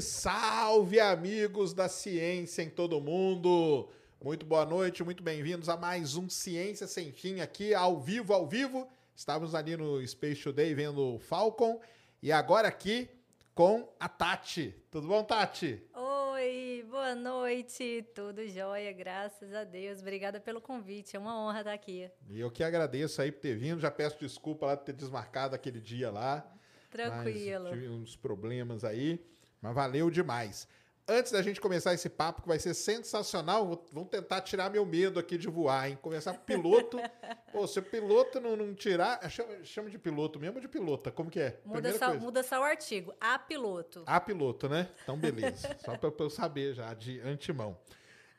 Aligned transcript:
salve, 0.00 1.00
amigos 1.00 1.74
da 1.74 1.88
ciência 1.88 2.62
em 2.62 2.70
todo 2.70 3.00
mundo! 3.00 3.90
Muito 4.24 4.46
boa 4.46 4.64
noite, 4.64 5.04
muito 5.04 5.22
bem-vindos 5.22 5.68
a 5.68 5.76
mais 5.76 6.16
um 6.16 6.30
Ciência 6.30 6.86
Sem 6.86 7.12
Fim 7.12 7.40
aqui, 7.40 7.74
ao 7.74 8.00
vivo, 8.00 8.32
ao 8.32 8.46
vivo. 8.46 8.88
Estávamos 9.14 9.54
ali 9.54 9.76
no 9.76 10.06
Space 10.06 10.42
Today 10.42 10.72
vendo 10.74 11.16
o 11.16 11.18
Falcon 11.18 11.80
e 12.22 12.32
agora 12.32 12.68
aqui 12.68 13.10
com 13.54 13.86
a 14.00 14.08
Tati. 14.08 14.74
Tudo 14.90 15.08
bom, 15.08 15.22
Tati? 15.24 15.82
Oi, 15.94 16.86
boa 16.88 17.14
noite, 17.14 18.06
tudo 18.14 18.48
jóia, 18.48 18.92
graças 18.92 19.52
a 19.52 19.64
Deus. 19.64 20.00
Obrigada 20.00 20.40
pelo 20.40 20.60
convite, 20.60 21.16
é 21.16 21.18
uma 21.18 21.38
honra 21.38 21.58
estar 21.58 21.72
aqui. 21.74 22.10
E 22.30 22.40
eu 22.40 22.50
que 22.50 22.64
agradeço 22.64 23.20
aí 23.20 23.30
por 23.30 23.40
ter 23.40 23.58
vindo, 23.58 23.80
já 23.80 23.90
peço 23.90 24.18
desculpa 24.18 24.66
lá 24.66 24.76
por 24.76 24.84
ter 24.84 24.94
desmarcado 24.94 25.54
aquele 25.54 25.80
dia 25.80 26.10
lá. 26.10 26.50
Tranquilo. 26.90 27.70
Tive 27.70 27.88
uns 27.88 28.16
problemas 28.16 28.84
aí, 28.84 29.18
mas 29.62 29.74
valeu 29.74 30.10
demais. 30.10 30.68
Antes 31.06 31.32
da 31.32 31.42
gente 31.42 31.60
começar 31.60 31.92
esse 31.94 32.08
papo, 32.08 32.42
que 32.42 32.48
vai 32.48 32.58
ser 32.60 32.74
sensacional, 32.74 33.84
vamos 33.92 34.08
tentar 34.08 34.40
tirar 34.40 34.70
meu 34.70 34.86
medo 34.86 35.18
aqui 35.18 35.36
de 35.36 35.48
voar, 35.48 35.90
hein? 35.90 35.98
Começar 36.00 36.32
com 36.32 36.44
piloto. 36.44 36.96
Pô, 37.50 37.66
se 37.66 37.78
o 37.80 37.82
piloto 37.82 38.40
não, 38.40 38.56
não 38.56 38.72
tirar. 38.72 39.18
Chama, 39.28 39.64
chama 39.64 39.90
de 39.90 39.98
piloto 39.98 40.38
mesmo 40.38 40.56
ou 40.56 40.60
de 40.60 40.68
pilota? 40.68 41.10
Como 41.10 41.28
que 41.28 41.40
é? 41.40 41.60
Muda 41.64 41.98
só, 41.98 42.14
muda 42.14 42.42
só 42.42 42.60
o 42.60 42.62
artigo. 42.62 43.12
A 43.20 43.36
piloto. 43.38 44.04
A 44.06 44.20
piloto, 44.20 44.68
né? 44.68 44.88
Então, 45.02 45.16
beleza. 45.18 45.76
Só 45.84 45.96
para 45.96 46.12
eu 46.18 46.30
saber 46.30 46.72
já 46.74 46.94
de 46.94 47.20
antemão. 47.20 47.76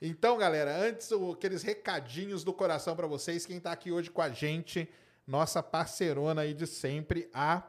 Então, 0.01 0.37
galera, 0.37 0.75
antes 0.75 1.09
aqueles 1.31 1.63
recadinhos 1.63 2.43
do 2.43 2.53
coração 2.53 2.95
para 2.95 3.07
vocês. 3.07 3.45
Quem 3.45 3.59
tá 3.59 3.71
aqui 3.71 3.91
hoje 3.91 4.09
com 4.09 4.21
a 4.21 4.29
gente, 4.29 4.89
nossa 5.27 5.61
parceirona 5.61 6.41
aí 6.41 6.53
de 6.53 6.65
sempre, 6.65 7.29
a 7.33 7.63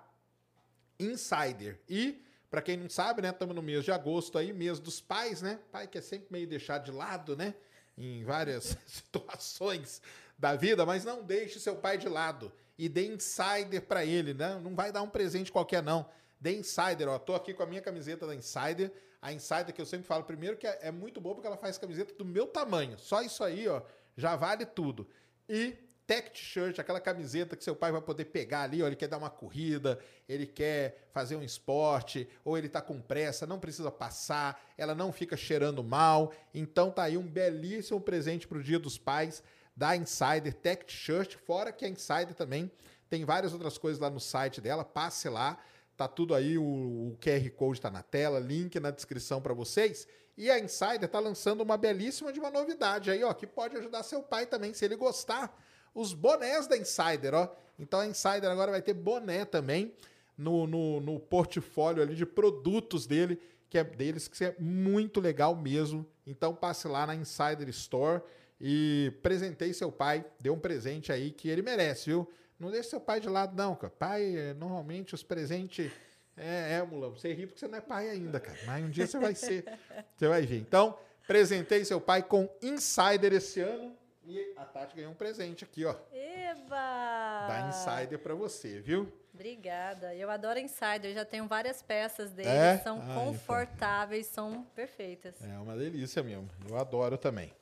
Insider. 0.98 1.80
E, 1.88 2.23
para 2.54 2.62
quem 2.62 2.76
não 2.76 2.88
sabe, 2.88 3.20
né, 3.20 3.30
estamos 3.30 3.52
no 3.52 3.60
mês 3.60 3.84
de 3.84 3.90
agosto 3.90 4.38
aí, 4.38 4.52
mês 4.52 4.78
dos 4.78 5.00
pais, 5.00 5.42
né? 5.42 5.58
Pai 5.72 5.88
que 5.88 5.98
é 5.98 6.00
sempre 6.00 6.28
meio 6.30 6.46
deixado 6.46 6.84
de 6.84 6.92
lado, 6.92 7.36
né? 7.36 7.52
Em 7.98 8.22
várias 8.22 8.78
situações 8.86 10.00
da 10.38 10.54
vida, 10.54 10.86
mas 10.86 11.04
não 11.04 11.20
deixe 11.20 11.58
seu 11.58 11.74
pai 11.74 11.98
de 11.98 12.08
lado 12.08 12.52
e 12.78 12.88
dê 12.88 13.08
Insider 13.08 13.82
para 13.82 14.04
ele, 14.04 14.34
né? 14.34 14.56
Não 14.62 14.72
vai 14.72 14.92
dar 14.92 15.02
um 15.02 15.08
presente 15.08 15.50
qualquer 15.50 15.82
não. 15.82 16.08
Dê 16.38 16.54
Insider, 16.56 17.08
ó. 17.08 17.18
Tô 17.18 17.34
aqui 17.34 17.52
com 17.52 17.64
a 17.64 17.66
minha 17.66 17.82
camiseta 17.82 18.24
da 18.24 18.36
Insider. 18.36 18.92
A 19.20 19.32
Insider 19.32 19.74
que 19.74 19.80
eu 19.80 19.86
sempre 19.86 20.06
falo 20.06 20.22
primeiro 20.22 20.56
que 20.56 20.68
é, 20.68 20.78
é 20.82 20.90
muito 20.92 21.20
boa 21.20 21.34
porque 21.34 21.48
ela 21.48 21.56
faz 21.56 21.76
camiseta 21.76 22.14
do 22.14 22.24
meu 22.24 22.46
tamanho. 22.46 22.96
Só 23.00 23.20
isso 23.20 23.42
aí, 23.42 23.66
ó, 23.66 23.82
já 24.16 24.36
vale 24.36 24.64
tudo. 24.64 25.08
E 25.48 25.76
Tech 26.06 26.30
T-shirt, 26.30 26.78
aquela 26.78 27.00
camiseta 27.00 27.56
que 27.56 27.64
seu 27.64 27.74
pai 27.74 27.90
vai 27.90 28.00
poder 28.00 28.26
pegar 28.26 28.62
ali, 28.62 28.82
ó, 28.82 28.86
ele 28.86 28.96
quer 28.96 29.08
dar 29.08 29.16
uma 29.16 29.30
corrida, 29.30 29.98
ele 30.28 30.46
quer 30.46 31.08
fazer 31.12 31.34
um 31.36 31.42
esporte, 31.42 32.28
ou 32.44 32.58
ele 32.58 32.68
tá 32.68 32.82
com 32.82 33.00
pressa, 33.00 33.46
não 33.46 33.58
precisa 33.58 33.90
passar, 33.90 34.62
ela 34.76 34.94
não 34.94 35.12
fica 35.12 35.36
cheirando 35.36 35.82
mal. 35.82 36.32
Então 36.52 36.90
tá 36.90 37.04
aí 37.04 37.16
um 37.16 37.26
belíssimo 37.26 38.00
presente 38.00 38.46
pro 38.46 38.62
Dia 38.62 38.78
dos 38.78 38.98
Pais 38.98 39.42
da 39.74 39.96
Insider 39.96 40.52
Tech 40.52 40.84
T-shirt, 40.84 41.36
fora 41.36 41.72
que 41.72 41.84
a 41.84 41.88
Insider 41.88 42.34
também 42.34 42.70
tem 43.08 43.24
várias 43.24 43.52
outras 43.52 43.78
coisas 43.78 44.00
lá 44.00 44.10
no 44.10 44.20
site 44.20 44.60
dela, 44.60 44.84
passe 44.84 45.28
lá. 45.28 45.58
Tá 45.96 46.08
tudo 46.08 46.34
aí, 46.34 46.58
o, 46.58 46.62
o 46.62 47.18
QR 47.20 47.48
Code 47.50 47.80
tá 47.80 47.90
na 47.90 48.02
tela, 48.02 48.40
link 48.40 48.78
na 48.80 48.90
descrição 48.90 49.40
para 49.40 49.54
vocês. 49.54 50.08
E 50.36 50.50
a 50.50 50.58
Insider 50.58 51.08
tá 51.08 51.20
lançando 51.20 51.62
uma 51.62 51.76
belíssima 51.76 52.32
de 52.32 52.40
uma 52.40 52.50
novidade 52.50 53.10
aí, 53.10 53.22
ó, 53.22 53.32
que 53.32 53.46
pode 53.46 53.76
ajudar 53.76 54.02
seu 54.02 54.20
pai 54.22 54.46
também, 54.46 54.74
se 54.74 54.84
ele 54.84 54.96
gostar. 54.96 55.56
Os 55.94 56.12
bonés 56.12 56.66
da 56.66 56.76
Insider, 56.76 57.34
ó. 57.34 57.48
Então 57.78 58.00
a 58.00 58.06
Insider 58.06 58.50
agora 58.50 58.70
vai 58.70 58.82
ter 58.82 58.94
boné 58.94 59.44
também 59.44 59.92
no, 60.36 60.66
no, 60.66 61.00
no 61.00 61.20
portfólio 61.20 62.02
ali 62.02 62.14
de 62.14 62.26
produtos 62.26 63.06
dele, 63.06 63.40
que 63.68 63.78
é 63.78 63.84
deles, 63.84 64.28
que 64.28 64.44
é 64.44 64.54
muito 64.58 65.20
legal 65.20 65.54
mesmo. 65.54 66.06
Então 66.26 66.54
passe 66.54 66.88
lá 66.88 67.06
na 67.06 67.14
Insider 67.14 67.68
Store 67.68 68.22
e 68.60 69.12
presentei 69.22 69.72
seu 69.72 69.92
pai, 69.92 70.24
dê 70.40 70.50
um 70.50 70.58
presente 70.58 71.12
aí 71.12 71.30
que 71.30 71.48
ele 71.48 71.62
merece, 71.62 72.06
viu? 72.06 72.28
Não 72.58 72.70
deixe 72.70 72.90
seu 72.90 73.00
pai 73.00 73.20
de 73.20 73.28
lado, 73.28 73.56
não, 73.56 73.74
cara. 73.74 73.92
Pai, 73.98 74.54
normalmente 74.56 75.14
os 75.14 75.22
presentes. 75.22 75.90
É, 76.36 76.78
é, 76.78 76.82
mulão. 76.82 77.12
Você 77.12 77.32
ri 77.32 77.46
porque 77.46 77.60
você 77.60 77.68
não 77.68 77.78
é 77.78 77.80
pai 77.80 78.08
ainda, 78.08 78.40
cara. 78.40 78.58
Mas 78.66 78.84
um 78.84 78.90
dia 78.90 79.06
você 79.06 79.18
vai 79.18 79.34
ser. 79.34 79.64
Você 80.16 80.28
vai 80.28 80.42
ver. 80.42 80.58
Então, 80.58 80.98
presentei 81.26 81.84
seu 81.84 82.00
pai 82.00 82.22
com 82.22 82.48
Insider 82.62 83.32
esse 83.32 83.60
ano. 83.60 83.96
E 84.26 84.54
a 84.56 84.64
Tati 84.64 84.96
ganhou 84.96 85.12
um 85.12 85.14
presente 85.14 85.64
aqui, 85.64 85.84
ó. 85.84 85.94
Eba! 86.12 87.46
Da 87.46 87.68
Insider 87.68 88.18
pra 88.18 88.34
você, 88.34 88.80
viu? 88.80 89.12
Obrigada. 89.34 90.14
Eu 90.14 90.30
adoro 90.30 90.58
Insider, 90.58 91.06
eu 91.10 91.14
já 91.14 91.24
tenho 91.24 91.46
várias 91.46 91.82
peças 91.82 92.30
deles, 92.32 92.50
É? 92.50 92.78
são 92.78 92.98
Ah, 93.00 93.04
então. 93.04 93.24
confortáveis, 93.26 94.26
são 94.28 94.62
perfeitas. 94.74 95.34
É 95.42 95.58
uma 95.58 95.76
delícia 95.76 96.22
mesmo. 96.22 96.48
Eu 96.68 96.78
adoro 96.78 97.18
também. 97.18 97.52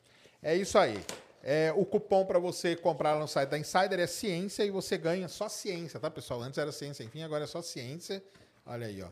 É 0.43 0.55
isso 0.55 0.78
aí. 0.78 1.03
É, 1.43 1.73
o 1.75 1.84
cupom 1.84 2.25
para 2.25 2.39
você 2.39 2.77
comprar 2.77 3.15
lá 3.15 3.21
no 3.21 3.27
site 3.27 3.49
da 3.50 3.59
Insider 3.59 3.99
é 3.99 4.06
ciência 4.06 4.62
e 4.65 4.71
você 4.71 4.97
ganha 4.97 5.27
só 5.27 5.49
ciência, 5.49 5.99
tá, 5.99 6.09
pessoal? 6.11 6.41
Antes 6.43 6.59
era 6.59 6.71
ciência, 6.71 7.03
enfim, 7.03 7.23
agora 7.25 7.44
é 7.44 7.47
só 7.49 7.61
ciência. 7.61 8.23
Olha 8.65 8.87
aí, 8.87 9.03
ó. 9.03 9.09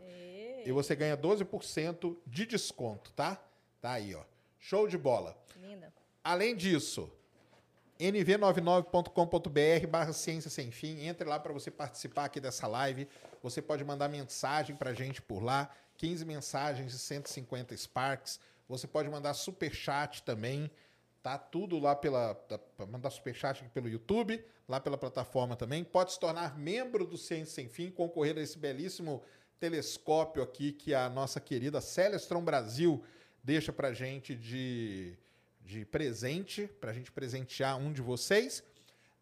E 0.64 0.70
você 0.70 0.94
ganha 0.94 1.16
12% 1.16 2.16
de 2.26 2.46
desconto, 2.46 3.10
tá? 3.12 3.42
Tá 3.80 3.92
aí, 3.92 4.14
ó. 4.14 4.22
Show 4.60 4.86
de 4.86 4.96
bola. 4.98 5.36
Linda. 5.56 5.92
Além 6.22 6.54
disso, 6.54 7.10
nv99.com.br 8.00 9.86
barra 9.88 10.12
ciência 10.12 10.50
sem 10.50 10.70
fim. 10.70 11.06
Entre 11.06 11.28
lá 11.28 11.38
para 11.38 11.52
você 11.52 11.70
participar 11.70 12.24
aqui 12.24 12.40
dessa 12.40 12.66
live. 12.66 13.06
Você 13.42 13.62
pode 13.62 13.84
mandar 13.84 14.08
mensagem 14.08 14.74
para 14.74 14.92
gente 14.94 15.22
por 15.22 15.42
lá. 15.42 15.70
15 15.98 16.24
mensagens 16.24 16.94
e 16.94 16.98
150 16.98 17.76
Sparks. 17.76 18.40
Você 18.68 18.86
pode 18.86 19.08
mandar 19.08 19.34
super 19.34 19.72
chat 19.74 20.22
também. 20.22 20.70
Tá 21.22 21.36
tudo 21.36 21.78
lá 21.78 21.94
pela. 21.94 22.40
Mandar 22.88 23.10
super 23.10 23.34
chat 23.34 23.60
aqui 23.60 23.68
pelo 23.68 23.88
YouTube, 23.88 24.42
lá 24.66 24.80
pela 24.80 24.96
plataforma 24.96 25.54
também. 25.54 25.84
Pode 25.84 26.12
se 26.12 26.18
tornar 26.20 26.58
membro 26.58 27.06
do 27.06 27.18
Ciência 27.18 27.54
Sem 27.54 27.68
Fim, 27.68 27.90
concorrer 27.90 28.38
a 28.38 28.40
esse 28.40 28.56
belíssimo 28.56 29.22
telescópio 29.58 30.42
aqui 30.42 30.72
que 30.72 30.94
a 30.94 31.10
nossa 31.10 31.38
querida 31.38 31.82
Celestron 31.82 32.42
Brasil 32.42 33.04
deixa 33.44 33.72
pra 33.72 33.92
gente 33.92 34.34
de, 34.34 35.14
de 35.70 35.84
presente, 35.84 36.68
pra 36.80 36.92
gente 36.92 37.12
presentear 37.12 37.78
um 37.78 37.92
de 37.92 38.02
vocês. 38.02 38.62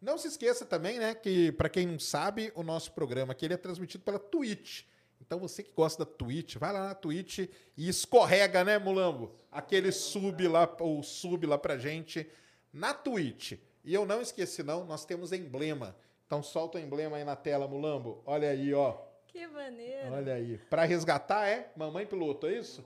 Não 0.01 0.17
se 0.17 0.27
esqueça 0.27 0.65
também, 0.65 0.97
né, 0.97 1.13
que 1.13 1.51
para 1.51 1.69
quem 1.69 1.85
não 1.85 1.99
sabe, 1.99 2.51
o 2.55 2.63
nosso 2.63 2.91
programa 2.93 3.33
aqui 3.33 3.45
ele 3.45 3.53
é 3.53 3.57
transmitido 3.57 4.03
pela 4.03 4.17
Twitch. 4.17 4.83
Então 5.21 5.37
você 5.37 5.61
que 5.61 5.71
gosta 5.71 6.03
da 6.03 6.11
Twitch, 6.11 6.55
vai 6.55 6.73
lá 6.73 6.87
na 6.87 6.95
Twitch 6.95 7.47
e 7.77 7.87
escorrega, 7.87 8.63
né, 8.63 8.79
Mulambo? 8.79 9.35
Aquele 9.51 9.91
sub 9.91 10.47
lá, 10.47 10.67
o 10.79 11.03
sub 11.03 11.45
lá 11.45 11.57
pra 11.57 11.77
gente 11.77 12.27
na 12.73 12.95
Twitch. 12.95 13.53
E 13.83 13.93
eu 13.93 14.05
não 14.05 14.21
esqueci 14.21 14.63
não, 14.63 14.85
nós 14.85 15.05
temos 15.05 15.31
emblema. 15.31 15.95
Então 16.25 16.41
solta 16.41 16.79
o 16.79 16.81
emblema 16.81 17.17
aí 17.17 17.23
na 17.23 17.35
tela, 17.35 17.67
Mulambo. 17.67 18.23
Olha 18.25 18.49
aí, 18.49 18.73
ó. 18.73 18.97
Que 19.27 19.45
maneiro. 19.45 20.13
Olha 20.13 20.33
aí. 20.33 20.57
Para 20.69 20.83
resgatar 20.83 21.47
é 21.47 21.71
Mamãe 21.75 22.07
Piloto, 22.07 22.47
é 22.47 22.57
isso? 22.57 22.83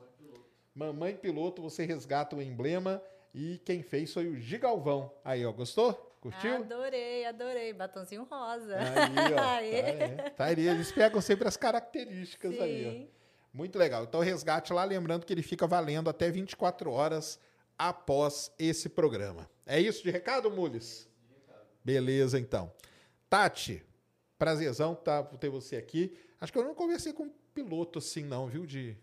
Mamãe 0.76 1.16
Piloto, 1.16 1.62
você 1.62 1.86
resgata 1.86 2.36
o 2.36 2.42
emblema 2.42 3.02
e 3.34 3.58
quem 3.66 3.82
fez 3.82 4.14
foi 4.14 4.28
o 4.28 4.40
Gigalvão. 4.40 5.12
Aí, 5.24 5.46
ó, 5.46 5.52
gostou? 5.52 5.94
Curtiu? 6.22 6.56
Adorei, 6.56 7.26
adorei. 7.26 7.74
Batonzinho 7.74 8.24
rosa. 8.24 8.78
Aí, 8.78 9.34
ó. 9.34 9.36
Tá, 9.36 9.64
é. 9.64 10.30
Tá 10.30 10.46
aí, 10.46 10.68
eles 10.68 10.92
pegam 10.92 11.20
sempre 11.20 11.48
as 11.48 11.58
características 11.58 12.60
aí, 12.60 12.88
ó. 12.88 12.92
Sim. 12.92 13.10
Muito 13.54 13.78
legal. 13.78 14.04
Então, 14.04 14.22
resgate 14.22 14.72
lá, 14.72 14.84
lembrando 14.84 15.26
que 15.26 15.34
ele 15.34 15.44
fica 15.44 15.68
valendo 15.68 16.10
até 16.10 16.32
24 16.32 16.92
horas 16.92 17.40
após 17.78 18.52
esse 18.58 18.90
programa. 18.90 19.50
É 19.66 19.80
isso 19.80 20.04
de 20.04 20.12
recado, 20.12 20.50
Mules? 20.50 21.10
Beleza, 21.84 22.40
então. 22.40 22.72
Tati, 23.30 23.84
prazerzão 24.38 24.96
tá, 24.96 25.24
ter 25.24 25.50
você 25.50 25.76
aqui. 25.76 26.18
Acho 26.40 26.52
que 26.52 26.58
eu 26.58 26.64
não 26.64 26.74
conversei 26.74 27.14
com 27.14 27.24
um 27.24 27.34
piloto 27.54 28.00
assim, 28.00 28.24
não, 28.24 28.48
viu? 28.48 28.66
De... 28.66 28.98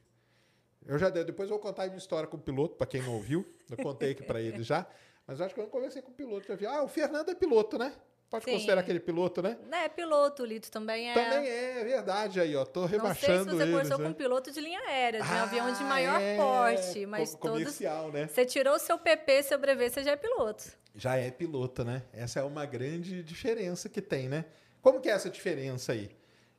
Eu 0.86 0.98
já 0.98 1.10
depois 1.10 1.48
eu 1.50 1.56
vou 1.56 1.58
contar 1.62 1.86
uma 1.88 1.96
história 1.96 2.26
com 2.28 2.36
o 2.36 2.40
piloto, 2.40 2.76
para 2.76 2.86
quem 2.86 3.02
não 3.02 3.14
ouviu. 3.14 3.46
Eu 3.70 3.76
contei 3.76 4.12
aqui 4.12 4.22
para 4.22 4.40
ele 4.40 4.62
já. 4.62 4.86
Mas 5.26 5.40
acho 5.40 5.54
que 5.54 5.60
eu 5.60 5.64
não 5.64 5.70
conversei 5.70 6.02
com 6.02 6.10
o 6.10 6.14
piloto. 6.14 6.46
Já 6.48 6.54
vi. 6.56 6.66
Ah, 6.66 6.82
o 6.82 6.88
Fernando 6.88 7.30
é 7.30 7.34
piloto, 7.34 7.78
né? 7.78 7.92
Pode 8.28 8.44
Sim. 8.44 8.52
considerar 8.52 8.80
aquele 8.80 9.00
piloto, 9.00 9.42
né? 9.42 9.58
É, 9.72 9.88
piloto, 9.88 10.44
o 10.44 10.46
Lito 10.46 10.70
também 10.70 11.10
é. 11.10 11.14
Também 11.14 11.48
é, 11.48 11.80
é 11.80 11.84
verdade 11.84 12.40
aí, 12.40 12.54
ó. 12.54 12.64
Tô 12.64 12.82
Não 12.82 12.88
sei 12.88 12.98
se 12.98 13.02
rebaixando 13.02 13.50
você 13.56 13.62
eles, 13.62 13.70
conversou 13.74 13.98
né? 13.98 14.04
com 14.06 14.12
piloto 14.14 14.52
de 14.52 14.60
linha 14.60 14.80
aérea, 14.80 15.20
de 15.20 15.28
um 15.28 15.32
Ah, 15.32 15.42
avião 15.42 15.72
de 15.72 15.82
maior 15.84 16.20
é, 16.20 16.36
porte, 16.36 17.06
mas 17.06 17.32
co- 17.34 17.38
todos. 17.48 17.58
comercial, 17.58 18.12
né? 18.12 18.28
Você 18.28 18.46
tirou 18.46 18.78
seu 18.78 18.96
PP, 18.98 19.42
seu 19.42 19.58
brevet, 19.58 19.92
você 19.92 20.04
já 20.04 20.12
é 20.12 20.16
piloto. 20.16 20.64
Já 20.94 21.16
é 21.16 21.28
piloto, 21.30 21.84
né? 21.84 22.02
Essa 22.12 22.38
é 22.40 22.42
uma 22.44 22.64
grande 22.66 23.20
diferença 23.24 23.88
que 23.88 24.00
tem, 24.00 24.28
né? 24.28 24.44
Como 24.80 25.00
que 25.00 25.08
é 25.08 25.12
essa 25.12 25.28
diferença 25.28 25.90
aí? 25.92 26.10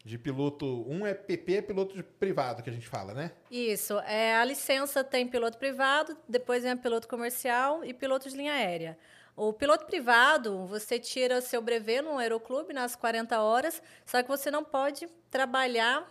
De 0.03 0.17
piloto. 0.17 0.85
Um 0.87 1.05
é 1.05 1.13
PP, 1.13 1.55
é 1.57 1.61
piloto 1.61 1.95
de 1.95 2.03
privado 2.03 2.63
que 2.63 2.69
a 2.69 2.73
gente 2.73 2.87
fala, 2.87 3.13
né? 3.13 3.31
Isso. 3.49 3.99
É, 3.99 4.35
a 4.35 4.43
licença 4.43 5.03
tem 5.03 5.27
piloto 5.27 5.57
privado, 5.57 6.17
depois 6.27 6.63
vem 6.63 6.71
a 6.71 6.77
piloto 6.77 7.07
comercial 7.07 7.83
e 7.85 7.93
piloto 7.93 8.27
de 8.29 8.35
linha 8.35 8.53
aérea. 8.53 8.97
O 9.35 9.53
piloto 9.53 9.85
privado, 9.85 10.65
você 10.65 10.99
tira 10.99 11.39
seu 11.41 11.61
brevet 11.61 12.01
no 12.01 12.17
aeroclube 12.17 12.73
nas 12.73 12.95
40 12.95 13.39
horas, 13.41 13.81
só 14.05 14.21
que 14.21 14.27
você 14.27 14.51
não 14.51 14.63
pode 14.63 15.07
trabalhar, 15.29 16.07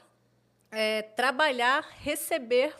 é, 0.71 1.03
trabalhar, 1.03 1.81
receber 1.99 2.75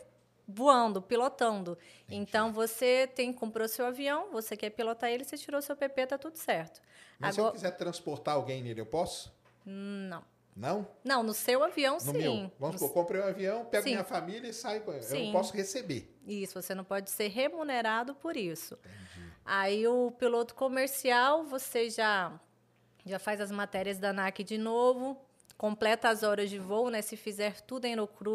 voando, 0.47 1.01
pilotando. 1.01 1.77
Então 2.09 2.51
você 2.51 3.07
tem 3.07 3.31
comprou 3.31 3.67
seu 3.67 3.85
avião, 3.85 4.31
você 4.31 4.57
quer 4.57 4.69
pilotar 4.71 5.09
ele, 5.09 5.23
você 5.23 5.37
tirou 5.37 5.61
seu 5.61 5.75
PP, 5.75 6.07
tá 6.07 6.17
tudo 6.17 6.37
certo. 6.37 6.81
Mas 7.19 7.35
se 7.35 7.41
eu 7.41 7.45
Agora, 7.45 7.55
quiser 7.55 7.71
transportar 7.77 8.35
alguém 8.35 8.61
nele, 8.63 8.81
eu 8.81 8.85
posso? 8.85 9.31
não. 9.65 10.23
Não? 10.55 10.87
Não, 11.03 11.23
no 11.23 11.33
seu 11.33 11.63
avião, 11.63 11.95
No 11.95 12.01
sim. 12.01 12.17
meu. 12.17 12.51
Vamos 12.59 12.79
supor, 12.79 12.93
comprei 12.93 13.21
um 13.21 13.25
avião, 13.25 13.65
pego 13.65 13.83
Sim. 13.83 13.91
minha 13.91 14.03
família 14.03 14.49
e 14.49 14.53
saio 14.53 14.81
com 14.81 14.91
Eu 14.91 14.99
não 14.99 15.03
Sim. 15.07 15.31
posso 15.31 15.53
receber. 15.53 16.13
Isso, 16.25 16.61
você 16.61 16.75
não 16.75 16.83
pode 16.83 17.09
ser 17.09 17.27
remunerado 17.29 18.13
por 18.15 18.35
isso. 18.35 18.77
Aí 19.45 19.87
o 19.87 20.11
piloto 20.11 20.53
comercial, 20.53 21.43
você 21.43 21.89
já 21.89 22.39
já 23.03 23.17
faz 23.17 23.41
as 23.41 23.51
matérias 23.51 23.97
da 23.97 24.09
ANAC 24.09 24.43
de 24.43 24.59
novo, 24.59 25.17
completa 25.57 26.09
as 26.09 26.21
horas 26.21 26.49
de 26.49 26.59
voo, 26.59 26.89
né? 26.89 27.01
Se 27.01 27.17
fizer 27.17 27.61
tudo 27.61 27.85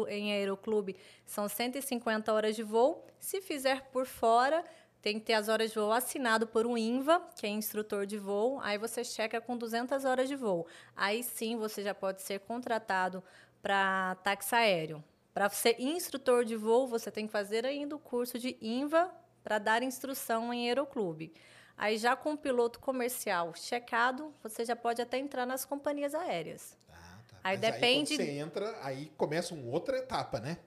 em 0.09 0.33
aeroclube, 0.33 0.95
são 1.25 1.47
150 1.47 2.33
horas 2.33 2.55
de 2.55 2.63
voo. 2.63 3.05
Se 3.19 3.41
fizer 3.41 3.83
por 3.91 4.05
fora, 4.05 4.63
tem 5.01 5.19
que 5.19 5.25
ter 5.25 5.33
as 5.33 5.47
horas 5.47 5.69
de 5.71 5.75
voo 5.79 5.91
assinado 5.91 6.47
por 6.47 6.65
um 6.65 6.77
INVA, 6.77 7.21
que 7.35 7.45
é 7.45 7.49
instrutor 7.49 8.05
de 8.05 8.17
voo. 8.17 8.59
Aí 8.61 8.77
você 8.77 9.03
checa 9.03 9.39
com 9.39 9.57
200 9.57 10.05
horas 10.05 10.27
de 10.27 10.35
voo. 10.35 10.67
Aí 10.95 11.23
sim 11.23 11.55
você 11.57 11.81
já 11.83 11.93
pode 11.93 12.21
ser 12.21 12.39
contratado 12.41 13.23
para 13.61 14.15
táxi 14.23 14.55
aéreo. 14.55 15.03
Para 15.33 15.49
ser 15.49 15.79
instrutor 15.79 16.43
de 16.43 16.55
voo, 16.55 16.87
você 16.87 17.11
tem 17.11 17.27
que 17.27 17.31
fazer 17.31 17.65
ainda 17.65 17.95
o 17.95 17.99
curso 17.99 18.39
de 18.39 18.57
INVA 18.61 19.11
para 19.43 19.59
dar 19.59 19.83
instrução 19.83 20.53
em 20.53 20.67
aeroclube. 20.67 21.31
Aí 21.77 21.97
já 21.97 22.15
com 22.15 22.33
o 22.33 22.37
piloto 22.37 22.79
comercial 22.79 23.53
checado, 23.55 24.33
você 24.41 24.65
já 24.65 24.75
pode 24.75 24.99
até 24.99 25.19
entrar 25.19 25.45
nas 25.45 25.63
companhias 25.63 26.15
aéreas. 26.15 26.75
Ah, 26.89 27.17
tá. 27.27 27.37
Aí 27.43 27.57
Mas 27.57 27.61
depende- 27.61 28.13
Aí 28.13 28.17
quando 28.17 28.25
você 28.25 28.39
entra, 28.39 28.77
aí 28.81 29.11
começa 29.15 29.53
uma 29.53 29.71
outra 29.71 29.97
etapa, 29.99 30.39
né? 30.39 30.57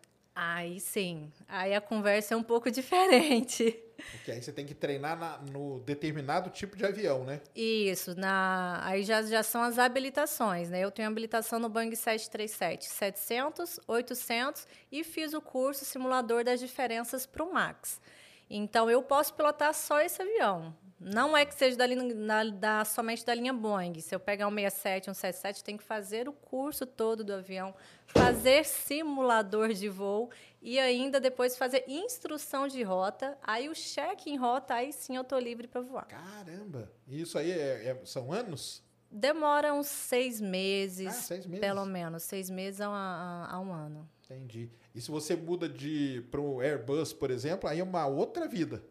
Aí 0.43 0.81
sim, 0.81 1.31
aí 1.47 1.75
a 1.75 1.83
conversa 1.83 2.33
é 2.33 2.37
um 2.37 2.43
pouco 2.43 2.71
diferente. 2.73 3.79
Porque 4.13 4.31
aí 4.33 4.43
você 4.43 4.51
tem 4.51 4.65
que 4.65 4.75
treinar 4.75 5.19
na- 5.19 5.37
no 5.53 5.81
determinado 5.81 6.49
tipo 6.49 6.75
de 6.79 6.87
avião, 6.87 7.25
né? 7.25 7.43
Isso, 7.55 8.19
na, 8.19 8.81
aí 8.83 9.03
já, 9.03 9.21
já 9.21 9.43
são 9.43 9.61
as 9.63 9.79
habilitações, 9.79 10.71
né? 10.71 10.81
Eu 10.81 10.91
tenho 10.91 11.09
habilitação 11.09 11.59
no 11.59 11.69
Boeing 11.69 11.95
737, 11.95 12.87
700, 12.87 13.79
800 13.87 14.67
e 14.91 15.05
fiz 15.05 15.35
o 15.35 15.43
curso 15.43 15.85
simulador 15.85 16.43
das 16.43 16.59
diferenças 16.59 17.27
para 17.27 17.45
o 17.45 17.53
MAX. 17.53 18.01
Então, 18.49 18.91
eu 18.91 19.03
posso 19.03 19.35
pilotar 19.35 19.75
só 19.75 20.01
esse 20.01 20.23
avião. 20.23 20.75
Não 21.01 21.35
é 21.35 21.47
que 21.47 21.55
seja 21.55 21.79
da 21.79 22.45
da- 22.45 22.85
somente 22.85 23.25
da 23.25 23.33
linha 23.35 23.55
Boeing. 23.55 23.99
Se 24.01 24.15
eu 24.15 24.21
pegar 24.21 24.47
um 24.47 24.55
67, 24.55 25.09
um 25.11 25.15
77, 25.15 25.65
tem 25.65 25.77
que 25.79 25.83
fazer 25.83 26.29
o 26.29 26.33
curso 26.33 26.85
todo 26.85 27.25
do 27.25 27.33
avião, 27.33 27.75
fazer 28.07 28.67
simulador 28.67 29.73
de 29.73 29.89
voo 29.89 30.31
e 30.61 30.79
ainda 30.79 31.19
depois 31.19 31.57
fazer 31.57 31.85
instrução 31.89 32.69
de 32.69 32.83
rota. 32.83 33.39
Aí 33.43 33.69
o 33.71 33.75
cheque 33.75 34.31
em 34.31 34.37
rota, 34.37 34.75
aí 34.75 34.93
sim 34.93 35.17
eu 35.17 35.25
tô 35.25 35.39
livre 35.39 35.67
para 35.67 35.81
voar. 35.81 36.05
Caramba! 36.07 36.93
E 37.09 37.21
isso 37.23 37.39
aí 37.39 37.51
é- 37.51 37.87
é- 37.89 38.01
são 38.05 38.31
anos? 38.31 38.83
Demora 39.11 39.73
uns 39.73 39.87
seis 39.89 40.39
meses, 40.41 41.09
Ah, 41.09 41.13
seis 41.13 41.47
meses. 41.47 41.61
pelo 41.61 41.85
menos. 41.87 42.23
Seis 42.25 42.49
meses 42.51 42.81
a, 42.81 42.89
a- 42.89 43.55
a 43.55 43.59
um 43.59 43.73
ano. 43.73 44.09
Entendi. 44.25 44.71
E 44.95 45.01
se 45.01 45.11
você 45.11 45.35
muda 45.35 45.69
de 45.69 46.23
para 46.31 46.41
o 46.41 46.61
Airbus, 46.61 47.13
por 47.13 47.31
exemplo, 47.31 47.69
aí 47.69 47.81
é 47.81 47.83
uma 47.83 48.07
outra 48.07 48.47
vida. 48.47 48.83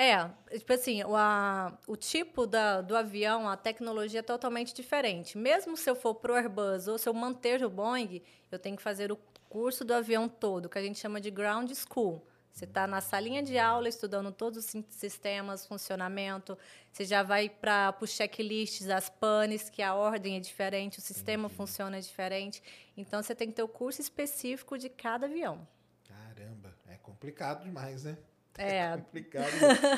É, 0.00 0.30
tipo 0.56 0.72
assim, 0.72 1.02
o, 1.02 1.16
a- 1.16 1.76
o 1.84 1.96
tipo 1.96 2.46
da, 2.46 2.80
do 2.80 2.96
avião, 2.96 3.48
a 3.48 3.56
tecnologia 3.56 4.20
é 4.20 4.22
totalmente 4.22 4.72
diferente. 4.72 5.36
Mesmo 5.36 5.76
se 5.76 5.90
eu 5.90 5.96
for 5.96 6.14
pro 6.14 6.36
Airbus 6.36 6.86
ou 6.86 6.96
se 6.96 7.08
eu 7.08 7.12
manter 7.12 7.64
o 7.64 7.68
Boeing, 7.68 8.22
eu 8.48 8.60
tenho 8.60 8.76
que 8.76 8.82
fazer 8.82 9.10
o 9.10 9.18
curso 9.48 9.84
do 9.84 9.92
avião 9.92 10.28
todo, 10.28 10.68
que 10.68 10.78
a 10.78 10.82
gente 10.82 11.00
chama 11.00 11.20
de 11.20 11.32
ground 11.32 11.72
school. 11.72 12.24
Você 12.52 12.64
está 12.64 12.86
na 12.86 13.00
salinha 13.00 13.42
de 13.42 13.58
aula 13.58 13.88
estudando 13.88 14.30
todos 14.30 14.72
os 14.72 14.84
sistemas, 14.88 15.66
funcionamento. 15.66 16.56
Você 16.92 17.04
já 17.04 17.24
vai 17.24 17.48
para 17.48 17.92
os 18.00 18.10
checklists, 18.10 18.88
as 18.88 19.08
panes, 19.08 19.68
que 19.68 19.82
a 19.82 19.96
ordem 19.96 20.36
é 20.36 20.40
diferente, 20.40 21.00
o 21.00 21.02
sistema 21.02 21.48
funciona 21.48 22.00
diferente. 22.00 22.62
Então, 22.96 23.20
você 23.20 23.34
tem 23.34 23.48
que 23.48 23.54
ter 23.54 23.64
o 23.64 23.68
curso 23.68 24.00
específico 24.00 24.78
de 24.78 24.88
cada 24.88 25.26
avião. 25.26 25.66
Caramba, 26.04 26.72
é 26.86 26.96
complicado 26.98 27.64
demais, 27.64 28.04
né? 28.04 28.16
É, 28.66 28.96
complicado. 28.96 29.48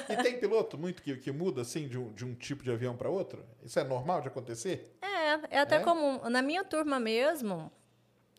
e 0.08 0.16
tem 0.22 0.38
piloto 0.38 0.76
muito 0.78 1.02
que, 1.02 1.16
que 1.16 1.32
muda 1.32 1.62
assim 1.62 1.88
de 1.88 1.98
um, 1.98 2.12
de 2.12 2.24
um 2.24 2.34
tipo 2.34 2.62
de 2.62 2.70
avião 2.70 2.96
para 2.96 3.08
outro? 3.08 3.44
Isso 3.62 3.78
é 3.78 3.84
normal 3.84 4.20
de 4.20 4.28
acontecer? 4.28 4.96
É, 5.00 5.56
é 5.56 5.58
até 5.60 5.76
É? 5.76 5.80
comum. 5.80 6.20
Na 6.28 6.42
minha 6.42 6.62
turma 6.64 7.00
mesmo, 7.00 7.70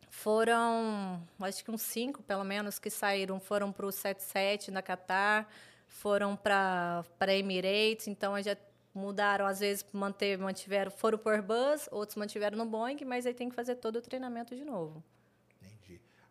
foram, 0.10 1.22
acho 1.40 1.64
que 1.64 1.72
uns 1.72 1.82
cinco, 1.82 2.22
pelo 2.24 2.44
menos, 2.44 2.78
que 2.78 2.90
saíram. 2.90 3.40
Foram 3.40 3.72
para 3.72 3.86
o 3.86 3.92
77 3.92 4.70
na 4.70 4.82
Qatar, 4.82 5.48
foram 5.88 6.36
para 6.36 7.04
Emirates, 7.30 8.08
então 8.08 8.40
já 8.42 8.56
mudaram, 8.94 9.46
às 9.46 9.62
vezes 9.62 9.86
manter, 9.94 10.38
mantiveram, 10.38 10.92
foram 10.92 11.18
por 11.18 11.34
Airbus, 11.34 11.88
outros 11.92 12.18
mantiveram 12.18 12.58
no 12.58 12.66
Boeing, 12.66 12.98
mas 13.06 13.26
aí 13.26 13.34
tem 13.34 13.48
que 13.50 13.56
fazer 13.56 13.76
todo 13.76 13.96
o 13.98 14.02
treinamento 14.02 14.54
de 14.56 14.66
novo. 14.66 15.02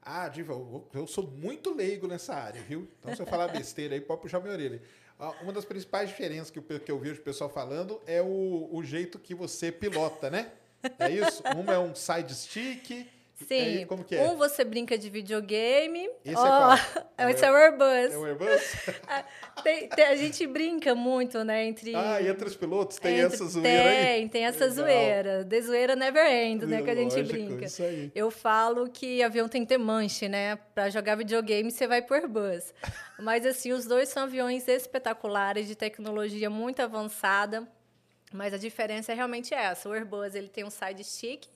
Ah, 0.03 0.29
Diva, 0.29 0.55
eu, 0.95 1.07
sou 1.07 1.27
muito 1.27 1.75
leigo 1.75 2.07
nessa 2.07 2.35
área, 2.35 2.61
viu? 2.63 2.89
Então, 2.99 3.15
se 3.15 3.21
eu 3.21 3.27
falar 3.27 3.49
besteira 3.49 3.95
aí, 3.95 4.01
pode 4.01 4.23
puxar 4.23 4.41
minha 4.41 4.53
orelha. 4.53 4.83
Ah, 5.19 5.35
Uma 5.43 5.53
das 5.53 5.65
principais 5.65 6.09
diferenças 6.09 6.51
que 6.51 6.59
eu, 6.59 6.81
que 6.81 6.91
eu 6.91 6.99
vejo 6.99 7.21
o 7.21 7.25
pessoal 7.25 7.51
falando 7.51 8.01
é 8.07 8.23
o, 8.23 8.69
o 8.73 8.83
jeito 8.83 9.19
que 9.19 9.35
você 9.35 9.71
pilota, 9.71 10.31
né? 10.31 10.53
É 10.99 11.11
isso? 11.11 11.43
Uma 11.57 11.75
é 11.75 11.79
um 11.79 11.95
side 11.95 12.35
stick. 12.35 13.07
Sim, 13.49 13.61
Aí, 13.79 13.87
como 13.87 14.05
que 14.05 14.15
é? 14.15 14.23
um 14.23 14.37
você 14.37 14.63
brinca 14.65 14.99
de 14.99 15.09
videogame. 15.09 16.11
Esse 16.25 16.35
é 16.37 16.39
ó, 16.39 16.77
qual? 17.17 17.29
esse 17.31 17.45
é 17.45 17.51
o 17.51 17.55
Airbus. 17.57 18.13
É 18.13 18.19
o 18.19 18.25
Airbus? 18.27 18.77
Tem- 19.65 19.89
tem- 19.89 20.05
a 20.07 20.17
gente 20.17 20.47
brinca 20.47 20.95
muito, 20.95 21.43
né, 21.45 21.67
entre... 21.67 21.95
ah, 21.95 22.21
e 22.21 22.29
entre 22.29 22.47
os 22.49 22.57
pilotos 22.57 22.99
tem 22.99 23.19
Entre- 23.19 23.35
essa 23.35 23.45
zoeira 23.47 23.91
aí? 23.91 23.97
Tem, 24.05 24.29
tem 24.29 24.45
essa 24.47 24.65
Legal. 24.67 24.75
zoeira. 24.75 25.45
The 25.45 25.61
zoeira 25.61 25.97
never 25.97 26.25
end, 26.27 26.65
né? 26.67 26.83
Que 26.83 26.91
a 26.91 26.95
gente 26.95 27.15
Lógico, 27.17 27.29
brinca. 27.33 27.65
isso 27.67 27.83
aí. 27.83 28.11
Eu 28.15 28.31
falo 28.31 28.89
que 28.89 29.23
avião 29.23 29.49
tem 29.49 29.63
que 29.63 29.69
ter 29.69 29.79
manche, 29.79 30.29
né? 30.29 30.57
Pra 30.75 30.89
jogar 30.89 31.15
videogame, 31.17 31.71
você 31.71 31.87
vai 31.87 32.01
por 32.01 32.17
Airbus. 32.17 32.73
Mas, 33.19 33.45
assim, 33.45 33.73
os 33.73 33.85
dois 33.85 34.09
são 34.09 34.23
aviões 34.23 34.67
espetaculares, 34.67 35.67
de 35.67 35.75
tecnologia 35.75 36.49
muito 36.49 36.81
avançada. 36.81 37.69
Mas 38.33 38.55
a 38.55 38.59
diferença 38.59 39.13
é 39.13 39.15
realmente 39.15 39.53
essa. 39.53 39.89
O 39.89 39.93
Airbus, 39.93 40.35
ele 40.35 40.49
tem 40.49 40.65
um 40.65 40.71
side 40.71 41.03
stick. 41.05 41.47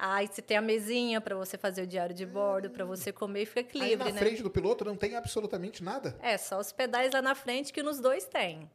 Aí 0.00 0.28
você 0.28 0.40
tem 0.40 0.56
a 0.56 0.62
mesinha 0.62 1.20
para 1.20 1.34
você 1.34 1.58
fazer 1.58 1.82
o 1.82 1.86
diário 1.86 2.14
de 2.14 2.24
bordo, 2.24 2.70
para 2.70 2.84
você 2.84 3.12
comer 3.12 3.42
e 3.42 3.46
fica 3.46 3.76
Aí 3.82 3.88
livre, 3.90 4.04
na 4.08 4.12
né? 4.14 4.18
frente 4.20 4.42
do 4.44 4.48
piloto 4.50 4.84
não 4.84 4.94
tem 4.96 5.16
absolutamente 5.16 5.82
nada? 5.82 6.16
É, 6.22 6.38
só 6.38 6.60
os 6.60 6.70
pedais 6.70 7.12
lá 7.12 7.20
na 7.20 7.34
frente 7.34 7.72
que 7.72 7.82
nos 7.82 7.98
dois 7.98 8.24
tem. 8.24 8.70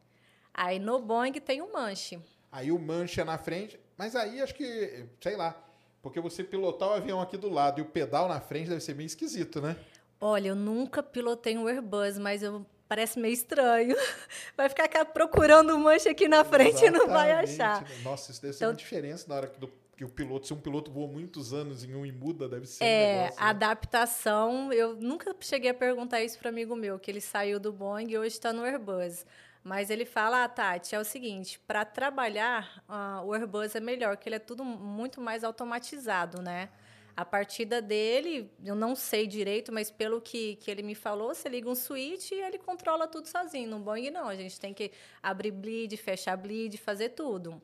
Aí 0.53 0.79
no 0.79 0.99
Boeing 0.99 1.31
tem 1.33 1.61
um 1.61 1.71
manche. 1.71 2.19
Aí 2.51 2.71
o 2.71 2.77
mancha 2.77 3.23
na 3.23 3.37
frente, 3.37 3.79
mas 3.97 4.15
aí 4.17 4.41
acho 4.41 4.53
que, 4.53 5.05
sei 5.21 5.37
lá, 5.37 5.55
porque 6.01 6.19
você 6.19 6.43
pilotar 6.43 6.89
o 6.89 6.93
avião 6.93 7.21
aqui 7.21 7.37
do 7.37 7.49
lado 7.49 7.79
e 7.79 7.81
o 7.81 7.85
pedal 7.85 8.27
na 8.27 8.41
frente 8.41 8.67
deve 8.69 8.81
ser 8.81 8.93
meio 8.93 9.07
esquisito, 9.07 9.61
né? 9.61 9.77
Olha, 10.19 10.49
eu 10.49 10.55
nunca 10.55 11.01
pilotei 11.01 11.57
um 11.57 11.67
Airbus, 11.67 12.17
mas 12.17 12.43
eu 12.43 12.65
parece 12.87 13.17
meio 13.17 13.33
estranho. 13.33 13.95
Vai 14.57 14.67
ficar 14.69 15.05
procurando 15.05 15.73
um 15.73 15.79
manche 15.79 16.09
aqui 16.09 16.27
na 16.27 16.43
frente 16.43 16.83
e 16.85 16.89
não 16.91 17.07
vai 17.07 17.31
Exatamente, 17.43 17.61
achar. 17.61 17.81
né? 17.81 17.87
Nossa, 18.03 18.31
isso 18.31 18.41
deve 18.41 18.53
ser 18.53 18.57
Então- 18.59 18.69
uma 18.71 18.75
diferença 18.75 19.25
na 19.29 19.35
hora 19.35 19.47
do 19.57 19.67
Porque 19.93 20.03
o 20.03 20.09
piloto, 20.09 20.47
se 20.47 20.53
um 20.53 20.59
piloto 20.59 20.91
voa 20.91 21.07
muitos 21.07 21.53
anos 21.53 21.83
em 21.83 21.93
um 21.93 22.03
e 22.03 22.11
muda, 22.11 22.49
deve 22.49 22.65
ser 22.65 22.83
um 22.83 22.87
É, 22.87 23.25
negócio, 23.27 23.43
né? 23.43 23.49
adaptação. 23.49 24.73
Eu 24.73 24.95
nunca 24.95 25.35
cheguei 25.39 25.69
a 25.69 25.73
perguntar 25.73 26.23
isso 26.23 26.39
para 26.39 26.49
amigo 26.49 26.75
meu, 26.75 26.97
que 26.97 27.11
ele 27.11 27.21
saiu 27.21 27.59
do 27.59 27.71
Boeing 27.71 28.09
e 28.09 28.17
hoje 28.17 28.29
está 28.35 28.51
no 28.51 28.63
Airbus. 28.63 29.23
Mas 29.63 29.91
ele 29.91 30.03
fala, 30.03 30.43
ah, 30.43 30.49
Tati, 30.49 30.95
é 30.95 30.99
o 30.99 31.05
seguinte, 31.05 31.59
para 31.67 31.85
trabalhar, 31.85 32.83
ah, 32.89 33.21
o 33.23 33.33
Airbus 33.33 33.75
é 33.75 33.79
melhor, 33.79 34.17
porque 34.17 34.27
ele 34.27 34.35
é 34.37 34.39
tudo 34.39 34.65
muito 34.65 35.21
mais 35.21 35.43
automatizado, 35.43 36.41
né? 36.41 36.69
A 37.15 37.23
partida 37.23 37.79
dele, 37.79 38.51
eu 38.65 38.73
não 38.75 38.95
sei 38.95 39.27
direito, 39.27 39.71
mas 39.71 39.91
pelo 39.91 40.19
que, 40.19 40.55
que 40.55 40.71
ele 40.71 40.81
me 40.81 40.95
falou, 40.95 41.35
você 41.35 41.47
liga 41.47 41.69
um 41.69 41.75
switch 41.75 42.31
e 42.31 42.41
ele 42.41 42.57
controla 42.57 43.07
tudo 43.07 43.27
sozinho. 43.27 43.69
No 43.69 43.77
Boeing, 43.79 44.09
não. 44.09 44.27
A 44.27 44.35
gente 44.35 44.59
tem 44.59 44.73
que 44.73 44.91
abrir 45.21 45.51
bleed, 45.51 45.95
fechar 45.95 46.35
bleed, 46.35 46.75
fazer 46.77 47.09
tudo. 47.09 47.61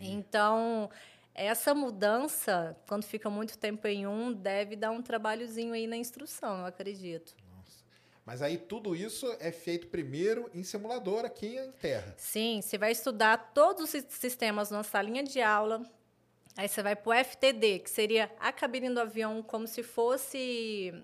Então, 0.00 0.90
essa 1.34 1.74
mudança, 1.74 2.76
quando 2.86 3.04
fica 3.04 3.28
muito 3.28 3.58
tempo 3.58 3.86
em 3.86 4.06
um, 4.06 4.32
deve 4.32 4.76
dar 4.76 4.90
um 4.90 5.02
trabalhozinho 5.02 5.74
aí 5.74 5.86
na 5.86 5.96
instrução, 5.96 6.60
eu 6.60 6.66
acredito. 6.66 7.34
Mas 8.24 8.40
aí 8.40 8.56
tudo 8.56 8.96
isso 8.96 9.26
é 9.38 9.52
feito 9.52 9.88
primeiro 9.88 10.48
em 10.54 10.62
simulador 10.62 11.24
aqui 11.26 11.58
em 11.58 11.70
terra. 11.72 12.14
Sim, 12.16 12.60
você 12.62 12.78
vai 12.78 12.90
estudar 12.92 13.52
todos 13.52 13.84
os 13.84 13.90
si- 13.90 14.06
sistemas 14.08 14.70
na 14.70 14.82
salinha 14.82 15.22
de 15.22 15.42
aula. 15.42 15.82
Aí 16.56 16.66
você 16.68 16.82
vai 16.82 16.96
para 16.96 17.10
o 17.10 17.12
FTD, 17.12 17.80
que 17.80 17.90
seria 17.90 18.30
a 18.40 18.50
cabine 18.50 18.88
do 18.88 19.00
avião 19.00 19.42
como 19.42 19.66
se 19.66 19.82
fosse 19.82 20.94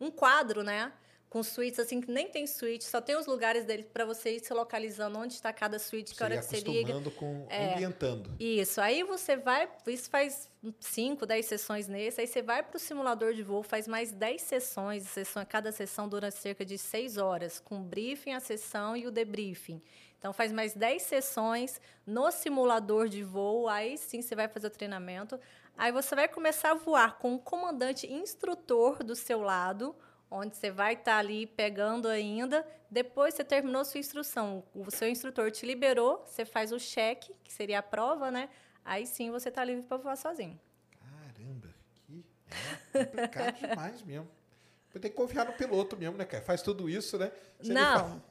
um 0.00 0.10
quadro, 0.10 0.62
né? 0.62 0.92
Com 1.28 1.42
suítes, 1.42 1.80
assim, 1.80 2.00
que 2.00 2.10
nem 2.10 2.28
tem 2.28 2.46
suíte, 2.46 2.84
só 2.84 3.00
tem 3.00 3.16
os 3.16 3.26
lugares 3.26 3.64
dele 3.64 3.82
para 3.82 4.04
você 4.04 4.36
ir 4.36 4.40
se 4.40 4.54
localizando 4.54 5.18
onde 5.18 5.34
está 5.34 5.52
cada 5.52 5.78
suíte, 5.78 6.12
que 6.12 6.18
Você 6.18 6.24
hora 6.24 6.38
que 6.38 6.44
você 6.44 6.60
liga. 6.60 7.10
com 7.10 7.46
É. 7.50 7.74
ambientando. 7.74 8.30
Isso, 8.38 8.80
aí 8.80 9.02
você 9.02 9.36
vai, 9.36 9.68
isso 9.88 10.08
faz 10.08 10.48
5, 10.78 11.26
10 11.26 11.44
sessões 11.44 11.88
nesse, 11.88 12.20
aí 12.20 12.28
você 12.28 12.40
vai 12.40 12.62
para 12.62 12.76
o 12.76 12.80
simulador 12.80 13.34
de 13.34 13.42
voo, 13.42 13.62
faz 13.64 13.88
mais 13.88 14.12
10 14.12 14.40
sessões, 14.40 15.02
sessão, 15.08 15.44
cada 15.44 15.72
sessão 15.72 16.08
dura 16.08 16.30
cerca 16.30 16.64
de 16.64 16.78
6 16.78 17.16
horas, 17.18 17.58
com 17.58 17.80
o 17.80 17.82
briefing, 17.82 18.32
a 18.32 18.40
sessão 18.40 18.96
e 18.96 19.06
o 19.06 19.10
debriefing. 19.10 19.82
Então 20.18 20.32
faz 20.32 20.52
mais 20.52 20.74
10 20.74 21.02
sessões 21.02 21.80
no 22.06 22.30
simulador 22.30 23.08
de 23.08 23.22
voo, 23.22 23.68
aí 23.68 23.98
sim 23.98 24.22
você 24.22 24.34
vai 24.34 24.48
fazer 24.48 24.68
o 24.68 24.70
treinamento. 24.70 25.38
Aí 25.76 25.92
você 25.92 26.14
vai 26.14 26.26
começar 26.28 26.70
a 26.70 26.74
voar 26.74 27.18
com 27.18 27.34
um 27.34 27.38
comandante 27.38 28.10
instrutor 28.10 29.04
do 29.04 29.14
seu 29.14 29.42
lado, 29.42 29.94
onde 30.30 30.56
você 30.56 30.70
vai 30.70 30.94
estar 30.94 31.18
ali 31.18 31.46
pegando 31.46 32.08
ainda. 32.08 32.66
Depois 32.90 33.34
você 33.34 33.44
terminou 33.44 33.84
sua 33.84 34.00
instrução, 34.00 34.64
o 34.74 34.90
seu 34.90 35.08
instrutor 35.08 35.50
te 35.50 35.66
liberou, 35.66 36.24
você 36.24 36.44
faz 36.44 36.72
o 36.72 36.78
cheque, 36.78 37.34
que 37.42 37.52
seria 37.52 37.80
a 37.80 37.82
prova, 37.82 38.30
né? 38.30 38.48
Aí 38.84 39.06
sim 39.06 39.30
você 39.30 39.48
está 39.48 39.64
livre 39.64 39.82
para 39.82 39.96
voar 39.96 40.16
sozinho. 40.16 40.58
Caramba, 41.00 41.74
que 42.06 42.24
é 42.94 43.04
complicado 43.04 43.54
demais 43.68 44.02
mesmo. 44.02 44.28
Tem 45.00 45.10
que 45.10 45.16
confiar 45.16 45.44
no 45.44 45.52
piloto 45.52 45.94
mesmo, 45.94 46.16
né, 46.16 46.24
cara? 46.24 46.42
Faz 46.42 46.62
tudo 46.62 46.88
isso, 46.88 47.18
né? 47.18 47.30
Ele 47.60 47.74
Não. 47.74 48.22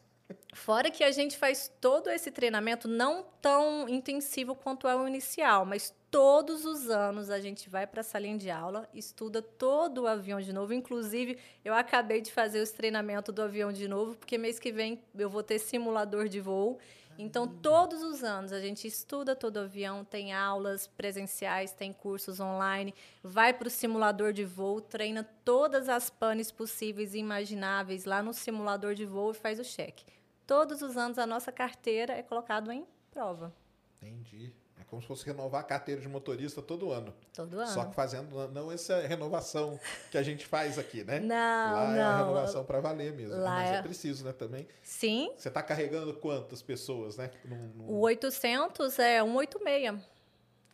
Fora 0.54 0.90
que 0.90 1.04
a 1.04 1.12
gente 1.12 1.38
faz 1.38 1.72
todo 1.80 2.10
esse 2.10 2.32
treinamento 2.32 2.88
não 2.88 3.26
tão 3.42 3.88
intensivo 3.88 4.56
quanto 4.56 4.88
é 4.88 4.96
o 4.96 5.08
inicial, 5.08 5.66
mas 5.66 5.94
todos 6.10 6.66
os 6.66 6.90
anos 6.90 7.30
a 7.30 7.40
gente 7.40 7.70
vai 7.70 7.86
para 7.86 8.02
a 8.02 8.04
salinha 8.04 8.38
de 8.38 8.50
aula, 8.50 8.90
estuda 8.94 9.42
todo 9.42 10.04
o 10.04 10.08
avião 10.08 10.42
de 10.42 10.52
novo. 10.54 10.74
Inclusive, 10.74 11.38
eu 11.64 11.74
acabei 11.74 12.22
de 12.22 12.32
fazer 12.32 12.62
os 12.62 12.72
treinamentos 12.72 13.36
do 13.36 13.42
avião 13.42 13.72
de 13.72 13.88
novo, 13.88 14.16
porque 14.16 14.38
mês 14.38 14.58
que 14.58 14.72
vem 14.72 15.00
eu 15.16 15.30
vou 15.30 15.44
ter 15.44 15.60
simulador 15.60 16.28
de 16.28 16.40
voo. 16.40 16.80
Então, 17.20 17.48
todos 17.48 18.02
os 18.02 18.24
anos 18.24 18.52
a 18.52 18.60
gente 18.60 18.88
estuda 18.88 19.36
todo 19.36 19.58
o 19.58 19.62
avião, 19.62 20.04
tem 20.04 20.34
aulas 20.34 20.88
presenciais, 20.88 21.72
tem 21.72 21.94
cursos 21.94 22.40
online, 22.40 22.96
vai 23.22 23.54
para 23.54 23.68
o 23.68 23.72
simulador 23.72 24.34
de 24.34 24.44
voo, 24.44 24.82
treina 24.82 25.24
todas 25.44 25.88
as 25.88 26.10
panes 26.10 26.52
possíveis 26.52 27.14
e 27.14 27.20
imagináveis 27.20 28.06
lá 28.06 28.24
no 28.24 28.34
simulador 28.34 28.96
de 28.96 29.06
voo 29.06 29.32
e 29.32 29.36
faz 29.36 29.60
o 29.60 29.64
cheque. 29.64 30.15
Todos 30.48 30.82
os 30.82 30.96
anos 30.98 31.18
a 31.18 31.26
nossa 31.26 31.52
carteira 31.52 32.14
é 32.14 32.22
colocada 32.22 32.74
em 32.74 32.86
prova. 33.12 33.54
Entendi. 34.02 34.54
É 34.80 34.84
como 34.84 35.02
se 35.02 35.08
fosse 35.08 35.26
renovar 35.26 35.62
a 35.62 35.64
carteira 35.64 36.00
de 36.02 36.08
motorista 36.08 36.62
todo 36.62 36.92
ano. 36.92 37.14
Todo 37.34 37.60
ano. 37.60 37.72
Só 37.72 37.86
que 37.86 37.96
fazendo 37.96 38.48
não 38.50 38.72
essa 38.72 39.00
renovação 39.08 39.80
que 40.12 40.18
a 40.18 40.22
gente 40.22 40.46
faz 40.46 40.78
aqui, 40.78 41.04
né? 41.04 41.20
Não, 41.20 41.28
Lá 41.36 41.96
é 41.96 42.02
a 42.02 42.12
não. 42.12 42.18
renovação 42.20 42.64
para 42.66 42.80
valer 42.82 43.14
mesmo. 43.14 43.36
Lá 43.38 43.56
Mas 43.56 43.72
é 43.72 43.76
é- 43.78 43.82
preciso, 43.82 44.26
né, 44.26 44.34
também. 44.34 44.68
Sim, 44.84 45.32
Você 45.38 45.48
está 45.48 45.64
carregando 45.64 46.14
quantas 46.16 46.62
pessoas, 46.62 47.18
né? 47.18 47.32
Num- 47.46 47.68
num- 47.70 47.90
o 47.90 48.00
800 48.02 49.00
é 49.00 49.24
186. 49.24 50.00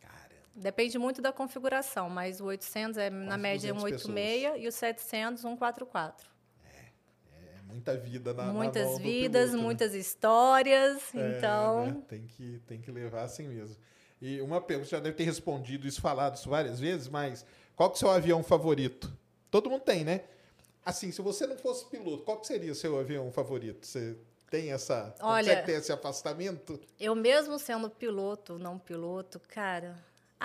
Caramba. 0.00 0.34
Depende 0.56 0.98
muito 0.98 1.22
da 1.22 1.32
configuração, 1.32 2.10
mas 2.10 2.40
o 2.40 2.46
800 2.46 2.98
é 2.98 3.08
na 3.08 3.26
Quase 3.28 3.40
média 3.40 3.72
200 3.72 4.02
186 4.02 4.62
e 4.64 4.68
o 4.68 4.72
700 4.72 5.40
144. 5.42 6.28
Muita 7.72 7.96
vida 7.96 8.32
na 8.34 8.46
na 8.46 8.52
muitas 8.52 8.84
mão 8.84 8.96
do 8.96 9.02
vidas, 9.02 9.42
piloto, 9.42 9.56
né? 9.58 9.62
muitas 9.64 9.94
histórias, 9.94 11.02
É, 11.14 11.38
então 11.38 11.86
né? 11.86 12.02
tem, 12.08 12.26
que, 12.26 12.60
tem 12.66 12.80
que 12.80 12.90
levar 12.90 13.22
assim 13.22 13.48
mesmo. 13.48 13.76
E 14.20 14.40
uma 14.40 14.60
pergunta, 14.60 14.88
você 14.88 14.96
já 14.96 15.02
deve 15.02 15.16
ter 15.16 15.24
respondido 15.24 15.86
isso, 15.86 16.00
falado 16.00 16.36
isso 16.36 16.48
várias 16.48 16.78
vezes, 16.78 17.08
mas 17.08 17.44
qual 17.74 17.90
que 17.90 17.94
é 17.94 17.96
o 17.96 17.98
seu 17.98 18.10
avião 18.10 18.42
favorito? 18.42 19.12
Todo 19.50 19.68
mundo 19.68 19.82
tem, 19.82 20.04
né? 20.04 20.22
Assim, 20.84 21.10
se 21.10 21.20
você 21.22 21.46
não 21.46 21.56
fosse 21.56 21.86
piloto, 21.86 22.22
qual 22.24 22.38
que 22.40 22.46
seria 22.46 22.72
o 22.72 22.74
seu 22.74 22.98
avião 22.98 23.30
favorito? 23.32 23.86
Você 23.86 24.16
tem 24.50 24.72
essa. 24.72 25.14
Olha- 25.20 25.48
consegue 25.48 25.66
ter 25.66 25.72
esse 25.78 25.92
afastamento? 25.92 26.78
eu 27.00 27.14
mesmo 27.14 27.58
sendo 27.58 27.88
piloto, 27.88 28.58
não 28.58 28.78
piloto, 28.78 29.40
cara, 29.48 29.96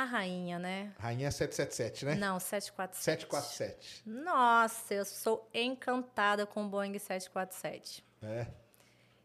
a 0.02 0.04
rainha, 0.06 0.60
né? 0.60 0.92
Rainha 1.00 1.30
777, 1.32 2.06
né? 2.06 2.16
Não, 2.16 2.40
747. 2.40 3.04
747. 3.04 4.04
Nossa, 4.06 4.94
eu 4.94 5.06
sou 5.06 5.50
encantada 5.54 6.46
com 6.46 6.66
o 6.66 6.70
Boeing 6.70 6.98
747. 7.00 8.04
É. 8.22 8.48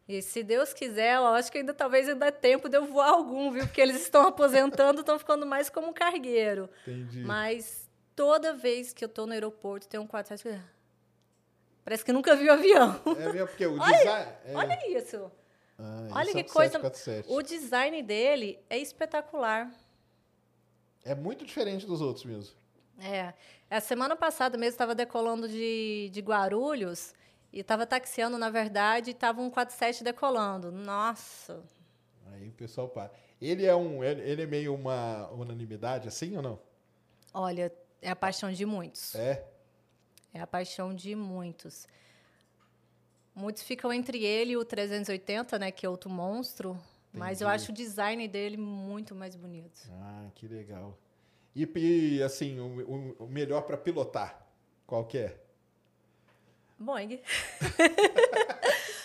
E 0.08 0.20
se 0.20 0.42
Deus 0.42 0.74
quiser, 0.74 1.14
eu 1.16 1.26
acho 1.28 1.50
que 1.50 1.58
ainda 1.58 1.72
talvez 1.72 2.08
ainda 2.08 2.30
dê 2.30 2.32
tempo 2.32 2.68
de 2.68 2.76
eu 2.76 2.84
voar 2.86 3.10
algum, 3.10 3.50
viu? 3.52 3.66
Porque 3.66 3.80
eles 3.80 4.00
estão 4.02 4.26
aposentando, 4.28 5.00
estão 5.00 5.18
ficando 5.18 5.46
mais 5.46 5.70
como 5.70 5.92
cargueiro. 5.94 6.68
Entendi. 6.86 7.20
Mas 7.20 7.88
toda 8.16 8.52
vez 8.52 8.92
que 8.92 9.04
eu 9.04 9.08
tô 9.08 9.26
no 9.26 9.32
aeroporto, 9.32 9.86
tem 9.88 9.98
um 10.00 10.06
47. 10.06 10.60
Parece 11.84 12.04
que 12.04 12.12
nunca 12.12 12.34
vi 12.36 12.48
o 12.48 12.52
avião. 12.52 13.00
É 13.18 13.32
mesmo, 13.32 13.48
porque 13.48 13.66
o 13.66 13.78
design. 13.80 14.32
é- 14.44 14.54
Olha 14.54 14.98
isso. 14.98 15.30
Ah, 15.78 16.08
Olha 16.12 16.30
é 16.30 16.32
que 16.44 16.50
o 16.50 16.52
coisa. 16.52 16.72
747. 16.72 17.28
O 17.32 17.42
design 17.42 18.02
dele 18.02 18.58
é 18.70 18.78
espetacular. 18.78 19.70
É 21.04 21.14
muito 21.14 21.44
diferente 21.44 21.86
dos 21.86 22.00
outros 22.00 22.24
mesmo. 22.24 22.54
É. 22.98 23.34
A 23.70 23.80
semana 23.80 24.14
passada 24.14 24.56
mesmo 24.56 24.74
estava 24.74 24.94
decolando 24.94 25.48
de, 25.48 26.10
de 26.12 26.20
Guarulhos 26.20 27.14
e 27.52 27.60
estava 27.60 27.86
taxiando, 27.86 28.38
na 28.38 28.50
verdade, 28.50 29.10
e 29.10 29.12
estava 29.12 29.40
um 29.40 29.50
47 29.50 30.04
decolando. 30.04 30.70
Nossa. 30.70 31.62
Aí 32.32 32.48
o 32.48 32.52
pessoal 32.52 32.88
para. 32.88 33.10
Ele 33.40 33.64
é 33.64 33.74
um. 33.74 34.04
Ele 34.04 34.42
é 34.42 34.46
meio 34.46 34.74
uma 34.74 35.28
unanimidade, 35.32 36.06
assim 36.06 36.36
ou 36.36 36.42
não? 36.42 36.58
Olha, 37.34 37.72
é 38.00 38.10
a 38.10 38.16
paixão 38.16 38.52
de 38.52 38.64
muitos. 38.64 39.14
É. 39.14 39.44
É 40.32 40.40
a 40.40 40.46
paixão 40.46 40.94
de 40.94 41.14
muitos. 41.14 41.86
Muitos 43.34 43.62
ficam 43.62 43.92
entre 43.92 44.22
ele 44.22 44.52
e 44.52 44.56
o 44.56 44.64
380, 44.64 45.58
né, 45.58 45.70
que 45.70 45.86
é 45.86 45.88
outro 45.88 46.10
monstro, 46.10 46.78
mas 47.12 47.40
eu 47.40 47.48
Entendi. 47.48 47.62
acho 47.62 47.72
o 47.72 47.74
design 47.74 48.26
dele 48.28 48.56
muito 48.56 49.14
mais 49.14 49.36
bonito. 49.36 49.80
Ah, 49.92 50.28
que 50.34 50.46
legal. 50.48 50.98
E, 51.54 51.68
e, 51.76 52.22
assim, 52.22 52.58
o, 52.58 52.80
o- 52.90 53.16
o 53.24 53.26
melhor 53.26 53.62
para 53.62 53.76
pilotar, 53.76 54.46
qual 54.86 55.04
que 55.04 55.18
é? 55.18 55.38
Boeing. 56.78 57.20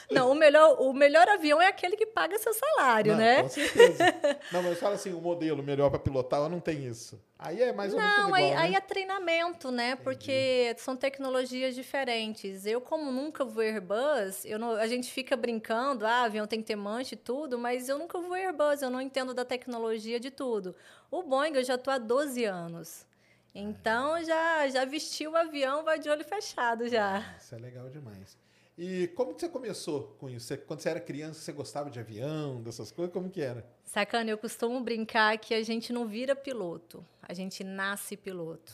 Não, 0.10 0.32
o 0.32 0.36
melhor, 0.36 0.80
o 0.80 0.94
melhor 0.94 1.28
avião 1.28 1.62
é 1.62 1.68
aquele 1.68 1.98
que 1.98 2.06
paga 2.06 2.38
seu 2.40 2.54
salário, 2.54 3.12
Não, 3.12 3.20
né? 3.20 3.44
Com 3.44 3.50
certeza. 3.50 4.04
não, 4.52 4.64
mas 4.64 4.80
fala 4.80 4.96
assim, 4.96 5.14
o 5.14 5.20
modelo 5.20 5.62
melhor 5.62 5.90
para 5.90 6.00
pilotar, 6.00 6.40
eu 6.42 6.50
não 6.50 6.60
tem 6.60 6.86
isso. 6.86 7.22
Aí 7.38 7.62
é 7.62 7.74
mais 7.74 7.94
ou 7.94 8.00
menos 8.00 8.18
Não, 8.18 8.34
aí, 8.34 8.46
igual, 8.46 8.60
aí 8.64 8.72
né? 8.72 8.78
é 8.78 8.82
treinamento, 8.82 9.70
né? 9.70 9.96
Porque 9.98 10.74
são 10.78 10.96
tecnologias 10.96 11.76
diferentes. 11.76 12.66
Eu, 12.66 12.80
como 12.80 13.12
nunca 13.12 13.44
voei 13.44 13.70
Airbus, 13.70 14.46
eu 14.46 14.58
não- 14.58 14.72
a 14.76 14.88
gente 14.88 15.12
fica 15.12 15.36
brincando, 15.36 16.06
ah, 16.06 16.24
avião 16.24 16.48
tem 16.48 16.62
que 16.62 16.68
ter 16.68 16.76
manche 16.76 17.16
e 17.16 17.18
tudo, 17.18 17.58
mas 17.58 17.90
eu 17.90 18.00
nunca 18.00 18.18
voei 18.20 18.46
Airbus, 18.46 18.82
eu 18.82 18.90
não 18.90 19.02
entendo 19.02 19.34
da 19.34 19.44
tecnologia 19.44 20.20
de 20.20 20.32
tudo. 20.32 20.74
O 21.12 21.22
Boeing 21.22 21.54
eu 21.56 21.64
já 21.64 21.76
estou 21.76 21.94
há 21.94 21.98
12 21.98 22.46
anos. 22.46 23.06
Então, 23.54 24.24
já, 24.24 24.68
já 24.70 24.86
vesti 24.86 25.28
o 25.28 25.36
avião, 25.36 25.84
vai 25.84 26.00
de 26.00 26.10
olho 26.10 26.24
fechado 26.24 26.88
já. 26.88 27.36
Isso 27.40 27.56
é 27.56 27.58
legal 27.58 27.90
demais. 27.90 28.38
E 28.78 29.08
como 29.16 29.34
que 29.34 29.42
você 29.42 29.50
começou 29.50 30.16
com 30.20 30.30
isso? 30.30 30.46
Você- 30.48 30.58
quando 30.58 30.82
você 30.82 30.90
era 30.90 31.00
criança, 31.00 31.42
você 31.42 31.52
gostava 31.52 31.90
de 31.90 32.00
avião, 32.00 32.62
dessas 32.62 32.92
coisas? 32.92 33.12
Como 33.12 33.30
que 33.30 33.42
era? 33.42 33.66
Sacana, 33.84 34.30
eu 34.30 34.38
costumo 34.38 34.80
brincar 34.82 35.36
que 35.40 35.54
a 35.56 35.64
gente 35.64 35.92
não 35.92 36.08
vira 36.08 36.36
piloto, 36.36 37.04
a 37.22 37.34
gente 37.34 37.64
nasce 37.64 38.16
piloto. 38.16 38.72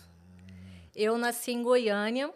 Eu 0.93 1.17
nasci 1.17 1.51
em 1.51 1.63
Goiânia, 1.63 2.33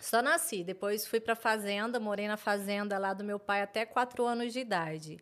só 0.00 0.22
nasci. 0.22 0.64
Depois 0.64 1.06
fui 1.06 1.20
para 1.20 1.36
fazenda, 1.36 2.00
morei 2.00 2.26
na 2.26 2.38
fazenda 2.38 2.98
lá 2.98 3.12
do 3.12 3.22
meu 3.22 3.38
pai 3.38 3.60
até 3.60 3.84
quatro 3.84 4.24
anos 4.24 4.52
de 4.52 4.60
idade. 4.60 5.18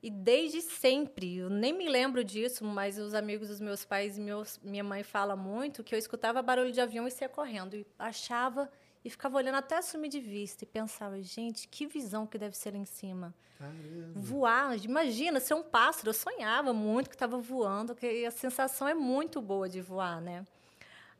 E 0.00 0.08
desde 0.10 0.60
sempre, 0.62 1.36
eu 1.38 1.50
nem 1.50 1.72
me 1.72 1.88
lembro 1.88 2.22
disso, 2.24 2.64
mas 2.64 2.98
os 2.98 3.12
amigos 3.14 3.48
dos 3.48 3.60
meus 3.60 3.84
pais 3.84 4.18
e 4.18 4.20
meus, 4.20 4.58
minha 4.62 4.82
mãe 4.82 5.02
falam 5.02 5.36
muito 5.36 5.82
que 5.84 5.94
eu 5.94 5.98
escutava 5.98 6.40
barulho 6.42 6.72
de 6.72 6.80
avião 6.80 7.06
e 7.06 7.10
saía 7.10 7.28
correndo. 7.28 7.74
E 7.76 7.86
achava 7.98 8.70
e 9.04 9.10
ficava 9.10 9.36
olhando 9.36 9.56
até 9.56 9.80
sumir 9.82 10.08
de 10.08 10.20
vista 10.20 10.64
e 10.64 10.66
pensava, 10.66 11.20
gente, 11.20 11.66
que 11.68 11.86
visão 11.86 12.26
que 12.26 12.38
deve 12.38 12.56
ser 12.56 12.72
lá 12.72 12.78
em 12.78 12.84
cima. 12.84 13.34
Caramba. 13.58 14.12
Voar, 14.14 14.84
imagina 14.84 15.40
ser 15.40 15.54
um 15.54 15.62
pássaro. 15.62 16.10
Eu 16.10 16.14
sonhava 16.14 16.72
muito 16.72 17.08
que 17.08 17.16
estava 17.16 17.38
voando, 17.38 17.94
que 17.94 18.26
a 18.26 18.30
sensação 18.30 18.88
é 18.88 18.94
muito 18.94 19.40
boa 19.40 19.68
de 19.68 19.80
voar, 19.80 20.20
né? 20.20 20.44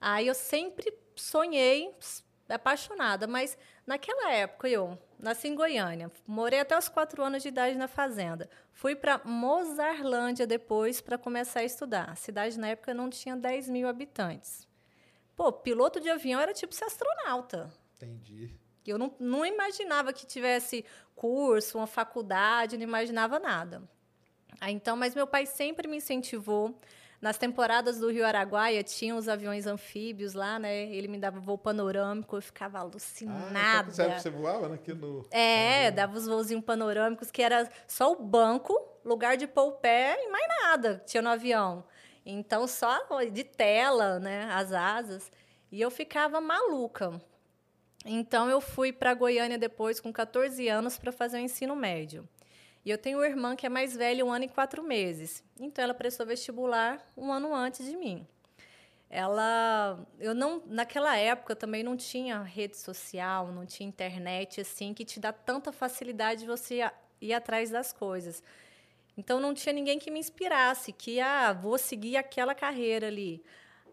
Aí 0.01 0.27
eu 0.27 0.35
sempre 0.35 0.93
sonhei, 1.15 1.95
apaixonada, 2.49 3.27
mas 3.27 3.57
naquela 3.87 4.33
época 4.33 4.69
eu 4.69 4.99
nasci 5.19 5.49
em 5.49 5.55
Goiânia, 5.55 6.11
morei 6.27 6.61
até 6.61 6.77
os 6.77 6.89
quatro 6.89 7.23
anos 7.23 7.43
de 7.43 7.49
idade 7.49 7.77
na 7.77 7.87
fazenda. 7.87 8.51
Fui 8.73 8.97
para 8.97 9.21
Mozarlândia 9.25 10.47
depois 10.47 11.01
para 11.01 11.17
começar 11.17 11.61
a 11.61 11.65
estudar. 11.65 12.11
A 12.11 12.17
cidade 12.17 12.59
na 12.59 12.69
época 12.69 12.93
não 12.93 13.09
tinha 13.09 13.37
10 13.37 13.69
mil 13.69 13.89
habitantes. 13.89 14.67
Pô, 15.37 15.51
piloto 15.53 16.01
de 16.01 16.09
avião 16.11 16.41
era 16.41 16.53
tipo 16.53 16.75
ser 16.75 16.85
astronauta. 16.85 17.73
Entendi. 17.97 18.51
Eu 18.87 18.99
não, 18.99 19.15
não 19.19 19.47
imaginava 19.47 20.13
que 20.13 20.27
tivesse 20.27 20.85
curso, 21.15 21.79
uma 21.79 21.87
faculdade, 21.87 22.77
não 22.77 22.85
imaginava 22.85 23.39
nada. 23.39 23.83
Aí, 24.61 24.75
então, 24.75 24.97
mas 24.97 25.15
meu 25.15 25.27
pai 25.27 25.47
sempre 25.47 25.89
me 25.89 25.97
incentivou. 25.99 26.79
Nas 27.21 27.39
temporadas 27.39 28.01
do 28.01 28.11
Rio 28.11 28.27
Araguaia, 28.27 28.83
tinha 28.83 29.15
os 29.15 29.29
aviões 29.29 29.65
anfíbios 29.69 30.35
lá, 30.35 30.59
né? 30.59 30.87
Ele 30.93 31.07
me 31.07 31.17
dava 31.19 31.39
voo 31.39 31.57
panorâmico, 31.57 32.35
eu 32.37 32.43
ficava 32.43 32.79
Ah, 32.79 32.81
alucinada. 32.81 33.83
então, 33.83 33.93
sério, 33.95 34.21
você 34.21 34.29
voava 34.31 34.75
aqui 34.75 34.93
no... 34.93 35.25
É, 35.31 35.93
dava 35.93 36.19
os 36.19 36.27
voozinhos 36.27 36.65
panorâmicos, 36.65 37.31
que 37.31 37.41
era 37.41 37.71
só 37.87 38.11
o 38.11 38.17
banco, 38.17 38.77
lugar 39.05 39.37
de 39.37 39.47
pôr 39.47 39.69
o 39.69 39.73
pé 39.73 40.17
e 40.21 40.29
mais 40.31 40.45
nada 40.65 41.01
tinha 41.07 41.23
no 41.23 41.29
avião. 41.29 41.85
Então, 42.25 42.67
só 42.67 42.99
de 43.33 43.45
tela, 43.45 44.19
né, 44.19 44.45
as 44.53 44.73
asas. 44.73 45.31
E 45.71 45.81
eu 45.81 45.91
ficava 45.91 46.41
maluca. 46.41 47.21
Então, 48.05 48.49
eu 48.49 48.61
fui 48.61 48.93
para 48.93 49.15
Goiânia 49.15 49.59
depois, 49.59 50.01
com 50.01 50.13
14 50.13 50.69
anos, 50.69 50.99
para 50.99 51.13
fazer 51.13 51.39
o 51.39 51.41
ensino 51.41 51.75
médio. 51.75 52.29
E 52.85 52.91
eu 52.91 52.99
tenho 52.99 53.19
uma 53.19 53.27
irmã 53.27 53.55
que 53.55 53.65
é 53.65 53.69
mais 53.69 53.97
velha, 53.97 54.25
um 54.25 54.33
ano 54.33 54.45
e 54.45 54.49
quatro 54.49 54.83
meses. 54.83 55.43
Então, 55.59 55.83
ela 55.83 55.95
prestou 55.95 56.27
vestibular 56.27 57.05
um 57.17 57.33
ano 57.33 57.55
antes 57.55 57.87
de 57.87 57.97
mim. 57.97 58.27
Ela, 59.13 59.99
eu 60.19 60.35
não, 60.35 60.63
naquela 60.65 61.15
época 61.19 61.55
também 61.55 61.83
não 61.83 61.99
tinha 61.99 62.41
rede 62.41 62.79
social, 62.79 63.53
não 63.53 63.67
tinha 63.67 63.87
internet 63.87 64.63
assim 64.63 64.95
que 64.95 65.05
te 65.05 65.21
dá 65.21 65.31
tanta 65.31 65.71
facilidade 65.71 66.41
de 66.41 66.47
você 66.47 66.91
ir, 67.21 67.35
atrás 67.35 67.69
das 67.69 67.93
coisas. 67.93 68.43
Então 69.17 69.41
não 69.41 69.53
tinha 69.53 69.73
ninguém 69.73 69.99
que 69.99 70.11
me 70.11 70.19
inspirasse, 70.19 70.93
que 70.93 71.21
ah, 71.21 71.53
vou 71.53 71.77
seguir 71.79 72.17
aquela 72.17 72.55
carreira 72.55 73.07
ali. 73.09 73.43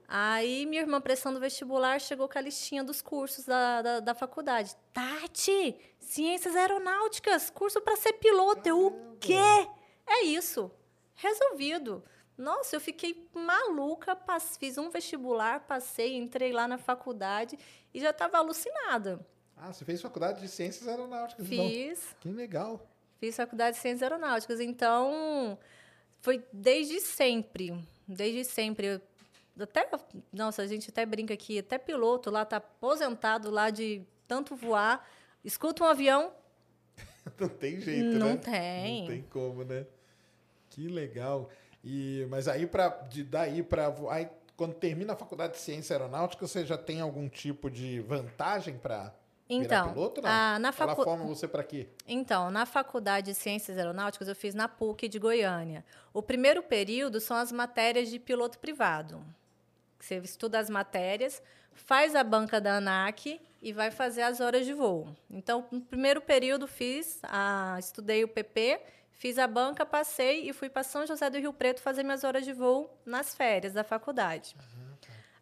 Aí 0.07 0.65
minha 0.65 0.81
irmã 0.81 0.99
prestando 0.99 1.39
vestibular 1.39 1.99
chegou 1.99 2.27
com 2.27 2.38
a 2.38 2.41
listinha 2.41 2.83
dos 2.83 3.01
cursos 3.01 3.45
da, 3.45 3.81
da, 3.81 3.99
da 3.99 4.15
faculdade. 4.15 4.75
Tati, 4.91 5.75
ciências 5.99 6.55
aeronáuticas, 6.55 7.49
curso 7.49 7.79
para 7.81 7.95
ser 7.95 8.13
piloto. 8.13 8.67
Eu, 8.67 8.88
o 8.88 9.17
quê? 9.19 9.67
É 10.07 10.23
isso. 10.23 10.71
Resolvido. 11.13 12.03
Nossa, 12.35 12.75
eu 12.75 12.79
fiquei 12.79 13.29
maluca, 13.33 14.17
fiz 14.57 14.77
um 14.77 14.89
vestibular, 14.89 15.59
passei, 15.67 16.15
entrei 16.15 16.53
lá 16.53 16.67
na 16.67 16.77
faculdade 16.77 17.59
e 17.93 17.99
já 17.99 18.11
estava 18.11 18.38
alucinada. 18.38 19.19
Ah, 19.55 19.73
você 19.73 19.83
fez 19.83 20.01
faculdade 20.01 20.39
de 20.39 20.47
Ciências 20.47 20.88
Aeronáuticas, 20.88 21.45
então. 21.51 21.67
Fiz, 21.67 22.15
Que 22.21 22.29
legal. 22.29 22.88
Fiz 23.19 23.35
faculdade 23.35 23.75
de 23.75 23.81
ciências 23.81 24.03
aeronáuticas. 24.03 24.59
Então, 24.59 25.57
foi 26.21 26.43
desde 26.51 26.99
sempre, 27.01 27.83
desde 28.07 28.43
sempre. 28.45 28.88
Eu- 28.88 29.01
Até, 29.63 29.89
nossa, 30.31 30.61
a 30.61 30.67
gente 30.67 30.89
até 30.89 31.05
brinca 31.05 31.33
aqui, 31.33 31.59
até 31.59 31.77
piloto 31.77 32.31
lá 32.31 32.45
tá 32.45 32.57
aposentado 32.57 33.51
lá 33.51 33.69
de 33.69 34.01
tanto 34.27 34.55
voar, 34.55 35.05
escuta 35.43 35.83
um 35.83 35.88
avião, 35.88 36.31
Não 37.39 37.47
tem 37.49 37.79
jeito, 37.79 38.17
Não 38.17 38.27
né? 38.35 38.38
tem. 38.38 39.01
Não 39.01 39.07
tem 39.07 39.21
como, 39.23 39.63
né? 39.63 39.85
Que 40.69 40.88
legal. 40.88 41.49
E, 41.84 42.25
mas 42.29 42.47
aí, 42.47 42.65
pra, 42.65 42.88
de 42.89 43.23
daí 43.23 43.62
para 43.62 43.93
aí, 44.10 44.27
quando 44.58 44.73
termina 44.75 45.13
a 45.13 45.15
faculdade 45.15 45.53
de 45.53 45.60
Ciência 45.60 45.93
Aeronáutica, 45.95 46.47
você 46.47 46.65
já 46.65 46.77
tem 46.77 47.01
algum 47.01 47.27
tipo 47.29 47.69
de 47.69 47.99
vantagem 48.01 48.77
para 48.77 49.13
Então, 49.49 49.93
piloto? 49.93 50.21
A- 50.23 50.59
na 50.59 50.67
Ela 50.67 50.71
facu- 50.71 51.03
forma 51.03 51.25
você 51.25 51.47
para 51.47 51.63
quê? 51.63 51.88
Então, 52.07 52.51
na 52.51 52.65
Faculdade 52.67 53.31
de 53.31 53.35
Ciências 53.35 53.77
Aeronáuticas, 53.77 54.27
eu 54.27 54.35
fiz 54.35 54.53
na 54.53 54.67
PUC 54.67 55.07
de 55.07 55.17
Goiânia. 55.17 55.83
O 56.13 56.21
primeiro 56.21 56.62
período 56.62 57.19
são 57.19 57.35
as 57.35 57.51
matérias 57.51 58.09
de 58.09 58.19
piloto 58.19 58.59
privado. 58.59 59.25
Você 59.99 60.17
estuda 60.19 60.59
as 60.59 60.69
matérias, 60.69 61.41
faz 61.73 62.15
a 62.15 62.23
banca 62.23 62.62
da 62.62 62.75
ANAC 62.75 63.41
e 63.62 63.73
vai 63.73 63.89
fazer 63.89 64.21
as 64.21 64.39
horas 64.39 64.65
de 64.67 64.73
voo. 64.73 65.15
Então, 65.29 65.65
no 65.71 65.81
primeiro 65.81 66.21
período, 66.21 66.67
fiz, 66.67 67.19
a, 67.23 67.75
estudei 67.79 68.23
o 68.23 68.27
PP, 68.27 68.79
fiz 69.12 69.39
a 69.39 69.47
banca, 69.47 69.83
passei 69.85 70.47
e 70.47 70.53
fui 70.53 70.69
para 70.69 70.83
São 70.83 71.05
José 71.07 71.27
do 71.29 71.39
Rio 71.39 71.51
Preto 71.51 71.81
fazer 71.81 72.03
minhas 72.03 72.23
horas 72.23 72.45
de 72.45 72.53
voo 72.53 72.95
nas 73.05 73.33
férias 73.35 73.73
da 73.73 73.83
faculdade. 73.83 74.55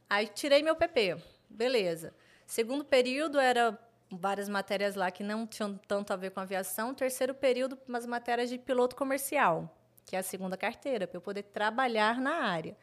Aí 0.09 0.27
tirei 0.27 0.63
meu 0.63 0.75
PP, 0.77 1.17
beleza. 1.49 2.13
Segundo 2.45 2.85
período 2.85 3.37
era 3.39 3.77
várias 4.11 4.47
matérias 4.47 4.95
lá 4.95 5.11
que 5.11 5.23
não 5.23 5.45
tinham 5.45 5.77
tanto 5.87 6.13
a 6.13 6.15
ver 6.15 6.31
com 6.31 6.39
aviação. 6.39 6.93
Terceiro 6.93 7.33
período, 7.33 7.77
umas 7.87 8.05
matérias 8.05 8.49
de 8.49 8.57
piloto 8.57 8.95
comercial, 8.95 9.73
que 10.05 10.15
é 10.15 10.19
a 10.19 10.23
segunda 10.23 10.55
carteira, 10.55 11.07
para 11.07 11.17
eu 11.17 11.21
poder 11.21 11.43
trabalhar 11.43 12.19
na 12.19 12.43
área. 12.43 12.75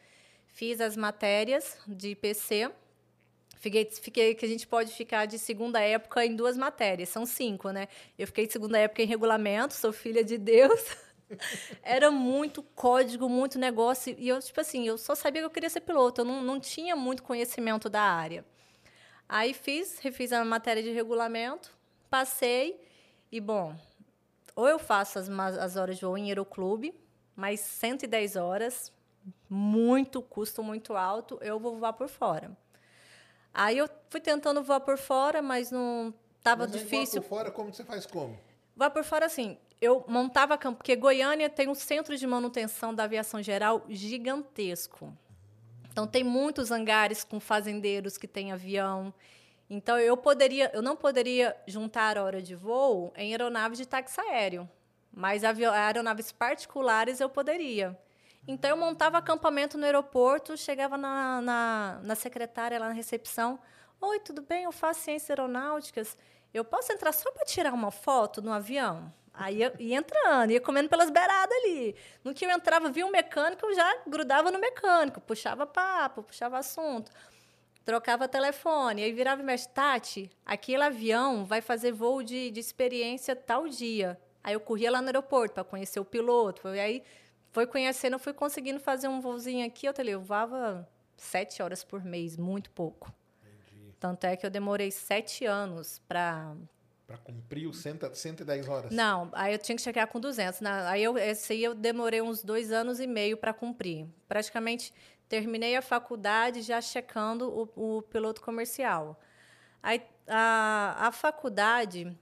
Fiz 0.47 0.81
as 0.81 0.97
matérias 0.97 1.77
de 1.87 2.11
IPC. 2.11 2.71
Fiquei, 3.57 3.91
fiquei 3.91 4.35
que 4.35 4.45
a 4.45 4.49
gente 4.49 4.67
pode 4.67 4.93
ficar 4.93 5.25
de 5.27 5.39
segunda 5.39 5.81
época 5.81 6.25
em 6.25 6.37
duas 6.37 6.57
matérias, 6.57 7.09
são 7.09 7.25
cinco, 7.25 7.71
né? 7.71 7.89
Eu 8.19 8.27
fiquei 8.27 8.47
de 8.47 8.53
segunda 8.53 8.79
época 8.79 9.03
em 9.03 9.07
regulamento, 9.07 9.73
sou 9.73 9.93
filha 9.93 10.23
de 10.23 10.37
Deus. 10.37 10.81
Era 11.83 12.11
muito 12.11 12.63
código, 12.63 13.29
muito 13.29 13.59
negócio. 13.59 14.15
E 14.19 14.29
eu, 14.29 14.39
tipo 14.41 14.61
assim, 14.61 14.87
eu 14.87 14.99
só 14.99 15.15
sabia 15.15 15.41
que 15.41 15.47
eu 15.47 15.51
queria 15.51 15.71
ser 15.71 15.81
piloto, 15.81 16.21
eu 16.21 16.25
não, 16.27 16.43
não 16.43 16.61
tinha 16.61 16.95
muito 16.95 17.23
conhecimento 17.23 17.89
da 17.89 18.03
área. 18.03 18.45
Aí 19.29 19.55
fiz, 19.55 19.99
refiz 19.99 20.33
a 20.33 20.45
matéria 20.45 20.83
de 20.83 20.91
regulamento, 20.91 21.77
passei 22.11 22.81
e, 23.33 23.41
bom, 23.41 23.75
ou 24.55 24.69
eu 24.69 24.79
faço 24.79 25.19
as, 25.19 25.29
as 25.29 25.77
horas 25.77 25.97
de 25.97 26.05
voo 26.05 26.17
em 26.17 26.29
aeroclube, 26.29 26.95
mais 27.35 27.61
110 27.61 28.37
horas, 28.37 28.93
muito 29.49 30.23
custo 30.23 30.63
muito 30.63 30.95
alto, 30.95 31.39
eu 31.41 31.59
vou 31.59 31.77
voar 31.77 31.95
por 31.95 32.09
fora. 32.09 32.57
Aí 33.53 33.79
eu 33.79 33.89
fui 34.11 34.21
tentando 34.21 34.63
voar 34.63 34.81
por 34.81 34.99
fora, 34.99 35.41
mas 35.41 35.71
não 35.71 36.13
estava 36.39 36.67
Mas 36.67 36.73
difícil. 36.73 37.23
Por 37.23 37.29
fora, 37.29 37.51
como 37.51 37.73
você 37.73 37.85
faz 37.85 38.05
como? 38.05 38.39
Vá 38.77 38.91
por 38.91 39.05
fora 39.05 39.27
assim. 39.27 39.57
Eu 39.81 40.05
montava 40.09 40.59
campo, 40.59 40.79
porque 40.79 40.97
Goiânia 40.97 41.49
tem 41.49 41.69
um 41.69 41.75
centro 41.75 42.17
de 42.17 42.27
manutenção 42.27 42.95
da 42.95 43.05
aviação 43.05 43.43
geral 43.43 43.85
gigantesco. 43.89 45.17
Então 45.95 46.09
tem 46.09 46.25
muitos 46.25 46.73
hangares 46.73 47.23
com 47.23 47.39
fazendeiros 47.39 48.19
que 48.19 48.27
têm 48.27 48.51
avião. 48.51 49.15
Então 49.71 49.97
eu 49.97 50.17
poderia, 50.17 50.69
eu 50.75 50.83
não 50.83 50.97
poderia 50.97 51.57
juntar 51.69 52.19
hora 52.19 52.43
de 52.43 52.57
voo 52.57 53.13
em 53.17 53.31
aeronaves 53.31 53.79
de 53.79 53.87
táxi 53.87 54.21
aéreo, 54.21 54.69
mas 55.13 55.45
aeronaves 55.45 56.33
particulares 56.33 57.21
eu 57.21 57.29
poderia. 57.29 57.97
Então 58.47 58.69
eu 58.69 58.77
montava 58.77 59.19
acampamento 59.19 59.79
no 59.79 59.85
aeroporto, 59.85 60.57
chegava 60.57 60.99
na, 60.99 61.41
na, 61.41 62.01
na 62.03 62.15
secretária 62.17 62.77
lá 62.77 62.89
na 62.89 62.93
recepção, 62.93 63.61
oi, 64.01 64.19
tudo 64.19 64.43
bem? 64.43 64.65
Eu 64.65 64.73
faço 64.73 65.03
ciências 65.03 65.31
aeronáuticas. 65.31 66.19
Eu 66.53 66.65
posso 66.65 66.93
entrar 66.93 67.13
só 67.13 67.31
para 67.31 67.45
tirar 67.45 67.73
uma 67.73 67.93
foto 67.93 68.43
no 68.43 68.53
avião? 68.53 69.13
Aí 69.37 69.63
eu 69.63 69.73
ia 69.81 69.99
entrando, 69.99 70.53
ia 70.53 70.61
comendo 70.61 70.89
pelas 70.89 71.11
beiradas 71.11 71.53
ali. 71.59 71.97
No 72.23 72.33
que 72.33 72.47
eu 72.47 72.51
entrava, 72.51 72.89
via 72.89 73.05
um 73.05 73.11
mecânico, 73.11 73.67
eu 73.67 73.75
já 73.75 74.03
grudava 74.07 74.51
no 74.53 74.61
mecânico, 74.61 75.21
puxava 75.21 75.67
papo, 75.67 76.23
puxava 76.23 76.57
assunto, 76.57 77.11
trocava 77.85 78.29
telefone. 78.29 79.03
Aí 79.03 79.13
virava 79.13 79.43
e 79.43 79.45
mexe, 79.45 79.69
Tati, 79.69 80.31
aquele 80.47 80.85
avião 80.85 81.45
vai 81.45 81.61
fazer 81.61 81.91
voo 81.91 82.23
de, 82.23 82.53
de 82.53 82.61
experiência 82.61 83.35
tal 83.35 83.67
dia. 83.67 84.19
Aí 84.43 84.55
eu 84.55 84.61
corria 84.61 84.91
lá 84.91 85.01
no 85.01 85.09
aeroporto 85.09 85.55
para 85.55 85.65
conhecer 85.65 85.99
o 85.99 86.05
piloto. 86.05 86.69
E 86.69 86.79
aí 86.79 87.03
foi 87.51 87.67
conhecendo, 87.67 88.19
fui 88.21 88.33
conseguindo 88.33 88.79
fazer 88.79 89.09
um 89.09 89.21
voozinho 89.21 89.67
aqui. 89.67 89.87
Eu, 89.87 89.95
eu 90.07 90.21
voava 90.21 90.89
sete 91.17 91.61
horas 91.61 91.83
por 91.83 92.05
mês, 92.05 92.37
muito 92.37 92.71
pouco. 92.71 93.13
Tanto 93.99 94.25
é 94.25 94.37
que 94.37 94.47
eu 94.47 94.51
demorei 94.51 94.93
sete 94.93 95.45
anos 95.45 96.01
para 96.07 96.55
Para 97.07 97.19
cumprir 97.19 97.67
os 97.67 97.79
100 97.79 98.15
110 98.15 98.69
horas? 98.69 98.91
não, 98.91 99.31
aí 99.33 99.53
eu 99.53 99.59
tinha 99.59 99.77
que 99.77 99.83
chegar 99.83 100.07
com 100.07 100.19
200. 100.19 100.61
Na, 100.61 100.89
aí 100.89 101.03
eu, 101.03 101.19
esse 101.19 101.53
aí 101.53 101.63
eu 101.63 101.75
demorei 101.75 102.23
uns 102.23 102.43
dois 102.43 102.73
anos 102.73 102.99
e 102.99 103.07
meio 103.07 103.37
para 103.37 103.53
cumprir. 103.53 104.07
Praticamente 104.27 104.93
terminei 105.29 105.77
a 105.77 105.83
faculdade 105.83 106.63
já 106.63 106.81
checando 106.81 107.71
o, 107.77 107.99
o 107.99 108.03
piloto 108.03 108.41
comercial. 108.41 109.21
Aí 109.83 110.03
a, 110.27 111.09
a 111.09 111.13
faculdade 111.13 112.17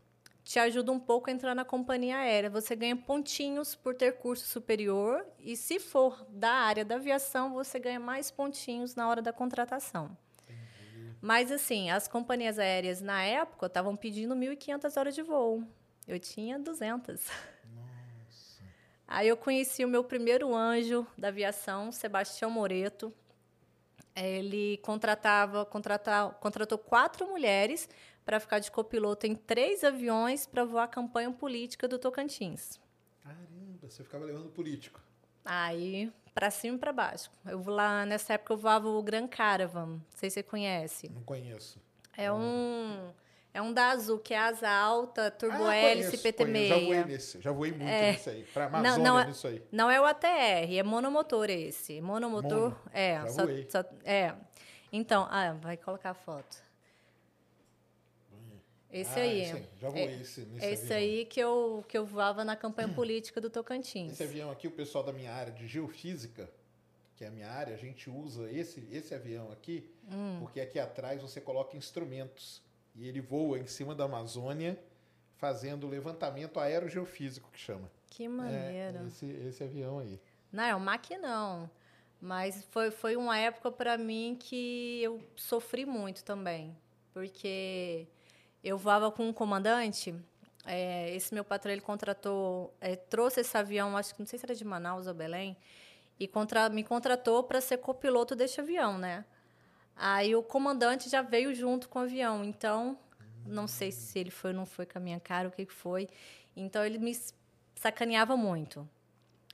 te 0.44 0.58
ajuda 0.58 0.90
um 0.90 0.98
pouco 0.98 1.30
a 1.30 1.32
entrar 1.32 1.54
na 1.54 1.64
companhia 1.64 2.16
aérea. 2.16 2.50
Você 2.50 2.74
ganha 2.74 2.96
pontinhos 2.96 3.74
por 3.74 3.94
ter 3.94 4.12
curso 4.18 4.46
superior 4.46 5.24
e 5.38 5.56
se 5.56 5.78
for 5.78 6.26
da 6.28 6.50
área 6.50 6.84
da 6.84 6.96
aviação, 6.96 7.52
você 7.52 7.78
ganha 7.78 8.00
mais 8.00 8.30
pontinhos 8.30 8.94
na 8.94 9.08
hora 9.08 9.22
da 9.22 9.32
contratação. 9.32 10.16
Mas 11.22 11.52
assim, 11.52 11.88
as 11.88 12.08
companhias 12.08 12.58
aéreas 12.58 13.00
na 13.00 13.22
época 13.22 13.66
estavam 13.66 13.96
pedindo 13.96 14.35
1.500 14.35 14.96
horas 14.98 15.14
de 15.14 15.22
voo. 15.22 15.62
Eu 16.06 16.18
tinha 16.18 16.58
200. 16.58 17.24
Aí 19.06 19.28
eu 19.28 19.37
conheci 19.37 19.85
o 19.85 19.88
meu 19.88 20.02
primeiro 20.02 20.52
anjo 20.52 21.06
da 21.16 21.28
aviação, 21.28 21.92
Sebastião 21.92 22.50
Moreto. 22.50 23.14
Ele 24.16 24.78
contratava, 24.78 25.64
contratava, 25.64 26.35
contratou 26.35 26.76
quatro 26.76 27.28
mulheres 27.28 27.88
para 28.24 28.40
ficar 28.40 28.58
de 28.58 28.70
copiloto 28.70 29.24
em 29.24 29.37
três 29.37 29.85
aviões 29.85 30.44
para 30.44 30.64
voar 30.64 30.85
a 30.85 30.88
campanha 30.88 31.30
política 31.30 31.87
do 31.87 32.00
Tocantins. 32.00 32.80
Caramba, 33.22 33.88
você 33.88 34.02
ficava 34.02 34.24
levando 34.24 34.50
político. 34.50 35.00
Aí, 35.44 36.12
para 36.34 36.50
cima 36.50 36.76
e 36.76 36.78
para 36.78 36.92
baixo. 36.92 37.30
Eu 37.46 37.60
vou 37.60 37.74
lá, 37.74 38.04
nessa 38.06 38.34
época 38.34 38.52
eu 38.54 38.56
voava 38.58 38.88
o 38.88 39.02
Gran 39.02 39.26
Caravan, 39.28 39.86
não 39.86 40.02
sei 40.14 40.30
se 40.30 40.34
você 40.34 40.42
conhece. 40.42 41.08
Não 41.08 41.22
conheço. 41.22 41.80
É 42.16 42.30
um 42.32 43.12
é 43.54 43.60
um 43.60 43.70
da 43.70 43.90
Azul, 43.90 44.18
que 44.18 44.32
é 44.32 44.38
asa 44.38 44.70
alta, 44.70 45.30
turbo 45.30 45.64
Ah, 45.66 45.76
hélice 45.76 46.16
conheço, 46.16 46.22
PT6. 46.22 46.46
conheço. 46.46 46.68
Já 46.70 46.78
voei 46.86 47.04
nesse, 47.04 47.40
já 47.42 47.52
voei 47.52 47.70
muito 47.72 47.86
É. 47.90 48.12
nisso 48.12 48.30
aí. 48.30 48.42
Pra 48.44 48.68
Não, 48.70 48.78
Amazônia, 48.78 49.04
não 49.10 49.18
é, 49.20 49.26
nisso 49.26 49.46
aí. 49.46 49.62
não 49.70 49.90
é 49.90 50.00
o 50.00 50.04
ATR, 50.06 50.74
é 50.78 50.82
monomotor 50.82 51.50
esse. 51.50 52.00
Monomotor, 52.00 52.70
Mono. 52.70 52.78
é. 52.94 53.20
Já 53.20 53.28
só- 53.28 53.44
voei. 53.44 53.68
só- 53.70 53.84
é. 54.04 54.34
Então, 54.90 55.26
ah, 55.30 55.52
vai 55.60 55.76
colocar 55.76 56.10
a 56.10 56.14
foto. 56.14 56.56
Esse 58.92 59.18
Ah, 59.18 59.22
aí. 59.22 59.40
esse 59.42 59.52
aí, 59.57 59.64
já 59.81 59.88
voei 59.88 60.02
é, 60.05 60.12
esse- 60.20 60.40
nesse 60.42 60.66
é 60.66 60.72
esse 60.72 60.85
avião. 60.92 60.98
aí 60.98 61.24
que 61.24 61.40
eu, 61.40 61.85
que 61.88 61.96
eu 61.96 62.05
voava 62.05 62.44
na 62.44 62.55
campanha 62.55 62.88
política 62.94 63.40
do 63.40 63.48
Tocantins. 63.48 64.12
Esse 64.12 64.22
avião 64.24 64.50
aqui, 64.50 64.68
o 64.68 64.70
pessoal 64.70 65.02
da 65.02 65.12
minha 65.12 65.33
área 65.33 65.52
de 65.52 65.66
geofísica, 65.66 66.50
que 67.16 67.24
é 67.24 67.28
a 67.28 67.31
minha 67.31 67.48
área, 67.50 67.74
a 67.74 67.78
gente 67.78 68.11
usa 68.11 68.50
esse, 68.50 68.87
esse 68.92 69.14
avião 69.14 69.50
aqui, 69.50 69.88
Hum. 70.11 70.37
porque 70.40 70.61
aqui 70.61 70.78
atrás 70.78 71.22
você 71.22 71.40
coloca 71.40 71.76
instrumentos. 71.76 72.61
E 72.94 73.09
ele 73.09 73.20
voa 73.22 73.59
em 73.59 73.66
cima 73.66 73.94
da 73.94 74.05
Amazônia, 74.05 74.78
fazendo 75.37 75.88
levantamento 75.88 76.61
aerogeofísico, 76.61 77.50
que 77.50 77.59
chama. 77.59 77.90
Que 78.09 78.28
maneiro. 78.28 78.98
É, 78.98 79.07
esse, 79.07 79.24
esse 79.26 79.64
avião 79.64 79.98
aí. 80.00 80.20
Não, 80.52 80.62
é 80.64 80.76
um 80.76 80.81
maquinão. 80.81 81.70
Mas 82.20 82.62
foi, 82.70 82.90
foi 82.90 83.16
uma 83.16 83.38
época 83.38 83.70
para 83.70 83.96
mim 83.96 84.37
que 84.38 85.02
eu 85.02 85.20
sofri 85.35 85.87
muito 85.87 86.22
também. 86.22 86.76
Porque 87.14 88.07
eu 88.62 88.79
voava 88.79 89.11
com 89.11 89.29
um 89.29 89.33
comandante. 89.33 90.14
é, 90.64 91.14
esse 91.14 91.35
meu 91.35 91.44
patrão 91.44 91.72
ele 91.72 91.81
contratou, 91.81 92.72
é, 92.81 92.94
trouxe 92.96 93.40
esse 93.40 93.57
avião, 93.57 93.96
acho 93.96 94.14
que 94.14 94.20
não 94.20 94.27
sei 94.27 94.38
se 94.38 94.46
era 94.46 94.55
de 94.55 94.64
Manaus 94.64 95.07
ou 95.07 95.14
Belém, 95.14 95.57
e 96.18 96.29
contra, 96.29 96.68
me 96.68 96.85
contratou 96.85 97.42
para 97.42 97.61
ser 97.61 97.79
copiloto 97.79 98.37
deste 98.37 98.61
avião, 98.61 98.96
né? 98.98 99.25
Aí 99.96 100.35
o 100.37 100.42
comandante 100.42 101.09
já 101.09 101.20
veio 101.22 101.55
junto 101.55 101.88
com 101.88 101.98
o 101.98 102.03
avião, 102.03 102.44
então 102.44 102.96
não 103.44 103.66
sei 103.66 103.90
se 103.92 104.18
ele 104.18 104.31
foi 104.31 104.51
ou 104.51 104.57
não 104.57 104.66
foi 104.66 104.87
com 104.87 104.98
a 104.98 105.01
minha 105.01 105.20
cara, 105.20 105.48
o 105.48 105.51
que 105.51 105.66
foi. 105.66 106.09
Então 106.57 106.85
ele 106.85 106.98
me 106.98 107.12
sacaneava 107.75 108.37
muito. 108.37 108.88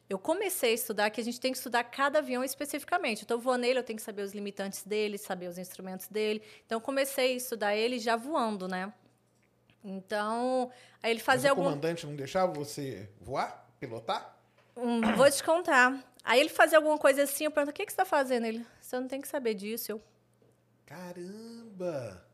Eu 0.08 0.18
comecei 0.18 0.70
a 0.70 0.74
estudar 0.74 1.10
que 1.10 1.20
a 1.20 1.24
gente 1.24 1.38
tem 1.38 1.52
que 1.52 1.58
estudar 1.58 1.84
cada 1.84 2.20
avião 2.20 2.42
especificamente. 2.42 3.18
Eu 3.18 3.24
estou 3.24 3.38
voando 3.38 3.66
ele, 3.66 3.78
eu 3.78 3.82
tenho 3.84 3.98
que 3.98 4.02
saber 4.02 4.22
os 4.22 4.32
limitantes 4.32 4.82
dele, 4.82 5.18
saber 5.18 5.48
os 5.48 5.58
instrumentos 5.58 6.08
dele. 6.08 6.42
Então, 6.64 6.76
eu 6.76 6.80
comecei 6.80 7.32
a 7.34 7.36
estudar 7.36 7.76
ele 7.76 7.98
já 7.98 8.16
voando, 8.16 8.66
né? 8.66 8.92
Então, 9.84 10.70
aí 11.02 11.10
ele 11.10 11.20
fazia 11.20 11.50
Mas 11.50 11.56
o 11.58 11.60
algum... 11.60 11.70
comandante 11.70 12.06
não 12.06 12.16
deixava 12.16 12.52
você 12.52 13.08
voar, 13.20 13.66
pilotar? 13.78 14.34
Hum, 14.76 15.00
vou 15.14 15.30
te 15.30 15.42
contar. 15.44 16.02
Aí 16.24 16.40
ele 16.40 16.48
fazia 16.48 16.78
alguma 16.78 16.98
coisa 16.98 17.22
assim, 17.24 17.44
eu 17.44 17.50
pergunto, 17.50 17.70
o 17.72 17.74
que, 17.74 17.84
que 17.86 17.92
você 17.92 17.94
está 18.00 18.04
fazendo? 18.04 18.46
Ele, 18.46 18.66
você 18.80 18.98
não 18.98 19.08
tem 19.08 19.20
que 19.20 19.28
saber 19.28 19.54
disso. 19.54 19.92
Eu, 19.92 20.02
Caramba! 20.86 22.24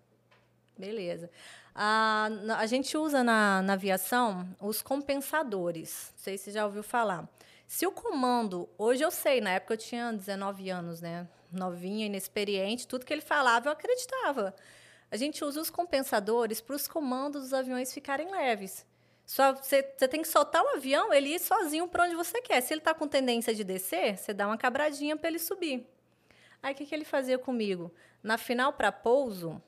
Beleza. 0.78 1.30
A, 1.74 2.28
na- 2.42 2.58
a 2.58 2.66
gente 2.66 2.96
usa 2.96 3.22
na, 3.22 3.62
na 3.62 3.72
aviação 3.74 4.48
os 4.60 4.80
compensadores. 4.82 6.12
Não 6.16 6.22
sei 6.22 6.38
se 6.38 6.44
você 6.44 6.50
já 6.52 6.64
ouviu 6.66 6.82
falar. 6.82 7.28
Se 7.66 7.86
o 7.86 7.92
comando, 7.92 8.68
hoje 8.76 9.02
eu 9.02 9.10
sei, 9.10 9.40
na 9.40 9.50
época 9.50 9.74
eu 9.74 9.78
tinha 9.78 10.12
19 10.12 10.70
anos, 10.70 11.00
né? 11.00 11.28
Novinha, 11.50 12.06
inexperiente, 12.06 12.86
tudo 12.86 13.04
que 13.06 13.12
ele 13.12 13.22
falava 13.22 13.68
eu 13.68 13.72
acreditava. 13.72 14.54
A 15.10 15.16
gente 15.16 15.44
usa 15.44 15.60
os 15.60 15.70
compensadores 15.70 16.60
para 16.60 16.76
os 16.76 16.88
comandos 16.88 17.42
dos 17.42 17.54
aviões 17.54 17.92
ficarem 17.92 18.30
leves. 18.30 18.84
Só 19.24 19.54
você, 19.54 19.82
você 19.96 20.06
tem 20.06 20.20
que 20.20 20.28
soltar 20.28 20.62
o 20.62 20.76
avião, 20.76 21.12
ele 21.12 21.34
ir 21.34 21.38
sozinho 21.40 21.88
para 21.88 22.04
onde 22.04 22.14
você 22.14 22.42
quer. 22.42 22.60
Se 22.60 22.74
ele 22.74 22.80
está 22.80 22.92
com 22.92 23.08
tendência 23.08 23.54
de 23.54 23.64
descer, 23.64 24.18
você 24.18 24.34
dá 24.34 24.46
uma 24.46 24.58
cabradinha 24.58 25.16
para 25.16 25.28
ele 25.28 25.38
subir. 25.38 25.86
Aí 26.62 26.74
o 26.74 26.76
que, 26.76 26.84
que 26.84 26.94
ele 26.94 27.04
fazia 27.04 27.38
comigo? 27.38 27.92
Na 28.22 28.36
final 28.36 28.72
para 28.72 28.92
pouso, 28.92 29.62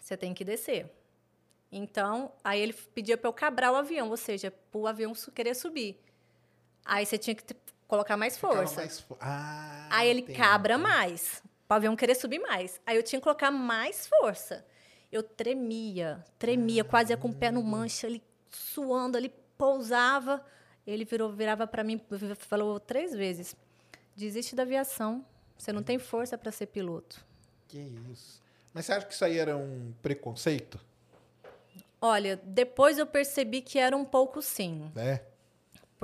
você 0.00 0.16
tem 0.16 0.32
que 0.34 0.44
descer. 0.44 0.90
Então, 1.72 2.32
aí 2.44 2.60
ele 2.60 2.72
pedia 2.72 3.16
para 3.16 3.28
eu 3.28 3.32
cabrar 3.32 3.72
o 3.72 3.76
avião, 3.76 4.10
ou 4.10 4.16
seja, 4.16 4.50
para 4.50 4.78
o 4.78 4.86
avião 4.86 5.12
querer 5.34 5.54
subir. 5.54 5.98
Aí 6.84 7.06
você 7.06 7.16
tinha 7.18 7.34
que 7.34 7.44
colocar 7.88 8.16
mais 8.16 8.36
força. 8.36 8.76
mais 8.76 9.00
fo- 9.00 9.16
Ah, 9.20 9.88
Aí 9.90 10.08
ele 10.08 10.20
entendi. 10.20 10.38
cabra 10.38 10.76
mais, 10.78 11.42
o 11.68 11.72
avião 11.74 11.96
querer 11.96 12.14
subir 12.14 12.38
mais. 12.40 12.80
Aí 12.86 12.96
eu 12.96 13.02
tinha 13.02 13.18
que 13.20 13.24
colocar 13.24 13.50
mais 13.50 14.06
força. 14.06 14.64
Eu 15.10 15.22
tremia, 15.22 16.24
tremia, 16.38 16.82
quase 16.84 17.12
ia 17.12 17.16
com 17.16 17.28
o 17.28 17.34
pé 17.34 17.50
no 17.50 17.62
mancha, 17.62 18.06
ele 18.06 18.22
suando, 18.50 19.16
ele 19.16 19.28
pousava. 19.56 20.44
Ele 20.86 21.04
virou, 21.04 21.32
virava 21.32 21.66
para 21.66 21.82
mim, 21.84 22.00
falou 22.38 22.78
três 22.80 23.14
vezes: 23.14 23.54
desiste 24.16 24.54
da 24.54 24.62
aviação, 24.64 25.24
você 25.56 25.72
não 25.72 25.82
tem 25.82 25.98
força 25.98 26.36
para 26.36 26.50
ser 26.52 26.66
piloto. 26.66 27.24
Que 27.68 27.78
isso. 28.12 28.42
Mas 28.72 28.86
você 28.86 28.92
acha 28.92 29.06
que 29.06 29.14
isso 29.14 29.24
aí 29.24 29.38
era 29.38 29.56
um 29.56 29.94
preconceito? 30.02 30.78
Olha, 32.00 32.36
depois 32.44 32.98
eu 32.98 33.06
percebi 33.06 33.62
que 33.62 33.78
era 33.78 33.96
um 33.96 34.04
pouco 34.04 34.42
sim. 34.42 34.90
Né? 34.94 35.20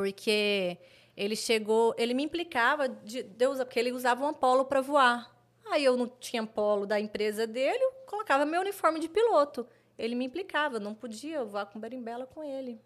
Porque 0.01 0.79
ele 1.15 1.37
chegou, 1.37 1.95
ele 1.99 2.15
me 2.15 2.23
implicava 2.23 2.89
de 2.89 3.23
Deus, 3.23 3.59
porque 3.59 3.79
ele 3.79 3.93
usava 3.93 4.25
um 4.25 4.29
Apollo 4.29 4.65
para 4.65 4.81
voar. 4.81 5.31
Aí 5.71 5.85
eu 5.85 5.95
não 5.95 6.09
tinha 6.09 6.41
Apollo 6.41 6.87
da 6.87 6.99
empresa 6.99 7.47
dele, 7.47 7.85
eu 7.85 7.93
colocava 8.07 8.47
meu 8.47 8.63
uniforme 8.63 8.99
de 8.99 9.11
piloto. 9.11 9.67
Ele 9.99 10.15
me 10.15 10.25
implicava, 10.25 10.77
eu 10.77 10.81
não 10.81 10.95
podia 10.95 11.45
voar 11.45 11.67
com 11.67 11.79
berimbela 11.79 12.27
com 12.27 12.43
ele. 12.43 12.81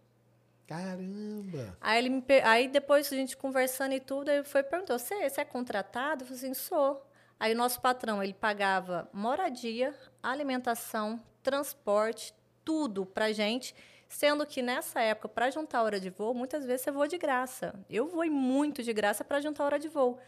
Caramba! 0.66 1.78
Aí, 1.80 1.98
ele 1.98 2.08
me 2.08 2.24
aí 2.42 2.66
depois 2.66 3.12
a 3.12 3.16
gente 3.16 3.36
conversando 3.36 3.94
e 3.94 4.00
tudo, 4.00 4.28
ele 4.28 4.42
foi 4.42 4.64
perguntou: 4.64 4.98
você, 4.98 5.30
você 5.30 5.42
é 5.42 5.44
contratado? 5.44 6.24
Eu 6.24 6.26
falei 6.26 6.42
assim: 6.42 6.54
sou. 6.54 7.06
Aí 7.38 7.54
o 7.54 7.56
nosso 7.56 7.80
patrão, 7.80 8.20
ele 8.20 8.34
pagava 8.34 9.08
moradia, 9.12 9.94
alimentação, 10.20 11.22
transporte, 11.44 12.34
tudo 12.64 13.06
pra 13.06 13.30
gente. 13.30 13.72
Sendo 14.14 14.46
que 14.46 14.62
nessa 14.62 15.00
época, 15.00 15.28
para 15.28 15.50
juntar 15.50 15.82
hora 15.82 15.98
de 15.98 16.08
voo, 16.08 16.32
muitas 16.32 16.64
vezes 16.64 16.82
você 16.82 16.92
voa 16.92 17.08
de 17.08 17.18
graça. 17.18 17.74
Eu 17.90 18.06
voei 18.06 18.30
muito 18.30 18.80
de 18.80 18.92
graça 18.92 19.24
para 19.24 19.40
juntar 19.40 19.64
hora 19.64 19.76
de 19.76 19.88
voo. 19.88 20.20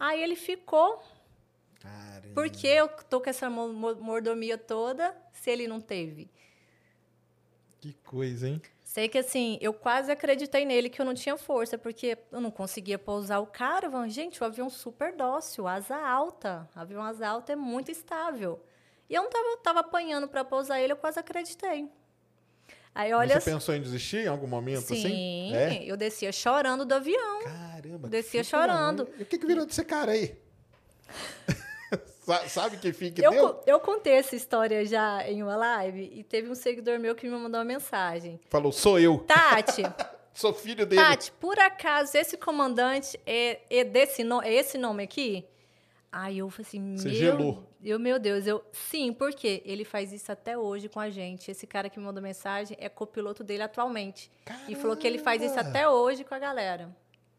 Aí 0.00 0.22
ele 0.22 0.34
ficou, 0.34 1.02
Caramba! 1.78 2.32
porque 2.34 2.66
eu 2.66 2.88
tô 2.88 3.20
com 3.20 3.28
essa 3.28 3.50
mo- 3.50 3.68
mo- 3.70 3.96
mordomia 3.96 4.56
toda, 4.56 5.14
se 5.30 5.50
ele 5.50 5.68
não 5.68 5.78
teve. 5.78 6.30
Que 7.82 7.92
coisa, 8.02 8.48
hein? 8.48 8.62
Sei 8.82 9.10
que 9.10 9.18
assim, 9.18 9.58
eu 9.60 9.74
quase 9.74 10.10
acreditei 10.10 10.64
nele 10.64 10.88
que 10.88 10.98
eu 10.98 11.04
não 11.04 11.12
tinha 11.12 11.36
força, 11.36 11.76
porque 11.76 12.16
eu 12.32 12.40
não 12.40 12.50
conseguia 12.50 12.98
pousar 12.98 13.40
o 13.40 13.46
caravan. 13.46 14.08
Gente, 14.08 14.42
o 14.42 14.46
avião 14.46 14.70
super 14.70 15.14
dócil, 15.14 15.68
asa 15.68 15.96
alta. 15.98 16.66
O 16.74 16.80
avião 16.80 17.02
asa 17.02 17.28
alta 17.28 17.52
é 17.52 17.56
muito 17.56 17.90
estável. 17.90 18.64
E 19.10 19.14
eu 19.14 19.22
não 19.22 19.28
tava, 19.28 19.56
tava 19.58 19.80
apanhando 19.80 20.26
para 20.28 20.42
pousar 20.46 20.80
ele, 20.80 20.94
eu 20.94 20.96
quase 20.96 21.20
acreditei. 21.20 21.90
Aí 22.94 23.12
olha, 23.12 23.40
Você 23.40 23.50
pensou 23.50 23.74
em 23.74 23.80
desistir 23.82 24.18
em 24.18 24.28
algum 24.28 24.46
momento 24.46 24.82
sim, 24.82 24.94
assim? 24.94 25.56
É? 25.56 25.84
eu 25.84 25.96
descia 25.96 26.30
chorando 26.30 26.84
do 26.84 26.94
avião. 26.94 27.42
Caramba! 27.42 28.08
Descia 28.08 28.42
que 28.42 28.46
chorando. 28.48 29.08
E 29.18 29.22
o 29.24 29.26
que, 29.26 29.36
que 29.38 29.46
virou 29.46 29.66
desse 29.66 29.84
cara 29.84 30.12
aí? 30.12 30.36
Sa- 32.24 32.48
Sabe 32.48 32.76
que 32.78 32.92
fim 32.92 33.12
que 33.12 33.24
Eu, 33.24 33.30
deu? 33.30 33.62
eu 33.66 33.80
contei 33.80 34.14
essa 34.14 34.34
história 34.34 34.84
já 34.86 35.28
em 35.28 35.42
uma 35.42 35.56
live 35.56 36.10
e 36.14 36.22
teve 36.24 36.48
um 36.50 36.54
seguidor 36.54 36.98
meu 36.98 37.14
que 37.14 37.28
me 37.28 37.36
mandou 37.36 37.58
uma 37.58 37.64
mensagem. 37.64 38.40
Falou, 38.48 38.72
sou 38.72 38.98
eu. 38.98 39.18
Tati, 39.18 39.82
Sou 40.32 40.52
filho 40.52 40.84
dele. 40.86 41.00
Tati, 41.02 41.30
por 41.32 41.58
acaso 41.60 42.16
esse 42.16 42.36
comandante 42.36 43.18
é, 43.26 43.60
é 43.70 43.84
desse 43.84 44.24
no, 44.24 44.42
é 44.42 44.52
esse 44.52 44.76
nome 44.78 45.04
aqui? 45.04 45.44
Aí 46.16 46.38
eu 46.38 46.48
falei 46.48 46.64
assim, 46.68 46.96
Você 46.96 47.08
meu, 47.08 47.16
gelou. 47.16 47.68
eu, 47.82 47.98
meu 47.98 48.20
Deus, 48.20 48.46
eu 48.46 48.64
sim, 48.72 49.12
por 49.12 49.32
quê? 49.34 49.60
Ele 49.66 49.84
faz 49.84 50.12
isso 50.12 50.30
até 50.30 50.56
hoje 50.56 50.88
com 50.88 51.00
a 51.00 51.10
gente. 51.10 51.50
Esse 51.50 51.66
cara 51.66 51.90
que 51.90 51.98
me 51.98 52.04
mandou 52.06 52.22
mensagem 52.22 52.76
é 52.78 52.88
copiloto 52.88 53.42
dele 53.42 53.64
atualmente. 53.64 54.30
E 54.68 54.76
falou 54.76 54.96
que 54.96 55.08
ele 55.08 55.18
faz 55.18 55.42
isso 55.42 55.54
Caramba! 55.56 55.70
até 55.70 55.88
hoje 55.88 56.22
com 56.22 56.32
a 56.32 56.38
galera. 56.38 56.94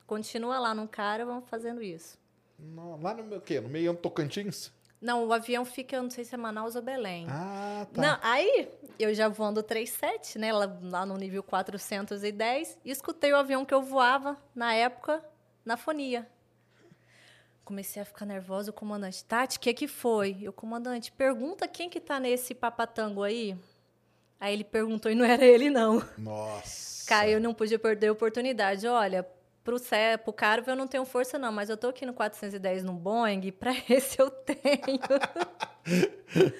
Continua 0.06 0.60
lá 0.60 0.74
no 0.76 0.90
cara, 0.90 1.26
vamos 1.26 1.48
fazendo 1.48 1.82
isso. 1.82 2.18
No- 2.60 3.02
lá 3.02 3.14
no 3.14 3.24
meu 3.24 3.40
quê? 3.40 3.62
No 3.62 3.70
meio 3.70 3.94
do 3.94 4.00
Tocantins? 4.00 4.74
Não, 5.02 5.26
o 5.26 5.32
avião 5.32 5.64
fica, 5.64 5.96
eu 5.96 6.04
não 6.04 6.10
sei 6.10 6.26
se 6.26 6.36
é 6.36 6.38
Manaus 6.38 6.76
ou 6.76 6.82
Belém. 6.82 7.28
Ah, 7.30 7.88
tá. 7.94 8.02
Não, 8.02 8.20
aí 8.22 8.68
eu 9.00 9.14
já 9.14 9.30
voando 9.30 9.64
37, 9.64 10.38
né? 10.38 10.52
Lá, 10.52 10.78
lá 10.82 11.06
no 11.06 11.16
nível 11.16 11.42
410, 11.44 12.78
e 12.84 12.92
escutei 12.92 13.32
o 13.32 13.38
avião 13.38 13.64
que 13.64 13.74
eu 13.74 13.82
voava 13.82 14.36
na 14.54 14.74
época 14.74 15.24
na 15.64 15.78
fonia. 15.78 16.28
Comecei 17.66 18.00
a 18.00 18.06
ficar 18.06 18.28
nervosa, 18.28 18.70
o 18.70 18.74
comandante, 18.74 19.26
Tati, 19.26 19.58
o 19.58 19.60
que 19.60 19.74
que 19.74 19.88
foi? 19.88 20.38
E 20.42 20.48
o 20.48 20.54
comandante, 20.54 21.12
pergunta 21.12 21.68
quem 21.68 21.90
que 21.90 22.00
tá 22.00 22.20
nesse 22.20 22.54
papatango 22.54 23.24
aí. 23.24 23.58
Aí 24.40 24.54
ele 24.54 24.64
perguntou 24.64 25.12
e 25.12 25.16
não 25.16 25.26
era 25.26 25.44
ele, 25.44 25.72
não. 25.72 26.00
Nossa. 26.16 27.08
Cara, 27.08 27.28
eu 27.28 27.42
não 27.42 27.56
podia 27.56 27.80
perder 27.80 28.10
a 28.10 28.12
oportunidade. 28.12 28.88
Olha, 28.88 29.28
pro, 29.64 29.80
Cé, 29.80 30.16
pro 30.16 30.32
Carvo 30.32 30.70
eu 30.70 30.76
não 30.76 30.88
tenho 30.88 31.04
força, 31.06 31.40
não, 31.40 31.52
mas 31.52 31.68
eu 31.68 31.76
tô 31.76 31.88
aqui 31.88 32.06
no 32.06 32.14
410 32.14 32.84
no 32.84 32.94
Boeing, 32.94 33.52
pra 33.52 33.72
esse 33.90 34.22
eu 34.22 34.30
tenho. 34.30 35.00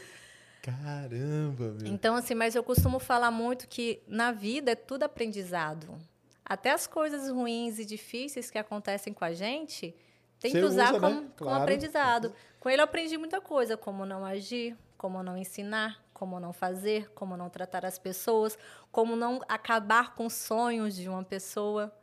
Caramba, 0.60 1.76
meu. 1.80 1.94
Então, 1.94 2.16
assim, 2.16 2.34
mas 2.34 2.56
eu 2.56 2.64
costumo 2.64 2.98
falar 2.98 3.30
muito 3.30 3.68
que 3.68 4.02
na 4.08 4.32
vida 4.32 4.72
é 4.72 4.76
tudo 4.76 5.04
aprendizado. 5.04 5.96
Até 6.44 6.72
as 6.72 6.88
coisas 6.88 7.30
ruins 7.30 7.78
e 7.78 7.86
difíceis 7.86 8.50
que 8.50 8.58
acontecem 8.58 9.14
com 9.14 9.24
a 9.24 9.34
gente, 9.34 9.96
tem 10.40 10.52
Você 10.52 10.60
que 10.60 10.66
usar 10.66 10.94
usa, 10.96 11.00
né? 11.00 11.00
como, 11.00 11.22
como 11.22 11.32
Claro. 11.36 11.64
aprendizado. 11.64 12.34
Com 12.60 12.70
ele 12.70 12.82
eu 12.82 12.86
aprendi 12.86 13.18
muita 13.18 13.40
coisa, 13.42 13.76
como 13.78 14.06
não 14.06 14.24
agir, 14.26 14.76
como 14.98 15.22
não 15.24 15.38
ensinar, 15.38 16.04
como 16.14 16.40
não 16.40 16.54
fazer, 16.54 17.10
como 17.12 17.36
não 17.38 17.50
tratar 17.50 17.86
as 17.86 17.98
pessoas, 18.00 18.58
como 18.92 19.16
não 19.16 19.42
acabar 19.48 20.16
com 20.16 20.26
os 20.26 20.34
sonhos 20.34 20.96
de 20.96 21.08
uma 21.10 21.24
pessoa. 21.24 21.94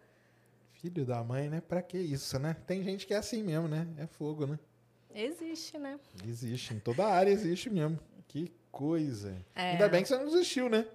Filho 0.75 1.05
da 1.05 1.23
mãe, 1.23 1.49
né? 1.49 1.61
Pra 1.61 1.81
que 1.83 1.97
isso, 1.99 2.39
né? 2.39 2.57
Tem 2.67 2.83
gente 2.83 3.07
que 3.07 3.15
é 3.15 3.17
assim 3.17 3.43
mesmo, 3.43 3.69
né? 3.69 3.87
É 3.97 4.07
fogo, 4.07 4.47
né? 4.47 4.59
Existe, 5.15 5.79
né? 5.79 5.99
Existe. 6.27 6.75
Em 6.75 6.81
toda 6.81 7.07
área 7.07 7.31
existe 7.31 7.69
mesmo. 7.71 7.99
Que 8.29 8.53
coisa. 8.71 9.37
É. 9.55 9.73
Ainda 9.73 9.89
bem 9.89 10.03
que 10.03 10.09
você 10.09 10.17
não 10.17 10.25
desistiu, 10.27 10.69
né? 10.69 10.87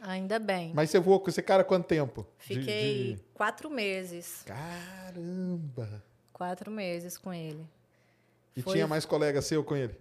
Ainda 0.00 0.38
bem. 0.38 0.72
Mas 0.74 0.90
você 0.90 0.98
voou 0.98 1.20
com 1.20 1.30
esse 1.30 1.42
cara 1.42 1.64
quanto 1.64 1.86
tempo? 1.86 2.26
De- 2.46 2.54
Fiquei 2.54 3.14
de- 3.14 3.22
quatro 3.34 3.70
meses. 3.70 4.42
Caramba. 4.44 6.02
Quatro 6.32 6.70
meses 6.70 7.18
com 7.18 7.32
ele. 7.32 7.66
E 8.56 8.62
Foi- 8.62 8.74
tinha 8.74 8.86
mais 8.86 9.04
colega 9.04 9.40
seu 9.40 9.62
com 9.64 9.76
ele? 9.76 9.96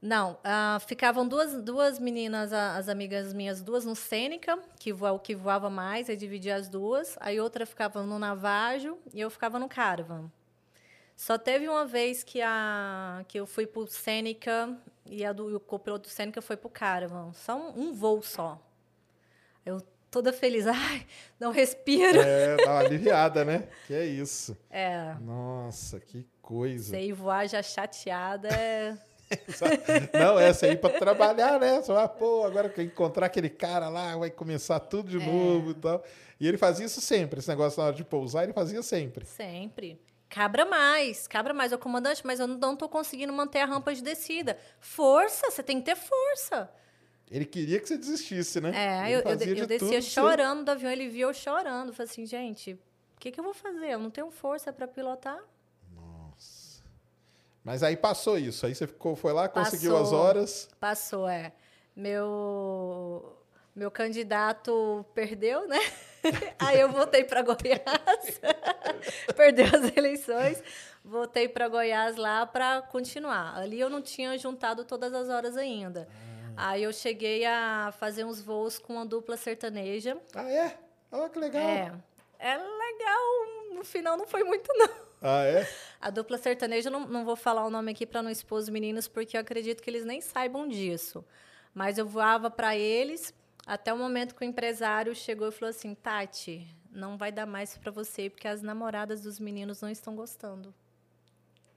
Não, 0.00 0.38
ah, 0.44 0.78
ficavam 0.86 1.26
duas, 1.26 1.62
duas 1.62 1.98
meninas, 1.98 2.52
as 2.52 2.90
amigas 2.90 3.32
minhas, 3.32 3.62
duas 3.62 3.86
no 3.86 3.96
Sêneca, 3.96 4.58
que, 4.78 4.92
voa, 4.92 5.18
que 5.18 5.34
voava 5.34 5.70
mais, 5.70 6.10
aí 6.10 6.16
dividia 6.16 6.56
as 6.56 6.68
duas. 6.68 7.16
Aí 7.20 7.40
outra 7.40 7.64
ficava 7.64 8.02
no 8.02 8.18
Navajo 8.18 8.98
e 9.14 9.20
eu 9.22 9.30
ficava 9.30 9.58
no 9.58 9.66
Caravan. 9.66 10.30
Só 11.16 11.38
teve 11.38 11.68
uma 11.68 11.86
vez 11.86 12.22
que, 12.22 12.42
a, 12.42 13.24
que 13.28 13.40
eu 13.40 13.46
fui 13.46 13.66
pro 13.66 13.86
Sêneca 13.86 14.76
e, 15.06 15.24
a 15.24 15.32
do, 15.32 15.50
e 15.50 15.54
o 15.54 15.60
copiloto 15.60 16.08
do 16.08 16.12
Sêneca 16.12 16.42
foi 16.42 16.56
pro 16.56 16.68
Caravan. 16.68 17.32
Só 17.32 17.56
um, 17.56 17.88
um 17.88 17.92
voo 17.94 18.22
só. 18.22 18.60
Eu 19.64 19.80
toda 20.14 20.32
feliz, 20.32 20.64
ai, 20.68 21.04
não 21.40 21.50
respiro. 21.50 22.20
É, 22.20 22.56
dá 22.56 22.64
uma 22.70 22.78
aliviada, 22.78 23.44
né? 23.44 23.66
Que 23.88 23.94
é 23.94 24.04
isso. 24.04 24.56
É, 24.70 25.12
Nossa, 25.20 25.98
que 25.98 26.24
coisa. 26.40 26.90
sei 26.90 27.12
voar 27.12 27.48
já 27.48 27.60
chateada 27.60 28.46
é... 28.48 28.96
Não, 30.16 30.38
essa 30.38 30.66
aí 30.66 30.76
pra 30.76 30.90
trabalhar, 30.90 31.58
né? 31.58 31.80
Você 31.82 31.92
vai, 31.92 32.08
pô, 32.08 32.44
agora 32.44 32.68
que 32.68 32.80
eu 32.80 32.84
encontrar 32.84 33.26
aquele 33.26 33.48
cara 33.50 33.88
lá, 33.88 34.16
vai 34.16 34.30
começar 34.30 34.78
tudo 34.78 35.08
É. 35.16 35.18
de 35.18 35.26
novo 35.26 35.70
e 35.72 35.74
tal. 35.74 36.04
E 36.38 36.46
ele 36.46 36.56
fazia 36.58 36.86
isso 36.86 37.00
sempre, 37.00 37.40
esse 37.40 37.48
negócio 37.48 37.80
na 37.80 37.86
hora 37.88 37.96
de 37.96 38.04
pousar, 38.04 38.44
ele 38.44 38.52
fazia 38.52 38.80
sempre. 38.82 39.24
Sempre. 39.26 40.00
Cabra 40.28 40.64
mais, 40.64 41.26
cabra 41.26 41.52
mais. 41.52 41.72
Ô, 41.72 41.78
comandante, 41.78 42.22
mas 42.24 42.38
eu 42.38 42.46
não 42.46 42.74
estou 42.74 42.88
conseguindo 42.88 43.32
manter 43.32 43.60
a 43.60 43.66
rampa 43.66 43.92
de 43.94 44.02
descida. 44.02 44.56
Força, 44.78 45.50
você 45.50 45.62
tem 45.62 45.80
que 45.80 45.86
ter 45.86 45.96
força. 45.96 46.70
Ele 47.30 47.44
queria 47.44 47.80
que 47.80 47.88
você 47.88 47.96
desistisse, 47.96 48.60
né? 48.60 48.70
É, 48.74 49.12
Ele 49.12 49.16
eu, 49.16 49.56
eu, 49.56 49.66
descia 49.66 50.02
chorando 50.02 50.64
do 50.64 50.70
avião, 50.70 50.90
ele 50.90 51.08
viu 51.08 51.28
eu 51.28 51.34
chorando. 51.34 51.92
Falei 51.92 52.10
assim, 52.10 52.26
gente, 52.26 52.72
o 52.72 52.78
que, 53.18 53.30
que 53.30 53.40
eu 53.40 53.44
vou 53.44 53.54
fazer? 53.54 53.90
Eu 53.90 53.98
não 53.98 54.10
tenho 54.10 54.30
força 54.30 54.72
para 54.72 54.86
pilotar. 54.86 55.42
Mas 57.64 57.82
aí 57.82 57.96
passou 57.96 58.38
isso. 58.38 58.66
Aí 58.66 58.74
você 58.74 58.86
ficou, 58.86 59.16
foi 59.16 59.32
lá, 59.32 59.48
conseguiu 59.48 59.92
Passou. 59.92 60.06
as 60.06 60.12
horas. 60.12 60.68
Passou, 60.78 61.28
é. 61.28 61.52
Meu, 61.96 63.38
meu 63.74 63.90
candidato 63.90 65.04
perdeu, 65.14 65.66
né? 65.66 65.78
Aí 66.58 66.80
eu 66.80 66.90
voltei 66.90 67.24
para 67.24 67.40
Goiás. 67.42 68.40
Perdeu 69.36 69.66
as 69.66 69.96
eleições. 69.96 70.62
Voltei 71.04 71.48
para 71.48 71.68
Goiás 71.68 72.16
lá 72.16 72.44
para 72.46 72.82
continuar. 72.82 73.56
Ali 73.56 73.78
eu 73.78 73.88
não 73.88 74.02
tinha 74.02 74.36
juntado 74.36 74.84
todas 74.84 75.12
as 75.14 75.28
horas 75.28 75.56
ainda. 75.56 76.08
Aí 76.56 76.82
eu 76.82 76.92
cheguei 76.92 77.44
a 77.44 77.92
fazer 77.98 78.24
uns 78.24 78.40
voos 78.40 78.78
com 78.78 78.94
uma 78.94 79.06
dupla 79.06 79.36
sertaneja. 79.36 80.16
Ah, 80.34 80.50
é? 80.50 80.78
Olha 81.10 81.28
que 81.28 81.38
legal. 81.38 81.62
É. 81.62 81.92
É 82.38 82.56
legal. 82.56 83.74
No 83.74 83.84
final 83.84 84.16
não 84.16 84.26
foi 84.26 84.44
muito, 84.44 84.68
não. 84.74 85.04
Ah, 85.22 85.44
é? 85.44 85.66
A 86.00 86.10
dupla 86.10 86.36
sertaneja, 86.36 86.90
não, 86.90 87.06
não 87.06 87.24
vou 87.24 87.34
falar 87.34 87.64
o 87.64 87.70
nome 87.70 87.92
aqui 87.92 88.04
para 88.04 88.22
não 88.22 88.30
expor 88.30 88.58
os 88.58 88.68
meninos, 88.68 89.08
porque 89.08 89.36
eu 89.36 89.40
acredito 89.40 89.82
que 89.82 89.88
eles 89.88 90.04
nem 90.04 90.20
saibam 90.20 90.68
disso. 90.68 91.24
Mas 91.72 91.96
eu 91.96 92.06
voava 92.06 92.50
para 92.50 92.76
eles 92.76 93.32
até 93.66 93.92
o 93.92 93.96
momento 93.96 94.34
que 94.34 94.44
o 94.44 94.48
empresário 94.48 95.14
chegou 95.14 95.48
e 95.48 95.52
falou 95.52 95.70
assim: 95.70 95.94
Tati, 95.94 96.68
não 96.90 97.16
vai 97.16 97.32
dar 97.32 97.46
mais 97.46 97.76
para 97.76 97.90
você, 97.90 98.28
porque 98.28 98.46
as 98.46 98.60
namoradas 98.62 99.22
dos 99.22 99.40
meninos 99.40 99.80
não 99.80 99.88
estão 99.88 100.14
gostando. 100.14 100.74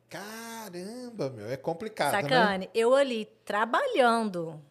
Caramba, 0.09 1.29
meu. 1.29 1.49
É 1.49 1.57
complicado, 1.57 2.13
né? 2.13 2.21
Sacane, 2.21 2.69
eu 2.73 2.93
ali 2.95 3.25
trabalhando, 3.43 4.61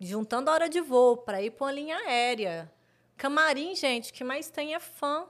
juntando 0.00 0.50
a 0.50 0.52
hora 0.54 0.68
de 0.68 0.80
voo 0.80 1.16
para 1.16 1.42
ir 1.42 1.50
para 1.50 1.64
uma 1.66 1.72
linha 1.72 1.96
aérea. 1.96 2.70
Camarim, 3.16 3.74
gente, 3.74 4.12
que 4.12 4.22
mais 4.24 4.48
tem 4.50 4.74
é 4.74 4.80
fã. 4.80 5.26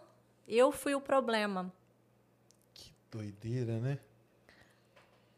Eu 0.47 0.71
fui 0.73 0.95
o 0.95 1.01
problema. 1.01 1.73
Doideira, 3.11 3.79
né? 3.79 3.99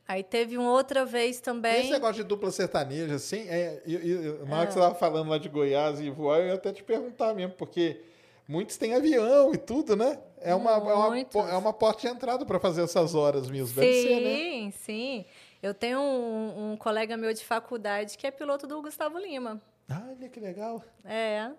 Aí 0.06 0.22
teve 0.22 0.58
uma 0.58 0.70
outra 0.70 1.04
vez 1.04 1.40
também. 1.40 1.80
Esse 1.80 1.90
negócio 1.92 2.16
de 2.16 2.24
dupla 2.24 2.50
sertaneja, 2.50 3.14
assim, 3.14 3.48
é, 3.48 3.82
eu- 3.86 4.00
eu- 4.00 4.46
na 4.46 4.58
hora 4.58 4.66
que 4.66 4.72
você 4.74 4.78
estava 4.78 4.94
falando 4.94 5.30
lá 5.30 5.38
de 5.38 5.48
Goiás 5.48 5.98
e 5.98 6.10
voar, 6.10 6.40
eu 6.40 6.48
ia 6.48 6.54
até 6.54 6.72
te 6.72 6.82
perguntar 6.84 7.34
mesmo, 7.34 7.54
porque 7.54 8.02
muitos 8.48 8.76
têm 8.76 8.94
avião 8.94 9.52
e 9.54 9.58
tudo, 9.58 9.96
né? 9.96 10.18
É 10.40 10.54
uma, 10.54 10.72
é 10.72 10.76
uma, 10.76 11.18
é 11.50 11.56
uma 11.56 11.72
porta 11.72 12.02
de 12.02 12.08
entrada 12.08 12.44
para 12.44 12.60
fazer 12.60 12.82
essas 12.82 13.14
horas 13.14 13.48
mesmo. 13.48 13.74
Deve 13.80 13.92
ser, 14.02 14.20
né? 14.20 14.34
Sim, 14.34 14.70
sim. 14.72 15.24
Eu 15.62 15.72
tenho 15.72 15.98
um, 15.98 16.72
um 16.72 16.76
colega 16.76 17.16
meu 17.16 17.32
de 17.32 17.42
faculdade 17.44 18.18
que 18.18 18.26
é 18.26 18.30
piloto 18.30 18.66
do 18.66 18.82
Gustavo 18.82 19.18
Lima. 19.18 19.60
Olha 19.90 20.28
que 20.28 20.38
legal. 20.38 20.82
É. 21.04 21.50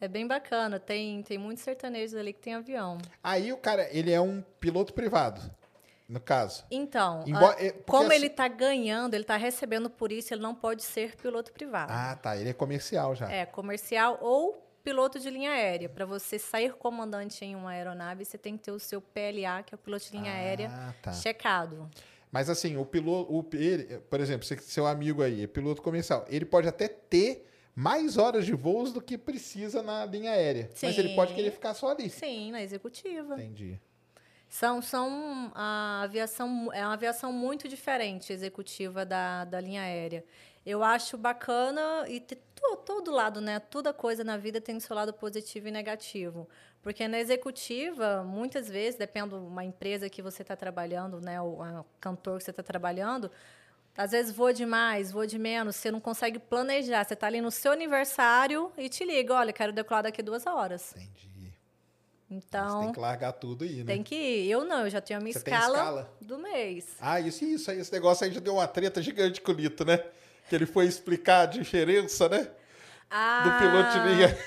É 0.00 0.06
bem 0.08 0.26
bacana. 0.26 0.78
Tem, 0.78 1.22
tem 1.22 1.38
muitos 1.38 1.64
sertanejos 1.64 2.14
ali 2.14 2.32
que 2.32 2.40
tem 2.40 2.54
avião. 2.54 2.98
Aí 3.22 3.52
o 3.52 3.56
cara, 3.56 3.88
ele 3.90 4.12
é 4.12 4.20
um 4.20 4.42
piloto 4.60 4.92
privado, 4.92 5.40
no 6.08 6.20
caso. 6.20 6.64
Então, 6.70 7.24
Embora- 7.26 7.56
a- 7.58 7.64
é, 7.64 7.72
porque 7.72 7.84
como 7.90 8.06
assim- 8.06 8.14
ele 8.16 8.26
está 8.26 8.46
ganhando, 8.46 9.14
ele 9.14 9.24
está 9.24 9.36
recebendo 9.36 9.88
por 9.90 10.12
isso, 10.12 10.32
ele 10.34 10.42
não 10.42 10.54
pode 10.54 10.82
ser 10.82 11.16
piloto 11.16 11.52
privado. 11.52 11.92
Ah, 11.92 12.16
tá. 12.20 12.36
Ele 12.36 12.50
é 12.50 12.52
comercial 12.52 13.14
já. 13.16 13.30
É, 13.30 13.46
comercial 13.46 14.18
ou 14.20 14.63
piloto 14.84 15.18
de 15.18 15.30
linha 15.30 15.50
aérea. 15.50 15.88
Para 15.88 16.04
você 16.04 16.38
sair 16.38 16.74
comandante 16.74 17.44
em 17.44 17.56
uma 17.56 17.70
aeronave, 17.70 18.24
você 18.24 18.36
tem 18.36 18.56
que 18.56 18.64
ter 18.64 18.70
o 18.70 18.78
seu 18.78 19.00
PLA, 19.00 19.62
que 19.64 19.74
é 19.74 19.76
o 19.76 19.78
piloto 19.78 20.04
de 20.04 20.12
linha 20.12 20.30
Ah, 20.30 20.36
aérea, 20.36 20.94
tá. 21.02 21.12
checado. 21.12 21.90
Mas 22.30 22.50
assim, 22.50 22.76
o 22.76 22.84
piloto, 22.84 23.32
o, 23.32 23.46
ele, 23.54 23.98
por 24.10 24.20
exemplo, 24.20 24.46
seu 24.46 24.86
amigo 24.86 25.22
aí, 25.22 25.44
é 25.44 25.46
piloto 25.46 25.80
comercial, 25.80 26.24
ele 26.28 26.44
pode 26.44 26.68
até 26.68 26.86
ter 26.86 27.48
mais 27.74 28.18
horas 28.18 28.44
de 28.44 28.52
voos 28.52 28.92
do 28.92 29.00
que 29.00 29.16
precisa 29.16 29.82
na 29.82 30.04
linha 30.04 30.32
aérea. 30.32 30.68
Mas 30.82 30.98
ele 30.98 31.14
pode 31.14 31.30
Sim. 31.30 31.36
querer 31.36 31.50
ficar 31.50 31.74
só 31.74 31.88
ali. 31.90 32.10
Sim, 32.10 32.52
na 32.52 32.62
executiva. 32.62 33.34
Entendi. 33.34 33.80
São, 34.48 34.80
são 34.80 35.50
a 35.54 36.02
aviação 36.02 36.70
é 36.72 36.84
uma 36.84 36.92
aviação 36.92 37.32
muito 37.32 37.66
diferente 37.66 38.32
executiva 38.32 39.04
da, 39.04 39.44
da 39.44 39.60
linha 39.60 39.82
aérea. 39.82 40.24
Eu 40.64 40.84
acho 40.84 41.18
bacana 41.18 42.04
e 42.08 42.20
to- 42.70 42.76
todo 42.84 43.10
lado, 43.10 43.40
né? 43.40 43.58
Toda 43.60 43.92
coisa 43.92 44.24
na 44.24 44.36
vida 44.36 44.60
tem 44.60 44.76
o 44.76 44.80
seu 44.80 44.94
lado 44.96 45.12
positivo 45.12 45.68
e 45.68 45.70
negativo. 45.70 46.48
Porque 46.82 47.06
na 47.08 47.18
executiva, 47.18 48.22
muitas 48.24 48.68
vezes, 48.68 48.98
depende 48.98 49.30
de 49.30 49.34
uma 49.36 49.64
empresa 49.64 50.08
que 50.10 50.20
você 50.22 50.42
está 50.42 50.54
trabalhando, 50.56 51.20
né? 51.20 51.40
O 51.40 51.84
cantor 52.00 52.38
que 52.38 52.44
você 52.44 52.50
está 52.50 52.62
trabalhando, 52.62 53.30
às 53.96 54.10
vezes 54.10 54.32
voa 54.32 54.52
demais, 54.52 55.10
voa 55.10 55.26
de 55.26 55.38
menos, 55.38 55.76
você 55.76 55.90
não 55.90 56.00
consegue 56.00 56.38
planejar. 56.38 57.04
Você 57.04 57.14
está 57.14 57.26
ali 57.26 57.40
no 57.40 57.50
seu 57.50 57.72
aniversário 57.72 58.70
e 58.76 58.88
te 58.88 59.04
liga, 59.04 59.34
olha, 59.34 59.52
quero 59.52 59.72
decolar 59.72 60.02
daqui 60.02 60.22
duas 60.22 60.46
horas. 60.46 60.94
Entendi. 60.96 61.54
você 62.28 62.34
Então, 62.36 62.80
tem 62.80 62.92
que 62.92 63.00
largar 63.00 63.32
tudo 63.32 63.64
aí, 63.64 63.76
né? 63.78 63.84
tem 63.84 64.02
que 64.02 64.14
ir. 64.14 64.50
Eu 64.50 64.64
não, 64.64 64.80
eu 64.80 64.90
já 64.90 65.00
tenho 65.00 65.20
a 65.20 65.22
minha 65.22 65.32
Você 65.32 65.38
escala, 65.38 65.76
escala? 65.78 66.12
do 66.20 66.38
mês. 66.38 66.96
Ah, 67.00 67.18
isso, 67.20 67.44
isso 67.44 67.70
esse 67.70 67.92
negócio 67.92 68.26
aí 68.26 68.32
já 68.32 68.40
deu 68.40 68.54
uma 68.54 68.66
treta 68.68 69.00
gigante 69.00 69.40
com 69.40 69.52
o 69.52 69.54
Lito, 69.54 69.84
né? 69.84 70.04
Que 70.48 70.54
ele 70.54 70.66
foi 70.66 70.86
explicar 70.86 71.42
a 71.42 71.46
diferença, 71.46 72.28
né? 72.28 72.48
Ah, 73.10 73.42
Do 73.44 73.58
piloto 73.58 73.90
de 73.92 74.14
linha. 74.14 74.38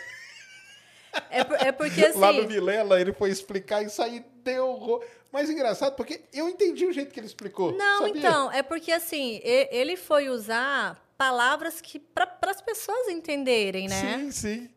É, 1.31 1.43
por- 1.43 1.55
é 1.57 1.71
porque 1.71 2.05
assim. 2.05 2.19
Lá 2.19 2.31
no 2.33 2.47
Vilela, 2.47 2.99
ele 3.01 3.13
foi 3.13 3.29
explicar 3.31 3.81
isso 3.83 4.01
aí 4.01 4.23
deu 4.43 4.67
horror. 4.67 5.03
Mas 5.31 5.49
engraçado, 5.49 5.95
porque 5.95 6.21
eu 6.33 6.47
entendi 6.47 6.85
o 6.85 6.93
jeito 6.93 7.11
que 7.13 7.19
ele 7.19 7.27
explicou. 7.27 7.71
Não, 7.73 8.05
sabia? 8.05 8.19
então, 8.19 8.51
é 8.51 8.61
porque 8.63 8.91
assim, 8.91 9.41
ele 9.43 9.97
foi 9.97 10.29
usar 10.29 11.03
palavras 11.17 11.81
que 11.81 11.99
para 11.99 12.37
as 12.45 12.61
pessoas 12.61 13.07
entenderem, 13.09 13.87
né? 13.87 14.19
Sim, 14.19 14.31
sim. 14.31 14.69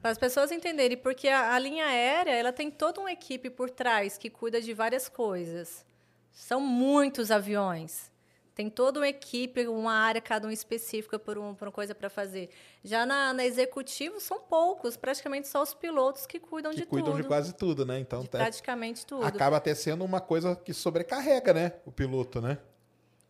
Para 0.00 0.10
as 0.12 0.18
pessoas 0.18 0.50
entenderem, 0.52 0.96
porque 0.96 1.28
a, 1.28 1.54
a 1.54 1.58
linha 1.58 1.86
aérea, 1.86 2.30
ela 2.32 2.52
tem 2.52 2.70
toda 2.70 3.00
uma 3.00 3.12
equipe 3.12 3.50
por 3.50 3.68
trás 3.70 4.16
que 4.16 4.30
cuida 4.30 4.60
de 4.60 4.72
várias 4.72 5.08
coisas. 5.08 5.84
São 6.32 6.60
muitos 6.60 7.30
aviões. 7.30 8.10
Tem 8.54 8.68
toda 8.68 9.00
uma 9.00 9.08
equipe, 9.08 9.66
uma 9.66 9.92
área, 9.94 10.20
cada 10.20 10.46
um 10.46 10.50
específica 10.50 11.18
por, 11.18 11.38
um, 11.38 11.54
por 11.54 11.68
uma 11.68 11.72
coisa 11.72 11.94
para 11.94 12.10
fazer. 12.10 12.50
Já 12.84 13.06
na, 13.06 13.32
na 13.32 13.44
executivo, 13.46 14.20
são 14.20 14.40
poucos, 14.40 14.94
praticamente 14.96 15.48
só 15.48 15.62
os 15.62 15.72
pilotos 15.72 16.26
que 16.26 16.38
cuidam 16.38 16.70
Que 16.72 16.80
de 16.80 16.86
cuidam 16.86 17.12
tudo. 17.12 17.22
de 17.22 17.28
quase 17.28 17.54
tudo, 17.54 17.86
né? 17.86 17.98
Então 17.98 18.20
de 18.20 18.28
tá- 18.28 18.38
praticamente 18.38 19.06
tudo. 19.06 19.24
acaba 19.24 19.56
até 19.56 19.74
sendo 19.74 20.04
uma 20.04 20.20
coisa 20.20 20.54
que 20.54 20.74
sobrecarrega, 20.74 21.54
né? 21.54 21.72
O 21.86 21.90
piloto, 21.90 22.40
né? 22.42 22.58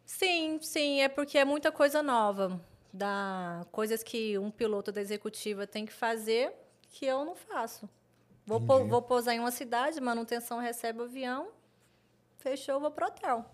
Sim, 0.05 0.59
sim, 0.61 1.01
é 1.01 1.09
porque 1.09 1.39
é 1.39 1.45
muita 1.45 1.71
coisa 1.71 2.03
nova. 2.03 2.61
Da, 2.93 3.65
coisas 3.73 4.03
que 4.03 4.37
um 4.39 4.51
piloto 4.51 4.93
da 4.93 5.01
executiva 5.01 5.67
tem 5.67 5.87
que 5.87 5.93
fazer 5.93 6.53
que 6.91 7.07
eu 7.07 7.25
não 7.25 7.35
faço. 7.35 7.89
Vou, 8.45 8.59
vou 8.61 9.01
pousar 9.01 9.35
em 9.35 9.39
uma 9.39 9.53
cidade, 9.53 9.99
manutenção 10.01 10.59
recebe 10.59 10.99
o 11.01 11.05
avião, 11.05 11.49
fechou, 12.39 12.81
vou 12.81 12.91
pro 12.91 13.07
hotel. 13.07 13.47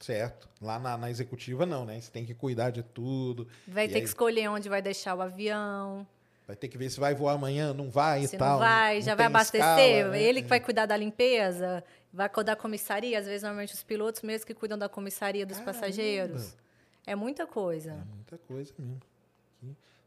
Certo. 0.00 0.48
Lá 0.60 0.78
na, 0.78 0.96
na 0.96 1.10
executiva, 1.10 1.64
não, 1.66 1.84
né? 1.84 2.00
Você 2.00 2.10
tem 2.10 2.24
que 2.24 2.34
cuidar 2.34 2.70
de 2.70 2.82
tudo. 2.82 3.48
Vai 3.66 3.86
E 3.86 3.88
ter 3.88 3.94
aí 3.96 4.00
que 4.02 4.08
escolher 4.08 4.48
onde 4.48 4.68
vai 4.68 4.82
deixar 4.82 5.14
o 5.14 5.22
avião, 5.22 6.06
Vai 6.46 6.54
ter 6.54 6.68
que 6.68 6.78
ver 6.78 6.88
se 6.90 7.00
vai 7.00 7.12
voar 7.12 7.32
amanhã, 7.32 7.74
não 7.74 7.90
vai 7.90 8.22
e 8.22 8.28
se 8.28 8.36
tal. 8.36 8.50
não 8.52 8.58
vai, 8.60 9.02
já 9.02 9.16
vai 9.16 9.26
abastecer, 9.26 9.60
escala, 9.98 10.12
né? 10.12 10.22
ele 10.22 10.42
que 10.42 10.48
vai 10.48 10.60
cuidar 10.60 10.86
da 10.86 10.96
limpeza, 10.96 11.82
vai 12.12 12.28
cuidar 12.28 12.54
da 12.54 12.60
comissaria, 12.60 13.18
às 13.18 13.26
vezes 13.26 13.42
normalmente 13.42 13.74
os 13.74 13.82
pilotos 13.82 14.22
mesmo 14.22 14.46
que 14.46 14.54
cuidam 14.54 14.78
da 14.78 14.88
comissaria 14.88 15.44
dos 15.44 15.58
Caramba. 15.58 15.72
passageiros. 15.72 16.56
É 17.04 17.16
muita 17.16 17.48
coisa. 17.48 17.90
É 17.92 18.14
muita 18.14 18.38
coisa 18.46 18.72
mesmo. 18.78 19.00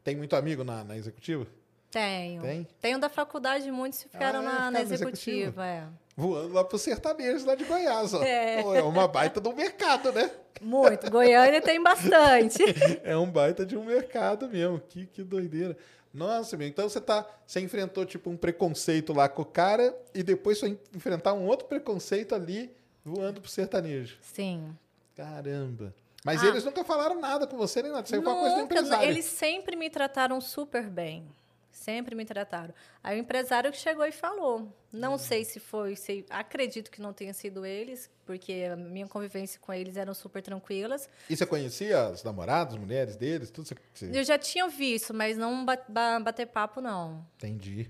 Tem 0.01 0.15
muito 0.15 0.33
amigo 0.33 0.63
na, 0.63 0.81
na 0.85 0.95
executiva? 0.95 1.45
Tenho. 1.91 2.41
Tem? 2.41 2.67
Tenho 2.81 2.99
da 2.99 3.09
faculdade, 3.09 3.69
muitos 3.69 4.03
ficaram 4.03 4.39
Ah, 4.39 4.43
na, 4.43 4.59
na 4.59 4.71
na 4.71 4.81
executiva? 4.81 5.11
executiva, 5.11 5.65
é. 5.67 5.87
Voando 6.19 6.53
lá 6.53 6.65
pro 6.65 6.77
sertanejo 6.77 7.45
lá 7.45 7.55
de 7.55 7.63
Goiás, 7.63 8.13
ó. 8.13 8.21
É. 8.21 8.61
Pô, 8.61 8.75
é 8.75 8.81
uma 8.83 9.07
baita 9.07 9.39
de 9.39 9.47
um 9.47 9.55
mercado, 9.55 10.11
né? 10.11 10.29
Muito. 10.61 11.09
Goiânia 11.09 11.61
tem 11.61 11.81
bastante. 11.81 12.61
É 13.03 13.15
um 13.15 13.29
baita 13.31 13.65
de 13.65 13.77
um 13.77 13.85
mercado 13.85 14.49
mesmo. 14.49 14.81
Que, 14.89 15.05
que 15.05 15.23
doideira. 15.23 15.77
Nossa, 16.13 16.57
meu. 16.57 16.67
Então 16.67 16.89
você 16.89 16.99
tá. 16.99 17.25
Você 17.47 17.61
enfrentou, 17.61 18.05
tipo, 18.05 18.29
um 18.29 18.35
preconceito 18.35 19.13
lá 19.13 19.29
com 19.29 19.43
o 19.43 19.45
cara 19.45 19.95
e 20.13 20.21
depois 20.21 20.59
foi 20.59 20.77
enfrentar 20.93 21.31
um 21.33 21.45
outro 21.45 21.67
preconceito 21.67 22.35
ali 22.35 22.69
voando 23.05 23.39
pro 23.39 23.49
sertanejo. 23.49 24.17
Sim. 24.21 24.75
Caramba. 25.15 25.93
Mas 26.25 26.43
Ah. 26.43 26.47
eles 26.47 26.65
nunca 26.65 26.83
falaram 26.83 27.19
nada 27.21 27.47
com 27.47 27.55
você, 27.55 27.81
nem 27.81 27.91
nada. 27.93 28.03
Isso 28.05 28.15
aí 28.15 28.21
foi 28.21 28.33
uma 28.33 28.39
coisa 28.41 28.55
do 28.55 28.61
Nunca, 28.63 28.73
empresário. 28.75 29.09
eles 29.09 29.23
sempre 29.25 29.75
me 29.77 29.89
trataram 29.89 30.41
super 30.41 30.89
bem. 30.89 31.25
Sempre 31.71 32.15
me 32.15 32.25
trataram. 32.25 32.73
Aí 33.03 33.17
o 33.17 33.21
empresário 33.21 33.71
que 33.71 33.77
chegou 33.77 34.05
e 34.05 34.11
falou. 34.11 34.75
Não 34.91 35.13
Hum. 35.13 35.17
sei 35.17 35.45
se 35.45 35.59
foi, 35.59 35.95
acredito 36.29 36.89
que 36.91 37.01
não 37.01 37.13
tenha 37.13 37.33
sido 37.33 37.65
eles, 37.65 38.09
porque 38.25 38.67
a 38.71 38.75
minha 38.75 39.07
convivência 39.07 39.59
com 39.59 39.71
eles 39.71 39.95
eram 39.95 40.13
super 40.13 40.41
tranquilas. 40.41 41.07
E 41.29 41.37
você 41.37 41.45
conhecia 41.45 42.07
as 42.07 42.23
namoradas, 42.23 42.73
as 42.73 42.79
mulheres 42.79 43.15
deles, 43.15 43.49
tudo? 43.51 43.67
Você. 43.93 44.09
Eu 44.13 44.23
já 44.23 44.37
tinha 44.37 44.67
visto, 44.67 45.13
mas 45.13 45.37
não 45.37 45.63
ba- 45.63 45.83
ba- 45.87 46.19
bater 46.19 46.47
papo, 46.47 46.81
não. 46.81 47.25
Entendi. 47.37 47.89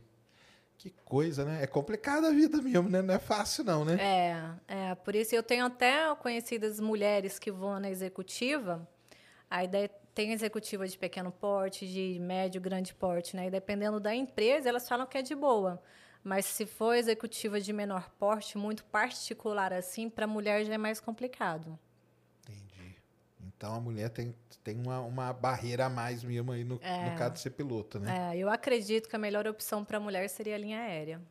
Que 0.77 0.91
coisa, 1.03 1.43
né? 1.43 1.63
É 1.63 1.67
complicada 1.67 2.27
a 2.27 2.31
vida 2.31 2.61
mesmo, 2.61 2.89
né? 2.89 3.01
Não 3.01 3.13
é 3.13 3.19
fácil, 3.19 3.63
não, 3.65 3.83
né? 3.83 3.97
É, 3.99 4.89
é, 4.91 4.95
por 4.95 5.13
isso 5.15 5.35
eu 5.35 5.43
tenho 5.43 5.65
até 5.65 6.13
conhecidas 6.15 6.79
mulheres 6.79 7.37
que 7.39 7.51
voam 7.51 7.79
na 7.81 7.89
executiva. 7.89 8.87
Aí 9.49 9.67
daí 9.67 9.89
tem 10.19 10.33
executiva 10.33 10.85
de 10.85 10.97
pequeno 10.97 11.31
porte, 11.31 11.87
de 11.87 12.19
médio, 12.19 12.59
grande 12.59 12.93
porte, 12.93 13.37
né? 13.37 13.47
E 13.47 13.49
dependendo 13.49 14.01
da 14.01 14.13
empresa, 14.13 14.67
elas 14.67 14.85
falam 14.85 15.07
que 15.07 15.17
é 15.17 15.21
de 15.21 15.33
boa. 15.33 15.81
Mas 16.21 16.45
se 16.45 16.65
for 16.65 16.93
executiva 16.93 17.61
de 17.61 17.71
menor 17.71 18.09
porte, 18.19 18.57
muito 18.57 18.83
particular 18.83 19.71
assim, 19.71 20.09
para 20.09 20.27
mulher 20.27 20.65
já 20.65 20.73
é 20.73 20.77
mais 20.77 20.99
complicado. 20.99 21.79
Entendi. 22.41 22.97
Então 23.47 23.73
a 23.73 23.79
mulher 23.79 24.09
tem, 24.09 24.35
tem 24.61 24.75
uma, 24.75 24.99
uma 24.99 25.31
barreira 25.31 25.85
a 25.85 25.89
mais 25.89 26.21
mesmo 26.21 26.51
aí 26.51 26.65
no, 26.65 26.75
no 26.75 27.17
caso 27.17 27.35
de 27.35 27.39
ser 27.39 27.51
piloto, 27.51 27.97
né? 27.97 28.33
É, 28.33 28.37
eu 28.37 28.49
acredito 28.49 29.07
que 29.07 29.15
a 29.15 29.19
melhor 29.19 29.47
opção 29.47 29.85
para 29.85 30.01
mulher 30.01 30.27
seria 30.27 30.55
a 30.55 30.57
linha 30.57 30.81
aérea. 30.81 31.21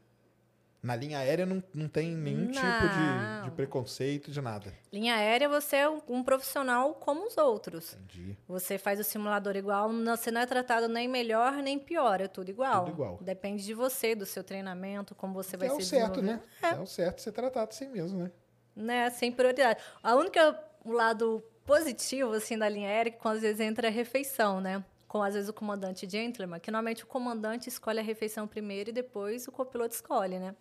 Na 0.80 0.94
linha 0.94 1.18
aérea 1.18 1.44
não, 1.44 1.62
não 1.74 1.88
tem 1.88 2.14
nenhum 2.14 2.46
tipo 2.52 2.60
de, 2.62 3.00
Não. 3.00 3.44
de 3.44 3.50
preconceito, 3.50 4.30
de 4.30 4.40
nada. 4.40 4.72
Linha 4.92 5.16
aérea, 5.16 5.48
você 5.48 5.76
é 5.76 5.88
um, 5.90 6.00
um 6.08 6.22
profissional 6.22 6.94
como 6.94 7.26
os 7.26 7.36
outros. 7.36 7.94
Entendi. 7.94 8.36
Você 8.46 8.78
faz 8.78 9.00
o 9.00 9.04
simulador 9.04 9.56
igual, 9.56 9.92
não- 9.92 10.16
você 10.16 10.30
não 10.30 10.40
é 10.40 10.46
tratado 10.46 10.86
nem 10.86 11.08
melhor 11.08 11.54
nem 11.54 11.78
pior, 11.80 12.20
é 12.20 12.28
tudo 12.28 12.48
igual. 12.50 12.84
Tudo 12.84 12.94
igual. 12.94 13.18
Depende 13.20 13.64
de 13.64 13.74
você, 13.74 14.14
do 14.14 14.24
seu 14.24 14.44
treinamento, 14.44 15.14
como 15.16 15.34
você 15.34 15.56
vai 15.56 15.66
é 15.66 15.70
se 15.72 15.76
o 15.78 15.84
certo, 15.84 16.22
né? 16.22 16.40
desenvolver. 16.60 16.80
É. 16.80 16.82
o 16.82 16.86
certo 16.86 17.22
ser 17.22 17.32
tratado 17.32 17.70
assim 17.70 17.88
mesmo, 17.88 18.22
né? 18.22 18.30
Né, 18.76 19.10
sem 19.10 19.32
prioridade. 19.32 19.80
A 20.00 20.14
única 20.14 20.56
o 20.84 20.92
lado 20.92 21.42
positivo 21.66 22.32
assim 22.34 22.56
da 22.56 22.68
linha 22.68 22.88
aérea 22.88 23.10
é 23.10 23.12
que 23.12 23.18
quando 23.18 23.36
às 23.36 23.42
vezes 23.42 23.60
entra 23.60 23.88
a 23.88 23.90
refeição, 23.90 24.60
né? 24.60 24.84
Com 25.08 25.22
às 25.22 25.34
vezes 25.34 25.48
o 25.48 25.52
comandante 25.54 26.08
gentleman, 26.08 26.60
que 26.60 26.70
normalmente 26.70 27.02
o 27.02 27.06
comandante 27.06 27.68
escolhe 27.68 27.98
a 27.98 28.02
refeição 28.02 28.46
primeiro 28.46 28.90
e 28.90 28.92
depois 28.92 29.48
o 29.48 29.52
copiloto 29.52 29.94
escolhe, 29.94 30.38
né? 30.38 30.54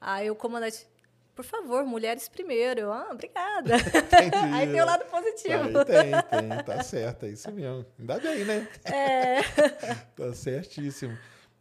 Aí 0.00 0.30
o 0.30 0.34
comandante, 0.34 0.86
por 1.34 1.44
favor, 1.44 1.84
mulheres 1.84 2.26
primeiro. 2.26 2.80
Eu, 2.80 2.92
ah, 2.92 3.08
obrigada. 3.12 3.74
Aí 4.52 4.66
tem 4.72 4.80
o 4.80 4.84
lado 4.86 5.04
positivo. 5.04 5.78
Aí 5.78 5.84
tem, 5.84 6.48
tem, 6.48 6.64
tá 6.64 6.82
certo, 6.82 7.26
é 7.26 7.28
isso 7.28 7.52
mesmo. 7.52 7.84
Ainda 8.00 8.18
bem, 8.18 8.44
né? 8.44 8.68
É. 8.84 9.40
Tá 10.16 10.32
certíssimo. 10.34 11.16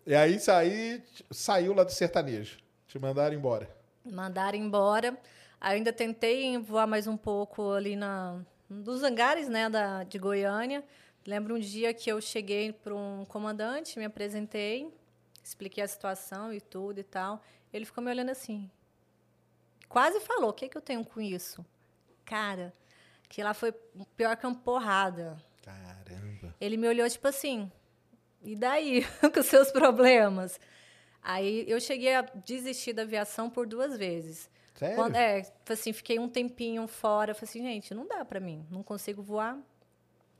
E 0.05 0.15
aí, 0.15 0.39
saí, 0.39 1.03
saiu 1.29 1.73
lá 1.73 1.83
do 1.83 1.91
sertanejo. 1.91 2.57
Te 2.87 2.97
mandaram 2.97 3.35
embora. 3.35 3.69
Mandaram 4.03 4.57
embora. 4.57 5.15
Aí 5.59 5.75
ainda 5.75 5.93
tentei 5.93 6.57
voar 6.57 6.87
mais 6.87 7.05
um 7.05 7.15
pouco 7.15 7.71
ali 7.73 7.95
na 7.95 8.41
dos 8.67 9.03
hangares, 9.03 9.47
né, 9.47 9.69
da, 9.69 10.03
de 10.03 10.17
Goiânia. 10.17 10.83
Lembro 11.25 11.55
um 11.55 11.59
dia 11.59 11.93
que 11.93 12.11
eu 12.11 12.19
cheguei 12.19 12.71
para 12.73 12.95
um 12.95 13.25
comandante, 13.25 13.97
me 13.99 14.05
apresentei, 14.05 14.91
expliquei 15.43 15.83
a 15.83 15.87
situação 15.87 16.53
e 16.53 16.59
tudo 16.59 16.99
e 16.99 17.03
tal. 17.03 17.41
Ele 17.71 17.85
ficou 17.85 18.03
me 18.03 18.09
olhando 18.09 18.29
assim. 18.31 18.69
Quase 19.87 20.19
falou: 20.21 20.49
"O 20.49 20.53
que 20.53 20.67
que 20.69 20.77
eu 20.77 20.81
tenho 20.81 21.03
com 21.05 21.21
isso?" 21.21 21.65
Cara, 22.25 22.73
que 23.29 23.43
lá 23.43 23.53
foi 23.53 23.71
pior 24.15 24.35
que 24.37 24.45
uma 24.47 24.55
porrada. 24.55 25.37
Caramba. 25.61 26.55
Ele 26.59 26.77
me 26.77 26.87
olhou 26.87 27.07
tipo 27.09 27.27
assim, 27.27 27.71
e 28.43 28.55
daí 28.55 29.03
com 29.33 29.39
os 29.39 29.45
seus 29.45 29.71
problemas? 29.71 30.59
Aí 31.21 31.65
eu 31.69 31.79
cheguei 31.79 32.15
a 32.15 32.21
desistir 32.21 32.93
da 32.93 33.03
aviação 33.03 33.49
por 33.49 33.67
duas 33.67 33.95
vezes. 33.97 34.49
Sério? 34.75 34.95
Quando- 34.95 35.15
é, 35.15 35.43
assim, 35.69 35.93
fiquei 35.93 36.17
um 36.17 36.27
tempinho 36.27 36.87
fora. 36.87 37.35
Falei 37.35 37.47
assim, 37.49 37.61
gente, 37.61 37.93
não 37.93 38.07
dá 38.07 38.25
para 38.25 38.39
mim. 38.39 38.65
Não 38.71 38.81
consigo 38.81 39.21
voar. 39.21 39.55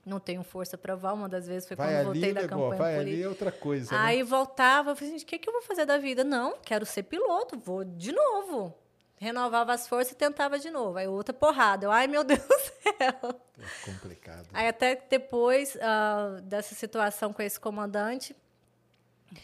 Não 0.04 0.18
tenho 0.18 0.42
força 0.42 0.76
para 0.76 0.96
voar. 0.96 1.14
Uma 1.14 1.28
das 1.28 1.46
vezes 1.46 1.66
foi 1.68 1.76
vai 1.76 1.88
quando 1.88 2.10
ali, 2.10 2.20
voltei 2.20 2.32
da 2.32 2.48
campanha 2.48 2.76
vai 2.76 2.96
política. 2.96 3.00
ali 3.00 3.22
é 3.22 3.28
outra 3.28 3.52
coisa, 3.52 4.00
Aí 4.00 4.18
né? 4.18 4.24
voltava, 4.24 4.90
eu 4.90 4.96
falei, 4.96 5.12
gente, 5.12 5.24
o 5.24 5.26
que, 5.26 5.38
que 5.38 5.48
eu 5.48 5.52
vou 5.52 5.62
fazer 5.62 5.86
da 5.86 5.96
vida? 5.98 6.24
Não, 6.24 6.56
quero 6.62 6.84
ser 6.84 7.04
piloto, 7.04 7.58
vou 7.58 7.84
de 7.84 8.10
novo. 8.10 8.74
Renovava 9.16 9.72
as 9.72 9.86
forças 9.86 10.12
e 10.12 10.16
tentava 10.16 10.58
de 10.58 10.68
novo. 10.70 10.98
Aí 10.98 11.06
outra 11.06 11.32
porrada. 11.32 11.86
Eu, 11.86 11.92
ai, 11.92 12.08
meu 12.08 12.24
Deus 12.26 12.40
do 12.40 12.58
céu. 12.58 13.40
É 13.60 13.84
complicado. 13.92 14.48
Aí 14.52 14.66
até 14.66 14.96
depois 15.08 15.78
ah, 15.80 16.40
dessa 16.42 16.74
situação 16.74 17.32
com 17.32 17.40
esse 17.40 17.60
comandante, 17.60 18.34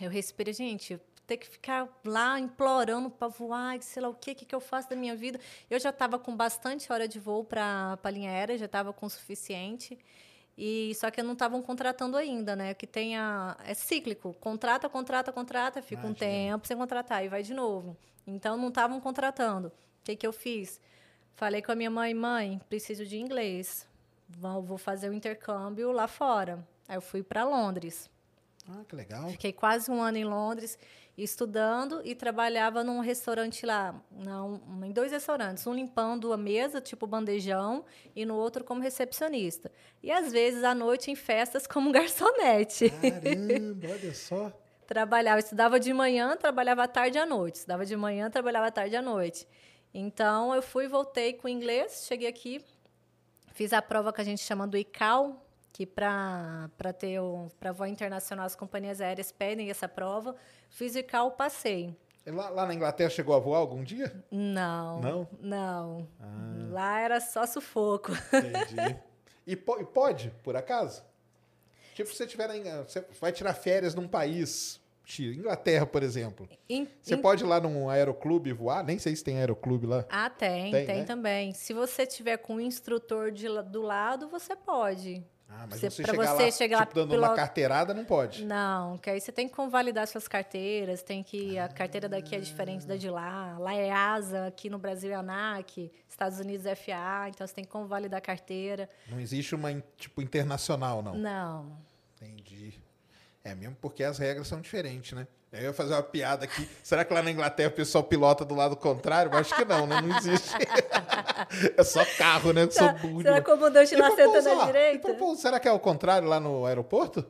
eu 0.01 0.11
respirei, 0.11 0.53
gente, 0.53 1.01
ter 1.29 1.37
que 1.37 1.47
ficar 1.47 1.87
lá 2.05 2.41
implorando 2.41 3.09
para 3.11 3.29
voar, 3.29 3.81
sei 3.83 4.03
lá 4.03 4.09
o 4.09 4.15
que, 4.15 4.35
que, 4.35 4.45
que 4.45 4.55
eu 4.55 4.61
faço 4.61 4.91
da 4.91 4.97
minha 4.97 5.15
vida. 5.15 5.39
Eu 5.71 5.79
já 5.79 5.91
estava 5.91 6.19
com 6.19 6.35
bastante 6.35 6.93
hora 6.93 7.07
de 7.07 7.21
voo 7.21 7.45
para 7.45 7.97
a 8.03 8.11
linha 8.11 8.31
aérea, 8.31 8.59
já 8.59 8.65
estava 8.65 8.93
com 8.93 9.07
o 9.07 9.11
suficiente. 9.11 9.97
E 10.61 10.93
só 10.97 11.09
que 11.09 11.23
não 11.23 11.35
estavam 11.35 11.63
contratando 11.63 12.17
ainda, 12.17 12.57
né? 12.57 12.75
Que 12.75 12.85
tenha 12.85 13.57
é 13.65 13.75
cíclico, 13.75 14.35
contrata, 14.41 14.89
contrata, 14.89 15.31
contrata, 15.31 15.81
fica 15.81 16.03
um 16.03 16.07
Imagina. 16.07 16.19
tempo 16.19 16.67
sem 16.67 16.77
contratar 16.77 17.25
e 17.25 17.29
vai 17.29 17.45
de 17.45 17.55
novo. 17.55 17.97
Então 18.27 18.57
não 18.57 18.67
estavam 18.67 19.01
contratando. 19.01 19.69
O 19.69 19.73
que 20.03 20.17
que 20.17 20.27
eu 20.27 20.33
fiz? 20.33 20.81
Falei 21.37 21.63
com 21.63 21.71
a 21.71 21.77
minha 21.77 21.91
mãe, 21.91 22.13
mãe, 22.13 22.61
preciso 22.69 23.07
de 23.07 23.19
inglês. 23.19 23.87
Vou 24.29 24.61
vou 24.61 24.77
fazer 24.77 25.09
o 25.09 25.15
intercâmbio 25.15 25.93
lá 25.93 26.09
fora. 26.09 26.67
Aí 26.89 26.97
eu 26.97 27.03
fui 27.03 27.23
para 27.23 27.45
Londres. 27.45 28.11
Ah, 28.69 28.83
que 28.87 28.97
legal. 28.97 29.31
Fiquei 29.31 29.53
quase 29.53 29.89
um 29.89 30.03
ano 30.03 30.19
em 30.19 30.25
Londres 30.25 30.77
estudando 31.25 32.01
e 32.05 32.15
trabalhava 32.15 32.85
num 32.85 33.01
restaurante 33.01 33.67
lá, 33.67 33.95
não, 34.11 34.61
em 34.85 34.93
dois 34.93 35.11
restaurantes, 35.11 35.67
um 35.67 35.75
limpando 35.75 36.33
a 36.33 36.37
mesa, 36.37 36.81
tipo 36.81 37.07
bandejão, 37.07 37.85
e 38.15 38.25
no 38.25 38.37
outro 38.37 38.65
como 38.65 38.81
recepcionista. 38.81 39.71
E 40.03 40.13
às 40.13 40.33
vezes 40.33 40.63
à 40.63 40.75
noite 40.75 41.11
em 41.11 41.17
festas 41.17 41.67
como 41.69 41.91
garçonete. 41.91 42.91
Caramba, 42.91 43.89
olha 43.91 44.15
só. 44.15 44.53
Trabalhava, 44.87 45.39
estudava 45.39 45.79
de 45.79 45.93
manhã, 45.93 46.37
trabalhava 46.37 46.85
à 46.85 46.89
tarde 46.89 47.19
e 47.19 47.21
à 47.21 47.27
noite. 47.27 47.57
Estudava 47.57 47.85
de 47.85 47.97
manhã, 47.97 48.31
trabalhava 48.31 48.69
à 48.69 48.71
tarde 48.71 48.95
e 48.95 48.97
à 48.97 49.03
noite. 49.03 49.47
Então, 49.93 50.55
eu 50.55 50.63
fui, 50.63 50.87
voltei 50.87 51.33
com 51.35 51.49
inglês, 51.49 52.05
cheguei 52.07 52.29
aqui, 52.29 52.65
fiz 53.53 53.73
a 53.73 53.83
prova 53.83 54.13
que 54.13 54.21
a 54.21 54.25
gente 54.25 54.43
chama 54.43 54.67
do 54.67 54.77
ICAO, 54.77 55.48
que 55.79 55.87
para 55.87 56.69
ter 56.99 57.21
o 57.21 57.49
para 57.61 57.71
voar 57.71 57.89
internacional 57.89 58.45
as 58.45 58.57
companhias 58.57 59.01
aéreas 59.01 59.31
pedem 59.31 59.71
essa 59.71 59.89
prova. 59.89 60.35
ICAO, 60.97 61.31
passei. 61.31 61.97
Lá, 62.27 62.51
lá 62.51 62.67
na 62.67 62.75
Inglaterra 62.75 63.09
chegou 63.09 63.33
a 63.33 63.39
voar 63.39 63.59
algum 63.61 63.85
dia? 63.85 64.13
Não. 64.29 65.01
Não? 65.01 65.29
Não. 65.41 66.09
Lá 66.73 66.99
era 67.01 67.21
só 67.21 67.47
sufoco. 67.47 68.11
Entendi. 68.13 68.97
e, 69.47 69.55
po- 69.55 69.79
e 69.81 69.85
pode, 69.85 70.31
por 70.43 70.57
acaso? 70.57 71.05
Tipo, 71.95 72.11
se 72.11 72.17
você 72.17 72.27
tiver 72.27 72.49
na 72.49 72.57
você 72.91 73.05
vai 73.21 73.31
tirar 73.31 73.55
férias 73.55 73.95
num 73.95 74.09
país, 74.09 74.81
Inglaterra, 75.33 75.87
por 75.87 76.03
exemplo. 76.03 76.49
Em- 76.69 76.89
Você 77.01 77.15
em- 77.15 77.23
pode 77.23 77.45
ir 77.45 77.47
lá 77.47 77.61
num 77.61 77.89
aeroclube 77.89 78.53
voar? 78.53 78.83
Nem 78.85 78.99
sei 78.99 79.15
se 79.15 79.23
tem 79.23 79.39
aeroclube 79.39 79.87
lá. 79.87 80.05
Ah, 80.11 80.29
tem, 80.29 80.73
Tem, 80.73 80.87
tem, 80.87 80.99
né? 80.99 81.05
também. 81.05 81.55
Se 81.55 81.73
você 81.73 82.05
tiver 82.05 82.37
com 82.39 82.57
um 82.57 82.61
instrutor 82.61 83.31
de 83.31 83.47
do 83.63 83.81
lado, 83.81 84.29
você 84.29 84.57
pode. 84.57 85.25
Ah, 85.51 85.67
mas 85.69 85.81
Você- 85.81 85.91
você, 85.91 86.05
chegar 86.05 86.27
você 86.37 86.43
lá, 86.45 86.51
chegar 86.51 86.79
tipo, 86.83 86.95
dando 86.95 87.11
pelo- 87.11 87.23
uma 87.25 87.35
carteirada, 87.35 87.95
não 87.95 88.05
pode. 88.05 88.45
Não, 88.45 88.99
que 88.99 89.09
aí 89.09 89.19
você 89.21 89.33
tem 89.33 89.49
que 89.49 89.55
convalidar 89.55 90.07
suas 90.07 90.29
carteiras, 90.29 91.03
tem 91.03 91.23
que 91.23 91.59
a 91.59 91.69
carteira 91.69 92.07
daqui 92.09 92.35
é 92.37 92.39
diferente 92.39 92.87
da 92.87 92.97
de 92.97 93.09
lá. 93.09 93.57
Lá 93.59 93.75
é 93.75 93.91
ASA, 93.91 94.47
aqui 94.47 94.69
no 94.69 94.79
Brasil 94.79 95.11
é 95.11 95.15
ANAC, 95.15 95.91
Estados 96.07 96.39
Unidos 96.39 96.67
é 96.67 96.75
FAA, 96.75 97.31
então 97.31 97.47
você 97.47 97.55
tem 97.55 97.65
que 97.65 97.71
convalidar 97.71 98.19
a 98.19 98.21
carteira. 98.21 98.91
Não 99.09 99.19
existe 99.19 99.55
uma, 99.55 99.73
tipo, 99.97 100.21
internacional, 100.21 101.03
não. 101.03 101.15
Não. 101.15 101.79
Entendi. 102.17 102.75
É 103.49 103.55
mesmo 103.55 103.77
porque 103.81 104.05
as 104.05 104.19
regras 104.19 104.47
são 104.47 104.61
diferentes, 104.61 105.13
né? 105.13 105.27
Eu 105.51 105.63
ia 105.63 105.73
fazer 105.73 105.95
uma 105.95 106.03
piada 106.03 106.45
aqui. 106.45 106.69
Será 106.83 107.03
que 107.03 107.15
lá 107.15 107.23
na 107.23 107.31
Inglaterra 107.31 107.71
o 107.71 107.73
pessoal 107.73 108.05
pilota 108.05 108.45
do 108.45 108.55
lado 108.55 108.77
contrário? 108.77 109.31
Mas 109.33 109.41
acho 109.41 109.57
que 109.57 109.65
não, 109.65 109.87
né? 109.87 110.03
Não 110.03 110.15
existe. 110.19 110.51
é 111.75 111.83
só 111.83 112.05
carro, 112.19 112.53
né? 112.53 112.65
Eu 112.65 112.71
sou 112.71 112.93
burro 112.93 113.23
Será 113.23 113.41
que 113.41 113.51
o 113.51 113.55
comandante 113.55 113.97
lá 113.97 114.11
senta 114.11 114.43
na 114.43 114.67
direita? 114.67 115.17
Será 115.37 115.59
que 115.59 115.67
é 115.67 115.73
o 115.73 115.79
contrário 115.79 116.29
lá 116.29 116.39
no 116.39 116.67
aeroporto? 116.67 117.25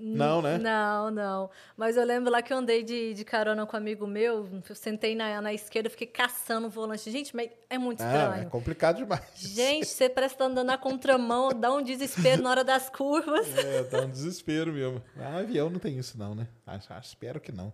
Não, 0.00 0.40
né? 0.40 0.56
Não, 0.58 1.10
não. 1.10 1.50
Mas 1.76 1.96
eu 1.96 2.04
lembro 2.04 2.30
lá 2.32 2.40
que 2.42 2.52
eu 2.52 2.56
andei 2.56 2.82
de, 2.82 3.12
de 3.14 3.24
carona 3.24 3.66
com 3.66 3.76
um 3.76 3.80
amigo 3.80 4.06
meu, 4.06 4.48
eu 4.68 4.74
sentei 4.74 5.14
na, 5.14 5.40
na 5.42 5.52
esquerda, 5.52 5.90
fiquei 5.90 6.06
caçando 6.06 6.66
o 6.68 6.70
volante. 6.70 7.10
Gente, 7.10 7.36
mas 7.36 7.50
é 7.68 7.76
muito 7.78 8.02
Ah, 8.02 8.06
estranho. 8.06 8.42
é 8.42 8.50
complicado 8.50 8.96
demais. 8.96 9.22
Gente, 9.36 9.86
você 9.86 10.08
parece 10.08 10.34
estar 10.34 10.46
andando 10.46 10.66
na 10.66 10.78
contramão, 10.78 11.50
dá 11.50 11.72
um 11.72 11.82
desespero 11.82 12.42
na 12.42 12.50
hora 12.50 12.64
das 12.64 12.88
curvas. 12.88 13.46
É, 13.60 13.84
dá 13.84 14.02
um 14.02 14.10
desespero 14.10 14.72
mesmo. 14.72 15.02
Ah, 15.18 15.38
avião 15.38 15.68
não 15.68 15.78
tem 15.78 15.98
isso, 15.98 16.16
não, 16.18 16.34
né? 16.34 16.48
Acho, 16.66 16.92
acho- 16.92 17.08
espero 17.08 17.38
que 17.40 17.52
não. 17.52 17.72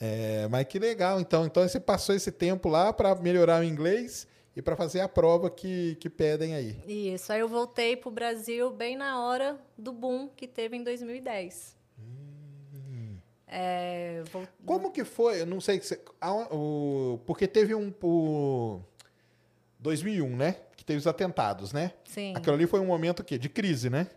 É, 0.00 0.48
mas 0.50 0.66
que 0.66 0.78
legal, 0.78 1.20
então. 1.20 1.46
Então 1.46 1.62
você 1.66 1.78
passou 1.78 2.14
esse 2.14 2.32
tempo 2.32 2.68
lá 2.68 2.92
para 2.92 3.14
melhorar 3.14 3.60
o 3.60 3.64
inglês 3.64 4.26
e 4.56 4.62
para 4.62 4.74
fazer 4.74 5.00
a 5.00 5.08
prova 5.08 5.50
que, 5.50 5.94
que 6.00 6.08
pedem 6.10 6.54
aí. 6.54 6.80
Isso, 7.12 7.30
aí 7.32 7.40
eu 7.40 7.48
voltei 7.48 7.94
pro 7.96 8.10
Brasil 8.10 8.70
bem 8.70 8.96
na 8.96 9.22
hora 9.22 9.60
do 9.76 9.92
boom 9.92 10.28
que 10.28 10.48
teve 10.48 10.76
em 10.76 10.82
2010. 10.82 11.76
É, 13.48 14.22
vol- 14.32 14.46
Como 14.64 14.90
que 14.90 15.04
foi? 15.04 15.40
Eu 15.42 15.46
não 15.46 15.60
sei. 15.60 15.80
se- 15.80 16.00
a- 16.20 16.52
o, 16.52 17.20
porque 17.26 17.46
teve 17.46 17.74
um. 17.74 17.92
O 18.02 18.80
2001, 19.78 20.36
né? 20.36 20.56
Que 20.76 20.84
teve 20.84 20.98
os 20.98 21.06
atentados, 21.06 21.72
né? 21.72 21.92
Sim, 22.04 22.34
Aquilo 22.34 22.56
ali 22.56 22.66
foi 22.66 22.80
um 22.80 22.86
momento 22.86 23.20
o 23.20 23.24
quê? 23.24 23.38
de 23.38 23.48
crise, 23.48 23.88
né? 23.88 24.08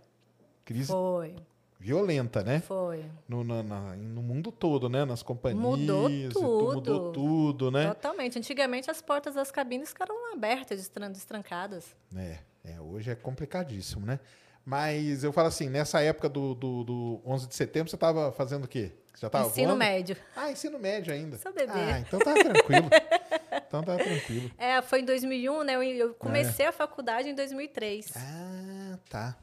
Crise 0.65 0.87
foi, 0.91 1.35
violenta, 1.80 2.43
né? 2.43 2.59
foi. 2.59 3.05
No, 3.27 3.43
na- 3.43 3.63
na- 3.63 3.95
no 3.95 4.21
mundo 4.21 4.51
todo, 4.51 4.89
né? 4.89 5.05
Nas 5.05 5.23
companhias. 5.23 5.61
Mudou 5.61 6.09
e 6.09 6.30
tu- 6.30 6.41
Mudou 6.41 6.82
tudo. 6.82 7.11
tudo, 7.13 7.71
né? 7.71 7.88
Totalmente. 7.88 8.38
Antigamente 8.38 8.91
as 8.91 9.01
portas 9.01 9.34
das 9.36 9.49
cabines 9.49 9.89
ficaram 9.89 10.34
abertas, 10.34 10.77
destran- 10.80 11.11
destrancadas. 11.11 11.95
É, 12.15 12.39
é, 12.65 12.82
hoje 12.82 13.09
é 13.11 13.15
complicadíssimo, 13.15 14.05
né? 14.05 14.19
Mas 14.65 15.23
eu 15.23 15.32
falo 15.32 15.47
assim, 15.47 15.69
nessa 15.69 16.01
época 16.01 16.27
do, 16.30 16.53
do, 16.53 16.84
do 16.84 17.21
11 17.25 17.47
de 17.47 17.55
setembro, 17.55 17.89
você 17.89 17.95
estava 17.95 18.32
fazendo 18.34 18.65
o 18.65 18.67
quê? 18.67 18.91
Você 19.13 19.21
já 19.21 19.30
tava 19.30 19.47
Ensino 19.47 19.67
voando? 19.69 19.80
médio. 19.80 20.17
Ah, 20.36 20.51
ensino 20.51 20.77
médio 20.77 21.13
ainda. 21.13 21.38
Sou 21.38 21.51
bebê. 21.53 21.71
Ah, 21.73 21.99
então 21.99 22.19
tá 22.19 22.34
tranquilo. 22.34 22.88
então 23.67 23.82
tá 23.84 23.95
tranquilo. 23.97 24.51
É, 24.57 24.82
foi 24.82 24.99
em 25.01 25.05
2001, 25.05 25.63
né? 25.63 25.73
Eu, 25.75 26.13
comecei 26.13 26.65
a 26.65 26.71
faculdade 26.71 27.30
em 27.30 27.34
2003. 27.36 28.11
Ah, 28.15 28.97
tá. 29.09 29.38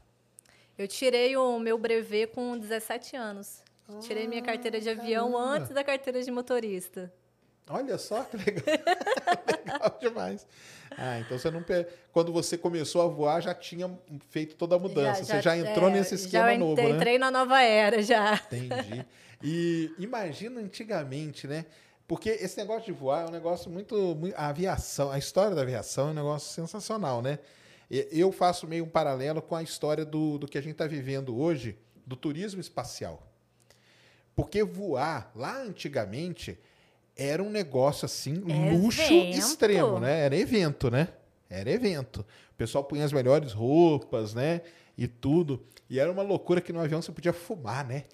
Eu 0.78 0.86
tirei 0.86 1.36
o 1.36 1.58
meu 1.58 1.78
brevet 1.78 2.28
com 2.28 2.56
17 2.58 3.16
anos. 3.16 3.62
Tirei 4.00 4.26
minha 4.26 4.42
carteira 4.42 4.80
de 4.80 4.88
avião 4.90 5.32
caramba. 5.32 5.50
antes 5.52 5.70
da 5.70 5.84
carteira 5.84 6.22
de 6.22 6.30
motorista. 6.30 7.12
Olha 7.68 7.96
só 7.98 8.22
que 8.24 8.36
legal. 8.36 8.64
legal 9.46 9.98
demais. 10.00 10.46
Ah, 10.96 11.18
então 11.20 11.38
você 11.38 11.50
não. 11.50 11.62
pe- 11.62 11.86
Quando 12.12 12.32
você 12.32 12.56
começou 12.58 13.02
a 13.02 13.06
voar, 13.06 13.40
já 13.40 13.54
tinha 13.54 13.90
feito 14.30 14.54
toda 14.56 14.76
a 14.76 14.78
mudança. 14.78 15.24
você 15.24 15.40
já 15.42 15.56
entrou 15.56 15.88
é, 15.88 15.92
nesse 15.92 16.14
esquema 16.14 16.52
já 16.52 16.58
novo, 16.58 16.80
né? 16.82 16.90
entrei 16.90 17.18
na 17.18 17.30
nova 17.30 17.60
era 17.62 18.02
já. 18.02 18.34
Entendi. 18.52 19.04
E 19.42 19.92
imagina 19.98 20.60
antigamente, 20.60 21.46
né? 21.46 21.66
Porque 22.08 22.30
esse 22.30 22.56
negócio 22.56 22.84
de 22.84 22.92
voar 22.92 23.24
é 23.24 23.28
um 23.28 23.32
negócio 23.32 23.68
muito, 23.70 23.94
mui- 24.14 24.32
A 24.36 24.48
aviação, 24.48 25.10
a 25.10 25.18
história 25.18 25.54
da 25.54 25.62
aviação 25.62 26.08
é 26.08 26.10
um 26.12 26.14
negócio 26.14 26.48
sensacional, 26.52 27.20
né? 27.20 27.38
Eu 27.90 28.32
faço 28.32 28.66
meio 28.66 28.84
um 28.84 28.88
paralelo 28.88 29.40
com 29.40 29.54
a 29.54 29.62
história 29.62 30.04
do, 30.04 30.38
do 30.38 30.48
que 30.48 30.58
a 30.58 30.60
gente 30.60 30.72
está 30.72 30.86
vivendo 30.86 31.38
hoje, 31.38 31.78
do 32.04 32.16
turismo 32.16 32.60
espacial. 32.60 33.32
Porque 34.34 34.62
voar, 34.62 35.30
lá 35.34 35.62
antigamente, 35.62 36.58
era 37.16 37.42
um 37.42 37.50
negócio 37.50 38.04
assim, 38.04 38.34
luxo 38.34 39.00
Evento. 39.00 39.38
extremo, 39.38 39.98
né? 39.98 40.20
Era 40.20 40.36
evento, 40.36 40.90
né? 40.90 41.08
Era 41.48 41.70
evento. 41.70 42.20
O 42.52 42.54
pessoal 42.56 42.84
punha 42.84 43.04
as 43.04 43.12
melhores 43.12 43.52
roupas, 43.52 44.34
né? 44.34 44.60
E 44.98 45.06
tudo. 45.06 45.64
E 45.88 45.98
era 45.98 46.10
uma 46.10 46.22
loucura 46.22 46.60
que 46.60 46.72
no 46.72 46.80
avião 46.80 47.00
você 47.00 47.12
podia 47.12 47.32
fumar, 47.32 47.86
né? 47.86 48.04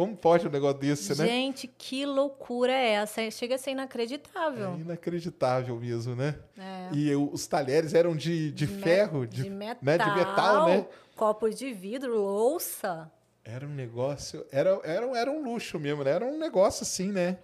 Como 0.00 0.16
pode 0.16 0.48
um 0.48 0.50
negócio 0.50 0.78
desse, 0.78 1.10
né? 1.18 1.26
Gente, 1.26 1.66
que 1.66 2.06
loucura 2.06 2.72
é 2.72 2.92
essa? 2.92 3.30
Chega 3.30 3.56
a 3.56 3.58
ser 3.58 3.68
É 3.68 3.72
inacreditável. 3.74 4.74
inacreditável 4.80 5.76
mesmo, 5.76 6.16
né? 6.16 6.38
É. 6.56 6.88
E 6.94 7.06
eu- 7.10 7.28
os 7.30 7.46
talheres 7.46 7.92
eram 7.92 8.16
de, 8.16 8.50
de, 8.50 8.66
me- 8.66 8.80
ferro, 8.82 9.26
de, 9.26 9.42
de 9.42 9.50
metal, 9.50 9.76
né? 9.82 9.98
de 9.98 10.10
metal, 10.14 10.66
né? 10.66 10.86
Copos 11.14 11.54
de 11.54 11.74
vidro, 11.74 12.16
louça. 12.16 13.12
Era 13.44 13.66
um 13.66 13.74
negócio, 13.74 14.42
era, 14.50 14.70
era, 14.84 15.04
era 15.18 15.30
um 15.30 15.42
luxo 15.42 15.78
mesmo, 15.78 16.02
né? 16.02 16.12
Era 16.12 16.24
um 16.24 16.38
negócio 16.38 16.82
assim, 16.82 17.12
né? 17.12 17.36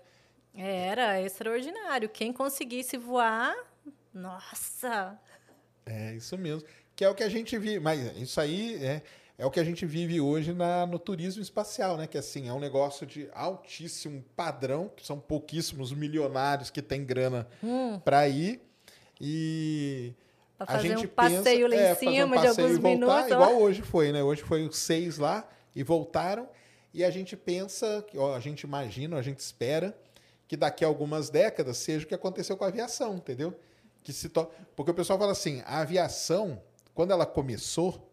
Era 0.54 1.20
extraordinário. 1.20 2.08
Quem 2.08 2.32
conseguisse 2.32 2.96
voar, 2.96 3.54
nossa. 4.14 5.20
É 5.84 6.14
isso 6.14 6.38
mesmo. 6.38 6.66
Que 6.94 7.04
é 7.04 7.10
o 7.10 7.14
que 7.14 7.22
a 7.22 7.28
gente 7.28 7.58
vive, 7.58 7.80
mas 7.80 8.00
isso 8.16 8.40
aí 8.40 8.82
é, 8.82 9.02
é 9.38 9.44
o 9.44 9.50
que 9.50 9.60
a 9.60 9.64
gente 9.64 9.84
vive 9.84 10.20
hoje 10.20 10.52
na, 10.52 10.86
no 10.86 10.98
turismo 10.98 11.42
espacial, 11.42 11.96
né? 11.96 12.06
Que 12.06 12.16
assim, 12.16 12.48
é 12.48 12.52
um 12.52 12.60
negócio 12.60 13.06
de 13.06 13.28
altíssimo 13.34 14.24
padrão, 14.34 14.90
que 14.96 15.06
são 15.06 15.18
pouquíssimos 15.18 15.92
milionários 15.92 16.70
que 16.70 16.80
têm 16.80 17.04
grana 17.04 17.46
para 18.04 18.26
ir. 18.28 18.60
E 19.20 20.14
Pra 20.56 20.66
a 20.66 20.76
fazer 20.76 20.88
gente 20.88 21.06
um 21.06 21.08
passeio 21.08 21.68
lá 21.68 21.76
pensa, 21.76 21.82
em 21.82 21.84
é, 21.84 21.94
fazer 21.94 22.24
um 22.24 22.28
cima 22.28 22.40
de 22.40 22.46
alguns 22.46 22.70
e 22.70 22.80
voltar, 22.80 22.88
minutos. 22.88 23.30
Igual 23.30 23.60
hoje 23.60 23.82
foi, 23.82 24.12
né? 24.12 24.22
Hoje 24.22 24.42
foi 24.42 24.66
os 24.66 24.78
seis 24.78 25.18
lá 25.18 25.46
e 25.74 25.82
voltaram. 25.82 26.48
E 26.94 27.04
a 27.04 27.10
gente 27.10 27.36
pensa, 27.36 28.04
ó, 28.16 28.34
a 28.34 28.40
gente 28.40 28.62
imagina, 28.62 29.18
a 29.18 29.22
gente 29.22 29.40
espera 29.40 29.94
que 30.48 30.56
daqui 30.56 30.82
a 30.82 30.88
algumas 30.88 31.28
décadas 31.28 31.76
seja 31.76 32.06
o 32.06 32.08
que 32.08 32.14
aconteceu 32.14 32.56
com 32.56 32.64
a 32.64 32.68
aviação, 32.68 33.16
entendeu? 33.16 33.54
Que 34.02 34.14
se 34.14 34.30
to... 34.30 34.48
Porque 34.74 34.92
o 34.92 34.94
pessoal 34.94 35.18
fala 35.18 35.32
assim, 35.32 35.62
a 35.66 35.80
aviação, 35.80 36.62
quando 36.94 37.10
ela 37.10 37.26
começou, 37.26 38.10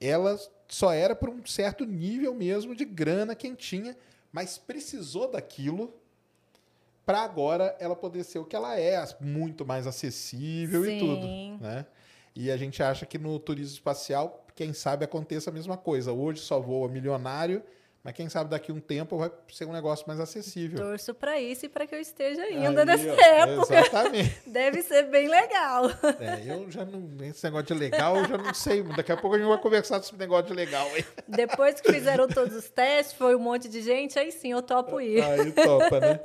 ela 0.00 0.38
só 0.66 0.92
era 0.92 1.14
para 1.14 1.30
um 1.30 1.44
certo 1.44 1.84
nível 1.84 2.34
mesmo 2.34 2.74
de 2.74 2.84
grana 2.84 3.34
quem 3.34 3.54
tinha, 3.54 3.96
mas 4.32 4.56
precisou 4.56 5.30
daquilo 5.30 5.92
para 7.04 7.22
agora 7.22 7.76
ela 7.80 7.96
poder 7.96 8.24
ser 8.24 8.38
o 8.38 8.44
que 8.44 8.54
ela 8.54 8.78
é, 8.78 9.04
muito 9.20 9.66
mais 9.66 9.86
acessível 9.86 10.88
e 10.88 10.98
tudo, 10.98 11.26
Sim. 11.26 11.58
né? 11.60 11.86
E 12.34 12.50
a 12.50 12.56
gente 12.56 12.80
acha 12.82 13.04
que 13.04 13.18
no 13.18 13.36
turismo 13.40 13.74
espacial, 13.74 14.46
quem 14.54 14.72
sabe 14.72 15.04
aconteça 15.04 15.50
a 15.50 15.52
mesma 15.52 15.76
coisa. 15.76 16.12
Hoje 16.12 16.40
só 16.40 16.60
voa 16.60 16.88
milionário, 16.88 17.62
mas 18.02 18.14
quem 18.14 18.28
sabe 18.30 18.48
daqui 18.48 18.72
a 18.72 18.74
um 18.74 18.80
tempo 18.80 19.18
vai 19.18 19.30
ser 19.52 19.66
um 19.66 19.72
negócio 19.72 20.06
mais 20.08 20.18
acessível. 20.18 20.78
Torço 20.78 21.12
pra 21.12 21.38
isso 21.38 21.66
e 21.66 21.68
pra 21.68 21.86
que 21.86 21.94
eu 21.94 22.00
esteja 22.00 22.42
ainda 22.42 22.80
Aí, 22.80 22.86
nessa 22.86 23.10
época. 23.10 23.78
Exatamente. 23.78 24.40
Deve 24.48 24.82
ser 24.82 25.02
bem 25.04 25.28
legal. 25.28 25.90
É, 26.18 26.50
eu 26.50 26.70
já 26.70 26.84
não. 26.84 27.08
Esse 27.26 27.44
negócio 27.44 27.66
de 27.66 27.74
legal, 27.74 28.16
eu 28.16 28.26
já 28.26 28.38
não 28.38 28.54
sei. 28.54 28.82
Daqui 28.82 29.12
a 29.12 29.16
pouco 29.18 29.36
a 29.36 29.38
gente 29.38 29.48
vai 29.48 29.58
conversar 29.58 30.02
sobre 30.02 30.24
negócio 30.24 30.46
de 30.46 30.54
legal. 30.54 30.86
Aí, 30.94 31.04
Depois 31.28 31.78
que 31.78 31.92
fizeram 31.92 32.26
todos 32.26 32.56
os 32.56 32.70
testes, 32.70 33.12
foi 33.12 33.36
um 33.36 33.40
monte 33.40 33.68
de 33.68 33.82
gente, 33.82 34.18
aí 34.18 34.32
sim 34.32 34.52
eu 34.52 34.62
topo 34.62 34.98
ir. 34.98 35.22
aí 35.22 35.52
topa, 35.52 36.00
né? 36.00 36.20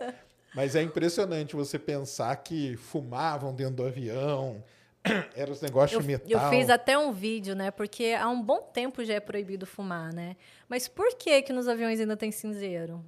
Mas 0.56 0.74
é 0.74 0.82
impressionante 0.82 1.54
você 1.54 1.78
pensar 1.78 2.34
que 2.38 2.78
fumavam 2.78 3.54
dentro 3.54 3.76
do 3.76 3.86
avião, 3.86 4.64
era 5.36 5.52
os 5.52 5.62
negócios 5.62 5.94
Eu, 5.94 6.02
de 6.02 6.08
metal. 6.08 6.30
eu 6.30 6.50
fiz 6.50 6.70
até 6.70 6.98
um 6.98 7.12
vídeo, 7.12 7.56
né? 7.56 7.72
Porque 7.72 8.16
há 8.20 8.28
um 8.30 8.42
bom 8.42 8.62
tempo 8.62 9.04
já 9.04 9.16
é 9.16 9.20
proibido 9.20 9.66
fumar, 9.66 10.14
né? 10.14 10.36
Mas 10.68 10.88
por 10.88 11.16
que 11.16 11.42
que 11.42 11.54
nos 11.54 11.68
aviões 11.68 12.00
ainda 12.00 12.18
tem 12.18 12.32
cinzeiro? 12.32 13.04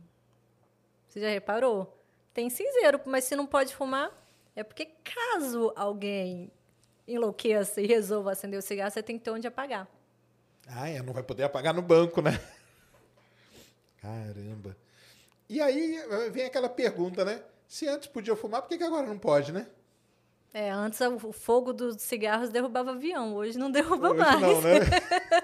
Você 1.07 1.19
já 1.19 1.29
reparou? 1.29 1.97
Tem 2.33 2.49
cinzeiro, 2.49 3.01
mas 3.05 3.23
se 3.23 3.35
não 3.35 3.47
pode 3.47 3.75
fumar, 3.75 4.11
é 4.55 4.63
porque 4.63 4.89
caso 5.03 5.73
alguém 5.75 6.51
enlouqueça 7.07 7.81
e 7.81 7.87
resolva 7.87 8.31
acender 8.31 8.59
o 8.59 8.61
cigarro, 8.61 8.91
você 8.91 9.01
tem 9.01 9.17
que 9.17 9.23
ter 9.23 9.31
onde 9.31 9.47
apagar. 9.47 9.87
Ah, 10.67 10.89
é, 10.89 11.01
não 11.01 11.13
vai 11.13 11.23
poder 11.23 11.43
apagar 11.43 11.73
no 11.73 11.81
banco, 11.81 12.21
né? 12.21 12.39
Caramba. 14.01 14.75
E 15.49 15.61
aí 15.61 15.95
eh, 15.97 16.29
vem 16.29 16.43
aquela 16.45 16.67
pergunta, 16.67 17.23
né? 17.23 17.41
Se 17.67 17.87
antes 17.87 18.07
podia 18.07 18.35
fumar, 18.35 18.61
por 18.61 18.69
que, 18.69 18.77
que 18.77 18.83
agora 18.83 19.07
não 19.07 19.17
pode, 19.17 19.51
né? 19.51 19.67
É, 20.59 20.71
antes 20.71 20.99
o 21.01 21.31
fogo 21.31 21.71
dos 21.71 22.01
cigarros 22.01 22.49
derrubava 22.49 22.89
avião, 22.89 23.35
hoje 23.35 23.59
não 23.59 23.69
derruba 23.69 24.09
Hoje 24.09 24.17
mais. 24.17 24.41
não, 24.41 24.59
né? 24.59 24.79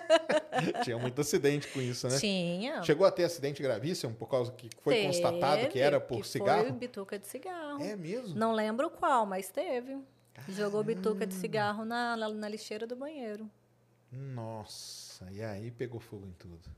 Tinha 0.83 0.97
muito 0.97 1.21
acidente 1.21 1.67
com 1.67 1.79
isso, 1.79 2.07
né? 2.07 2.17
Tinha. 2.17 2.81
Chegou 2.81 3.05
a 3.05 3.11
ter 3.11 3.23
acidente 3.23 3.61
gravíssimo 3.61 4.15
por 4.15 4.27
causa 4.27 4.51
que 4.53 4.71
foi 4.81 4.95
Teve, 4.95 5.05
constatado 5.05 5.67
que 5.67 5.77
era 5.77 6.01
por 6.01 6.23
que 6.23 6.27
cigarro? 6.27 6.63
Foi 6.63 6.71
bituca 6.71 7.19
de 7.19 7.27
cigarro. 7.27 7.79
É 7.83 7.95
mesmo? 7.95 8.33
Não 8.33 8.53
lembro 8.53 8.89
qual, 8.89 9.23
mas 9.23 9.49
teve. 9.49 9.99
Jogou 10.49 10.83
bituca 10.83 11.27
de 11.27 11.35
cigarro 11.35 11.85
na, 11.85 12.17
na, 12.17 12.29
na 12.29 12.49
lixeira 12.49 12.87
do 12.87 12.95
banheiro. 12.95 13.47
Nossa, 14.11 15.29
e 15.31 15.43
aí 15.43 15.69
pegou 15.69 15.99
fogo 15.99 16.25
em 16.25 16.33
tudo. 16.39 16.71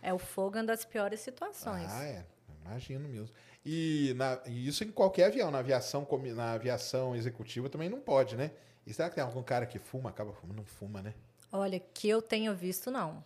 É 0.00 0.14
o 0.14 0.20
fogo 0.20 0.56
é 0.56 0.60
uma 0.60 0.66
das 0.68 0.84
piores 0.84 1.18
situações. 1.18 1.90
Ah, 1.90 2.04
é. 2.04 2.24
Imagino 2.64 3.08
mesmo. 3.08 3.34
E, 3.64 4.14
na- 4.16 4.40
e 4.46 4.66
isso 4.66 4.84
em 4.84 4.90
qualquer 4.90 5.26
avião. 5.26 5.50
Na 5.50 5.58
aviação, 5.58 6.06
na 6.34 6.52
aviação 6.52 7.14
executiva 7.14 7.68
também 7.68 7.88
não 7.88 8.00
pode, 8.00 8.36
né? 8.36 8.50
E 8.86 8.92
será 8.92 9.08
que 9.08 9.14
tem 9.16 9.24
algum 9.24 9.42
cara 9.42 9.66
que 9.66 9.78
fuma, 9.78 10.10
acaba 10.10 10.32
fumando? 10.32 10.56
Não 10.58 10.64
fuma, 10.64 11.02
né? 11.02 11.14
Olha, 11.52 11.78
que 11.78 12.08
eu 12.08 12.20
tenho 12.20 12.54
visto, 12.54 12.90
não. 12.90 13.22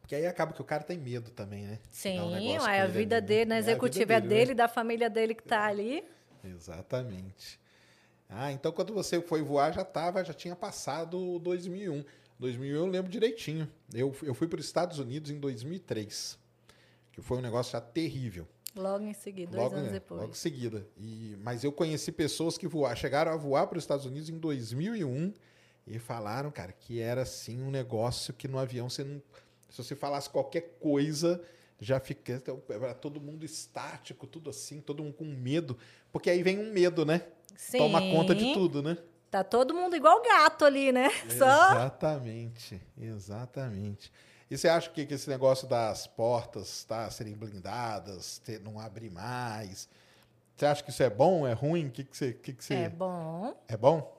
Porque 0.00 0.14
aí 0.14 0.26
acaba 0.26 0.52
que 0.52 0.60
o 0.60 0.64
cara 0.64 0.82
tem 0.82 0.98
medo 0.98 1.30
também, 1.30 1.64
né? 1.64 1.78
Sim, 1.90 2.20
um 2.20 2.30
ué, 2.32 2.40
com 2.40 2.62
a 2.64 2.86
vida 2.86 3.16
ali, 3.16 3.20
né? 3.20 3.20
dele 3.20 3.44
na 3.46 3.56
É 3.56 3.58
executiva 3.58 4.12
é 4.14 4.20
né? 4.20 4.26
dele, 4.26 4.54
da 4.54 4.68
família 4.68 5.08
dele 5.08 5.34
que 5.34 5.42
tá 5.42 5.64
ali. 5.66 6.04
Exatamente. 6.44 7.60
Ah, 8.28 8.50
então 8.52 8.72
quando 8.72 8.92
você 8.94 9.20
foi 9.20 9.42
voar 9.42 9.72
já 9.72 9.84
tava, 9.84 10.24
já 10.24 10.32
tinha 10.32 10.56
passado 10.56 11.18
o 11.36 11.38
2001. 11.38 12.04
2001 12.38 12.76
eu 12.76 12.86
lembro 12.86 13.10
direitinho. 13.10 13.70
Eu, 13.92 14.14
eu 14.22 14.34
fui 14.34 14.48
para 14.48 14.58
os 14.58 14.64
Estados 14.66 14.98
Unidos 14.98 15.30
em 15.30 15.38
2003, 15.38 16.38
que 17.12 17.20
foi 17.20 17.38
um 17.38 17.42
negócio 17.42 17.72
já 17.72 17.80
terrível. 17.80 18.46
Logo 18.74 19.04
em 19.04 19.12
seguida, 19.12 19.52
dois 19.52 19.64
logo, 19.64 19.76
anos 19.76 19.88
né, 19.88 19.92
depois. 19.92 20.20
Logo 20.20 20.32
em 20.32 20.36
seguida. 20.36 20.86
E, 20.96 21.36
mas 21.42 21.62
eu 21.62 21.70
conheci 21.70 22.10
pessoas 22.10 22.56
que 22.56 22.66
voar, 22.66 22.96
chegaram 22.96 23.30
a 23.30 23.36
voar 23.36 23.66
para 23.66 23.76
os 23.76 23.84
Estados 23.84 24.06
Unidos 24.06 24.30
em 24.30 24.38
2001 24.38 25.34
e 25.86 25.98
falaram, 25.98 26.50
cara, 26.50 26.72
que 26.72 27.00
era 27.00 27.22
assim 27.22 27.62
um 27.62 27.70
negócio 27.70 28.32
que 28.32 28.48
no 28.48 28.58
avião 28.58 28.88
você 28.88 29.04
não. 29.04 29.22
Se 29.68 29.82
você 29.82 29.94
falasse 29.94 30.28
qualquer 30.28 30.78
coisa, 30.80 31.42
já 31.80 31.98
fica. 32.00 32.34
então, 32.34 32.62
Era 32.68 32.94
todo 32.94 33.20
mundo 33.20 33.44
estático, 33.44 34.26
tudo 34.26 34.48
assim, 34.48 34.80
todo 34.80 35.02
mundo 35.02 35.14
com 35.14 35.24
medo. 35.24 35.76
Porque 36.10 36.30
aí 36.30 36.42
vem 36.42 36.58
um 36.58 36.72
medo, 36.72 37.04
né? 37.04 37.26
Toma 37.76 38.00
conta 38.00 38.34
de 38.34 38.44
Sim. 38.44 38.54
tudo, 38.54 38.82
né? 38.82 38.96
Tá 39.30 39.42
todo 39.42 39.74
mundo 39.74 39.96
igual 39.96 40.22
gato 40.22 40.64
ali, 40.64 40.92
né? 40.92 41.08
Exatamente, 41.24 42.80
exatamente. 42.98 44.12
E 44.52 44.58
você 44.58 44.68
acha 44.68 44.90
que, 44.90 45.06
que 45.06 45.14
esse 45.14 45.30
negócio 45.30 45.66
das 45.66 46.06
portas 46.06 46.84
tá, 46.84 47.10
serem 47.10 47.34
blindadas, 47.34 48.36
ter- 48.40 48.60
não 48.60 48.78
abrir 48.78 49.08
mais, 49.08 49.88
você 50.54 50.66
acha 50.66 50.84
que 50.84 50.90
isso 50.90 51.02
é 51.02 51.08
bom, 51.08 51.46
é 51.46 51.54
ruim? 51.54 51.86
O 51.86 51.90
que, 51.90 52.04
que 52.04 52.14
você. 52.14 52.34
Que 52.34 52.52
que 52.52 52.62
você... 52.62 52.74
é 52.74 52.88
bom. 52.90 53.56
É 53.66 53.78
bom? 53.78 54.14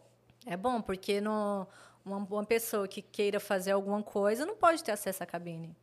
É 0.47 0.57
bom, 0.57 0.81
porque 0.81 1.21
no, 1.21 1.67
uma, 2.03 2.17
uma 2.17 2.43
pessoa 2.43 2.87
que 2.87 2.99
queira 2.99 3.39
fazer 3.39 3.73
alguma 3.73 4.01
coisa 4.01 4.43
não 4.43 4.55
pode 4.55 4.83
ter 4.83 4.91
acesso 4.91 5.21
à 5.21 5.25
cabine. 5.27 5.75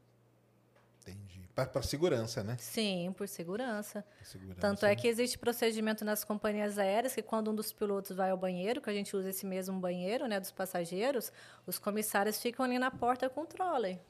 Entendi. 1.01 1.48
Para 1.55 1.80
segurança, 1.82 2.42
né? 2.42 2.57
Sim, 2.59 3.14
por 3.16 3.28
segurança. 3.28 4.05
Segurança, 4.24 4.61
Tanto 4.61 4.84
é 4.84 4.88
né? 4.88 4.96
que 4.96 5.07
existe 5.07 5.38
procedimento 5.38 6.05
nas 6.05 6.24
companhias 6.24 6.76
aéreas 6.76 7.14
que 7.14 7.22
quando 7.22 7.53
um 7.53 7.55
dos 7.55 7.72
pilotos 7.72 8.16
vai 8.16 8.30
ao 8.30 8.36
banheiro, 8.36 8.80
que 8.80 8.90
a 8.90 8.94
gente 8.94 9.16
usa 9.16 9.30
esse 9.30 9.46
mesmo 9.46 9.78
banheiro, 9.78 10.26
né, 10.26 10.40
dos 10.40 10.51
passageiros, 10.51 11.32
os 11.68 11.78
comissários 11.78 12.42
ficam 12.42 12.64
ali 12.64 12.80
na 12.80 12.90
porta 12.90 13.30
com 13.30 13.42
o 13.42 13.46
trolley. 13.46 14.01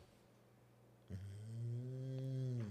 Hum, 1.10 2.70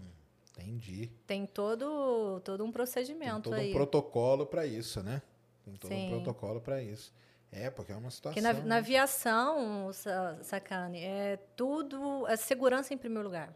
entendi. 0.80 1.12
Tem 1.28 1.46
todo, 1.46 2.40
todo 2.44 2.64
um 2.64 2.72
procedimento 2.72 3.50
todo 3.50 3.56
aí. 3.56 3.70
um 3.70 3.74
protocolo 3.74 4.46
para 4.46 4.66
isso, 4.66 5.04
né? 5.04 5.22
Tem 5.64 5.76
todo 5.76 5.92
Sim. 5.92 6.06
um 6.06 6.10
protocolo 6.10 6.62
para 6.62 6.82
isso. 6.82 7.14
É, 7.52 7.70
porque 7.70 7.92
é 7.92 7.96
uma 7.96 8.12
situação. 8.12 8.42
Porque 8.42 8.42
na, 8.42 8.54
na 8.54 8.76
né? 8.76 8.78
aviação, 8.78 9.92
Sa- 9.92 10.38
Sacane, 10.44 11.04
é 11.04 11.38
tudo, 11.56 12.28
é 12.28 12.36
segurança 12.36 12.94
em 12.94 12.98
primeiro 12.98 13.24
lugar. 13.28 13.54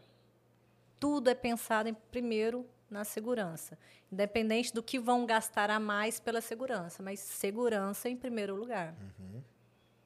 Tudo 0.98 1.30
é 1.30 1.34
pensado 1.34 1.88
em 1.88 1.94
primeiro 1.94 2.66
na 2.90 3.04
segurança, 3.04 3.78
independente 4.12 4.72
do 4.72 4.82
que 4.82 4.98
vão 4.98 5.26
gastar 5.26 5.70
a 5.70 5.80
mais 5.80 6.20
pela 6.20 6.40
segurança, 6.40 7.02
mas 7.02 7.18
segurança 7.18 8.08
em 8.08 8.16
primeiro 8.16 8.54
lugar. 8.54 8.94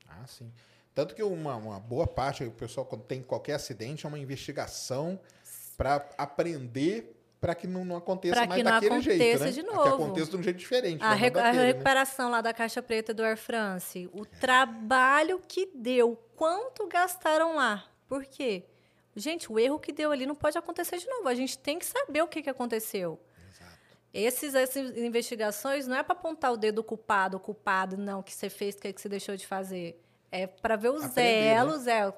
Ah, 0.08 0.26
sim. 0.26 0.50
Tanto 0.94 1.14
que 1.14 1.22
uma, 1.22 1.54
uma 1.56 1.78
boa 1.78 2.06
parte, 2.06 2.42
o 2.44 2.50
pessoal, 2.50 2.86
quando 2.86 3.04
tem 3.04 3.22
qualquer 3.22 3.54
acidente, 3.54 4.04
é 4.04 4.08
uma 4.08 4.18
investigação 4.18 5.20
para 5.78 6.06
aprender 6.18 7.14
para 7.40 7.54
que 7.54 7.68
não, 7.68 7.84
não 7.84 7.94
aconteça 7.96 8.34
Pra 8.34 8.46
mais 8.48 8.58
que 8.58 8.64
não 8.64 8.72
daquele 8.72 9.00
jeito, 9.00 9.22
aconteça 9.22 9.44
né? 9.44 9.50
de 9.52 9.62
Que 9.62 9.66
novo. 9.68 9.94
aconteça 9.94 10.30
de 10.32 10.36
um 10.36 10.42
jeito 10.42 10.56
diferente. 10.58 11.00
A, 11.04 11.10
não 11.10 11.16
re- 11.16 11.26
a 11.28 11.30
daquele, 11.30 11.56
né? 11.58 11.66
recuperação 11.68 12.30
lá 12.32 12.40
da 12.40 12.52
caixa 12.52 12.82
preta 12.82 13.14
do 13.14 13.22
Air 13.22 13.36
France, 13.36 14.10
o 14.12 14.26
trabalho 14.26 15.40
que 15.46 15.70
deu, 15.72 16.20
quanto 16.34 16.86
gastaram 16.88 17.54
lá. 17.54 17.84
Por 18.08 18.24
quê? 18.24 18.64
Gente, 19.14 19.52
o 19.52 19.56
erro 19.58 19.78
que 19.78 19.92
deu 19.92 20.10
ali 20.10 20.26
não 20.26 20.34
pode 20.34 20.58
acontecer 20.58 20.98
de 20.98 21.06
novo. 21.06 21.28
A 21.28 21.34
gente 21.34 21.56
tem 21.56 21.78
que 21.78 21.86
saber 21.86 22.22
o 22.22 22.26
que, 22.26 22.42
que 22.42 22.50
aconteceu. 22.50 23.20
Esses, 24.12 24.54
essas 24.56 24.96
investigações 24.96 25.86
não 25.86 25.96
é 25.96 26.02
para 26.02 26.14
apontar 26.14 26.52
o 26.52 26.56
dedo 26.56 26.82
culpado, 26.82 27.36
o 27.36 27.40
culpado, 27.40 27.96
não, 27.96 28.20
que 28.22 28.32
você 28.34 28.48
fez, 28.50 28.74
que, 28.74 28.92
que 28.92 29.00
você 29.00 29.08
deixou 29.08 29.36
de 29.36 29.46
fazer. 29.46 30.02
É 30.32 30.46
para 30.46 30.74
ver 30.76 30.90
os 30.90 31.04
Aprender, 31.04 31.22
né? 31.40 31.46
elos, 31.54 31.86
é. 31.86 32.12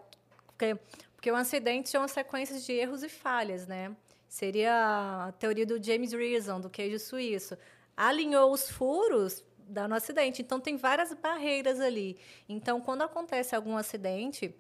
Porque, 1.21 1.31
o 1.31 1.37
acidente 1.37 1.95
é 1.95 1.99
uma 1.99 2.09
sequência 2.09 2.59
de 2.59 2.73
erros 2.73 3.03
e 3.03 3.09
falhas, 3.11 3.67
né? 3.67 3.95
Seria 4.27 5.27
a 5.27 5.33
teoria 5.33 5.67
do 5.67 5.83
James 5.83 6.15
Reason, 6.15 6.59
do 6.59 6.71
queijo 6.71 6.99
suíço. 6.99 7.59
Alinhou 7.95 8.51
os 8.51 8.71
furos, 8.71 9.45
dá 9.59 9.87
no 9.87 9.95
acidente. 9.95 10.41
Então, 10.41 10.59
tem 10.59 10.79
várias 10.79 11.13
barreiras 11.13 11.79
ali. 11.79 12.19
Então, 12.49 12.81
quando 12.81 13.03
acontece 13.03 13.55
algum 13.55 13.77
acidente, 13.77 14.57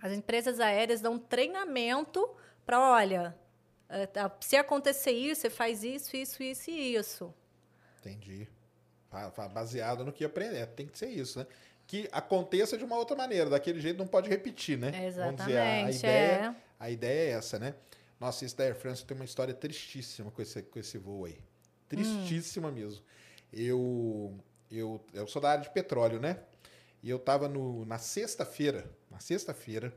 as 0.00 0.12
empresas 0.12 0.60
aéreas 0.60 1.00
dão 1.00 1.18
treinamento 1.18 2.30
para, 2.64 2.78
olha, 2.78 3.36
eh, 3.88 4.06
tá, 4.06 4.30
se 4.40 4.54
acontecer 4.54 5.10
isso, 5.10 5.40
você 5.40 5.50
faz 5.50 5.82
isso, 5.82 6.16
isso, 6.16 6.44
isso 6.44 6.70
e 6.70 6.94
isso. 6.94 7.34
Entendi. 7.98 8.46
Baseado 9.52 10.04
no 10.04 10.12
que 10.12 10.24
aprender. 10.24 10.64
Tem 10.68 10.86
que 10.86 10.96
ser 10.96 11.08
isso, 11.08 11.40
né? 11.40 11.46
Que 11.92 12.08
aconteça 12.10 12.78
de 12.78 12.84
uma 12.84 12.96
outra 12.96 13.14
maneira. 13.14 13.50
Daquele 13.50 13.78
jeito 13.78 13.98
não 13.98 14.06
pode 14.06 14.26
repetir, 14.26 14.78
né? 14.78 15.10
Vamos 15.14 15.36
dizer, 15.36 15.58
a, 15.58 15.62
a 15.62 15.90
Exatamente, 15.90 15.98
ideia, 15.98 16.32
é. 16.32 16.54
a 16.80 16.90
ideia 16.90 17.34
é 17.34 17.36
essa, 17.36 17.58
né? 17.58 17.74
Nossa, 18.18 18.46
esse 18.46 18.56
da 18.56 18.64
Air 18.64 18.74
France 18.74 19.04
tem 19.04 19.14
uma 19.14 19.26
história 19.26 19.52
tristíssima 19.52 20.30
com 20.30 20.40
esse, 20.40 20.62
com 20.62 20.78
esse 20.78 20.96
voo 20.96 21.26
aí. 21.26 21.38
Tristíssima 21.90 22.72
mesmo. 22.72 23.04
Eu, 23.52 24.34
eu, 24.70 25.04
eu 25.12 25.26
sou 25.26 25.42
da 25.42 25.50
área 25.50 25.62
de 25.62 25.68
petróleo, 25.68 26.18
né? 26.18 26.38
E 27.02 27.10
eu 27.10 27.18
tava 27.18 27.46
no, 27.46 27.84
na 27.84 27.98
sexta-feira, 27.98 28.90
na 29.10 29.20
sexta-feira, 29.20 29.92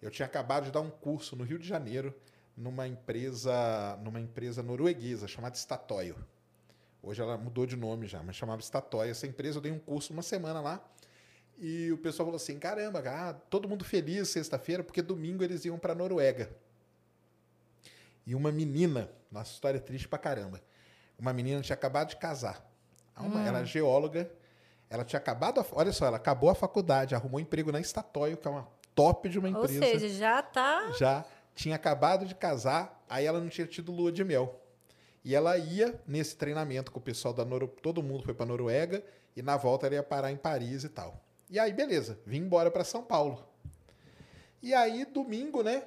eu 0.00 0.10
tinha 0.10 0.24
acabado 0.24 0.64
de 0.64 0.70
dar 0.70 0.80
um 0.80 0.88
curso 0.88 1.36
no 1.36 1.44
Rio 1.44 1.58
de 1.58 1.68
Janeiro 1.68 2.14
numa 2.56 2.88
empresa, 2.88 3.98
numa 4.02 4.22
empresa 4.22 4.62
norueguesa 4.62 5.28
chamada 5.28 5.54
Statoil. 5.54 6.16
Hoje 7.02 7.20
ela 7.20 7.36
mudou 7.36 7.66
de 7.66 7.76
nome 7.76 8.06
já, 8.06 8.22
mas 8.22 8.36
chamava 8.36 8.62
Statoil. 8.62 9.10
Essa 9.10 9.26
empresa 9.26 9.58
eu 9.58 9.62
dei 9.62 9.70
um 9.70 9.78
curso 9.78 10.14
uma 10.14 10.22
semana 10.22 10.62
lá. 10.62 10.82
E 11.58 11.90
o 11.92 11.98
pessoal 11.98 12.26
falou 12.26 12.36
assim: 12.36 12.58
caramba, 12.58 13.02
ah, 13.06 13.34
todo 13.34 13.68
mundo 13.68 13.84
feliz 13.84 14.28
sexta-feira, 14.28 14.82
porque 14.82 15.02
domingo 15.02 15.42
eles 15.42 15.64
iam 15.64 15.78
para 15.78 15.94
Noruega. 15.94 16.50
E 18.26 18.34
uma 18.34 18.50
menina, 18.50 19.10
nossa 19.30 19.52
história 19.52 19.78
é 19.78 19.80
triste 19.80 20.08
pra 20.08 20.18
caramba. 20.18 20.60
Uma 21.18 21.32
menina 21.32 21.60
tinha 21.62 21.74
acabado 21.74 22.08
de 22.08 22.16
casar. 22.16 22.64
Uma, 23.18 23.46
Ela 23.46 23.60
é 23.60 23.64
geóloga. 23.64 24.30
Ela 24.90 25.04
tinha 25.04 25.18
acabado, 25.18 25.60
a, 25.60 25.66
olha 25.72 25.92
só, 25.92 26.06
ela 26.06 26.16
acabou 26.16 26.48
a 26.48 26.54
faculdade, 26.54 27.14
arrumou 27.14 27.40
emprego 27.40 27.72
na 27.72 27.82
Statoil, 27.82 28.36
que 28.36 28.46
é 28.46 28.50
uma 28.50 28.68
top 28.94 29.28
de 29.28 29.38
uma 29.38 29.48
Ou 29.48 29.64
empresa 29.64 29.80
seja, 29.80 30.08
já 30.08 30.42
tá. 30.42 30.92
já 30.92 31.24
tinha 31.54 31.74
acabado 31.74 32.24
de 32.24 32.34
casar, 32.34 33.02
aí 33.08 33.24
ela 33.24 33.40
não 33.40 33.48
tinha 33.48 33.66
tido 33.66 33.90
lua 33.90 34.12
de 34.12 34.22
mel. 34.22 34.60
E 35.24 35.34
ela 35.34 35.58
ia 35.58 36.00
nesse 36.06 36.36
treinamento 36.36 36.92
com 36.92 37.00
o 37.00 37.02
pessoal 37.02 37.34
da 37.34 37.44
Noruega, 37.44 37.74
todo 37.82 38.00
mundo 38.00 38.22
foi 38.22 38.32
para 38.32 38.46
Noruega 38.46 39.02
e 39.34 39.42
na 39.42 39.56
volta 39.56 39.86
ela 39.86 39.96
ia 39.96 40.02
parar 40.02 40.30
em 40.30 40.36
Paris 40.36 40.84
e 40.84 40.88
tal. 40.88 41.20
E 41.50 41.58
aí, 41.58 41.72
beleza, 41.72 42.18
vim 42.26 42.38
embora 42.38 42.70
para 42.70 42.84
São 42.84 43.02
Paulo. 43.02 43.46
E 44.62 44.74
aí, 44.74 45.04
domingo, 45.04 45.62
né? 45.62 45.84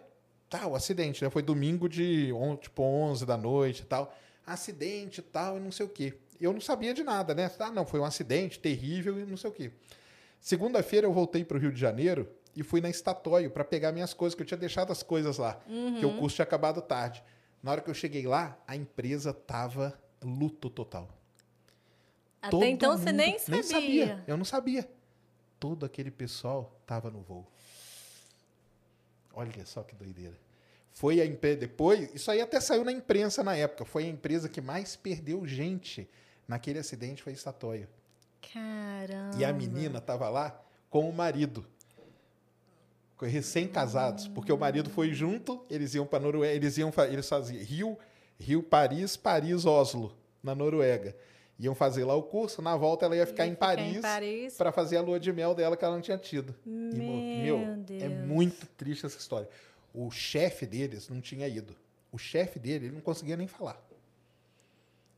Tá, 0.49 0.65
o 0.67 0.75
acidente, 0.75 1.23
né? 1.23 1.29
Foi 1.29 1.41
domingo 1.41 1.87
de 1.89 2.31
on- 2.33 2.55
tipo 2.55 2.81
11 2.81 3.25
da 3.25 3.37
noite 3.37 3.81
e 3.81 3.85
tal. 3.85 4.15
Acidente 4.45 5.19
e 5.19 5.23
tal, 5.23 5.57
e 5.57 5.59
não 5.59 5.71
sei 5.71 5.85
o 5.85 5.89
quê. 5.89 6.13
Eu 6.39 6.53
não 6.53 6.61
sabia 6.61 6.93
de 6.93 7.03
nada, 7.03 7.35
né? 7.35 7.51
Ah, 7.59 7.71
não, 7.71 7.85
foi 7.85 7.99
um 7.99 8.05
acidente 8.05 8.57
terrível 8.59 9.19
e 9.19 9.25
não 9.25 9.35
sei 9.37 9.49
o 9.49 9.53
quê. 9.53 9.71
Segunda-feira 10.39 11.05
eu 11.05 11.13
voltei 11.13 11.43
para 11.43 11.57
o 11.57 11.59
Rio 11.59 11.71
de 11.71 11.79
Janeiro 11.79 12.27
e 12.55 12.63
fui 12.63 12.79
na 12.79 12.89
Statoil 12.91 13.51
para 13.51 13.65
pegar 13.65 13.91
minhas 13.91 14.13
coisas, 14.13 14.33
que 14.35 14.41
eu 14.41 14.45
tinha 14.47 14.57
deixado 14.57 14.91
as 14.91 15.03
coisas 15.03 15.37
lá, 15.37 15.59
que 15.99 16.05
o 16.05 16.17
curso 16.17 16.37
tinha 16.37 16.43
acabado 16.43 16.81
tarde. 16.81 17.21
Na 17.61 17.71
hora 17.71 17.81
que 17.81 17.89
eu 17.89 17.93
cheguei 17.93 18.25
lá, 18.25 18.57
a 18.65 18.75
empresa 18.75 19.33
tava 19.33 19.99
luto 20.23 20.69
total. 20.69 21.09
Até 22.41 22.51
Todo 22.51 22.63
então 22.63 22.97
você 22.97 23.07
mundo- 23.11 23.17
nem 23.17 23.61
sabia. 23.61 24.23
Eu 24.25 24.37
não 24.37 24.45
sabia. 24.45 24.89
Todo 25.59 25.85
aquele 25.85 26.11
pessoal 26.11 26.79
tava 26.85 27.09
no 27.09 27.21
voo. 27.21 27.45
Olha 29.33 29.65
só 29.65 29.83
que 29.83 29.95
doideira. 29.95 30.37
Foi 30.91 31.21
a 31.21 31.25
empresa 31.25 31.57
depois, 31.57 32.13
isso 32.13 32.29
aí 32.29 32.41
até 32.41 32.59
saiu 32.59 32.83
na 32.83 32.91
imprensa 32.91 33.43
na 33.43 33.55
época. 33.55 33.85
Foi 33.85 34.03
a 34.03 34.07
empresa 34.07 34.49
que 34.49 34.59
mais 34.59 34.95
perdeu 34.95 35.45
gente 35.45 36.09
naquele 36.47 36.79
acidente 36.79 37.21
foi 37.21 37.33
a 37.33 37.35
Statoil. 37.35 37.87
Caramba. 38.53 39.37
E 39.37 39.45
a 39.45 39.53
menina 39.53 40.01
tava 40.01 40.27
lá 40.29 40.59
com 40.89 41.07
o 41.07 41.13
marido. 41.13 41.65
Recém-casados, 43.21 44.29
porque 44.29 44.51
o 44.51 44.57
marido 44.57 44.89
foi 44.89 45.13
junto, 45.13 45.65
eles 45.69 45.93
iam 45.93 46.05
para 46.05 46.21
Noruega, 46.21 46.55
eles 46.55 46.77
iam 46.77 46.91
eles 47.11 47.27
faziam 47.27 47.61
Rio, 47.63 47.97
Rio, 48.39 48.63
Paris, 48.63 49.17
Paris, 49.17 49.65
Oslo, 49.65 50.17
na 50.41 50.55
Noruega. 50.55 51.15
Iam 51.59 51.75
fazer 51.75 52.05
lá 52.05 52.15
o 52.15 52.23
curso, 52.23 52.61
na 52.61 52.77
volta 52.77 53.05
ela 53.05 53.15
ia 53.17 53.25
ficar, 53.27 53.43
Ia 53.45 53.49
em, 53.51 53.53
ficar 53.53 53.65
Paris 53.67 53.97
em 53.97 54.01
Paris. 54.01 54.55
para 54.55 54.71
fazer 54.71 54.95
a 54.97 55.01
lua 55.01 55.19
de 55.19 55.31
mel 55.33 55.53
dela 55.53 55.75
que 55.75 55.83
ela 55.83 55.93
não 55.95 56.01
tinha 56.01 56.17
tido. 56.17 56.55
E, 56.65 56.69
mo- 56.69 57.43
Meu 57.43 57.57
é 57.59 57.75
Deus. 57.75 58.13
muito 58.25 58.65
triste 58.77 59.05
essa 59.05 59.17
história. 59.17 59.49
O 59.93 60.09
chefe 60.09 60.65
deles 60.65 61.09
não 61.09 61.19
tinha 61.19 61.47
ido. 61.47 61.75
O 62.11 62.17
chefe 62.17 62.57
dele, 62.59 62.85
ele 62.85 62.95
não 62.95 63.01
conseguia 63.01 63.35
nem 63.35 63.45
falar. 63.47 63.77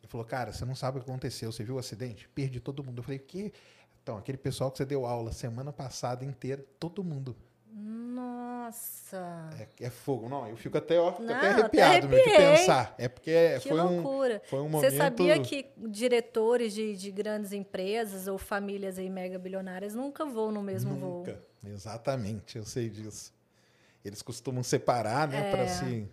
Ele 0.02 0.08
falou, 0.10 0.26
cara, 0.26 0.52
você 0.52 0.66
não 0.66 0.74
sabe 0.76 0.98
o 0.98 1.04
que 1.04 1.10
aconteceu. 1.10 1.52
Você 1.52 1.64
viu 1.64 1.76
o 1.76 1.80
acidente? 1.80 2.28
Perdi 2.30 2.60
todo 2.60 2.84
mundo. 2.84 2.98
Eu 3.00 3.04
falei, 3.04 3.20
que? 3.20 3.54
Então, 4.02 4.18
aquele 4.18 4.38
pessoal 4.38 4.72
que 4.72 4.78
você 4.78 4.86
deu 4.86 5.06
aula 5.06 5.32
semana 5.32 5.72
passada 5.72 6.26
inteira, 6.26 6.66
todo 6.80 7.04
mundo. 7.04 7.36
Nossa. 8.72 9.50
É, 9.60 9.86
é 9.86 9.90
fogo. 9.90 10.30
Não, 10.30 10.48
eu 10.48 10.56
fico 10.56 10.78
até, 10.78 10.98
ó, 10.98 11.12
fico 11.12 11.24
Não, 11.24 11.36
até 11.36 11.50
até 11.50 11.60
arrepiado 11.82 12.08
meu, 12.08 12.18
de 12.18 12.24
pensar. 12.24 12.96
É 12.98 13.10
porque 13.10 13.60
Que 13.60 13.68
foi, 13.70 13.82
um, 13.82 14.02
loucura. 14.02 14.42
foi 14.46 14.60
um 14.62 14.70
Você 14.70 14.90
momento... 14.90 14.98
sabia 14.98 15.40
que 15.42 15.66
diretores 15.78 16.74
de, 16.74 16.96
de 16.96 17.12
grandes 17.12 17.52
empresas 17.52 18.28
ou 18.28 18.38
famílias 18.38 18.98
aí 18.98 19.10
mega 19.10 19.38
bilionárias 19.38 19.94
nunca 19.94 20.26
voam 20.26 20.52
no 20.54 20.64
mesmo 20.64 20.96
voo? 20.96 21.18
Nunca. 21.20 21.44
Exatamente, 21.66 22.58
eu 22.58 22.66
sei 22.66 22.90
disso. 22.90 23.34
Eles 24.04 24.22
costumam 24.22 24.64
separar, 24.64 25.28
né, 25.28 25.50
É. 25.50 25.52
para 25.52 25.68
se... 25.68 26.08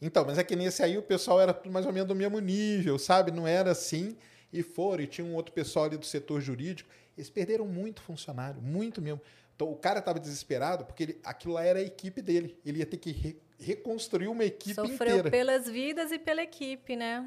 Então, 0.00 0.24
mas 0.26 0.36
é 0.36 0.44
que 0.44 0.54
nesse 0.54 0.82
aí 0.82 0.98
o 0.98 1.02
pessoal 1.02 1.40
era 1.40 1.54
tudo 1.54 1.72
mais 1.72 1.86
ou 1.86 1.92
menos 1.92 2.06
do 2.06 2.14
mesmo 2.14 2.38
nível, 2.38 2.98
sabe? 2.98 3.30
Não 3.32 3.46
era 3.46 3.70
assim. 3.70 4.14
E 4.52 4.62
foram, 4.62 5.02
e 5.02 5.06
tinha 5.06 5.26
um 5.26 5.34
outro 5.34 5.52
pessoal 5.54 5.86
ali 5.86 5.96
do 5.96 6.04
setor 6.04 6.40
jurídico. 6.40 6.88
Eles 7.16 7.30
perderam 7.30 7.66
muito 7.66 8.02
funcionário, 8.02 8.60
muito 8.60 9.00
mesmo. 9.00 9.20
Então, 9.56 9.72
o 9.72 9.76
cara 9.76 10.00
estava 10.00 10.20
desesperado 10.20 10.84
porque 10.84 11.02
ele, 11.02 11.20
aquilo 11.24 11.54
lá 11.54 11.64
era 11.64 11.78
a 11.78 11.82
equipe 11.82 12.20
dele. 12.20 12.60
Ele 12.64 12.78
ia 12.80 12.86
ter 12.86 12.98
que 12.98 13.10
re- 13.10 13.40
reconstruir 13.58 14.28
uma 14.28 14.44
equipe 14.44 14.74
Sofreu 14.74 15.16
inteira. 15.16 15.30
pelas 15.30 15.66
vidas 15.66 16.12
e 16.12 16.18
pela 16.18 16.42
equipe, 16.42 16.94
né? 16.94 17.26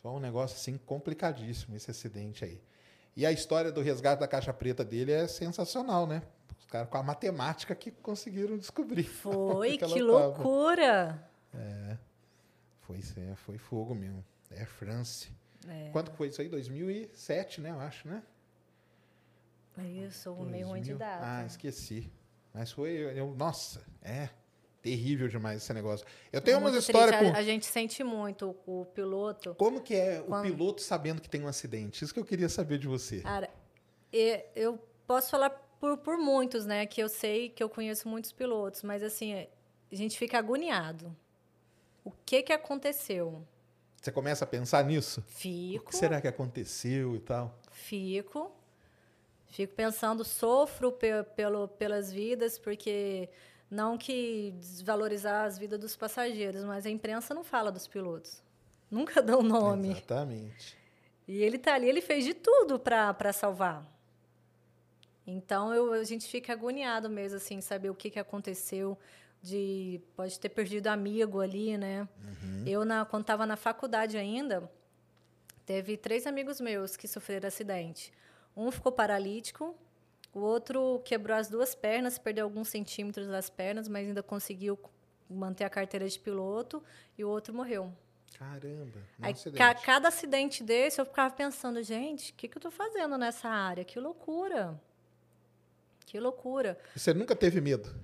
Foi 0.00 0.12
um 0.12 0.20
negócio 0.20 0.56
assim 0.56 0.78
complicadíssimo 0.78 1.76
esse 1.76 1.90
acidente 1.90 2.44
aí. 2.44 2.60
E 3.16 3.26
a 3.26 3.32
história 3.32 3.72
do 3.72 3.80
resgate 3.80 4.20
da 4.20 4.28
caixa 4.28 4.52
preta 4.52 4.84
dele 4.84 5.10
é 5.10 5.26
sensacional, 5.26 6.06
né? 6.06 6.22
Os 6.56 6.64
caras 6.66 6.88
com 6.88 6.96
a 6.98 7.02
matemática 7.02 7.74
que 7.74 7.90
conseguiram 7.90 8.56
descobrir. 8.56 9.02
Foi, 9.10 9.72
que 9.72 9.78
tava. 9.78 9.98
loucura. 9.98 11.28
Foi, 12.82 12.98
é, 13.16 13.34
foi 13.34 13.58
fogo 13.58 13.94
mesmo. 13.94 14.24
É 14.50 14.64
France. 14.64 15.30
É. 15.68 15.90
Quanto 15.90 16.10
que 16.12 16.16
foi 16.16 16.28
isso 16.28 16.40
aí? 16.40 16.48
2007, 16.48 17.60
né? 17.60 17.70
Eu 17.70 17.80
acho, 17.80 18.08
né? 18.08 18.22
Eu 19.82 20.10
sou 20.10 20.44
meio 20.44 20.66
ruim 20.68 20.80
de 20.80 20.94
2000. 20.94 20.98
data. 20.98 21.24
Ah, 21.24 21.44
esqueci. 21.46 22.10
Mas 22.52 22.72
foi. 22.72 22.90
Eu, 23.18 23.34
nossa, 23.34 23.84
é 24.02 24.28
terrível 24.82 25.28
demais 25.28 25.62
esse 25.62 25.72
negócio. 25.74 26.06
Eu 26.32 26.40
tenho 26.40 26.56
É 26.56 26.60
umas 26.60 26.74
histórias 26.74 27.20
com. 27.20 27.36
A, 27.36 27.42
gente 27.42 27.66
sente 27.66 28.02
muito 28.02 28.56
o, 28.66 28.80
o 28.82 28.84
piloto. 28.86 29.54
Como 29.56 29.80
que 29.80 29.94
é 29.94 30.20
o 30.20 30.24
Quando- 30.24 30.44
piloto 30.44 30.82
sabendo 30.82 31.20
que 31.22 31.28
tem 31.28 31.42
um 31.42 31.48
acidente? 31.48 32.04
Isso 32.04 32.12
que 32.14 32.20
eu 32.20 32.24
queria 32.24 32.48
saber 32.48 32.78
de 32.78 32.86
você. 32.88 33.20
Cara, 33.20 33.50
eu 34.12 34.78
posso 35.06 35.30
falar 35.30 35.50
por, 35.50 35.98
por 35.98 36.16
muitos, 36.18 36.64
né? 36.66 36.86
Que 36.86 37.02
eu 37.02 37.08
sei 37.08 37.48
que 37.50 37.62
eu 37.62 37.68
conheço 37.68 38.08
muitos 38.08 38.32
pilotos, 38.32 38.82
mas 38.82 39.02
assim, 39.02 39.34
a 39.34 39.46
gente 39.94 40.18
fica 40.18 40.38
agoniado. 40.38 41.14
O 42.04 42.10
que 42.24 42.42
que 42.42 42.52
aconteceu? 42.52 43.46
Você 44.00 44.10
começa 44.12 44.44
a 44.44 44.46
pensar 44.48 44.84
nisso? 44.84 45.20
O 45.20 45.22
Fico, 45.24 45.90
que 45.90 45.96
será 45.96 46.20
que 46.20 46.28
aconteceu 46.28 47.14
e 47.16 47.20
tal? 47.20 47.58
fico, 47.72 48.50
fico 49.48 49.74
pensando, 49.74 50.24
sofro 50.24 50.92
pe- 50.92 51.24
pelo, 51.34 51.68
pelas 51.68 52.12
vidas, 52.12 52.58
porque 52.58 53.28
não 53.70 53.96
que 53.98 54.52
desvalorizar 54.58 55.46
as 55.46 55.58
vidas 55.58 55.78
dos 55.78 55.96
passageiros, 55.96 56.64
mas 56.64 56.86
a 56.86 56.90
imprensa 56.90 57.34
não 57.34 57.44
fala 57.44 57.70
dos 57.72 57.86
pilotos. 57.86 58.42
Nunca 58.90 59.20
dão 59.22 59.42
nome. 59.42 59.90
Exatamente. 59.90 60.76
E 61.26 61.42
ele 61.42 61.58
tá 61.58 61.74
ali, 61.74 61.88
ele 61.88 62.00
fez 62.00 62.24
de 62.24 62.32
tudo 62.32 62.78
para 62.78 63.32
salvar. 63.32 63.86
Então 65.26 65.74
eu, 65.74 65.92
a 65.92 66.04
gente 66.04 66.26
fica 66.26 66.54
agoniado 66.54 67.08
mesmo, 67.10 67.36
assim, 67.36 67.60
saber 67.60 67.90
o 67.90 67.94
que, 67.94 68.10
que 68.10 68.18
aconteceu. 68.18 68.96
De 69.40 70.00
pode 70.16 70.40
ter 70.40 70.48
perdido 70.48 70.88
amigo 70.88 71.40
ali, 71.40 71.76
né? 71.78 72.08
Eu, 72.66 72.84
na, 72.84 73.04
quando 73.04 73.22
estava 73.22 73.46
na 73.46 73.56
faculdade 73.56 74.16
ainda, 74.16 74.68
teve 75.64 75.96
três 75.96 76.26
amigos 76.26 76.60
meus 76.60 76.96
que 76.96 77.06
sofreram 77.06 77.46
acidente. 77.46 78.12
Um 78.56 78.70
ficou 78.70 78.90
paralítico, 78.92 79.74
o 80.32 80.40
outro 80.40 81.00
quebrou 81.04 81.36
as 81.36 81.48
duas 81.48 81.74
pernas, 81.74 82.18
perdeu 82.18 82.44
alguns 82.44 82.68
centímetros 82.68 83.26
das 83.28 83.48
pernas, 83.48 83.88
mas 83.88 84.06
ainda 84.08 84.22
conseguiu 84.22 84.78
manter 85.30 85.64
a 85.64 85.70
carteira 85.70 86.08
de 86.08 86.18
piloto, 86.18 86.82
e 87.16 87.24
o 87.24 87.28
outro 87.28 87.54
morreu. 87.54 87.92
Caramba. 88.38 88.98
Um 89.18 89.24
Aí, 89.24 89.32
acidente. 89.32 89.58
ca- 89.58 89.74
cada 89.74 90.08
acidente 90.08 90.62
desse, 90.62 91.00
eu 91.00 91.04
ficava 91.04 91.32
pensando, 91.34 91.82
gente, 91.82 92.32
o 92.32 92.34
que, 92.34 92.46
que 92.48 92.56
eu 92.56 92.60
estou 92.60 92.70
fazendo 92.70 93.18
nessa 93.18 93.48
área? 93.48 93.84
Que 93.84 93.98
loucura. 93.98 94.80
Que 96.06 96.18
loucura. 96.18 96.78
Você 96.96 97.12
nunca 97.12 97.34
teve 97.36 97.60
medo? 97.60 97.94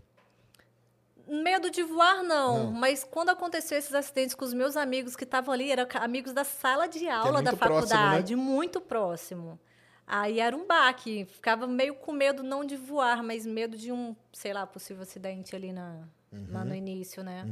Medo 1.27 1.71
de 1.71 1.83
voar, 1.83 2.23
não. 2.23 2.65
Não. 2.65 2.73
Mas 2.73 3.03
quando 3.03 3.31
aconteceu 3.31 3.79
esses 3.79 3.95
acidentes 3.95 4.35
com 4.35 4.45
os 4.45 4.53
meus 4.53 4.77
amigos 4.77 5.17
que 5.17 5.25
estavam 5.25 5.55
ali, 5.55 5.71
eram 5.71 5.87
amigos 5.95 6.33
da 6.35 6.45
sala 6.45 6.87
de 6.87 7.09
aula 7.09 7.41
da 7.43 7.53
muito 7.53 7.57
próximo, 7.57 7.81
né? 7.81 8.05
faculdade, 8.05 8.37
muito 8.37 8.81
próximo. 8.81 9.59
Aí 10.07 10.39
era 10.41 10.55
um 10.57 10.67
baque. 10.67 11.25
Ficava 11.27 11.67
meio 11.67 11.95
com 11.95 12.13
medo, 12.13 12.43
não 12.43 12.65
de 12.65 12.77
voar, 12.77 13.23
mas 13.23 13.47
medo 13.47 13.77
de 13.77 13.91
um, 13.91 14.15
sei 14.33 14.53
lá, 14.53 14.67
possível 14.67 15.03
acidente 15.03 15.57
ali 15.57 15.73
na, 15.73 16.01
lá 16.51 16.61
Uhum. 16.61 16.67
no 16.69 16.75
início, 16.75 17.23
né? 17.23 17.47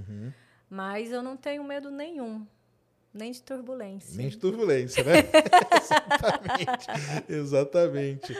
Mas 0.68 1.10
eu 1.12 1.22
não 1.22 1.36
tenho 1.36 1.62
medo 1.64 1.90
nenhum. 1.90 2.46
Nem 3.14 3.30
de 3.30 3.42
turbulência. 3.42 4.16
Nem 4.16 4.28
de 4.28 4.38
turbulência, 4.38 5.04
né? 5.04 5.12
Exatamente. 7.28 7.28
Exatamente. 7.28 8.36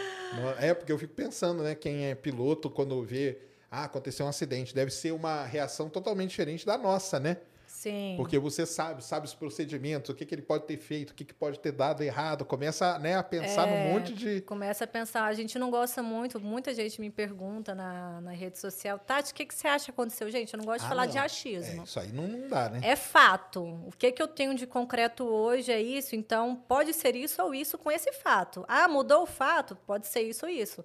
É 0.58 0.72
porque 0.74 0.92
eu 0.92 0.98
fico 0.98 1.14
pensando, 1.14 1.62
né? 1.62 1.74
Quem 1.74 2.06
é 2.06 2.14
piloto, 2.14 2.70
quando 2.70 3.02
vê, 3.02 3.38
ah, 3.70 3.84
aconteceu 3.84 4.24
um 4.26 4.28
acidente, 4.28 4.74
deve 4.74 4.90
ser 4.90 5.12
uma 5.12 5.44
reação 5.44 5.88
totalmente 5.90 6.30
diferente 6.30 6.64
da 6.64 6.78
nossa, 6.78 7.20
né? 7.20 7.36
Sim. 7.82 8.14
Porque 8.16 8.38
você 8.38 8.64
sabe, 8.64 9.04
sabe 9.04 9.26
os 9.26 9.34
procedimentos, 9.34 10.08
o 10.10 10.14
que, 10.14 10.24
que 10.24 10.32
ele 10.32 10.42
pode 10.42 10.66
ter 10.66 10.76
feito, 10.76 11.10
o 11.10 11.14
que, 11.14 11.24
que 11.24 11.34
pode 11.34 11.58
ter 11.58 11.72
dado 11.72 12.00
errado, 12.04 12.44
começa 12.44 12.96
né, 13.00 13.16
a 13.16 13.24
pensar 13.24 13.66
num 13.66 13.72
É, 13.74 13.92
monte 13.92 14.14
de. 14.14 14.40
Começa 14.42 14.84
a 14.84 14.86
pensar, 14.86 15.24
a 15.24 15.32
gente 15.32 15.58
não 15.58 15.68
gosta 15.68 16.00
muito, 16.00 16.38
muita 16.38 16.72
gente 16.72 17.00
me 17.00 17.10
pergunta 17.10 17.74
na, 17.74 18.20
na 18.20 18.30
rede 18.30 18.56
social, 18.56 19.00
Tati, 19.00 19.32
o 19.32 19.34
que, 19.34 19.44
que 19.44 19.52
você 19.52 19.66
acha 19.66 19.86
que 19.86 19.90
aconteceu? 19.90 20.30
Gente, 20.30 20.54
eu 20.54 20.58
não 20.58 20.64
gosto 20.64 20.80
de 20.80 20.86
Ah, 20.86 20.88
falar 20.90 21.06
não. 21.06 21.12
de 21.12 21.18
achismo. 21.18 21.80
É, 21.80 21.84
isso 21.84 21.98
aí 21.98 22.12
não, 22.12 22.28
não 22.28 22.48
dá, 22.48 22.68
né? 22.70 22.80
É 22.84 22.94
fato. 22.94 23.60
O 23.64 23.90
que, 23.98 24.12
que 24.12 24.22
eu 24.22 24.28
tenho 24.28 24.54
de 24.54 24.64
concreto 24.64 25.24
hoje 25.24 25.72
é 25.72 25.82
isso, 25.82 26.14
então 26.14 26.54
pode 26.54 26.92
ser 26.94 27.16
isso 27.16 27.42
ou 27.42 27.52
isso 27.52 27.76
com 27.76 27.90
esse 27.90 28.12
fato. 28.12 28.64
Ah, 28.68 28.86
mudou 28.86 29.24
o 29.24 29.26
fato? 29.26 29.74
Pode 29.84 30.06
ser 30.06 30.20
isso 30.22 30.46
ou 30.46 30.52
isso. 30.52 30.84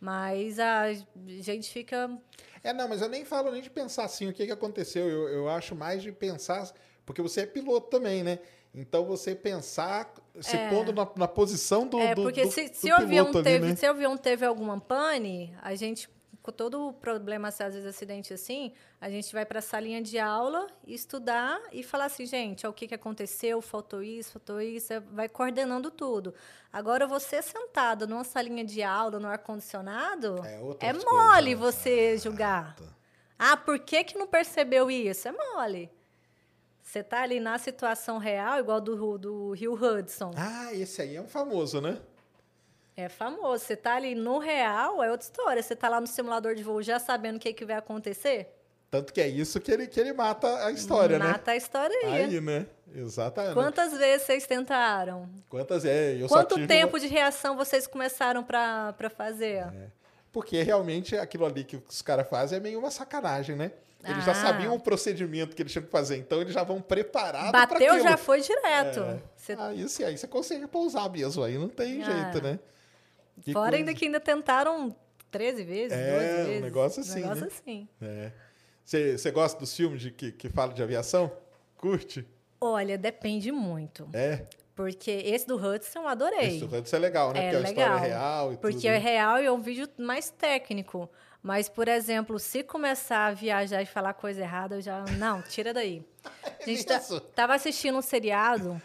Mas 0.00 0.58
a 0.58 0.86
gente 1.26 1.70
fica. 1.70 2.08
É, 2.62 2.72
não, 2.72 2.88
mas 2.88 3.00
eu 3.00 3.08
nem 3.08 3.24
falo 3.24 3.50
nem 3.50 3.62
de 3.62 3.70
pensar 3.70 4.04
assim, 4.04 4.28
o 4.28 4.32
que, 4.32 4.46
que 4.46 4.52
aconteceu. 4.52 5.08
Eu, 5.08 5.28
eu 5.28 5.48
acho 5.48 5.74
mais 5.74 6.02
de 6.02 6.12
pensar, 6.12 6.70
porque 7.06 7.22
você 7.22 7.42
é 7.42 7.46
piloto 7.46 7.88
também, 7.88 8.22
né? 8.22 8.38
Então 8.74 9.04
você 9.04 9.34
pensar, 9.34 10.12
se 10.40 10.56
pondo 10.68 10.92
na, 10.92 11.08
na 11.16 11.26
posição 11.26 11.86
do. 11.86 11.98
É, 11.98 12.14
do- 12.14 12.22
porque 12.22 12.42
do- 12.42 12.50
se, 12.52 12.68
do 12.68 12.74
se, 12.76 12.92
o 12.92 12.94
avião 12.96 13.26
piloto 13.26 13.38
ali, 13.38 13.44
teve, 13.44 13.66
né? 13.70 13.74
se 13.76 13.86
o 13.86 13.90
avião 13.90 14.16
teve 14.16 14.46
alguma 14.46 14.78
pane, 14.80 15.52
a 15.60 15.74
gente, 15.74 16.08
com 16.50 16.56
todo 16.56 16.88
o 16.88 16.92
problema, 16.92 17.48
às 17.48 17.58
vezes 17.58 17.86
acidente 17.86 18.34
assim, 18.34 18.72
a 19.00 19.08
gente 19.08 19.32
vai 19.32 19.46
para 19.46 19.60
a 19.60 19.62
salinha 19.62 20.02
de 20.02 20.18
aula, 20.18 20.66
estudar 20.84 21.60
e 21.72 21.82
falar 21.82 22.06
assim, 22.06 22.26
gente, 22.26 22.66
ó, 22.66 22.70
o 22.70 22.72
que, 22.72 22.88
que 22.88 22.94
aconteceu, 22.94 23.62
faltou 23.62 24.02
isso, 24.02 24.32
faltou 24.32 24.60
isso, 24.60 24.92
é, 24.92 24.98
vai 24.98 25.28
coordenando 25.28 25.90
tudo. 25.90 26.34
Agora, 26.72 27.06
você 27.06 27.40
sentada 27.40 28.06
numa 28.06 28.24
salinha 28.24 28.64
de 28.64 28.82
aula, 28.82 29.20
no 29.20 29.28
ar-condicionado, 29.28 30.44
É 30.44 30.88
é, 30.88 30.92
mole 30.92 31.54
coisas, 31.54 31.74
você 31.74 32.18
julgar. 32.18 32.76
Ah, 33.38 33.56
por 33.56 33.78
que, 33.78 34.02
que 34.02 34.18
não 34.18 34.26
percebeu 34.26 34.90
isso? 34.90 35.28
É 35.28 35.32
mole. 35.32 35.90
Você 36.82 37.04
tá 37.04 37.22
ali 37.22 37.38
na 37.38 37.56
situação 37.58 38.18
real, 38.18 38.58
igual 38.58 38.80
do, 38.80 39.16
do 39.16 39.52
Rio 39.52 39.74
Hudson. 39.74 40.32
Ah, 40.36 40.74
esse 40.74 41.00
aí 41.00 41.14
é 41.14 41.22
um 41.22 41.28
famoso, 41.28 41.80
né? 41.80 42.00
É 43.00 43.08
famoso. 43.08 43.64
Você 43.64 43.76
tá 43.76 43.94
ali 43.96 44.14
no 44.14 44.38
real, 44.38 45.02
é 45.02 45.10
outra 45.10 45.24
história. 45.26 45.62
Você 45.62 45.74
tá 45.74 45.88
lá 45.88 46.00
no 46.00 46.06
simulador 46.06 46.54
de 46.54 46.62
voo 46.62 46.82
já 46.82 46.98
sabendo 46.98 47.36
o 47.36 47.38
que, 47.40 47.52
que 47.52 47.64
vai 47.64 47.76
acontecer? 47.76 48.48
Tanto 48.90 49.12
que 49.12 49.20
é 49.20 49.28
isso 49.28 49.60
que 49.60 49.70
ele, 49.70 49.86
que 49.86 50.00
ele 50.00 50.12
mata 50.12 50.66
a 50.66 50.70
história, 50.72 51.18
né? 51.18 51.26
Mata 51.28 51.52
a 51.52 51.56
história 51.56 51.96
aí. 52.04 52.24
Aí, 52.24 52.40
né? 52.40 52.66
Exatamente. 52.92 53.54
Quantas 53.54 53.96
vezes 53.96 54.26
vocês 54.26 54.46
tentaram? 54.46 55.28
Quantas 55.48 55.84
é? 55.84 56.14
Eu 56.20 56.26
Quanto 56.26 56.56
tive 56.56 56.66
tempo 56.66 56.98
de 56.98 57.06
reação 57.06 57.56
vocês 57.56 57.86
começaram 57.86 58.42
pra 58.42 58.92
pra 58.94 59.08
fazer? 59.08 59.64
Porque 60.32 60.60
realmente 60.62 61.16
aquilo 61.16 61.46
ali 61.46 61.62
que 61.64 61.76
os 61.88 62.02
caras 62.02 62.28
fazem 62.28 62.58
é 62.58 62.60
meio 62.60 62.78
uma 62.80 62.90
sacanagem, 62.90 63.54
né? 63.56 63.70
Eles 64.02 64.24
já 64.24 64.32
Ah. 64.32 64.34
sabiam 64.34 64.74
o 64.74 64.80
procedimento 64.80 65.54
que 65.54 65.60
eles 65.62 65.70
tinham 65.72 65.84
que 65.84 65.90
fazer, 65.90 66.16
então 66.16 66.40
eles 66.40 66.54
já 66.54 66.62
vão 66.64 66.80
preparados 66.80 67.50
pra 67.50 67.66
Bateu, 67.66 68.00
já 68.00 68.16
foi 68.16 68.40
direto. 68.40 69.00
É. 69.00 69.18
Você- 69.36 69.52
Aí, 69.58 69.88
sim, 69.90 70.04
aí 70.04 70.16
você 70.16 70.26
consegue 70.26 70.66
pousar 70.66 71.08
mesmo, 71.10 71.44
aí 71.44 71.58
não 71.58 71.68
tem 71.68 72.02
Ah. 72.02 72.06
jeito, 72.06 72.42
né? 72.42 72.58
Que 73.42 73.52
Fora 73.52 73.70
coisa. 73.70 73.76
ainda 73.78 73.94
que 73.94 74.04
ainda 74.06 74.20
tentaram 74.20 74.94
13 75.30 75.64
vezes, 75.64 75.96
É, 75.96 76.10
12 76.12 76.24
um 76.24 76.46
vezes. 76.46 76.62
negócio 76.62 77.00
assim, 77.02 77.20
negócio 77.20 77.42
né? 77.42 77.48
assim. 77.52 77.88
É. 78.02 78.32
Você 78.84 79.18
você 79.18 79.30
gosta 79.30 79.58
dos 79.60 79.74
filmes 79.76 80.00
de, 80.02 80.10
que, 80.10 80.32
que 80.32 80.48
falam 80.48 80.74
de 80.74 80.82
aviação? 80.82 81.30
Curte? 81.76 82.26
Olha, 82.60 82.98
depende 82.98 83.50
muito. 83.52 84.08
É. 84.12 84.44
Porque 84.74 85.10
esse 85.10 85.46
do 85.46 85.56
Hudson 85.56 86.00
eu 86.00 86.08
adorei. 86.08 86.56
Isso, 86.56 86.68
isso 86.82 86.96
é 86.96 86.98
legal, 86.98 87.32
né? 87.32 87.46
É 87.48 87.50
Porque 87.50 87.56
a 87.66 87.68
história 87.70 87.94
legal. 87.94 87.98
é 88.04 88.08
real 88.08 88.52
e 88.52 88.56
Porque 88.56 88.76
tudo. 88.76 88.86
é 88.86 88.92
né? 88.92 88.98
real 88.98 89.38
e 89.42 89.46
é 89.46 89.52
um 89.52 89.60
vídeo 89.60 89.88
mais 89.98 90.30
técnico. 90.30 91.08
Mas, 91.42 91.68
por 91.68 91.88
exemplo, 91.88 92.38
se 92.38 92.62
começar 92.62 93.26
a 93.28 93.32
viajar 93.32 93.80
e 93.82 93.86
falar 93.86 94.12
coisa 94.14 94.40
errada, 94.42 94.76
eu 94.76 94.80
já. 94.82 95.04
Não, 95.18 95.40
tira 95.42 95.72
daí. 95.72 96.02
A 96.60 96.64
gente 96.68 96.84
tá, 96.84 97.00
tava 97.34 97.54
assistindo 97.54 97.96
um 97.96 98.02
seriado 98.02 98.80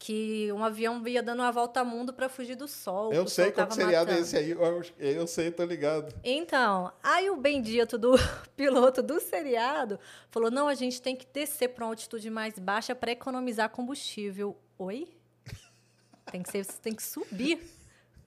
que 0.00 0.50
um 0.50 0.64
avião 0.64 1.06
ia 1.06 1.22
dando 1.22 1.40
uma 1.40 1.52
volta 1.52 1.80
ao 1.80 1.86
mundo 1.86 2.10
para 2.10 2.26
fugir 2.26 2.56
do 2.56 2.66
sol. 2.66 3.12
Eu 3.12 3.28
sei 3.28 3.44
sol 3.44 3.52
qual 3.52 3.70
seriado 3.70 4.10
é 4.10 4.18
esse 4.18 4.34
aí. 4.34 4.52
Eu, 4.52 4.82
eu 4.98 5.26
sei, 5.26 5.50
tô 5.50 5.62
ligado. 5.62 6.14
Então, 6.24 6.90
aí 7.02 7.28
o 7.28 7.36
bendito 7.36 7.98
do 7.98 8.14
piloto 8.56 9.02
do 9.02 9.20
seriado 9.20 10.00
falou: 10.30 10.50
não, 10.50 10.66
a 10.66 10.74
gente 10.74 11.02
tem 11.02 11.14
que 11.14 11.26
descer 11.26 11.68
para 11.68 11.84
uma 11.84 11.92
altitude 11.92 12.30
mais 12.30 12.58
baixa 12.58 12.94
para 12.94 13.12
economizar 13.12 13.68
combustível. 13.68 14.56
Oi? 14.78 15.06
Tem 16.32 16.42
que, 16.42 16.50
ser, 16.50 16.64
tem 16.64 16.94
que 16.94 17.02
subir 17.02 17.60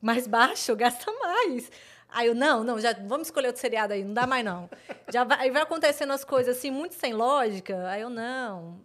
mais 0.01 0.27
baixo, 0.27 0.75
gasta 0.77 1.09
mais. 1.13 1.71
Aí 2.09 2.27
eu, 2.27 2.35
não, 2.35 2.61
não, 2.63 2.79
já 2.79 2.91
vamos 2.93 3.27
escolher 3.27 3.47
outro 3.47 3.61
seriado 3.61 3.93
aí, 3.93 4.03
não 4.03 4.13
dá 4.13 4.27
mais 4.27 4.43
não. 4.43 4.69
Já 5.11 5.23
vai, 5.23 5.39
aí 5.39 5.49
vai 5.49 5.61
acontecendo 5.61 6.11
as 6.11 6.25
coisas 6.25 6.57
assim, 6.57 6.69
muito 6.69 6.95
sem 6.95 7.13
lógica. 7.13 7.87
Aí 7.87 8.01
eu, 8.01 8.09
não, 8.09 8.81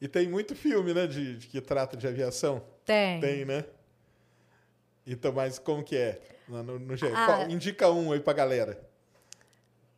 E 0.00 0.06
tem 0.08 0.28
muito 0.28 0.54
filme, 0.54 0.94
né, 0.94 1.06
de, 1.06 1.38
de 1.38 1.46
que 1.48 1.60
trata 1.60 1.96
de 1.96 2.06
aviação. 2.06 2.62
tem. 2.84 3.20
Tem, 3.20 3.44
né? 3.44 3.64
Então, 5.06 5.32
mas 5.32 5.58
como 5.58 5.82
que 5.82 5.96
é? 5.96 6.20
No, 6.46 6.62
no, 6.62 6.78
no. 6.78 6.94
Ah. 7.14 7.26
Qual- 7.26 7.50
indica 7.50 7.90
um 7.90 8.12
aí 8.12 8.20
pra 8.20 8.32
galera. 8.32 8.78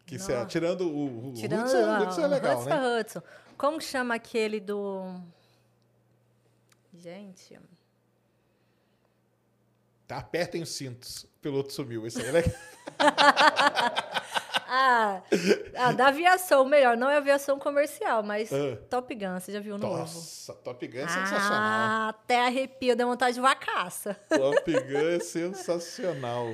Que 0.07 0.16
Nossa. 0.18 0.46
tirando 0.46 0.82
o, 0.88 1.30
o 1.30 1.34
Tirando 1.34 1.64
Hudson, 1.64 1.78
o 1.78 2.03
Hudson 2.03 2.20
é 2.22 2.26
legal, 2.26 2.57
Hudson, 2.59 2.68
né? 2.70 3.01
Hudson. 3.01 3.22
Como 3.57 3.78
que 3.78 3.84
chama 3.84 4.14
aquele 4.14 4.59
do. 4.61 5.20
Gente. 6.94 7.59
Tá, 10.07 10.18
apertem 10.18 10.62
os 10.62 10.70
cintos. 10.70 11.24
O 11.24 11.28
piloto 11.40 11.72
sumiu. 11.72 12.07
Esse 12.07 12.20
aí 12.20 12.28
é 12.28 12.32
legal. 12.32 12.53
Ah, 14.72 15.22
ah, 15.76 15.92
da 15.92 16.06
aviação, 16.08 16.64
melhor. 16.64 16.96
Não 16.96 17.10
é 17.10 17.16
aviação 17.16 17.58
comercial, 17.58 18.22
mas 18.22 18.52
Ah. 18.52 18.78
Top 18.88 19.12
Gun, 19.12 19.40
você 19.40 19.50
já 19.50 19.58
viu 19.58 19.74
o 19.74 19.78
novo? 19.78 19.96
Nossa, 19.98 20.54
Top 20.54 20.86
Gun 20.86 20.98
é 20.98 21.08
sensacional. 21.08 21.50
Ah, 21.50 22.08
até 22.10 22.46
arrepio, 22.46 22.94
deu 22.94 23.08
vontade 23.08 23.34
de 23.34 23.40
vacaça. 23.40 24.14
Top 24.30 24.72
Gun 24.72 25.08
é 25.16 25.18
sensacional. 25.18 26.46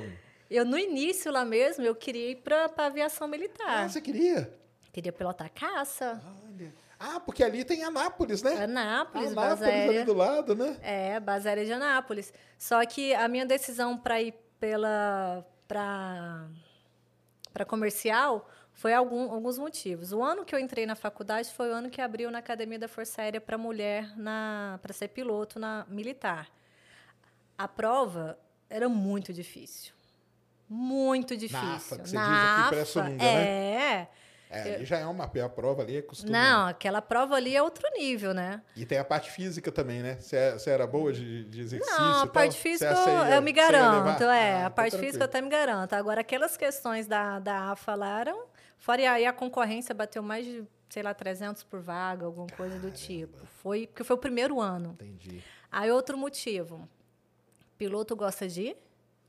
Eu, 0.49 0.65
no 0.65 0.79
início 0.79 1.31
lá 1.31 1.45
mesmo, 1.45 1.83
eu 1.85 1.93
queria 1.93 2.31
ir 2.31 2.37
pra, 2.37 2.67
pra 2.69 2.87
aviação 2.87 3.27
militar. 3.27 3.83
Ah, 3.85 3.89
você 3.89 4.01
queria? 4.01 4.51
Queria 4.91 5.11
pilotar 5.13 5.51
caça. 5.53 6.19
Olha. 6.43 6.73
Ah, 6.99 7.19
porque 7.19 7.43
ali 7.43 7.63
tem 7.63 7.83
Anápolis, 7.83 8.41
né? 8.41 8.63
Anápolis, 8.63 9.31
Anápolis 9.31 9.59
base 9.59 9.65
ali 9.65 10.03
do 10.03 10.13
lado, 10.13 10.55
né? 10.55 10.75
É, 10.81 11.19
base 11.19 11.47
aérea 11.47 11.65
de 11.65 11.71
Anápolis. 11.71 12.33
Só 12.57 12.83
que 12.85 13.13
a 13.13 13.27
minha 13.27 13.45
decisão 13.45 13.95
para 13.95 14.19
ir 14.19 14.33
pela 14.59 15.45
para 15.67 16.47
para 17.57 17.65
comercial 17.65 18.47
foi 18.71 18.93
algum, 18.93 19.31
alguns 19.31 19.57
motivos. 19.57 20.11
O 20.11 20.21
ano 20.21 20.45
que 20.45 20.53
eu 20.53 20.59
entrei 20.59 20.85
na 20.85 20.93
faculdade 20.93 21.51
foi 21.51 21.71
o 21.71 21.73
ano 21.73 21.89
que 21.89 21.99
abriu 21.99 22.29
na 22.29 22.37
Academia 22.37 22.77
da 22.77 22.87
Força 22.87 23.23
Aérea 23.23 23.41
para 23.41 23.57
mulher 23.57 24.15
na 24.15 24.77
para 24.79 24.93
ser 24.93 25.07
piloto 25.07 25.59
na 25.59 25.83
militar. 25.89 26.47
A 27.57 27.67
prova 27.67 28.37
era 28.69 28.87
muito 28.87 29.33
difícil. 29.33 29.91
Muito 30.69 31.35
difícil. 31.35 31.67
NAFA, 31.67 31.97
que 31.97 32.09
você 32.09 32.17
diz 32.17 32.27
aqui, 32.27 32.69
pré-sunga, 32.69 33.09
né? 33.09 33.25
é. 33.25 34.07
É, 34.49 34.75
ali 34.75 34.85
já 34.85 34.97
é 34.99 35.05
uma 35.05 35.25
a 35.25 35.49
prova 35.49 35.81
ali, 35.81 35.97
é 35.97 36.01
costume. 36.01 36.31
Não, 36.31 36.67
aquela 36.67 37.01
prova 37.01 37.35
ali 37.35 37.55
é 37.55 37.61
outro 37.61 37.83
nível, 37.97 38.33
né? 38.33 38.61
E 38.75 38.85
tem 38.85 38.97
a 38.97 39.03
parte 39.03 39.29
física 39.29 39.71
também, 39.71 40.01
né? 40.01 40.15
Você 40.19 40.35
é- 40.37 40.57
era 40.67 40.87
boa 40.87 41.11
de, 41.11 41.43
de 41.45 41.61
exercício? 41.61 41.95
Não, 41.97 42.11
a 42.11 42.19
tal? 42.21 42.27
parte 42.29 42.53
Você- 42.55 42.59
física 42.61 42.95
você 42.95 43.09
ia- 43.09 43.35
eu 43.35 43.41
me 43.41 43.51
garanto, 43.51 44.23
é. 44.23 44.53
Ah, 44.53 44.57
a 44.57 44.59
então 44.61 44.71
parte 44.71 44.97
física 44.97 45.23
eu 45.23 45.25
até 45.25 45.41
me 45.41 45.49
garanto. 45.49 45.93
Agora, 45.93 46.21
aquelas 46.21 46.55
questões 46.55 47.07
da, 47.07 47.39
da 47.39 47.71
AFA 47.71 47.95
lá 47.95 48.19
eram... 48.21 48.45
Fora 48.77 49.01
e 49.01 49.05
aí 49.07 49.25
a 49.25 49.33
concorrência 49.33 49.93
bateu 49.93 50.21
mais 50.21 50.45
de, 50.45 50.63
sei 50.89 51.01
lá, 51.03 51.13
300 51.13 51.63
por 51.63 51.81
vaga, 51.81 52.25
alguma 52.25 52.47
coisa 52.55 52.77
do 52.79 52.91
tipo. 52.91 53.37
Foi, 53.61 53.87
porque 53.87 54.03
foi 54.03 54.15
o 54.15 54.19
primeiro 54.19 54.61
ano. 54.61 54.91
Entendi. 55.01 55.43
Aí, 55.71 55.91
outro 55.91 56.15
motivo. 56.17 56.87
Piloto 57.77 58.15
gosta 58.15 58.47
de 58.47 58.75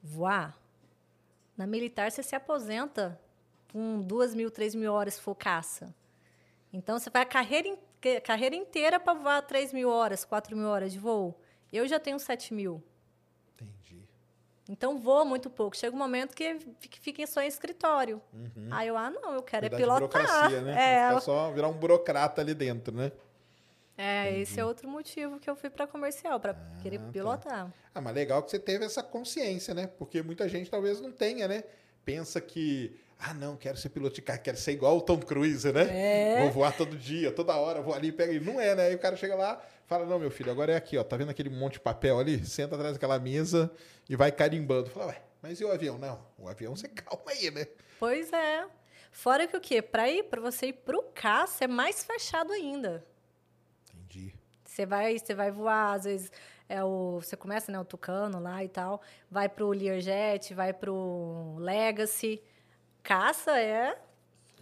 voar. 0.03 0.55
Na 1.57 1.67
militar, 1.67 2.11
você 2.13 2.23
se 2.23 2.37
aposenta 2.37 3.19
com 3.73 4.01
duas 4.01 4.35
mil, 4.35 4.51
três 4.51 4.75
mil 4.75 4.93
horas 4.93 5.15
se 5.15 5.21
for 5.21 5.35
caça. 5.35 5.95
Então, 6.73 6.99
você 6.99 7.09
vai 7.11 7.23
a 7.23 7.27
carreira, 7.27 7.69
in- 7.69 8.21
carreira 8.23 8.55
inteira 8.55 9.01
para 9.01 9.15
voar 9.15 9.41
3 9.43 9.73
mil 9.73 9.89
horas, 9.89 10.25
4 10.25 10.57
mil 10.57 10.69
horas 10.69 10.93
de 10.93 10.99
voo. 10.99 11.39
Eu 11.73 11.87
já 11.89 11.99
tenho 11.99 12.19
7 12.19 12.53
mil. 12.53 12.83
Entendi. 13.55 14.03
Então, 14.69 14.99
voa 14.99 15.25
muito 15.25 15.49
pouco. 15.49 15.75
Chega 15.77 15.95
um 15.97 15.99
momento 15.99 16.35
que 16.37 16.59
fica 17.01 17.27
só 17.27 17.41
em 17.41 17.47
escritório. 17.47 18.21
Aí 18.71 18.89
eu, 18.89 18.97
ah, 18.99 19.11
não, 19.11 19.33
eu 19.33 19.43
quero 19.43 19.67
é 19.67 19.71
Cuidar 19.71 19.99
pilotar. 19.99 20.51
né? 20.63 20.75
É, 21.17 21.21
só 21.21 21.51
virar 21.51 21.69
um 21.69 21.73
burocrata 21.73 22.41
ali 22.43 22.55
dentro, 22.55 22.95
né? 22.95 23.11
é, 23.97 24.39
esse 24.39 24.61
é 24.61 24.65
outro 24.65 24.89
motivo 24.89 25.41
que 25.41 25.51
eu 25.51 25.57
fui 25.57 25.69
para 25.71 25.85
comercial, 25.87 26.39
para 26.39 26.55
querer 26.83 26.99
tá. 27.01 27.09
pilotar. 27.11 27.73
Ah, 27.95 28.01
mas 28.01 28.15
legal 28.15 28.43
que 28.45 28.51
você 28.51 28.59
teve 28.59 28.85
essa 28.85 29.03
consciência, 29.03 29.75
né? 29.75 29.87
Porque 29.87 30.23
muita 30.23 30.49
gente 30.49 30.71
talvez 30.71 31.01
não 31.01 31.11
tenha, 31.11 31.49
né? 31.49 31.65
Pensa 32.05 32.41
que, 32.41 32.95
ah, 33.19 33.35
não, 33.35 33.57
quero 33.57 33.77
ser 33.77 33.89
piloto 33.89 34.15
de 34.15 34.23
carro, 34.23 34.41
quero 34.41 34.57
ser 34.57 34.73
igual 34.73 34.97
o 34.97 35.01
Tom 35.01 35.19
Cruise, 35.19 35.71
né? 35.73 36.37
É. 36.37 36.43
Vou 36.43 36.53
voar 36.53 36.77
todo 36.77 36.97
dia, 36.97 37.33
toda 37.33 37.57
hora, 37.57 37.83
vou 37.83 37.93
ali, 37.93 38.13
pega. 38.13 38.33
E 38.33 38.39
não 38.39 38.61
é, 38.61 38.77
né? 38.77 38.87
Aí 38.87 38.95
o 38.95 38.99
cara 38.99 39.17
chega 39.17 39.35
lá, 39.35 39.61
fala, 39.87 40.07
não, 40.07 40.21
meu 40.21 40.31
filho, 40.31 40.53
agora 40.53 40.73
é 40.73 40.77
aqui, 40.77 40.97
ó. 40.97 41.03
Tá 41.03 41.17
vendo 41.17 41.31
aquele 41.31 41.51
monte 41.51 41.75
de 41.75 41.81
papel 41.81 42.19
ali? 42.19 42.45
Senta 42.45 42.77
atrás 42.77 42.93
daquela 42.95 43.19
mesa 43.19 43.71
e 44.09 44.15
vai 44.15 44.31
carimbando. 44.31 44.89
Fala, 44.91 45.07
ué, 45.09 45.23
mas 45.43 45.61
e 45.61 45.65
o 45.65 45.73
avião? 45.73 45.99
Não, 45.99 46.25
o 46.39 46.49
avião 46.49 46.77
você 46.77 46.87
calma 46.95 47.33
aí, 47.33 47.51
né? 47.51 47.67
Pois 47.99 48.33
é. 48.33 48.67
Fora 49.11 49.49
que 49.49 49.57
o 49.57 49.61
quê? 49.61 49.83
Para 49.83 50.09
ir, 50.09 50.25
para 50.25 50.41
você 50.41 50.67
ir 50.67 50.75
para 50.75 50.97
o 50.97 51.03
caça 51.03 51.65
é 51.65 51.69
mais 51.69 52.05
fechado 52.05 52.53
ainda. 52.53 53.05
Entendi. 53.93 54.33
Você 54.65 54.87
vai, 54.87 55.19
você 55.19 55.35
vai 55.35 55.51
voar, 55.51 55.95
às 55.95 56.05
vezes 56.05 56.31
é 56.69 56.85
o, 56.85 57.21
você 57.21 57.37
começa, 57.37 57.73
né, 57.73 57.81
o 57.81 57.85
Tucano 57.85 58.39
lá 58.39 58.63
e 58.63 58.69
tal, 58.69 59.01
vai 59.29 59.49
pro 59.49 59.71
Learjet, 59.71 60.55
vai 60.55 60.73
pro 60.73 61.57
Legacy. 61.59 62.41
Caça 63.09 63.59
é, 63.59 63.99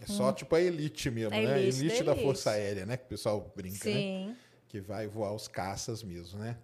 É 0.01 0.05
só 0.05 0.31
tipo 0.31 0.55
a 0.55 0.61
elite 0.61 1.11
mesmo, 1.11 1.35
A 1.35 1.37
né? 1.37 1.59
elite 1.61 1.83
Elite 1.83 2.01
da 2.01 2.13
da 2.13 2.21
Força. 2.21 2.51
Aérea, 2.51 2.85
né? 2.85 2.95
Que 2.95 3.03
o 3.03 3.07
pessoal 3.07 3.51
brinca, 3.53 3.75
né? 3.89 3.93
sim. 3.93 4.37
Que 4.69 4.79
vai 4.79 5.05
voar 5.05 5.33
os 5.33 5.49
caças 5.49 6.01
mesmo, 6.01 6.39
né? 6.39 6.55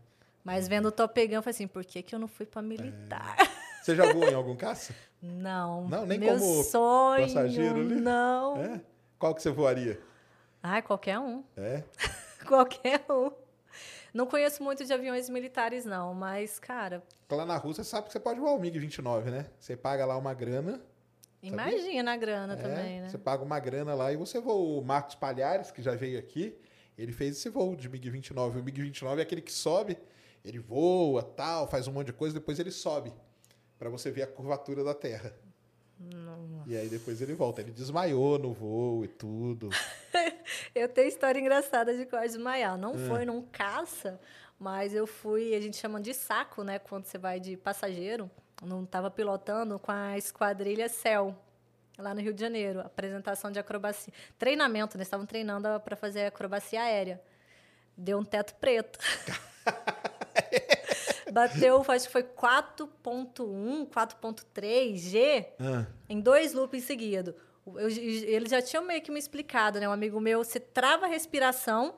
Mas 0.46 0.70
vendo 0.70 0.88
o 0.88 0.92
Top 0.94 1.28
Gun, 1.28 1.34
eu 1.36 1.44
falei 1.44 1.54
assim, 1.56 1.68
por 1.68 1.84
que, 1.84 2.02
que 2.02 2.16
eu 2.16 2.20
não 2.20 2.28
fui 2.30 2.46
para 2.46 2.62
militar? 2.62 3.36
Você 3.82 3.98
já 3.98 4.14
voou 4.14 4.30
em 4.30 4.34
algum 4.34 4.56
caça? 4.56 4.96
Não. 5.22 5.88
Não, 5.88 6.06
nem 6.06 6.20
Meu 6.20 6.38
como 6.38 6.64
sonho, 6.64 7.26
passageiro 7.26 7.80
ali? 7.80 7.96
não. 7.96 8.58
É? 8.58 8.82
Qual 9.18 9.34
que 9.34 9.42
você 9.42 9.50
voaria? 9.52 9.98
Ai, 10.62 10.82
qualquer 10.82 11.18
um. 11.18 11.44
É? 11.56 11.82
Qualquer 12.46 13.06
um. 13.10 13.32
Não 14.14 14.26
conheço 14.28 14.62
muito 14.62 14.84
de 14.84 14.92
aviões 14.92 15.30
militares, 15.30 15.86
não, 15.86 16.14
mas, 16.14 16.60
cara, 16.60 17.02
Lá 17.32 17.46
na 17.46 17.56
Rússia, 17.56 17.86
você 17.86 17.90
sabe 17.90 18.08
que 18.08 18.12
você 18.14 18.20
pode 18.20 18.38
voar 18.40 18.52
o 18.54 18.60
MiG-29, 18.60 19.24
né? 19.32 19.46
Você 19.58 19.78
paga 19.78 20.06
lá 20.06 20.18
uma 20.18 20.34
grana. 20.34 20.82
Imagina 21.48 22.14
a 22.14 22.18
grana 22.18 22.54
é, 22.54 22.56
também, 22.56 23.02
né? 23.02 23.10
Você 23.10 23.18
paga 23.18 23.44
uma 23.44 23.60
grana 23.60 23.94
lá 23.94 24.12
e 24.12 24.16
você 24.18 24.40
voa. 24.40 24.80
O 24.80 24.84
Marcos 24.84 25.16
Palhares, 25.16 25.72
que 25.72 25.82
já 25.82 25.96
veio 25.96 26.18
aqui, 26.18 26.56
ele 26.98 27.12
fez 27.12 27.38
esse 27.38 27.50
voo 27.50 27.76
de 27.76 27.90
MiG-29. 27.90 28.60
O 28.60 28.64
MiG-29 28.64 29.20
é 29.20 29.22
aquele 29.22 29.42
que 29.42 29.52
sobe, 29.52 29.98
ele 30.44 30.60
voa, 30.60 31.24
tal, 31.24 31.68
faz 31.68 31.88
um 31.88 31.92
monte 31.92 32.08
de 32.08 32.14
coisa, 32.14 32.34
depois 32.34 32.60
ele 32.60 32.72
sobe. 32.72 33.14
Pra 33.78 33.90
você 33.90 34.10
ver 34.12 34.24
a 34.24 34.28
curvatura 34.28 34.84
da 34.84 34.94
Terra. 34.94 35.34
E 36.66 36.76
aí 36.76 36.90
depois 36.90 37.22
ele 37.22 37.34
volta. 37.34 37.62
Ele 37.62 37.72
desmaiou 37.72 38.38
no 38.38 38.52
voo 38.54 39.06
e 39.06 39.08
tudo. 39.08 39.70
Eu 40.76 40.90
tenho 40.90 41.08
história 41.08 41.40
engraçada 41.40 41.96
de 41.96 42.06
quase 42.06 42.34
desmaiar. 42.36 42.78
Não 42.78 42.94
É. 42.94 43.08
foi 43.08 43.26
num 43.26 43.42
caça, 43.42 44.20
mas 44.60 44.94
eu 44.94 45.06
fui, 45.08 45.56
a 45.56 45.62
gente 45.62 45.78
chama 45.78 46.02
de 46.02 46.14
saco, 46.14 46.64
né? 46.64 46.80
Quando 46.80 47.06
você 47.06 47.18
vai 47.18 47.40
de 47.40 47.56
passageiro. 47.58 48.30
Não 48.66 48.84
estava 48.84 49.10
pilotando 49.12 49.78
com 49.80 49.92
a 49.92 50.18
esquadrilha 50.18 50.90
Céu. 50.90 51.36
lá 51.98 52.14
no 52.14 52.22
Rio 52.22 52.34
de 52.34 52.42
Janeiro, 52.42 52.80
apresentação 52.82 53.52
de 53.52 53.60
acrobacia. 53.60 54.14
Treinamento, 54.38 54.98
né? 54.98 55.04
Estavam 55.04 55.26
treinando 55.26 55.68
para 55.82 55.96
fazer 55.96 56.26
acrobacia 56.26 56.82
aérea. 56.82 57.22
Deu 57.96 58.18
um 58.18 58.24
teto 58.24 58.56
preto. 58.56 58.98
Bateu, 61.32 61.84
acho 61.88 62.06
que 62.06 62.12
foi 62.12 62.24
4.1, 62.24 63.88
4.3 63.90 64.98
G 64.98 65.48
Ah. 65.60 65.86
em 66.08 66.20
dois 66.20 66.54
loops 66.54 66.84
seguidos. 66.84 67.34
Eu, 67.66 67.88
eles 67.90 68.52
já 68.52 68.62
tinham 68.62 68.84
meio 68.84 69.02
que 69.02 69.12
me 69.12 69.20
explicado, 69.20 69.80
né? 69.80 69.88
Um 69.88 69.92
amigo 69.92 70.20
meu, 70.20 70.44
você 70.44 70.60
trava 70.60 71.06
a 71.06 71.10
respiração 71.10 71.96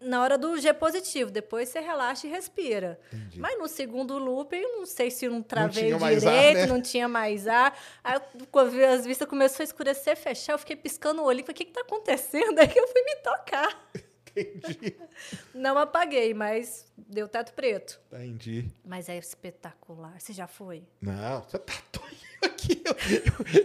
na 0.00 0.22
hora 0.22 0.38
do 0.38 0.58
G 0.58 0.72
positivo, 0.72 1.30
depois 1.30 1.68
você 1.68 1.80
relaxa 1.80 2.26
e 2.26 2.30
respira. 2.30 2.98
Mas 3.36 3.58
no 3.58 3.68
segundo 3.68 4.16
loop, 4.18 4.54
eu 4.56 4.78
não 4.78 4.86
sei 4.86 5.10
se 5.10 5.28
não 5.28 5.42
travei 5.42 5.84
tinha 5.84 5.98
mais 5.98 6.26
ar, 6.26 6.32
direito, 6.32 6.56
né? 6.56 6.66
não 6.66 6.80
tinha 6.80 7.08
mais 7.08 7.46
ar. 7.46 7.78
Aí 8.02 8.18
eu- 8.18 8.84
as 8.88 9.04
vistas 9.04 9.28
começou 9.28 9.62
a 9.62 9.64
escurecer, 9.64 10.16
fechar, 10.16 10.54
eu 10.54 10.58
fiquei 10.58 10.76
piscando 10.76 11.20
o 11.22 11.24
olho, 11.24 11.40
falei, 11.40 11.52
o 11.52 11.56
que 11.56 11.64
que 11.66 11.72
tá 11.72 11.82
acontecendo? 11.82 12.58
Aí 12.60 12.68
que 12.68 12.78
eu 12.80 12.88
fui 12.88 13.02
me 13.02 13.16
tocar. 13.16 13.90
Entendi. 14.36 14.96
Não 15.52 15.76
apaguei, 15.76 16.32
mas 16.32 16.86
deu 16.96 17.28
teto 17.28 17.52
preto. 17.52 18.00
Entendi. 18.12 18.70
Mas 18.84 19.08
é 19.08 19.18
espetacular. 19.18 20.18
Você 20.20 20.32
já 20.32 20.46
foi? 20.46 20.84
Não, 21.00 21.42
você 21.42 21.58
tá 21.58 21.74
doido 21.92 22.49
aqui. 22.72 22.82
Eu, 22.84 22.96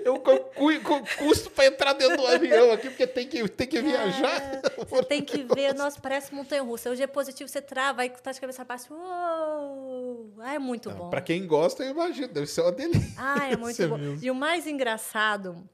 eu, 0.06 0.16
eu 0.16 0.20
cu- 0.20 0.82
cu- 0.84 1.16
custo 1.18 1.50
pra 1.52 1.66
entrar 1.66 1.94
dentro 1.94 2.18
do 2.18 2.28
avião 2.28 2.72
aqui, 2.72 2.90
porque 2.90 3.06
tem 3.08 3.28
que, 3.28 3.48
tem 3.50 3.68
que 3.68 3.82
viajar. 3.82 4.42
É, 4.42 4.62
Você 4.86 5.04
tem 5.04 5.24
que 5.24 5.44
ver, 5.44 5.74
nossa, 5.76 6.00
parece 6.00 6.34
montanha 6.34 6.62
russa. 6.64 6.90
O 6.90 6.96
G 6.96 7.06
positivo 7.08 7.48
você 7.50 7.62
trava, 7.62 8.02
aí 8.02 8.10
tá 8.10 8.32
de 8.32 8.40
cabeça 8.42 8.64
para 8.66 8.76
baixo. 8.78 8.94
Uou! 8.94 10.34
Ah, 10.40 10.54
é 10.56 10.60
muito 10.60 10.90
bom. 10.92 11.10
Pra 11.10 11.22
quem 11.22 11.46
gosta, 11.48 11.84
eu 11.84 11.92
imagino, 11.92 12.28
deve 12.28 12.48
ser 12.48 12.62
uma 12.62 12.72
delícia. 12.72 13.14
Ah, 13.18 13.50
é 13.52 13.56
muito 13.56 13.76
bom. 13.88 13.98
mesmo. 13.98 14.20
E 14.26 14.30
o 14.32 14.36
mais 14.36 14.68
engraçado 14.68 15.68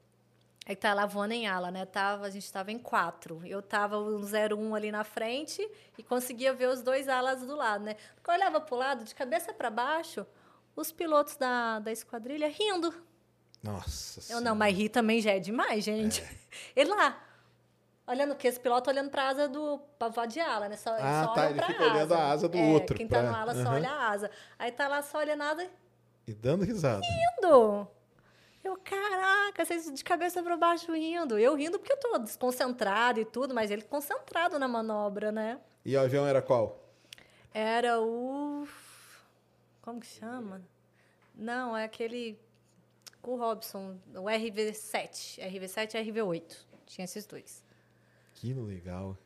é 0.64 0.74
que 0.74 0.80
tá 0.80 0.94
lá 0.94 1.06
voando 1.06 1.32
em 1.34 1.46
ala, 1.48 1.70
né? 1.70 1.84
Tava, 1.84 2.26
a 2.26 2.30
gente 2.30 2.50
tava 2.52 2.70
em 2.70 2.78
quatro. 2.78 3.42
Eu 3.44 3.60
tava 3.60 3.98
um 3.98 4.20
01 4.22 4.74
ali 4.74 4.92
na 4.92 5.02
frente 5.04 5.66
e 5.98 6.02
conseguia 6.02 6.52
ver 6.52 6.68
os 6.68 6.82
dois 6.82 7.08
alas 7.08 7.42
do 7.42 7.56
lado, 7.56 7.84
né? 7.84 7.96
Quando 8.22 8.36
eu 8.38 8.42
olhava 8.42 8.60
pro 8.60 8.76
lado, 8.76 9.04
de 9.04 9.14
cabeça 9.14 9.52
para 9.52 9.70
baixo, 9.70 10.24
os 10.76 10.92
pilotos 10.92 11.36
da, 11.36 11.80
da 11.80 11.90
esquadrilha 11.90 12.48
rindo. 12.48 12.94
Nossa 13.62 14.32
Eu 14.32 14.40
não, 14.40 14.54
mas 14.54 14.76
rir 14.76 14.88
também 14.88 15.20
já 15.20 15.32
é 15.32 15.38
demais, 15.38 15.84
gente. 15.84 16.20
É. 16.22 16.28
Ele 16.74 16.90
lá, 16.94 17.22
olhando 18.06 18.34
que? 18.34 18.48
Esse 18.48 18.58
piloto 18.58 18.90
olhando 18.90 19.10
pra 19.10 19.28
asa 19.28 19.48
do. 19.48 19.78
pra 19.98 20.08
voar 20.08 20.26
de 20.26 20.40
ala, 20.40 20.68
né? 20.68 20.76
Só, 20.76 20.90
Ah, 20.98 21.24
só 21.26 21.32
tá, 21.32 21.50
ele 21.50 21.62
fica 21.62 21.82
olhando 21.84 22.12
a 22.14 22.30
asa 22.30 22.48
do 22.48 22.58
outro, 22.58 22.96
Quem 22.96 23.06
tá 23.06 23.20
pra- 23.20 23.30
no 23.30 23.36
ala 23.36 23.54
só 23.54 23.60
Aham. 23.60 23.74
olha 23.74 23.90
a 23.90 24.10
asa. 24.10 24.30
Aí 24.58 24.72
tá 24.72 24.88
lá 24.88 25.00
só 25.02 25.18
olhando 25.18 25.38
nada 25.38 25.70
E 26.26 26.32
dando 26.34 26.64
risada. 26.64 27.02
rindo. 27.04 27.88
Eu, 28.64 28.76
caraca, 28.76 29.64
vocês 29.64 29.92
de 29.92 30.04
cabeça 30.04 30.40
pra 30.42 30.56
baixo 30.56 30.92
rindo. 30.92 31.36
Eu 31.38 31.54
rindo 31.56 31.78
porque 31.80 31.92
eu 31.92 31.96
tô 31.98 32.18
desconcentrada 32.18 33.18
e 33.20 33.24
tudo, 33.24 33.52
mas 33.54 33.70
ele 33.72 33.82
concentrado 33.82 34.56
na 34.58 34.68
manobra, 34.68 35.32
né? 35.32 35.58
E 35.84 35.96
o 35.96 36.00
avião 36.00 36.24
era 36.26 36.40
qual? 36.40 36.78
Era 37.52 38.00
o. 38.00 38.66
Como 39.82 39.98
que 40.00 40.06
chama? 40.06 40.62
Não, 41.34 41.76
é 41.76 41.84
aquele. 41.84 42.38
Com 43.22 43.34
o 43.34 43.36
Robson, 43.38 43.96
o 44.14 44.24
RV7. 44.24 45.38
RV7 45.38 45.94
e 45.94 46.12
RV8. 46.12 46.56
Tinha 46.84 47.04
esses 47.04 47.24
dois. 47.24 47.64
Que 48.34 48.52
legal. 48.52 49.16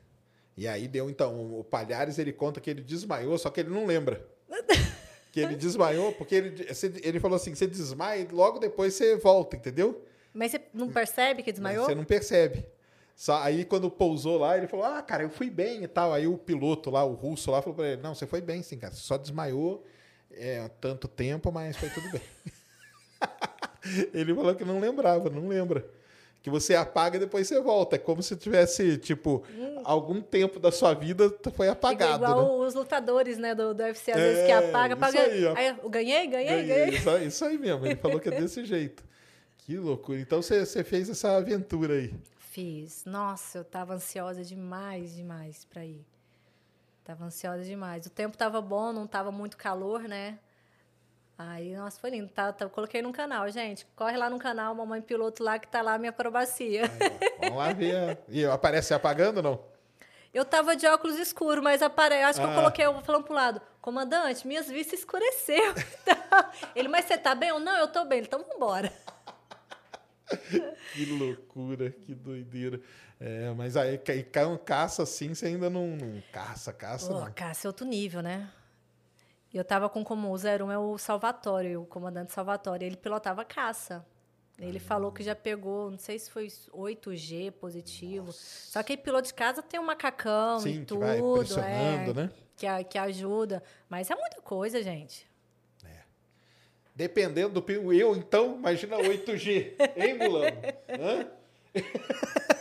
E 0.56 0.68
aí 0.68 0.86
deu, 0.86 1.10
então, 1.10 1.58
o 1.58 1.64
Palhares, 1.64 2.18
ele 2.18 2.32
conta 2.32 2.60
que 2.60 2.70
ele 2.70 2.82
desmaiou, 2.82 3.36
só 3.38 3.50
que 3.50 3.60
ele 3.60 3.70
não 3.70 3.86
lembra. 3.86 4.26
que 5.32 5.40
ele 5.40 5.56
desmaiou, 5.56 6.12
porque 6.12 6.34
ele, 6.34 6.66
ele 7.02 7.20
falou 7.20 7.36
assim, 7.36 7.54
você 7.54 7.66
desmaia 7.66 8.22
e 8.22 8.28
logo 8.28 8.58
depois 8.58 8.94
você 8.94 9.16
volta, 9.16 9.56
entendeu? 9.56 10.02
Mas 10.32 10.52
você 10.52 10.60
não 10.72 10.88
percebe 10.90 11.42
que 11.42 11.50
desmaiou? 11.50 11.86
Você 11.86 11.94
não 11.94 12.04
percebe. 12.04 12.66
Só, 13.14 13.42
aí 13.42 13.64
quando 13.64 13.90
pousou 13.90 14.38
lá, 14.38 14.58
ele 14.58 14.66
falou, 14.66 14.84
ah, 14.84 15.00
cara, 15.02 15.22
eu 15.22 15.30
fui 15.30 15.48
bem 15.48 15.82
e 15.82 15.88
tal. 15.88 16.12
Aí 16.12 16.26
o 16.26 16.36
piloto 16.36 16.90
lá, 16.90 17.02
o 17.04 17.14
russo 17.14 17.50
lá, 17.50 17.62
falou 17.62 17.74
pra 17.74 17.88
ele, 17.88 18.02
não, 18.02 18.14
você 18.14 18.26
foi 18.26 18.42
bem 18.42 18.62
sim, 18.62 18.76
cara. 18.78 18.92
Você 18.92 19.00
só 19.00 19.16
desmaiou 19.16 19.84
é, 20.30 20.68
tanto 20.80 21.08
tempo, 21.08 21.50
mas 21.50 21.76
foi 21.76 21.88
tudo 21.88 22.10
bem. 22.10 22.20
ele 24.14 24.34
falou 24.34 24.54
que 24.54 24.64
não 24.64 24.78
lembrava, 24.80 25.28
não 25.30 25.48
lembra. 25.48 25.84
Que 26.42 26.50
você 26.50 26.76
apaga 26.76 27.16
e 27.16 27.20
depois 27.20 27.48
você 27.48 27.60
volta. 27.60 27.96
É 27.96 27.98
como 27.98 28.22
se 28.22 28.36
tivesse, 28.36 28.98
tipo, 28.98 29.42
algum 29.84 30.20
tempo 30.20 30.60
da 30.60 30.70
sua 30.70 30.94
vida 30.94 31.34
foi 31.56 31.68
apagado, 31.68 32.22
Igual 32.22 32.60
né? 32.60 32.66
os 32.66 32.74
lutadores, 32.74 33.36
né, 33.36 33.52
do, 33.52 33.74
do 33.74 33.82
UFC, 33.82 34.12
às 34.12 34.18
É, 34.18 34.20
vezes 34.28 34.46
que 34.46 34.52
apaga, 34.52 34.94
apaga. 34.94 35.20
aí. 35.22 35.46
Aí, 35.48 35.76
eu 35.82 35.90
ganhei, 35.90 36.26
ganhei, 36.28 36.46
Ganhei, 36.48 36.66
ganhei. 36.66 36.88
Isso, 36.98 37.18
isso 37.18 37.44
aí 37.44 37.58
mesmo, 37.58 37.84
ele 37.84 37.96
falou 37.96 38.20
que 38.20 38.28
é 38.28 38.32
desse 38.40 38.64
jeito. 38.64 39.02
Que 39.58 39.76
loucura. 39.76 40.20
Então 40.20 40.40
você 40.40 40.64
você 40.64 40.84
fez 40.84 41.08
essa 41.10 41.36
aventura 41.36 41.94
aí. 41.94 42.14
Fiz. 42.38 43.04
Nossa, 43.04 43.58
eu 43.58 43.64
tava 43.64 43.94
ansiosa 43.94 44.44
demais, 44.44 45.16
demais 45.16 45.64
pra 45.64 45.84
ir. 45.84 46.06
Tava 47.04 47.24
ansiosa 47.24 47.64
demais. 47.64 48.06
O 48.06 48.10
tempo 48.10 48.36
tava 48.36 48.60
bom, 48.60 48.92
não 48.92 49.06
tava 49.06 49.32
muito 49.32 49.56
calor, 49.56 50.02
né? 50.02 50.38
Aí, 51.38 51.74
nossa, 51.76 52.00
foi 52.00 52.10
lindo. 52.10 52.28
Tá, 52.28 52.52
tá- 52.52 52.68
coloquei 52.68 53.02
no 53.02 53.12
canal, 53.12 53.48
gente. 53.50 53.86
Corre 53.94 54.16
lá 54.16 54.30
no 54.30 54.38
canal, 54.38 54.74
Mamãe 54.74 55.02
Piloto 55.02 55.42
lá, 55.42 55.58
que 55.58 55.68
tá 55.68 55.82
lá 55.82 55.94
a 55.94 55.98
minha 55.98 56.10
acrobacia. 56.10 56.82
Aí, 56.84 57.38
vamos 57.40 57.58
lá 57.58 57.72
ver. 57.72 58.18
E 58.28 58.44
aparece 58.46 58.94
apagando 58.94 59.38
ou 59.38 59.42
não? 59.42 59.64
Eu 60.32 60.44
tava 60.44 60.74
de 60.76 60.86
óculos 60.86 61.18
escuros, 61.18 61.62
mas 61.62 61.80
apare... 61.82 62.14
acho 62.22 62.40
que 62.40 62.46
Ah. 62.46 62.50
eu 62.50 62.54
coloquei, 62.54 62.84
eu 62.84 63.00
falando 63.02 63.24
pro 63.24 63.34
lado, 63.34 63.60
comandante, 63.80 64.46
minhas 64.46 64.68
vistas 64.68 64.98
escureceu. 65.00 65.74
Então, 66.06 66.50
Ele, 66.74 66.88
mas 66.88 67.04
você 67.06 67.16
tá 67.16 67.34
bem? 67.34 67.48
Eu, 67.50 67.58
não, 67.60 67.76
eu 67.78 67.88
tô 67.88 68.04
bem. 68.04 68.20
Então 68.20 68.44
vambora. 68.44 68.92
Que 70.92 71.04
loucura, 71.06 71.90
que 71.90 72.14
doideira. 72.14 72.80
É, 73.20 73.50
mas 73.56 73.76
aí 73.76 73.96
caça 74.58 75.02
assim, 75.04 75.34
você 75.34 75.46
ainda 75.46 75.70
não, 75.70 75.86
não 75.96 76.22
caça, 76.32 76.72
caça 76.72 77.08
Pô, 77.08 77.20
não. 77.20 77.26
esse 77.50 77.66
é 77.66 77.68
outro 77.70 77.86
nível, 77.86 78.20
né? 78.22 78.48
E 79.56 79.58
eu 79.58 79.64
tava 79.64 79.88
com 79.88 80.04
como 80.04 80.28
o 80.28 80.34
01 80.34 80.70
é 80.70 80.76
o 80.76 80.98
Salvatore, 80.98 81.78
o 81.78 81.86
comandante 81.86 82.30
Salvatore. 82.30 82.84
Ele 82.84 82.94
pilotava 82.94 83.42
caça. 83.42 84.04
Ele 84.58 84.78
falou 84.78 85.10
que 85.10 85.22
já 85.22 85.34
pegou, 85.34 85.90
não 85.90 85.96
sei 85.96 86.18
se 86.18 86.30
foi 86.30 86.48
8G 86.48 87.52
positivo. 87.52 88.34
Só 88.34 88.82
que 88.82 88.98
piloto 88.98 89.28
de 89.28 89.32
casa 89.32 89.62
tem 89.62 89.80
um 89.80 89.84
macacão 89.84 90.60
Sim, 90.60 90.68
e 90.68 90.78
que 90.80 90.84
tudo. 90.84 91.00
vai 91.00 91.22
pressionando, 91.22 92.10
é, 92.10 92.12
né? 92.12 92.30
Que, 92.54 92.84
que 92.84 92.98
ajuda. 92.98 93.62
Mas 93.88 94.10
é 94.10 94.14
muita 94.14 94.42
coisa, 94.42 94.82
gente. 94.82 95.26
Dependendo 96.94 97.58
do 97.58 97.92
eu 97.94 98.14
então, 98.14 98.56
imagina 98.56 98.98
8G, 98.98 99.72
hein, 99.96 100.18
Mulano? 100.18 100.56
Hã? 101.00 101.30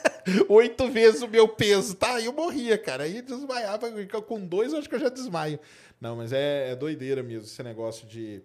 Oito 0.49 0.87
vezes 0.89 1.21
o 1.21 1.27
meu 1.27 1.47
peso, 1.47 1.95
tá? 1.95 2.15
Aí 2.15 2.25
eu 2.25 2.33
morria, 2.33 2.77
cara. 2.77 3.03
Aí 3.03 3.21
desmaiava. 3.21 3.87
Com 4.27 4.39
dois, 4.45 4.73
eu 4.73 4.79
acho 4.79 4.89
que 4.89 4.95
eu 4.95 4.99
já 4.99 5.09
desmaio. 5.09 5.59
Não, 6.01 6.15
mas 6.15 6.33
é, 6.33 6.71
é 6.71 6.75
doideira 6.75 7.21
mesmo 7.23 7.43
esse 7.43 7.61
negócio 7.63 8.07
de 8.07 8.41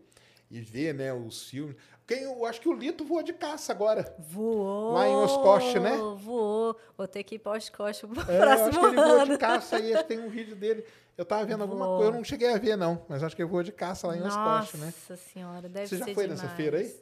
ir 0.51 0.61
ver, 0.63 0.95
né, 0.95 1.13
os 1.13 1.49
filmes. 1.49 1.77
Quem, 2.07 2.23
eu 2.25 2.45
acho 2.45 2.61
que 2.61 2.69
o 2.69 2.73
Lito 2.73 3.05
voa 3.05 3.23
de 3.23 3.33
caça 3.33 3.73
agora. 3.73 4.15
Voou. 4.19 4.95
Lá 4.95 5.07
em 5.09 5.15
Oshkosh, 5.15 5.75
né? 5.75 5.97
Voou. 6.17 6.77
Vou 6.99 7.07
ter 7.07 7.23
que 7.23 7.37
ir 7.37 7.39
para 7.39 7.53
Oshkosh 7.53 8.03
no 8.03 8.21
É, 8.29 8.37
eu 8.39 8.43
acho 8.49 8.63
próximo 8.65 8.81
que 8.81 8.87
ele 8.87 8.97
voa 8.97 9.23
ano. 9.23 9.33
de 9.33 9.39
caça 9.39 9.77
aí, 9.77 10.03
tem 10.05 10.19
um 10.19 10.29
vídeo 10.29 10.57
dele. 10.57 10.85
Eu 11.17 11.25
tava 11.25 11.45
vendo 11.45 11.63
alguma 11.63 11.85
Voa. 11.87 11.97
coisa, 11.99 12.13
eu 12.13 12.17
não 12.17 12.25
cheguei 12.25 12.49
a 12.53 12.59
ver, 12.59 12.77
não. 12.77 13.05
Mas 13.09 13.23
acho 13.23 13.37
que 13.37 13.43
ele 13.43 13.49
voa 13.51 13.63
de 13.63 13.71
caça 13.73 14.07
lá 14.09 14.17
em 14.17 14.23
Oshkosh, 14.23 14.75
né? 14.81 14.87
Nossa 14.87 15.17
senhora, 15.33 15.69
deve 15.69 15.87
Você 15.87 15.99
já 15.99 16.05
ser 16.07 16.15
foi 16.15 16.27
nessa 16.27 16.43
demais. 16.43 16.57
feira 16.57 16.79
aí? 16.79 16.95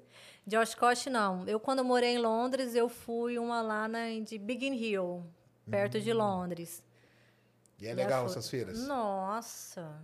De 0.49 0.57
Oshkosh, 0.57 1.07
não. 1.11 1.47
Eu, 1.47 1.61
quando 1.61 1.85
morei 1.85 2.15
em 2.15 2.19
Londres, 2.19 2.75
eu 2.75 2.89
fui 2.89 3.39
uma 3.39 3.61
lá 3.61 3.87
na, 3.87 4.07
de 4.25 4.39
Biggin 4.39 4.73
Hill, 4.75 5.23
perto 5.71 5.99
Hum. 5.99 6.01
de 6.01 6.11
Londres. 6.15 6.83
E 7.79 7.87
é 7.87 7.93
legal 7.93 8.25
essas 8.25 8.49
feiras. 8.49 8.87
Nossa, 8.87 10.01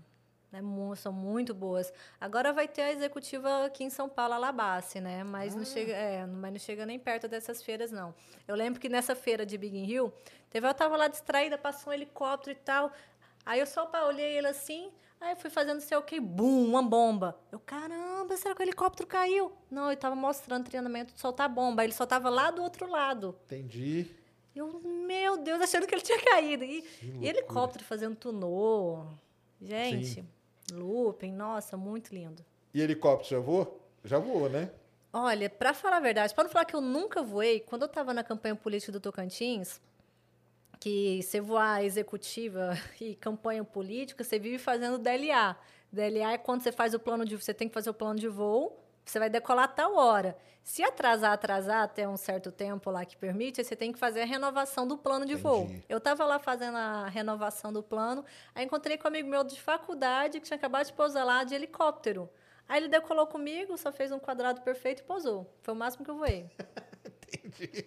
é 0.53 0.61
são 0.97 1.15
muito 1.15 1.55
boas. 1.55 1.91
Agora 2.21 2.53
vai 2.53 2.69
ter 2.69 2.83
a 2.83 2.93
executiva 2.93 3.65
aqui 3.65 3.85
em 3.85 3.89
São 3.89 4.07
Paulo, 4.07 4.35
a 4.35 4.39
Labasse, 4.39 5.01
né? 5.01 5.25
Mas, 5.25 5.55
Ah. 5.55 5.57
não 5.57 5.65
chega, 5.65 5.93
é, 5.95 6.27
mas 6.27 6.53
não 6.53 6.59
chega 6.61 6.85
nem 6.85 6.99
perto 6.99 7.27
dessas 7.27 7.63
feiras, 7.63 7.91
não. 7.91 8.15
Eu 8.47 8.55
lembro 8.55 8.79
que 8.79 8.91
nessa 8.91 9.15
feira 9.17 9.47
de 9.47 9.57
Biggin 9.57 9.87
Hill, 9.87 10.13
teve, 10.51 10.69
eu 10.69 10.75
tava 10.75 10.95
lá 10.95 11.09
distraída, 11.09 11.57
passou 11.57 11.91
um 11.91 11.95
helicóptero 11.95 12.55
e 12.55 12.61
tal. 12.61 12.93
Aí 13.47 13.61
eu 13.61 13.67
só 13.67 13.91
olhei 14.07 14.37
ele 14.37 14.49
assim, 14.49 14.93
aí 15.21 15.33
eu 15.33 15.37
fui 15.37 15.51
fazendo 15.51 15.81
sei 15.81 15.97
o 15.97 16.03
quê, 16.03 16.21
bum, 16.21 16.65
uma 16.69 16.83
bomba. 16.83 17.39
Eu, 17.51 17.59
caramba, 17.59 18.37
será 18.37 18.55
que 18.55 18.63
o 18.63 18.65
helicóptero 18.65 19.09
caiu? 19.09 19.53
Não, 19.71 19.89
ele 19.89 19.97
tava 19.97 20.15
mostrando 20.15 20.65
treinamento 20.65 21.15
de 21.15 21.21
soltar 21.21 21.49
bomba. 21.49 21.83
Ele 21.85 21.93
só 21.93 22.07
tava 22.07 22.29
lá 22.29 22.51
do 22.51 22.63
outro 22.63 22.89
lado. 22.89 23.35
Entendi. 23.47 24.11
Eu, 24.55 24.81
meu 24.81 25.37
Deus, 25.37 25.61
achando 25.61 25.87
que 25.87 25.95
ele 25.95 26.03
tinha 26.03 26.23
caído. 26.23 26.65
E, 26.65 26.85
e 27.21 27.29
helicóptero 27.29 27.85
fazendo 27.85 28.15
tunô. 28.15 29.05
Gente, 29.61 30.25
looping, 30.73 31.33
nossa, 31.33 31.77
muito 31.77 32.15
lindo. 32.15 32.45
E 32.73 32.81
helicóptero 32.81 33.31
já 33.31 33.39
voou? 33.41 33.81
Já 34.05 34.19
voou, 34.19 34.49
né? 34.49 34.71
Olha, 35.13 35.49
pra 35.49 35.73
falar 35.73 35.99
a 35.99 36.01
verdade, 36.01 36.35
para 36.35 36.45
não 36.45 36.51
falar 36.51 36.65
que 36.65 36.75
eu 36.75 36.81
nunca 36.81 37.23
voei, 37.23 37.61
quando 37.61 37.83
eu 37.83 37.87
estava 37.87 38.13
na 38.13 38.25
campanha 38.25 38.57
política 38.57 38.91
do 38.91 39.01
Tocantins, 39.01 39.81
que 40.85 41.23
você 41.23 41.41
voar 41.41 41.83
executiva 41.83 42.77
e 43.01 43.15
campanha 43.15 43.65
política, 43.65 44.23
você 44.23 44.39
vive 44.39 44.59
fazendo 44.59 44.99
DLA. 44.99 45.57
DLA 45.91 46.33
é 46.33 46.39
quando 46.39 46.63
você 46.63 46.71
faz 46.71 46.93
o 46.93 46.99
plano 46.99 47.25
de. 47.25 47.37
Você 47.37 47.55
tem 47.55 47.69
que 47.69 47.75
fazer 47.75 47.91
o 47.91 47.95
plano 47.95 48.19
de 48.19 48.29
voo 48.29 48.85
você 49.05 49.19
vai 49.19 49.29
decolar 49.29 49.67
a 49.67 49.69
tal 49.69 49.95
hora. 49.97 50.37
Se 50.63 50.83
atrasar, 50.83 51.33
atrasar 51.33 51.83
até 51.83 52.09
um 52.09 52.17
certo 52.17 52.51
tempo 52.51 52.91
lá 52.91 53.05
que 53.05 53.17
permite, 53.17 53.63
você 53.63 53.77
tem 53.77 53.93
que 53.93 53.99
fazer 53.99 54.23
a 54.23 54.25
renovação 54.25 54.89
do 54.89 54.97
plano 54.97 55.27
de 55.27 55.35
voo. 55.35 55.65
Entendi. 55.65 55.85
Eu 55.89 55.99
estava 55.99 56.25
lá 56.25 56.39
fazendo 56.39 56.77
a 56.79 57.07
renovação 57.07 57.71
do 57.71 57.83
plano, 57.83 58.25
aí 58.55 58.65
encontrei 58.65 58.97
com 58.97 59.05
um 59.05 59.09
amigo 59.09 59.29
meu 59.29 59.45
de 59.45 59.61
faculdade 59.61 60.41
que 60.41 60.47
tinha 60.47 60.57
acabado 60.57 60.87
de 60.87 60.93
pousar 60.95 61.25
lá 61.25 61.45
de 61.45 61.55
helicóptero. 61.55 62.31
Aí 62.67 62.81
ele 62.81 62.89
decolou 62.89 63.27
comigo, 63.27 63.77
só 63.77 63.93
fez 63.93 64.11
um 64.11 64.19
quadrado 64.19 64.63
perfeito 64.63 65.01
e 65.01 65.05
pousou. 65.05 65.55
Foi 65.61 65.75
o 65.75 65.77
máximo 65.77 66.03
que 66.03 66.11
eu 66.11 66.17
voei. 66.17 66.51
Entendi. 67.45 67.87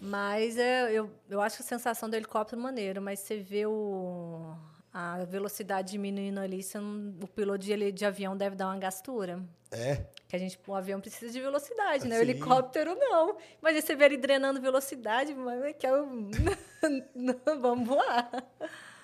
Mas 0.00 0.56
é, 0.56 0.92
eu, 0.92 1.10
eu 1.28 1.40
acho 1.40 1.56
que 1.56 1.62
a 1.62 1.66
sensação 1.66 2.08
do 2.08 2.14
helicóptero 2.14 2.60
maneiro, 2.60 3.02
mas 3.02 3.18
você 3.20 3.38
vê 3.38 3.66
o, 3.66 4.54
a 4.92 5.24
velocidade 5.24 5.90
diminuindo 5.92 6.38
ali, 6.40 6.62
não- 6.62 7.14
o 7.22 7.26
piloto 7.26 7.58
de, 7.58 7.92
de 7.92 8.04
avião 8.04 8.36
deve 8.36 8.54
dar 8.54 8.66
uma 8.68 8.78
gastura. 8.78 9.40
É. 9.72 10.04
Que 10.28 10.36
a 10.36 10.38
gente, 10.38 10.58
o 10.66 10.74
avião 10.74 11.00
precisa 11.00 11.32
de 11.32 11.40
velocidade, 11.40 12.06
né? 12.06 12.16
O 12.16 12.18
Sim. 12.18 12.30
helicóptero 12.30 12.94
não. 12.94 13.36
Imagina 13.60 13.82
você 13.82 13.96
ver 13.96 14.04
ele 14.06 14.16
drenando 14.18 14.60
velocidade, 14.60 15.34
mas 15.34 15.62
é 15.62 15.72
que 15.72 15.86
é 15.86 15.92
o... 15.92 16.06
Vamos 17.60 17.88
voar. 17.88 18.30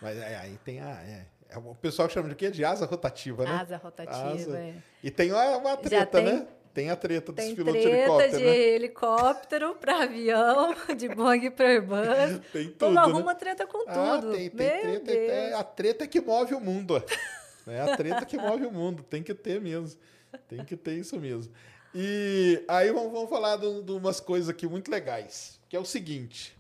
Mas 0.00 0.20
aí 0.22 0.58
tem 0.64 0.80
a. 0.80 0.90
é, 1.02 1.26
é 1.48 1.58
o 1.58 1.74
pessoal 1.74 2.08
chama 2.08 2.28
de 2.28 2.34
quê? 2.34 2.50
De 2.50 2.64
asa 2.64 2.86
rotativa, 2.86 3.44
né? 3.44 3.50
Asa 3.50 3.76
rotativa, 3.78 4.32
Asa. 4.32 4.58
é. 4.58 4.74
E 5.02 5.10
tem 5.10 5.32
uma, 5.32 5.56
uma 5.56 5.76
treta, 5.76 6.18
tem- 6.22 6.24
né? 6.40 6.46
Tem 6.74 6.90
a 6.90 6.96
treta 6.96 7.30
dos 7.32 7.44
Tem 7.44 7.54
pilotos 7.54 7.80
de 7.80 7.88
treta 7.88 8.02
helicóptero, 8.02 8.38
de 8.38 8.44
né? 8.44 8.56
helicóptero 8.56 9.74
para 9.76 10.02
avião, 10.02 10.74
de 10.98 11.08
Boeing 11.08 11.50
para 11.52 11.68
Airbus. 11.68 12.40
Tem 12.52 12.64
tudo, 12.64 12.76
Todo 12.78 12.94
né? 12.94 13.00
arruma 13.00 13.34
treta 13.36 13.64
com 13.66 13.84
Ah, 13.88 14.18
tudo. 14.20 14.32
tem, 14.32 14.50
treta. 14.50 15.12
É 15.12 15.54
a 15.54 15.62
treta 15.62 16.06
que 16.06 16.20
move 16.20 16.54
o 16.54 16.60
mundo. 16.60 17.02
É 17.66 17.80
a 17.80 17.96
treta 17.96 18.26
que 18.26 18.36
move 18.36 18.66
o 18.66 18.70
mundo. 18.70 19.02
Tem 19.02 19.22
que 19.22 19.32
ter 19.32 19.58
mesmo. 19.58 19.98
Tem 20.46 20.62
que 20.62 20.76
ter 20.76 20.98
isso 20.98 21.18
mesmo. 21.18 21.50
E 21.94 22.62
aí 22.68 22.92
vamos, 22.92 23.10
vamos 23.10 23.30
falar 23.30 23.56
de, 23.56 23.82
de 23.82 23.92
umas 23.92 24.20
coisas 24.20 24.50
aqui 24.50 24.66
muito 24.66 24.90
legais. 24.90 25.58
Que 25.66 25.74
é 25.74 25.80
o 25.80 25.84
seguinte. 25.86 26.54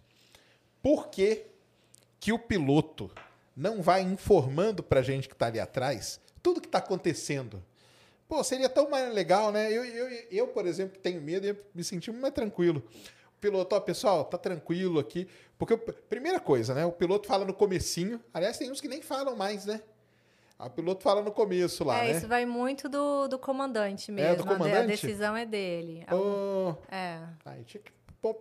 Por 0.80 1.08
que, 1.08 1.44
que 2.18 2.32
o 2.32 2.38
piloto 2.38 3.10
não 3.54 3.82
vai 3.82 4.00
informando 4.00 4.82
pra 4.82 5.02
gente 5.02 5.28
que 5.28 5.34
tá 5.36 5.48
ali 5.48 5.60
atrás 5.60 6.18
tudo 6.42 6.58
que 6.58 6.68
tá 6.68 6.78
acontecendo? 6.78 7.62
Pô, 8.28 8.42
seria 8.42 8.68
tão 8.68 8.88
mais 8.88 9.12
legal, 9.12 9.52
né? 9.52 9.70
Eu, 9.70 9.84
eu, 9.84 10.08
eu, 10.30 10.48
por 10.48 10.66
exemplo, 10.66 10.98
tenho 10.98 11.20
medo, 11.20 11.46
ia 11.46 11.54
me 11.74 11.82
muito 11.92 12.12
mais 12.14 12.32
tranquilo. 12.34 12.82
O 13.36 13.40
piloto, 13.40 13.76
ó, 13.76 13.80
pessoal, 13.80 14.24
tá 14.24 14.38
tranquilo 14.38 14.98
aqui. 14.98 15.28
Porque, 15.58 15.76
primeira 15.76 16.40
coisa, 16.40 16.74
né? 16.74 16.84
O 16.86 16.92
piloto 16.92 17.28
fala 17.28 17.44
no 17.44 17.52
comecinho. 17.52 18.20
Aliás, 18.32 18.56
tem 18.58 18.70
uns 18.70 18.80
que 18.80 18.88
nem 18.88 19.02
falam 19.02 19.36
mais, 19.36 19.66
né? 19.66 19.80
O 20.58 20.70
piloto 20.70 21.02
fala 21.02 21.20
no 21.20 21.30
começo 21.32 21.84
lá, 21.84 21.98
é, 22.04 22.12
né? 22.12 22.16
isso 22.16 22.28
vai 22.28 22.46
muito 22.46 22.88
do, 22.88 23.26
do 23.28 23.38
comandante 23.38 24.10
mesmo. 24.10 24.32
É, 24.32 24.36
do 24.36 24.42
a 24.42 24.46
de- 24.46 24.52
A 24.52 24.56
comandante? 24.56 24.86
decisão 24.86 25.36
é 25.36 25.44
dele. 25.44 26.04
É 26.06 26.14
o- 26.14 26.70
Ô, 26.70 26.76
É. 26.90 27.18
Aí 27.44 27.64
tinha 27.64 27.82
que 27.82 27.92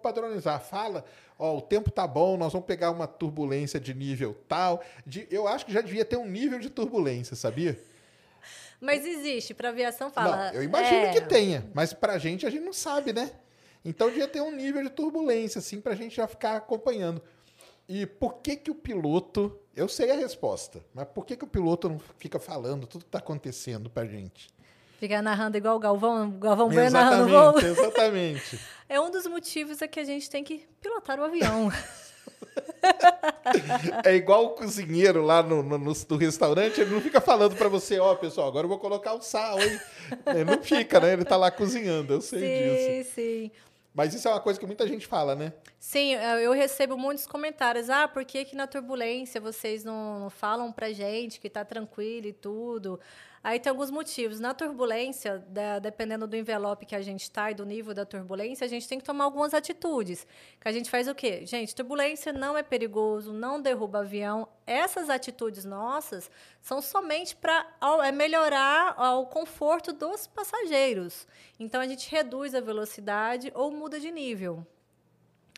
padronizar. 0.02 0.62
Fala, 0.62 1.04
ó, 1.38 1.58
o 1.58 1.62
tempo 1.62 1.92
tá 1.92 2.08
bom, 2.08 2.38
nós 2.38 2.54
vamos 2.54 2.66
pegar 2.68 2.92
uma 2.92 3.08
turbulência 3.08 3.80
de 3.80 3.94
nível 3.94 4.38
tal. 4.48 4.82
De, 5.06 5.28
eu 5.30 5.48
acho 5.48 5.66
que 5.66 5.74
já 5.74 5.82
devia 5.82 6.06
ter 6.06 6.16
um 6.16 6.26
nível 6.28 6.60
de 6.60 6.70
turbulência, 6.70 7.36
sabia? 7.36 7.78
Mas 8.84 9.06
existe, 9.06 9.54
para 9.54 9.70
aviação 9.70 10.12
fala. 10.12 10.52
não, 10.52 10.54
eu 10.56 10.62
imagino 10.62 11.06
é, 11.06 11.14
que 11.14 11.22
tenha, 11.22 11.66
mas 11.74 11.94
pra 11.94 12.18
gente 12.18 12.46
a 12.46 12.50
gente 12.50 12.66
não 12.66 12.74
sabe, 12.74 13.14
né? 13.14 13.32
Então 13.86 14.10
devia 14.10 14.28
ter 14.28 14.42
um 14.42 14.52
nível 14.52 14.84
de 14.84 14.90
turbulência, 14.90 15.60
assim, 15.60 15.80
pra 15.80 15.96
gente 15.96 16.18
já 16.18 16.28
ficar 16.28 16.58
acompanhando. 16.58 17.22
E 17.88 18.06
por 18.06 18.42
que 18.42 18.58
que 18.58 18.70
o 18.70 18.76
piloto... 18.76 19.58
Eu 19.74 19.88
sei 19.88 20.12
a 20.12 20.16
resposta, 20.16 20.84
mas 20.94 21.08
por 21.08 21.26
que 21.26 21.38
que 21.38 21.46
o 21.46 21.48
piloto 21.48 21.88
não 21.88 22.00
fica 22.18 22.38
falando 22.40 22.86
tudo 22.86 23.06
que 23.06 23.12
tá 23.12 23.20
acontecendo 23.20 23.90
pra 23.90 24.06
gente? 24.06 24.50
Fica 25.00 25.22
narrando 25.22 25.58
igual 25.58 25.78
o 25.78 25.80
Galvão, 25.80 26.32
Galvão 26.32 26.68
Bueno 26.68 26.92
narrando 26.92 27.30
voo. 27.30 27.60
Exatamente, 27.60 27.80
exatamente. 27.80 28.60
É 28.90 29.00
um 29.00 29.10
dos 29.10 29.26
motivos 29.26 29.82
é 29.82 29.88
que 29.88 30.00
a 30.00 30.04
gente 30.04 30.30
tem 30.30 30.44
que 30.44 30.68
pilotar 30.82 31.20
o 31.20 31.24
avião. 31.24 31.72
É 34.06 34.16
igual 34.16 34.46
o 34.46 34.50
cozinheiro 34.52 35.22
lá 35.24 35.42
no, 35.44 35.62
no, 35.64 35.78
no- 35.78 35.94
no 36.10 36.18
restaurante, 36.18 36.80
ele 36.82 36.92
não 36.92 37.02
fica 37.02 37.20
falando 37.22 37.56
pra 37.56 37.68
você, 37.70 38.00
ó, 38.00 38.16
pessoal, 38.16 38.48
agora 38.48 38.66
eu 38.66 38.70
vou 38.70 38.80
colocar 38.80 39.14
o 39.14 39.22
sal, 39.22 39.60
hein? 39.62 39.80
Ele 40.28 40.44
não 40.46 40.62
fica, 40.62 41.00
né? 41.00 41.14
Ele 41.14 41.26
tá 41.26 41.36
lá 41.38 41.52
cozinhando, 41.52 42.14
eu 42.14 42.22
sei 42.22 42.40
disso. 43.04 43.10
sim, 43.10 43.14
sim. 43.50 43.52
Mas 43.96 44.14
isso 44.16 44.28
é 44.28 44.32
uma 44.32 44.40
coisa 44.40 44.60
que 44.60 44.66
muita 44.66 44.88
gente 44.88 45.06
fala, 45.06 45.36
né? 45.36 45.54
Sim, 45.80 46.14
eu 46.16 46.52
recebo 46.52 46.98
muitos 46.98 47.28
comentários. 47.28 47.92
Ah, 47.92 48.08
por 48.08 48.26
que, 48.26 48.44
que 48.44 48.56
na 48.56 48.66
turbulência 48.66 49.40
vocês 49.40 49.84
não, 49.84 50.20
não 50.22 50.30
falam 50.32 50.72
pra 50.72 50.92
gente 50.92 51.40
que 51.40 51.48
tá 51.48 51.64
tranquilo 51.64 52.26
e 52.28 52.34
tudo? 52.34 53.00
Aí 53.44 53.60
tem 53.60 53.70
alguns 53.70 53.92
motivos. 53.92 54.40
Na 54.40 54.54
turbulência, 54.54 55.40
da- 55.50 55.78
dependendo 55.78 56.26
do 56.26 56.36
envelope 56.38 56.86
que 56.86 56.96
a 56.96 57.02
gente 57.02 57.24
está 57.24 57.52
e 57.52 57.54
do 57.54 57.66
nível 57.66 57.94
da 57.94 58.06
turbulência, 58.06 58.64
a 58.64 58.70
gente 58.70 58.88
tem 58.88 58.98
que 58.98 59.04
tomar 59.04 59.26
algumas 59.26 59.54
atitudes. 59.54 60.26
Que 60.62 60.68
a 60.70 60.72
gente 60.72 60.90
faz 60.90 61.10
o 61.10 61.14
quê? 61.14 61.46
Gente, 61.46 61.76
turbulência 61.76 62.32
não 62.32 62.58
é 62.58 62.64
perigoso, 62.64 63.34
não 63.34 63.62
derruba 63.62 64.00
avião. 64.00 64.48
Essas 64.66 65.10
atitudes 65.10 65.66
nossas 65.66 66.32
são 66.62 66.82
somente 66.82 67.36
para 67.36 67.68
é 68.06 68.12
melhorar 68.14 68.96
o 69.20 69.26
conforto 69.26 69.92
dos 69.92 70.26
passageiros. 70.26 71.28
Então 71.60 71.82
a 71.82 71.88
gente 71.88 72.10
reduz 72.10 72.56
a 72.56 72.62
velocidade 72.62 73.52
ou 73.54 73.70
muda 73.72 74.00
de 74.00 74.10
nível. 74.10 74.66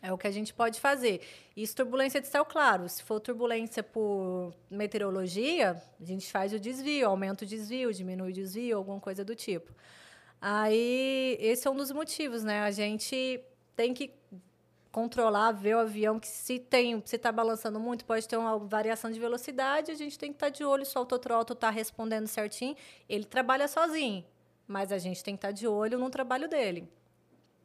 É 0.02 0.12
o 0.12 0.18
que 0.18 0.26
a 0.26 0.30
gente 0.30 0.52
pode 0.52 0.78
fazer. 0.78 1.20
Isso, 1.56 1.74
turbulência 1.74 2.20
de 2.20 2.26
céu 2.26 2.44
claro. 2.44 2.88
Se 2.88 3.02
for 3.02 3.18
turbulência 3.18 3.82
por 3.82 4.54
meteorologia, 4.70 5.82
a 6.00 6.04
gente 6.04 6.30
faz 6.30 6.52
o 6.52 6.60
desvio, 6.60 7.08
aumenta 7.08 7.44
o 7.44 7.48
desvio, 7.48 7.92
diminui 7.92 8.30
o 8.30 8.32
desvio, 8.32 8.76
alguma 8.76 9.00
coisa 9.00 9.24
do 9.24 9.34
tipo. 9.34 9.72
Aí, 10.40 11.36
esse 11.40 11.66
é 11.66 11.70
um 11.70 11.76
dos 11.76 11.90
motivos, 11.90 12.44
né? 12.44 12.60
A 12.60 12.70
gente 12.70 13.40
tem 13.74 13.94
que 13.94 14.12
controlar, 14.92 15.52
ver 15.52 15.76
o 15.76 15.80
avião, 15.80 16.18
que 16.18 16.26
se 16.26 16.58
tem, 16.58 17.02
se 17.04 17.16
está 17.16 17.30
balançando 17.30 17.78
muito, 17.78 18.04
pode 18.04 18.26
ter 18.26 18.36
uma 18.38 18.58
variação 18.58 19.10
de 19.10 19.20
velocidade, 19.20 19.90
a 19.90 19.94
gente 19.94 20.18
tem 20.18 20.30
que 20.30 20.36
estar 20.36 20.48
de 20.48 20.64
olho 20.64 20.86
se 20.86 20.96
o 20.96 20.98
autotrotto 20.98 21.52
está 21.52 21.68
respondendo 21.68 22.26
certinho. 22.26 22.74
Ele 23.08 23.24
trabalha 23.24 23.68
sozinho, 23.68 24.24
mas 24.66 24.92
a 24.92 24.98
gente 24.98 25.22
tem 25.22 25.34
que 25.34 25.38
estar 25.38 25.52
de 25.52 25.66
olho 25.66 25.98
no 25.98 26.08
trabalho 26.08 26.48
dele. 26.48 26.88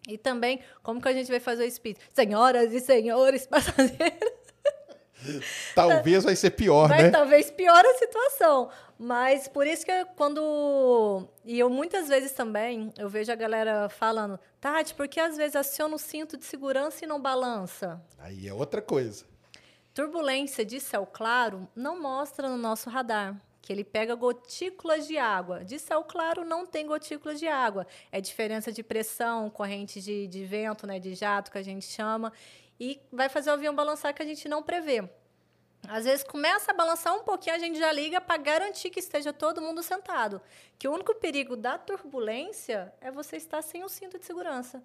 E 0.07 0.17
também, 0.17 0.59
como 0.81 1.01
que 1.01 1.07
a 1.07 1.13
gente 1.13 1.29
vai 1.29 1.39
fazer 1.39 1.65
o 1.65 1.71
speed? 1.71 1.97
Senhoras 2.13 2.73
e 2.73 2.79
senhores 2.79 3.45
passageiros, 3.47 4.41
Talvez 5.75 6.23
vai 6.23 6.35
ser 6.35 6.51
pior, 6.51 6.87
vai 6.89 7.03
né? 7.03 7.09
talvez 7.11 7.51
pior 7.51 7.83
a 7.85 7.93
situação. 7.95 8.69
Mas 8.97 9.47
por 9.47 9.65
isso 9.65 9.85
que 9.85 10.05
quando. 10.15 11.27
E 11.45 11.59
eu 11.59 11.69
muitas 11.69 12.07
vezes 12.07 12.31
também, 12.31 12.91
eu 12.97 13.09
vejo 13.09 13.31
a 13.31 13.35
galera 13.35 13.89
falando, 13.89 14.39
Tati, 14.59 14.93
por 14.93 15.07
que 15.07 15.19
às 15.19 15.37
vezes 15.37 15.55
aciona 15.55 15.95
o 15.95 15.99
cinto 15.99 16.37
de 16.37 16.45
segurança 16.45 17.03
e 17.03 17.07
não 17.07 17.21
balança? 17.21 18.01
Aí 18.19 18.47
é 18.47 18.53
outra 18.53 18.81
coisa. 18.81 19.25
Turbulência 19.93 20.63
de 20.63 20.79
céu 20.79 21.05
claro 21.05 21.67
não 21.75 22.01
mostra 22.01 22.47
no 22.47 22.57
nosso 22.57 22.89
radar 22.89 23.35
que 23.61 23.71
ele 23.71 23.83
pega 23.83 24.15
gotículas 24.15 25.07
de 25.07 25.17
água. 25.17 25.63
De 25.63 25.77
céu 25.77 26.03
claro 26.03 26.43
não 26.43 26.65
tem 26.65 26.87
gotículas 26.87 27.39
de 27.39 27.47
água. 27.47 27.85
É 28.11 28.19
diferença 28.19 28.71
de 28.71 28.81
pressão, 28.81 29.49
corrente 29.49 30.01
de, 30.01 30.27
de 30.27 30.43
vento, 30.45 30.87
né, 30.87 30.99
de 30.99 31.13
jato 31.13 31.51
que 31.51 31.57
a 31.57 31.61
gente 31.63 31.85
chama, 31.85 32.33
e 32.79 32.99
vai 33.11 33.29
fazer 33.29 33.51
o 33.51 33.53
avião 33.53 33.75
balançar 33.75 34.13
que 34.13 34.21
a 34.21 34.25
gente 34.25 34.49
não 34.49 34.63
prevê. 34.63 35.07
Às 35.87 36.05
vezes 36.05 36.23
começa 36.23 36.71
a 36.71 36.73
balançar 36.73 37.15
um 37.15 37.23
pouquinho, 37.23 37.55
a 37.55 37.59
gente 37.59 37.77
já 37.77 37.91
liga 37.91 38.21
para 38.21 38.37
garantir 38.37 38.89
que 38.89 38.99
esteja 38.99 39.33
todo 39.33 39.61
mundo 39.61 39.81
sentado. 39.81 40.41
Que 40.77 40.87
o 40.87 40.93
único 40.93 41.13
perigo 41.15 41.55
da 41.55 41.77
turbulência 41.77 42.93
é 43.01 43.11
você 43.11 43.37
estar 43.37 43.61
sem 43.61 43.83
o 43.83 43.89
cinto 43.89 44.19
de 44.19 44.25
segurança. 44.25 44.83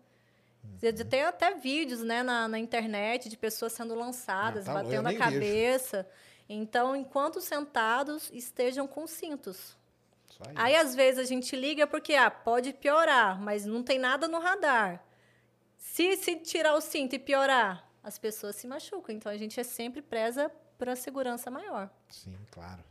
Você 0.78 0.92
Tem 0.92 1.22
até 1.22 1.54
vídeos 1.54 2.02
né, 2.02 2.22
na, 2.22 2.48
na 2.48 2.58
internet 2.58 3.28
de 3.28 3.36
pessoas 3.36 3.72
sendo 3.72 3.94
lançadas, 3.94 4.68
Ah, 4.68 4.74
tá, 4.74 4.82
batendo 4.82 5.08
a 5.08 5.12
vejo. 5.30 6.06
Então, 6.48 6.94
enquanto 6.94 7.40
sentados, 7.40 8.30
estejam 8.32 8.86
com 8.86 9.06
cintos. 9.06 9.76
Aí. 10.40 10.54
Aí, 10.56 10.76
às 10.76 10.94
vezes, 10.94 11.18
a 11.18 11.24
gente 11.24 11.56
liga 11.56 11.86
porque 11.86 12.14
ah, 12.14 12.30
pode 12.30 12.72
piorar, 12.72 13.40
mas 13.40 13.64
não 13.66 13.82
tem 13.82 13.98
nada 13.98 14.28
no 14.28 14.38
radar. 14.38 15.04
Se, 15.76 16.16
se 16.16 16.36
tirar 16.36 16.74
o 16.74 16.80
cinto 16.80 17.14
e 17.14 17.18
piorar, 17.18 17.88
as 18.02 18.18
pessoas 18.18 18.56
se 18.56 18.66
machucam. 18.66 19.14
Então, 19.14 19.30
a 19.30 19.36
gente 19.36 19.58
é 19.58 19.64
sempre 19.64 20.02
preza 20.02 20.50
por 20.78 20.88
a 20.88 20.96
segurança 20.96 21.50
maior. 21.50 21.90
Sim, 22.08 22.36
claro. 22.50 22.84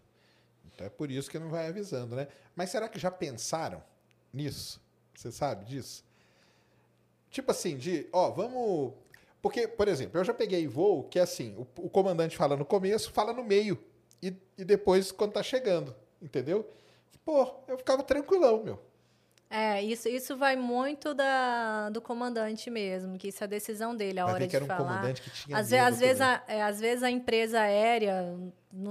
Então 0.76 0.86
é 0.86 0.90
por 0.90 1.10
isso 1.10 1.30
que 1.30 1.40
não 1.40 1.50
vai 1.50 1.68
avisando, 1.68 2.16
né? 2.16 2.28
Mas 2.56 2.70
será 2.70 2.90
que 2.90 3.00
já 3.00 3.10
pensaram 3.10 3.82
nisso? 4.34 4.82
Você 5.14 5.32
sabe 5.32 5.66
disso? 5.66 6.04
Tipo 7.32 7.52
assim, 7.52 7.78
de, 7.78 8.08
ó, 8.12 8.30
vamos. 8.32 8.94
Porque, 9.46 9.68
por 9.68 9.88
exemplo, 9.88 10.20
eu 10.20 10.26
já 10.26 10.34
peguei 10.34 10.68
voo 10.68 11.04
que 11.04 11.20
é 11.20 11.22
assim: 11.22 11.56
o, 11.56 11.86
o 11.86 11.88
comandante 11.88 12.36
fala 12.36 12.58
no 12.58 12.66
começo, 12.66 13.12
fala 13.12 13.32
no 13.32 13.44
meio. 13.44 13.78
E, 14.20 14.36
e 14.58 14.66
depois 14.66 15.12
quando 15.12 15.34
tá 15.34 15.44
chegando, 15.44 15.96
entendeu? 16.20 16.68
Pô, 17.24 17.48
eu 17.68 17.78
ficava 17.78 18.02
tranquilão, 18.02 18.64
meu. 18.64 18.80
É, 19.50 19.82
isso, 19.84 20.10
isso 20.10 20.36
vai 20.36 20.56
muito 20.56 21.14
da, 21.14 21.90
do 21.90 22.02
comandante 22.02 22.70
mesmo, 22.70 23.18
que 23.18 23.28
isso 23.28 23.44
é 23.44 23.46
a 23.46 23.48
decisão 23.48 23.96
dele, 23.96 24.20
a 24.20 24.26
hora 24.26 24.48
de 24.48 24.56
era 24.56 24.66
um 24.66 24.68
falar. 24.68 24.80
comandante 24.80 25.22
que 25.22 25.30
tinha 25.30 25.58
às, 25.58 25.72
às 25.72 26.00
vezes 26.00 26.22
a, 26.22 26.44
é, 26.48 26.64
às 26.64 26.80
vezes 26.80 27.04
a 27.04 27.12
empresa 27.12 27.60
aérea, 27.60 28.36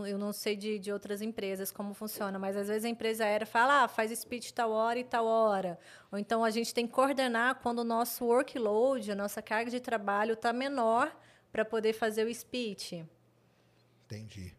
eu 0.07 0.17
não 0.17 0.33
sei 0.33 0.55
de, 0.57 0.79
de 0.79 0.93
outras 0.93 1.21
empresas 1.21 1.73
como 1.73 1.93
funciona, 1.93 2.39
mas 2.39 2.57
às 2.57 2.69
vezes 2.69 2.85
a 2.85 2.89
empresa 2.89 3.25
aérea 3.25 3.47
fala, 3.47 3.83
ah, 3.83 3.89
faz 3.89 4.17
speech 4.17 4.55
tal 4.55 4.71
hora 4.71 4.99
e 4.99 5.05
tal 5.05 5.27
hora. 5.27 5.79
Ou 6.11 6.19
então 6.19 6.45
a 6.45 6.51
gente 6.51 6.73
tem 6.73 6.87
que 6.87 6.93
coordenar 6.93 7.57
quando 7.57 7.81
o 7.81 7.85
nosso 7.85 8.25
workload, 8.25 9.11
a 9.11 9.15
nossa 9.17 9.43
carga 9.43 9.71
de 9.71 9.81
trabalho 9.81 10.35
está 10.35 10.53
menor 10.53 11.15
para 11.53 11.65
poder 11.65 11.93
fazer 11.93 12.25
o 12.27 12.35
speech. 12.35 13.05
Entendi. 14.07 14.55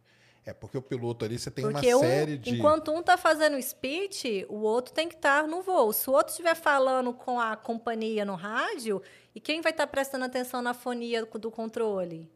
É 0.46 0.54
porque 0.54 0.78
o 0.78 0.82
piloto 0.82 1.26
ali, 1.26 1.40
você 1.40 1.50
tem 1.50 1.66
Porque 1.66 1.94
uma 1.94 1.98
um, 1.98 2.08
série 2.08 2.38
de. 2.38 2.52
enquanto 2.56 2.92
um 2.92 3.02
tá 3.02 3.18
fazendo 3.18 3.60
speech, 3.62 4.46
o 4.48 4.58
outro 4.62 4.94
tem 4.94 5.10
que 5.10 5.16
estar 5.16 5.48
no 5.48 5.64
voo. 5.64 5.92
Se 5.92 6.08
o 6.10 6.14
outro 6.14 6.30
estiver 6.32 6.56
falando 6.56 7.12
com 7.14 7.40
a 7.40 7.56
companhia 7.56 8.24
no 8.24 8.36
rádio, 8.36 9.02
e 9.34 9.40
quem 9.40 9.60
vai 9.62 9.72
estar 9.72 9.88
prestando 9.88 10.24
atenção 10.26 10.62
na 10.62 10.74
fonia 10.76 11.26
do 11.26 11.50
controle? 11.50 12.32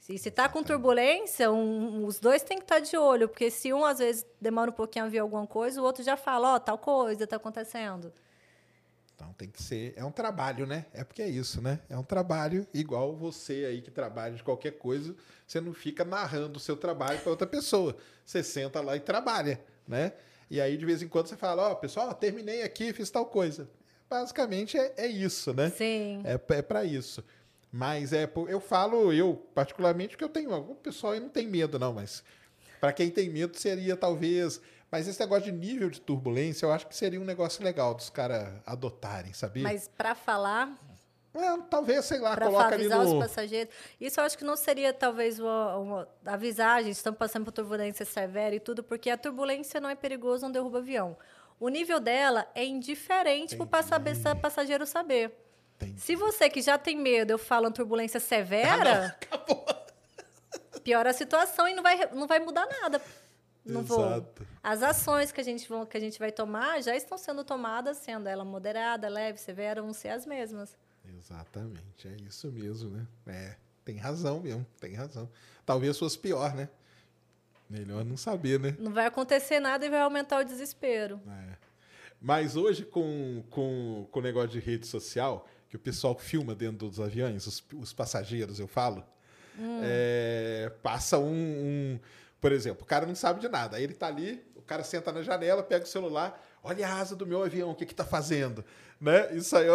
Se 0.00 0.14
está 0.14 0.48
com 0.48 0.62
turbulência, 0.62 1.50
um- 1.50 2.04
os 2.06 2.18
dois 2.18 2.42
têm 2.42 2.58
que 2.58 2.64
estar 2.64 2.78
de 2.78 2.96
olho, 2.96 3.28
porque 3.28 3.50
se 3.50 3.72
um 3.72 3.84
às 3.84 3.98
vezes 3.98 4.26
demora 4.40 4.70
um 4.70 4.74
pouquinho 4.74 5.04
a 5.04 5.08
ver 5.08 5.18
alguma 5.18 5.46
coisa, 5.46 5.80
o 5.80 5.84
outro 5.84 6.02
já 6.02 6.16
fala, 6.16 6.54
ó, 6.54 6.58
tal 6.58 6.76
coisa 6.78 7.24
está 7.24 7.36
acontecendo. 7.36 8.12
Então 9.14 9.32
tem 9.34 9.48
que 9.48 9.62
ser. 9.62 9.94
É 9.96 10.04
um 10.04 10.10
trabalho, 10.10 10.66
né? 10.66 10.86
É 10.92 11.04
porque 11.04 11.22
é 11.22 11.28
isso, 11.28 11.60
né? 11.60 11.80
É 11.88 11.96
um 11.96 12.02
trabalho 12.02 12.66
igual 12.74 13.14
você 13.14 13.64
aí 13.64 13.80
que 13.80 13.90
trabalha 13.90 14.34
de 14.34 14.42
qualquer 14.42 14.72
coisa. 14.72 15.14
Você 15.46 15.60
não 15.60 15.72
fica 15.72 16.04
narrando 16.04 16.56
o 16.56 16.60
seu 16.60 16.76
trabalho 16.76 17.20
para 17.20 17.30
outra 17.30 17.46
pessoa. 17.46 17.96
Você 18.24 18.42
senta 18.42 18.80
lá 18.80 18.96
e 18.96 19.00
trabalha, 19.00 19.60
né? 19.86 20.12
E 20.50 20.60
aí 20.60 20.76
de 20.76 20.84
vez 20.84 21.02
em 21.02 21.08
quando 21.08 21.28
você 21.28 21.36
fala: 21.36 21.70
Ó, 21.70 21.74
pessoal, 21.76 22.12
terminei 22.14 22.62
aqui, 22.62 22.92
fiz 22.92 23.10
tal 23.10 23.26
coisa. 23.26 23.68
Basicamente 24.10 24.76
é, 24.76 24.92
é 24.96 25.06
isso, 25.06 25.54
né? 25.54 25.70
Sim. 25.70 26.22
É, 26.24 26.34
é 26.54 26.62
para 26.62 26.84
isso. 26.84 27.24
Mas 27.70 28.12
é, 28.12 28.30
eu 28.48 28.60
falo, 28.60 29.12
eu 29.12 29.34
particularmente, 29.54 30.16
que 30.16 30.22
eu 30.22 30.28
tenho. 30.28 30.54
O 30.54 30.76
pessoal 30.76 31.12
aí 31.12 31.20
não 31.20 31.28
tem 31.28 31.46
medo, 31.46 31.78
não, 31.78 31.92
mas 31.92 32.22
para 32.80 32.92
quem 32.92 33.10
tem 33.10 33.28
medo 33.28 33.58
seria 33.58 33.96
talvez. 33.96 34.60
Mas 34.94 35.08
esse 35.08 35.18
negócio 35.18 35.46
de 35.46 35.50
nível 35.50 35.90
de 35.90 36.00
turbulência, 36.00 36.66
eu 36.66 36.72
acho 36.72 36.86
que 36.86 36.94
seria 36.94 37.20
um 37.20 37.24
negócio 37.24 37.64
legal 37.64 37.96
dos 37.96 38.08
caras 38.08 38.48
adotarem, 38.64 39.32
sabia? 39.32 39.64
Mas 39.64 39.88
para 39.88 40.14
falar, 40.14 40.72
É, 41.34 41.58
talvez, 41.68 42.04
sei 42.04 42.20
lá, 42.20 42.36
para 42.36 42.46
coloca 42.46 42.66
ali 42.66 42.74
avisar 42.74 43.00
os 43.00 43.12
no. 43.12 43.18
passageiros. 43.18 43.74
Isso 44.00 44.20
eu 44.20 44.24
acho 44.24 44.38
que 44.38 44.44
não 44.44 44.54
seria 44.56 44.92
talvez 44.92 45.40
uma, 45.40 45.76
uma 45.78 46.08
avisar, 46.24 46.80
gente, 46.84 46.94
estamos 46.94 47.18
passando 47.18 47.44
por 47.44 47.50
turbulência 47.50 48.04
severa 48.04 48.54
e 48.54 48.60
tudo, 48.60 48.84
porque 48.84 49.10
a 49.10 49.18
turbulência 49.18 49.80
não 49.80 49.90
é 49.90 49.96
perigosa, 49.96 50.46
não 50.46 50.52
derruba 50.52 50.78
avião. 50.78 51.16
O 51.58 51.68
nível 51.68 51.98
dela 51.98 52.46
é 52.54 52.64
indiferente 52.64 53.56
para 53.56 53.64
o 53.64 54.36
passageiro 54.40 54.86
saber. 54.86 55.36
Entendi. 55.74 56.00
Se 56.00 56.14
você 56.14 56.48
que 56.48 56.62
já 56.62 56.78
tem 56.78 56.96
medo, 56.96 57.32
eu 57.32 57.38
falo 57.38 57.66
em 57.66 57.72
turbulência 57.72 58.20
severa, 58.20 59.18
piora 60.84 61.10
a 61.10 61.12
situação 61.12 61.66
e 61.66 61.74
não 61.74 61.82
vai, 61.82 62.08
não 62.12 62.28
vai 62.28 62.38
mudar 62.38 62.68
nada 62.80 63.02
no 63.64 63.82
voo. 63.82 64.00
Exato. 64.04 64.46
As 64.62 64.82
ações 64.82 65.32
que 65.32 65.40
a, 65.40 65.44
gente 65.44 65.68
vão, 65.68 65.86
que 65.86 65.96
a 65.96 66.00
gente 66.00 66.18
vai 66.18 66.30
tomar 66.30 66.82
já 66.82 66.94
estão 66.94 67.16
sendo 67.16 67.44
tomadas, 67.44 67.96
sendo 67.98 68.28
ela 68.28 68.44
moderada, 68.44 69.08
leve, 69.08 69.38
severa, 69.38 69.80
vão 69.82 69.92
ser 69.92 70.08
as 70.08 70.26
mesmas. 70.26 70.76
Exatamente, 71.16 72.08
é 72.08 72.16
isso 72.26 72.50
mesmo, 72.50 72.90
né? 72.90 73.06
É, 73.26 73.56
tem 73.84 73.96
razão 73.96 74.40
mesmo, 74.40 74.66
tem 74.80 74.94
razão. 74.94 75.28
Talvez 75.64 75.98
fosse 75.98 76.18
pior, 76.18 76.54
né? 76.54 76.68
Melhor 77.68 78.04
não 78.04 78.16
saber, 78.16 78.60
né? 78.60 78.76
Não 78.78 78.92
vai 78.92 79.06
acontecer 79.06 79.58
nada 79.60 79.84
e 79.84 79.90
vai 79.90 80.00
aumentar 80.00 80.40
o 80.40 80.44
desespero. 80.44 81.20
É. 81.26 81.56
Mas 82.20 82.56
hoje, 82.56 82.84
com, 82.84 83.42
com, 83.50 84.06
com 84.10 84.18
o 84.18 84.22
negócio 84.22 84.48
de 84.50 84.60
rede 84.60 84.86
social, 84.86 85.46
que 85.68 85.76
o 85.76 85.78
pessoal 85.78 86.16
filma 86.16 86.54
dentro 86.54 86.88
dos 86.88 87.00
aviões, 87.00 87.46
os, 87.46 87.62
os 87.74 87.92
passageiros, 87.92 88.60
eu 88.60 88.66
falo, 88.68 89.04
é, 89.82 90.72
passa 90.82 91.18
um, 91.18 91.32
um- 91.32 92.00
Por 92.44 92.52
exemplo, 92.52 92.82
o 92.82 92.86
cara 92.86 93.06
não 93.06 93.14
sabe 93.14 93.40
de 93.40 93.48
nada. 93.48 93.78
Aí 93.78 93.84
ele 93.84 93.94
tá 93.94 94.06
ali, 94.06 94.38
o 94.54 94.60
cara 94.60 94.84
senta 94.84 95.10
na 95.10 95.22
janela, 95.22 95.62
pega 95.62 95.86
o 95.86 95.88
celular, 95.88 96.38
olha 96.62 96.86
a 96.86 96.98
asa 97.00 97.16
do 97.16 97.26
meu 97.26 97.42
avião, 97.42 97.70
o 97.70 97.74
que 97.74 97.86
que 97.86 97.94
tá 97.94 98.04
fazendo? 98.04 98.62
Né? 99.00 99.34
Isso 99.34 99.56
aí, 99.56 99.66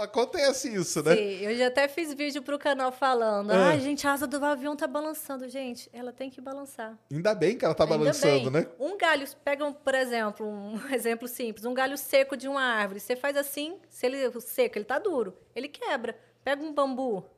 acontece 0.00 0.72
isso, 0.72 1.02
né? 1.02 1.16
Sim, 1.16 1.40
eu 1.40 1.56
já 1.56 1.66
até 1.66 1.88
fiz 1.88 2.14
vídeo 2.14 2.40
pro 2.40 2.56
canal 2.56 2.92
falando. 2.92 3.50
Ah. 3.50 3.70
Ai, 3.70 3.80
gente, 3.80 4.06
a 4.06 4.12
asa 4.12 4.28
do 4.28 4.36
avião 4.44 4.76
tá 4.76 4.86
balançando. 4.86 5.48
Gente, 5.48 5.90
ela 5.92 6.12
tem 6.12 6.30
que 6.30 6.40
balançar. 6.40 6.96
Ainda 7.10 7.34
bem 7.34 7.58
que 7.58 7.64
ela 7.64 7.74
tá 7.74 7.82
Ainda 7.82 7.98
balançando, 7.98 8.48
bem. 8.48 8.62
né? 8.62 8.68
Um 8.78 8.96
galho, 8.96 9.26
pega, 9.44 9.72
por 9.72 9.94
exemplo, 9.96 10.46
um 10.46 10.78
exemplo 10.94 11.26
simples, 11.26 11.64
um 11.64 11.74
galho 11.74 11.98
seco 11.98 12.36
de 12.36 12.46
uma 12.46 12.62
árvore. 12.62 13.00
Você 13.00 13.16
faz 13.16 13.36
assim, 13.36 13.76
se 13.88 14.06
ele 14.06 14.40
seco, 14.40 14.78
ele 14.78 14.84
tá 14.84 15.00
duro, 15.00 15.36
ele 15.52 15.66
quebra. 15.66 16.16
Pega 16.44 16.62
um 16.62 16.72
bambu. 16.72 17.28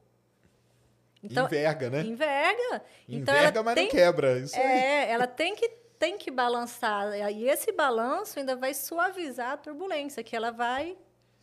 Enverga, 1.32 1.90
né? 1.90 2.02
Enverga. 2.02 2.82
Então 3.08 3.34
Enverga, 3.34 3.62
mas 3.62 3.74
tem, 3.74 3.84
não 3.84 3.90
quebra. 3.90 4.38
Isso 4.38 4.56
aí. 4.56 4.62
É, 4.62 5.10
ela 5.10 5.26
tem 5.26 5.54
que, 5.54 5.68
tem 5.98 6.16
que 6.18 6.30
balançar. 6.30 7.12
E 7.30 7.48
esse 7.48 7.72
balanço 7.72 8.38
ainda 8.38 8.54
vai 8.56 8.74
suavizar 8.74 9.52
a 9.52 9.56
turbulência, 9.56 10.22
que 10.22 10.34
ela 10.36 10.50
vai 10.50 10.96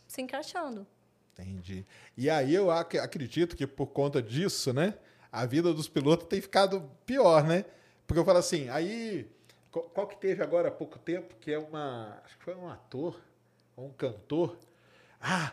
se 0.06 0.20
encaixando. 0.22 0.86
Entendi. 1.32 1.84
E 2.16 2.30
aí 2.30 2.54
eu 2.54 2.70
ac- 2.70 2.98
acredito 2.98 3.56
que 3.56 3.66
por 3.66 3.86
conta 3.88 4.22
disso, 4.22 4.72
né, 4.72 4.94
a 5.32 5.44
vida 5.44 5.72
dos 5.74 5.88
pilotos 5.88 6.28
tem 6.28 6.40
ficado 6.40 6.88
pior, 7.04 7.42
né? 7.44 7.64
Porque 8.06 8.20
eu 8.20 8.24
falo 8.24 8.38
assim, 8.38 8.68
aí 8.68 9.28
qual, 9.70 9.86
qual 9.86 10.06
que 10.06 10.16
teve 10.16 10.42
agora 10.42 10.68
há 10.68 10.70
pouco 10.70 10.96
tempo 10.98 11.34
que 11.40 11.52
é 11.52 11.58
uma, 11.58 12.20
acho 12.24 12.38
que 12.38 12.44
foi 12.44 12.54
um 12.54 12.68
ator 12.68 13.20
ou 13.76 13.86
um 13.86 13.92
cantor. 13.92 14.56
Ah, 15.20 15.52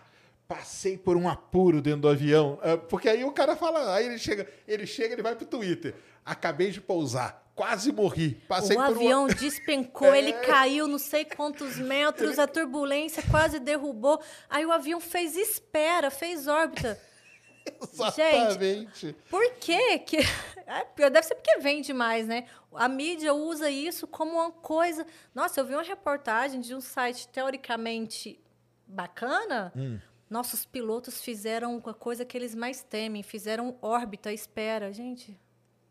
passei 0.51 0.97
por 0.97 1.15
um 1.15 1.29
apuro 1.29 1.81
dentro 1.81 2.01
do 2.01 2.09
avião, 2.09 2.59
Ah, 2.61 2.77
porque 2.77 3.07
aí 3.07 3.23
o 3.23 3.31
cara 3.31 3.55
fala, 3.55 3.95
aí 3.95 4.05
ele 4.05 4.17
chega, 4.17 4.45
ele 4.67 4.85
chega, 4.85 5.13
ele 5.13 5.21
vai 5.21 5.33
pro 5.33 5.45
Twitter. 5.45 5.95
Acabei 6.25 6.71
de 6.71 6.81
pousar, 6.81 7.49
quase 7.55 7.89
morri, 7.91 8.35
passei 8.49 8.75
o 8.75 8.79
por 8.79 8.85
avião 8.97 9.27
despencou, 9.27 10.13
ele 10.15 10.31
É. 10.31 10.39
caiu 10.41 10.87
não 10.87 10.99
sei 10.99 11.23
quantos 11.23 11.77
metros, 11.77 12.37
a 12.37 12.47
turbulência 12.47 13.23
quase 13.31 13.59
derrubou. 13.59 14.21
Aí 14.49 14.65
o 14.65 14.71
avião 14.73 14.99
fez 14.99 15.37
espera, 15.37 16.11
fez 16.11 16.47
órbita. 16.47 16.99
Exatamente. 17.93 19.15
Por 19.29 19.53
quê? 19.53 19.99
que 19.99 20.17
é, 20.67 21.09
Deve 21.09 21.23
ser 21.23 21.35
porque 21.35 21.59
vende 21.59 21.93
mais, 21.93 22.27
né? 22.27 22.45
A 22.73 22.89
mídia 22.89 23.33
usa 23.33 23.69
isso 23.69 24.05
como 24.05 24.33
uma 24.33 24.51
coisa. 24.51 25.05
Nossa, 25.33 25.59
eu 25.61 25.65
vi 25.65 25.73
uma 25.73 25.83
reportagem 25.83 26.59
de 26.59 26.75
um 26.75 26.81
site 26.81 27.27
teoricamente 27.29 28.39
bacana. 28.87 29.71
Hum. 29.75 29.99
Nossos 30.31 30.65
pilotos 30.65 31.21
fizeram 31.21 31.83
a 31.85 31.93
coisa 31.93 32.23
que 32.23 32.37
eles 32.37 32.55
mais 32.55 32.81
temem, 32.81 33.21
fizeram 33.21 33.77
órbita, 33.81 34.31
espera. 34.31 34.93
Gente. 34.93 35.37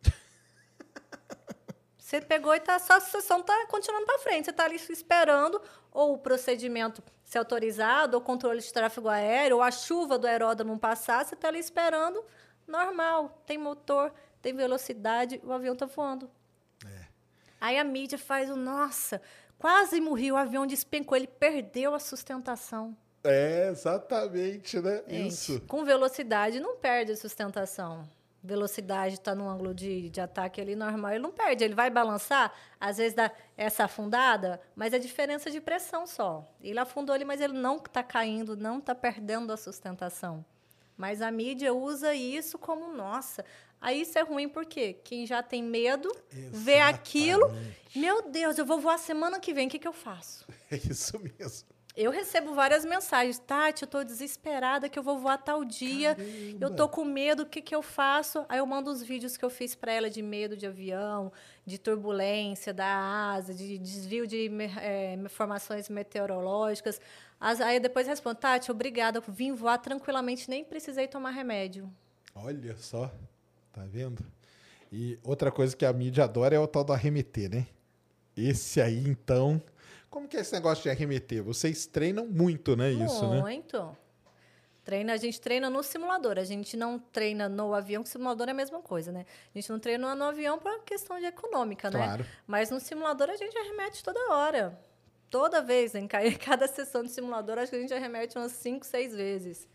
Você 1.99 2.23
pegou 2.23 2.55
e 2.55 2.61
tá 2.61 2.79
só 2.79 2.95
a 2.95 3.01
sessão 3.01 3.43
tá 3.43 3.67
continuando 3.67 4.07
para 4.07 4.19
frente. 4.21 4.47
Você 4.47 4.53
tá 4.55 4.65
ali 4.65 4.77
esperando 4.77 5.61
ou 5.93 6.15
o 6.15 6.19
procedimento 6.19 7.03
ser 7.23 7.37
autorizado, 7.37 8.17
ou 8.17 8.23
controle 8.23 8.61
de 8.61 8.73
tráfego 8.73 9.11
aéreo, 9.11 9.59
ou 9.59 9.63
a 9.63 9.71
chuva 9.71 10.19
do 10.19 10.27
aeródromo 10.27 10.79
passar, 10.79 11.23
você 11.23 11.37
tá 11.37 11.49
ali 11.49 11.59
esperando, 11.59 12.25
normal. 12.67 13.43
Tem 13.45 13.59
motor, 13.59 14.11
tem 14.41 14.55
velocidade, 14.55 15.39
o 15.45 15.53
avião 15.53 15.77
tá 15.77 15.85
voando. 15.85 16.31
Aí 17.61 17.79
a 17.79 17.85
mídia 17.85 18.17
faz 18.17 18.49
o, 18.49 18.57
nossa, 18.57 19.21
quase 19.59 20.01
morreu, 20.01 20.35
o 20.35 20.39
avião 20.39 20.67
despencou, 20.67 21.15
ele 21.15 21.27
perdeu 21.27 21.95
a 21.95 21.99
sustentação. 21.99 22.97
É, 23.23 23.69
exatamente, 23.71 24.81
né? 24.81 25.03
Gente, 25.07 25.29
Isso. 25.29 25.61
Com 25.63 25.85
velocidade 25.85 26.59
não 26.59 26.77
perde 26.77 27.13
a 27.13 27.17
sustentação. 27.17 28.09
Velocidade 28.43 29.15
está 29.15 29.35
no 29.35 29.47
ângulo 29.47 29.75
de, 29.75 30.09
de 30.09 30.19
ataque 30.19 30.63
ali 30.63 30.75
normal, 30.75 31.11
ele 31.11 31.19
não 31.21 31.31
perde. 31.31 31.63
Ele 31.63 31.75
vai 31.75 31.91
balançar, 31.91 32.53
às 32.81 32.97
vezes 32.97 33.13
dá 33.13 33.31
essa 33.55 33.85
afundada, 33.85 34.59
mas 34.75 34.95
é 34.95 34.99
diferença 34.99 35.51
de 35.51 35.61
pressão 35.61 36.07
só. 36.07 36.51
Ele 36.63 36.79
afundou 36.79 37.15
ali, 37.15 37.25
mas 37.25 37.41
ele 37.41 37.53
não 37.53 37.77
está 37.77 38.03
caindo, 38.03 38.57
não 38.57 38.79
está 38.79 38.95
perdendo 38.95 39.53
a 39.53 39.59
sustentação. 39.59 40.43
Mas 40.97 41.21
a 41.21 41.31
mídia 41.31 41.75
usa 41.75 42.15
isso 42.15 42.59
como, 42.59 42.95
nossa. 42.95 43.45
Aí 43.81 44.03
isso 44.03 44.19
é 44.19 44.23
ruim 44.23 44.49
porque 44.49 44.95
quem 44.95 45.27
já 45.27 45.43
tem 45.43 45.63
medo, 45.63 46.11
vê 46.31 46.81
aquilo, 46.81 47.51
meu 47.95 48.23
Deus, 48.31 48.59
eu 48.59 48.67
vou 48.67 48.79
voar 48.79 48.99
semana 48.99 49.41
que 49.41 49.55
vem, 49.55 49.67
o 49.67 49.71
que, 49.71 49.79
que 49.79 49.89
eu 49.89 49.93
faço? 49.93 50.47
É 50.71 50.77
isso 50.77 51.19
mesmo. 51.19 51.67
Eu 51.97 52.11
recebo 52.11 52.55
várias 52.55 52.85
mensagens. 52.85 53.39
Tati, 53.39 53.83
eu 53.83 53.89
tô 53.89 54.05
desesperada 54.05 54.89
que 54.89 54.99
eu 54.99 55.03
vou 55.03 55.19
voar 55.19 55.37
tal 55.39 55.65
dia. 55.65 56.17
Eu 56.61 56.71
tô 56.71 56.89
com 56.89 57.05
medo, 57.05 57.43
o 57.43 57.47
que, 57.47 57.61
que 57.61 57.75
eu 57.75 57.83
faço? 57.83 58.47
Aí 58.49 58.59
eu 58.59 58.67
mando 58.67 58.91
os 58.91 59.03
vídeos 59.03 59.37
que 59.37 59.45
eu 59.45 59.51
fiz 59.51 59.75
para 59.75 59.93
ela 59.93 60.09
de 60.09 60.23
medo 60.23 60.57
de 60.57 60.67
avião, 60.67 61.33
de 61.67 61.79
turbulência 61.79 62.73
da 62.73 62.87
asa, 63.33 63.53
de 63.53 63.77
desvio 63.77 64.27
de 64.27 64.49
eh, 64.81 65.19
formações 65.29 65.89
meteorológicas. 65.89 67.01
As- 67.41 67.61
aí 67.61 67.77
eu 67.77 67.81
depois 67.81 68.07
respondo, 68.07 68.37
Tati, 68.37 68.71
obrigada, 68.71 69.19
eu 69.19 69.23
vim 69.33 69.53
voar 69.53 69.79
tranquilamente, 69.79 70.49
nem 70.49 70.65
precisei 70.65 71.09
tomar 71.09 71.31
remédio. 71.31 71.91
Olha 72.35 72.77
só, 72.77 73.11
tá 73.73 73.83
vendo? 73.85 74.25
E 74.93 75.19
outra 75.25 75.51
coisa 75.51 75.77
que 75.77 75.85
a 75.85 75.93
mídia 75.93 76.25
adora 76.25 76.55
é 76.55 76.59
o 76.59 76.67
tal 76.69 76.85
do 76.85 76.93
arremeter, 76.93 77.51
né? 77.51 77.67
Esse 78.37 78.81
aí, 78.81 79.09
então, 79.09 79.61
Como 80.11 80.27
que 80.27 80.37
é 80.37 80.41
esse 80.41 80.53
negócio 80.53 80.83
de 80.83 80.91
arremeter? 80.91 81.43
Vocês 81.43 81.87
treinam 81.87 82.27
muito, 82.27 82.77
né? 82.77 82.91
Isso, 82.91 83.29
né? 83.31 83.41
Muito. 83.41 83.97
Treina, 84.85 85.13
a 85.13 85.17
gente 85.17 85.41
treina 85.41 85.71
no 85.71 85.83
simulador. 85.85 86.37
A 86.39 86.45
gente 86.45 86.77
não 86.77 86.99
treina 86.99 87.49
no 87.49 87.73
avião, 87.73 88.03
que 88.03 88.09
simulador 88.09 88.49
é 88.49 88.51
a 88.51 88.55
mesma 88.55 88.81
coisa, 88.83 89.13
né? 89.13 89.25
A 89.55 89.59
gente 89.59 89.71
não 89.71 89.79
treina 89.79 90.15
no 90.15 90.25
avião 90.25 90.59
por 90.59 90.83
questão 90.83 91.19
de 91.21 91.27
econômica, 91.27 91.91
Claro. 91.91 92.25
né? 92.25 92.29
Mas 92.47 92.71
no 92.71 92.81
simulador 92.81 93.31
a 93.31 93.37
gente 93.37 93.57
arremete 93.57 94.03
toda 94.03 94.19
hora. 94.35 94.79
Toda 95.31 95.63
vez, 95.63 95.95
em 95.95 96.09
cada 96.45 96.67
sessão 96.67 97.05
de 97.05 97.11
simulador, 97.11 97.59
acho 97.59 97.71
que 97.71 97.77
a 97.77 97.81
gente 97.81 97.95
arremete 97.95 98.37
umas 98.37 98.51
5, 98.53 98.85
6 98.85 99.15
vezes. 99.15 99.69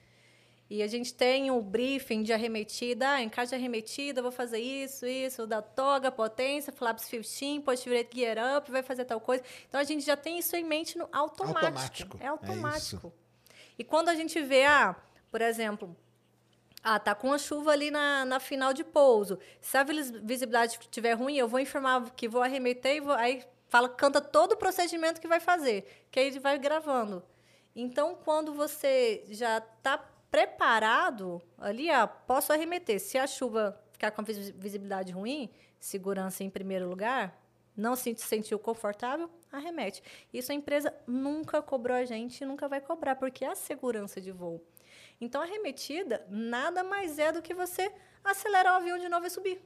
E 0.67 0.81
a 0.81 0.87
gente 0.87 1.13
tem 1.13 1.51
o 1.51 1.61
briefing 1.61 2.23
de 2.23 2.33
arremetida. 2.33 3.07
Ah, 3.11 3.21
em 3.21 3.29
caso 3.29 3.49
de 3.49 3.55
arremetida, 3.55 4.21
vou 4.21 4.31
fazer 4.31 4.59
isso, 4.59 5.05
isso, 5.05 5.45
da 5.45 5.61
toga, 5.61 6.11
potência, 6.11 6.73
flaps 6.73 7.05
15, 7.05 7.59
posterior 7.61 8.05
gear 8.11 8.57
up, 8.57 8.71
vai 8.71 8.81
fazer 8.81 9.05
tal 9.05 9.21
coisa. 9.21 9.43
Então, 9.69 9.79
a 9.79 9.83
gente 9.83 10.03
já 10.03 10.17
tem 10.17 10.39
isso 10.39 10.55
em 10.55 10.63
mente 10.63 10.97
no 10.97 11.07
automático. 11.11 11.65
Automático, 11.67 12.17
É 12.19 12.25
é 12.25 12.27
automático. 12.29 13.13
e 13.77 13.83
quando 13.83 14.09
a 14.09 14.15
gente 14.15 14.41
vê, 14.41 14.65
ah, 14.65 14.95
por 15.29 15.39
exemplo, 15.39 15.95
ah, 16.83 16.99
tá 16.99 17.13
com 17.13 17.31
a 17.31 17.37
chuva 17.37 17.71
ali 17.71 17.91
na, 17.91 18.25
na 18.25 18.39
final 18.39 18.73
de 18.73 18.83
pouso. 18.83 19.37
Se 19.61 19.77
a 19.77 19.83
vis- 19.83 20.09
visibilidade 20.09 20.79
estiver 20.81 21.13
ruim, 21.13 21.37
eu 21.37 21.47
vou 21.47 21.59
informar 21.59 22.09
que 22.15 22.27
vou 22.27 22.41
arremeter 22.41 22.95
e 22.95 22.99
vou, 23.01 23.13
aí 23.13 23.43
fala, 23.67 23.87
canta 23.87 24.19
todo 24.19 24.53
o 24.53 24.57
procedimento 24.57 25.21
que 25.21 25.27
vai 25.27 25.39
fazer, 25.39 26.05
que 26.09 26.19
aí 26.19 26.27
ele 26.27 26.39
vai 26.39 26.57
gravando. 26.57 27.21
Então, 27.75 28.15
quando 28.23 28.53
você 28.53 29.23
já 29.29 29.57
está 29.59 29.97
preparado, 30.35 31.41
ali, 31.57 31.89
ah, 31.89 32.05
posso 32.05 32.51
arremeter. 32.51 32.99
Se 32.99 33.17
a 33.17 33.25
chuva 33.25 33.81
ficar 33.93 34.11
com 34.11 34.21
visibilidade 34.21 35.13
ruim, 35.13 35.49
segurança 35.79 36.43
em 36.43 36.49
primeiro 36.49 36.89
lugar, 36.89 37.41
não 37.73 37.95
se 37.95 38.13
sentiu 38.17 38.59
confortável, 38.59 39.29
arremete. 39.49 40.03
Isso 40.33 40.51
a 40.51 40.55
empresa 40.55 40.93
nunca 41.07 41.61
cobrou 41.61 41.95
a 41.95 42.03
gente 42.03 42.41
e 42.41 42.45
nunca 42.45 42.67
vai 42.67 42.81
cobrar, 42.81 43.15
porque 43.15 43.45
é 43.45 43.51
a 43.51 43.55
segurança 43.55 44.19
de 44.19 44.33
voo. 44.33 44.61
Então, 45.21 45.39
a 45.39 45.45
arremetida 45.45 46.27
nada 46.29 46.83
mais 46.83 47.17
é 47.17 47.31
do 47.31 47.41
que 47.41 47.53
você 47.53 47.89
acelerar 48.21 48.73
o 48.73 48.77
avião 48.77 48.99
de 48.99 49.07
novo 49.07 49.25
e 49.25 49.29
subir. 49.29 49.61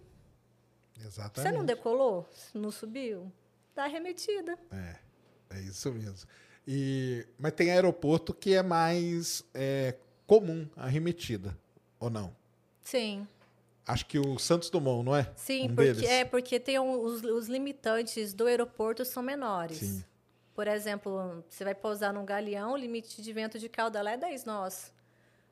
Exatamente. 1.04 1.42
Você 1.42 1.52
não 1.52 1.66
decolou? 1.66 2.30
Não 2.54 2.70
subiu? 2.70 3.32
Dá 3.74 3.86
arremetida. 3.86 4.56
É, 4.72 4.96
é 5.58 5.62
isso 5.62 5.92
mesmo. 5.92 6.30
E, 6.68 7.26
mas 7.40 7.54
tem 7.54 7.72
aeroporto 7.72 8.36
que 8.36 8.54
é 8.54 8.62
mais 8.62 9.44
é, 9.56 9.96
comum 10.30 10.68
a 10.78 10.84
arremetida, 10.86 11.58
ou 12.00 12.08
não? 12.08 12.36
Sim. 12.84 13.28
Acho 13.88 14.06
que 14.06 14.20
o 14.20 14.38
Santos 14.38 14.70
Dumont, 14.70 15.04
não 15.04 15.16
é? 15.16 15.28
Sim, 15.36 15.64
um 15.72 15.76
porque, 15.76 15.94
deles. 15.94 16.08
é 16.10 16.24
porque 16.24 16.60
tem 16.60 16.78
um- 16.78 17.02
os, 17.02 17.24
os 17.24 17.48
limitantes 17.48 18.32
do 18.32 18.46
aeroporto 18.46 19.04
são 19.04 19.24
menores. 19.24 19.78
Sim. 19.80 20.04
Por 20.54 20.68
exemplo, 20.68 21.44
você 21.50 21.64
vai 21.64 21.74
pousar 21.74 22.14
num 22.14 22.24
galeão, 22.24 22.74
o 22.74 22.78
limite 22.78 23.24
de 23.24 23.34
vento 23.34 23.58
de 23.58 23.68
cauda 23.68 24.04
lá 24.04 24.12
é 24.12 24.18
10 24.18 24.46
nós. 24.46 24.94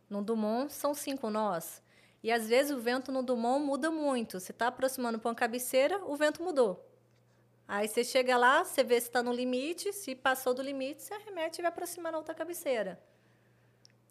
No 0.08 0.22
Dumont 0.22 0.72
são 0.72 0.94
5 0.94 1.28
nós. 1.32 1.82
E 2.22 2.32
às 2.32 2.48
vezes 2.48 2.72
o 2.72 2.80
vento 2.80 3.12
no 3.12 3.24
Dumont 3.24 3.66
muda 3.66 3.90
muito. 3.90 4.40
Você 4.40 4.52
está 4.52 4.68
aproximando 4.68 5.18
para 5.18 5.30
uma 5.30 5.36
cabeceira, 5.36 5.98
o 6.06 6.16
vento 6.16 6.44
mudou. 6.44 6.86
Aí 7.68 7.88
você 7.88 8.04
chega 8.04 8.38
lá, 8.38 8.64
você 8.64 8.84
vê 8.84 9.02
se 9.02 9.08
está 9.08 9.24
no 9.24 9.34
limite, 9.34 9.92
se 9.92 10.14
passou 10.14 10.54
do 10.54 10.62
limite, 10.62 11.02
você 11.02 11.16
arremete 11.16 11.60
e 11.60 11.64
vai 11.64 11.70
aproximar 11.70 12.12
na 12.12 12.20
outra 12.20 12.36
cabeceira. 12.36 13.00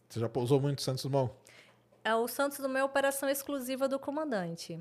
Você 0.09 0.21
já 0.21 0.29
pousou 0.29 0.61
muito 0.61 0.81
em 0.81 0.83
Santos 0.83 1.03
Dumont? 1.05 1.33
É, 2.05 2.15
o 2.15 2.29
Santos 2.29 2.59
Dumont 2.59 2.79
é 2.79 2.85
operação 2.85 3.29
exclusiva 3.29 3.89
do 3.89 3.99
comandante. 3.99 4.79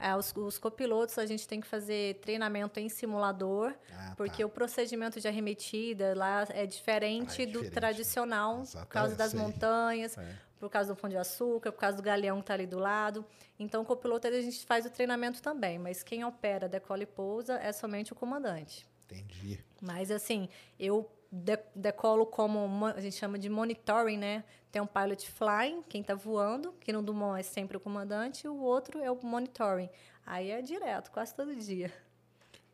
É, 0.00 0.16
os, 0.16 0.32
os 0.34 0.56
copilotos, 0.56 1.18
a 1.18 1.26
gente 1.26 1.46
tem 1.46 1.60
que 1.60 1.66
fazer 1.66 2.18
treinamento 2.20 2.80
em 2.80 2.88
simulador, 2.88 3.74
Ah, 3.92 4.14
porque 4.16 4.42
tá. 4.42 4.46
o 4.46 4.50
procedimento 4.50 5.20
de 5.20 5.28
arremetida 5.28 6.14
lá 6.16 6.46
é 6.48 6.64
diferente 6.64 7.40
Ah, 7.40 7.42
é 7.42 7.46
do 7.46 7.52
diferente. 7.52 7.74
tradicional, 7.74 8.54
por 8.56 8.62
Exatamente, 8.62 8.88
causa 8.88 9.16
das 9.16 9.34
montanhas, 9.34 10.16
É. 10.16 10.34
por 10.58 10.70
causa 10.70 10.94
do 10.94 10.98
pão 10.98 11.10
de 11.10 11.16
açúcar, 11.18 11.72
por 11.72 11.78
causa 11.80 11.98
do 11.98 12.02
galeão 12.02 12.36
que 12.38 12.44
está 12.44 12.54
ali 12.54 12.66
do 12.66 12.78
lado. 12.78 13.22
Então, 13.58 13.82
o 13.82 13.84
copiloto, 13.84 14.26
a 14.26 14.30
gente 14.40 14.64
faz 14.64 14.86
o 14.86 14.90
treinamento 14.90 15.42
também, 15.42 15.78
mas 15.78 16.02
quem 16.02 16.24
opera, 16.24 16.70
decola 16.70 17.02
e 17.02 17.06
pousa 17.06 17.58
é 17.60 17.70
somente 17.70 18.14
o 18.14 18.16
comandante. 18.16 18.86
Entendi. 19.04 19.62
Mas, 19.78 20.10
assim, 20.10 20.48
eu 20.78 21.06
decolo 21.32 22.26
como 22.26 22.68
mo- 22.68 22.86
a 22.86 23.00
gente 23.00 23.16
chama 23.16 23.38
de 23.38 23.48
monitoring, 23.48 24.18
né? 24.18 24.44
Tem 24.70 24.80
um 24.82 24.86
pilot 24.86 25.30
flying, 25.30 25.82
quem 25.88 26.00
está 26.02 26.14
voando, 26.14 26.72
que 26.80 26.92
no 26.92 27.02
Dumont 27.02 27.40
é 27.40 27.42
sempre 27.42 27.76
o 27.76 27.80
comandante, 27.80 28.44
e 28.46 28.48
o 28.48 28.56
outro 28.60 29.00
é 29.02 29.10
o 29.10 29.18
monitoring. 29.24 29.88
Aí 30.26 30.50
é 30.50 30.60
direto, 30.60 31.10
quase 31.10 31.34
todo 31.34 31.54
dia. 31.56 31.92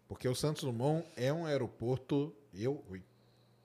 Porque 0.08 0.28
o 0.28 0.34
Santos 0.34 0.62
Dumont 0.64 1.06
é 1.16 1.32
um 1.32 1.46
aeroporto, 1.46 2.34
eu 2.52 2.82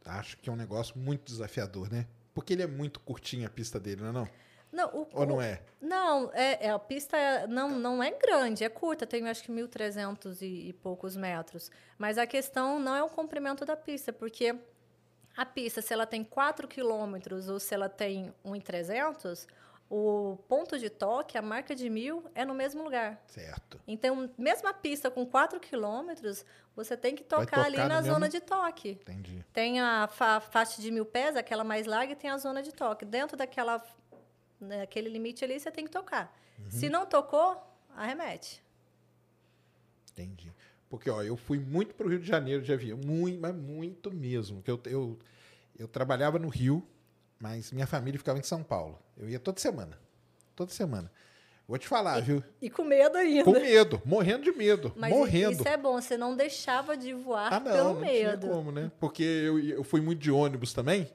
acho 0.05 0.37
que 0.37 0.49
é 0.49 0.53
um 0.53 0.55
negócio 0.55 0.97
muito 0.97 1.23
desafiador, 1.25 1.91
né? 1.91 2.05
Porque 2.33 2.53
ele 2.53 2.63
é 2.63 2.67
muito 2.67 2.99
curtinho 2.99 3.47
a 3.47 3.49
pista 3.49 3.79
dele, 3.79 4.01
não 4.01 4.09
é 4.09 4.11
não? 4.11 4.27
Não, 4.71 4.89
o- 4.89 5.07
Ou 5.13 5.25
não 5.25 5.41
é? 5.41 5.61
Não, 5.79 6.31
é, 6.33 6.65
é, 6.65 6.69
a 6.71 6.79
pista 6.79 7.15
é- 7.15 7.45
não, 7.45 7.69
não 7.77 8.01
é 8.01 8.09
grande, 8.09 8.63
é 8.63 8.69
curta, 8.69 9.05
tem 9.05 9.27
acho 9.29 9.43
que 9.43 9.51
1.300 9.51 10.41
e, 10.41 10.69
e 10.69 10.73
poucos 10.73 11.15
metros. 11.15 11.69
Mas 11.97 12.17
a 12.17 12.25
questão 12.25 12.79
não 12.79 12.95
é 12.95 13.03
o 13.03 13.09
comprimento 13.09 13.63
da 13.65 13.75
pista, 13.77 14.11
porque 14.11 14.55
a 15.35 15.45
pista, 15.45 15.81
se 15.81 15.93
ela 15.93 16.05
tem 16.05 16.23
4 16.23 16.67
quilômetros 16.67 17.49
ou 17.49 17.59
se 17.59 17.73
ela 17.73 17.89
tem 17.89 18.33
1.300, 18.45 19.47
o 19.89 20.37
ponto 20.47 20.79
de 20.79 20.89
toque, 20.89 21.37
a 21.37 21.41
marca 21.41 21.75
de 21.75 21.89
mil, 21.89 22.23
é 22.33 22.43
no 22.45 22.53
mesmo 22.53 22.83
lugar. 22.83 23.21
Certo. 23.27 23.79
Então, 23.87 24.29
mesmo 24.37 24.67
a 24.67 24.73
pista 24.73 25.11
com 25.11 25.25
4 25.25 25.59
quilômetros, 25.59 26.45
você 26.75 26.95
tem 26.97 27.15
que 27.15 27.23
tocar 27.23 27.65
ali 27.65 27.75
tocar 27.75 27.83
no 27.83 27.89
na 27.89 28.01
mesmo- 28.01 28.13
zona 28.13 28.29
de 28.29 28.39
toque. 28.39 28.91
Entendi. 29.01 29.45
Tem 29.53 29.79
a 29.79 30.07
fa 30.07 30.39
faixa 30.39 30.81
de 30.81 30.89
mil 30.91 31.05
pés, 31.05 31.35
aquela 31.35 31.63
mais 31.63 31.85
larga, 31.85 32.13
e 32.13 32.15
tem 32.15 32.29
a 32.29 32.37
zona 32.37 32.63
de 32.63 32.71
toque. 32.71 33.05
Dentro 33.05 33.35
daquela, 33.37 33.83
né, 34.59 34.81
aquele 34.81 35.09
limite 35.09 35.43
ali, 35.43 35.59
você 35.59 35.69
tem 35.69 35.85
que 35.85 35.91
tocar. 35.91 36.35
Uhum. 36.57 36.71
Se 36.71 36.89
não 36.89 37.05
tocou, 37.05 37.61
arremete. 37.95 38.63
Entendi. 40.11 40.52
Porque, 40.93 41.09
ó, 41.09 41.23
eu 41.23 41.35
fui 41.35 41.57
muito 41.57 41.95
pro 41.95 42.07
Rio 42.07 42.19
de 42.19 42.27
Janeiro 42.27 42.61
de 42.61 42.71
avião. 42.71 42.99
Muito, 43.03 43.41
mas 43.41 43.55
muito 43.55 44.11
mesmo. 44.13 44.61
Que 44.61 44.69
eu, 44.69 44.79
eu, 44.85 45.17
eu 45.79 45.87
trabalhava 45.87 46.37
no 46.37 46.49
Rio, 46.49 46.87
mas 47.39 47.71
minha 47.71 47.87
família 47.87 48.19
ficava 48.19 48.37
em 48.37 48.43
São 48.43 48.61
Paulo. 48.61 48.99
Eu 49.17 49.27
ia 49.27 49.39
toda 49.39 49.59
semana. 49.59 49.97
Toda 50.55 50.71
semana. 50.71 51.11
Vou 51.67 51.79
te 51.79 51.87
falar, 51.87 52.19
viu? 52.19 52.43
E 52.61 52.69
com 52.69 52.83
medo 52.83 53.17
ainda. 53.17 53.43
Com 53.43 53.53
medo, 53.53 53.99
morrendo 54.05 54.43
de 54.43 54.51
medo. 54.51 54.93
Mas 54.95 55.11
morrendo. 55.11 55.53
isso 55.53 55.67
é 55.67 55.75
bom, 55.75 55.99
você 55.99 56.15
não 56.15 56.37
deixava 56.37 56.95
de 56.95 57.11
voar 57.11 57.51
Ah, 57.51 57.59
não, 57.59 57.71
pelo 57.71 57.93
não 57.95 57.99
medo. 57.99 58.41
tinha 58.41 58.53
como, 58.53 58.71
né? 58.71 58.91
Porque 58.99 59.23
eu, 59.23 59.59
eu 59.59 59.83
fui 59.83 59.99
muito 59.99 60.19
de 60.19 60.29
ônibus 60.29 60.73
também, 60.73 61.09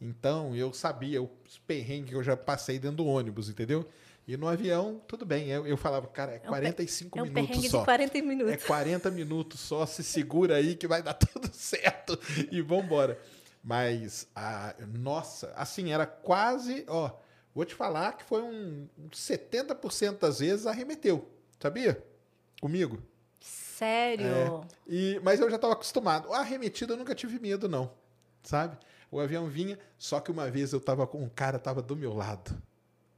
então 0.00 0.56
eu 0.56 0.72
sabia 0.72 1.20
os 1.22 1.58
perrengues 1.66 2.08
que 2.08 2.16
eu 2.16 2.22
já 2.22 2.38
passei 2.38 2.78
dentro 2.78 2.96
do 2.96 3.06
ônibus, 3.06 3.50
entendeu? 3.50 3.86
E 4.30 4.36
no 4.36 4.46
avião, 4.46 5.00
tudo 5.08 5.26
bem. 5.26 5.48
Eu, 5.48 5.66
eu 5.66 5.76
falava, 5.76 6.06
cara, 6.06 6.30
é 6.32 6.36
É 6.36 6.38
um 6.38 6.42
pe- 6.42 6.48
45 6.48 7.18
É 7.18 7.22
um 7.22 7.24
minutos 7.24 7.48
perrengue 7.48 7.68
só. 7.68 7.78
de 7.80 7.84
40 7.84 8.18
É 8.18 8.22
minutos. 8.22 8.64
40 8.64 9.10
minutos 9.10 9.58
só, 9.60 9.84
se 9.86 10.04
segura 10.04 10.54
aí 10.54 10.76
que 10.76 10.86
vai 10.86 11.02
dar 11.02 11.14
tudo 11.18 11.48
certo 11.52 12.16
e 12.52 12.60
vambora. 12.62 13.18
Mas, 13.62 14.28
a, 14.34 14.72
nossa, 14.86 15.52
assim, 15.56 15.90
era 15.92 16.06
quase, 16.06 16.84
ó, 16.86 17.10
vou 17.52 17.64
te 17.64 17.74
falar 17.74 18.12
que 18.16 18.22
foi 18.22 18.40
um, 18.40 18.86
um 18.96 19.08
70% 19.10 20.18
das 20.20 20.38
vezes 20.38 20.64
arremeteu, 20.64 21.28
sabia? 21.58 22.00
Comigo. 22.60 23.02
Sério? 23.40 24.64
E, 24.86 25.20
mas 25.24 25.40
eu 25.40 25.50
já 25.50 25.56
estava 25.56 25.72
acostumado. 25.72 26.32
A 26.32 26.38
arremetida 26.38 26.92
eu 26.92 26.96
nunca 26.96 27.16
tive 27.16 27.40
medo, 27.40 27.68
não. 27.68 27.90
Sabe? 28.44 28.78
O 29.10 29.18
avião 29.18 29.48
vinha, 29.48 29.76
só 29.98 30.20
que 30.20 30.30
uma 30.30 30.48
vez 30.48 30.72
eu 30.72 30.80
tava 30.80 31.04
com 31.06 31.20
um 31.20 31.28
cara 31.28 31.58
tava 31.58 31.82
do 31.82 31.96
meu 31.96 32.14
lado 32.14 32.56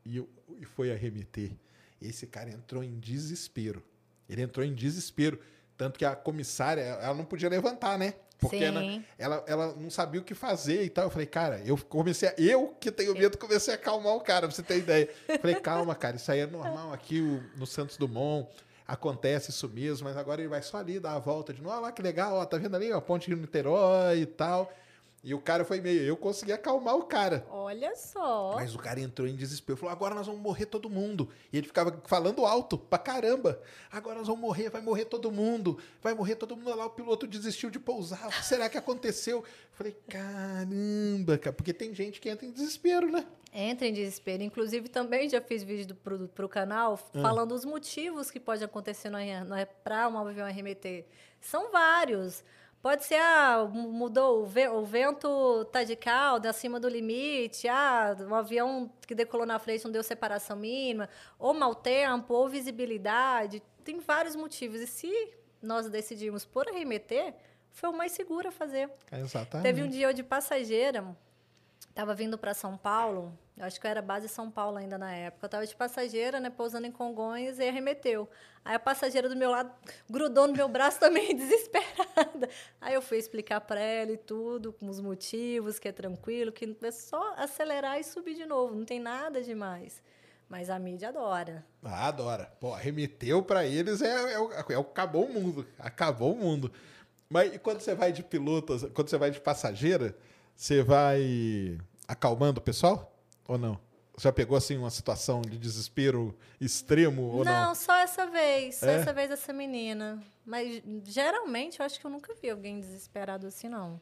e, 0.04 0.16
eu, 0.16 0.28
e 0.60 0.64
foi 0.64 0.92
arremeter. 0.92 1.52
Esse 2.00 2.26
cara 2.26 2.50
entrou 2.50 2.82
em 2.82 2.98
desespero. 2.98 3.82
Ele 4.28 4.42
entrou 4.42 4.64
em 4.64 4.74
desespero. 4.74 5.38
Tanto 5.76 5.98
que 5.98 6.04
a 6.04 6.14
comissária, 6.14 6.82
ela 6.82 7.14
não 7.14 7.24
podia 7.24 7.48
levantar, 7.48 7.98
né? 7.98 8.14
Porque 8.38 8.56
ela, 8.64 8.80
ela, 9.18 9.44
ela 9.46 9.74
não 9.76 9.88
sabia 9.88 10.20
o 10.20 10.24
que 10.24 10.34
fazer 10.34 10.82
e 10.84 10.90
tal. 10.90 11.04
Eu 11.04 11.10
falei, 11.10 11.26
cara, 11.26 11.60
eu 11.64 11.76
comecei 11.78 12.28
a, 12.28 12.34
Eu 12.38 12.68
que 12.80 12.90
tenho 12.90 13.14
medo, 13.14 13.38
comecei 13.38 13.72
a 13.72 13.76
acalmar 13.76 14.14
o 14.14 14.20
cara, 14.20 14.46
pra 14.48 14.54
você 14.54 14.62
ter 14.64 14.78
ideia. 14.78 15.08
Falei, 15.40 15.54
calma, 15.60 15.94
cara, 15.94 16.16
isso 16.16 16.30
aí 16.30 16.40
é 16.40 16.46
normal 16.46 16.92
aqui 16.92 17.20
o- 17.20 17.42
no 17.56 17.66
Santos 17.66 17.96
Dumont. 17.96 18.48
Acontece 18.86 19.50
isso 19.50 19.68
mesmo, 19.68 20.08
mas 20.08 20.16
agora 20.16 20.40
ele 20.40 20.48
vai 20.48 20.60
só 20.60 20.78
ali 20.78 20.98
dar 20.98 21.14
a 21.14 21.18
volta 21.20 21.52
de 21.54 21.62
novo. 21.62 21.72
Olha 21.74 21.82
lá 21.82 21.92
que 21.92 22.02
legal, 22.02 22.34
ó, 22.34 22.44
tá 22.44 22.58
vendo 22.58 22.74
ali, 22.74 22.92
ó, 22.92 22.98
a 22.98 23.00
ponte 23.00 23.30
de 23.30 23.36
Niterói 23.40 24.22
e 24.22 24.26
tal. 24.26 24.72
E 25.24 25.32
o 25.34 25.40
cara 25.40 25.64
foi 25.64 25.80
meio. 25.80 26.02
Eu 26.02 26.16
consegui 26.16 26.52
acalmar 26.52 26.96
o 26.96 27.04
cara. 27.04 27.46
Olha 27.48 27.94
só. 27.94 28.54
Mas 28.56 28.74
o 28.74 28.78
cara 28.78 28.98
entrou 28.98 29.28
em 29.28 29.36
desespero. 29.36 29.76
Falou, 29.78 29.92
agora 29.92 30.16
nós 30.16 30.26
vamos 30.26 30.42
morrer 30.42 30.66
todo 30.66 30.90
mundo. 30.90 31.28
E 31.52 31.58
ele 31.58 31.66
ficava 31.68 31.96
falando 32.06 32.44
alto 32.44 32.76
pra 32.76 32.98
caramba. 32.98 33.60
Agora 33.90 34.18
nós 34.18 34.26
vamos 34.26 34.42
morrer, 34.42 34.68
vai 34.68 34.80
morrer 34.82 35.04
todo 35.04 35.30
mundo. 35.30 35.78
Vai 36.02 36.12
morrer 36.12 36.34
todo 36.34 36.56
mundo. 36.56 36.66
Olha 36.70 36.76
lá 36.76 36.86
o 36.86 36.90
piloto 36.90 37.26
desistiu 37.28 37.70
de 37.70 37.78
pousar. 37.78 38.26
O 38.26 38.30
que 38.30 38.44
será 38.44 38.68
que 38.68 38.76
aconteceu? 38.76 39.38
Eu 39.38 39.44
Falei, 39.70 39.96
caramba, 40.08 41.38
cara. 41.38 41.54
Porque 41.54 41.72
tem 41.72 41.94
gente 41.94 42.20
que 42.20 42.28
entra 42.28 42.44
em 42.44 42.50
desespero, 42.50 43.08
né? 43.10 43.24
Entra 43.52 43.86
em 43.86 43.92
desespero. 43.92 44.42
Inclusive, 44.42 44.88
também 44.88 45.28
já 45.28 45.40
fiz 45.40 45.62
vídeo 45.62 45.86
do, 45.86 45.94
pro, 45.94 46.26
pro 46.28 46.48
canal 46.48 46.98
Ah. 47.14 47.20
falando 47.20 47.52
os 47.52 47.64
motivos 47.64 48.28
que 48.28 48.40
pode 48.40 48.64
acontecer 48.64 49.10
para 49.84 50.08
um 50.08 50.18
avião 50.18 50.46
arremeter. 50.46 51.06
São 51.40 51.70
vários. 51.70 52.42
Pode 52.82 53.04
ser, 53.04 53.14
ah, 53.20 53.64
mu- 53.72 53.92
mudou, 53.92 54.42
o, 54.42 54.44
ve- 54.44 54.68
o 54.68 54.84
vento 54.84 55.64
tá 55.66 55.84
de 55.84 55.94
cauda, 55.94 56.50
acima 56.50 56.80
do 56.80 56.88
limite, 56.88 57.68
ah, 57.68 58.16
o 58.28 58.34
avião 58.34 58.90
que 59.06 59.14
decolou 59.14 59.46
na 59.46 59.58
frente 59.60 59.84
não 59.84 59.92
deu 59.92 60.02
separação 60.02 60.56
mínima, 60.56 61.08
ou 61.38 61.54
mau 61.54 61.76
tempo, 61.76 62.34
ou 62.34 62.48
visibilidade. 62.48 63.62
Tem 63.84 64.00
vários 64.00 64.34
motivos. 64.34 64.80
E 64.80 64.86
se 64.88 65.32
nós 65.62 65.88
decidimos 65.88 66.44
por 66.44 66.68
arremeter, 66.68 67.34
foi 67.70 67.88
o 67.88 67.92
mais 67.92 68.10
seguro 68.12 68.48
a 68.48 68.52
fazer. 68.52 68.90
Exatamente. 69.12 69.62
Teve 69.62 69.82
um 69.84 69.88
dia 69.88 70.08
eu 70.08 70.12
de 70.12 70.24
passageira, 70.24 71.04
tava 71.94 72.14
vindo 72.14 72.38
para 72.38 72.54
São 72.54 72.76
Paulo, 72.76 73.36
acho 73.58 73.80
que 73.80 73.86
eu 73.86 73.90
era 73.90 74.02
base 74.02 74.28
São 74.28 74.50
Paulo 74.50 74.76
ainda 74.76 74.96
na 74.98 75.12
época. 75.12 75.46
Eu 75.46 75.50
tava 75.50 75.66
de 75.66 75.74
passageira, 75.74 76.40
né, 76.40 76.50
pousando 76.50 76.86
em 76.86 76.92
Congonhas 76.92 77.58
e 77.58 77.68
arremeteu. 77.68 78.28
Aí 78.64 78.74
a 78.74 78.78
passageira 78.78 79.28
do 79.28 79.36
meu 79.36 79.50
lado 79.50 79.70
grudou 80.08 80.46
no 80.46 80.54
meu 80.54 80.68
braço 80.68 80.98
também, 81.00 81.34
desesperada. 81.34 82.48
Aí 82.80 82.94
eu 82.94 83.02
fui 83.02 83.18
explicar 83.18 83.60
para 83.60 83.80
ela 83.80 84.12
e 84.12 84.16
tudo, 84.16 84.72
com 84.72 84.88
os 84.88 85.00
motivos, 85.00 85.78
que 85.78 85.88
é 85.88 85.92
tranquilo, 85.92 86.52
que 86.52 86.76
é 86.82 86.90
só 86.90 87.34
acelerar 87.36 87.98
e 87.98 88.04
subir 88.04 88.34
de 88.34 88.46
novo, 88.46 88.74
não 88.74 88.84
tem 88.84 89.00
nada 89.00 89.42
demais. 89.42 90.02
Mas 90.48 90.68
a 90.68 90.78
mídia 90.78 91.08
adora. 91.08 91.64
Ah, 91.82 92.08
adora. 92.08 92.52
Pô, 92.60 92.74
remeteu 92.74 93.42
pra 93.42 93.64
eles 93.64 94.02
é, 94.02 94.34
é, 94.34 94.74
é 94.74 94.76
acabou 94.76 95.24
o 95.24 95.32
mundo. 95.32 95.66
Acabou 95.78 96.34
o 96.34 96.36
mundo. 96.36 96.70
Mas 97.26 97.54
e 97.54 97.58
quando 97.58 97.80
você 97.80 97.94
vai 97.94 98.12
de 98.12 98.22
piloto, 98.22 98.90
quando 98.90 99.08
você 99.08 99.16
vai 99.16 99.30
de 99.30 99.40
passageira, 99.40 100.14
você 100.54 100.82
vai 100.82 101.78
acalmando 102.06 102.60
o 102.60 102.62
pessoal? 102.62 103.14
Ou 103.46 103.58
não? 103.58 103.78
Já 104.18 104.30
pegou 104.30 104.56
assim 104.56 104.76
uma 104.76 104.90
situação 104.90 105.40
de 105.42 105.58
desespero 105.58 106.36
extremo 106.60 107.22
ou 107.22 107.44
não? 107.44 107.68
não, 107.68 107.74
só 107.74 107.96
essa 107.96 108.26
vez, 108.26 108.76
só 108.76 108.86
É? 108.86 108.94
essa 108.96 109.12
vez 109.12 109.30
essa 109.30 109.52
menina. 109.52 110.22
Mas 110.44 110.82
geralmente 111.04 111.80
eu 111.80 111.86
acho 111.86 111.98
que 111.98 112.06
eu 112.06 112.10
nunca 112.10 112.34
vi 112.40 112.50
alguém 112.50 112.78
desesperado 112.78 113.46
assim, 113.46 113.68
não. 113.68 114.00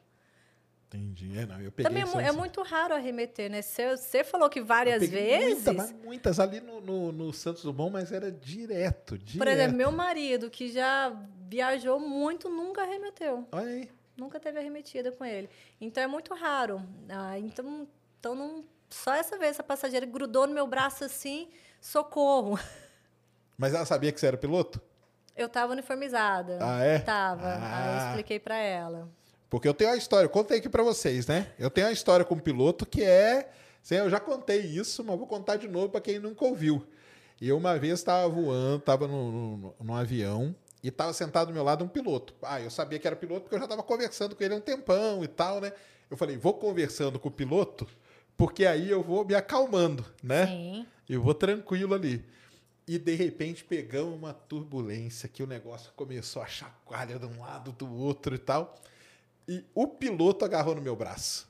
Entendi. 0.89 1.39
É, 1.39 1.47
não, 1.47 1.61
eu 1.61 1.71
peguei 1.71 2.03
Também 2.03 2.25
é, 2.25 2.29
é 2.29 2.33
muito 2.33 2.61
raro 2.63 2.93
arremeter, 2.95 3.49
né? 3.49 3.63
Você, 3.63 3.97
você 3.97 4.25
falou 4.25 4.51
que 4.51 4.61
várias 4.61 5.09
vezes. 5.09 5.65
Muita, 5.65 5.73
mas 5.73 5.93
muitas 5.93 6.41
ali 6.41 6.61
no, 6.61 6.81
no, 6.81 7.13
no 7.13 7.33
Santos 7.33 7.63
Dumont, 7.63 7.93
mas 7.93 8.11
era 8.11 8.33
direto, 8.33 9.17
direto. 9.17 9.39
Por 9.39 9.47
exemplo, 9.47 9.77
meu 9.77 9.93
marido, 9.93 10.51
que 10.51 10.73
já 10.73 11.17
viajou 11.49 12.01
muito, 12.01 12.49
nunca 12.49 12.83
arremeteu. 12.83 13.47
Olha 13.53 13.67
aí. 13.67 13.91
Nunca 14.21 14.39
teve 14.39 14.59
arremetida 14.59 15.11
com 15.11 15.25
ele. 15.25 15.49
Então 15.81 16.03
é 16.03 16.07
muito 16.07 16.35
raro. 16.35 16.83
Ah, 17.09 17.39
então, 17.39 17.89
então 18.19 18.35
não, 18.35 18.63
só 18.91 19.15
essa 19.15 19.39
vez 19.39 19.53
essa 19.53 19.63
passageira 19.63 20.05
grudou 20.05 20.47
no 20.47 20.53
meu 20.53 20.67
braço 20.67 21.03
assim, 21.05 21.49
socorro. 21.81 22.59
Mas 23.57 23.73
ela 23.73 23.87
sabia 23.87 24.13
que 24.13 24.21
você 24.21 24.27
era 24.27 24.37
piloto? 24.37 24.79
Eu 25.35 25.49
tava 25.49 25.73
uniformizada. 25.73 26.59
Ah, 26.61 26.83
é? 26.85 26.99
Tava. 26.99 27.47
Aí 27.47 27.89
eu 27.89 27.95
Ah. 27.95 28.07
expliquei 28.09 28.39
pra 28.39 28.57
ela. 28.57 29.09
Porque 29.49 29.67
eu 29.67 29.73
tenho 29.73 29.89
uma 29.91 29.97
história, 29.97 30.27
eu 30.27 30.31
contei 30.31 30.59
aqui 30.59 30.69
pra 30.69 30.83
vocês, 30.83 31.27
né? 31.27 31.51
Eu 31.59 31.71
tenho 31.71 31.87
uma 31.87 31.93
história 31.93 32.25
com 32.25 32.35
um 32.35 32.39
piloto 32.39 32.85
que 32.85 33.03
é. 33.03 33.51
Eu 33.91 34.11
já 34.11 34.21
contei 34.21 34.61
isso, 34.61 35.03
mas 35.03 35.17
vou 35.17 35.27
contar 35.27 35.57
de 35.57 35.67
novo 35.67 35.89
pra 35.89 36.01
quem 36.01 36.19
nunca 36.19 36.45
ouviu. 36.45 36.87
E 37.41 37.49
eu 37.49 37.57
uma 37.57 37.79
vez 37.79 37.95
estava 37.95 38.29
voando, 38.29 38.77
estava 38.81 39.09
num 39.09 39.95
avião 39.95 40.55
e 40.83 40.89
estava 40.89 41.13
sentado 41.13 41.49
do 41.49 41.55
meu 41.55 41.63
lado 41.63 41.85
um 41.85 41.89
piloto. 41.89 42.35
Ah, 42.43 42.61
eu 42.61 42.71
sabia 42.71 42.99
que 42.99 43.07
era 43.07 43.17
piloto 43.17 43.43
porque 43.43 43.55
eu 43.55 43.59
já 43.59 43.65
estava 43.65 43.83
conversando 43.83 44.35
com 44.35 44.43
ele 44.43 44.55
há 44.55 44.57
um 44.57 44.61
tempão 44.61 45.23
e 45.23 45.29
tal, 45.29 45.61
né? 45.61 45.73
Eu 46.11 46.17
falei, 46.17 46.37
vou 46.37 46.55
conversando 46.55 47.19
com 47.19 47.29
o 47.29 47.33
piloto, 47.33 47.87
porque 48.37 48.67
aí 48.67 48.91
eu 48.91 49.03
vou 49.03 49.25
me 49.25 49.35
acalmando, 49.35 50.05
né? 50.23 50.47
Sim. 50.47 50.87
Eu 51.09 51.23
vou 51.23 51.35
tranquilo 51.35 51.95
ali. 51.95 52.25
E 52.87 52.99
de 52.99 53.15
repente 53.15 53.63
pegamos 53.63 54.15
uma 54.15 54.33
turbulência 54.33 55.29
que 55.29 55.43
o 55.43 55.47
negócio 55.47 55.93
começou 55.95 56.43
a 56.43 56.47
chacoalhar 56.47 57.19
de 57.19 57.27
um 57.27 57.41
lado 57.41 57.71
do 57.73 57.93
outro 57.93 58.35
e 58.35 58.39
tal. 58.39 58.75
E 59.47 59.65
o 59.75 59.87
piloto 59.87 60.45
agarrou 60.45 60.75
no 60.75 60.83
meu 60.83 60.97
braço. 60.97 61.49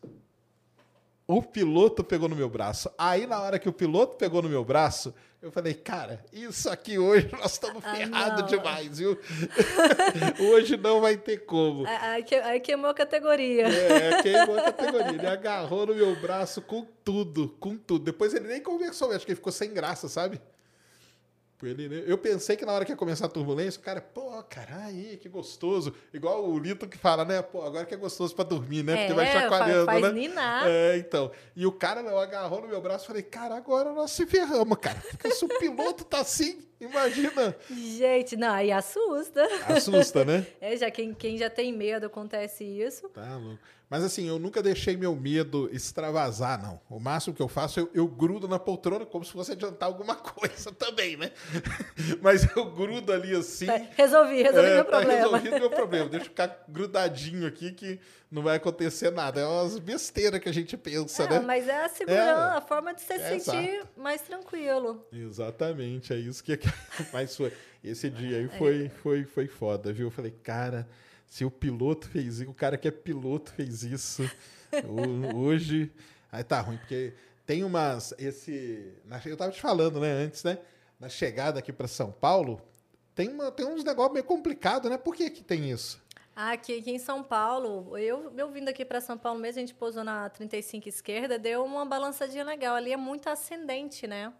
O 1.32 1.43
piloto 1.43 2.02
pegou 2.02 2.28
no 2.28 2.35
meu 2.35 2.48
braço. 2.48 2.90
Aí, 2.98 3.27
na 3.27 3.40
hora 3.40 3.59
que 3.59 3.69
o 3.69 3.73
piloto 3.73 4.16
pegou 4.16 4.43
no 4.43 4.48
meu 4.48 4.65
braço, 4.65 5.15
eu 5.40 5.51
falei, 5.52 5.74
cara, 5.74 6.24
isso 6.32 6.69
aqui 6.69 6.98
hoje 6.98 7.28
nós 7.40 7.52
estamos 7.52 7.82
Ah, 7.85 7.94
ferrados 7.94 8.40
não. 8.43 8.47
demais, 8.48 8.98
viu? 8.98 9.16
hoje 10.52 10.77
não 10.77 11.01
vai 11.01 11.16
ter 11.16 11.39
como. 11.44 11.86
Aí, 11.86 12.23
que- 12.24 12.35
aí 12.35 12.59
queimou 12.61 12.90
a 12.90 12.94
categoria. 12.94 13.66
É, 13.69 14.23
queimou 14.23 14.59
a 14.59 14.62
categoria. 14.62 15.09
Ele 15.12 15.27
agarrou 15.27 15.86
no 15.86 15.94
meu 15.94 16.16
braço 16.20 16.61
com 16.62 16.85
tudo, 17.05 17.48
com 17.61 17.77
tudo. 17.77 18.05
Depois 18.05 18.35
ele 18.35 18.48
nem 18.48 18.61
conversou, 18.62 19.12
acho 19.12 19.24
que 19.24 19.32
ele 19.32 19.36
ficou 19.36 19.52
sem 19.52 19.73
graça, 19.73 20.09
sabe? 20.09 20.40
Ele, 21.62 22.05
eu 22.07 22.16
pensei 22.16 22.57
que 22.57 22.65
na 22.65 22.73
hora 22.73 22.85
que 22.85 22.93
ia 22.93 22.97
começar 22.97 23.27
a 23.27 23.28
turbulência, 23.28 23.78
o 23.81 23.82
cara, 23.82 24.01
pô, 24.01 24.43
cara, 24.45 24.85
aí, 24.85 25.19
que 25.20 25.28
gostoso. 25.28 25.95
Igual 26.12 26.49
o 26.49 26.59
Lito 26.59 26.89
que 26.89 26.97
fala, 26.97 27.24
né? 27.24 27.43
Pô, 27.43 27.62
agora 27.62 27.85
que 27.85 27.95
é 27.95 27.97
gostoso 27.97 28.35
pra 28.35 28.45
dormir, 28.45 28.82
né? 28.82 28.97
Porque 28.97 29.12
vai 29.12 29.27
É, 29.27 29.32
chacoalhando, 29.32 29.85
faz 29.87 30.03
né? 30.03 30.12
ninar. 30.12 30.65
É, 30.66 30.97
então. 30.97 31.31
E 31.55 31.66
o 31.66 31.73
cara 31.73 32.03
não, 32.03 32.19
agarrou 32.19 32.62
no 32.62 32.69
meu 32.69 32.81
braço 32.81 33.05
e 33.05 33.07
falei, 33.09 33.23
cara, 33.23 33.57
agora 33.57 33.93
nós 33.93 34.11
se 34.11 34.24
ferramos, 34.27 34.78
cara. 34.78 35.03
Porque 35.11 35.31
se 35.32 35.45
o 35.45 35.49
piloto 35.49 36.05
tá 36.05 36.20
assim, 36.20 36.62
imagina. 36.81 37.57
Gente, 37.70 38.36
não, 38.36 38.52
aí 38.52 38.73
assusta. 38.73 39.47
Assusta, 39.69 40.24
né? 40.24 40.47
É, 40.61 40.77
já 40.77 40.90
quem, 40.90 41.12
quem 41.15 41.36
já 41.39 41.48
tem 41.51 41.73
medo 41.73 42.07
acontece 42.07 42.65
isso. 42.65 43.09
Tá 43.11 43.36
louco. 43.36 43.59
Mas 43.89 44.05
assim, 44.05 44.28
eu 44.28 44.39
nunca 44.39 44.62
deixei 44.62 44.97
meu 44.97 45.16
medo 45.16 45.69
extravasar, 45.73 46.62
não. 46.62 46.81
O 46.89 47.01
máximo 47.01 47.35
que 47.35 47.43
eu 47.43 47.48
faço, 47.48 47.81
eu, 47.81 47.90
eu 47.93 48.07
grudo 48.07 48.47
na 48.47 48.57
poltrona 48.57 49.05
como 49.05 49.24
se 49.24 49.32
fosse 49.32 49.51
adiantar 49.51 49.89
alguma 49.89 50.15
coisa 50.16 50.70
também, 50.70 51.16
né? 51.16 51.32
Mas 52.23 52.47
eu 52.57 52.70
grudo 52.70 53.12
ali 53.12 53.35
assim. 53.35 53.66
Tá, 53.66 53.81
Resolvi, 53.97 54.43
resolvi 54.44 54.69
é, 54.69 54.74
meu 54.77 54.85
tá 54.85 54.90
problema. 54.90 55.15
resolvido 55.39 55.59
meu 55.59 55.70
problema. 55.70 56.09
Deixa 56.09 56.27
eu 56.27 56.31
ficar 56.31 56.65
grudadinho 56.69 57.44
aqui 57.48 57.73
que 57.73 57.98
não 58.31 58.43
vai 58.43 58.59
acontecer 58.59 59.11
nada. 59.11 59.40
É 59.40 59.44
umas 59.47 59.77
besteiras 59.81 60.39
que 60.39 60.48
a 60.48 60.55
gente 60.55 60.77
pensa, 60.77 61.24
É, 61.24 61.28
né? 61.28 61.40
mas 61.40 61.66
é 61.66 61.85
a 61.85 61.89
segurança, 61.89 62.52
É. 62.55 62.57
a 62.59 62.61
forma 62.61 62.94
de 62.94 63.01
se 63.01 63.12
É, 63.12 63.19
sentir 63.40 63.70
exato. 63.70 63.89
mais 63.97 64.23
tranquilo. 64.23 65.05
Exatamente, 65.12 66.12
é 66.12 66.16
isso 66.16 66.44
que 66.44 66.52
mas 67.13 67.37
foi 67.37 67.53
esse 67.83 68.11
dia 68.11 68.37
É. 68.37 68.41
aí 68.41 68.49
foi 68.49 68.89
foi 68.89 69.25
foi 69.25 69.47
foda, 69.49 69.93
viu? 69.93 70.09
Eu 70.09 70.11
falei, 70.11 70.33
cara, 70.43 70.89
se 71.27 71.45
o 71.45 71.51
piloto 71.51 72.09
fez 72.09 72.41
isso, 72.41 72.51
o 72.51 72.55
cara 72.55 72.77
que 72.77 72.89
é 72.89 72.91
piloto 72.91 73.53
fez 73.53 73.83
isso, 73.83 74.23
ho- 74.85 75.37
hoje 75.37 75.91
aí 76.31 76.45
tá 76.45 76.61
ruim 76.61 76.77
porque 76.79 77.13
tem 77.47 77.65
umas 77.65 78.15
esse, 78.19 78.93
eu 79.27 79.37
tava 79.37 79.51
te 79.51 79.61
falando, 79.61 79.99
né, 80.01 80.11
antes, 80.13 80.45
né, 80.45 80.59
na 80.99 81.09
chegada 81.09 81.59
aqui 81.59 81.73
para 81.73 81.89
São 81.89 82.13
Paulo, 82.13 82.61
tem 83.15 83.29
uma 83.29 83.51
tem 83.51 83.67
uns 83.67 83.83
negócios 83.85 84.13
meio 84.13 84.25
complicado, 84.25 84.89
né? 84.89 84.97
Por 84.99 85.15
que 85.15 85.29
que 85.31 85.43
tem 85.43 85.71
isso? 85.71 86.01
Ah, 86.37 86.53
Aqui, 86.53 86.79
aqui 86.79 86.91
em 86.93 86.99
São 86.99 87.23
Paulo, 87.23 87.99
eu, 87.99 88.33
eu 88.37 88.51
vindo 88.51 88.69
aqui 88.69 88.85
para 88.85 89.01
São 89.01 89.19
Paulo 89.19 89.39
mesmo, 89.41 89.59
a 89.59 89.61
gente 89.61 89.75
pousou 89.75 90.03
na 90.05 90.29
35 90.31 90.89
esquerda, 90.89 91.39
deu 91.39 91.65
uma 91.65 91.85
balançadinha 91.85 92.45
legal. 92.45 92.77
Ali 92.77 92.93
é 92.93 92.97
muito 92.97 93.29
ascendente, 93.29 94.07
né? 94.07 94.33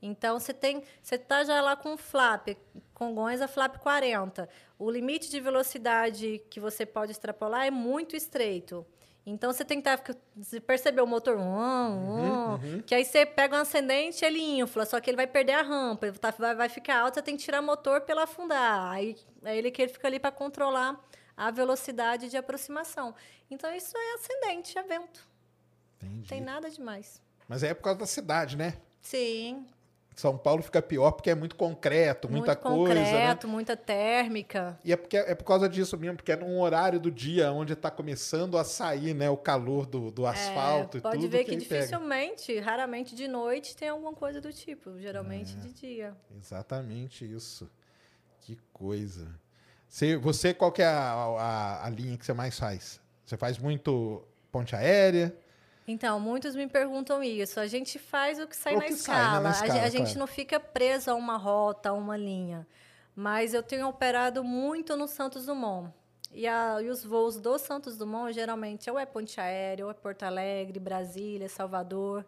Então, 0.00 0.38
você 0.38 0.52
tem, 0.52 0.82
você 1.02 1.16
tá 1.18 1.42
já 1.44 1.60
lá 1.60 1.74
com 1.76 1.96
flap, 1.96 2.48
Congonhas 2.92 3.40
a 3.42 3.48
flap 3.48 3.76
40. 3.78 4.48
O 4.78 4.90
limite 4.90 5.30
de 5.30 5.40
velocidade 5.40 6.42
que 6.50 6.60
você 6.60 6.84
pode 6.86 7.12
extrapolar 7.12 7.66
é 7.66 7.70
muito 7.70 8.14
estreito. 8.16 8.86
Então, 9.28 9.52
você 9.52 9.64
tem 9.64 9.82
que 9.82 9.88
estar, 9.88 10.16
você 10.36 10.60
percebeu 10.60 11.02
o 11.02 11.06
motor, 11.06 11.36
um, 11.36 12.54
um, 12.54 12.82
que 12.82 12.94
aí 12.94 13.04
você 13.04 13.26
pega 13.26 13.56
um 13.56 13.60
ascendente, 13.60 14.24
ele 14.24 14.40
infla, 14.60 14.86
só 14.86 15.00
que 15.00 15.10
ele 15.10 15.16
vai 15.16 15.26
perder 15.26 15.54
a 15.54 15.62
rampa, 15.62 16.12
tá- 16.12 16.30
vai, 16.38 16.54
vai 16.54 16.68
ficar 16.68 17.00
alto, 17.00 17.14
você 17.14 17.22
tem 17.22 17.36
que 17.36 17.42
tirar 17.42 17.60
o 17.60 17.64
motor 17.64 18.02
pela 18.02 18.22
afundar. 18.22 18.88
Aí 18.92 19.16
é 19.44 19.56
ele 19.56 19.72
que 19.72 19.82
ele 19.82 19.92
fica 19.92 20.06
ali 20.06 20.20
para 20.20 20.30
controlar 20.30 21.04
a 21.36 21.50
velocidade 21.50 22.30
de 22.30 22.36
aproximação. 22.36 23.14
Então, 23.50 23.74
isso 23.74 23.96
é 23.98 24.14
ascendente, 24.14 24.78
é 24.78 24.82
vento. 24.84 25.28
Entendi. 25.96 26.16
Não 26.18 26.22
tem 26.24 26.40
nada 26.40 26.70
demais. 26.70 27.20
Mas 27.48 27.64
é 27.64 27.74
por 27.74 27.82
causa 27.82 27.98
da 27.98 28.06
cidade, 28.06 28.56
né? 28.56 28.74
Sim, 29.02 29.66
São 30.16 30.38
Paulo 30.38 30.62
fica 30.62 30.80
pior 30.80 31.12
porque 31.12 31.28
é 31.28 31.34
muito 31.34 31.54
concreto, 31.56 32.26
muita 32.26 32.52
muito 32.52 32.62
coisa, 32.62 32.94
né? 32.94 33.04
concreto, 33.04 33.46
muita 33.48 33.76
térmica. 33.76 34.80
E 34.82 34.90
é, 34.90 34.96
porque, 34.96 35.16
é 35.18 35.34
por 35.34 35.44
causa 35.44 35.68
disso 35.68 35.96
mesmo, 35.98 36.16
porque 36.16 36.32
é 36.32 36.36
num 36.36 36.58
horário 36.58 36.98
do 36.98 37.10
dia 37.10 37.52
onde 37.52 37.74
está 37.74 37.90
começando 37.90 38.56
a 38.56 38.64
sair 38.64 39.12
né, 39.12 39.28
o 39.28 39.36
calor 39.36 39.84
do, 39.84 40.10
do 40.10 40.26
asfalto 40.26 40.96
É, 40.96 41.00
e 41.00 41.02
pode 41.02 41.20
tudo. 41.20 41.30
ver 41.30 41.44
que, 41.44 41.50
pega. 41.58 41.60
dificilmente, 41.82 42.58
raramente 42.58 43.14
de 43.14 43.28
noite 43.28 43.76
tem 43.76 43.90
alguma 43.90 44.14
coisa 44.14 44.40
do 44.40 44.50
tipo, 44.52 44.98
geralmente 44.98 45.54
É. 45.54 45.60
de 45.60 45.72
dia. 45.74 46.14
Exatamente 46.34 47.30
isso. 47.30 47.70
Que 48.40 48.56
coisa. 48.72 49.28
Você, 49.88 50.16
você 50.16 50.54
qual 50.54 50.72
que 50.72 50.80
é 50.80 50.86
a, 50.86 51.12
a, 51.12 51.86
a 51.86 51.90
linha 51.90 52.16
que 52.16 52.24
você 52.24 52.32
mais 52.32 52.58
faz? 52.58 53.00
Você 53.24 53.36
faz 53.36 53.58
muito 53.58 54.26
ponte 54.50 54.74
aérea? 54.74 55.36
Então, 55.88 56.18
muitos 56.18 56.56
me 56.56 56.66
perguntam 56.66 57.22
isso. 57.22 57.60
A 57.60 57.66
gente 57.66 57.98
faz 57.98 58.40
o 58.40 58.46
que 58.46 58.56
sai, 58.56 58.74
O 58.74 58.78
na, 58.78 58.84
que 58.86 58.94
sai, 58.94 59.14
né, 59.14 59.22
escala. 59.22 59.40
na 59.40 59.48
A 59.48 59.52
escala, 59.52 59.82
A, 59.82 59.88
gente 59.88 60.18
não 60.18 60.26
fica 60.26 60.58
preso 60.58 61.10
a 61.10 61.14
uma 61.14 61.36
rota, 61.36 61.90
a 61.90 61.92
uma 61.92 62.16
linha. 62.16 62.66
Mas 63.14 63.54
eu 63.54 63.62
tenho 63.62 63.86
operado 63.88 64.42
muito 64.42 64.96
no 64.96 65.06
Santos 65.06 65.46
Dumont. 65.46 65.92
E, 66.32 66.46
a- 66.46 66.78
e 66.82 66.88
os 66.90 67.04
voos 67.04 67.36
do 67.40 67.56
Santos 67.58 67.96
Dumont, 67.96 68.32
geralmente, 68.32 68.90
ou 68.90 68.98
é 68.98 69.06
Ponte 69.06 69.40
Aérea, 69.40 69.84
ou 69.84 69.90
é 69.90 69.94
Porto 69.94 70.24
Alegre, 70.24 70.78
Brasília, 70.80 71.48
Salvador. 71.48 72.26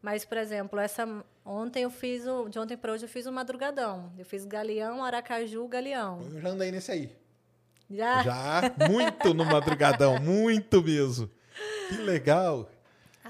Mas, 0.00 0.24
por 0.24 0.38
exemplo, 0.38 0.78
essa 0.78 1.06
ontem 1.44 1.82
eu 1.82 1.90
fiz 1.90 2.26
o, 2.26 2.48
de 2.48 2.58
ontem 2.58 2.76
para 2.76 2.92
hoje 2.92 3.04
eu 3.04 3.08
fiz 3.08 3.26
o 3.26 3.32
madrugadão. 3.32 4.10
Eu 4.16 4.24
fiz 4.24 4.44
Galeão, 4.44 5.04
Aracaju, 5.04 5.66
Galeão. 5.68 6.20
Eu 6.32 6.40
já 6.40 6.48
andei 6.48 6.70
nesse 6.70 6.90
aí. 6.92 7.16
Já? 7.90 8.22
Já, 8.22 8.60
muito 8.88 9.34
no 9.34 9.44
madrugadão, 9.44 10.18
muito 10.22 10.82
mesmo. 10.82 11.28
Que 11.88 11.96
legal. 11.96 12.68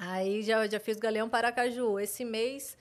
Aí 0.04 0.42
já, 0.42 0.66
já 0.66 0.80
fiz 0.80 0.98
Galeão 0.98 1.28
Paracaju. 1.28 2.00
Esse 2.00 2.24
mês 2.24 2.76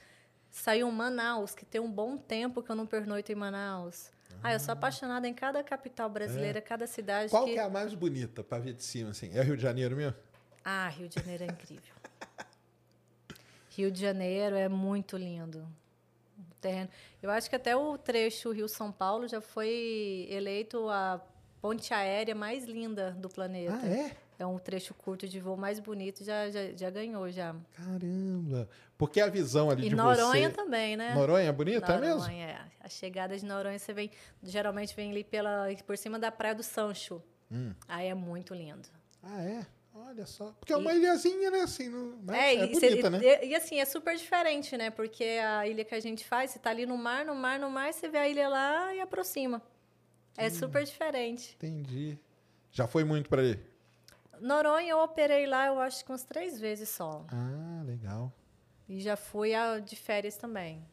saiu 0.50 0.92
Manaus, 0.92 1.54
que 1.54 1.64
tem 1.64 1.80
um 1.80 1.92
bom 1.92 2.18
tempo 2.18 2.64
que 2.64 2.72
eu 2.72 2.76
não 2.76 2.88
pernoito 2.88 3.32
em 3.32 3.36
Manaus. 3.36 4.12
Ah, 4.42 4.54
eu 4.54 4.60
sou 4.60 4.72
apaixonada 4.72 5.28
em 5.28 5.34
cada 5.34 5.64
capital 5.64 6.10
brasileira, 6.10 6.60
cada 6.60 6.88
cidade. 6.88 7.30
Qual 7.30 7.46
que 7.46 7.60
é 7.60 7.62
a 7.62 7.70
mais 7.70 7.94
bonita 7.94 8.44
pra 8.44 8.58
ver 8.58 8.74
de 8.74 8.84
cima, 8.84 9.12
assim? 9.12 9.30
É 9.38 9.44
Rio 9.44 9.56
de 9.56 9.62
Janeiro 9.62 9.96
mesmo? 9.96 10.18
Ah, 10.66 10.88
Rio 10.88 11.08
de 11.08 11.20
Janeiro 11.20 11.44
é 11.44 11.48
incrível. 11.48 11.94
Rio 13.70 13.92
de 13.92 14.02
Janeiro 14.02 14.56
é 14.56 14.68
muito 14.68 15.16
lindo. 15.16 15.68
O 16.40 16.56
terreno. 16.60 16.90
Eu 17.22 17.30
acho 17.30 17.48
que 17.48 17.56
até 17.56 17.76
o 17.76 18.00
trecho 18.00 18.52
Rio-São 18.52 18.92
Paulo 18.92 19.28
já 19.28 19.42
foi 19.42 20.28
eleito 20.28 20.90
a 20.90 21.22
ponte 21.62 21.94
aérea 21.94 22.34
mais 22.34 22.66
linda 22.66 23.12
do 23.12 23.30
planeta. 23.30 23.80
Ah, 23.80 23.88
é? 23.88 24.16
É 24.42 24.46
um 24.46 24.58
trecho 24.58 24.96
curto 24.96 25.28
de 25.28 25.40
voo 25.40 25.56
mais 25.56 25.80
bonito, 25.80 26.24
já, 26.24 26.50
já, 26.50 26.72
já 26.76 26.90
ganhou 26.90 27.30
já. 27.30 27.56
Caramba. 27.74 28.68
Porque 28.98 29.22
a 29.22 29.28
visão 29.28 29.70
ali 29.70 29.86
E 29.86 29.90
de 29.90 29.96
Noronha 29.96 30.50
você... 30.50 30.56
também, 30.56 30.98
né? 30.98 31.14
Noronha 31.14 31.48
é 31.48 31.52
bonita, 31.52 31.92
é 31.94 31.96
Noronha, 31.96 32.16
mesmo? 32.16 32.32
é. 32.32 32.60
A 32.80 32.90
chegada 32.90 33.38
de 33.38 33.46
Noronha, 33.46 33.78
você 33.78 33.94
vem, 33.94 34.10
geralmente 34.42 34.96
vem 34.96 35.12
ali 35.12 35.24
pela, 35.24 35.68
por 35.86 35.96
cima 35.96 36.18
da 36.18 36.32
Praia 36.32 36.56
do 36.56 36.64
Sancho. 36.64 37.22
Hum. 37.52 37.72
Aí 37.88 38.08
é 38.08 38.16
muito 38.16 38.56
lindo. 38.56 38.90
Ah, 39.22 39.44
é? 39.44 39.64
Olha 39.94 40.26
só. 40.26 40.56
Porque 40.60 40.74
é 40.74 40.78
uma 40.78 40.92
ilhazinha, 40.92 41.52
né? 41.52 41.60
Assim, 41.60 41.88
no... 41.90 42.18
Mas 42.24 42.36
é, 42.38 42.66
e, 42.66 42.68
bonita, 42.72 43.10
né? 43.12 43.20
e- 43.22 43.50
e 43.50 43.56
assim, 43.56 43.80
é 43.80 43.86
super 43.86 44.16
diferente, 44.18 44.76
né? 44.76 44.90
Porque 44.90 45.24
a 45.24 45.68
ilha 45.68 45.86
que 45.86 45.94
a 45.94 46.00
gente 46.00 46.26
faz, 46.26 46.50
você 46.50 46.58
tá 46.58 46.72
ali 46.72 46.88
no 46.88 46.98
mar, 46.98 47.24
no 47.24 47.36
mar, 47.36 47.60
no 47.60 47.70
mar, 47.70 47.94
você 47.94 48.10
vê 48.10 48.18
a 48.18 48.28
ilha 48.28 48.50
lá 48.50 48.96
e 48.96 49.02
aproxima. 49.02 49.62
É 50.36 50.50
super 50.50 50.84
diferente. 50.84 51.54
Entendi. 51.58 52.18
Já 52.72 52.88
foi 52.88 53.04
muito 53.04 53.30
pra 53.30 53.42
ali? 53.42 53.60
Noronha 54.42 54.90
eu 54.92 55.00
operei 55.00 55.46
lá, 55.46 55.68
eu 55.68 55.80
acho 55.80 56.04
que 56.04 56.12
umas 56.12 56.24
três 56.24 56.60
vezes 56.60 56.90
só. 56.90 57.26
Ah, 57.32 57.84
legal. 57.86 58.34
E 58.90 59.00
já 59.00 59.16
fui 59.16 59.54
a, 59.54 59.80
de 59.80 59.96
férias 59.96 60.36
também. 60.36 60.84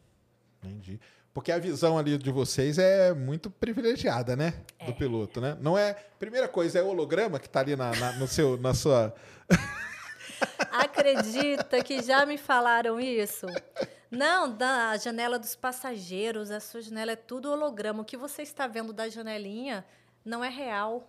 Entendi. 0.63 0.99
Porque 1.33 1.51
a 1.51 1.59
visão 1.59 1.97
ali 1.97 2.17
de 2.17 2.31
vocês 2.31 2.77
é 2.77 3.13
muito 3.13 3.49
privilegiada, 3.49 4.35
né? 4.35 4.53
Do 4.85 4.93
piloto, 4.93 5.39
né? 5.41 5.57
Não 5.61 5.77
é. 5.77 5.93
Primeira 6.17 6.47
coisa, 6.47 6.79
é 6.79 6.81
o 6.81 6.87
holograma 6.87 7.39
que 7.39 7.47
tá 7.49 7.59
ali 7.61 7.75
na, 7.75 7.91
na- 7.95 8.11
no 8.13 8.27
seu, 8.27 8.57
na 8.57 8.73
sua. 8.73 9.13
Acredita 10.71 11.83
que 11.83 12.01
já 12.01 12.25
me 12.25 12.37
falaram 12.37 12.99
isso? 12.99 13.45
Não, 14.09 14.51
da 14.55 14.97
janela 14.97 15.37
dos 15.37 15.55
passageiros, 15.55 16.49
a 16.51 16.59
sua 16.59 16.81
janela 16.81 17.11
é 17.11 17.15
tudo 17.15 17.51
holograma. 17.51 18.01
O 18.01 18.05
que 18.05 18.17
você 18.17 18.41
está 18.41 18.67
vendo 18.67 18.91
da 18.91 19.07
janelinha 19.09 19.85
não 20.25 20.43
é 20.43 20.49
real. 20.49 21.07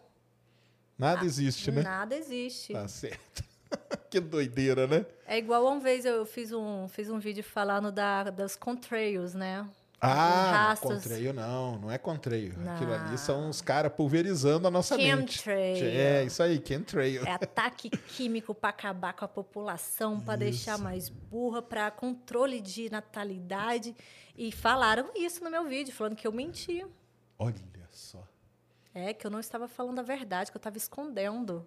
Nada 1.01 1.25
existe, 1.25 1.71
né? 1.71 1.83
Nada 1.83 2.15
existe. 2.15 2.73
Tá 2.73 2.87
certo. 2.87 3.43
que 4.11 4.21
doideira, 4.21 4.87
né? 4.87 5.07
É 5.27 5.39
igual 5.39 5.67
uma 5.67 5.81
vez 5.81 6.05
eu 6.05 6.27
fiz 6.27 6.53
um, 6.53 6.89
fiz 6.89 7.09
um 7.09 7.19
vídeo 7.19 7.43
falando 7.43 7.91
da, 7.91 8.25
das 8.25 8.55
contrails, 8.57 9.35
né? 9.35 9.67
Ah, 10.03 10.75
contreio 10.81 11.35
não, 11.35 11.79
não 11.79 11.91
é 11.91 11.99
contreio. 11.99 12.55
Aquilo 12.71 12.95
ali 12.95 13.11
Não. 13.11 13.19
são 13.19 13.51
os 13.51 13.61
caras 13.61 13.93
pulverizando 13.93 14.67
a 14.67 14.71
nossa 14.71 14.97
mente. 14.97 15.35
Chemtrail. 15.35 15.85
É, 15.85 16.25
isso 16.25 16.43
aí, 16.43 16.63
chemtrail. 16.65 17.23
É 17.27 17.33
ataque 17.33 17.91
químico 18.17 18.55
para 18.55 18.71
acabar 18.71 19.13
com 19.13 19.27
a 19.27 19.29
população, 19.29 20.19
para 20.19 20.37
deixar 20.37 20.79
mais 20.79 21.11
burra, 21.11 21.61
para 21.61 21.91
controle 21.91 22.63
de 22.63 22.91
natalidade. 22.91 23.95
E 24.35 24.51
falaram 24.51 25.11
isso 25.15 25.45
no 25.45 25.51
meu 25.51 25.69
vídeo, 25.69 25.93
falando 25.93 26.17
que 26.17 26.27
eu 26.27 26.33
menti. 26.33 26.83
Olha 27.39 27.55
só. 27.91 28.27
É, 28.95 29.15
que 29.15 29.27
eu 29.27 29.31
não 29.31 29.41
estava 29.41 29.69
falando 29.69 30.01
a 30.01 30.03
verdade, 30.03 30.51
que 30.51 30.57
eu 30.57 30.61
estava 30.61 30.77
escondendo. 30.77 31.67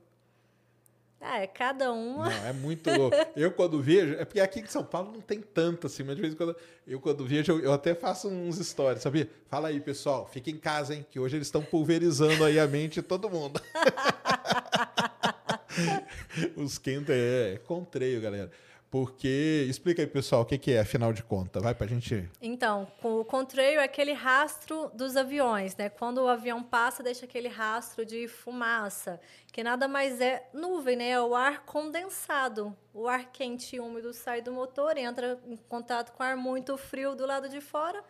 É, 1.24 1.48
cada 1.48 1.92
uma. 1.94 2.30
Não, 2.30 2.48
é 2.48 2.52
muito 2.52 2.92
louco. 2.92 3.16
Eu, 3.34 3.50
quando 3.54 3.82
vejo, 3.82 4.16
é 4.16 4.26
porque 4.26 4.42
aqui 4.42 4.60
em 4.60 4.66
São 4.66 4.84
Paulo 4.84 5.14
não 5.14 5.22
tem 5.22 5.40
tanto 5.40 5.88
assim, 5.88 6.04
mas 6.04 6.18
de 6.18 6.22
vez 6.22 6.34
em 6.34 6.38
quando 6.38 6.54
eu, 6.86 7.00
quando 7.00 7.26
vejo, 7.26 7.54
eu, 7.54 7.60
eu 7.62 7.72
até 7.72 7.96
faço 7.96 8.28
uns 8.28 8.58
stories, 8.58 9.02
sabia? 9.02 9.30
Fala 9.48 9.70
aí, 9.70 9.80
pessoal, 9.80 10.28
fica 10.28 10.50
em 10.50 10.58
casa, 10.58 10.94
hein? 10.94 11.06
Que 11.10 11.20
hoje 11.20 11.38
eles 11.38 11.48
estão 11.48 11.64
pulverizando 11.64 12.44
aí 12.44 12.60
a 12.60 12.68
mente 12.68 12.96
de 12.96 13.02
todo 13.02 13.30
mundo. 13.30 13.62
Os 16.58 16.78
quentes 16.78 17.10
é, 17.10 17.54
é 17.54 17.58
contreio, 17.58 18.20
galera. 18.20 18.52
Porque, 18.94 19.66
explica 19.68 20.04
aí, 20.04 20.08
pessoal, 20.08 20.44
o 20.44 20.46
que, 20.46 20.56
que 20.56 20.72
é, 20.72 20.82
afinal 20.82 21.12
de 21.12 21.24
contas. 21.24 21.64
Vai 21.64 21.74
pra 21.74 21.88
gente. 21.88 22.30
Então, 22.40 22.88
o 23.02 23.26
contrail 23.26 23.80
é 23.80 23.86
aquele 23.86 24.14
rastro 24.14 24.92
dos 24.94 25.18
aviões, 25.18 25.76
né? 25.76 25.90
Quando 25.90 26.20
o 26.20 26.28
avião 26.28 26.62
passa, 26.62 27.02
deixa 27.02 27.26
aquele 27.26 27.48
rastro 27.48 28.06
de 28.06 28.28
fumaça, 28.28 29.20
que 29.52 29.64
nada 29.64 29.88
mais 29.88 30.22
é 30.22 30.48
nuvem, 30.54 30.96
né? 30.96 31.10
É 31.10 31.20
o 31.20 31.34
ar 31.34 31.66
condensado. 31.66 32.78
O 32.94 33.08
ar 33.08 33.32
quente 33.32 33.78
e 33.78 33.80
úmido 33.80 34.14
sai 34.14 34.44
do 34.44 34.52
motor, 34.52 34.96
entra 34.96 35.40
em 35.48 35.58
contato 35.68 36.12
com 36.12 36.22
ar 36.22 36.38
muito 36.38 36.78
frio 36.78 37.16
do 37.16 37.26
lado 37.26 37.50
de 37.50 37.62
fora, 37.62 38.04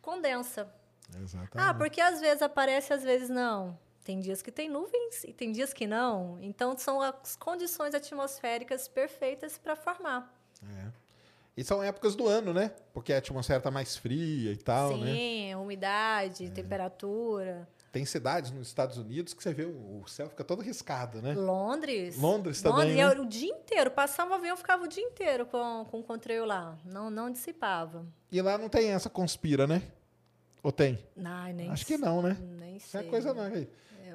condensa. 0.00 0.72
Exatamente. 1.20 1.68
Ah, 1.68 1.74
porque 1.74 2.00
às 2.00 2.20
vezes 2.20 2.42
aparece, 2.42 2.92
às 2.92 3.02
vezes 3.02 3.28
não. 3.28 3.76
Tem 4.08 4.20
dias 4.20 4.40
que 4.40 4.50
tem 4.50 4.70
nuvens 4.70 5.22
e 5.24 5.34
tem 5.34 5.52
dias 5.52 5.74
que 5.74 5.86
não. 5.86 6.38
Então, 6.40 6.74
são 6.78 7.02
as 7.02 7.36
condições 7.36 7.92
atmosféricas 7.92 8.88
perfeitas 8.88 9.58
para 9.58 9.76
formar. 9.76 10.34
É. 10.62 10.86
E 11.54 11.62
são 11.62 11.82
épocas 11.82 12.16
do 12.16 12.26
ano, 12.26 12.54
né? 12.54 12.72
Porque 12.94 13.12
a 13.12 13.18
atmosfera 13.18 13.60
tá 13.60 13.70
mais 13.70 13.98
fria 13.98 14.50
e 14.50 14.56
tal, 14.56 14.96
né? 14.96 15.12
Sim, 15.12 15.54
umidade, 15.56 16.48
temperatura. 16.48 17.68
Tem 17.92 18.06
cidades 18.06 18.50
nos 18.50 18.68
Estados 18.68 18.96
Unidos 18.96 19.34
que 19.34 19.42
você 19.42 19.52
vê 19.52 19.66
o 19.66 20.02
céu 20.06 20.30
fica 20.30 20.42
todo 20.42 20.62
riscado, 20.62 21.20
né? 21.20 21.34
Londres. 21.34 22.16
Londres 22.16 22.62
também, 22.62 22.92
e 22.92 22.94
né? 22.94 23.14
eu- 23.14 23.20
o 23.24 23.26
dia 23.26 23.50
inteiro. 23.50 23.90
Passava 23.90 24.30
o 24.30 24.34
avião, 24.34 24.56
ficava 24.56 24.84
o 24.84 24.88
dia 24.88 25.04
inteiro 25.04 25.44
com, 25.44 25.84
com 25.90 26.00
o 26.00 26.02
contrail 26.02 26.46
lá. 26.46 26.78
Não, 26.82 27.10
não 27.10 27.30
dissipava. 27.30 28.06
E 28.32 28.40
lá 28.40 28.56
não 28.56 28.70
tem 28.70 28.88
essa 28.88 29.10
conspira, 29.10 29.66
né? 29.66 29.82
Ou 30.62 30.72
tem? 30.72 30.98
Ai, 31.24 31.52
nem 31.52 31.70
Acho 31.70 31.86
que 31.86 31.96
não, 31.96 32.20
né? 32.20 32.36
Nem 32.40 32.72
Não 32.74 32.80
sei. 32.80 33.00
é 33.00 33.04
coisa 33.04 33.32
não. 33.32 33.44
aí. 33.44 33.68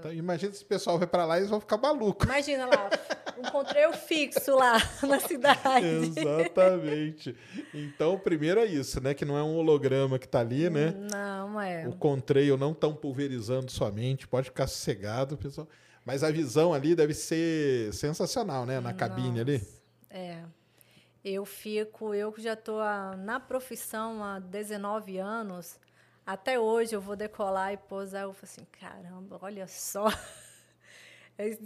Então, 0.03 0.11
imagina 0.11 0.51
se 0.51 0.63
o 0.63 0.65
pessoal 0.65 0.99
vai 0.99 1.07
pra 1.07 1.25
lá 1.25 1.37
e 1.37 1.39
eles 1.39 1.49
vão 1.49 1.61
ficar 1.61 1.77
malucos. 1.77 2.27
Imagina 2.27 2.65
lá, 2.65 2.89
um 3.37 3.43
contrail 3.43 3.93
fixo 3.93 4.53
lá 4.53 4.73
na 5.07 5.17
cidade. 5.17 5.85
Exatamente. 5.85 7.33
Então, 7.73 8.19
primeiro 8.19 8.59
é 8.59 8.65
isso, 8.65 9.01
né? 9.01 9.13
Que 9.13 9.23
não 9.23 9.37
é 9.37 9.43
um 9.43 9.55
holograma 9.55 10.19
que 10.19 10.27
tá 10.27 10.41
ali, 10.41 10.69
né? 10.69 10.93
Não, 11.09 11.61
é. 11.61 11.87
O 11.87 11.93
contrail 11.93 12.57
não 12.57 12.73
tão 12.73 12.93
pulverizando 12.93 13.71
sua 13.71 13.93
mente. 13.93 14.27
Pode 14.27 14.47
ficar 14.47 14.67
sossegado, 14.67 15.37
pessoal. 15.37 15.69
Mas 16.05 16.21
a 16.21 16.29
visão 16.29 16.73
ali 16.73 16.95
deve 16.95 17.13
ser 17.13 17.93
sensacional, 17.93 18.65
né? 18.65 18.81
Na 18.81 18.93
cabine 18.93 19.39
ali. 19.39 19.65
É. 20.09 20.43
Eu 21.23 21.45
fico, 21.45 22.13
eu 22.13 22.29
que 22.33 22.41
já 22.41 22.51
estou 22.51 22.81
na 23.19 23.39
profissão 23.39 24.21
há 24.21 24.39
19 24.39 25.17
anos, 25.17 25.79
até 26.25 26.59
hoje 26.59 26.95
eu 26.95 27.01
vou 27.01 27.15
decolar 27.15 27.73
e 27.73 27.77
pousar, 27.77 28.23
eu 28.23 28.33
falo 28.33 28.43
assim, 28.43 28.65
caramba, 28.71 29.37
olha 29.41 29.67
só. 29.67 30.05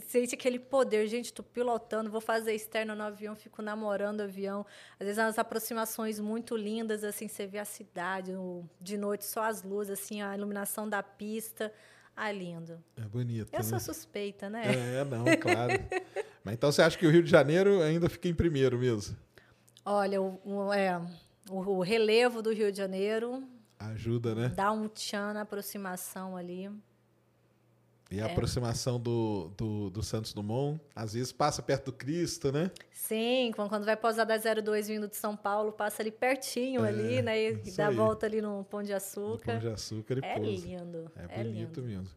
Sente 0.07 0.33
aquele 0.33 0.59
poder, 0.59 1.07
gente, 1.07 1.33
tô 1.33 1.43
pilotando, 1.43 2.09
vou 2.09 2.21
fazer 2.21 2.53
externa 2.53 2.95
no 2.95 3.03
avião, 3.03 3.35
fico 3.35 3.61
namorando 3.61 4.21
o 4.21 4.23
avião. 4.23 4.65
Às 4.97 5.05
vezes 5.07 5.19
as 5.19 5.37
aproximações 5.37 6.19
muito 6.21 6.55
lindas, 6.55 7.03
assim, 7.03 7.27
você 7.27 7.45
vê 7.45 7.59
a 7.59 7.65
cidade, 7.65 8.31
de 8.79 8.97
noite 8.97 9.25
só 9.25 9.43
as 9.43 9.63
luzes, 9.63 9.99
assim, 9.99 10.21
a 10.21 10.33
iluminação 10.35 10.87
da 10.87 11.03
pista. 11.03 11.71
Ah, 12.15 12.31
lindo. 12.31 12.81
É 12.95 13.01
bonito, 13.01 13.49
Eu 13.51 13.59
né? 13.59 13.63
sou 13.63 13.79
suspeita, 13.79 14.49
né? 14.49 14.63
É, 14.99 15.03
não, 15.03 15.25
claro. 15.39 15.83
Mas 16.43 16.53
então 16.53 16.71
você 16.71 16.81
acha 16.81 16.97
que 16.97 17.05
o 17.05 17.11
Rio 17.11 17.21
de 17.21 17.29
Janeiro 17.29 17.81
ainda 17.81 18.07
fica 18.09 18.29
em 18.29 18.33
primeiro 18.33 18.77
mesmo? 18.79 19.17
Olha, 19.83 20.21
o, 20.21 20.39
o- 20.45 20.73
é, 20.73 20.97
o, 21.49 21.57
o 21.59 21.81
relevo 21.81 22.41
do 22.41 22.53
Rio 22.53 22.71
de 22.71 22.77
Janeiro 22.77 23.43
Ajuda, 23.79 24.33
né? 24.33 24.49
dá 24.49 24.71
um 24.71 24.87
tchan 24.87 25.33
na 25.33 25.41
aproximação 25.41 26.35
ali. 26.35 26.69
E 28.09 28.21
a 28.21 28.25
É. 28.27 28.31
aproximação 28.31 28.97
do, 28.99 29.51
do, 29.57 29.89
do 29.89 30.01
Santos 30.01 30.33
Dumont, 30.33 30.79
às 30.95 31.13
vezes 31.13 31.31
passa 31.33 31.61
perto 31.61 31.85
do 31.87 31.93
Cristo, 31.93 32.51
né? 32.53 32.71
Sim, 32.91 33.51
quando, 33.55 33.83
vai 33.85 33.97
pousar 33.97 34.23
da 34.25 34.37
02 34.37 34.87
vindo 34.87 35.07
de 35.09 35.15
São 35.17 35.35
Paulo, 35.35 35.73
passa 35.73 36.01
ali 36.01 36.09
pertinho 36.11 36.83
ali, 36.83 37.21
né? 37.21 37.37
E 37.37 37.47
É, 37.47 37.71
dá 37.75 37.87
a 37.87 37.89
aí. 37.89 37.95
volta 37.95 38.25
ali 38.25 38.41
no 38.41 38.63
Pão 38.63 38.81
de 38.81 38.91
No 38.91 38.97
Açúcar. 38.97 39.45
Pão 39.53 39.59
de 39.59 39.67
Açúcar 39.67 40.15
e 40.15 40.25
é 40.25 40.33
pousa. 40.35 40.49
lindo. 40.67 41.11
É 41.17 41.23
É, 41.23 41.43
bonito 41.43 41.81
lindo. 41.81 41.83
mesmo. 41.83 42.15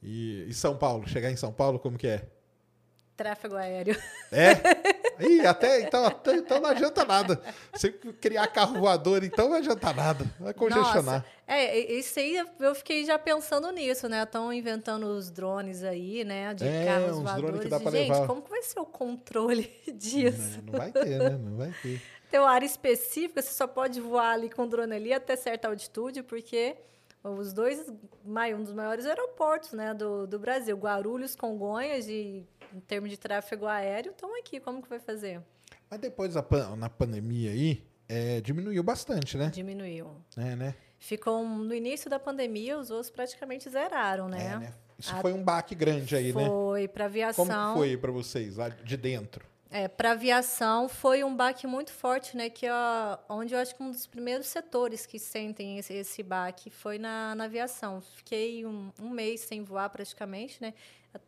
E, 0.00 0.46
e 0.48 0.54
São 0.54 0.76
Paulo? 0.76 1.08
Chegar 1.08 1.30
em 1.30 1.36
São 1.36 1.52
Paulo, 1.52 1.78
como 1.78 1.98
que 1.98 2.06
é? 2.06 2.28
Tráfego 3.22 3.54
aéreo. 3.56 3.96
É? 4.32 4.52
Ih, 5.24 5.46
até 5.46 5.82
então, 5.82 6.04
até, 6.04 6.34
então 6.36 6.60
não 6.60 6.70
adianta 6.70 7.04
nada. 7.04 7.40
Se 7.74 7.92
criar 7.92 8.48
carro 8.48 8.80
voador, 8.80 9.22
então 9.22 9.48
não 9.48 9.56
adianta 9.56 9.92
nada. 9.92 10.24
Vai 10.40 10.52
congestionar. 10.52 11.20
Nossa, 11.20 11.24
é, 11.46 11.78
e- 11.78 11.98
isso 12.00 12.18
aí 12.18 12.42
eu 12.58 12.74
fiquei 12.74 13.04
já 13.04 13.16
pensando 13.18 13.70
nisso, 13.70 14.08
né? 14.08 14.24
Estão 14.24 14.52
inventando 14.52 15.04
os 15.06 15.30
drones 15.30 15.84
aí, 15.84 16.24
né? 16.24 16.52
De 16.54 16.66
É, 16.66 16.86
carros 16.86 17.18
uns 17.18 17.22
voadores. 17.22 17.60
que 17.60 17.68
dá 17.68 17.76
E, 17.76 17.80
pra 17.80 17.90
gente, 17.92 18.10
levar. 18.10 18.26
como 18.26 18.42
que 18.42 18.50
vai 18.50 18.62
ser 18.62 18.80
o 18.80 18.86
controle 18.86 19.70
disso? 19.94 20.58
Né? 20.58 20.62
Não 20.66 20.78
vai 20.78 20.90
ter, 20.90 21.18
né? 21.18 21.30
Não 21.30 21.56
vai 21.56 21.72
ter. 21.80 22.02
Tem 22.28 22.40
uma 22.40 22.50
área 22.50 22.66
específica, 22.66 23.40
você 23.40 23.52
só 23.52 23.66
pode 23.68 24.00
voar 24.00 24.32
ali 24.32 24.50
com 24.50 24.62
o 24.64 24.66
drone 24.66 24.96
ali 24.96 25.12
até 25.12 25.36
certa 25.36 25.68
altitude, 25.68 26.22
porque 26.22 26.74
Os 27.22 27.52
dois, 27.52 27.78
um 28.26 28.62
dos 28.64 28.72
maiores 28.72 29.06
aeroportos 29.06 29.72
né, 29.74 29.94
do, 29.94 30.26
do 30.26 30.40
Brasil. 30.40 30.76
Guarulhos, 30.76 31.36
Congonhas, 31.36 32.06
de, 32.06 32.42
em 32.74 32.80
termos 32.80 33.10
de 33.10 33.16
tráfego 33.16 33.66
aéreo, 33.66 34.12
estão 34.12 34.38
aqui. 34.38 34.60
Como 34.60 34.82
que 34.82 34.88
vai 34.88 34.98
fazer? 34.98 35.40
Mas 35.90 36.00
depois 36.00 36.34
pan- 36.48 36.74
na 36.76 36.88
pandemia 36.88 37.50
aí, 37.50 37.84
é, 38.08 38.40
diminuiu 38.40 38.82
bastante, 38.82 39.36
né? 39.36 39.50
Diminuiu. 39.50 40.16
É, 40.36 40.56
né? 40.56 40.74
Ficou 40.98 41.40
um- 41.42 41.58
no 41.58 41.74
início 41.74 42.08
da 42.08 42.18
pandemia, 42.18 42.78
os 42.78 42.88
voos 42.88 43.10
praticamente 43.10 43.68
zeraram, 43.68 44.28
né? 44.28 44.44
É, 44.54 44.58
né? 44.58 44.74
Isso 44.98 45.14
A- 45.14 45.20
foi 45.20 45.32
um 45.32 45.42
baque 45.42 45.74
grande 45.74 46.14
aí, 46.14 46.32
né? 46.32 46.46
Foi 46.48 46.86
para 46.88 47.06
aviação. 47.06 47.46
Como 47.46 47.76
foi 47.78 47.96
para 47.96 48.12
vocês 48.12 48.56
lá 48.56 48.68
de 48.68 48.96
dentro? 48.96 49.44
É, 49.74 49.88
para 49.88 50.12
aviação 50.12 50.86
foi 50.86 51.24
um 51.24 51.34
baque 51.34 51.66
muito 51.66 51.90
forte, 51.92 52.36
né? 52.36 52.50
Que 52.50 52.66
ó, 52.70 53.18
onde 53.28 53.54
eu 53.54 53.58
acho 53.58 53.74
que 53.74 53.82
um 53.82 53.90
dos 53.90 54.06
primeiros 54.06 54.46
setores 54.46 55.06
que 55.06 55.18
sentem 55.18 55.78
esse, 55.78 55.94
esse 55.94 56.22
baque 56.22 56.68
foi 56.70 56.98
na, 56.98 57.34
na 57.34 57.44
aviação. 57.44 58.00
Fiquei 58.02 58.66
um, 58.66 58.92
um 59.00 59.08
mês 59.08 59.40
sem 59.40 59.64
voar 59.64 59.88
praticamente, 59.88 60.58
né? 60.60 60.74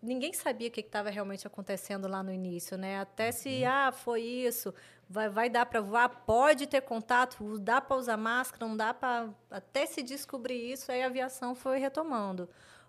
Ninguém 0.03 0.33
sabia 0.33 0.69
o 0.69 0.71
que 0.71 0.81
estava 0.81 1.11
realmente 1.11 1.47
acontecendo 1.47 2.09
lá 2.09 2.23
no 2.23 2.33
início, 2.33 2.79
né? 2.79 3.01
Até 3.01 3.31
se 3.33 3.65
ah 3.65 3.93
foi 3.93 4.23
isso, 4.23 4.73
vai, 5.09 5.29
vai 5.29 5.51
dar 5.51 5.67
para 5.67 5.81
voar, 5.81 6.09
pode 6.09 6.67
ter 6.67 6.81
contato, 6.81 7.59
dá 7.59 7.81
para 7.81 7.97
usar 7.97 8.17
máscara, 8.17 8.67
não 8.67 8.77
dá 8.77 8.95
para 8.95 9.29
até 9.51 9.85
se 9.85 10.03
descobrir 10.03 10.73
isso, 10.73 10.91
aí 10.91 11.03
a 11.03 11.07
aviação 11.07 11.55
foi 11.55 11.79
retomando. 11.79 12.49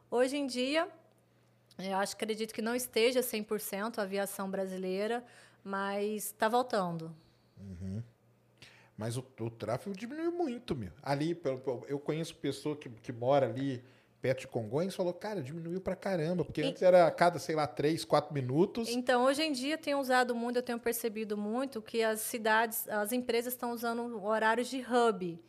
Hoje 0.09 0.37
em 0.37 0.47
dia 0.47 0.89
eu 1.77 1.97
acho, 1.97 2.13
acredito 2.13 2.53
que 2.53 2.61
não 2.61 2.73
esteja 2.73 3.19
100% 3.19 3.97
a 3.99 4.03
aviação 4.03 4.49
brasileira, 4.49 5.23
mas 5.63 6.27
está 6.27 6.47
voltando. 6.47 7.13
Mas 8.97 9.17
o, 9.17 9.25
o 9.41 9.49
tráfego 9.49 9.95
diminuiu 9.95 10.31
muito, 10.31 10.73
meu. 10.73 10.91
Ali, 11.03 11.37
eu 11.87 11.99
conheço 11.99 12.33
pessoa 12.35 12.77
que, 12.77 12.89
que 12.89 13.11
mora 13.11 13.47
ali 13.47 13.83
perto 14.25 14.39
de 14.39 14.47
Congonhas 14.47 14.95
falou, 14.95 15.13
cara, 15.13 15.39
diminuiu 15.39 15.79
pra 15.79 15.95
caramba, 15.95 16.43
porque 16.43 16.61
E- 16.61 16.63
antes 16.65 16.81
era 16.81 17.05
a 17.05 17.11
cada, 17.11 17.37
sei 17.37 17.53
lá, 17.53 17.67
três, 17.67 18.03
quatro 18.03 18.33
minutos. 18.33 18.89
Então, 18.89 19.23
hoje 19.23 19.43
em 19.43 19.51
dia, 19.51 19.77
tenho 19.77 19.99
usado 19.99 20.33
muito, 20.33 20.55
eu 20.55 20.63
tenho 20.63 20.79
percebido 20.79 21.37
muito 21.37 21.79
que 21.79 22.01
as 22.01 22.21
cidades, 22.21 22.89
as 22.89 23.11
empresas 23.11 23.53
estão 23.53 23.71
usando 23.71 24.25
horários 24.25 24.67
de 24.67 24.79
hub. 24.79 25.39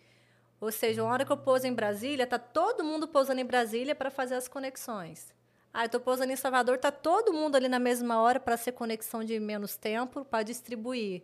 Ou 0.60 0.70
seja, 0.70 1.02
uma 1.02 1.10
hora 1.10 1.24
que 1.24 1.32
eu 1.32 1.38
pouso 1.38 1.66
em 1.66 1.72
Brasília, 1.72 2.24
está 2.24 2.38
todo 2.38 2.84
mundo 2.84 3.08
pousando 3.08 3.40
em 3.40 3.46
Brasília 3.46 3.94
para 3.94 4.10
fazer 4.10 4.34
as 4.34 4.46
conexões. 4.46 5.32
Ah, 5.72 5.84
eu 5.84 5.86
estou 5.86 6.00
pousando 6.00 6.30
em 6.30 6.36
Salvador, 6.36 6.74
está 6.74 6.92
todo 6.92 7.32
mundo 7.32 7.56
ali 7.56 7.68
na 7.68 7.78
mesma 7.78 8.20
hora 8.20 8.38
para 8.38 8.58
ser 8.58 8.72
conexão 8.72 9.24
de 9.24 9.40
menos 9.40 9.78
tempo, 9.78 10.22
para 10.22 10.42
distribuir. 10.42 11.22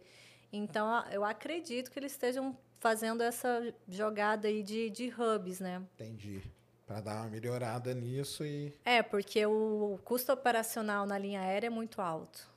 Então, 0.51 1.05
eu 1.11 1.23
acredito 1.23 1.91
que 1.91 1.99
eles 1.99 2.13
estejam 2.13 2.57
fazendo 2.81 3.23
essa 3.23 3.75
jogada 3.87 4.49
aí 4.49 4.63
de, 4.63 4.89
de 4.89 5.13
hubs, 5.19 5.61
né? 5.61 5.83
Entendi. 5.97 6.43
Pra 6.87 7.01
dar 7.01 7.23
uma 7.23 7.31
melhorada 7.31 7.95
nisso 7.95 8.45
e. 8.45 8.73
É, 8.85 9.03
porque 9.03 9.45
o 9.47 9.99
custo 10.05 10.33
operacional 10.33 11.07
na 11.07 11.17
linha 11.17 11.41
aérea 11.41 11.69
é 11.69 11.71
muito 11.71 12.01
alto. 12.01 12.51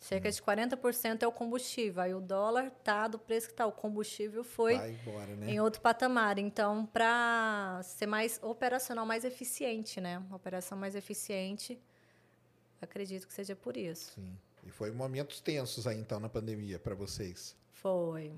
Cerca 0.00 0.30
de 0.30 0.40
40% 0.40 1.22
é 1.22 1.26
o 1.26 1.32
combustível. 1.32 2.02
Aí 2.02 2.14
o 2.14 2.20
dólar 2.20 2.70
tá 2.84 3.08
do 3.08 3.18
preço 3.18 3.48
que 3.48 3.54
tá. 3.54 3.66
O 3.66 3.72
combustível 3.72 4.44
foi 4.44 4.76
Vai 4.76 4.92
embora, 4.92 5.34
né? 5.34 5.50
em 5.50 5.60
outro 5.60 5.80
patamar. 5.80 6.38
Então, 6.38 6.86
para 6.86 7.80
ser 7.82 8.06
mais 8.06 8.38
operacional, 8.42 9.04
mais 9.04 9.24
eficiente, 9.24 10.00
né? 10.00 10.18
Uma 10.18 10.36
operação 10.36 10.78
mais 10.78 10.94
eficiente, 10.94 11.80
acredito 12.80 13.26
que 13.26 13.32
seja 13.32 13.56
por 13.56 13.76
isso. 13.76 14.12
Sim. 14.12 14.38
E 14.64 14.70
foi 14.70 14.90
momentos 14.90 15.40
tensos 15.40 15.86
aí, 15.86 15.98
então, 15.98 16.20
na 16.20 16.28
pandemia 16.28 16.78
para 16.78 16.94
vocês. 16.94 17.56
Foi. 17.72 18.32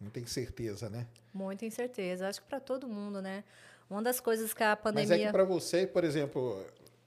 Não 0.00 0.10
tem 0.10 0.26
certeza, 0.26 0.88
né? 0.90 1.06
Muita 1.32 1.64
incerteza. 1.64 2.28
Acho 2.28 2.42
que 2.42 2.48
para 2.48 2.60
todo 2.60 2.88
mundo, 2.88 3.20
né? 3.22 3.44
Uma 3.88 4.02
das 4.02 4.20
coisas 4.20 4.52
que 4.52 4.62
a 4.62 4.70
Mas 4.70 4.80
pandemia 4.80 5.24
é 5.24 5.26
que 5.26 5.32
para 5.32 5.44
você, 5.44 5.86
por 5.86 6.04
exemplo, 6.04 6.64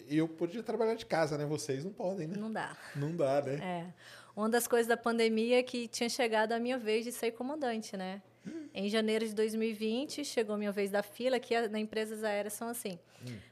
eu 0.08 0.28
podia 0.28 0.64
trabalhar 0.64 0.96
de 0.96 1.06
casa, 1.06 1.38
né? 1.38 1.46
Vocês 1.46 1.84
não 1.84 1.92
podem, 1.92 2.28
né? 2.28 2.36
não 2.38 2.52
dá. 2.52 2.76
Não 2.96 3.16
dá, 3.16 3.42
né? 3.42 3.56
É. 3.62 3.94
Uma 4.36 4.50
das 4.50 4.68
coisas 4.68 4.88
da 4.88 4.96
pandemia 4.96 5.60
é 5.60 5.64
que 5.64 5.88
tinha 5.88 6.10
chegado 6.10 6.54
a 6.54 6.60
minha 6.60 6.78
vez 6.78 7.04
de 7.04 7.12
ser 7.12 7.32
comandante, 7.32 7.98
né? 7.98 8.22
Em 8.74 8.90
janeiro 8.90 9.28
de 9.28 9.34
2020, 9.34 10.24
chegou 10.24 10.56
a 10.56 10.58
minha 10.58 10.72
vez 10.72 10.90
da 10.90 11.04
fila, 11.04 11.40
que 11.40 11.68
na 11.68 11.80
empresas 11.80 12.24
aéreas 12.24 12.54
são 12.54 12.70
assim. 12.70 12.98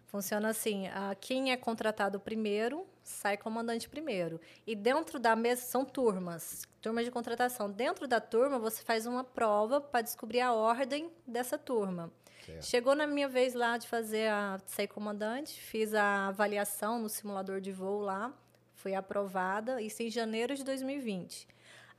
Funciona 0.06 0.50
assim, 0.50 0.88
a, 0.88 1.16
quem 1.20 1.52
é 1.52 1.58
contratado 1.58 2.20
primeiro, 2.20 2.88
sai 3.04 3.36
comandante 3.36 3.90
primeiro. 3.90 4.40
E 4.66 4.74
dentro 4.74 5.20
da 5.20 5.36
mesa, 5.36 5.62
são 5.62 5.84
turmas, 5.84 6.66
turmas 6.82 7.04
de 7.04 7.12
contratação. 7.12 7.70
Dentro 7.70 8.08
da 8.08 8.22
turma, 8.22 8.58
você 8.58 8.82
faz 8.82 9.06
uma 9.06 9.24
prova 9.24 9.82
para 9.82 10.02
descobrir 10.02 10.40
a 10.40 10.54
ordem 10.54 11.12
dessa 11.28 11.58
turma. 11.58 12.12
Chegou 12.62 12.96
na 12.96 13.06
minha 13.06 13.28
vez 13.28 13.54
lá 13.54 13.78
de 13.78 13.88
fazer 13.88 14.30
a 14.30 14.58
de 14.58 14.72
ser 14.72 14.88
comandante, 14.88 15.60
fiz 15.60 15.94
a 15.94 16.28
avaliação 16.28 17.00
no 17.00 17.10
simulador 17.10 17.60
de 17.60 17.72
voo 17.72 18.00
lá, 18.00 18.34
fui 18.76 18.96
aprovada, 18.96 19.82
isso 19.82 20.04
em 20.04 20.10
janeiro 20.10 20.56
de 20.56 20.64
2020. 20.64 21.48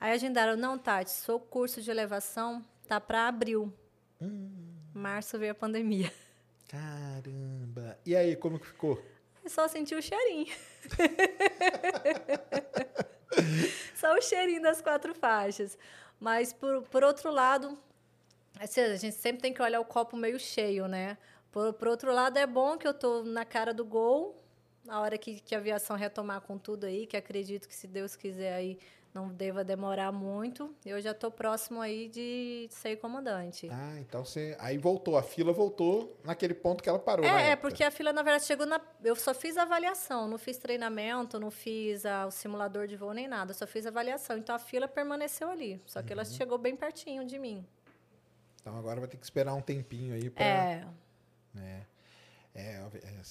Aí 0.00 0.12
agendaram, 0.12 0.56
não, 0.56 0.78
Tati, 0.78 1.10
seu 1.10 1.40
curso 1.40 1.82
de 1.82 1.90
elevação 1.90 2.64
tá 2.86 3.00
para 3.00 3.26
abril. 3.26 3.72
Março 4.94 5.38
veio 5.38 5.52
a 5.52 5.54
pandemia. 5.54 6.12
Caramba. 6.68 7.98
E 8.04 8.14
aí, 8.14 8.36
como 8.36 8.58
que 8.58 8.66
ficou? 8.66 9.02
Eu 9.42 9.50
só 9.50 9.66
senti 9.66 9.94
o 9.94 10.02
cheirinho. 10.02 10.46
só 13.94 14.14
o 14.14 14.20
cheirinho 14.20 14.62
das 14.62 14.80
quatro 14.80 15.14
faixas. 15.14 15.78
Mas, 16.20 16.52
por, 16.52 16.82
por 16.82 17.02
outro 17.02 17.30
lado, 17.30 17.78
a 18.60 18.96
gente 18.96 19.16
sempre 19.16 19.42
tem 19.42 19.52
que 19.52 19.62
olhar 19.62 19.80
o 19.80 19.84
copo 19.84 20.16
meio 20.16 20.38
cheio, 20.38 20.86
né? 20.88 21.16
Por, 21.50 21.72
por 21.74 21.88
outro 21.88 22.12
lado, 22.12 22.36
é 22.38 22.46
bom 22.46 22.76
que 22.76 22.86
eu 22.86 22.94
tô 22.94 23.22
na 23.22 23.44
cara 23.44 23.72
do 23.72 23.84
gol, 23.84 24.36
na 24.84 25.00
hora 25.00 25.16
que, 25.16 25.40
que 25.40 25.54
a 25.54 25.58
aviação 25.58 25.96
retomar 25.96 26.40
com 26.42 26.58
tudo 26.58 26.84
aí, 26.84 27.06
que 27.06 27.16
acredito 27.16 27.66
que, 27.68 27.74
se 27.74 27.86
Deus 27.86 28.14
quiser, 28.16 28.54
aí 28.54 28.78
não 29.14 29.28
deva 29.28 29.64
demorar 29.64 30.12
muito. 30.12 30.74
Eu 30.84 31.00
já 31.00 31.14
tô 31.14 31.30
próximo 31.30 31.80
aí 31.80 32.08
de 32.08 32.68
ser 32.70 32.96
comandante. 32.96 33.68
Ah, 33.72 33.96
então 33.98 34.24
você. 34.24 34.54
Aí 34.60 34.76
voltou, 34.76 35.16
a 35.16 35.22
fila 35.22 35.52
voltou 35.52 36.14
naquele 36.22 36.52
ponto 36.54 36.82
que 36.82 36.88
ela 36.88 36.98
parou. 36.98 37.24
É, 37.24 37.52
é, 37.52 37.56
porque 37.56 37.82
a 37.82 37.90
fila, 37.90 38.12
na 38.12 38.22
verdade, 38.22 38.44
chegou 38.44 38.66
na. 38.66 38.78
Eu 39.02 39.16
só 39.16 39.32
fiz 39.32 39.56
a 39.56 39.62
avaliação, 39.62 40.28
não 40.28 40.36
fiz 40.38 40.58
treinamento, 40.58 41.40
não 41.40 41.50
fiz 41.50 42.04
ah, 42.04 42.26
o 42.26 42.30
simulador 42.30 42.86
de 42.86 42.96
voo 42.96 43.12
nem 43.14 43.26
nada, 43.26 43.54
só 43.54 43.66
fiz 43.66 43.86
a 43.86 43.88
avaliação. 43.88 44.36
Então 44.36 44.54
a 44.54 44.58
fila 44.58 44.86
permaneceu 44.86 45.48
ali. 45.50 45.80
Só 45.86 46.02
que 46.02 46.12
ela 46.12 46.22
Uhum. 46.22 46.28
chegou 46.30 46.58
bem 46.58 46.76
pertinho 46.76 47.24
de 47.24 47.38
mim. 47.38 47.66
Então 48.68 48.78
agora 48.78 49.00
vai 49.00 49.08
ter 49.08 49.16
que 49.16 49.24
esperar 49.24 49.54
um 49.54 49.62
tempinho 49.62 50.14
aí 50.14 50.28
para. 50.28 50.44
É. 50.44 50.84
É, 51.56 51.84
é, 52.54 52.88
é, 53.02 53.22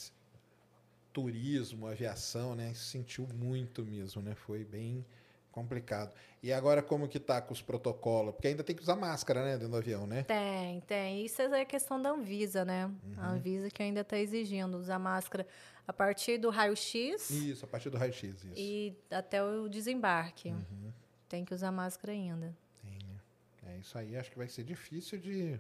turismo, 1.14 1.86
aviação, 1.86 2.56
né? 2.56 2.74
Sentiu 2.74 3.28
muito 3.36 3.86
mesmo, 3.86 4.20
né? 4.20 4.34
Foi 4.34 4.66
bem 4.66 5.06
complicado. 5.52 6.12
E 6.42 6.52
agora 6.52 6.82
como 6.82 7.08
que 7.08 7.20
tá 7.20 7.40
com 7.40 7.54
os 7.54 7.62
protocolos? 7.62 8.34
Porque 8.34 8.48
ainda 8.48 8.64
tem 8.64 8.76
que 8.76 8.82
usar 8.82 8.96
máscara, 8.96 9.44
né, 9.44 9.52
dentro 9.54 9.70
do 9.70 9.78
avião, 9.78 10.08
né? 10.08 10.24
Tem, 10.24 10.82
tem. 10.82 11.24
Isso 11.24 11.42
é 11.44 11.66
questão 11.66 12.02
da 12.02 12.10
Anvisa, 12.10 12.66
né? 12.66 12.86
Uhum. 12.86 13.14
A 13.18 13.30
Anvisa 13.30 13.70
que 13.70 13.84
ainda 13.84 14.02
está 14.02 14.18
exigindo 14.18 14.76
usar 14.78 14.98
máscara 14.98 15.48
a 15.88 15.94
partir 15.94 16.40
do 16.40 16.50
raio-x 16.50 17.30
Isso, 17.30 17.64
a 17.64 17.68
partir 17.68 17.92
do 17.92 17.98
raio-x, 17.98 18.44
isso. 18.44 18.54
e 18.56 18.96
até 19.12 19.44
o 19.44 19.70
desembarque. 19.70 20.50
Uhum. 20.50 20.92
Tem 21.30 21.46
que 21.46 21.54
usar 21.54 21.72
máscara 21.72 22.12
ainda. 22.14 22.56
É 23.68 23.78
isso 23.78 23.98
aí, 23.98 24.16
acho 24.16 24.32
que 24.32 24.38
vai 24.38 24.48
ser 24.48 24.64
difícil 24.64 25.20
de 25.20 25.60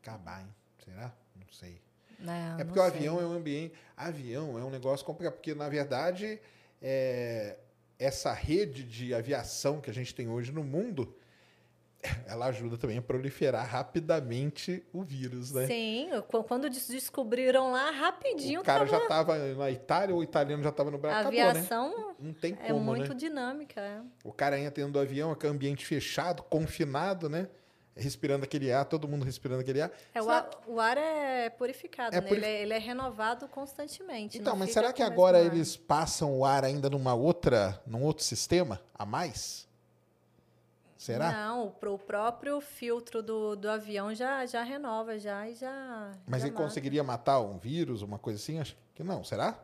acabar, 0.00 0.40
hein? 0.40 0.54
Será? 0.84 1.12
Não 1.36 1.46
sei. 1.52 1.80
Né? 2.18 2.56
É 2.58 2.64
porque 2.64 2.78
o 2.78 2.82
avião 2.82 3.20
é 3.20 3.26
um 3.26 3.32
ambiente. 3.32 3.74
Avião 3.96 4.58
é 4.58 4.64
um 4.64 4.70
negócio 4.70 5.04
complicado, 5.04 5.34
porque, 5.34 5.54
na 5.54 5.68
verdade, 5.68 6.40
é, 6.80 7.56
essa 7.98 8.32
rede 8.32 8.84
de 8.84 9.14
aviação 9.14 9.80
que 9.80 9.90
a 9.90 9.94
gente 9.94 10.14
tem 10.14 10.28
hoje 10.28 10.50
no 10.50 10.64
mundo, 10.64 11.14
ela 12.26 12.46
ajuda 12.46 12.76
também 12.76 12.98
a 12.98 13.02
proliferar 13.02 13.64
rapidamente 13.66 14.82
o 14.92 15.02
vírus, 15.02 15.52
né? 15.52 15.66
Sim, 15.66 16.08
qu- 16.28 16.42
quando 16.42 16.68
des- 16.68 16.88
descobriram 16.88 17.70
lá, 17.70 17.90
rapidinho 17.90 18.60
o 18.60 18.64
cara 18.64 18.80
tava... 18.84 18.90
já 18.90 19.02
estava 19.02 19.38
na 19.54 19.70
Itália, 19.70 20.14
o 20.14 20.22
italiano 20.22 20.62
já 20.62 20.70
estava 20.70 20.90
no 20.90 20.96
A 20.96 21.00
Brasil, 21.00 21.20
acabou, 21.20 21.38
né? 21.40 21.48
aviação 21.50 22.14
Não 22.18 22.32
tem 22.32 22.56
é 22.60 22.68
como, 22.68 22.80
muito 22.84 23.10
né? 23.10 23.14
dinâmica. 23.14 23.80
é. 23.80 24.00
O 24.24 24.32
cara 24.32 24.58
entra 24.58 24.70
dentro 24.82 24.92
do 24.92 24.98
avião, 24.98 25.30
aquele 25.30 25.52
ambiente 25.52 25.86
fechado, 25.86 26.42
confinado, 26.42 27.28
né? 27.28 27.48
Respirando 27.94 28.42
aquele 28.44 28.72
ar, 28.72 28.86
todo 28.86 29.06
mundo 29.06 29.22
respirando 29.22 29.60
aquele 29.60 29.82
ar. 29.82 29.90
É, 30.14 30.22
o, 30.22 30.30
ar, 30.30 30.48
o 30.66 30.80
ar 30.80 30.96
é 30.96 31.50
purificado, 31.50 32.16
É 32.16 32.20
né? 32.22 32.26
purif- 32.26 32.42
Ele, 32.44 32.52
é, 32.56 32.62
ele 32.62 32.72
é 32.74 32.78
renovado 32.78 33.46
constantemente. 33.48 34.38
Então, 34.38 34.56
mas 34.56 34.72
será 34.72 34.92
que 34.94 35.02
agora 35.02 35.36
ar. 35.38 35.44
eles 35.44 35.76
passam 35.76 36.36
o 36.38 36.44
ar 36.44 36.64
ainda 36.64 36.88
numa 36.88 37.12
outra, 37.14 37.80
num 37.86 38.02
outro 38.02 38.24
sistema 38.24 38.80
a 38.94 39.04
mais? 39.04 39.68
Será? 41.02 41.32
Não, 41.32 41.66
o, 41.66 41.98
próprio 41.98 42.60
filtro 42.60 43.24
do, 43.24 43.56
do 43.56 43.68
avião 43.68 44.14
já, 44.14 44.46
já 44.46 44.62
renova, 44.62 45.18
já 45.18 45.48
e 45.48 45.54
já. 45.56 46.12
Mas 46.28 46.42
já 46.42 46.46
ele 46.46 46.54
mata. 46.54 46.64
conseguiria 46.64 47.02
matar 47.02 47.40
um 47.40 47.58
vírus, 47.58 48.02
uma 48.02 48.20
coisa 48.20 48.38
assim? 48.38 48.60
Acho 48.60 48.76
que 48.94 49.02
não. 49.02 49.24
Será? 49.24 49.58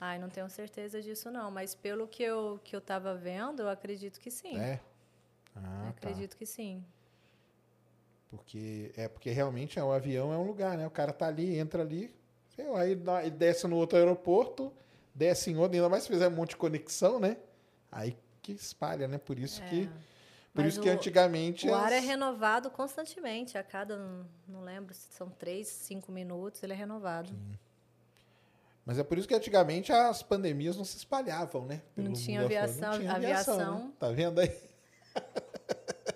Ai, 0.00 0.18
não 0.18 0.28
tenho 0.28 0.50
certeza 0.50 1.00
disso, 1.00 1.30
não. 1.30 1.48
Mas 1.48 1.76
pelo 1.76 2.08
que 2.08 2.24
eu, 2.24 2.58
que 2.64 2.74
eu 2.74 2.80
tava 2.80 3.14
vendo, 3.14 3.62
eu 3.62 3.68
acredito 3.68 4.18
que 4.18 4.32
sim. 4.32 4.58
É. 4.58 4.80
Ah, 5.54 5.60
tá. 5.60 5.88
acredito 5.90 6.36
que 6.36 6.44
sim. 6.44 6.84
Porque 8.28 8.90
é 8.96 9.06
porque 9.06 9.30
realmente 9.30 9.78
é, 9.78 9.84
o 9.84 9.92
avião 9.92 10.32
é 10.32 10.36
um 10.36 10.44
lugar, 10.44 10.76
né? 10.76 10.88
O 10.88 10.90
cara 10.90 11.12
tá 11.12 11.28
ali, 11.28 11.56
entra 11.56 11.82
ali, 11.82 12.12
sei 12.56 12.66
lá, 12.66 12.84
ele 12.84 13.30
desce 13.30 13.68
no 13.68 13.76
outro 13.76 13.96
aeroporto, 13.96 14.72
desce 15.14 15.52
em 15.52 15.56
outro, 15.56 15.76
ainda 15.76 15.88
mais 15.88 16.02
se 16.02 16.08
fizer 16.08 16.26
um 16.26 16.32
monte 16.32 16.50
de 16.50 16.56
conexão, 16.56 17.20
né? 17.20 17.36
Aí 17.92 18.16
que 18.42 18.50
espalha, 18.50 19.06
né? 19.06 19.18
Por 19.18 19.38
isso 19.38 19.62
que 19.62 19.88
por. 20.58 20.64
Mas 20.64 20.72
isso 20.74 20.82
que 20.82 20.88
o- 20.88 20.92
antigamente 20.92 21.68
O 21.68 21.74
ar 21.74 21.92
é 21.92 21.98
as- 21.98 22.04
renovado 22.04 22.70
constantemente. 22.70 23.56
A 23.56 23.62
cada, 23.62 23.96
não- 23.96 24.26
não 24.46 24.60
lembro 24.62 24.92
se 24.94 25.08
são 25.12 25.28
três, 25.30 25.68
cinco 25.68 26.10
minutos, 26.12 26.62
ele 26.62 26.72
é 26.72 26.76
renovado. 26.76 27.32
Mas 28.84 28.98
é 28.98 29.04
por 29.04 29.18
isso 29.18 29.28
que 29.28 29.34
antigamente 29.34 29.92
as 29.92 30.22
pandemias 30.22 30.76
não 30.76 30.84
se 30.84 30.96
espalhavam, 30.96 31.66
né? 31.66 31.82
Não 31.94 32.04
Pelo 32.04 32.16
tinha 32.16 32.40
mundo 32.40 32.50
afora. 32.52 32.64
aviação- 32.64 32.90
Não 32.92 32.98
tinha 32.98 33.12
aviação. 33.12 33.78
né? 33.78 33.90
Tá 33.98 34.10
vendo 34.10 34.40
aí? 34.40 34.56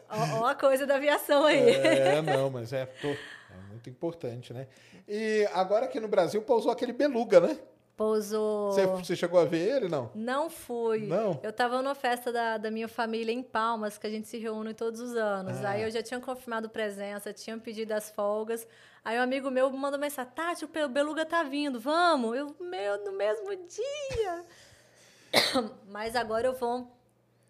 Ó, 0.09 0.40
ó 0.43 0.47
a 0.47 0.55
coisa 0.55 0.86
da 0.86 0.97
aviação 0.97 1.44
aí. 1.47 1.70
É, 1.70 2.23
não, 2.23 2.51
mas 2.51 2.73
é, 2.73 2.86
tô- 2.86 3.09
é 3.09 3.56
muito 3.70 3.89
importante, 3.90 4.52
né? 4.52 4.66
E 5.09 5.47
agora 5.52 5.86
aqui 5.86 5.98
no 6.01 6.09
Brasil 6.09 6.40
pousou 6.43 6.70
aquele 6.70 6.93
beluga, 6.93 7.40
né? 7.40 7.59
Pousou. 7.97 8.73
Você, 8.73 8.86
você 8.86 9.14
chegou 9.14 9.39
a 9.39 9.44
ver 9.44 9.77
ele, 9.77 9.89
não? 9.89 10.10
Não 10.14 10.48
fui. 10.48 11.06
Não? 11.06 11.39
Eu 11.43 11.52
tava 11.52 11.81
numa 11.82 11.94
festa 11.94 12.32
da, 12.32 12.56
da 12.56 12.70
minha 12.70 12.89
família 12.89 13.32
em 13.32 13.43
Palmas, 13.43 13.98
que 13.98 14.06
a 14.06 14.10
gente 14.10 14.27
se 14.28 14.39
reúne 14.39 14.73
todos 14.73 15.01
os 15.01 15.14
anos. 15.14 15.62
Ah. 15.64 15.70
Aí 15.70 15.82
eu 15.82 15.90
já 15.90 16.02
tinha 16.02 16.19
confirmado 16.19 16.69
presença, 16.70 17.32
tinha 17.32 17.56
pedido 17.59 17.93
as 17.93 18.10
folgas. 18.10 18.66
Aí 19.05 19.19
um 19.19 19.23
amigo 19.23 19.51
meu 19.51 19.70
mandou 19.70 20.01
mensagem: 20.01 20.32
Tati, 20.35 20.64
o 20.64 20.89
Beluga 20.89 21.27
tá 21.27 21.43
vindo, 21.43 21.78
vamos? 21.78 22.36
Eu, 22.36 22.56
meu, 22.60 23.05
no 23.05 23.12
mesmo 23.12 23.51
dia. 23.56 24.44
Mas 25.89 26.16
agora 26.16 26.47
eu 26.47 26.55
vou. 26.55 26.90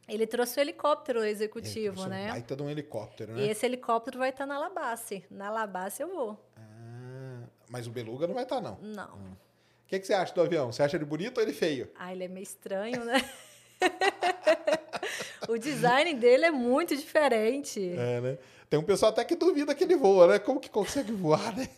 Ele 0.09 0.27
trouxe 0.27 0.59
o 0.59 0.61
helicóptero 0.61 1.25
executivo, 1.25 2.03
um 2.03 2.07
né? 2.07 2.29
Baita 2.29 2.57
de 2.57 2.63
um 2.63 2.69
helicóptero, 2.69 3.33
E 3.33 3.43
né? 3.43 3.47
esse 3.47 3.65
helicóptero 3.65 4.19
vai 4.19 4.31
estar 4.31 4.45
na 4.47 4.59
Labace. 4.59 5.25
Na 5.31 5.51
Labace 5.51 6.03
eu 6.03 6.09
vou. 6.09 6.39
Ah, 6.57 7.45
mas 7.69 7.87
o 7.87 7.91
beluga 7.91 8.27
não 8.27 8.35
vai 8.35 8.43
estar, 8.43 8.61
não. 8.61 8.75
O 8.75 8.83
Não. 8.83 9.37
Que, 9.93 10.01
que 10.01 10.07
você 10.07 10.15
acha 10.15 10.35
do 10.35 10.41
avião? 10.41 10.73
Você 10.73 10.83
acha 10.83 10.97
ele 10.97 11.05
bonito 11.05 11.37
ou 11.37 11.43
ele 11.43 11.53
feio? 11.53 11.91
Ah, 11.99 12.13
ele 12.13 12.25
é 12.25 12.29
meio 12.29 12.43
estranho, 12.43 13.05
né? 13.05 13.23
o 15.49 15.59
design 15.59 16.15
dele 16.15 16.47
é 16.47 16.51
muito 16.51 16.97
diferente. 16.97 17.93
É, 17.95 18.21
né? 18.21 18.39
Tem 18.71 18.81
um 18.81 18.83
pessoal 18.83 19.13
até 19.13 19.23
que 19.23 19.37
duvida 19.37 19.75
que 19.75 19.85
ele 19.85 19.97
voa, 19.97 20.27
né? 20.27 20.39
Como 20.39 20.59
que 20.61 20.71
consegue 20.71 21.13
voar, 21.13 21.55
né? 21.55 21.69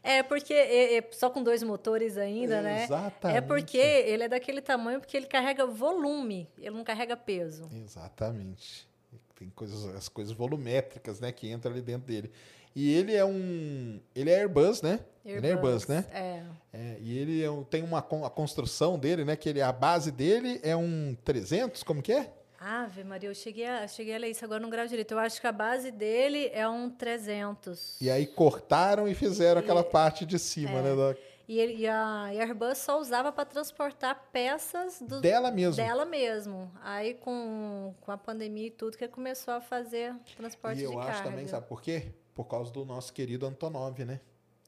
É, 0.00 0.22
porque 0.22 0.54
é, 0.54 0.98
é 0.98 1.08
só 1.10 1.28
com 1.28 1.42
dois 1.42 1.64
motores 1.64 2.16
ainda, 2.16 2.62
né? 2.62 2.84
Exatamente. 2.84 3.38
É 3.38 3.40
porque 3.40 3.78
ele 3.78 4.22
é 4.22 4.28
daquele 4.28 4.60
tamanho 4.60 5.00
porque 5.00 5.16
ele 5.16 5.26
carrega 5.26 5.66
volume, 5.66 6.48
ele 6.58 6.76
não 6.76 6.84
carrega 6.84 7.16
peso. 7.16 7.68
Exatamente. 7.74 8.86
Tem 9.34 9.50
coisas, 9.50 9.84
as 9.96 10.08
coisas 10.08 10.32
volumétricas, 10.32 11.18
né, 11.18 11.32
que 11.32 11.50
entram 11.50 11.72
ali 11.72 11.82
dentro 11.82 12.06
dele. 12.06 12.30
E 12.78 12.92
ele 12.92 13.14
é 13.14 13.24
um, 13.24 13.98
ele 14.14 14.28
é 14.30 14.40
Airbus, 14.40 14.82
né? 14.82 15.00
Ele 15.24 15.46
é 15.46 15.50
Airbus, 15.52 15.86
né? 15.88 16.04
É. 16.12 16.42
É, 16.74 16.96
e 17.00 17.18
ele 17.18 17.42
é 17.42 17.50
um- 17.50 17.64
tem 17.64 17.82
uma 17.82 17.98
a 18.00 18.30
construção 18.30 18.98
dele, 18.98 19.24
né, 19.24 19.34
que 19.34 19.48
ele 19.48 19.62
a 19.62 19.72
base 19.72 20.12
dele 20.12 20.60
é 20.62 20.76
um 20.76 21.16
300, 21.24 21.82
como 21.82 22.02
que 22.02 22.12
é? 22.12 22.30
Ave 22.60 23.02
Maria, 23.02 23.30
eu 23.30 23.34
cheguei 23.34 23.64
a, 23.66 23.88
cheguei 23.88 24.14
a 24.14 24.18
ler 24.18 24.28
isso 24.30 24.44
agora 24.44 24.60
no 24.60 24.68
grau 24.68 24.86
direito. 24.86 25.12
Eu 25.12 25.18
acho 25.18 25.40
que 25.40 25.46
a 25.46 25.52
base 25.52 25.90
dele 25.90 26.50
é 26.52 26.68
um 26.68 26.90
300. 26.90 27.98
E 28.00 28.10
aí 28.10 28.26
cortaram 28.26 29.08
e 29.08 29.14
fizeram 29.14 29.60
aquela 29.60 29.82
parte 29.82 30.26
de 30.26 30.38
cima, 30.38 30.82
né, 30.82 30.94
da- 30.94 31.16
E, 31.48 31.58
ele- 31.60 31.76
e 31.76 31.86
a 31.86 32.28
e 32.34 32.40
Airbus 32.40 32.76
só 32.78 33.00
usava 33.00 33.30
para 33.32 33.44
transportar 33.44 34.20
peças 34.32 35.00
do, 35.00 35.20
dela 35.20 35.50
mesmo. 35.50 35.76
dela 35.76 36.04
mesmo. 36.04 36.70
Aí 36.82 37.14
com, 37.14 37.94
com 38.00 38.10
a 38.12 38.18
pandemia 38.18 38.66
e 38.66 38.70
tudo 38.70 38.98
que 38.98 39.06
começou 39.08 39.54
a 39.54 39.60
fazer 39.60 40.14
transporte 40.36 40.80
E 40.80 40.84
eu 40.84 40.90
de 40.90 40.96
acho 40.98 41.06
carga. 41.06 41.30
também, 41.30 41.46
sabe 41.46 41.66
por 41.66 41.80
quê? 41.80 42.06
Por 42.36 42.44
causa 42.44 42.70
do 42.70 42.84
nosso 42.84 43.14
querido 43.14 43.46
Antonov, 43.46 44.04
né? 44.04 44.20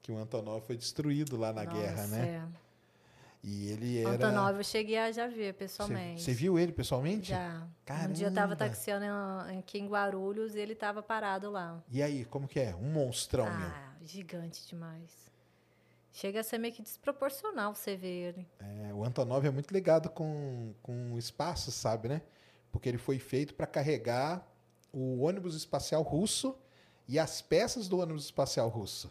Que 0.03 0.11
o 0.11 0.17
Antonov 0.17 0.67
foi 0.67 0.77
destruído 0.77 1.37
lá 1.37 1.53
na 1.53 1.67
guerra, 1.67 2.03
Nossa, 2.03 2.17
né? 2.17 2.49
É. 2.55 2.69
E 3.45 3.71
ele 3.71 3.99
era 4.01 4.11
Antonov 4.11 4.57
eu 4.57 4.65
cheguei 4.65 4.99
a 4.99 5.13
já 5.13 5.29
ver 5.29 5.53
pessoalmente. 5.53 6.23
Você 6.23 6.33
viu 6.33 6.59
ele 6.59 6.73
pessoalmente? 6.73 7.29
Já. 7.29 7.69
Um 8.09 8.13
dia 8.13 8.29
eu 8.29 8.33
tava 8.33 8.57
Caramba. 8.57 8.75
taxiando 8.75 9.05
aqui 9.59 9.79
em 9.79 9.87
Guarulhos 9.87 10.55
e 10.55 10.59
ele 10.59 10.75
tava 10.75 11.03
parado 11.03 11.51
lá. 11.51 11.81
E 11.91 12.03
aí, 12.03 12.25
como 12.25 12.49
que 12.49 12.59
é? 12.59 12.75
Um 12.75 12.91
monstrão, 12.91 13.45
meu. 13.45 13.69
Ah, 13.69 13.93
gigante 14.03 14.67
demais. 14.67 15.29
Chega 16.11 16.41
a 16.41 16.43
ser 16.43 16.57
meio 16.57 16.73
que 16.73 16.83
desproporcional 16.83 17.75
você 17.75 17.95
ver 17.95 18.29
ele. 18.29 18.49
É, 18.59 18.95
o 18.95 19.05
Antonov 19.05 19.47
é 19.47 19.51
muito 19.51 19.73
ligado 19.73 20.09
com, 20.09 20.75
com 20.83 21.13
o 21.13 21.19
espaço, 21.19 21.71
sabe, 21.71 22.09
né? 22.09 22.23
Porque 22.73 22.89
ele 22.89 22.99
foi 22.99 23.19
feito 23.19 23.55
para 23.55 23.67
carregar 23.67 24.45
o 24.91 25.21
ônibus 25.21 25.55
espacial 25.55 26.03
russo 26.03 26.59
e 27.09 27.19
as 27.19 27.41
peças 27.41 27.89
do 27.89 27.99
ônibus 27.99 28.25
espacial 28.25 28.69
russo. 28.69 29.11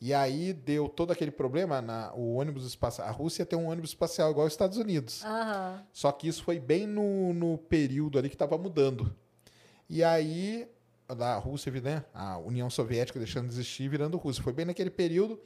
E 0.00 0.12
aí 0.12 0.52
deu 0.52 0.88
todo 0.88 1.12
aquele 1.12 1.30
problema 1.30 1.80
na 1.80 2.12
o 2.14 2.34
ônibus 2.34 2.66
espacial. 2.66 3.06
A 3.06 3.10
Rússia 3.10 3.46
tem 3.46 3.58
um 3.58 3.68
ônibus 3.68 3.90
espacial 3.90 4.30
igual 4.30 4.44
aos 4.44 4.52
Estados 4.52 4.76
Unidos. 4.76 5.24
Aham. 5.24 5.82
Só 5.92 6.10
que 6.12 6.28
isso 6.28 6.42
foi 6.42 6.58
bem 6.58 6.86
no, 6.86 7.32
no 7.32 7.56
período 7.58 8.18
ali 8.18 8.28
que 8.28 8.34
estava 8.34 8.58
mudando. 8.58 9.14
E 9.88 10.02
aí, 10.02 10.68
a 11.08 11.36
Rússia, 11.36 11.72
né? 11.80 12.04
A 12.12 12.38
União 12.38 12.68
Soviética 12.68 13.18
deixando 13.18 13.48
de 13.48 13.54
existir, 13.54 13.88
virando 13.88 14.18
Rússia. 14.18 14.42
Foi 14.42 14.52
bem 14.52 14.66
naquele 14.66 14.90
período. 14.90 15.40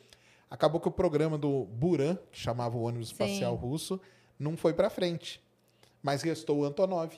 Acabou 0.51 0.80
que 0.80 0.89
o 0.89 0.93
programa 0.93 1.36
do 1.36 1.66
Buran, 1.66 2.16
que 2.32 2.40
chamava 2.40 2.76
o 2.76 2.82
ônibus 2.82 3.09
espacial 3.09 3.55
Sim. 3.55 3.60
russo, 3.60 4.01
não 4.39 4.56
foi 4.56 4.72
para 4.72 4.89
frente. 4.89 5.43
Mas 6.02 6.22
restou 6.22 6.60
o 6.60 6.64
Antonov. 6.64 7.12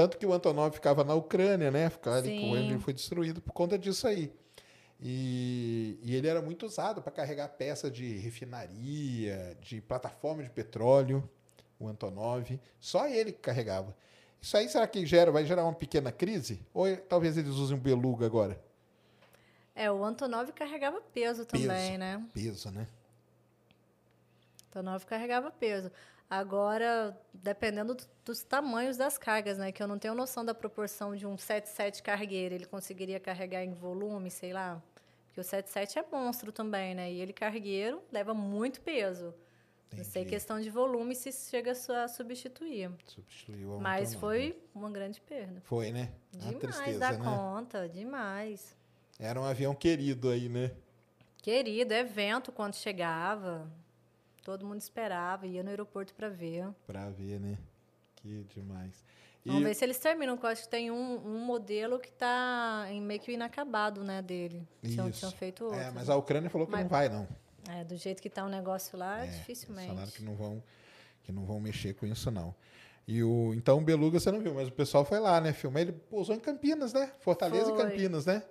Tanto 0.00 0.16
que 0.16 0.24
o 0.24 0.32
Antonov 0.32 0.72
ficava 0.72 1.04
na 1.04 1.12
Ucrânia, 1.12 1.70
né? 1.70 1.90
Ficava 1.90 2.16
ali, 2.16 2.40
com 2.40 2.56
ele 2.56 2.78
foi 2.78 2.94
destruído 2.94 3.42
por 3.42 3.52
conta 3.52 3.78
disso 3.78 4.06
aí. 4.06 4.32
E, 4.98 5.98
e 6.02 6.16
ele 6.16 6.26
era 6.26 6.40
muito 6.40 6.64
usado 6.64 7.02
para 7.02 7.12
carregar 7.12 7.48
peça 7.48 7.90
de 7.90 8.16
refinaria, 8.16 9.58
de 9.60 9.78
plataforma 9.82 10.42
de 10.42 10.48
petróleo, 10.48 11.28
o 11.78 11.86
Antonov. 11.86 12.58
Só 12.80 13.06
ele 13.08 13.30
que 13.30 13.40
carregava. 13.40 13.94
Isso 14.40 14.56
aí 14.56 14.70
será 14.70 14.86
que 14.86 15.04
gera, 15.04 15.30
vai 15.30 15.44
gerar 15.44 15.64
uma 15.64 15.74
pequena 15.74 16.10
crise? 16.10 16.66
Ou 16.72 16.86
é- 16.86 16.96
talvez 16.96 17.36
eles 17.36 17.56
usem 17.56 17.76
o 17.76 17.80
Beluga 17.80 18.24
agora? 18.24 18.58
É, 19.74 19.92
o 19.92 20.02
Antonov 20.02 20.50
carregava 20.52 21.02
peso 21.12 21.44
Peso. 21.44 21.68
também, 21.68 21.98
né? 21.98 22.26
Peso, 22.32 22.70
né? 22.70 22.86
Antonov 24.70 25.04
carregava 25.04 25.50
peso. 25.50 25.92
Agora, 26.30 27.18
dependendo 27.34 27.92
do- 27.92 28.04
dos 28.24 28.44
tamanhos 28.44 28.96
das 28.96 29.18
cargas, 29.18 29.58
né? 29.58 29.72
Que 29.72 29.82
eu 29.82 29.88
não 29.88 29.98
tenho 29.98 30.14
noção 30.14 30.44
da 30.44 30.54
proporção 30.54 31.16
de 31.16 31.26
um 31.26 31.36
77 31.36 32.02
cargueiro. 32.04 32.54
Ele 32.54 32.66
conseguiria 32.66 33.18
carregar 33.18 33.64
em 33.64 33.72
volume, 33.72 34.30
sei 34.30 34.52
lá. 34.52 34.80
Porque 35.26 35.40
o 35.40 35.44
77 35.44 35.98
é 35.98 36.04
monstro 36.10 36.52
também, 36.52 36.94
né? 36.94 37.10
E 37.12 37.20
ele 37.20 37.32
cargueiro 37.32 38.00
leva 38.12 38.32
muito 38.32 38.80
peso. 38.80 39.34
Não 39.92 40.04
sei 40.04 40.22
Entendi. 40.22 40.36
questão 40.36 40.60
de 40.60 40.70
volume 40.70 41.16
se 41.16 41.32
chega 41.32 41.72
a 41.72 41.74
su- 41.74 41.92
a 41.92 42.06
substituir. 42.06 42.92
Substituiu 43.06 43.80
Mas 43.80 44.14
foi 44.14 44.56
uma 44.72 44.88
grande 44.88 45.20
perda. 45.20 45.60
Foi, 45.62 45.90
né? 45.90 46.12
Uma 46.32 46.52
Demais 46.52 46.58
tristeza, 46.60 46.98
da 47.00 47.12
né? 47.12 47.24
conta, 47.24 47.88
demais. 47.88 48.76
Era 49.18 49.40
um 49.40 49.44
avião 49.44 49.74
querido 49.74 50.30
aí, 50.30 50.48
né? 50.48 50.70
Querido, 51.42 51.92
evento 51.92 52.52
quando 52.52 52.74
chegava. 52.76 53.68
Todo 54.50 54.66
mundo 54.66 54.80
esperava, 54.80 55.46
ia 55.46 55.62
no 55.62 55.70
aeroporto 55.70 56.12
para 56.12 56.28
ver. 56.28 56.66
Pra 56.84 57.08
ver, 57.08 57.38
né? 57.38 57.56
Que 58.16 58.42
demais. 58.52 59.04
E 59.44 59.48
Vamos 59.48 59.62
ver 59.62 59.74
se 59.74 59.84
eles 59.84 59.96
terminam, 59.96 60.34
porque 60.34 60.46
eu 60.46 60.50
acho 60.50 60.62
que 60.64 60.68
tem 60.68 60.90
um, 60.90 61.24
um 61.24 61.38
modelo 61.44 62.00
que 62.00 62.08
está 62.08 62.84
meio 63.00 63.20
que 63.20 63.30
inacabado, 63.30 64.02
né, 64.02 64.20
dele. 64.20 64.66
Tinham, 64.82 65.08
tinham 65.12 65.30
feito 65.30 65.66
outro. 65.66 65.78
É, 65.78 65.92
mas 65.92 66.10
a 66.10 66.16
Ucrânia 66.16 66.50
falou 66.50 66.66
que 66.66 66.72
Mas- 66.72 66.82
não 66.82 66.88
vai, 66.90 67.08
não. 67.08 67.28
É, 67.68 67.84
do 67.84 67.96
jeito 67.96 68.20
que 68.20 68.26
está 68.26 68.44
o 68.44 68.48
negócio 68.48 68.98
lá, 68.98 69.24
É, 69.24 69.28
dificilmente. 69.28 69.86
falaram 69.88 70.10
que 70.10 70.22
não 70.24 70.34
vão 70.34 70.60
que 71.22 71.30
não 71.30 71.44
vão 71.44 71.60
mexer 71.60 71.94
com 71.94 72.06
isso 72.06 72.28
não. 72.28 72.52
E 73.06 73.22
o 73.22 73.54
então 73.54 73.78
o 73.78 73.80
Beluga 73.82 74.18
você 74.18 74.32
não 74.32 74.40
viu, 74.40 74.52
mas 74.52 74.66
o 74.66 74.72
pessoal 74.72 75.04
foi 75.04 75.20
lá, 75.20 75.40
né, 75.40 75.52
filmar. 75.52 75.82
Ele 75.82 75.92
pousou 75.92 76.34
em 76.34 76.40
Campinas, 76.40 76.92
né? 76.92 77.12
Fortaleza 77.20 77.66
Foi. 77.66 77.74
e 77.74 77.76
Campinas, 77.76 78.26
né? 78.26 78.42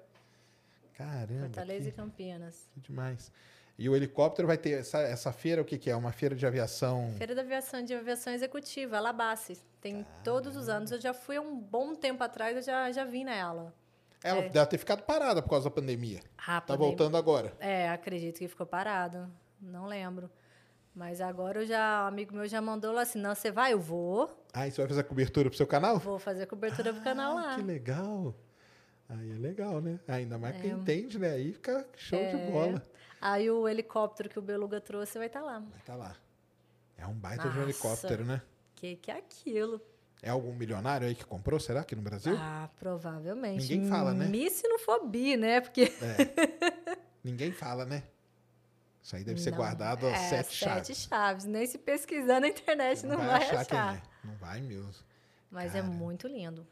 Caramba. 0.94 1.42
Fortaleza 1.46 1.84
que, 1.84 1.90
e 1.90 1.92
Campinas. 1.92 2.70
que 2.74 2.80
demais. 2.80 3.32
E 3.81 3.88
o 3.88 3.95
helicóptero 3.95 4.45
vai 4.45 4.57
ter 4.57 4.72
essa, 4.72 4.99
essa 4.99 5.31
feira, 5.31 5.61
o 5.61 5.65
que, 5.65 5.77
que 5.77 5.89
é? 5.89 5.95
Uma 5.95 6.11
feira 6.11 6.35
de 6.35 6.45
aviação. 6.45 7.14
Feira 7.18 7.34
da 7.34 7.41
Aviação 7.41 7.81
de 7.81 7.93
Aviação 7.93 8.34
Executiva, 8.34 8.97
Alabace. 8.97 9.57
Tem 9.80 10.06
todos 10.22 10.57
os 10.57 10.68
anos. 10.68 10.91
Eu 10.91 10.99
já 10.99 11.14
fui 11.14 11.38
há 11.38 11.41
um 11.41 11.57
bom 11.57 11.95
tempo 11.95 12.22
atrás, 12.22 12.57
eu 12.57 12.61
já, 12.61 12.91
já 12.91 13.06
vim 13.06 13.23
nela. 13.23 13.73
Ela 14.22 14.41
É. 14.41 14.49
deve 14.49 14.65
ter 14.65 14.77
ficado 14.77 15.03
parada 15.03 15.41
por 15.41 15.49
causa 15.49 15.69
da 15.69 15.72
pandemia. 15.73 16.19
Ah, 16.38 16.60
Tá 16.60 16.73
pandemia- 16.73 16.88
voltando 16.89 17.15
agora. 17.15 17.53
É, 17.57 17.88
acredito 17.89 18.39
que 18.39 18.49
ficou 18.49 18.65
parado. 18.68 19.31
Não 19.61 19.85
lembro. 19.85 20.30
Mas 20.93 21.22
agora 21.22 21.61
eu 21.61 21.65
já, 21.65 22.03
um 22.03 22.07
amigo 22.10 22.35
meu 22.35 22.47
já 22.49 22.60
mandou 22.61 22.91
lá 22.91 23.03
assim: 23.03 23.18
não, 23.19 23.34
você 23.34 23.49
vai? 23.49 23.72
Eu 23.72 23.80
vou. 23.80 24.30
Ah, 24.51 24.68
e 24.68 24.72
você 24.72 24.81
vai 24.81 24.89
fazer 24.89 24.99
a 25.01 25.03
cobertura 25.06 25.47
pro 25.49 25.56
seu 25.56 25.65
canal? 25.68 25.99
Vou 25.99 26.19
fazer 26.19 26.43
a 26.43 26.47
cobertura 26.47 26.91
pro 26.91 27.01
canal 27.01 27.38
Ah, 27.38 27.41
lá. 27.45 27.56
Que 27.56 27.61
legal. 27.61 28.35
Aí 29.07 29.31
é 29.31 29.35
legal, 29.35 29.80
né? 29.80 29.99
Ainda 30.06 30.38
mais 30.38 30.56
É. 30.57 30.60
quem 30.60 30.72
entende, 30.72 31.18
né? 31.18 31.31
Aí 31.31 31.53
fica 31.53 31.88
show 31.95 32.19
de 32.19 32.51
bola. 32.51 32.84
Aí 33.22 33.50
o 33.50 33.68
helicóptero 33.68 34.30
que 34.30 34.40
o 34.40 34.41
Beluga 34.41 34.80
trouxe 34.80 35.18
vai 35.18 35.28
estar 35.28 35.41
lá. 35.41 35.60
Vai 35.60 35.82
tá 35.86 35.96
lá. 35.96 36.16
É 36.98 37.06
um 37.06 37.14
baita 37.14 37.44
de 37.44 37.50
um 37.50 37.62
Nossa. 37.62 37.64
helicóptero, 37.64 38.26
né? 38.26 38.41
Que 38.76 38.96
que 38.96 39.12
é 39.12 39.18
aquilo? 39.18 39.82
É 40.22 40.30
algum 40.30 40.54
milionário 40.54 41.08
aí 41.08 41.16
que 41.16 41.24
comprou, 41.24 41.60
será, 41.60 41.82
aqui 41.82 41.96
no 41.96 42.02
Brasil? 42.02 42.36
Ah, 42.38 42.70
provavelmente. 42.78 43.62
Ninguém 43.62 43.90
fala, 43.90 44.14
né? 44.14 44.28
Me 44.28 44.50
se 44.50 44.68
não 44.68 44.78
for 44.80 45.08
bi, 45.08 45.38
né? 45.38 45.62
Porque 45.62 45.91
Ninguém 47.24 47.52
fala, 47.52 47.86
né? 47.86 48.04
Isso 49.02 49.16
aí 49.16 49.24
deve 49.24 49.40
ser 49.40 49.52
Não, 49.52 49.58
guardado 49.58 50.06
a 50.06 50.12
é, 50.12 50.30
sete 50.30 50.54
chaves. 50.54 50.88
Sete 50.88 51.10
chaves. 51.10 51.46
Nem 51.46 51.66
se 51.66 51.78
pesquisar 51.78 52.40
na 52.41 52.48
internet 52.50 53.06
não, 53.06 53.18
vai, 53.18 53.44
achar. 53.44 53.66
quem 53.66 53.80
é. 53.80 54.02
Não 54.24 54.36
vai 54.36 54.62
mesmo. 54.62 54.94
Mas 55.50 55.74
é 55.74 55.82
muito 55.82 56.28
lindo. 56.28 56.68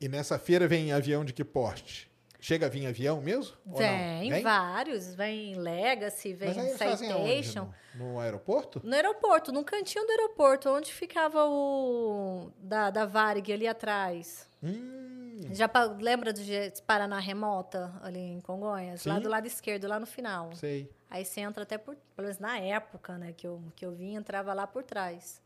E 0.00 0.08
nessa 0.08 0.38
feira 0.38 0.68
vem 0.68 0.92
avião 0.92 1.24
de 1.24 1.32
que 1.32 1.44
porte? 1.44 2.09
Chega 2.40 2.66
a 2.66 2.68
vir 2.68 2.86
avião 2.86 3.20
mesmo? 3.20 3.54
Não? 3.66 3.74
Vem, 3.76 4.42
vários. 4.42 5.14
Vem 5.14 5.54
Legacy, 5.54 6.32
vem? 6.32 6.54
Citation. 6.54 7.68
No, 7.94 8.12
no 8.12 8.18
aeroporto? 8.20 8.80
No 8.82 8.94
aeroporto, 8.94 9.52
no 9.52 9.62
cantinho 9.62 10.04
do 10.06 10.10
aeroporto, 10.10 10.70
onde 10.70 10.92
ficava 10.92 11.44
o 11.46 12.50
da, 12.58 12.90
da 12.90 13.04
Varig 13.04 13.52
ali 13.52 13.68
atrás. 13.68 14.48
Hum, 14.62 15.40
Já 15.52 15.70
lembra 16.00 16.32
do 16.32 16.40
Paraná 16.86 17.18
Remota, 17.18 17.92
ali 18.02 18.20
em 18.20 18.40
Congonhas? 18.40 19.04
Lá 19.04 19.16
Sim. 19.16 19.20
do 19.22 19.28
lado 19.28 19.46
esquerdo, 19.46 19.86
lá 19.86 20.00
no 20.00 20.06
final. 20.06 20.54
sei. 20.54 20.90
Aí 21.10 21.24
você 21.24 21.40
entra 21.40 21.64
até 21.64 21.76
por. 21.76 21.96
Pelo 22.14 22.26
menos 22.26 22.38
na 22.38 22.56
época, 22.58 23.18
né, 23.18 23.32
que 23.36 23.46
eu, 23.46 23.60
que 23.74 23.84
eu 23.84 23.90
vim, 23.92 24.14
entrava 24.14 24.54
lá 24.54 24.66
por 24.66 24.84
trás. 24.84 25.42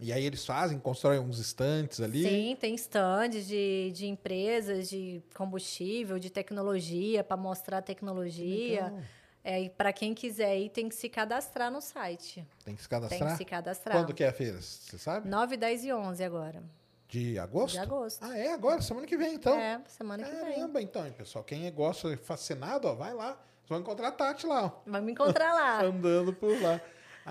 E 0.00 0.12
aí 0.12 0.24
eles 0.24 0.46
fazem, 0.46 0.78
constroem 0.78 1.20
uns 1.20 1.38
estantes 1.38 2.00
ali. 2.00 2.22
Sim, 2.22 2.56
tem 2.58 2.74
stands 2.74 3.46
de, 3.46 3.92
de 3.92 4.06
empresas 4.06 4.88
de 4.88 5.22
combustível, 5.34 6.18
de 6.18 6.30
tecnologia, 6.30 7.22
para 7.22 7.36
mostrar 7.36 7.78
a 7.78 7.82
tecnologia. 7.82 8.84
Legal. 8.84 9.00
É, 9.44 9.60
e 9.62 9.70
para 9.70 9.92
quem 9.92 10.14
quiser 10.14 10.58
ir, 10.58 10.70
tem 10.70 10.88
que 10.88 10.94
se 10.94 11.08
cadastrar 11.08 11.70
no 11.70 11.80
site. 11.80 12.46
Tem 12.64 12.74
que 12.74 12.82
se 12.82 12.88
Tem 12.88 12.98
cadastrar? 12.98 13.30
que 13.32 13.36
se 13.36 13.44
cadastrar. 13.44 13.96
Quando 13.96 14.14
que 14.14 14.24
é 14.24 14.28
a 14.28 14.32
feira? 14.32 14.60
Você 14.60 14.98
sabe? 14.98 15.28
9, 15.28 15.56
10 15.56 15.84
e 15.84 15.92
11 15.92 16.24
agora. 16.24 16.62
De 17.08 17.38
agosto? 17.38 17.74
De 17.74 17.80
agosto. 17.80 18.22
Ah, 18.22 18.38
é 18.38 18.52
agora, 18.52 18.80
semana 18.80 19.06
que 19.06 19.16
vem, 19.16 19.34
então. 19.34 19.58
É, 19.58 19.80
semana 19.88 20.22
que 20.22 20.30
vem. 20.30 20.54
Caramba, 20.54 20.80
então, 20.80 21.06
hein, 21.06 21.12
pessoal. 21.16 21.42
Quem 21.42 21.66
é 21.66 21.70
gosta, 21.70 22.16
fascinado, 22.18 22.86
ó, 22.86 22.94
vai 22.94 23.12
lá. 23.12 23.32
Vocês 23.32 23.68
vão 23.68 23.80
encontrar 23.80 24.08
a 24.08 24.12
Tati 24.12 24.46
lá, 24.46 24.66
ó, 24.66 24.72
Vai 24.86 25.00
me 25.00 25.12
encontrar 25.12 25.52
lá. 25.52 25.82
andando 25.84 26.32
por 26.32 26.60
lá. 26.60 26.80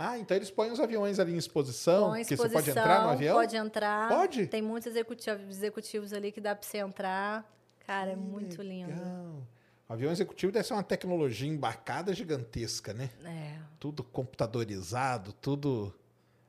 Ah, 0.02 0.18
então 0.18 0.38
eles 0.38 0.50
põem 0.50 0.72
os 0.72 0.80
aviões 0.80 1.20
ali 1.20 1.34
em 1.34 1.38
exposição, 1.38 2.12
Com 2.12 2.24
que 2.24 2.38
você 2.38 2.50
pode 2.50 2.70
entrar 2.70 2.86
no 2.86 2.92
exposição, 2.94 3.10
avião? 3.10 3.36
Pode 3.36 3.58
entrar. 3.58 4.08
Pode? 4.08 4.48
Tem 4.48 4.62
muitos 4.62 4.88
executivos, 4.88 5.42
executivos 5.50 6.14
ali 6.14 6.32
que 6.32 6.40
dá 6.40 6.56
para 6.56 6.66
você 6.66 6.78
entrar. 6.78 7.54
Cara, 7.86 8.12
é 8.12 8.16
muito 8.16 8.62
lindo. 8.62 8.92
Legal. 8.92 9.44
O 9.90 9.94
avião 9.94 10.10
executivo 10.10 10.54
deve 10.54 10.66
ser 10.66 10.74
uma 10.74 10.84
tecnologia 10.84 11.50
embarcada 11.50 12.14
gigantesca, 12.14 12.94
né? 12.94 13.10
É, 13.26 13.60
Tudo 13.78 14.02
computadorizado, 14.02 15.34
tudo 15.34 15.94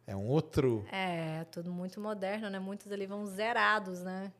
é 0.06 0.14
um 0.14 0.26
outro. 0.28 0.86
é, 0.92 1.44
tudo 1.50 1.72
muito 1.72 2.00
moderno, 2.00 2.48
né? 2.50 2.60
Muitos 2.60 2.92
ali 2.92 3.04
vão 3.04 3.26
zerados, 3.26 4.00
né? 4.00 4.30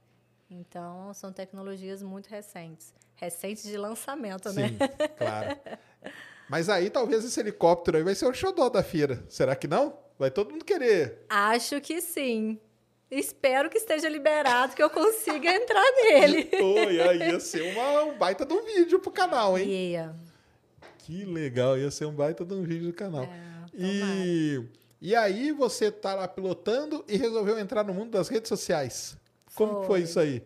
Então, 0.48 1.12
são 1.14 1.32
tecnologias 1.32 2.00
muito 2.00 2.28
recentes. 2.28 2.94
Recentes 3.16 3.64
de 3.64 3.76
lançamento, 3.76 4.52
né? 4.52 4.68
Sim, 4.68 4.78
claro. 5.18 5.58
Mas 6.50 6.68
aí 6.68 6.90
talvez 6.90 7.24
esse 7.24 7.38
helicóptero 7.38 7.96
aí 7.96 8.02
vai 8.02 8.12
ser 8.12 8.26
o 8.26 8.34
xodó 8.34 8.68
da 8.68 8.82
feira. 8.82 9.22
Será 9.28 9.54
que 9.54 9.68
não? 9.68 9.96
Vai 10.18 10.32
todo 10.32 10.50
mundo 10.50 10.64
querer. 10.64 11.24
Acho 11.28 11.80
que 11.80 12.00
sim. 12.00 12.58
Espero 13.08 13.70
que 13.70 13.78
esteja 13.78 14.08
liberado, 14.08 14.74
que 14.74 14.82
eu 14.82 14.90
consiga 14.90 15.48
entrar 15.54 15.84
nele. 16.02 16.50
Oi, 16.60 17.00
aí 17.00 17.18
ia 17.30 17.38
ser 17.38 17.62
uma, 17.62 18.02
um 18.02 18.18
baita 18.18 18.44
de 18.44 18.52
um 18.52 18.64
vídeo 18.64 18.98
pro 18.98 19.12
canal, 19.12 19.56
hein? 19.56 19.68
Que 20.98 21.24
legal, 21.24 21.78
ia 21.78 21.90
ser 21.90 22.06
um 22.06 22.12
baita 22.12 22.44
de 22.44 22.52
um 22.52 22.64
vídeo 22.64 22.88
do 22.88 22.92
canal. 22.94 23.24
É, 23.24 23.70
e, 23.72 24.64
e 25.00 25.14
aí 25.14 25.52
você 25.52 25.88
tá 25.88 26.14
lá 26.14 26.26
pilotando 26.26 27.04
e 27.06 27.16
resolveu 27.16 27.60
entrar 27.60 27.84
no 27.84 27.94
mundo 27.94 28.10
das 28.10 28.28
redes 28.28 28.48
sociais. 28.48 29.16
Como 29.54 29.84
foi 29.84 29.86
Foi. 29.86 30.00
isso 30.02 30.18
aí? 30.18 30.42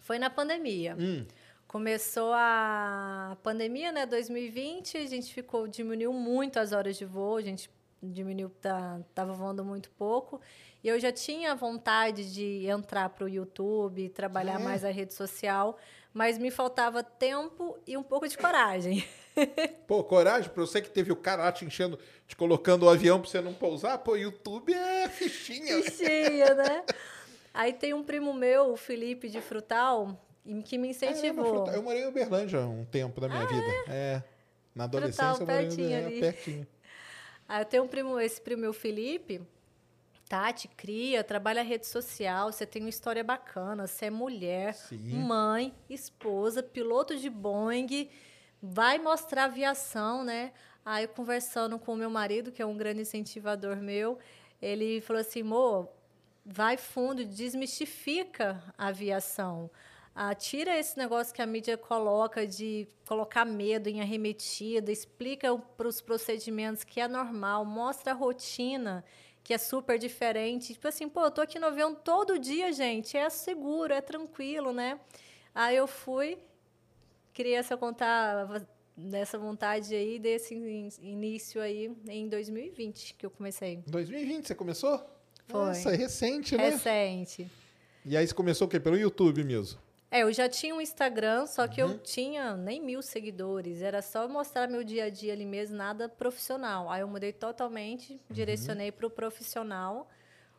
Foi 0.00 0.18
na 0.18 0.28
pandemia. 0.28 0.96
Hum. 0.98 1.24
Começou 1.70 2.32
a 2.34 3.36
pandemia, 3.44 3.92
né, 3.92 4.04
2020, 4.04 4.96
a 4.96 5.06
gente 5.06 5.32
ficou 5.32 5.68
diminuiu 5.68 6.12
muito 6.12 6.58
as 6.58 6.72
horas 6.72 6.96
de 6.96 7.04
voo, 7.04 7.36
a 7.36 7.42
gente 7.42 7.70
diminuiu, 8.02 8.50
tá, 8.60 8.98
tava 9.14 9.32
voando 9.34 9.64
muito 9.64 9.88
pouco. 9.92 10.40
E 10.82 10.88
eu 10.88 10.98
já 10.98 11.12
tinha 11.12 11.54
vontade 11.54 12.34
de 12.34 12.66
entrar 12.66 13.08
para 13.10 13.24
o 13.24 13.28
YouTube, 13.28 14.08
trabalhar 14.08 14.60
é? 14.60 14.64
mais 14.64 14.84
a 14.84 14.90
rede 14.90 15.14
social, 15.14 15.78
mas 16.12 16.38
me 16.38 16.50
faltava 16.50 17.04
tempo 17.04 17.78
e 17.86 17.96
um 17.96 18.02
pouco 18.02 18.26
de 18.26 18.36
coragem. 18.36 19.06
Pô, 19.86 20.02
coragem 20.02 20.50
pra 20.50 20.66
você 20.66 20.82
que 20.82 20.90
teve 20.90 21.12
o 21.12 21.16
cara 21.16 21.44
lá 21.44 21.52
te 21.52 21.64
enchendo, 21.64 22.00
te 22.26 22.34
colocando 22.34 22.82
o 22.82 22.88
avião 22.88 23.20
pra 23.20 23.30
você 23.30 23.40
não 23.40 23.54
pousar. 23.54 23.96
Pô, 23.98 24.16
YouTube 24.16 24.74
é 24.74 25.08
fichinha. 25.08 25.80
Bichinha, 25.80 26.52
né? 26.52 26.82
Aí 27.54 27.72
tem 27.72 27.94
um 27.94 28.02
primo 28.02 28.34
meu, 28.34 28.72
o 28.72 28.76
Felipe 28.76 29.28
de 29.28 29.40
Frutal, 29.40 30.18
que 30.64 30.78
me 30.78 30.88
É, 30.88 30.90
incentivou. 30.90 31.66
eu 31.68 31.82
morei 31.82 32.02
em 32.02 32.06
Uberlândia 32.06 32.60
um 32.60 32.84
tempo 32.84 33.20
da 33.20 33.28
minha 33.28 33.46
vida. 33.46 33.84
É. 33.88 34.22
Na 34.74 34.84
adolescência 34.84 35.42
eu 35.42 35.46
morei 35.46 35.66
em 35.66 35.68
pertinho 35.68 35.86
Uberlândia, 35.86 36.06
ali. 36.08 36.20
pertinho. 36.20 36.66
Aí 37.48 37.60
eu 37.62 37.64
tenho 37.66 37.82
um 37.84 37.88
primo, 37.88 38.18
esse 38.20 38.40
primo 38.40 38.62
meu, 38.62 38.72
Felipe. 38.72 39.40
Tati, 40.28 40.68
cria, 40.68 41.24
trabalha 41.24 41.60
rede 41.60 41.88
social, 41.88 42.52
você 42.52 42.64
tem 42.64 42.82
uma 42.82 42.88
história 42.88 43.24
bacana, 43.24 43.88
você 43.88 44.04
é 44.06 44.10
mulher, 44.10 44.74
Sim. 44.74 45.14
mãe, 45.24 45.74
esposa, 45.88 46.62
piloto 46.62 47.16
de 47.16 47.28
Boeing, 47.28 48.08
vai 48.62 48.96
mostrar 49.00 49.46
aviação, 49.46 50.22
né? 50.22 50.52
Aí 50.84 51.08
conversando 51.08 51.80
com 51.80 51.94
o 51.94 51.96
meu 51.96 52.08
marido, 52.08 52.52
que 52.52 52.62
é 52.62 52.66
um 52.66 52.76
grande 52.76 53.00
incentivador 53.00 53.78
meu, 53.78 54.18
ele 54.62 55.00
falou 55.00 55.20
assim, 55.20 55.42
Mo, 55.42 55.88
vai 56.46 56.76
fundo, 56.76 57.24
desmistifica 57.24 58.62
a 58.78 58.86
aviação. 58.86 59.68
Ah, 60.14 60.34
tira 60.34 60.76
esse 60.78 60.98
negócio 60.98 61.32
que 61.34 61.40
a 61.40 61.46
mídia 61.46 61.78
coloca 61.78 62.46
de 62.46 62.86
colocar 63.06 63.44
medo 63.44 63.88
em 63.88 64.00
arremetida, 64.00 64.90
explica 64.90 65.56
para 65.56 65.86
os 65.88 66.00
procedimentos 66.00 66.82
que 66.84 67.00
é 67.00 67.06
normal, 67.08 67.64
mostra 67.64 68.12
a 68.12 68.14
rotina 68.14 69.04
que 69.42 69.54
é 69.54 69.58
super 69.58 69.98
diferente. 69.98 70.74
Tipo 70.74 70.88
assim, 70.88 71.08
pô, 71.08 71.24
eu 71.24 71.30
tô 71.30 71.40
aqui 71.40 71.58
no 71.58 71.66
avião 71.68 71.94
todo 71.94 72.38
dia, 72.38 72.72
gente, 72.72 73.16
é 73.16 73.30
seguro, 73.30 73.92
é 73.94 74.00
tranquilo, 74.00 74.72
né? 74.72 74.98
Aí 75.54 75.76
eu 75.76 75.86
fui, 75.86 76.38
criei 77.32 77.54
essa 77.54 77.76
conta, 77.76 78.66
dessa 78.96 79.38
vontade 79.38 79.94
aí, 79.94 80.18
desse 80.18 80.54
in- 80.54 80.88
início 81.00 81.62
aí 81.62 81.90
em 82.08 82.28
2020 82.28 83.14
que 83.14 83.24
eu 83.24 83.30
comecei. 83.30 83.74
Em 83.86 83.90
2020 83.90 84.46
você 84.48 84.54
começou? 84.54 84.98
Foi. 85.48 85.60
Nossa, 85.60 85.92
é 85.92 85.96
recente, 85.96 86.56
né? 86.56 86.68
Recente. 86.70 87.50
E 88.04 88.16
aí 88.16 88.26
você 88.26 88.34
começou 88.34 88.66
o 88.66 88.70
quê? 88.70 88.78
Pelo 88.78 88.96
YouTube 88.98 89.42
mesmo? 89.44 89.78
É, 90.10 90.22
eu 90.22 90.32
já 90.32 90.48
tinha 90.48 90.74
um 90.74 90.80
Instagram, 90.80 91.46
só 91.46 91.68
que 91.68 91.80
Uhum. 91.82 91.90
eu 91.92 91.98
tinha 91.98 92.56
nem 92.56 92.80
mil 92.80 93.00
seguidores. 93.00 93.80
Era 93.80 94.02
só 94.02 94.26
mostrar 94.28 94.68
meu 94.68 94.82
dia 94.82 95.04
a 95.04 95.10
dia 95.10 95.32
ali 95.32 95.44
mesmo, 95.46 95.76
nada 95.76 96.08
profissional. 96.08 96.90
Aí 96.90 97.00
eu 97.02 97.08
mudei 97.08 97.32
totalmente, 97.32 98.14
Uhum. 98.14 98.18
direcionei 98.30 98.90
para 98.90 99.06
o 99.06 99.10
profissional. 99.10 100.10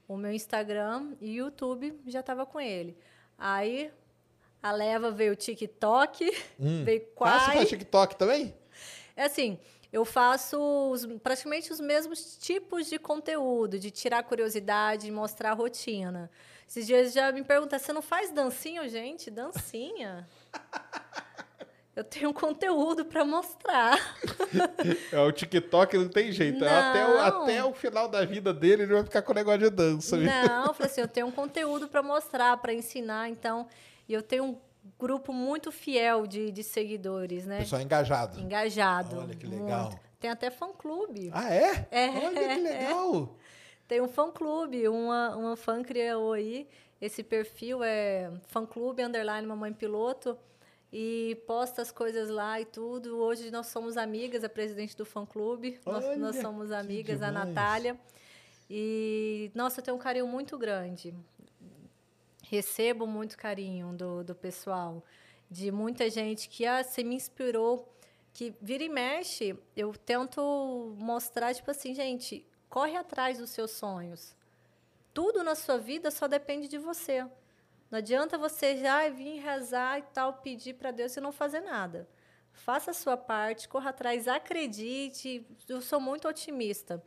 O 0.07 0.15
meu 0.15 0.31
Instagram 0.31 1.13
e 1.19 1.35
YouTube 1.37 1.99
já 2.07 2.21
estava 2.21 2.45
com 2.45 2.59
ele. 2.61 2.97
Aí 3.37 3.91
a 4.63 4.71
leva 4.71 5.11
veio 5.11 5.33
o 5.33 5.35
TikTok, 5.35 6.31
veio 6.85 7.07
Ah, 7.19 7.39
você 7.39 7.53
faz 7.57 7.69
TikTok 7.69 8.15
também? 8.15 8.53
É 9.17 9.23
assim, 9.25 9.59
eu 9.91 10.05
faço 10.05 10.57
os- 10.91 11.05
praticamente 11.21 11.73
os 11.73 11.79
mesmos 11.81 12.37
tipos 12.37 12.87
de 12.87 12.97
conteúdo, 12.97 13.77
de 13.77 13.91
tirar 13.91 14.23
curiosidade, 14.23 15.05
de 15.07 15.11
mostrar 15.11 15.51
a 15.51 15.53
rotina. 15.53 16.29
Esses 16.71 16.87
dias 16.87 17.11
já 17.11 17.33
me 17.33 17.43
perguntam, 17.43 17.77
você 17.77 17.91
não 17.91 18.01
faz 18.01 18.31
dancinha, 18.31 18.87
gente? 18.87 19.29
Dancinha? 19.29 20.25
Eu 21.93 22.05
tenho 22.05 22.29
um 22.29 22.33
conteúdo 22.33 23.03
para 23.03 23.25
mostrar. 23.25 23.99
É, 25.11 25.19
o 25.19 25.29
TikTok 25.33 25.97
não 25.97 26.07
tem 26.07 26.31
jeito. 26.31 26.63
Até 26.63 27.05
o, 27.05 27.09
Não. 27.09 27.19
até 27.19 27.63
o 27.65 27.73
final 27.73 28.07
da 28.07 28.23
vida 28.23 28.53
dele, 28.53 28.83
ele 28.83 28.93
vai 28.93 29.03
ficar 29.03 29.21
com 29.21 29.33
o 29.33 29.35
negócio 29.35 29.59
de 29.59 29.69
dança. 29.69 30.15
Não, 30.15 30.67
eu 30.67 30.73
falei 30.73 30.89
assim, 30.89 31.01
eu 31.03 31.09
tenho 31.09 31.27
um 31.27 31.31
conteúdo 31.31 31.89
para 31.89 32.01
mostrar, 32.01 32.55
para 32.55 32.73
ensinar, 32.73 33.27
então, 33.27 33.67
e 34.07 34.13
eu 34.13 34.23
tenho 34.23 34.45
um 34.45 34.57
grupo 34.97 35.33
muito 35.33 35.73
fiel 35.73 36.25
de, 36.25 36.51
de 36.51 36.63
seguidores, 36.63 37.45
né? 37.45 37.59
Pessoal 37.59 37.81
engajado. 37.81 38.39
Engajado. 38.39 39.19
Olha 39.19 39.35
que 39.35 39.45
legal. 39.45 39.89
muito. 39.89 39.99
Tem 40.21 40.29
até 40.29 40.49
fã-clube. 40.49 41.31
Ah, 41.33 41.53
é? 41.53 41.87
É. 41.91 42.07
Olha 42.07 42.47
que 42.55 42.61
legal. 42.61 43.35
Tem 43.91 43.99
um 43.99 44.07
fã-clube, 44.07 44.87
uma, 44.87 45.35
uma 45.35 45.55
fã 45.57 45.83
criou 45.83 46.31
aí. 46.31 46.65
Esse 47.01 47.21
perfil 47.21 47.83
é 47.83 48.31
fã-clube, 48.47 49.03
underline 49.03 49.45
mamãe 49.45 49.73
piloto. 49.73 50.37
E 50.93 51.37
posta 51.45 51.81
as 51.81 51.91
coisas 51.91 52.29
lá 52.29 52.61
e 52.61 52.63
tudo. 52.63 53.17
Hoje 53.17 53.51
nós 53.51 53.67
somos 53.67 53.97
amigas, 53.97 54.45
a 54.45 54.47
presidente 54.47 54.95
do 54.95 55.05
fã-clube. 55.05 55.77
Nós, 55.85 56.17
nós 56.17 56.35
somos 56.37 56.71
amigas, 56.71 57.21
a. 57.21 57.29
Natália. 57.31 57.99
E, 58.69 59.51
nossa, 59.53 59.81
eu 59.81 59.83
tenho 59.83 59.97
um 59.97 59.99
carinho 59.99 60.25
muito 60.25 60.57
grande. 60.57 61.13
Recebo 62.43 63.05
muito 63.05 63.37
carinho 63.37 63.91
do, 63.91 64.23
do 64.23 64.33
pessoal. 64.33 65.03
De 65.49 65.69
muita 65.69 66.09
gente 66.09 66.47
que 66.47 66.65
ah, 66.65 66.81
você 66.81 67.03
me 67.03 67.15
inspirou. 67.15 67.93
Que 68.31 68.55
vira 68.61 68.85
e 68.85 68.87
mexe, 68.87 69.53
eu 69.75 69.91
tento 69.91 70.95
mostrar, 70.97 71.53
tipo 71.53 71.69
assim, 71.69 71.93
gente, 71.93 72.47
corre 72.71 72.95
atrás 72.95 73.37
dos 73.37 73.49
seus 73.49 73.71
sonhos. 73.71 74.33
tudo 75.13 75.43
na 75.43 75.55
sua 75.55 75.77
vida 75.77 76.09
só 76.09 76.25
depende 76.25 76.69
de 76.69 76.77
você. 76.77 77.21
Não 77.91 77.97
adianta 77.97 78.37
você 78.37 78.77
já 78.77 79.09
vir 79.09 79.41
rezar 79.41 79.99
e 79.99 80.03
tal, 80.13 80.35
pedir 80.35 80.75
para 80.75 80.91
Deus 80.91 81.17
e 81.17 81.19
não 81.19 81.33
fazer 81.33 81.59
nada. 81.59 82.07
Faça 82.53 82.91
a 82.91 82.93
sua 82.93 83.17
parte, 83.17 83.67
corra 83.67 83.89
atrás, 83.89 84.25
acredite. 84.25 85.45
Eu 85.67 85.81
sou 85.81 85.99
muito 85.99 86.29
otimista. 86.29 87.03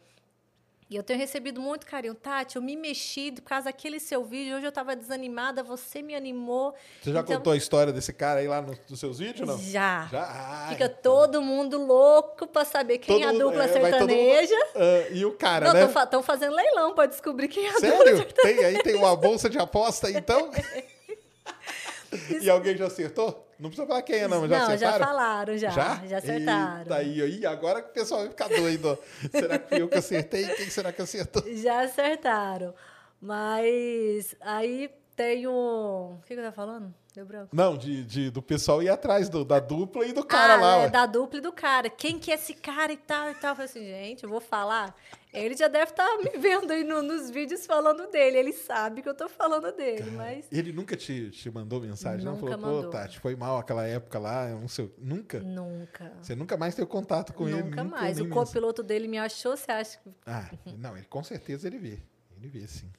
E 0.90 0.96
eu 0.96 1.02
tenho 1.02 1.18
recebido 1.18 1.60
muito 1.62 1.86
carinho. 1.86 2.14
Tati, 2.14 2.56
eu 2.56 2.62
me 2.62 2.76
mexi 2.76 3.32
por 3.32 3.40
causa 3.42 3.64
daquele 3.64 3.98
seu 3.98 4.22
vídeo. 4.22 4.54
Hoje 4.56 4.66
eu 4.66 4.68
estava 4.68 4.94
desanimada, 4.94 5.62
você 5.62 6.02
me 6.02 6.14
animou. 6.14 6.74
Você 7.02 7.10
já 7.10 7.20
Então- 7.20 7.36
contou 7.36 7.52
a 7.54 7.56
história 7.56 7.90
desse 7.92 8.12
cara 8.12 8.40
aí 8.40 8.46
lá 8.46 8.60
nos, 8.60 8.78
nos 8.88 9.00
seus 9.00 9.18
vídeos, 9.18 9.48
não? 9.48 9.58
Já. 9.58 10.06
Já? 10.12 10.22
Ah, 10.22 10.66
Fica 10.70 10.84
então. 10.84 10.98
todo 11.02 11.40
mundo 11.40 11.78
louco 11.78 12.46
para 12.46 12.66
saber 12.66 12.98
quem 12.98 13.22
é 13.22 13.24
a 13.24 13.32
Todo 13.32 13.34
mundo- 13.40 13.44
dupla 13.50 13.64
é, 13.64 13.66
vai 13.80 13.90
todo 13.92 14.00
mundo- 14.02 14.10
sertaneja. 14.10 14.56
Ah, 14.76 15.08
e 15.10 15.24
o 15.24 15.32
cara, 15.32 15.66
Não, 15.68 15.72
né? 15.72 15.84
estão 16.02 16.22
fazendo 16.22 16.54
leilão 16.54 16.94
para 16.94 17.06
descobrir 17.06 17.48
quem 17.48 17.64
é 17.66 17.70
a 17.70 17.74
dupla 17.74 17.88
Sério? 17.90 18.24
Tem 18.42 18.64
aí, 18.64 18.82
tem 18.82 18.94
uma 18.94 19.16
bolsa 19.16 19.48
de 19.48 19.58
aposta, 19.58 20.10
então? 20.10 20.50
e 22.42 22.48
alguém 22.50 22.76
já 22.76 22.86
acertou? 22.86 23.48
Não 23.58 23.70
precisa 23.70 23.86
falar 23.86 24.02
quem 24.02 24.16
é, 24.16 24.28
não, 24.28 24.40
mas 24.42 24.50
já 24.50 24.58
Não, 24.58 24.66
já 24.66 24.74
acertaram? 24.74 25.06
falaram, 25.06 25.58
já. 25.58 25.70
Já, 25.70 25.92
acertaram. 26.18 26.78
Eita, 26.80 26.94
aí, 26.96 27.22
aí, 27.22 27.46
agora 27.46 27.82
que 27.82 27.90
o 27.90 27.92
pessoal 27.92 28.20
vai 28.20 28.30
ficar 28.30 28.48
doido. 28.48 28.98
Será 29.30 29.58
que 29.58 29.74
eu 29.74 29.88
que 29.88 29.98
acertei? 29.98 30.46
Quem 30.46 30.68
será 30.70 30.92
que 30.92 31.02
acertou? 31.02 31.42
Já 31.56 31.82
acertaram. 31.82 32.74
Mas 33.20 34.34
aí 34.40 34.90
tem 35.16 35.46
um. 35.46 36.14
O 36.14 36.20
que, 36.26 36.34
que 36.34 36.40
eu 36.40 36.44
tava 36.44 36.54
falando? 36.54 36.94
Deu 37.14 37.24
branco. 37.24 37.48
Não, 37.54 37.76
de, 37.76 38.02
de- 38.04 38.30
do 38.30 38.42
pessoal 38.42 38.82
ir 38.82 38.88
atrás 38.88 39.28
do- 39.28 39.44
da 39.44 39.60
dupla 39.60 40.04
e 40.04 40.12
do 40.12 40.24
cara 40.24 40.54
ah, 40.54 40.60
lá. 40.60 40.74
é, 40.74 40.78
ué. 40.82 40.90
da 40.90 41.06
dupla 41.06 41.38
e 41.38 41.40
do 41.42 41.52
cara. 41.52 41.88
Quem 41.88 42.18
que 42.18 42.30
é 42.30 42.34
esse 42.34 42.54
cara 42.54 42.92
e 42.92 42.96
tal 42.96 43.30
e 43.30 43.34
tal? 43.34 43.50
Eu 43.52 43.56
falei 43.56 43.70
assim, 43.70 43.84
gente, 43.84 44.24
eu 44.24 44.28
vou 44.28 44.40
falar. 44.40 44.94
Ele 45.34 45.56
já 45.56 45.68
deve 45.68 45.90
estar 45.90 46.16
me 46.18 46.30
vendo 46.38 46.70
aí 46.70 46.84
no- 46.84 47.02
nos 47.02 47.28
vídeos 47.30 47.66
falando 47.66 48.06
dele. 48.10 48.38
Ele 48.38 48.52
sabe 48.52 49.02
que 49.02 49.08
eu 49.08 49.14
tô 49.14 49.28
falando 49.28 49.70
dele, 49.72 50.10
mas 50.12 50.46
Ele 50.52 50.72
nunca 50.72 50.96
te, 50.96 51.30
te 51.30 51.50
mandou 51.50 51.80
mensagem, 51.80 52.24
não? 52.24 52.36
Nunca 52.36 52.52
Falou, 52.52 52.58
pô, 52.60 52.66
mandou. 52.76 52.90
Tati, 52.90 53.18
foi 53.18 53.34
mal 53.36 53.58
aquela 53.58 53.86
época 53.86 54.18
lá, 54.18 54.48
eu 54.48 54.60
não 54.60 54.68
sei. 54.68 54.92
Nunca? 54.98 55.40
nunca. 55.40 56.12
Você 56.22 56.34
nunca 56.34 56.56
mais 56.56 56.74
teve 56.74 56.86
contato 56.88 57.32
com 57.32 57.48
ele? 57.48 57.62
nunca 57.62 57.82
mais. 57.84 58.20
O 58.20 58.28
copiloto 58.28 58.82
dele 58.82 59.08
me 59.08 59.18
achou, 59.18 59.56
você 59.56 59.70
acha 59.72 59.98
que. 59.98 60.10
Ah, 60.26 60.50
não, 60.78 60.96
ele 60.96 61.06
com 61.06 61.22
certeza 61.22 61.66
ele 61.66 61.78
vê. 61.78 61.98
Ele 62.36 62.48
vê, 62.48 62.66
sim. 62.66 62.90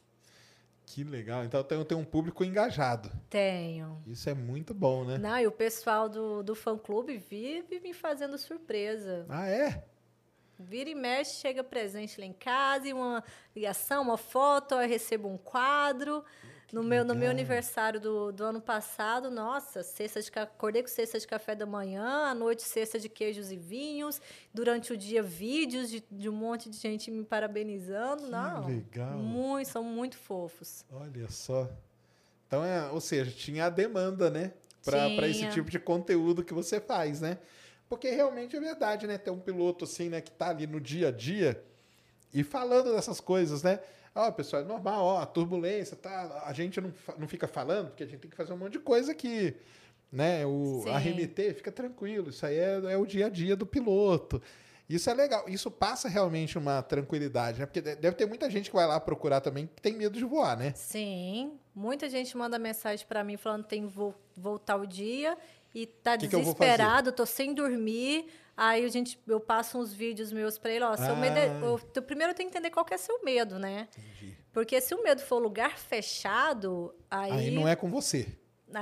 Que 0.87 1.03
legal. 1.03 1.43
Então 1.43 1.63
tem, 1.63 1.83
tem 1.83 1.97
um 1.97 2.03
público 2.05 2.43
engajado. 2.43 3.11
Tenho. 3.29 4.01
Isso 4.05 4.29
é 4.29 4.33
muito 4.35 4.73
bom, 4.73 5.03
né? 5.03 5.17
Não, 5.17 5.37
e 5.39 5.47
o 5.47 5.51
pessoal 5.51 6.07
do, 6.07 6.43
do 6.43 6.53
fã-clube 6.53 7.17
vive 7.17 7.79
me 7.79 7.91
fazendo 7.93 8.37
surpresa. 8.37 9.25
Ah, 9.27 9.47
é? 9.47 9.83
Vira 10.57 10.89
e 10.89 10.95
mexe, 10.95 11.39
chega 11.41 11.63
presente 11.63 12.19
lá 12.19 12.25
em 12.25 12.33
casa, 12.33 12.87
e 12.87 12.93
uma 12.93 13.23
ligação, 13.55 14.03
uma 14.03 14.17
foto, 14.17 14.75
eu 14.75 14.87
recebo 14.87 15.27
um 15.27 15.37
quadro. 15.37 16.23
No 16.73 16.83
meu, 16.83 17.05
no 17.05 17.13
meu 17.13 17.29
aniversário 17.29 18.01
do, 18.01 18.31
do 18.31 18.43
ano 18.43 18.59
passado, 18.59 19.29
nossa, 19.29 19.83
cesta 19.83 20.21
de, 20.21 20.31
acordei 20.35 20.81
com 20.81 20.89
cesta 20.89 21.19
de 21.19 21.27
café 21.27 21.55
da 21.55 21.65
manhã, 21.65 22.25
à 22.25 22.33
noite 22.33 22.63
cesta 22.63 22.99
de 22.99 23.07
queijos 23.07 23.51
e 23.51 23.55
vinhos, 23.55 24.19
durante 24.53 24.91
o 24.91 24.97
dia 24.97 25.21
vídeos 25.21 25.89
de, 25.89 26.03
de 26.11 26.27
um 26.27 26.33
monte 26.33 26.69
de 26.69 26.77
gente 26.77 27.11
me 27.11 27.23
parabenizando. 27.23 28.27
Não, 28.27 28.67
legal. 28.67 29.17
Muito, 29.17 29.69
são 29.69 29.83
muito 29.83 30.17
fofos. 30.17 30.83
Olha 30.91 31.29
só. 31.29 31.69
Então, 32.47 32.63
é, 32.63 32.89
ou 32.91 32.99
seja, 32.99 33.31
tinha 33.31 33.67
a 33.67 33.69
demanda, 33.69 34.29
né? 34.29 34.51
Para 34.83 35.27
esse 35.27 35.47
tipo 35.49 35.69
de 35.69 35.79
conteúdo 35.79 36.43
que 36.43 36.53
você 36.53 36.79
faz, 36.79 37.21
né? 37.21 37.39
Porque 37.89 38.09
realmente 38.09 38.55
é 38.55 38.59
verdade, 38.59 39.05
né? 39.07 39.17
Ter 39.17 39.29
um 39.31 39.39
piloto 39.39 39.85
assim, 39.85 40.09
né, 40.09 40.21
que 40.21 40.31
tá 40.31 40.49
ali 40.49 40.65
no 40.67 40.79
dia 40.79 41.09
a 41.09 41.11
dia 41.11 41.63
e 42.33 42.43
falando 42.43 42.93
dessas 42.93 43.19
coisas, 43.21 43.61
né? 43.63 43.79
Ó, 44.13 44.31
pessoal, 44.31 44.61
é 44.61 44.65
normal, 44.65 45.03
ó, 45.03 45.17
a 45.19 45.25
turbulência, 45.25 45.95
tá? 45.95 46.43
A 46.45 46.53
gente 46.53 46.79
não, 46.81 46.91
não 47.17 47.27
fica 47.27 47.47
falando, 47.47 47.89
porque 47.89 48.03
a 48.03 48.07
gente 48.07 48.19
tem 48.21 48.31
que 48.31 48.37
fazer 48.37 48.53
um 48.53 48.57
monte 48.57 48.73
de 48.73 48.79
coisa 48.79 49.13
que, 49.13 49.55
né? 50.11 50.45
O 50.45 50.81
Sim. 50.83 50.89
arremeter, 50.91 51.53
fica 51.53 51.71
tranquilo. 51.71 52.29
Isso 52.29 52.45
aí 52.45 52.57
é, 52.57 52.81
é 52.93 52.97
o 52.97 53.05
dia 53.05 53.25
a 53.27 53.29
dia 53.29 53.55
do 53.55 53.65
piloto. 53.65 54.41
Isso 54.87 55.09
é 55.09 55.13
legal. 55.13 55.45
Isso 55.49 55.69
passa 55.71 56.07
realmente 56.07 56.57
uma 56.57 56.81
tranquilidade, 56.81 57.59
né? 57.59 57.65
Porque 57.65 57.81
de- 57.81 57.95
deve 57.95 58.15
ter 58.15 58.25
muita 58.25 58.49
gente 58.49 58.69
que 58.69 58.75
vai 58.75 58.87
lá 58.87 58.99
procurar 58.99 59.41
também 59.41 59.67
que 59.67 59.81
tem 59.81 59.93
medo 59.93 60.17
de 60.17 60.23
voar, 60.23 60.55
né? 60.57 60.73
Sim, 60.75 61.53
muita 61.73 62.07
gente 62.07 62.37
manda 62.37 62.57
mensagem 62.59 63.05
para 63.07 63.23
mim 63.23 63.35
falando 63.35 63.63
que 63.63 63.69
tem 63.69 63.81
que 63.87 63.93
vo- 63.93 64.13
voltar 64.37 64.75
o 64.77 64.85
dia 64.85 65.35
e 65.75 65.85
tá 65.85 66.17
Que 66.17 66.27
que 66.29 66.35
desesperado, 66.37 67.11
tô 67.11 67.25
sem 67.25 67.53
dormir. 67.53 68.27
Aí 68.57 68.85
a 68.85 68.87
gente, 68.87 69.19
eu 69.27 69.39
passo 69.41 69.77
uns 69.77 69.93
vídeos 69.93 70.31
meus 70.31 70.57
para 70.57 70.71
ele, 70.71 70.85
ó, 70.85 70.95
seu 70.95 71.13
medo 71.17 71.37
é, 71.37 71.47
Ah. 71.49 71.59
eu- 71.95 72.01
primeiro 72.01 72.31
eu 72.31 72.35
tenho 72.35 72.49
que 72.49 72.57
entender 72.57 72.71
qual 72.71 72.85
que 72.85 72.93
é 72.93 72.97
seu 72.97 73.21
medo, 73.23 73.59
né? 73.59 73.89
Porque 74.53 74.79
se 74.79 74.95
o 74.95 75.03
medo 75.03 75.19
for 75.21 75.37
lugar 75.39 75.77
fechado, 75.77 76.95
aí 77.11 77.31
Aí 77.31 77.51
não 77.51 77.67
é 77.67 77.75
com 77.75 77.89
você. 77.89 78.25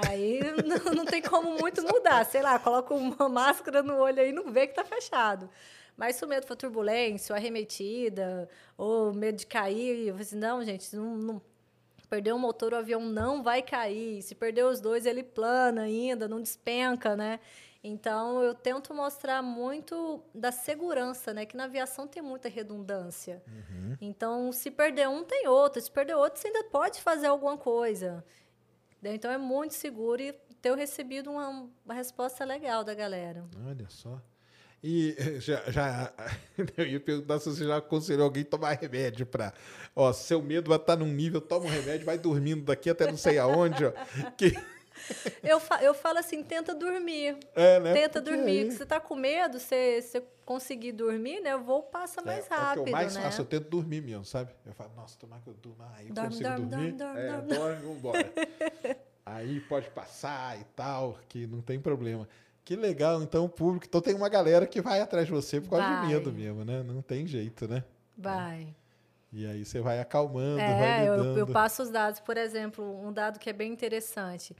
Aí 0.07 0.39
não, 0.65 0.93
não 0.93 1.05
tem 1.05 1.21
como 1.21 1.57
muito 1.59 1.81
mudar. 1.81 2.23
Sei 2.25 2.41
lá, 2.43 2.59
coloca 2.59 2.93
uma 2.93 3.27
máscara 3.27 3.81
no 3.81 3.97
olho 3.97 4.21
aí 4.21 4.29
e 4.29 4.31
não 4.31 4.51
vê 4.51 4.67
que 4.67 4.75
tá 4.75 4.85
fechado. 4.85 5.49
Mas 5.97 6.15
se 6.15 6.25
o 6.25 6.27
medo 6.27 6.45
for 6.47 6.55
turbulência, 6.55 7.33
ou 7.33 7.37
arremetida, 7.37 8.47
ou 8.77 9.13
medo 9.13 9.37
de 9.37 9.45
cair, 9.47 10.07
eu 10.07 10.13
falei 10.13 10.21
assim, 10.27 10.37
não, 10.37 10.63
gente, 10.63 10.95
não, 10.95 11.15
não- 11.17 11.41
perder 12.13 12.31
o 12.31 12.37
motor, 12.37 12.73
o 12.73 12.75
avião 12.75 13.01
não 13.01 13.41
vai 13.41 13.63
cair. 13.63 14.21
Se 14.21 14.35
perder 14.35 14.65
os 14.65 14.79
dois, 14.79 15.07
ele 15.07 15.23
plana 15.23 15.81
ainda, 15.81 16.27
não 16.27 16.39
despenca, 16.39 17.15
né? 17.15 17.39
Então, 17.83 18.43
eu 18.43 18.53
tento 18.53 18.93
mostrar 18.93 19.41
muito 19.41 20.23
da 20.33 20.51
segurança, 20.51 21.33
né? 21.33 21.43
Que 21.43 21.57
na 21.57 21.63
aviação 21.63 22.07
tem 22.07 22.21
muita 22.21 22.47
redundância. 22.47 23.41
Então, 23.99 24.51
se 24.51 24.69
perder 24.69 25.09
um, 25.09 25.23
tem 25.23 25.47
outro. 25.47 25.81
Se 25.81 25.89
perder 25.89 26.13
outro, 26.13 26.39
você 26.39 26.49
ainda 26.49 26.63
pode 26.65 27.01
fazer 27.01 27.25
alguma 27.25 27.57
coisa. 27.57 28.23
Então, 29.03 29.31
é 29.31 29.37
muito 29.37 29.73
seguro 29.73 30.21
e 30.21 30.33
tenho 30.61 30.75
recebido 30.75 31.31
uma, 31.31 31.67
uma 31.83 31.93
resposta 31.95 32.45
legal 32.45 32.83
da 32.83 32.93
galera. 32.93 33.43
Olha 33.65 33.89
só. 33.89 34.21
E 34.83 35.15
já, 35.39 35.63
já 35.71 36.13
eu 36.77 36.85
ia 36.85 36.99
perguntar 36.99 37.39
se 37.39 37.49
você 37.49 37.65
já 37.65 37.77
aconselhou 37.77 38.25
alguém 38.25 38.43
a 38.43 38.45
tomar 38.45 38.73
remédio 38.73 39.25
para, 39.25 39.53
ó, 39.95 40.11
seu 40.11 40.41
medo 40.41 40.67
vai 40.69 40.77
estar 40.77 40.95
num 40.97 41.07
nível, 41.07 41.39
toma 41.39 41.65
um 41.65 41.69
remédio, 41.69 42.05
vai 42.05 42.17
dormindo 42.17 42.63
daqui 42.65 42.89
até 42.89 43.07
não 43.07 43.17
sei 43.17 43.37
aonde, 43.39 43.85
ó. 43.85 43.91
Que, 44.37 44.53
Eu, 45.41 45.59
fa 45.59 45.83
eu 45.83 45.93
falo 45.93 46.19
assim, 46.19 46.43
tenta 46.43 46.73
dormir. 46.73 47.37
é, 47.55 47.79
né? 47.79 47.93
Tenta 47.93 48.21
Porque 48.21 48.35
dormir. 48.35 48.59
aí- 48.59 48.67
que 48.67 48.73
você 48.73 48.85
tá 48.85 48.99
com 48.99 49.15
medo, 49.15 49.59
você, 49.59 50.01
você 50.01 50.23
conseguir 50.45 50.91
dormir, 50.93 51.41
né? 51.41 51.55
O 51.55 51.63
voo 51.63 51.83
passa 51.83 52.21
É, 52.21 52.25
mais 52.25 52.39
é 52.39 52.41
o 52.45 52.49
que 52.49 52.55
rápido, 52.55 52.87
eu 52.87 52.91
mais 52.91 53.15
né? 53.15 53.21
faço, 53.21 53.41
eu 53.41 53.45
tento 53.45 53.69
dormir 53.69 54.01
mesmo, 54.01 54.23
sabe? 54.23 54.51
Eu 54.65 54.73
falo, 54.73 54.91
nossa, 54.95 55.17
tomar 55.17 55.39
que 55.41 55.47
eu 55.49 55.53
durma, 55.55 55.91
aí 55.95 56.07
eu 56.07 56.13
Dorme, 56.13 56.29
consigo 56.29 56.49
dorme, 56.49 56.65
dormir. 56.69 56.91
dorme, 56.93 57.19
é, 57.19 57.27
dorme, 57.27 57.47
dorme, 57.53 57.81
vambora. 57.81 58.33
aí 59.25 59.59
pode 59.61 59.89
passar 59.89 60.59
e 60.59 60.63
tal, 60.75 61.17
que 61.27 61.47
não 61.47 61.61
tem 61.61 61.79
problema. 61.79 62.27
Que 62.65 62.75
legal, 62.75 63.21
então, 63.21 63.45
o 63.45 63.49
público. 63.49 63.85
Então 63.87 63.99
tem 64.01 64.15
uma 64.15 64.29
galera 64.29 64.65
que 64.65 64.81
vai 64.81 65.01
atrás 65.01 65.25
de 65.25 65.31
você 65.33 65.59
por 65.59 65.71
causa 65.71 65.85
de 65.85 65.93
Vai. 65.95 66.07
medo 66.07 66.31
mesmo, 66.31 66.63
né? 66.63 66.81
Não 66.83 67.01
tem 67.01 67.27
jeito, 67.27 67.67
né? 67.67 67.83
Vai. 68.17 68.73
E 69.31 69.45
aí 69.45 69.65
você 69.65 69.81
vai 69.81 69.99
acalmando, 69.99 70.57
vai 70.57 71.01
É, 71.03 71.09
eu, 71.09 71.15
lidando. 71.17 71.39
eu 71.39 71.47
passo 71.47 71.83
os 71.83 71.89
dados. 71.89 72.19
Por 72.19 72.37
exemplo, 72.37 72.83
um 73.05 73.11
dado 73.11 73.39
que 73.39 73.49
é 73.49 73.53
bem 73.53 73.71
interessante. 73.73 74.55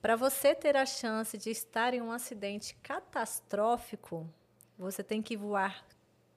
Para 0.00 0.14
você 0.14 0.54
ter 0.54 0.76
a 0.76 0.86
chance 0.86 1.36
de 1.36 1.50
estar 1.50 1.92
em 1.92 2.00
um 2.00 2.12
acidente 2.12 2.76
catastrófico, 2.82 4.28
você 4.78 5.02
tem 5.02 5.20
que 5.20 5.36
voar 5.36 5.84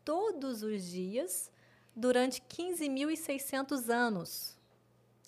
todos 0.03 0.63
os 0.63 0.83
dias 0.83 1.51
durante 1.95 2.41
15.600 2.41 3.89
anos. 3.89 4.57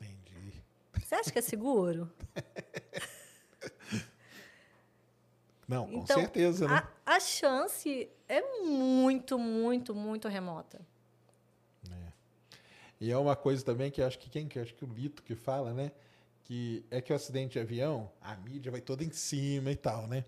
Entendi. 0.01 0.63
Você 0.99 1.15
acha 1.15 1.31
que 1.31 1.39
é 1.39 1.41
seguro? 1.41 2.11
Não, 5.67 5.87
com 5.87 5.97
Então, 5.99 6.19
certeza, 6.19 6.67
né? 6.67 6.83
A, 7.05 7.15
a 7.15 7.19
chance 7.19 8.09
é 8.29 8.41
muito, 8.63 9.37
muito, 9.39 9.93
muito 9.95 10.27
remota. 10.27 10.79
E 12.99 13.11
é 13.11 13.17
uma 13.17 13.35
coisa 13.35 13.63
também 13.63 13.91
que 13.91 14.01
acho 14.01 14.17
que 14.17 14.29
quem 14.29 14.47
que 14.47 14.57
acho 14.57 14.73
que 14.73 14.85
o 14.85 14.87
Lito 14.87 15.21
que 15.21 15.35
fala, 15.35 15.73
né? 15.73 15.91
Que 16.45 16.85
é 16.89 17.01
que 17.01 17.11
o 17.11 17.15
acidente 17.15 17.53
de 17.53 17.59
avião, 17.59 18.09
a 18.21 18.35
mídia 18.37 18.71
vai 18.71 18.79
toda 18.81 19.03
em 19.03 19.11
cima 19.11 19.69
e 19.71 19.75
tal, 19.75 20.07
né? 20.07 20.23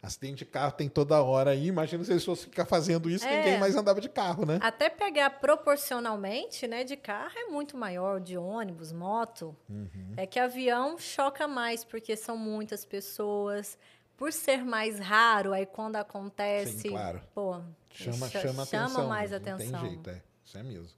Acidente 0.00 0.36
de 0.36 0.44
carro 0.44 0.72
tem 0.72 0.88
toda 0.88 1.20
hora 1.22 1.50
aí. 1.50 1.66
Imagina 1.66 2.04
se 2.04 2.12
eles 2.12 2.24
fossem 2.24 2.44
ficar 2.50 2.66
fazendo 2.66 3.08
isso, 3.08 3.24
É. 3.26 3.38
ninguém 3.38 3.58
mais 3.58 3.74
andava 3.74 4.00
de 4.00 4.08
carro, 4.08 4.44
né? 4.44 4.58
Até 4.62 4.90
pegar 4.90 5.30
proporcionalmente, 5.40 6.68
né, 6.68 6.84
de 6.84 6.94
carro 6.96 7.32
é 7.36 7.46
muito 7.46 7.76
maior, 7.76 8.20
de 8.20 8.36
ônibus, 8.36 8.92
moto. 8.92 9.56
Uhum. 9.68 10.12
É 10.16 10.26
que 10.26 10.38
avião 10.38 10.98
choca 10.98 11.48
mais 11.48 11.84
porque 11.84 12.16
são 12.16 12.36
muitas 12.36 12.84
pessoas. 12.84 13.78
Por 14.16 14.32
ser 14.32 14.64
mais 14.64 14.98
raro, 14.98 15.52
aí 15.52 15.66
quando 15.66 15.96
acontece, 15.96 16.78
Sim, 16.78 16.90
claro. 16.90 17.20
pô, 17.34 17.60
Chama, 17.90 18.28
cha- 18.28 18.40
chama 18.40 18.62
atenção. 18.62 19.08
mais 19.08 19.32
atenção. 19.32 19.70
Não 19.70 19.80
tem 19.80 19.90
jeito, 19.90 20.10
é. 20.10 20.22
Isso 20.44 20.58
é 20.58 20.62
mesmo. 20.62 20.88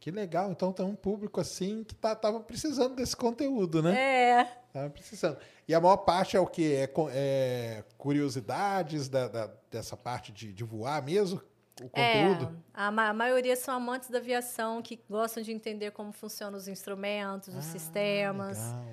Que 0.00 0.10
legal. 0.10 0.50
Então 0.50 0.72
tem 0.72 0.84
um 0.84 0.94
público 0.96 1.40
assim 1.40 1.84
que 1.84 1.94
tá, 1.94 2.14
tava 2.16 2.40
precisando 2.40 2.94
desse 2.96 3.16
conteúdo, 3.16 3.82
né? 3.82 3.94
É, 3.98 4.44
Tava 4.72 4.90
precisando. 4.90 5.38
E 5.68 5.74
a 5.74 5.80
maior 5.80 5.98
parte 5.98 6.36
é 6.36 6.40
o 6.40 6.46
quê? 6.46 6.88
É, 6.88 6.90
é 7.14 7.84
curiosidades 7.98 9.08
da, 9.08 9.28
da- 9.28 9.50
dessa 9.70 9.96
parte 9.96 10.32
de, 10.32 10.52
de 10.52 10.64
voar 10.64 11.02
mesmo? 11.02 11.40
o 11.80 11.88
É, 11.94 12.22
conteúdo? 12.36 12.58
a, 12.74 12.90
ma- 12.90 13.08
a 13.08 13.12
maioria 13.14 13.56
são 13.56 13.74
amantes 13.74 14.10
da 14.10 14.18
aviação 14.18 14.82
que 14.82 15.00
gostam 15.08 15.42
de 15.42 15.52
entender 15.52 15.90
como 15.92 16.12
funcionam 16.12 16.58
os 16.58 16.68
instrumentos, 16.68 17.48
os 17.48 17.56
Ah, 17.56 17.62
sistemas, 17.62 18.58
Legal. 18.58 18.84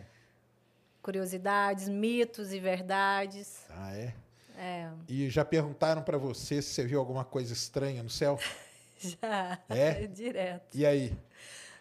Curiosidades, 1.01 1.87
mitos 1.89 2.53
e 2.53 2.59
verdades. 2.59 3.65
Ah, 3.69 3.95
é? 3.95 4.13
É, 4.57 4.89
E 5.07 5.29
já 5.29 5.45
perguntaram 5.45 6.01
pra 6.01 6.17
você 6.17 6.61
se 6.61 6.69
você 6.73 6.85
viu 6.85 6.99
alguma 6.99 7.23
coisa 7.23 7.53
estranha 7.53 8.03
no 8.03 8.09
céu? 8.09 8.37
já. 8.99 9.57
É? 9.69 10.05
Direto. 10.11 10.75
E 10.77 10.85
aí? 10.85 11.13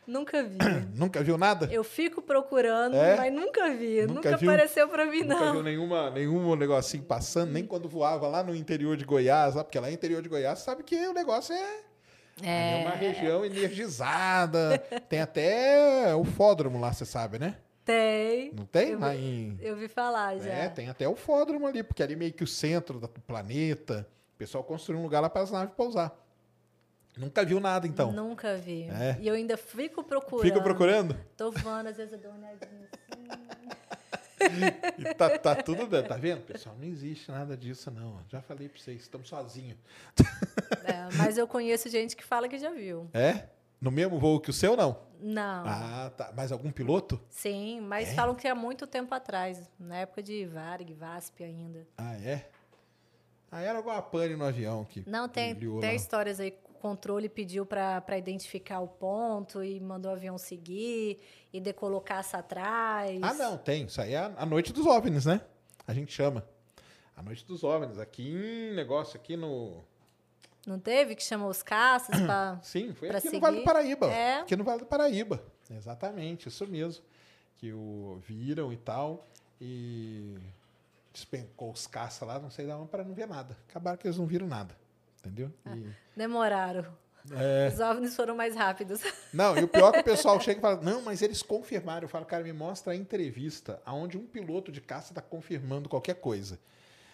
Nunca 0.06 0.42
vi. 0.42 0.56
Nunca 0.94 1.22
viu 1.22 1.36
nada? 1.36 1.68
Eu 1.70 1.82
fico 1.84 2.22
procurando, 2.22 2.96
É? 2.96 3.16
mas 3.16 3.32
nunca 3.32 3.68
vi. 3.74 4.02
Nunca 4.06 4.14
Nunca, 4.30 4.36
viu? 4.38 4.50
apareceu 4.50 4.88
pra 4.88 5.04
mim, 5.04 5.22
Nunca 5.22 5.44
viu 5.46 5.54
não. 5.54 5.62
nenhuma, 5.62 6.10
nenhum 6.10 6.54
negocinho 6.56 7.02
passando, 7.02 7.50
nem 7.52 7.66
quando 7.66 7.88
voava 7.88 8.26
lá 8.28 8.42
no 8.42 8.54
interior 8.54 8.96
de 8.96 9.04
Goiás, 9.04 9.54
lá, 9.54 9.62
porque 9.64 9.78
lá 9.78 9.88
no 9.88 9.92
interior 9.92 10.22
de 10.22 10.28
Goiás 10.28 10.60
sabe 10.60 10.82
que 10.82 10.94
o 11.08 11.12
negócio 11.12 11.54
é, 11.54 11.80
é 12.42 12.82
uma 12.86 12.94
região 12.94 13.44
energizada. 13.44 14.78
tem 15.10 15.20
até 15.20 16.14
o 16.14 16.24
fódromo 16.24 16.80
lá, 16.80 16.92
você 16.92 17.04
sabe, 17.04 17.38
né? 17.38 17.56
Tem. 17.88 18.52
Não 18.52 18.66
tem? 18.66 18.90
Eu, 18.90 18.98
Lá 18.98 19.16
em, 19.16 19.56
eu 19.62 19.74
vi 19.74 19.88
falar 19.88 20.36
já. 20.36 20.52
É, 20.52 20.68
tem 20.68 20.90
até 20.90 21.08
o 21.08 21.16
fódromo 21.16 21.66
ali, 21.66 21.82
porque 21.82 22.02
ali 22.02 22.14
meio 22.14 22.34
que 22.34 22.44
o 22.44 22.46
centro 22.46 23.00
do 23.00 23.08
planeta. 23.08 24.06
O 24.34 24.36
pessoal 24.36 24.62
construiu 24.62 25.00
um 25.00 25.04
lugar 25.04 25.20
lá 25.20 25.30
para 25.30 25.40
as 25.40 25.50
naves 25.50 25.74
pousar. 25.74 26.14
Nunca 27.16 27.42
viu 27.46 27.58
nada, 27.58 27.86
então. 27.86 28.12
Nunca 28.12 28.58
vi. 28.58 28.82
É. 28.82 29.16
E 29.18 29.26
eu 29.26 29.34
ainda 29.34 29.56
fico 29.56 30.04
procurando. 30.04 30.44
Fica 30.44 30.60
procurando? 30.60 31.16
Tô 31.34 31.50
voando, 31.50 31.88
às 31.88 31.96
vezes 31.96 32.12
eu 32.12 32.18
dou 32.18 32.30
uma 32.30 32.46
olhadinha 32.46 32.88
assim. 32.92 33.48
E 34.98 35.14
tá, 35.14 35.36
tá 35.36 35.56
tudo 35.56 35.86
bem, 35.88 36.00
tá 36.02 36.16
vendo, 36.16 36.42
pessoal? 36.42 36.76
Não 36.78 36.86
existe 36.86 37.28
nada 37.28 37.56
disso, 37.56 37.90
não. 37.90 38.20
Já 38.28 38.40
falei 38.40 38.68
para 38.68 38.78
vocês, 38.80 39.00
estamos 39.00 39.28
sozinhos. 39.28 39.76
É, 40.84 41.08
mas 41.16 41.36
eu 41.36 41.48
conheço 41.48 41.88
gente 41.88 42.14
que 42.14 42.22
fala 42.22 42.48
que 42.48 42.56
já 42.56 42.70
viu. 42.70 43.10
É? 43.12 43.48
No 43.80 43.90
mesmo 43.90 44.18
voo 44.18 44.40
que 44.40 44.50
o 44.50 44.52
seu, 44.52 44.76
não? 44.76 44.96
Não. 45.20 45.64
Ah, 45.66 46.12
tá. 46.16 46.32
Mas 46.36 46.52
algum 46.52 46.70
piloto? 46.70 47.20
Sim, 47.28 47.80
mas 47.80 48.10
É? 48.10 48.14
falam 48.14 48.34
que 48.34 48.46
há 48.46 48.54
muito 48.54 48.86
tempo 48.86 49.14
atrás, 49.14 49.68
na 49.78 49.98
época 49.98 50.22
de 50.22 50.44
Varg, 50.46 50.92
VASP 50.94 51.42
ainda. 51.44 51.86
Ah, 51.96 52.14
é? 52.16 52.48
Ah, 53.50 53.60
era 53.62 53.78
alguma 53.78 54.00
pane 54.02 54.36
no 54.36 54.44
avião 54.44 54.84
que 54.84 55.02
Não, 55.08 55.28
tem, 55.28 55.54
tem 55.54 55.68
lá. 55.80 55.94
histórias 55.94 56.38
aí. 56.38 56.54
O 56.68 56.80
controle 56.80 57.28
pediu 57.28 57.66
para 57.66 58.16
identificar 58.16 58.78
o 58.78 58.86
ponto 58.86 59.64
e 59.64 59.80
mandou 59.80 60.12
o 60.12 60.14
avião 60.14 60.38
seguir 60.38 61.18
e 61.52 61.60
decolou 61.60 62.00
caça 62.00 62.38
atrás. 62.38 63.18
Ah, 63.20 63.34
não, 63.34 63.58
tem. 63.58 63.86
Isso 63.86 64.00
aí 64.00 64.12
é 64.14 64.18
a 64.18 64.32
a 64.36 64.46
noite 64.46 64.72
dos 64.72 64.86
OVNIs, 64.86 65.26
né? 65.26 65.40
A 65.86 65.92
gente 65.92 66.12
chama. 66.12 66.46
A 67.16 67.22
noite 67.22 67.44
dos 67.44 67.64
OVNIs. 67.64 67.98
Aqui 67.98 68.28
em 68.30 68.76
negócio, 68.76 69.18
aqui 69.18 69.36
no... 69.36 69.82
Não 70.66 70.78
teve 70.78 71.14
que 71.14 71.22
chamou 71.22 71.48
os 71.48 71.62
caças 71.62 72.20
para. 72.20 72.58
Sim, 72.64 72.92
foi 72.94 73.08
aqui 73.08 73.16
no 73.26 73.30
seguir. 73.30 73.40
Vale 73.40 73.56
do 73.58 73.64
Paraíba. 73.64 74.06
É. 74.12 74.40
Aqui 74.40 74.56
no 74.56 74.64
Vale 74.64 74.80
do 74.80 74.86
Paraíba. 74.86 75.42
Exatamente, 75.70 76.48
isso 76.48 76.66
mesmo. 76.66 77.02
Que 77.56 77.72
o 77.72 78.20
viram 78.26 78.72
e 78.72 78.76
tal. 78.76 79.26
E 79.60 80.36
despencou 81.12 81.72
os 81.72 81.86
caça 81.86 82.24
lá, 82.24 82.38
não 82.38 82.50
sei 82.50 82.66
da 82.66 82.76
onde, 82.76 82.90
para 82.90 83.02
não 83.04 83.14
ver 83.14 83.26
nada. 83.26 83.56
Acabaram 83.68 83.96
que 83.96 84.06
eles 84.06 84.18
não 84.18 84.26
viram 84.26 84.46
nada. 84.46 84.76
Entendeu? 85.18 85.50
E- 85.74 85.90
Demoraram. 86.16 86.86
é, 87.32 87.68
Os 87.72 87.80
OVNIs 87.80 88.14
foram 88.14 88.36
mais 88.36 88.54
rápidos. 88.54 89.00
Não, 89.34 89.58
e 89.58 89.64
o 89.64 89.68
pior 89.68 89.88
é 89.90 89.92
que 89.94 89.98
o 90.00 90.04
pessoal 90.04 90.40
chega 90.40 90.58
e 90.58 90.62
fala, 90.62 90.80
não, 90.80 91.02
mas 91.02 91.20
eles 91.20 91.42
confirmaram. 91.42 92.04
Eu 92.04 92.08
falo, 92.08 92.24
cara, 92.24 92.42
me 92.44 92.52
mostra 92.52 92.92
a 92.92 92.96
entrevista 92.96 93.82
onde 93.86 94.16
um 94.16 94.24
piloto 94.26 94.70
de 94.72 94.80
caça 94.80 95.10
está 95.12 95.20
confirmando 95.20 95.88
qualquer 95.88 96.14
coisa. 96.14 96.58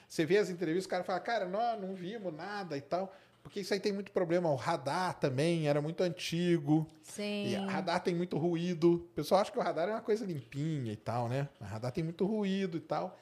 Você 0.07 0.25
vê 0.27 0.37
as 0.39 0.51
entrevistas, 0.51 0.85
o 0.85 0.89
cara 0.91 1.03
fala, 1.03 1.19
cara, 1.19 1.47
não, 1.47 1.81
não 1.81 1.95
vimos 1.95 2.33
nada 2.33 2.77
e 2.77 2.81
tal. 2.83 3.13
Porque 3.45 3.61
isso 3.61 3.73
aí 3.75 3.79
tem 3.79 3.93
muito 3.93 4.11
problema. 4.11 4.51
O 4.51 4.57
radar 4.57 5.15
também 5.21 5.69
era 5.69 5.81
muito 5.81 6.03
antigo. 6.03 6.85
Sim. 7.03 7.47
E 7.49 7.55
radar 7.55 8.01
tem 8.03 8.15
muito 8.15 8.37
ruído. 8.39 8.95
O 8.95 8.99
pessoal 9.15 9.41
acha 9.43 9.53
que 9.53 9.59
o 9.59 9.63
radar 9.63 9.89
é 9.89 9.93
uma 9.93 10.01
coisa 10.01 10.25
limpinha 10.25 10.91
e 10.93 10.97
tal, 10.97 11.29
né? 11.29 11.49
Mas 11.61 11.71
radar 11.71 11.93
tem 11.93 12.03
muito 12.03 12.27
ruído 12.27 12.77
e 12.79 12.81
tal. 12.81 13.17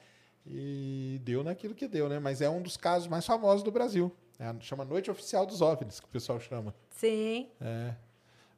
E 0.47 1.19
deu 1.23 1.43
naquilo 1.43 1.75
que 1.75 1.87
deu, 1.87 2.09
né? 2.09 2.19
Mas 2.19 2.41
é 2.41 2.49
um 2.49 2.61
dos 2.61 2.77
casos 2.77 3.07
mais 3.07 3.25
famosos 3.25 3.63
do 3.63 3.71
Brasil. 3.71 4.11
É, 4.39 4.51
chama 4.61 4.83
Noite 4.83 5.11
Oficial 5.11 5.45
dos 5.45 5.61
OVNIs, 5.61 5.99
que 5.99 6.05
o 6.05 6.09
pessoal 6.09 6.39
chama. 6.39 6.73
Sim. 6.89 7.49
É. 7.61 7.93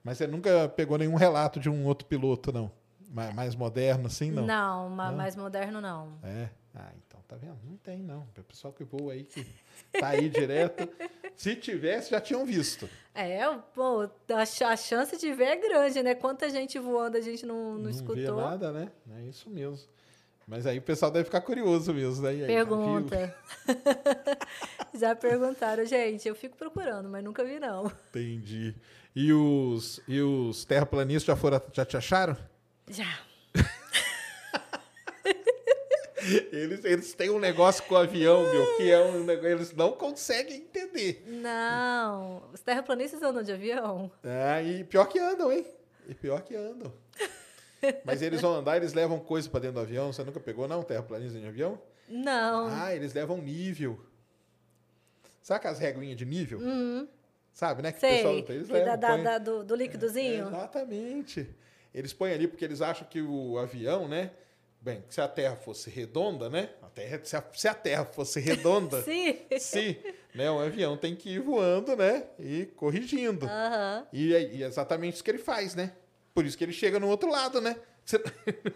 Mas 0.04 0.18
você 0.20 0.28
nunca 0.28 0.70
pegou 0.70 0.98
nenhum 0.98 1.16
relato 1.16 1.60
de 1.60 1.70
um 1.70 1.86
outro 1.86 2.08
piloto, 2.08 2.52
não? 2.54 2.72
Ma- 3.10 3.32
Mais 3.34 3.56
moderno, 3.56 4.08
assim, 4.08 4.30
não? 4.32 4.46
Não, 4.46 4.90
Não? 4.90 5.16
mais 5.16 5.36
moderno 5.36 5.82
não. 5.82 6.14
É. 6.24 6.50
Ah, 6.74 6.92
tá 7.28 7.36
vendo? 7.36 7.58
Não 7.64 7.78
tem, 7.78 7.98
não. 8.02 8.28
O 8.38 8.44
pessoal 8.44 8.74
que 8.74 8.84
voa 8.84 9.14
aí, 9.14 9.24
que 9.24 9.46
tá 10.00 10.10
aí 10.10 10.30
direto. 10.30 10.88
Se 11.36 11.56
tivesse, 11.56 12.12
já 12.12 12.22
tinham 12.22 12.46
visto. 12.46 12.90
É, 13.14 13.40
pô, 13.74 14.10
a, 14.34 14.46
ch- 14.46 14.62
a 14.64 14.76
chance 14.78 15.18
de 15.18 15.34
ver 15.34 15.46
é 15.46 15.56
grande, 15.56 16.02
né? 16.04 16.16
Quanta 16.16 16.50
gente 16.50 16.78
voando 16.80 17.18
a 17.18 17.22
gente 17.22 17.46
não, 17.46 17.74
não, 17.74 17.80
Não 17.84 17.90
escutou. 17.90 18.38
nada, 18.38 18.72
né? 18.72 18.92
É 19.18 19.22
isso 19.24 19.50
mesmo. 19.50 19.80
Mas 20.48 20.68
aí 20.68 20.78
o 20.78 20.82
pessoal 20.82 21.10
deve 21.10 21.26
ficar 21.26 21.42
curioso 21.42 21.92
mesmo, 21.94 22.22
né? 22.24 22.30
Aí? 22.30 22.46
Pergunta. 22.46 23.36
Já 24.94 25.16
perguntaram, 25.16 25.86
gente. 25.86 26.28
Eu 26.28 26.36
fico 26.36 26.56
procurando, 26.58 27.10
mas 27.10 27.24
nunca 27.24 27.44
vi, 27.44 27.60
não. 27.60 27.92
Entendi. 28.10 28.76
E 29.16 29.32
os, 29.34 30.00
e 30.08 30.22
os 30.22 30.64
terraplanistas 30.66 31.24
já, 31.26 31.36
foram, 31.36 31.62
já 31.74 31.86
te 31.86 31.98
acharam? 31.98 32.38
Já. 32.90 33.08
Eles, 36.52 36.84
eles 36.86 37.14
têm 37.14 37.30
um 37.30 37.40
negócio 37.40 37.84
com 37.84 37.96
o 37.96 37.98
avião, 37.98 38.42
meu, 38.44 38.78
que 38.78 38.92
é 38.92 39.00
um 39.04 39.24
negócio. 39.24 39.50
Eles 39.52 39.74
não 39.74 39.92
conseguem 39.94 40.58
entender. 40.58 41.24
Não. 41.28 42.44
Os 42.54 42.62
terraplanistas 42.62 43.22
andam 43.22 43.44
de 43.44 43.52
avião? 43.52 44.12
Ah, 44.24 44.62
e 44.62 44.84
pior 44.84 45.06
que 45.06 45.20
andam, 45.20 45.52
hein? 45.52 45.66
E 46.08 46.14
pior 46.14 46.42
que 46.42 46.56
andam. 46.56 46.92
Mas 48.04 48.22
eles 48.22 48.42
vão 48.42 48.56
andar, 48.56 48.78
eles 48.78 48.94
levam 48.94 49.20
coisa 49.20 49.50
pra 49.50 49.60
dentro 49.60 49.76
do 49.76 49.82
avião. 49.82 50.12
Você 50.12 50.24
nunca 50.24 50.40
pegou, 50.40 50.68
não? 50.68 50.82
Terraplanista 50.84 51.40
de 51.40 51.48
avião? 51.48 51.80
Não. 52.10 52.68
Ah, 52.72 52.96
eles 52.96 53.14
levam 53.14 53.38
nível. 53.38 54.00
Sabe 55.42 55.58
aquelas 55.60 55.80
reguinhas 55.80 56.18
de 56.18 56.26
nível? 56.26 56.60
Sabe, 57.54 57.82
né? 57.84 57.92
Que 57.92 57.98
o 57.98 58.02
Sei. 58.02 58.16
pessoal 58.18 58.34
eles 58.36 58.68
que 58.68 58.74
levam, 58.74 58.86
da, 58.88 58.96
da- 58.96 59.08
põe- 59.16 59.24
da- 59.24 59.38
do, 59.38 59.64
do 59.64 59.76
líquidozinho? 59.76 60.48
Exatamente. 60.48 61.48
Eles 61.94 62.12
põem 62.14 62.34
ali 62.34 62.48
porque 62.48 62.66
eles 62.66 62.82
acham 62.82 63.08
que 63.08 63.22
o 63.22 63.58
avião, 63.58 64.08
né? 64.08 64.32
Bem, 64.86 65.04
se 65.10 65.20
a 65.20 65.28
Terra 65.28 65.56
fosse 65.56 65.90
redonda, 65.90 66.48
né? 66.48 66.70
A 66.84 66.88
terra, 66.90 67.20
se, 67.24 67.36
a, 67.36 67.44
se 67.54 67.68
a 67.68 67.74
Terra 67.74 68.06
fosse 68.06 68.40
redonda, 68.40 69.02
Sim. 69.04 69.36
se, 69.60 69.98
né? 70.36 70.52
O 70.52 70.60
avião 70.60 70.96
tem 70.96 71.16
que 71.16 71.28
ir 71.32 71.40
voando, 71.40 71.96
né? 71.96 72.26
E 72.38 72.68
corrigindo. 72.76 73.48
E, 74.14 74.36
é- 74.36 74.54
e 74.54 74.64
é 74.64 74.68
exatamente 74.68 75.16
isso 75.16 75.24
que 75.24 75.32
ele 75.32 75.40
faz, 75.40 75.74
né? 75.74 75.92
Por 76.36 76.46
isso 76.46 76.56
que 76.56 76.64
ele 76.64 76.72
chega 76.72 77.00
no 77.00 77.08
outro 77.10 77.32
lado, 77.32 77.60
né? 77.60 77.76
Você 78.06 78.20
não 78.20 78.26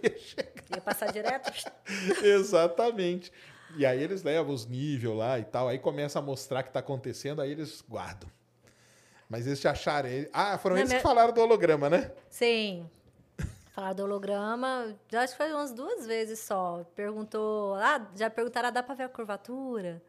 ia. 0.02 0.49
Ia 0.77 0.81
passar 0.81 1.11
direto? 1.14 1.52
Exatamente. 2.26 3.31
E 3.77 3.86
aí 3.86 4.02
eles 4.02 4.23
levam 4.23 4.52
os 4.52 4.65
níveis 4.65 5.15
lá 5.15 5.38
e 5.38 5.44
tal, 5.44 5.68
aí 5.68 5.77
começa 5.77 6.18
a 6.18 6.22
mostrar 6.23 6.61
o 6.61 6.64
que 6.64 6.69
está 6.72 6.80
acontecendo, 6.80 7.40
aí 7.40 7.52
eles 7.52 7.84
guardam. 7.88 8.27
Mas 9.30 9.45
eles 9.45 9.60
te 9.61 9.68
acharam. 9.68 10.10
Ah, 10.34 10.57
foram 10.57 10.76
eles 10.76 10.90
minha- 10.90 10.99
que 10.99 11.03
falaram 11.07 11.31
do 11.31 11.40
holograma, 11.40 11.88
né? 11.88 12.11
Sim. 12.31 12.90
Falar 13.80 13.94
do 13.94 14.04
holograma, 14.04 14.94
já 15.08 15.22
acho 15.22 15.32
que 15.32 15.38
foi 15.38 15.54
umas 15.54 15.72
duas 15.72 16.06
vezes 16.06 16.40
só. 16.40 16.84
Perguntou, 16.94 17.76
ah, 17.76 18.06
já 18.14 18.30
perguntaram, 18.30 18.68
ah, 18.68 18.72
dá 18.72 18.84
pra 18.84 18.94
ver 18.94 19.04
a 19.04 19.10
curvatura? 19.10 20.04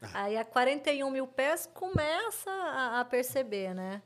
Ah. 0.00 0.24
Aí 0.24 0.36
a 0.36 0.44
41 0.44 1.08
mil 1.08 1.28
pés 1.28 1.70
começa 1.72 2.50
a, 2.50 2.98
a 2.98 3.04
perceber, 3.04 3.74
né? 3.74 4.02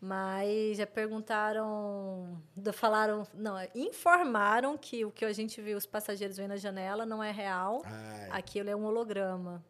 Mas 0.00 0.78
já 0.78 0.86
perguntaram, 0.86 2.40
falaram, 2.72 3.26
não, 3.34 3.56
informaram 3.74 4.78
que 4.78 5.04
o 5.04 5.10
que 5.10 5.26
a 5.26 5.32
gente 5.34 5.60
viu 5.60 5.76
os 5.76 5.84
passageiros 5.84 6.38
vendo 6.38 6.48
na 6.48 6.56
janela 6.56 7.04
não 7.04 7.22
é 7.22 7.30
real. 7.30 7.82
Ai. 7.84 8.30
Aquilo 8.30 8.70
é 8.70 8.74
um 8.74 8.86
holograma. 8.86 9.62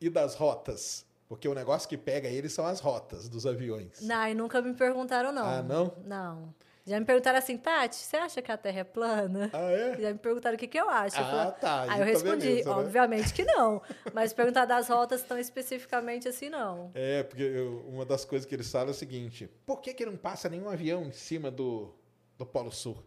E 0.00 0.08
das 0.08 0.36
rotas? 0.36 1.04
Porque 1.28 1.48
o 1.48 1.54
negócio 1.54 1.88
que 1.88 1.98
pega 1.98 2.28
eles 2.28 2.52
são 2.52 2.64
as 2.64 2.78
rotas 2.78 3.28
dos 3.28 3.44
aviões. 3.44 4.00
Não, 4.02 4.28
e 4.28 4.34
nunca 4.34 4.62
me 4.62 4.72
perguntaram, 4.72 5.32
não. 5.32 5.44
Ah, 5.44 5.62
não? 5.64 5.92
Não. 6.04 6.54
Já 6.86 7.00
me 7.00 7.06
perguntaram 7.06 7.38
assim, 7.38 7.56
Tati, 7.56 7.96
você 7.96 8.16
acha 8.18 8.42
que 8.42 8.52
a 8.52 8.58
Terra 8.58 8.80
é 8.80 8.84
plana? 8.84 9.48
Ah, 9.54 9.70
é? 9.70 9.98
Já 9.98 10.12
me 10.12 10.18
perguntaram 10.18 10.54
o 10.54 10.58
que, 10.58 10.66
que 10.68 10.78
eu 10.78 10.88
acho. 10.90 11.16
Eu 11.16 11.24
Ah, 11.24 11.30
falei- 11.30 11.52
tá, 11.58 11.82
Aí 11.84 11.90
aí 11.90 12.00
eu 12.00 12.04
respondi, 12.04 12.46
beleza, 12.46 12.68
né? 12.68 12.76
obviamente 12.76 13.32
que 13.32 13.42
não. 13.42 13.80
Mas 14.12 14.34
perguntar 14.34 14.66
das 14.66 14.88
rotas 14.88 15.22
tão 15.22 15.38
especificamente 15.38 16.28
assim, 16.28 16.50
não. 16.50 16.90
É, 16.94 17.22
porque 17.22 17.42
eu- 17.42 17.86
uma 17.88 18.04
das 18.04 18.26
coisas 18.26 18.44
que 18.46 18.54
eles 18.54 18.70
falam 18.70 18.88
é 18.88 18.90
o 18.90 18.94
seguinte: 18.94 19.48
por 19.64 19.80
que, 19.80 19.94
que 19.94 20.04
não 20.04 20.14
passa 20.16 20.46
nenhum 20.50 20.68
avião 20.68 21.04
em 21.04 21.12
cima 21.12 21.50
do, 21.50 21.94
do 22.36 22.44
Polo 22.44 22.70
Sul? 22.70 23.02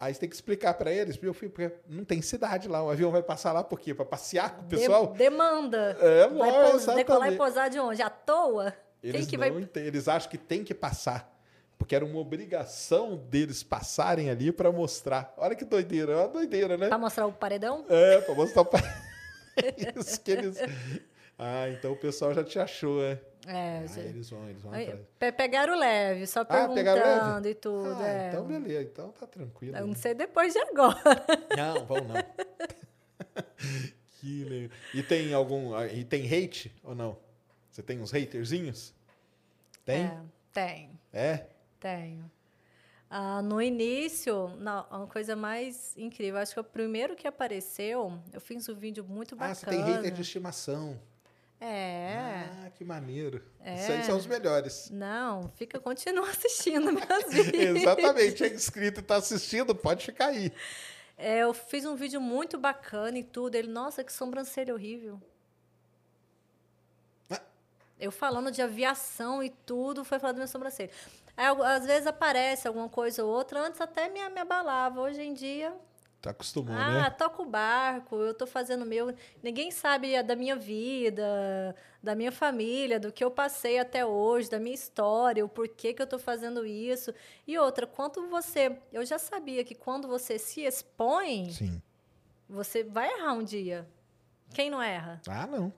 Aí 0.00 0.14
você 0.14 0.20
tem 0.20 0.28
que 0.30 0.34
explicar 0.36 0.74
para 0.74 0.90
eles, 0.92 1.18
meu 1.18 1.34
filho, 1.34 1.50
porque 1.50 1.74
não 1.88 2.04
tem 2.04 2.22
cidade 2.22 2.68
lá. 2.68 2.82
O 2.82 2.88
avião 2.88 3.10
vai 3.10 3.22
passar 3.22 3.52
lá 3.52 3.62
por 3.64 3.80
quê? 3.80 3.92
Para 3.92 4.04
passear 4.06 4.54
com 4.56 4.62
o 4.62 4.64
De- 4.66 4.76
pessoal? 4.76 5.08
demanda. 5.08 5.94
É, 6.00 6.26
Vai 6.28 6.50
lógico, 6.52 6.94
decolar 6.94 7.32
e 7.32 7.36
posar 7.36 7.68
de 7.68 7.78
onde? 7.80 8.00
À 8.00 8.08
toa? 8.08 8.72
Eles, 9.02 9.26
que 9.26 9.36
vai... 9.36 9.52
eles 9.74 10.08
acham 10.08 10.30
que 10.30 10.38
tem 10.38 10.64
que 10.64 10.72
passar. 10.72 11.36
Porque 11.78 11.94
era 11.94 12.04
uma 12.04 12.18
obrigação 12.18 13.16
deles 13.16 13.62
passarem 13.62 14.30
ali 14.30 14.50
para 14.50 14.70
mostrar. 14.72 15.32
Olha 15.36 15.54
que 15.54 15.64
doideira, 15.64 16.12
é 16.12 16.16
uma 16.16 16.28
doideira, 16.28 16.76
né? 16.76 16.88
Pra 16.88 16.98
mostrar 16.98 17.26
o 17.26 17.32
paredão? 17.32 17.84
É, 17.88 18.20
para 18.20 18.34
mostrar 18.34 18.62
o 18.62 18.66
pa- 18.66 18.82
Isso 19.96 20.20
que 20.20 20.30
eles. 20.32 20.58
Ah, 21.38 21.68
então 21.70 21.92
o 21.92 21.96
pessoal 21.96 22.34
já 22.34 22.42
te 22.42 22.58
achou, 22.58 23.02
é? 23.02 23.20
É, 23.46 23.78
Ah, 23.84 23.86
já- 23.86 24.00
eles 24.02 24.28
vão, 24.28 24.48
eles 24.48 24.60
vão 24.60 24.74
atrás. 24.74 25.00
pe- 25.18 25.32
pegaram 25.32 25.78
leve, 25.78 26.26
só 26.26 26.40
Ah, 26.40 26.44
perguntando 26.44 27.34
leve? 27.36 27.50
e 27.50 27.54
tudo. 27.54 27.94
Ah, 27.94 28.08
é. 28.08 28.28
então 28.28 28.44
beleza, 28.44 28.82
então 28.82 29.12
tá 29.12 29.26
tranquilo. 29.26 29.76
Eu 29.76 29.80
né? 29.82 29.86
não 29.86 29.94
sei 29.94 30.14
depois 30.14 30.52
de 30.52 30.58
agora. 30.58 30.98
Não, 31.56 31.86
vão 31.86 31.98
não. 32.04 32.16
que 34.20 34.44
legal. 34.44 34.70
E 34.94 35.02
tem 35.02 35.32
algum. 35.32 35.74
ah, 35.74 35.86
E 35.86 36.04
tem 36.04 36.24
hate 36.26 36.74
ou 36.82 36.94
não? 36.94 37.16
Você 37.70 37.82
tem 37.82 38.00
uns 38.00 38.12
haterzinhos? 38.12 38.94
Tem? 39.84 40.04
É, 40.06 40.18
tem, 40.52 40.90
É? 41.12 41.46
Tenho. 41.80 42.30
Ah, 43.10 43.40
no 43.40 43.60
início, 43.62 44.48
não, 44.58 44.86
uma 44.90 45.06
coisa 45.06 45.34
mais 45.34 45.96
incrível, 45.96 46.38
acho 46.40 46.52
que 46.52 46.60
o 46.60 46.64
primeiro 46.64 47.16
que 47.16 47.26
apareceu, 47.26 48.20
eu 48.32 48.40
fiz 48.40 48.68
um 48.68 48.74
vídeo 48.74 49.02
muito 49.02 49.34
bacana. 49.34 49.52
Ah, 49.52 49.54
você 49.54 49.66
tem 49.66 49.82
hater 49.82 50.12
de 50.12 50.20
estimação. 50.20 51.00
É. 51.60 52.46
Ah, 52.66 52.70
que 52.70 52.84
maneiro. 52.84 53.42
É. 53.60 53.74
Isso 53.74 53.92
aí 53.92 54.04
são 54.04 54.16
os 54.16 54.26
melhores. 54.26 54.90
Não, 54.90 55.50
fica, 55.56 55.80
continua 55.80 56.28
assistindo 56.30 56.92
meus 56.92 57.24
vídeos. 57.32 57.80
Exatamente. 57.80 58.44
É 58.44 58.48
inscrito 58.48 59.00
e 59.00 59.02
tá 59.02 59.16
assistindo, 59.16 59.74
pode 59.74 60.04
ficar 60.04 60.26
aí. 60.26 60.52
É, 61.16 61.38
eu 61.38 61.52
fiz 61.52 61.84
um 61.84 61.96
vídeo 61.96 62.20
muito 62.20 62.58
bacana 62.58 63.18
e 63.18 63.24
tudo. 63.24 63.56
Ele, 63.56 63.68
nossa, 63.68 64.04
que 64.04 64.12
sobrancelha 64.12 64.72
horrível. 64.72 65.20
Ah. 67.28 67.40
Eu 67.98 68.12
falando 68.12 68.52
de 68.52 68.62
aviação 68.62 69.42
e 69.42 69.50
tudo, 69.50 70.04
foi 70.04 70.18
falar 70.20 70.32
da 70.32 70.36
minha 70.36 70.46
sobrancelha. 70.46 70.90
Aí, 71.38 71.46
às 71.46 71.86
vezes 71.86 72.04
aparece 72.08 72.66
alguma 72.66 72.88
coisa 72.88 73.24
ou 73.24 73.32
outra, 73.32 73.60
antes 73.60 73.80
até 73.80 74.08
me, 74.08 74.28
me 74.28 74.40
abalava. 74.40 75.00
Hoje 75.00 75.22
em 75.22 75.32
dia, 75.32 75.72
Tá 76.20 76.30
acostumou, 76.30 76.74
ah, 76.74 77.02
né? 77.04 77.10
toco 77.10 77.44
o 77.44 77.46
barco, 77.46 78.16
eu 78.16 78.34
tô 78.34 78.44
fazendo 78.44 78.84
meu. 78.84 79.14
Ninguém 79.40 79.70
sabe 79.70 80.20
da 80.24 80.34
minha 80.34 80.56
vida, 80.56 81.76
da 82.02 82.16
minha 82.16 82.32
família, 82.32 82.98
do 82.98 83.12
que 83.12 83.22
eu 83.22 83.30
passei 83.30 83.78
até 83.78 84.04
hoje, 84.04 84.50
da 84.50 84.58
minha 84.58 84.74
história, 84.74 85.44
o 85.44 85.48
porquê 85.48 85.94
que 85.94 86.02
eu 86.02 86.08
tô 86.08 86.18
fazendo 86.18 86.66
isso. 86.66 87.14
E 87.46 87.56
outra, 87.56 87.86
quanto 87.86 88.26
você. 88.26 88.76
Eu 88.92 89.06
já 89.06 89.16
sabia 89.16 89.62
que 89.62 89.76
quando 89.76 90.08
você 90.08 90.40
se 90.40 90.62
expõe, 90.62 91.52
Sim. 91.52 91.80
você 92.48 92.82
vai 92.82 93.12
errar 93.12 93.34
um 93.34 93.44
dia. 93.44 93.88
Quem 94.52 94.70
não 94.70 94.82
erra? 94.82 95.22
Ah, 95.28 95.46
não. 95.46 95.72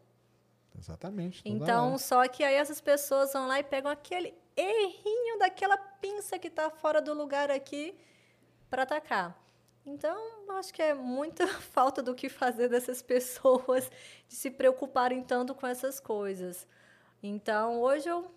Exatamente. 0.78 1.42
Então, 1.44 1.90
hora. 1.90 1.98
só 1.98 2.26
que 2.26 2.42
aí 2.42 2.54
essas 2.54 2.80
pessoas 2.80 3.30
vão 3.34 3.46
lá 3.46 3.60
e 3.60 3.62
pegam 3.62 3.90
aquele 3.90 4.32
errinho 4.60 5.38
daquela 5.38 5.76
pinça 5.76 6.38
que 6.38 6.50
tá 6.50 6.70
fora 6.70 7.00
do 7.00 7.14
lugar 7.14 7.50
aqui 7.50 7.98
para 8.68 8.82
atacar. 8.82 9.40
Então, 9.84 10.16
acho 10.58 10.72
que 10.72 10.82
é 10.82 10.94
muita 10.94 11.46
falta 11.72 12.02
do 12.02 12.14
que 12.14 12.28
fazer 12.28 12.68
dessas 12.68 13.02
pessoas 13.02 13.90
de 14.28 14.34
se 14.34 14.50
preocuparem 14.50 15.22
tanto 15.22 15.54
com 15.54 15.66
essas 15.66 15.98
coisas. 15.98 16.66
Então, 17.22 17.80
hoje 17.80 18.08
eu 18.08 18.30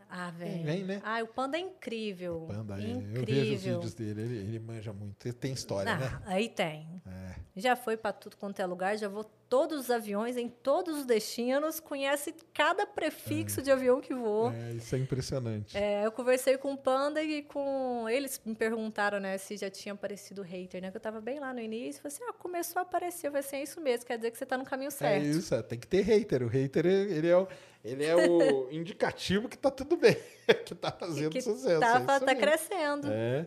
Ah, 0.09 0.31
Vem, 0.31 0.63
vem. 0.63 0.65
vem, 0.65 0.85
né? 0.85 1.01
Ah, 1.05 1.23
o 1.23 1.27
Panda 1.27 1.57
é 1.57 1.61
incrível. 1.61 2.47
Panda, 2.49 2.75
é, 2.75 2.79
eu 2.79 2.81
vejo 2.83 2.99
os 2.99 3.19
incrível. 3.19 3.75
vídeos 3.75 3.95
dele, 3.95 4.23
ele, 4.23 4.37
ele 4.39 4.59
manja 4.59 4.93
muito. 4.93 5.27
Ele 5.27 5.35
tem 5.35 5.53
história, 5.53 5.93
Ah, 5.93 5.97
né? 5.99 6.23
aí 6.27 6.49
tem. 6.49 7.03
É. 7.07 7.35
Já 7.57 7.75
foi 7.75 7.97
para 7.97 8.13
tudo 8.13 8.37
quanto 8.37 8.61
é 8.61 8.67
lugar, 8.67 8.97
já 8.99 9.09
vou 9.09 9.25
todos 9.49 9.79
os 9.81 9.91
aviões, 9.91 10.37
em 10.37 10.49
todos 10.49 10.99
os 10.99 11.07
destinos, 11.07 11.81
conhece 11.81 12.35
cada 12.53 12.85
prefixo 12.87 13.63
de 13.63 13.71
avião 13.71 14.01
que 14.01 14.13
voa. 14.13 14.55
É, 14.55 14.73
isso 14.73 14.95
é 14.95 14.99
impressionante. 14.99 15.77
É, 15.77 16.05
eu 16.05 16.13
conversei 16.13 16.59
com 16.59 16.73
o 16.73 16.77
Panda 16.77 17.23
e 17.23 17.43
com. 17.43 18.07
Eles 18.09 18.41
me 18.45 18.55
perguntaram, 18.55 19.19
né, 19.19 19.39
se 19.39 19.57
já 19.57 19.71
tinha 19.71 19.95
aparecido 19.95 20.43
hater, 20.43 20.83
né? 20.83 20.91
Que 20.91 20.97
eu 20.97 21.01
tava 21.01 21.21
bem 21.21 21.39
lá 21.41 21.53
no 21.55 21.61
início. 21.61 22.03
Falei 22.03 22.15
assim: 22.15 22.25
ah, 22.29 22.33
começou 22.35 22.81
a 22.81 22.83
aparecer. 22.83 23.29
Eu 23.29 23.33
falei 23.33 23.47
assim: 23.47 23.57
é 23.57 23.63
isso 23.63 23.81
mesmo, 23.81 24.05
quer 24.07 24.17
dizer 24.19 24.31
que 24.31 24.39
você 24.39 24.47
tá 24.47 24.59
no 24.59 24.65
caminho 24.65 24.89
É 24.89 24.91
certo. 24.91 25.25
isso, 25.27 25.55
é, 25.55 25.63
tem 25.63 25.79
que 25.79 25.87
ter 25.87 26.03
hater. 26.03 26.43
O 26.43 26.49
hater, 26.49 26.85
ele 26.85 27.29
é 27.29 27.37
o, 27.37 27.49
ele 27.87 28.05
é 28.05 28.17
o 28.17 28.69
indicativo 28.71 29.49
que 29.49 29.57
tá 29.57 29.71
tudo 29.71 29.97
bem, 29.97 30.17
que 30.67 30.75
tá 30.75 30.91
fazendo 30.91 31.31
que 31.31 31.41
sucesso. 31.41 31.81
tá, 31.81 32.17
é 32.17 32.21
tá 32.21 32.35
crescendo. 32.35 33.09
É. 33.11 33.47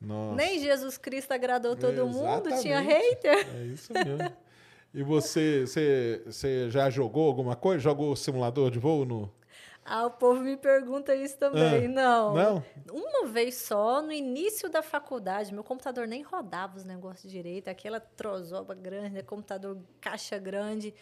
Nossa. 0.00 0.36
Nem 0.36 0.58
Jesus 0.58 0.96
Cristo 0.96 1.32
agradou 1.32 1.76
todo 1.76 2.06
mundo, 2.06 2.48
tinha 2.60 2.80
Exatamente. 2.80 3.10
hater. 3.10 3.56
É 3.56 3.64
isso 3.66 3.92
mesmo. 3.92 4.36
E 4.94 5.02
você, 5.02 5.66
você, 5.66 6.22
você 6.24 6.70
já 6.70 6.88
jogou 6.88 7.26
alguma 7.26 7.54
coisa? 7.54 7.78
Jogou 7.78 8.16
simulador 8.16 8.70
de 8.70 8.78
voo 8.78 9.04
no. 9.04 9.32
Ah, 9.84 10.06
o 10.06 10.10
povo 10.10 10.40
me 10.40 10.56
pergunta 10.56 11.14
isso 11.14 11.38
também. 11.38 11.86
Ah, 11.86 11.88
não. 11.88 12.34
não? 12.34 12.64
Uma 12.90 13.26
vez 13.26 13.54
só, 13.56 14.02
no 14.02 14.12
início 14.12 14.68
da 14.68 14.82
faculdade, 14.82 15.52
meu 15.52 15.64
computador 15.64 16.06
nem 16.06 16.22
rodava 16.22 16.76
os 16.76 16.84
negócios 16.84 17.30
direito, 17.30 17.68
aquela 17.68 17.98
trozoba 17.98 18.74
grande, 18.74 19.14
né, 19.14 19.22
computador 19.22 19.78
caixa 20.00 20.38
grande. 20.38 20.94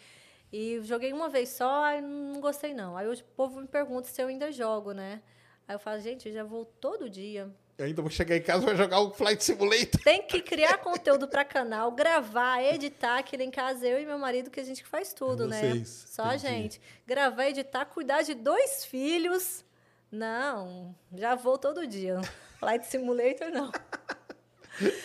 E 0.51 0.79
joguei 0.83 1.11
uma 1.11 1.29
vez 1.29 1.49
só, 1.49 1.83
aí 1.83 2.01
não 2.01 2.39
gostei 2.39 2.73
não. 2.73 2.95
Aí 2.95 3.07
hoje 3.07 3.21
o 3.21 3.35
povo 3.35 3.59
me 3.59 3.67
pergunta 3.67 4.07
se 4.07 4.21
eu 4.21 4.27
ainda 4.27 4.51
jogo, 4.51 4.93
né? 4.93 5.21
Aí 5.67 5.75
eu 5.75 5.79
falo, 5.79 5.99
gente, 5.99 6.29
eu 6.29 6.33
já 6.33 6.43
vou 6.43 6.65
todo 6.65 7.09
dia. 7.09 7.51
Eu 7.77 7.85
ainda 7.85 8.01
vou 8.01 8.09
chegar 8.09 8.35
em 8.35 8.41
casa 8.41 8.63
e 8.63 8.65
vou 8.65 8.75
jogar 8.75 9.01
o 9.01 9.11
Flight 9.11 9.43
Simulator. 9.43 10.01
Tem 10.03 10.23
que 10.23 10.41
criar 10.41 10.79
conteúdo 10.79 11.27
para 11.27 11.45
canal, 11.45 11.91
gravar, 11.91 12.63
editar, 12.63 13.19
aqui 13.19 13.35
em 13.35 13.51
casa 13.51 13.85
eu 13.85 14.01
e 14.01 14.05
meu 14.05 14.17
marido 14.17 14.49
que 14.49 14.59
a 14.59 14.63
gente 14.63 14.81
que 14.81 14.89
faz 14.89 15.13
tudo, 15.13 15.47
né? 15.47 15.59
Vocês, 15.59 16.05
Só 16.09 16.23
a 16.23 16.37
gente. 16.37 16.81
Gravar, 17.05 17.49
editar, 17.49 17.85
cuidar 17.85 18.23
de 18.23 18.33
dois 18.33 18.83
filhos. 18.83 19.63
Não, 20.11 20.95
já 21.13 21.35
vou 21.35 21.57
todo 21.57 21.85
dia. 21.85 22.19
Flight 22.57 22.87
Simulator 22.87 23.51
não. 23.51 23.71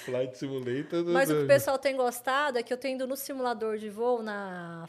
Flight 0.04 0.38
Simulator. 0.38 1.04
Mas 1.06 1.30
o 1.30 1.34
que 1.34 1.42
o 1.42 1.46
pessoal 1.46 1.78
tem 1.78 1.94
gostado 1.94 2.58
é 2.58 2.62
que 2.62 2.72
eu 2.72 2.78
tenho 2.78 2.94
ido 2.94 3.06
no 3.06 3.16
simulador 3.16 3.76
de 3.76 3.90
voo 3.90 4.22
na 4.22 4.88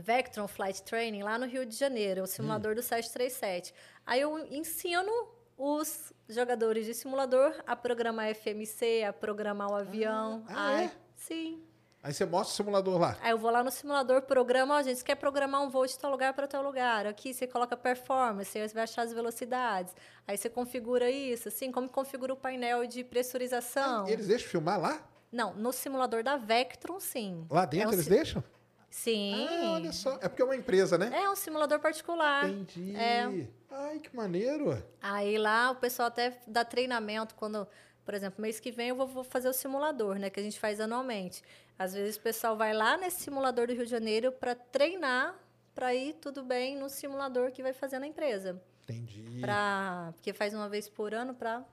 Vectron 0.00 0.46
Flight 0.48 0.82
Training 0.82 1.22
lá 1.22 1.38
no 1.38 1.46
Rio 1.46 1.64
de 1.66 1.74
Janeiro, 1.76 2.22
o 2.22 2.26
simulador 2.26 2.74
do 2.74 2.82
737. 2.82 3.74
Aí 4.06 4.20
eu 4.20 4.38
ensino 4.52 5.10
os 5.56 6.12
jogadores 6.28 6.86
de 6.86 6.94
simulador 6.94 7.52
a 7.66 7.74
programar 7.74 8.28
FMC, 8.34 9.04
a 9.04 9.12
programar 9.12 9.70
o 9.70 9.74
avião. 9.74 10.44
ah, 10.48 10.54
Ai, 10.56 10.84
é? 10.84 10.90
Sim. 11.16 11.62
Aí 12.00 12.14
você 12.14 12.24
mostra 12.24 12.52
o 12.52 12.56
simulador 12.56 12.96
lá. 12.98 13.16
Aí 13.20 13.32
eu 13.32 13.38
vou 13.38 13.50
lá 13.50 13.62
no 13.64 13.72
simulador, 13.72 14.22
programa, 14.22 14.76
ó, 14.76 14.82
gente, 14.82 14.98
você 14.98 15.04
quer 15.04 15.16
programar 15.16 15.60
um 15.62 15.68
voo 15.68 15.84
de 15.84 15.98
tal 15.98 16.10
lugar 16.12 16.32
para 16.32 16.46
tal 16.46 16.62
lugar. 16.62 17.06
Aqui 17.06 17.34
você 17.34 17.44
coloca 17.44 17.76
performance, 17.76 18.56
aí 18.56 18.66
você 18.68 18.72
vai 18.72 18.84
achar 18.84 19.02
as 19.02 19.12
velocidades. 19.12 19.92
Aí 20.26 20.36
você 20.38 20.48
configura 20.48 21.10
isso, 21.10 21.48
assim, 21.48 21.72
como 21.72 21.88
configura 21.88 22.32
o 22.32 22.36
painel 22.36 22.86
de 22.86 23.02
pressurização. 23.02 24.06
Ah, 24.06 24.10
eles 24.10 24.28
deixam 24.28 24.48
filmar 24.48 24.80
lá? 24.80 25.02
Não, 25.30 25.52
no 25.54 25.72
simulador 25.72 26.22
da 26.22 26.36
Vectron, 26.36 27.00
sim. 27.00 27.44
Lá 27.50 27.64
dentro 27.66 27.88
É 27.88 27.90
um 27.90 27.92
eles 27.94 28.04
si- 28.04 28.10
deixam? 28.10 28.44
Sim. 28.90 29.46
Ah, 29.48 29.72
olha 29.72 29.92
só. 29.92 30.18
É 30.20 30.28
porque 30.28 30.42
é 30.42 30.44
uma 30.44 30.56
empresa, 30.56 30.96
né? 30.96 31.10
É 31.12 31.28
um 31.28 31.36
simulador 31.36 31.78
particular. 31.78 32.48
Entendi. 32.48 32.96
É. 32.96 33.46
Ai, 33.70 33.98
que 33.98 34.14
maneiro. 34.16 34.82
Aí 35.00 35.36
lá 35.36 35.70
o 35.70 35.76
pessoal 35.76 36.08
até 36.08 36.38
dá 36.46 36.64
treinamento 36.64 37.34
quando, 37.34 37.66
por 38.04 38.14
exemplo, 38.14 38.40
mês 38.40 38.58
que 38.58 38.70
vem 38.70 38.88
eu 38.88 39.06
vou, 39.06 39.22
fazer 39.22 39.48
o 39.48 39.52
simulador, 39.52 40.16
né, 40.16 40.30
que 40.30 40.40
a 40.40 40.42
gente 40.42 40.58
faz 40.58 40.80
anualmente. 40.80 41.42
Às 41.78 41.94
vezes 41.94 42.16
o 42.16 42.20
pessoal 42.20 42.56
vai 42.56 42.72
lá 42.72 42.96
nesse 42.96 43.20
simulador 43.22 43.66
do 43.66 43.74
Rio 43.74 43.84
de 43.84 43.90
Janeiro 43.90 44.32
para 44.32 44.54
treinar 44.54 45.38
para 45.78 45.94
ir 45.94 46.14
tudo 46.14 46.42
bem 46.42 46.76
no 46.76 46.88
simulador 46.88 47.52
que 47.52 47.62
vai 47.62 47.72
fazer 47.72 48.00
na 48.00 48.06
empresa. 48.08 48.60
Entendi. 48.82 49.38
Pra, 49.40 50.12
porque 50.16 50.32
faz 50.32 50.52
uma 50.52 50.68
vez 50.68 50.88
por 50.88 51.14
ano 51.14 51.34
para 51.34 51.64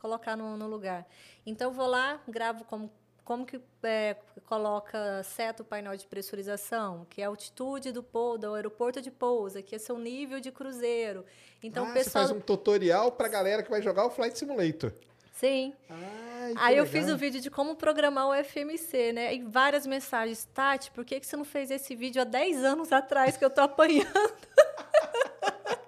colocar 0.00 0.36
no, 0.36 0.56
no 0.56 0.66
lugar. 0.66 1.06
Então 1.46 1.70
eu 1.70 1.72
vou 1.72 1.86
lá, 1.86 2.20
gravo 2.26 2.64
como, 2.64 2.90
como 3.24 3.46
que 3.46 3.60
é, 3.82 4.16
coloca 4.46 5.22
seta 5.22 5.62
o 5.62 5.66
painel 5.66 5.96
de 5.96 6.06
pressurização, 6.06 7.06
que 7.08 7.22
é 7.22 7.24
a 7.24 7.28
altitude 7.28 7.92
do, 7.92 8.04
do 8.38 8.54
aeroporto 8.54 9.00
de 9.00 9.10
pousa, 9.10 9.62
que 9.62 9.74
é 9.74 9.78
seu 9.78 9.98
nível 9.98 10.40
de 10.40 10.50
cruzeiro. 10.50 11.24
Então 11.62 11.86
ah, 11.86 11.90
o 11.90 11.92
pessoal. 11.92 12.24
Você 12.24 12.28
faz 12.28 12.30
um 12.30 12.40
tutorial 12.40 13.12
pra 13.12 13.28
galera 13.28 13.62
que 13.62 13.70
vai 13.70 13.80
jogar 13.80 14.04
o 14.06 14.10
Flight 14.10 14.38
Simulator. 14.38 14.92
Sim. 15.34 15.74
Ai, 15.88 16.54
Aí 16.56 16.76
eu 16.76 16.84
legal. 16.84 16.86
fiz 16.86 17.12
o 17.12 17.16
vídeo 17.16 17.40
de 17.40 17.50
como 17.50 17.74
programar 17.74 18.28
o 18.28 18.44
FMC, 18.44 19.12
né? 19.12 19.34
E 19.34 19.42
várias 19.42 19.86
mensagens. 19.86 20.44
Tati, 20.52 20.90
por 20.90 21.04
que, 21.04 21.18
que 21.18 21.26
você 21.26 21.36
não 21.36 21.44
fez 21.44 21.70
esse 21.70 21.96
vídeo 21.96 22.22
há 22.22 22.24
10 22.24 22.64
anos 22.64 22.92
atrás 22.92 23.36
que 23.36 23.44
eu 23.44 23.50
tô 23.50 23.60
apanhando? 23.60 24.06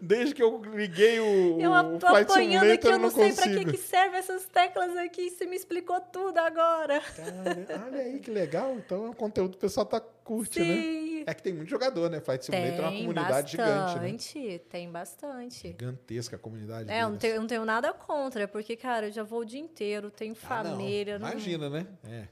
Desde 0.00 0.34
que 0.34 0.42
eu 0.42 0.60
liguei 0.74 1.18
o, 1.20 1.60
Eu 1.60 1.72
o 1.72 1.98
tô 1.98 2.06
Flight 2.08 2.30
apanhando 2.30 2.62
Simulator, 2.62 2.72
aqui, 2.74 2.86
eu 2.88 2.98
não 2.98 3.10
sei 3.10 3.32
pra 3.32 3.44
consigo. 3.44 3.64
que, 3.64 3.70
que 3.72 3.78
serve 3.78 4.16
essas 4.16 4.44
teclas 4.46 4.96
aqui. 4.96 5.30
Você 5.30 5.46
me 5.46 5.56
explicou 5.56 6.00
tudo 6.00 6.38
agora. 6.38 7.00
Cara, 7.00 7.84
olha 7.86 8.00
aí 8.00 8.18
que 8.20 8.30
legal. 8.30 8.74
Então 8.76 9.06
é 9.06 9.08
um 9.10 9.12
conteúdo 9.12 9.52
que 9.52 9.56
o 9.58 9.60
pessoal 9.60 9.86
tá 9.86 10.00
curte, 10.00 10.60
né? 10.60 10.64
Sim. 10.66 11.24
É 11.26 11.34
que 11.34 11.42
tem 11.42 11.52
muito 11.52 11.68
jogador, 11.68 12.08
né? 12.10 12.20
Flight 12.20 12.44
Simulator 12.44 12.78
é 12.78 12.88
uma 12.88 12.90
comunidade 12.98 13.50
gigante, 13.52 13.70
né? 13.70 14.12
bastante, 14.12 14.58
tem 14.70 14.90
bastante. 14.90 15.68
Gigantesca 15.68 16.36
a 16.36 16.38
comunidade. 16.38 16.90
É, 16.90 17.02
eu 17.02 17.10
não, 17.10 17.16
tenho, 17.18 17.40
não 17.40 17.46
tenho 17.46 17.64
nada 17.64 17.92
contra, 17.92 18.48
porque, 18.48 18.76
cara, 18.76 19.08
eu 19.08 19.12
já 19.12 19.22
vou 19.22 19.40
o 19.40 19.44
dia 19.44 19.60
inteiro, 19.60 20.10
tenho 20.10 20.34
Ah, 20.48 20.62
não. 20.64 20.70
família. 20.72 21.18
não- 21.18 21.28
Imagina, 21.28 21.68
né? 21.68 21.86
É. 22.08 22.28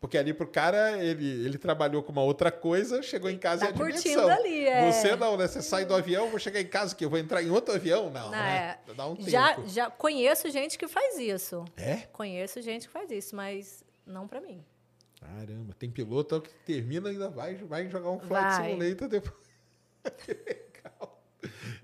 Porque 0.00 0.16
ali 0.16 0.32
pro 0.32 0.46
cara, 0.46 0.96
ele, 1.04 1.28
ele 1.44 1.58
trabalhou 1.58 2.02
com 2.02 2.10
uma 2.10 2.22
outra 2.22 2.50
coisa, 2.50 3.02
chegou 3.02 3.28
em 3.28 3.36
casa 3.36 3.66
Tá 3.66 3.66
e 3.66 3.68
a 3.68 3.72
dimensão. 3.72 4.14
curtindo 4.14 4.28
ali, 4.28 4.66
é. 4.66 4.90
Você 4.90 5.14
não, 5.14 5.36
né? 5.36 5.46
Você 5.46 5.60
sai 5.60 5.84
do 5.84 5.94
avião, 5.94 6.30
vou 6.30 6.38
chegar 6.38 6.58
em 6.58 6.66
casa, 6.66 6.94
que 6.96 7.04
eu 7.04 7.10
vou 7.10 7.18
entrar 7.18 7.42
em 7.42 7.50
outro 7.50 7.74
avião? 7.74 8.08
Não, 8.08 8.24
Não, 8.24 8.30
né? 8.30 8.78
é. 8.88 8.94
Dá 8.94 9.06
um 9.06 9.14
tempo. 9.14 9.28
já, 9.28 9.60
já 9.66 9.90
conheço 9.90 10.48
gente 10.50 10.78
que 10.78 10.88
faz 10.88 11.18
isso. 11.18 11.66
É? 11.76 11.96
Conheço 12.12 12.62
gente 12.62 12.86
que 12.86 12.92
faz 12.92 13.10
isso, 13.10 13.36
mas 13.36 13.84
não 14.06 14.26
pra 14.26 14.40
mim. 14.40 14.64
Caramba, 15.20 15.74
tem 15.78 15.90
piloto 15.90 16.40
que 16.40 16.48
termina 16.64 17.10
e 17.10 17.12
ainda 17.12 17.28
vai, 17.28 17.56
vai 17.56 17.86
jogar 17.90 18.08
um 18.10 18.18
Flight 18.18 18.42
Vai. 18.56 18.70
Simulator 18.70 19.06
depois. 19.06 19.34
que 20.24 20.32
legal. 20.32 21.22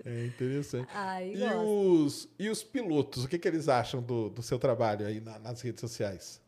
É 0.07 0.25
interessante. 0.25 0.89
Ai, 0.95 1.33
e, 1.35 1.39
gosto. 1.39 1.61
os, 2.07 2.29
e 2.39 2.49
os 2.49 2.65
pilotos, 2.65 3.25
o 3.25 3.29
que, 3.29 3.39
que 3.39 3.47
eles 3.47 3.69
acham 3.69 4.01
do, 4.01 4.31
do 4.31 4.41
seu 4.43 4.59
trabalho 4.59 5.07
aí 5.07 5.21
na- 5.21 5.39
nas 5.39 5.61
redes 5.61 5.83
sociais? 5.83 6.41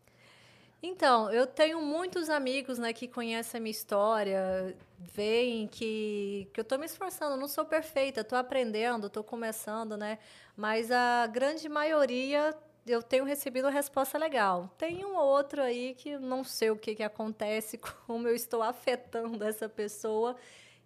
Então, 0.82 1.30
eu 1.32 1.46
tenho 1.46 1.80
muitos 1.82 2.30
amigos 2.30 2.78
né, 2.78 2.92
que 2.92 3.08
conhecem 3.08 3.58
a 3.58 3.60
minha 3.60 3.70
história, 3.70 4.76
veem 4.98 5.66
que, 5.66 6.48
que 6.52 6.60
eu 6.60 6.62
estou 6.62 6.78
me 6.78 6.86
esforçando, 6.86 7.36
não 7.36 7.48
sou 7.48 7.64
perfeita, 7.64 8.20
estou 8.20 8.38
aprendendo, 8.38 9.08
estou 9.08 9.24
começando, 9.24 9.96
né? 9.96 10.18
Mas 10.56 10.90
a 10.92 11.26
grande 11.26 11.68
maioria 11.68 12.56
eu 12.86 13.02
tenho 13.02 13.24
recebido 13.24 13.64
uma 13.64 13.70
resposta 13.70 14.16
legal. 14.16 14.72
Tem 14.78 15.04
um 15.04 15.16
ou 15.16 15.26
outro 15.26 15.60
aí 15.60 15.94
que 15.94 16.16
não 16.16 16.44
sei 16.44 16.70
o 16.70 16.76
que, 16.76 16.94
que 16.94 17.02
acontece, 17.02 17.78
como 18.06 18.28
eu 18.28 18.34
estou 18.34 18.62
afetando 18.62 19.44
essa 19.44 19.68
pessoa, 19.68 20.36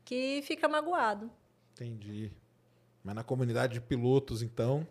que 0.05 0.43
fica 0.43 0.69
magoado. 0.69 1.31
Entendi. 1.73 2.33
Mas 3.05 3.15
na 3.15 3.23
comunidade 3.23 3.75
de 3.75 3.81
pilotos, 3.81 4.43
então. 4.43 4.87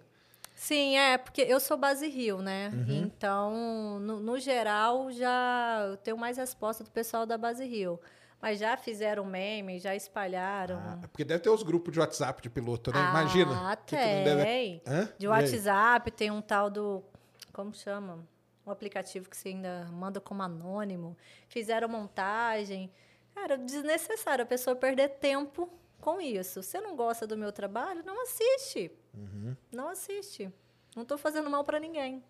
Sim, 0.61 0.95
é, 0.95 1.17
porque 1.17 1.41
eu 1.41 1.59
sou 1.59 1.75
base 1.75 2.07
Rio, 2.07 2.39
né? 2.39 2.69
Então, 2.87 3.97
no, 3.99 4.19
no 4.19 4.37
geral, 4.39 5.11
já 5.11 5.87
eu 5.89 5.97
tenho 5.97 6.15
mais 6.15 6.37
resposta 6.37 6.83
do 6.83 6.91
pessoal 6.91 7.25
da 7.25 7.35
base 7.35 7.65
Rio. 7.65 7.99
Mas 8.39 8.59
já 8.59 8.77
fizeram 8.77 9.25
meme, 9.25 9.79
já 9.79 9.95
espalharam. 9.95 10.77
Ah, 10.77 10.99
porque 11.01 11.23
deve 11.25 11.39
ter 11.39 11.49
os 11.49 11.63
grupos 11.63 11.91
de 11.91 11.99
WhatsApp 11.99 12.43
de 12.43 12.49
piloto, 12.49 12.91
né? 12.93 12.99
Ah, 12.99 13.09
Imagina. 13.09 13.75
que 13.87 13.95
que 13.97 14.23
deve- 14.23 14.43
tem. 14.43 14.81
Hã? 14.85 15.09
De? 15.17 15.27
WhatsApp, 15.27 16.11
tem 16.11 16.29
um 16.29 16.41
tal 16.43 16.69
do. 16.69 17.03
Como 17.51 17.73
chama? 17.73 18.19
Um 18.63 18.69
aplicativo 18.69 19.27
que 19.31 19.35
você 19.35 19.49
ainda 19.49 19.87
manda 19.91 20.21
como 20.21 20.43
anônimo. 20.43 21.17
Fizeram 21.49 21.89
montagem. 21.89 22.91
Cara, 23.33 23.57
desnecessário 23.57 24.43
a 24.43 24.47
pessoa 24.47 24.75
perder 24.75 25.09
tempo 25.09 25.67
com 26.01 26.19
isso. 26.19 26.61
Você 26.61 26.81
não 26.81 26.95
gosta 26.95 27.25
do 27.25 27.37
meu 27.37 27.51
trabalho? 27.51 28.03
Não 28.03 28.23
assiste. 28.23 28.91
Uhum. 29.13 29.55
Não 29.71 29.87
assiste. 29.87 30.51
Não 30.95 31.03
estou 31.03 31.17
fazendo 31.17 31.49
mal 31.49 31.63
para 31.63 31.79
ninguém. 31.79 32.23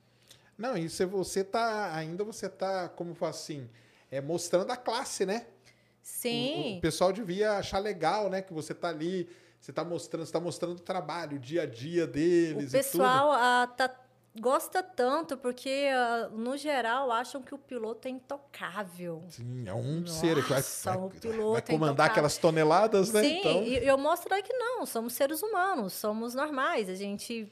Não, 0.57 0.77
e 0.77 0.89
se 0.89 1.05
você 1.05 1.43
tá. 1.43 1.95
Ainda 1.95 2.23
você 2.23 2.47
tá, 2.47 2.89
como 2.89 3.15
assim, 3.25 3.67
é, 4.11 4.21
mostrando 4.21 4.69
a 4.71 4.77
classe, 4.77 5.25
né? 5.25 5.47
O, 5.47 5.71
Sim. 6.03 6.77
o 6.77 6.81
pessoal 6.81 7.11
devia 7.11 7.53
achar 7.53 7.79
legal, 7.79 8.29
né? 8.29 8.41
Que 8.41 8.53
você 8.53 8.73
tá 8.73 8.89
ali, 8.89 9.27
você 9.59 9.71
tá 9.73 9.83
mostrando, 9.83 10.25
você 10.25 10.31
tá 10.31 10.39
mostrando 10.39 10.75
o 10.75 10.79
trabalho, 10.79 11.37
o 11.37 11.39
dia 11.39 11.63
a 11.63 11.65
dia 11.65 12.05
deles. 12.05 12.69
O 12.69 12.71
pessoal 12.71 13.31
ah, 13.31 13.67
tá- 13.67 13.95
gosta 14.39 14.81
tanto 14.81 15.37
porque, 15.37 15.89
ah, 15.93 16.29
no 16.31 16.55
geral, 16.57 17.11
acham 17.11 17.41
que 17.41 17.53
o 17.53 17.57
piloto 17.57 18.07
é 18.07 18.11
intocável. 18.11 19.23
Sim, 19.29 19.67
é 19.67 19.73
um 19.73 20.05
ser 20.07 20.35
que 20.43 20.49
vai, 20.49 20.59
Nossa, 20.59 20.97
vai, 20.97 21.09
piloto 21.09 21.51
vai 21.51 21.59
é 21.59 21.61
comandar 21.61 22.07
aquelas 22.07 22.37
toneladas, 22.37 23.11
né? 23.11 23.23
Sim, 23.23 23.39
então, 23.39 23.63
e 23.63 23.85
eu 23.85 23.97
mostro 23.97 24.29
que 24.41 24.53
não, 24.53 24.85
somos 24.85 25.13
seres 25.13 25.41
humanos, 25.41 25.93
somos 25.93 26.33
normais, 26.33 26.89
a 26.89 26.95
gente 26.95 27.51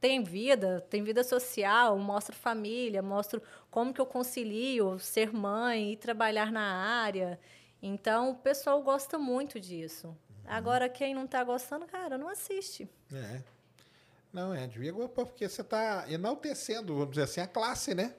tem 0.00 0.22
vida, 0.22 0.84
tem 0.90 1.04
vida 1.04 1.22
social, 1.22 1.96
mostro 1.96 2.34
família, 2.34 3.00
mostro 3.00 3.40
como 3.70 3.94
que 3.94 4.00
eu 4.00 4.06
concilio 4.06 4.98
ser 4.98 5.32
mãe 5.32 5.92
e 5.92 5.96
trabalhar 5.96 6.50
na 6.50 7.00
área. 7.00 7.38
Então, 7.80 8.30
o 8.30 8.34
pessoal 8.34 8.82
gosta 8.82 9.18
muito 9.18 9.60
disso. 9.60 10.08
Uhum. 10.08 10.16
Agora, 10.46 10.88
quem 10.88 11.14
não 11.14 11.24
está 11.24 11.42
gostando, 11.44 11.86
cara, 11.86 12.18
não 12.18 12.28
assiste. 12.28 12.88
É. 13.12 13.42
Não, 14.32 14.54
é, 14.54 14.66
devia 14.66 14.92
porque 15.08 15.48
você 15.48 15.62
tá 15.62 16.06
enaltecendo, 16.08 16.94
vamos 16.94 17.10
dizer 17.10 17.24
assim, 17.24 17.40
a 17.40 17.46
classe, 17.46 17.94
né? 17.94 18.14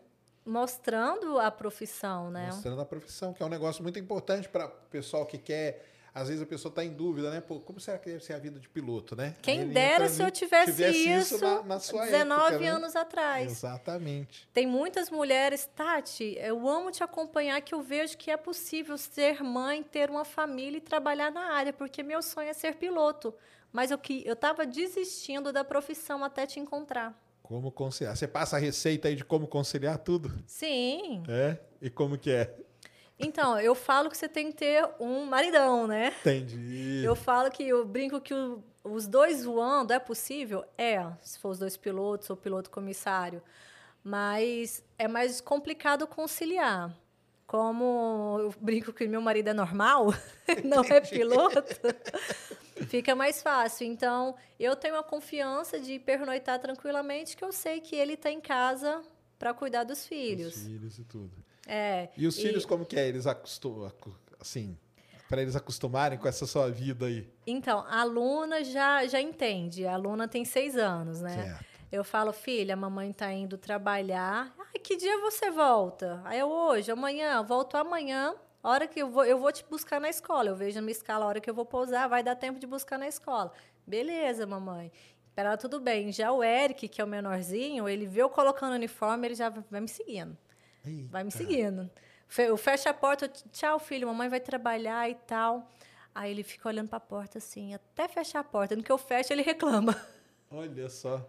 Mostrando 0.45 1.39
a 1.39 1.49
profissão, 1.49 2.29
né? 2.29 2.47
Mostrando 2.47 2.81
a 2.81 2.85
profissão, 2.85 3.33
que 3.33 3.41
é 3.41 3.45
um 3.45 3.49
negócio 3.49 3.81
muito 3.81 3.97
importante 3.97 4.47
para 4.47 4.67
o 4.67 4.71
pessoal 4.91 5.25
que 5.25 5.37
quer. 5.37 5.89
Às 6.13 6.27
vezes 6.27 6.43
a 6.43 6.45
pessoa 6.45 6.69
está 6.69 6.85
em 6.85 6.91
dúvida, 6.91 7.31
né? 7.31 7.41
Pô, 7.41 7.59
como 7.59 7.79
será 7.79 7.97
que 7.97 8.07
deve 8.07 8.23
ser 8.23 8.33
a 8.33 8.37
vida 8.37 8.59
de 8.59 8.69
piloto, 8.69 9.15
né? 9.15 9.35
Quem 9.41 9.61
ele 9.61 9.73
dera 9.73 10.07
se 10.07 10.21
eu 10.21 10.29
tivesse, 10.29 10.85
isso, 10.85 11.39
na, 11.39 11.63
na 11.63 11.79
sua 11.79 12.05
19 12.05 12.41
época, 12.41 12.59
né? 12.59 12.67
anos 12.67 12.95
atrás. 12.95 13.51
Exatamente. 13.51 14.47
Tem 14.53 14.67
muitas 14.67 15.09
mulheres, 15.09 15.67
Tati, 15.75 16.37
eu 16.37 16.67
amo 16.69 16.91
te 16.91 17.03
acompanhar, 17.03 17.59
que 17.61 17.73
eu 17.73 17.81
vejo 17.81 18.15
que 18.15 18.29
é 18.29 18.37
possível 18.37 18.95
ser 18.95 19.41
mãe, 19.41 19.81
ter 19.81 20.11
uma 20.11 20.23
família 20.23 20.77
e 20.77 20.81
trabalhar 20.81 21.31
na 21.31 21.53
área, 21.53 21.73
porque 21.73 22.03
meu 22.03 22.21
sonho 22.21 22.49
é 22.49 22.53
ser 22.53 22.75
piloto. 22.75 23.33
Mas 23.73 23.89
eu 23.91 23.97
que 23.97 24.23
eu 24.25 24.33
estava 24.33 24.65
desistindo 24.65 25.51
da 25.51 25.63
profissão 25.63 26.23
até 26.23 26.45
te 26.45 26.59
encontrar. 26.59 27.19
Como 27.41 27.71
conciliar? 27.71 28.15
Você 28.15 28.27
passa 28.27 28.55
a 28.55 28.59
receita 28.59 29.07
aí 29.09 29.15
de 29.15 29.25
como 29.25 29.47
conciliar 29.47 29.97
tudo? 29.97 30.31
Sim. 30.45 31.23
É? 31.27 31.57
E 31.81 31.89
como 31.89 32.17
que 32.17 32.31
é? 32.31 32.55
Então, 33.19 33.59
eu 33.59 33.75
falo 33.75 34.09
que 34.09 34.17
você 34.17 34.29
tem 34.29 34.51
que 34.51 34.57
ter 34.57 34.87
um 34.99 35.25
maridão, 35.25 35.87
né? 35.87 36.13
Entendi. 36.21 37.01
Eu 37.03 37.15
falo 37.15 37.49
que 37.51 37.63
eu 37.67 37.83
brinco 37.85 38.21
que 38.21 38.33
o- 38.33 38.63
os 38.83 39.07
dois 39.07 39.43
voando 39.43 39.91
é 39.91 39.99
possível? 39.99 40.63
É, 40.77 41.05
se 41.21 41.37
for 41.39 41.49
os 41.49 41.59
dois 41.59 41.75
pilotos 41.75 42.29
ou 42.29 42.37
piloto 42.37 42.69
comissário. 42.69 43.41
Mas 44.03 44.83
é 44.97 45.07
mais 45.07 45.39
complicado 45.41 46.05
conciliar. 46.07 46.95
Como 47.53 48.37
eu 48.39 48.55
brinco 48.59 48.91
que 48.91 49.07
meu 49.07 49.21
marido 49.21 49.49
é 49.49 49.53
normal, 49.53 50.07
não 50.65 50.83
é 50.85 50.99
piloto, 50.99 51.63
fica 52.87 53.13
mais 53.13 53.43
fácil. 53.43 53.85
Então, 53.85 54.35
eu 54.59 54.75
tenho 54.75 54.95
a 54.95 55.03
confiança 55.03 55.79
de 55.79 55.99
pernoitar 55.99 56.57
tranquilamente, 56.57 57.37
que 57.37 57.45
eu 57.45 57.51
sei 57.51 57.79
que 57.79 57.95
ele 57.95 58.13
está 58.13 58.31
em 58.31 58.41
casa 58.41 59.03
para 59.37 59.53
cuidar 59.53 59.83
dos 59.83 60.07
filhos. 60.07 60.55
Os 60.55 60.63
filhos 60.63 60.97
e 60.97 61.03
tudo. 61.03 61.31
É, 61.67 62.09
E 62.17 62.25
os 62.25 62.35
filhos, 62.35 62.65
como 62.65 62.87
que 62.87 62.97
é? 62.97 63.07
Eles 63.07 63.27
acostumam, 63.27 63.91
assim, 64.39 64.75
para 65.29 65.39
eles 65.39 65.55
acostumarem 65.55 66.17
com 66.17 66.27
essa 66.27 66.47
sua 66.47 66.71
vida 66.71 67.05
aí. 67.05 67.31
Então, 67.45 67.85
a 67.87 68.01
aluna 68.01 68.63
já, 68.63 69.05
já 69.05 69.21
entende. 69.21 69.85
A 69.85 69.93
aluna 69.93 70.27
tem 70.27 70.43
seis 70.43 70.75
anos, 70.75 71.21
né? 71.21 71.43
Certo. 71.43 71.72
Eu 71.93 72.03
falo, 72.03 72.33
filha, 72.33 72.73
a 72.73 72.75
mamãe 72.75 73.11
está 73.11 73.31
indo 73.31 73.55
trabalhar. 73.55 74.51
Ai, 74.57 74.79
que 74.79 74.97
dia 74.97 75.15
você 75.19 75.51
volta? 75.51 76.19
Aí 76.25 76.39
eu, 76.39 76.49
hoje, 76.49 76.91
amanhã, 76.91 77.35
eu 77.35 77.43
volto 77.43 77.75
amanhã. 77.75 78.33
A 78.63 78.69
hora 78.71 78.87
que 78.87 78.99
eu 78.99 79.11
vou, 79.11 79.23
eu 79.23 79.37
vou 79.37 79.51
te 79.51 79.63
buscar 79.69 80.01
na 80.01 80.09
escola. 80.09 80.49
Eu 80.49 80.55
vejo 80.55 80.73
na 80.77 80.81
minha 80.81 80.91
escala 80.91 81.23
a 81.23 81.27
hora 81.27 81.39
que 81.39 81.47
eu 81.47 81.53
vou 81.53 81.67
pousar, 81.67 82.09
vai 82.09 82.23
dar 82.23 82.35
tempo 82.35 82.59
de 82.59 82.65
buscar 82.65 82.97
na 82.97 83.07
escola. 83.07 83.53
Beleza, 83.85 84.47
mamãe. 84.47 84.91
Para 85.35 85.49
ela, 85.49 85.57
tudo 85.57 85.79
bem. 85.79 86.11
Já 86.11 86.31
o 86.31 86.43
Eric, 86.43 86.87
que 86.87 86.99
é 86.99 87.03
o 87.03 87.07
menorzinho, 87.07 87.87
ele 87.87 88.07
vê 88.07 88.23
eu 88.23 88.29
colocando 88.29 88.71
o 88.71 88.75
uniforme, 88.75 89.27
ele 89.27 89.35
já 89.35 89.49
vai 89.49 89.79
me 89.79 89.87
seguindo. 89.87 90.35
Vai 91.11 91.23
me 91.23 91.29
seguindo. 91.29 91.91
Eu 92.39 92.57
fecho 92.57 92.89
a 92.89 92.93
porta, 92.95 93.25
eu, 93.25 93.29
tchau, 93.51 93.77
filho, 93.77 94.07
mamãe 94.07 94.29
vai 94.29 94.39
trabalhar 94.39 95.07
e 95.07 95.13
tal. 95.13 95.71
Aí 96.15 96.31
ele 96.31 96.41
fica 96.41 96.67
olhando 96.69 96.87
para 96.87 96.97
a 96.97 97.01
porta 97.01 97.37
assim, 97.37 97.71
até 97.75 98.07
fechar 98.07 98.39
a 98.39 98.43
porta. 98.43 98.75
No 98.75 98.81
que 98.81 98.91
eu 98.91 98.97
fecho, 98.97 99.31
ele 99.31 99.43
reclama. 99.43 99.95
Olha 100.49 100.89
só. 100.89 101.23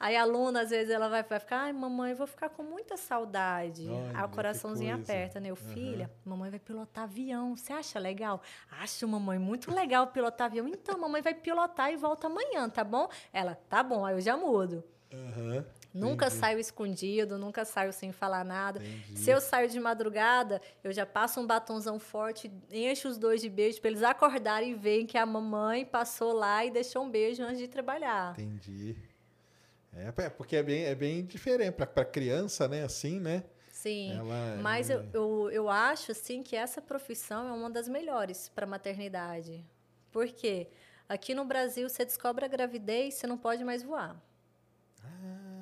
Aí 0.00 0.16
a 0.16 0.22
aluna, 0.22 0.62
às 0.62 0.70
vezes, 0.70 0.90
ela 0.90 1.10
vai, 1.10 1.22
vai 1.22 1.38
ficar, 1.38 1.58
ai, 1.64 1.74
mamãe, 1.74 2.12
eu 2.12 2.16
vou 2.16 2.26
ficar 2.26 2.48
com 2.48 2.62
muita 2.62 2.96
saudade. 2.96 3.86
Olha, 3.86 4.18
Aí 4.18 4.24
o 4.24 4.28
coraçãozinho 4.30 4.94
aperta, 4.94 5.38
né? 5.38 5.50
Eu, 5.50 5.56
filha, 5.56 6.10
mamãe 6.24 6.48
vai 6.48 6.58
pilotar 6.58 7.04
avião. 7.04 7.54
Você 7.54 7.70
acha 7.74 7.98
legal? 7.98 8.40
Acho, 8.80 9.06
mamãe, 9.06 9.38
muito 9.38 9.70
legal 9.70 10.06
pilotar 10.06 10.46
avião. 10.46 10.66
Então, 10.66 10.98
mamãe 10.98 11.20
vai 11.20 11.34
pilotar 11.34 11.92
e 11.92 11.96
volta 11.96 12.28
amanhã, 12.28 12.66
tá 12.70 12.82
bom? 12.82 13.10
Ela, 13.30 13.54
tá 13.68 13.82
bom, 13.82 14.02
aí 14.02 14.14
eu 14.14 14.20
já 14.22 14.38
mudo. 14.38 14.82
Aham. 15.12 15.66
Nunca 15.92 16.26
Entendi. 16.26 16.40
saio 16.40 16.58
escondido, 16.60 17.36
nunca 17.36 17.64
saio 17.64 17.92
sem 17.92 18.12
falar 18.12 18.44
nada. 18.44 18.78
Entendi. 18.78 19.18
Se 19.18 19.30
eu 19.30 19.40
saio 19.40 19.68
de 19.68 19.78
madrugada, 19.80 20.62
eu 20.84 20.92
já 20.92 21.04
passo 21.04 21.40
um 21.40 21.46
batonzão 21.46 21.98
forte, 21.98 22.50
encho 22.70 23.08
os 23.08 23.18
dois 23.18 23.40
de 23.40 23.50
beijo 23.50 23.80
para 23.80 23.90
eles 23.90 24.02
acordarem 24.02 24.70
e 24.70 24.74
verem 24.74 25.04
que 25.04 25.18
a 25.18 25.26
mamãe 25.26 25.84
passou 25.84 26.32
lá 26.32 26.64
e 26.64 26.70
deixou 26.70 27.02
um 27.02 27.10
beijo 27.10 27.42
antes 27.42 27.58
de 27.58 27.66
trabalhar. 27.68 28.38
Entendi. 28.38 28.96
É, 29.92 30.12
é, 30.24 30.30
porque 30.30 30.56
é 30.56 30.62
bem, 30.62 30.84
é 30.84 30.94
bem 30.94 31.24
diferente 31.24 31.74
para 31.74 32.04
criança, 32.04 32.68
né? 32.68 32.84
Assim, 32.84 33.18
né? 33.18 33.44
Sim, 33.70 34.12
Ela- 34.18 34.58
mas 34.62 34.90
eu, 34.90 35.04
eu, 35.12 35.50
eu 35.50 35.68
acho 35.70 36.12
assim 36.12 36.42
que 36.42 36.54
essa 36.54 36.82
profissão 36.82 37.48
é 37.48 37.52
uma 37.52 37.70
das 37.70 37.88
melhores 37.88 38.48
para 38.48 38.66
maternidade. 38.66 39.64
Por 40.12 40.28
quê? 40.28 40.68
Aqui 41.08 41.34
no 41.34 41.44
Brasil, 41.44 41.88
você 41.88 42.04
descobre 42.04 42.44
a 42.44 42.48
gravidez, 42.48 43.14
você 43.14 43.26
não 43.26 43.38
pode 43.38 43.64
mais 43.64 43.82
voar. 43.82 44.20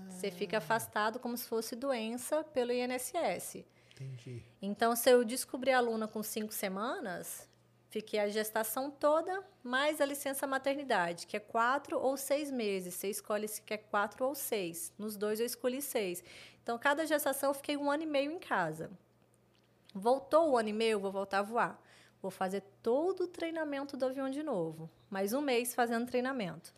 Você 0.09 0.33
fica 0.33 0.59
afastado 0.59 1.21
como 1.21 1.37
se 1.37 1.47
fosse 1.47 1.77
doença 1.77 2.43
pelo 2.43 2.73
INSS. 2.73 3.65
Entendi. 3.93 4.43
Então, 4.61 4.97
se 4.97 5.09
eu 5.11 5.23
descobrir 5.25 5.71
a 5.71 5.79
aluna 5.79 6.09
com 6.09 6.23
cinco 6.25 6.53
semanas, 6.53 7.49
fiquei 7.89 8.21
a 8.21 8.29
gestação 8.29 8.91
toda, 8.91 9.43
mais 9.63 10.01
a 10.01 10.05
licença 10.05 10.47
maternidade, 10.47 11.27
que 11.27 11.37
é 11.37 11.41
quatro 11.41 11.99
ou 11.99 12.17
seis 12.17 12.51
meses. 12.51 12.95
Você 12.95 13.09
escolhe 13.09 13.49
se 13.49 13.63
quer 13.63 13.79
quatro 13.79 14.25
ou 14.25 14.35
seis. 14.35 14.93
Nos 14.99 15.17
dois, 15.17 15.41
eu 15.41 15.47
escolhi 15.47 15.81
seis. 15.81 16.23
Então, 16.63 16.79
cada 16.79 17.07
gestação, 17.07 17.51
eu 17.51 17.55
fiquei 17.55 17.77
um 17.77 17.91
ano 17.91 18.03
e 18.03 18.07
meio 18.07 18.31
em 18.31 18.39
casa. 18.39 18.91
Voltou 19.95 20.51
o 20.51 20.59
ano 20.59 20.69
e 20.69 20.73
meio, 20.73 21.01
vou 21.01 21.11
voltar 21.11 21.39
a 21.39 21.43
voar. 21.43 21.83
Vou 22.21 22.31
fazer 22.31 22.63
todo 22.83 23.25
o 23.25 23.29
treinamento 23.29 23.97
do 23.97 24.05
avião 24.05 24.29
de 24.29 24.43
novo. 24.43 24.91
Mais 25.09 25.33
um 25.33 25.41
mês 25.41 25.75
fazendo 25.75 26.07
treinamento. 26.07 26.75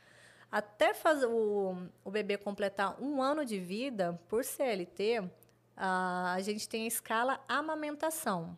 Até 0.50 0.92
fazer 0.92 1.26
o, 1.26 1.76
o 2.04 2.10
bebê 2.10 2.36
completar 2.36 3.00
um 3.02 3.22
ano 3.22 3.44
de 3.44 3.58
vida, 3.58 4.20
por 4.28 4.44
CLT, 4.44 5.28
ah, 5.76 6.34
a 6.34 6.40
gente 6.40 6.68
tem 6.68 6.84
a 6.84 6.88
escala 6.88 7.40
amamentação. 7.48 8.56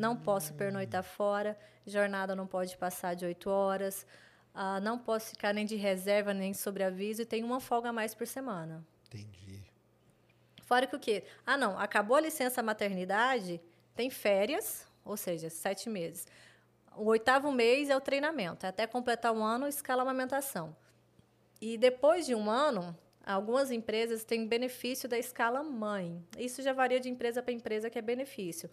Não 0.00 0.16
posso 0.16 0.54
pernoitar 0.54 1.02
fora, 1.02 1.58
jornada 1.86 2.34
não 2.34 2.46
pode 2.46 2.74
passar 2.78 3.14
de 3.14 3.26
oito 3.26 3.50
horas, 3.50 4.06
ah, 4.54 4.80
não 4.80 4.98
posso 4.98 5.28
ficar 5.28 5.52
nem 5.52 5.66
de 5.66 5.76
reserva, 5.76 6.32
nem 6.32 6.54
sobre 6.54 6.82
aviso, 6.82 7.20
e 7.20 7.26
tem 7.26 7.44
uma 7.44 7.60
folga 7.60 7.90
a 7.90 7.92
mais 7.92 8.14
por 8.14 8.26
semana. 8.26 8.82
Entendi. 9.08 9.60
Fora 10.62 10.86
que 10.86 10.96
o 10.96 10.98
quê? 10.98 11.24
Ah, 11.44 11.58
não, 11.58 11.78
acabou 11.78 12.16
a 12.16 12.20
licença 12.22 12.62
maternidade, 12.62 13.60
tem 13.94 14.08
férias, 14.08 14.86
ou 15.04 15.18
seja, 15.18 15.50
sete 15.50 15.90
meses. 15.90 16.26
O 16.96 17.04
oitavo 17.04 17.52
mês 17.52 17.90
é 17.90 17.96
o 17.96 18.00
treinamento, 18.00 18.66
até 18.66 18.86
completar 18.86 19.34
um 19.34 19.44
ano, 19.44 19.68
escala 19.68 20.00
amamentação. 20.00 20.74
E 21.60 21.76
depois 21.76 22.24
de 22.24 22.34
um 22.34 22.48
ano, 22.48 22.96
algumas 23.22 23.70
empresas 23.70 24.24
têm 24.24 24.46
benefício 24.46 25.06
da 25.06 25.18
escala 25.18 25.62
mãe. 25.62 26.24
Isso 26.38 26.62
já 26.62 26.72
varia 26.72 26.98
de 26.98 27.10
empresa 27.10 27.42
para 27.42 27.52
empresa, 27.52 27.90
que 27.90 27.98
é 27.98 28.02
benefício. 28.02 28.70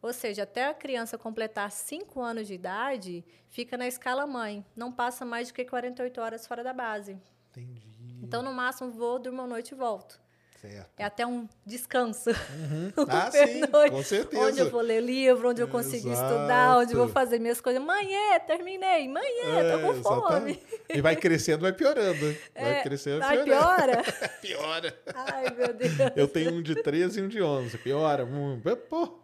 Ou 0.00 0.12
seja, 0.12 0.44
até 0.44 0.66
a 0.66 0.74
criança 0.74 1.18
completar 1.18 1.70
cinco 1.72 2.20
anos 2.22 2.46
de 2.46 2.54
idade, 2.54 3.24
fica 3.48 3.76
na 3.76 3.86
escala 3.88 4.26
mãe. 4.26 4.64
Não 4.76 4.92
passa 4.92 5.24
mais 5.24 5.48
do 5.48 5.54
que 5.54 5.64
48 5.64 6.20
horas 6.20 6.46
fora 6.46 6.62
da 6.62 6.72
base. 6.72 7.18
Entendi. 7.50 7.82
Então, 8.22 8.42
no 8.42 8.52
máximo, 8.52 8.90
vou, 8.90 9.18
durmo 9.18 9.42
a 9.42 9.46
noite 9.46 9.72
e 9.72 9.74
volto. 9.74 10.20
Certo. 10.60 10.90
É 10.98 11.04
até 11.04 11.24
um 11.26 11.48
descanso. 11.64 12.30
Ah, 13.08 13.28
Um 13.28 13.30
sim, 13.30 13.60
com 13.90 14.02
certeza. 14.02 14.42
Onde 14.42 14.58
eu 14.60 14.70
vou 14.70 14.80
ler 14.80 15.00
livro, 15.00 15.50
onde 15.50 15.62
eu 15.62 15.68
consigo 15.68 16.10
Exato. 16.10 16.34
estudar, 16.34 16.78
onde 16.78 16.92
eu 16.94 16.98
vou 16.98 17.08
fazer 17.08 17.38
minhas 17.38 17.60
coisas. 17.60 17.80
Manhã, 17.82 18.38
terminei. 18.46 19.08
Manhã, 19.08 19.72
tô 19.72 19.80
com 19.80 19.92
É, 19.92 19.94
fome. 20.02 20.18
exatamente. 20.52 20.66
E 20.90 21.00
vai 21.00 21.14
crescendo, 21.16 21.60
vai 21.62 21.72
piorando. 21.72 22.36
Vai 22.54 22.78
É, 22.78 22.82
crescendo, 22.82 23.22
ai, 23.24 23.42
piorando. 23.44 23.62
piora? 23.62 24.02
Piora. 24.42 24.98
Ai, 25.14 25.54
meu 25.56 25.72
Deus. 25.74 25.92
Eu 26.16 26.26
tenho 26.28 26.52
um 26.54 26.62
de 26.62 26.74
13 26.82 27.20
e 27.20 27.22
um 27.22 27.28
de 27.28 27.40
11. 27.40 27.78
Piora. 27.78 28.24
Hum, 28.24 28.60
Pô. 28.88 29.18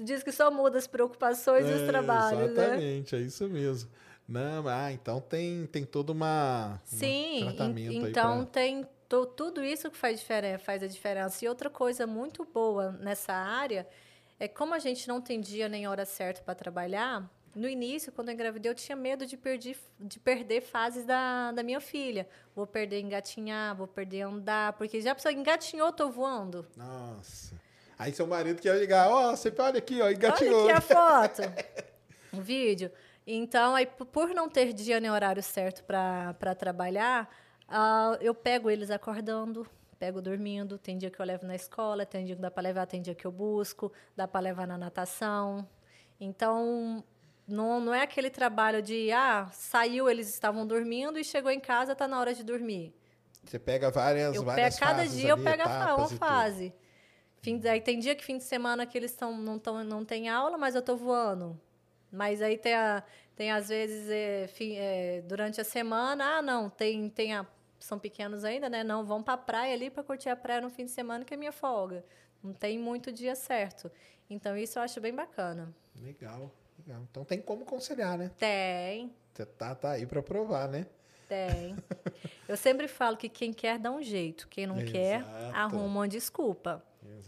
Diz, 0.00 0.22
que 0.22 0.30
só 0.32 0.50
muda 0.50 0.78
as 0.78 0.86
preocupações 0.86 1.68
e 1.68 1.72
os 1.72 1.82
É, 1.82 1.86
trabalhos, 1.86 2.52
né? 2.52 2.64
Exatamente, 2.64 3.16
é 3.16 3.18
isso 3.20 3.48
mesmo. 3.48 3.90
Não, 4.26 4.66
ah, 4.68 4.90
então 4.92 5.20
tem, 5.20 5.66
tem 5.66 5.84
todo 5.84 6.10
uma, 6.10 6.80
um 6.92 6.96
Sim, 6.96 7.40
aí 7.88 7.96
então 7.96 8.38
pra- 8.38 8.46
tem 8.46 8.86
to- 9.08 9.26
tudo 9.26 9.62
isso 9.62 9.90
que 9.90 9.96
faz, 9.96 10.20
diferen 10.20 10.56
faz 10.58 10.82
a 10.82 10.86
diferença. 10.86 11.44
E 11.44 11.48
outra 11.48 11.68
coisa 11.68 12.06
muito 12.06 12.44
boa 12.44 12.92
nessa 12.92 13.32
área 13.34 13.86
é 14.40 14.48
como 14.48 14.72
a 14.74 14.78
gente 14.78 15.06
não 15.08 15.20
tem 15.20 15.40
dia 15.40 15.68
nem 15.68 15.86
hora 15.86 16.06
certa 16.06 16.40
para 16.42 16.54
trabalhar. 16.54 17.28
No 17.54 17.68
início, 17.68 18.10
quando 18.10 18.28
eu 18.30 18.34
engravidei, 18.34 18.68
eu 18.70 18.74
tinha 18.74 18.96
medo 18.96 19.24
de, 19.26 19.36
perder 19.36 19.76
de 20.00 20.18
perder 20.18 20.60
fases 20.62 21.04
da, 21.04 21.52
da 21.52 21.62
minha 21.62 21.80
filha. 21.80 22.26
Vou 22.56 22.66
perder 22.66 23.00
engatinhar, 23.00 23.76
vou 23.76 23.86
perder 23.86 24.22
andar, 24.22 24.72
porque 24.72 25.00
já 25.00 25.12
a 25.12 25.14
pessoa 25.14 25.32
engatinhou, 25.32 25.92
tô 25.92 26.10
voando. 26.10 26.66
Nossa. 26.76 27.54
Aí 27.98 28.12
seu 28.12 28.26
marido 28.26 28.60
quer 28.60 28.76
ligar, 28.78 29.08
ó, 29.08 29.30
você 29.30 29.52
olha 29.58 29.78
aqui, 29.78 30.00
ó, 30.02 30.10
engatinhou. 30.10 30.64
Olha 30.64 30.76
aqui 30.76 30.92
a 30.92 30.96
foto, 30.96 31.42
o 32.32 32.40
vídeo. 32.42 32.90
Então, 33.26 33.74
aí, 33.74 33.86
por 33.86 34.28
não 34.30 34.48
ter 34.48 34.72
dia 34.72 35.00
nem 35.00 35.10
horário 35.10 35.42
certo 35.42 35.82
para 35.84 36.54
trabalhar, 36.54 37.28
ah, 37.68 38.18
eu 38.20 38.34
pego 38.34 38.68
eles 38.68 38.90
acordando, 38.90 39.66
pego 39.98 40.20
dormindo. 40.20 40.76
Tem 40.76 40.98
dia 40.98 41.10
que 41.10 41.18
eu 41.18 41.24
levo 41.24 41.46
na 41.46 41.54
escola, 41.54 42.04
tem 42.04 42.26
dia 42.26 42.36
que 42.36 42.42
dá 42.42 42.50
para 42.50 42.62
levar, 42.62 42.86
tem 42.86 43.00
dia 43.00 43.14
que 43.14 43.26
eu 43.26 43.32
busco, 43.32 43.90
dá 44.14 44.28
para 44.28 44.40
levar 44.40 44.66
na 44.66 44.76
natação. 44.76 45.66
Então, 46.20 47.02
não, 47.48 47.80
não 47.80 47.94
é 47.94 48.02
aquele 48.02 48.28
trabalho 48.28 48.82
de, 48.82 49.10
ah, 49.12 49.48
saiu, 49.52 50.08
eles 50.08 50.28
estavam 50.28 50.66
dormindo 50.66 51.18
e 51.18 51.24
chegou 51.24 51.50
em 51.50 51.60
casa, 51.60 51.92
está 51.92 52.06
na 52.06 52.20
hora 52.20 52.34
de 52.34 52.44
dormir. 52.44 52.94
Você 53.42 53.58
pega 53.58 53.90
várias, 53.90 54.34
Eu 54.34 54.42
várias 54.42 54.78
pego, 54.78 54.86
cada 54.86 55.06
dia 55.06 55.30
eu 55.30 55.42
pego 55.42 55.62
a 55.62 55.96
uma 55.96 56.08
fase. 56.08 56.74
Fim, 57.44 57.60
aí 57.68 57.78
tem 57.80 57.98
dia 57.98 58.14
que 58.14 58.24
fim 58.24 58.38
de 58.38 58.44
semana 58.44 58.86
que 58.86 58.96
eles 58.96 59.14
tão, 59.14 59.36
não, 59.36 59.58
tão, 59.58 59.84
não 59.84 60.02
tem 60.02 60.30
aula, 60.30 60.56
mas 60.56 60.74
eu 60.74 60.80
tô 60.80 60.96
voando. 60.96 61.60
Mas 62.10 62.40
aí 62.40 62.56
tem, 62.56 62.72
a, 62.72 63.02
tem 63.36 63.52
às 63.52 63.68
vezes, 63.68 64.08
é, 64.08 64.46
fim- 64.48 64.76
é, 64.76 65.20
durante 65.20 65.60
a 65.60 65.64
semana, 65.64 66.38
ah, 66.38 66.42
não, 66.42 66.70
tem, 66.70 67.10
tem 67.10 67.34
a, 67.34 67.46
são 67.78 67.98
pequenos 67.98 68.44
ainda, 68.44 68.70
né? 68.70 68.82
Não, 68.82 69.04
vão 69.04 69.22
pra 69.22 69.36
praia 69.36 69.74
ali 69.74 69.90
para 69.90 70.02
curtir 70.02 70.30
a 70.30 70.36
praia 70.36 70.62
no 70.62 70.70
fim 70.70 70.86
de 70.86 70.90
semana, 70.90 71.22
que 71.22 71.34
é 71.34 71.36
minha 71.36 71.52
folga. 71.52 72.02
Não 72.42 72.54
tem 72.54 72.78
muito 72.78 73.12
dia 73.12 73.34
certo. 73.34 73.90
Então, 74.30 74.56
isso 74.56 74.78
eu 74.78 74.82
acho 74.82 74.98
bem 74.98 75.14
bacana. 75.14 75.74
Legal, 76.00 76.50
legal. 76.78 77.02
Então 77.10 77.26
tem 77.26 77.42
como 77.42 77.66
conciliar, 77.66 78.16
né? 78.16 78.30
Tem, 78.38 79.12
Você 79.34 79.44
tá, 79.44 79.74
tá 79.74 79.90
aí 79.90 80.06
pra 80.06 80.22
provar, 80.22 80.66
né? 80.66 80.86
tem. 81.28 81.76
eu 82.48 82.56
sempre 82.56 82.86
falo 82.88 83.16
que 83.16 83.28
quem 83.28 83.52
quer 83.52 83.78
dá 83.78 83.90
um 83.90 84.02
jeito, 84.02 84.46
quem 84.48 84.66
não 84.66 84.76
quer, 84.84 85.20
Exato. 85.24 85.56
arruma 85.56 85.84
uma 85.84 86.08
desculpa. 86.08 86.82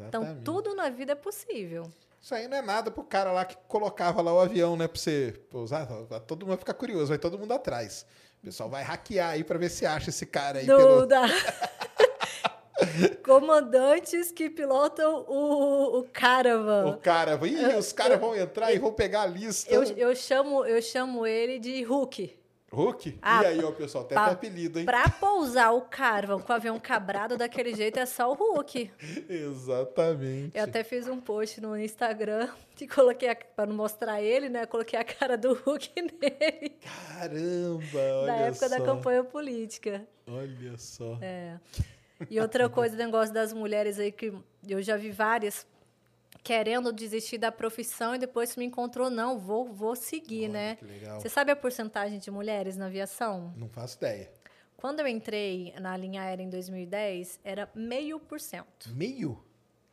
Então, 0.09 0.41
tudo 0.45 0.75
na 0.75 0.89
vida 0.89 1.13
é 1.13 1.15
possível. 1.15 1.91
Isso 2.21 2.35
aí 2.35 2.49
não 2.49 2.57
é 2.57 2.63
nada 2.63 2.91
pro 2.91 3.05
cara 3.05 3.31
lá 3.31 3.45
que 3.45 3.57
colocava 3.69 4.21
lá 4.21 4.33
o 4.33 4.41
avião, 4.41 4.77
né? 4.77 4.89
Pra 4.89 4.99
você 4.99 5.35
pousar. 5.51 5.87
Todo 6.27 6.41
mundo 6.41 6.49
vai 6.49 6.57
ficar 6.59 6.75
curioso, 6.75 7.09
vai 7.09 7.19
todo 7.19 7.39
mundo 7.39 7.53
atrás. 7.53 8.05
O 8.43 8.47
pessoal 8.47 8.69
vai 8.69 8.83
hackear 8.83 9.31
aí 9.31 9.45
pra 9.45 9.59
ver 9.59 9.69
se 9.69 9.87
acha 9.87 10.11
esse 10.11 10.27
cara 10.27 10.59
aí 10.59 10.67
pelo. 10.67 11.01
Duda. 11.01 11.23
Comandantes 13.25 14.31
que 14.31 14.51
pilotam 14.51 15.25
o, 15.29 15.99
o 15.99 16.05
Caravan. 16.05 16.87
O 16.87 16.99
cara, 16.99 17.39
Ih, 17.47 17.77
os 17.77 17.93
caras 17.93 18.21
vão 18.21 18.37
entrar 18.37 18.73
e 18.73 18.79
vão 18.79 18.93
pegar 18.93 19.23
a 19.23 19.27
lista. 19.27 19.73
Eu, 19.73 19.83
eu, 19.83 20.15
chamo, 20.15 20.65
eu 20.65 20.81
chamo 20.83 21.27
ele 21.27 21.59
de 21.59 21.83
Hulk. 21.83 22.37
Hulk? 22.73 23.19
Ah, 23.23 23.43
e 23.45 23.47
aí, 23.47 23.65
ó, 23.65 23.71
pessoal, 23.71 24.05
até 24.05 24.17
apelido, 24.17 24.79
hein? 24.81 24.85
Pra 24.85 25.09
pousar 25.09 25.73
o 25.73 25.83
Caravan 25.83 26.41
com 26.41 26.53
o 26.53 26.57
avião 26.57 26.81
quebrado 26.81 27.37
daquele 27.37 27.75
jeito 27.75 27.99
é 27.99 28.05
só 28.07 28.31
o 28.31 28.35
Hulk. 28.35 28.91
Exatamente. 29.29 30.51
Eu 30.57 30.65
até 30.65 30.83
fiz 30.83 31.07
um 31.09 31.21
post 31.21 31.61
no 31.61 31.79
Instagram 31.79 32.49
que 32.75 32.87
coloquei, 32.89 33.29
a, 33.31 33.37
pra 33.37 33.67
não 33.67 33.75
mostrar 33.75 34.21
ele, 34.21 34.49
né? 34.49 34.67
Coloquei 34.67 34.99
a 34.99 35.05
cara 35.05 35.37
do 35.39 35.55
Hulk 35.55 35.91
nele. 36.21 36.73
Caramba, 36.81 37.99
olha 38.23 38.27
Da 38.27 38.37
época 38.37 38.69
só. 38.69 38.79
da 38.79 38.85
campanha 38.85 39.23
política. 39.25 40.07
Olha 40.27 40.77
só. 40.77 41.19
É. 41.23 41.59
E 42.29 42.41
outra 42.41 42.69
coisa, 42.69 42.95
o 42.95 42.99
negócio 42.99 43.33
das 43.33 43.53
mulheres 43.53 43.99
aí, 43.99 44.11
que 44.11 44.33
eu 44.67 44.83
já 44.83 44.97
vi 44.97 45.11
várias 45.11 45.67
querendo 46.47 46.93
desistir 46.93 47.39
da 47.39 47.51
profissão 47.51 48.15
e 48.15 48.19
depois 48.19 48.55
me 48.55 48.65
encontrou, 48.65 49.11
não, 49.11 49.37
vou, 49.37 49.73
vou 49.73 49.97
seguir, 49.97 50.45
Olha, 50.45 50.53
né? 50.53 50.77
que 50.77 50.85
legal. 50.85 51.21
Você 51.21 51.29
sabe 51.29 51.51
a 51.51 51.57
porcentagem 51.57 52.21
de 52.21 52.31
mulheres 52.31 52.77
na 52.77 52.87
aviação? 52.87 53.53
Não 53.57 53.69
faço 53.69 53.97
ideia. 53.97 54.31
Quando 54.77 55.01
eu 55.01 55.09
entrei 55.09 55.75
na 55.81 55.97
linha 55.97 56.23
aérea 56.23 56.45
em 56.45 56.49
2010, 56.49 57.41
era 57.43 57.69
meio 57.75 58.21
por 58.21 58.39
cento. 58.39 58.95
Meio? 58.95 59.45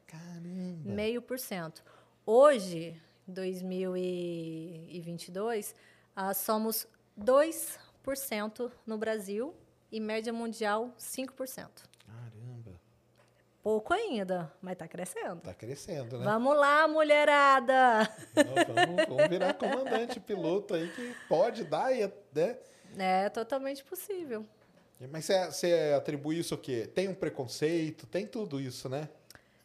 Caramba. 0.06 0.92
Meio 0.92 1.24
por 1.24 1.40
cento. 1.40 1.84
Hoje, 2.24 3.02
2022, 3.26 5.74
ah, 6.16 6.36
somos 6.36 6.88
2% 7.20 8.72
no 8.86 9.00
Brasil 9.00 9.56
e 9.92 10.00
média 10.00 10.32
mundial 10.32 10.94
5%. 11.00 11.68
Pouco 13.64 13.94
ainda, 13.94 14.52
mas 14.62 14.74
está 14.74 14.90
crescendo. 14.90 15.40
tá 15.40 15.54
crescendo, 15.54 16.20
né? 16.20 16.26
Vamos 16.26 16.54
lá, 16.58 16.86
mulherada! 16.86 18.02
Não, 18.36 18.76
vamos, 18.76 19.06
vamos 19.08 19.30
virar 19.30 19.54
comandante 19.54 20.20
piloto 20.20 20.74
aí 20.74 20.90
que 20.90 21.16
pode 21.30 21.64
dar, 21.64 21.96
e, 21.96 22.06
né? 22.34 22.58
É 23.26 23.30
totalmente 23.30 23.82
possível. 23.82 24.46
Mas 25.10 25.26
você, 25.26 25.46
você 25.46 25.94
atribui 25.96 26.40
isso 26.40 26.56
o 26.56 26.58
quê? 26.58 26.90
Tem 26.94 27.08
um 27.08 27.16
preconceito, 27.16 28.06
tem 28.06 28.28
tudo 28.28 28.60
isso, 28.60 28.90
né? 28.90 29.08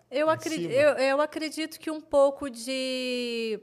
Eu, 0.09 0.31
acredito, 0.31 0.71
eu, 0.71 0.91
eu 0.97 1.21
acredito 1.21 1.79
que 1.79 1.91
um 1.91 2.01
pouco 2.01 2.49
de 2.49 3.61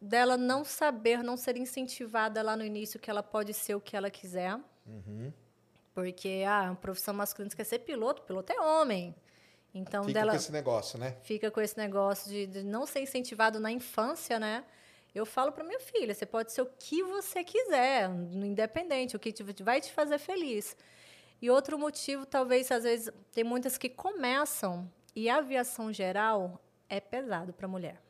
dela 0.00 0.36
não 0.36 0.64
saber, 0.64 1.22
não 1.22 1.36
ser 1.36 1.56
incentivada 1.56 2.42
lá 2.42 2.54
no 2.54 2.64
início 2.64 3.00
que 3.00 3.10
ela 3.10 3.22
pode 3.22 3.52
ser 3.54 3.74
o 3.74 3.80
que 3.80 3.96
ela 3.96 4.10
quiser. 4.10 4.58
Uhum. 4.86 5.32
Porque 5.94 6.44
ah, 6.46 6.64
uma 6.66 6.76
profissão 6.76 7.12
masculina 7.12 7.54
quer 7.54 7.64
ser 7.64 7.80
piloto, 7.80 8.22
piloto 8.22 8.52
é 8.52 8.60
homem. 8.60 9.14
Então 9.74 10.02
Fica 10.04 10.14
dela 10.18 10.30
com 10.32 10.36
esse 10.36 10.50
negócio, 10.52 10.98
né? 10.98 11.16
fica 11.22 11.50
com 11.50 11.60
esse 11.60 11.76
negócio 11.78 12.28
de, 12.30 12.46
de 12.46 12.62
não 12.62 12.86
ser 12.86 13.00
incentivado 13.00 13.60
na 13.60 13.70
infância, 13.70 14.38
né? 14.38 14.64
Eu 15.14 15.24
falo 15.26 15.50
para 15.52 15.64
minha 15.64 15.80
filha, 15.80 16.14
você 16.14 16.24
pode 16.26 16.52
ser 16.52 16.62
o 16.62 16.66
que 16.78 17.02
você 17.02 17.42
quiser, 17.44 18.08
independente, 18.10 19.16
o 19.16 19.18
que 19.18 19.32
te- 19.32 19.42
vai 19.62 19.80
te 19.80 19.90
fazer 19.92 20.18
feliz. 20.18 20.76
E 21.42 21.50
outro 21.50 21.78
motivo, 21.78 22.26
talvez, 22.26 22.70
às 22.70 22.84
vezes, 22.84 23.12
tem 23.32 23.42
muitas 23.42 23.76
que 23.78 23.88
começam 23.88 24.88
e 25.16 25.28
a 25.28 25.36
aviação 25.38 25.92
geral 25.92 26.60
é 26.88 27.00
pesado 27.00 27.52
para 27.52 27.66
mulher. 27.66 28.00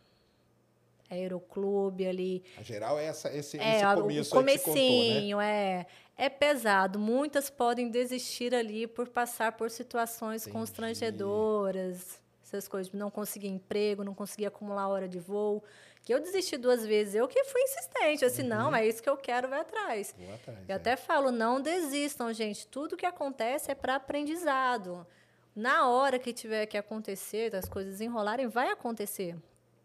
Aeroclube 1.10 2.06
ali, 2.06 2.44
A 2.58 2.62
geral 2.62 2.98
é 2.98 3.06
essa, 3.06 3.34
esse, 3.34 3.58
é, 3.58 3.76
esse 3.76 3.94
começo 3.94 4.34
o 4.34 4.34
você 4.34 4.34
contou, 4.34 4.44
né? 4.44 4.58
comecinho, 4.58 5.40
é, 5.40 5.86
é 6.16 6.28
pesado. 6.28 6.98
Muitas 6.98 7.50
podem 7.50 7.90
desistir 7.90 8.54
ali 8.54 8.86
por 8.86 9.08
passar 9.08 9.52
por 9.52 9.70
situações 9.70 10.42
Entendi. 10.42 10.56
constrangedoras, 10.56 12.20
essas 12.44 12.68
coisas, 12.68 12.92
não 12.92 13.10
conseguir 13.10 13.48
emprego, 13.48 14.04
não 14.04 14.14
conseguir 14.14 14.46
acumular 14.46 14.88
hora 14.88 15.08
de 15.08 15.18
voo. 15.18 15.62
Que 16.02 16.14
eu 16.14 16.20
desisti 16.20 16.56
duas 16.56 16.86
vezes, 16.86 17.14
eu 17.14 17.28
que 17.28 17.44
fui 17.44 17.60
insistente, 17.60 18.24
assim, 18.24 18.42
não, 18.42 18.74
é 18.74 18.86
isso 18.86 19.02
que 19.02 19.08
eu 19.08 19.18
quero, 19.18 19.48
vai 19.48 19.60
atrás. 19.60 20.14
Vou 20.18 20.34
atrás, 20.34 20.58
Eu 20.66 20.72
é. 20.72 20.76
até 20.76 20.96
falo, 20.96 21.30
não 21.30 21.60
desistam, 21.60 22.32
gente. 22.32 22.66
Tudo 22.66 22.96
que 22.96 23.04
acontece 23.04 23.70
é 23.70 23.74
para 23.74 23.96
aprendizado. 23.96 25.06
Na 25.54 25.88
hora 25.88 26.18
que 26.18 26.32
tiver 26.32 26.64
que 26.66 26.78
acontecer, 26.78 27.54
as 27.54 27.68
coisas 27.68 28.00
enrolarem, 28.00 28.48
vai 28.48 28.70
acontecer. 28.70 29.36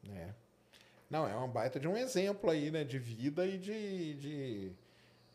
É. 0.09 0.29
Não, 1.09 1.27
é 1.27 1.35
uma 1.35 1.47
baita 1.47 1.79
de 1.79 1.87
um 1.87 1.95
exemplo 1.95 2.49
aí, 2.49 2.71
né? 2.71 2.83
De 2.83 2.97
vida 2.97 3.45
e 3.45 3.57
de, 3.57 4.13
de, 4.15 4.71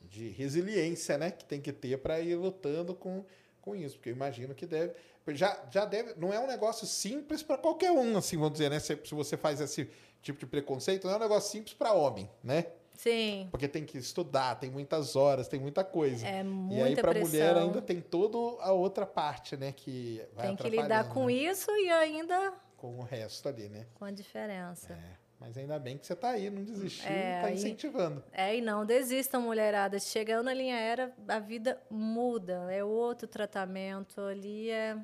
de 0.02 0.28
resiliência, 0.30 1.16
né? 1.16 1.30
Que 1.30 1.44
tem 1.44 1.60
que 1.60 1.72
ter 1.72 1.98
para 1.98 2.20
ir 2.20 2.34
lutando 2.34 2.94
com, 2.94 3.24
com 3.60 3.74
isso. 3.74 3.96
Porque 3.96 4.10
eu 4.10 4.14
imagino 4.14 4.54
que 4.54 4.66
deve. 4.66 4.94
Já, 5.28 5.62
já 5.70 5.84
deve. 5.84 6.14
Não 6.16 6.32
é 6.32 6.40
um 6.40 6.46
negócio 6.46 6.86
simples 6.86 7.42
para 7.42 7.56
qualquer 7.56 7.92
um, 7.92 8.16
assim, 8.16 8.36
vamos 8.36 8.52
dizer, 8.52 8.70
né? 8.70 8.80
Se, 8.80 8.98
se 9.04 9.14
você 9.14 9.36
faz 9.36 9.60
esse 9.60 9.88
tipo 10.22 10.38
de 10.38 10.46
preconceito, 10.46 11.06
não 11.06 11.14
é 11.14 11.16
um 11.16 11.20
negócio 11.20 11.50
simples 11.50 11.74
para 11.74 11.92
homem, 11.92 12.28
né? 12.42 12.66
Sim. 13.00 13.48
Porque 13.50 13.66
tem 13.66 13.86
que 13.86 13.96
estudar, 13.96 14.56
tem 14.56 14.70
muitas 14.70 15.16
horas, 15.16 15.48
tem 15.48 15.58
muita 15.58 15.82
coisa. 15.82 16.26
É 16.26 16.34
e 16.34 16.38
aí, 16.38 16.44
muita 16.44 17.00
para 17.00 17.18
mulher, 17.18 17.56
ainda 17.56 17.80
tem 17.80 17.98
toda 17.98 18.62
a 18.62 18.72
outra 18.72 19.06
parte, 19.06 19.56
né? 19.56 19.72
Que 19.72 20.22
vai 20.34 20.48
Tem 20.48 20.56
que 20.56 20.68
lidar 20.68 21.08
com 21.08 21.24
né? 21.26 21.32
isso 21.32 21.70
e 21.70 21.90
ainda 21.90 22.52
Com 22.76 22.98
o 22.98 23.02
resto 23.02 23.48
ali, 23.48 23.70
né? 23.70 23.86
com 23.94 24.04
a 24.04 24.10
diferença. 24.10 24.92
É, 24.92 25.16
mas 25.40 25.56
ainda 25.56 25.78
bem 25.78 25.96
que 25.96 26.06
você 26.06 26.14
tá 26.14 26.30
aí, 26.30 26.50
não 26.50 26.62
desistiu, 26.62 27.08
É, 27.10 27.40
tá 27.40 27.46
aí- 27.48 27.54
incentivando. 27.54 28.22
É, 28.30 28.54
e 28.56 28.60
não 28.60 28.84
desistam, 28.84 29.40
mulherada. 29.40 29.98
Chegando 29.98 30.44
na 30.44 30.54
linha 30.54 30.76
aérea, 30.76 31.12
a 31.26 31.38
vida 31.38 31.80
muda. 31.90 32.68
É 32.70 32.84
outro 32.84 33.26
tratamento 33.26 34.20
ali, 34.20 34.70
é... 34.70 34.96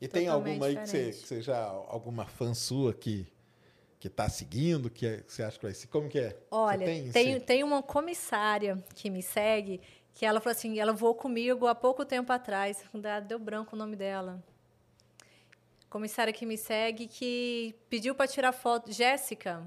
E 0.00 0.06
tem 0.08 0.28
alguma 0.28 0.66
aí 0.66 0.76
que 0.76 0.86
você, 0.86 0.96
diferente. 0.98 1.22
que 1.22 1.28
você 1.28 1.42
já, 1.42 1.58
alguma 1.64 2.24
fã 2.26 2.54
sua 2.54 2.92
que, 2.94 3.26
que 3.98 4.08
tá 4.08 4.28
seguindo, 4.28 4.88
que, 4.90 5.06
é- 5.06 5.16
que 5.22 5.32
você 5.32 5.42
acha 5.42 5.58
que 5.58 5.64
vai 5.64 5.74
ser? 5.74 5.86
Como 5.88 6.08
que 6.08 6.18
é? 6.18 6.28
Você 6.30 6.36
Olha, 6.50 6.86
tem, 6.86 7.10
tem, 7.10 7.40
tem 7.40 7.64
uma 7.64 7.82
comissária 7.82 8.82
que 8.94 9.10
me 9.10 9.22
segue, 9.22 9.80
que 10.14 10.24
ela 10.24 10.40
falou 10.40 10.52
assim, 10.52 10.78
ela 10.78 10.92
voou 10.92 11.14
comigo 11.14 11.66
há 11.66 11.74
pouco 11.74 12.04
tempo 12.04 12.32
atrás. 12.32 12.82
Deu 13.26 13.38
branco 13.38 13.74
o 13.74 13.78
nome 13.78 13.94
dela. 13.96 14.42
Comissária 15.90 16.32
que 16.32 16.46
me 16.46 16.56
segue, 16.56 17.08
que 17.08 17.74
pediu 17.90 18.14
para 18.14 18.28
tirar 18.28 18.52
foto. 18.52 18.92
Jéssica, 18.92 19.60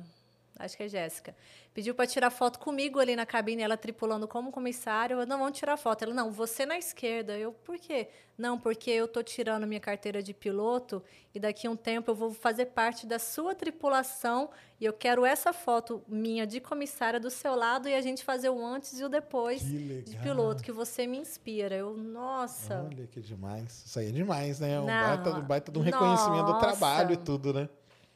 acho 0.57 0.77
que 0.77 0.84
é 0.84 0.88
Jéssica. 0.88 1.35
Pediu 1.73 1.95
para 1.95 2.05
tirar 2.05 2.30
foto 2.30 2.59
comigo 2.59 2.99
ali 2.99 3.15
na 3.15 3.25
cabine, 3.25 3.63
ela 3.63 3.75
tripulando 3.75 4.27
como 4.27 4.51
comissário. 4.51 5.19
Eu, 5.19 5.25
não, 5.25 5.39
vamos 5.39 5.57
tirar 5.57 5.75
foto. 5.75 6.03
Ela, 6.03 6.13
não, 6.13 6.31
você 6.31 6.65
na 6.65 6.77
esquerda. 6.77 7.38
Eu, 7.38 7.51
por 7.51 7.77
quê? 7.80 8.09
Não, 8.38 8.59
porque 8.59 8.91
eu 8.91 9.07
tô 9.07 9.23
tirando 9.23 9.65
minha 9.65 9.80
carteira 9.80 10.21
de 10.21 10.34
piloto 10.34 11.03
e 11.34 11.39
daqui 11.39 11.67
a 11.67 11.71
um 11.71 11.75
tempo 11.75 12.11
eu 12.11 12.15
vou 12.15 12.31
fazer 12.31 12.67
parte 12.67 13.05
da 13.05 13.17
sua 13.19 13.55
tripulação 13.55 14.49
e 14.80 14.85
eu 14.85 14.93
quero 14.93 15.25
essa 15.25 15.53
foto 15.53 16.03
minha 16.07 16.45
de 16.45 16.59
comissária 16.59 17.19
do 17.19 17.30
seu 17.30 17.55
lado 17.55 17.88
e 17.88 17.95
a 17.95 18.01
gente 18.01 18.23
fazer 18.23 18.49
o 18.49 18.65
antes 18.65 18.99
e 18.99 19.03
o 19.03 19.09
depois 19.09 19.61
de 19.63 20.17
piloto, 20.21 20.63
que 20.63 20.71
você 20.71 21.07
me 21.07 21.17
inspira. 21.17 21.75
Eu, 21.75 21.95
nossa. 21.95 22.84
Olha 22.84 23.07
que 23.07 23.21
demais. 23.21 23.84
Isso 23.85 23.99
aí 23.99 24.09
é 24.09 24.11
demais, 24.11 24.59
né? 24.59 24.73
É 24.73 24.80
um 24.80 24.85
Não, 24.85 25.07
baita, 25.07 25.41
baita 25.41 25.71
de 25.71 25.80
um 25.80 25.81
reconhecimento 25.81 26.45
do 26.45 26.53
nossa. 26.53 26.67
trabalho 26.67 27.13
e 27.13 27.17
tudo, 27.17 27.53
né? 27.53 27.69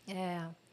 É. 0.08 0.67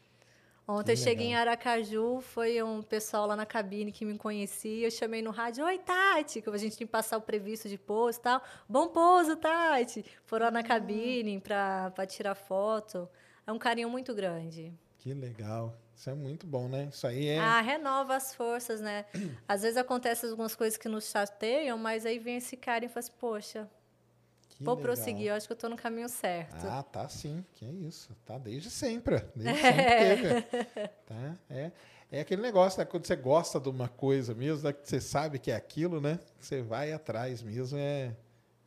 Ontem 0.67 0.93
eu 0.93 0.97
cheguei 0.97 1.27
em. 1.27 1.35
Aracaju, 1.35 2.21
foi 2.21 2.63
um 2.63 2.83
pessoal 2.83 3.27
lá 3.27 3.37
na 3.37 3.45
cabine 3.45 3.93
que 3.93 4.05
me 4.05 4.17
conhecia. 4.17 4.87
Eu 4.87 4.91
chamei 4.91 5.21
no 5.21 5.31
rádio, 5.31 5.65
oi, 5.65 5.79
Tati, 5.79 6.41
que 6.41 6.49
a 6.49 6.57
gente 6.57 6.77
tinha 6.77 6.87
que 6.87 6.93
passar 6.93 7.19
o 7.19 7.21
previsto 7.21 7.69
de 7.69 7.77
pouso 7.77 8.19
e 8.19 8.23
tal. 8.23 8.43
Bom 8.69 8.89
pouso, 8.89 9.37
Tati. 9.37 10.05
Foram 10.25 10.47
lá 10.47 10.51
na 10.51 10.63
cabine 10.63 11.39
para 11.39 12.07
tirar 12.07 12.35
foto. 12.35 13.09
É 13.47 13.53
um 13.53 13.59
carinho 13.59 13.91
muito 13.91 14.15
grande. 14.15 14.73
Que 14.99 15.13
legal. 15.13 15.75
Isso 15.95 16.09
é 16.09 16.15
muito 16.15 16.47
bom, 16.47 16.67
né? 16.67 16.89
Isso 16.91 17.07
aí 17.07 17.29
é. 17.29 17.39
Ah, 17.39 17.61
renova 17.61 18.17
as 18.17 18.35
forças, 18.35 18.81
né? 18.81 19.05
Às 19.47 19.63
vezes 19.63 19.77
acontecem 19.77 20.31
algumas 20.31 20.57
coisas 20.57 20.79
que 20.79 20.89
nos 20.89 21.09
chateiam, 21.09 21.77
mas 21.77 22.05
aí 22.07 22.19
vem 22.19 22.37
esse 22.37 22.57
cara 22.57 22.85
e 22.85 22.89
fala 22.89 23.01
assim, 23.01 23.13
poxa, 23.21 23.71
que 24.65 24.67
vou 24.67 24.75
legal. 24.77 24.95
prosseguir, 24.95 25.27
eu 25.29 25.35
acho 25.35 25.47
que 25.47 25.53
eu 25.53 25.57
estou 25.57 25.71
no 25.71 25.77
caminho 25.77 26.09
certo. 26.09 26.65
Ah, 26.67 26.83
tá 26.83 27.09
sim. 27.09 27.45
Que 27.55 27.65
é 27.65 27.71
isso. 27.71 28.11
Tá 28.25 28.39
desde 28.39 28.71
sempre. 28.71 29.21
Desde 29.35 29.61
sempre 29.63 30.43
teve. 30.43 30.43
Tá? 31.07 31.37
É, 31.51 31.71
é 32.11 32.21
aquele 32.21 32.43
negócio, 32.43 32.79
né? 32.79 32.85
Quando 32.85 33.07
você 33.07 33.17
gosta 33.17 33.59
de 33.61 33.69
uma 33.69 33.89
coisa 33.89 34.35
mesmo, 34.35 34.65
né? 34.65 34.73
que 34.73 34.89
você 34.89 35.01
sabe 35.01 35.39
que 35.39 35.51
é 35.51 35.57
aquilo, 35.57 36.01
né? 36.01 36.19
Você 36.41 36.63
vai 36.63 36.93
atrás 36.93 37.43
mesmo. 37.43 37.79
É, 37.79 38.15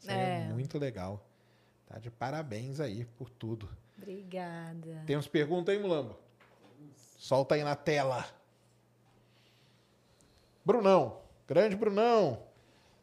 é 0.08 0.14
É. 0.14 0.48
muito 0.54 0.78
legal. 0.78 1.24
Tá 1.88 2.00
de 2.00 2.10
parabéns 2.12 2.80
aí 2.80 3.06
por 3.18 3.30
tudo. 3.30 3.70
Obrigada. 3.98 5.04
Temos 5.06 5.28
pergunta 5.28 5.72
aí, 5.72 5.80
Mulambo? 5.80 6.18
Solta 7.18 7.56
aí 7.56 7.64
na 7.64 7.76
tela. 7.76 8.26
Brunão. 10.66 11.22
Grande 11.48 11.76
Brunão. 11.76 12.44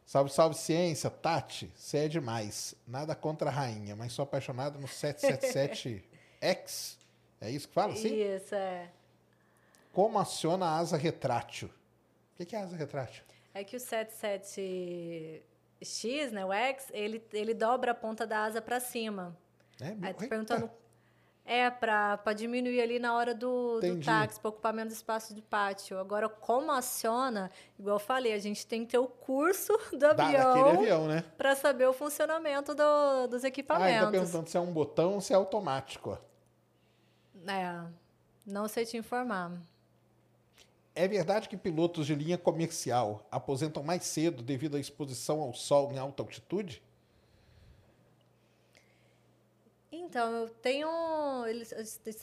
Salve, 0.05 0.31
salve, 0.31 0.55
ciência. 0.55 1.09
Tati, 1.09 1.71
você 1.75 2.05
é 2.05 2.07
demais. 2.07 2.75
Nada 2.87 3.15
contra 3.15 3.49
a 3.49 3.51
rainha, 3.51 3.95
mas 3.95 4.13
sou 4.13 4.21
apaixonado 4.23 4.79
no 4.79 4.87
777X. 4.87 6.97
É 7.41 7.49
isso 7.49 7.67
que 7.67 7.73
fala, 7.73 7.93
assim? 7.93 8.13
Isso, 8.13 8.53
é. 8.53 8.91
Como 9.91 10.19
aciona 10.19 10.67
a 10.67 10.77
asa 10.77 10.95
retrátil? 10.95 11.71
O 12.39 12.45
que 12.45 12.55
é 12.55 12.59
asa 12.59 12.75
retrátil? 12.75 13.23
É 13.53 13.63
que 13.63 13.75
o 13.75 13.79
77X, 13.79 15.41
né, 16.31 16.45
o 16.45 16.53
X, 16.53 16.87
ele, 16.91 17.23
ele 17.33 17.53
dobra 17.53 17.91
a 17.91 17.95
ponta 17.95 18.27
da 18.27 18.43
asa 18.43 18.61
para 18.61 18.79
cima. 18.79 19.35
É, 19.79 19.95
Aí 20.01 20.13
tu 20.13 20.27
perguntando. 20.27 20.69
É, 21.47 21.69
para 21.69 22.33
diminuir 22.35 22.81
ali 22.81 22.97
na 22.97 23.13
hora 23.15 23.35
do, 23.35 23.79
do 23.79 23.99
táxi, 24.03 24.39
para 24.39 24.49
ocupar 24.49 24.73
menos 24.73 24.93
espaço 24.93 25.31
de 25.31 25.43
pátio. 25.43 25.99
Agora, 25.99 26.27
como 26.27 26.71
aciona, 26.71 27.51
igual 27.77 27.97
eu 27.97 27.99
falei, 27.99 28.33
a 28.33 28.39
gente 28.39 28.65
tem 28.65 28.83
que 28.83 28.91
ter 28.93 28.97
o 28.97 29.07
curso 29.07 29.71
do 29.93 29.97
Da, 29.99 30.09
avião 30.25 30.69
avião, 30.71 31.07
né? 31.07 31.23
para 31.37 31.55
saber 31.55 31.85
o 31.87 31.93
funcionamento 31.93 32.73
do- 32.73 33.27
dos 33.27 33.43
Ah, 33.43 33.47
ele 33.47 33.53
tá 33.53 33.59
equipamentos. 33.59 34.09
perguntando 34.11 34.49
se 34.49 34.57
é 34.57 34.59
um 34.59 34.73
botão 34.73 35.13
ou 35.13 35.21
se 35.21 35.33
é 35.33 35.35
automático. 35.35 36.17
é, 37.47 37.85
não 38.45 38.67
sei 38.67 38.85
te 38.85 38.97
informar. 38.97 39.51
É 40.95 41.07
verdade 41.07 41.49
que 41.49 41.57
pilotos 41.57 42.07
de 42.07 42.15
linha 42.15 42.37
comercial 42.37 43.27
aposentam 43.29 43.83
mais 43.83 44.03
cedo 44.05 44.41
devido 44.41 44.77
à 44.77 44.79
exposição 44.79 45.41
ao 45.41 45.53
sol 45.53 45.91
em 45.91 45.97
alta 45.99 46.23
altitude? 46.23 46.81
Então, 50.05 50.31
eu 50.41 50.49
tenho. 50.49 50.87
Eles, 51.47 51.73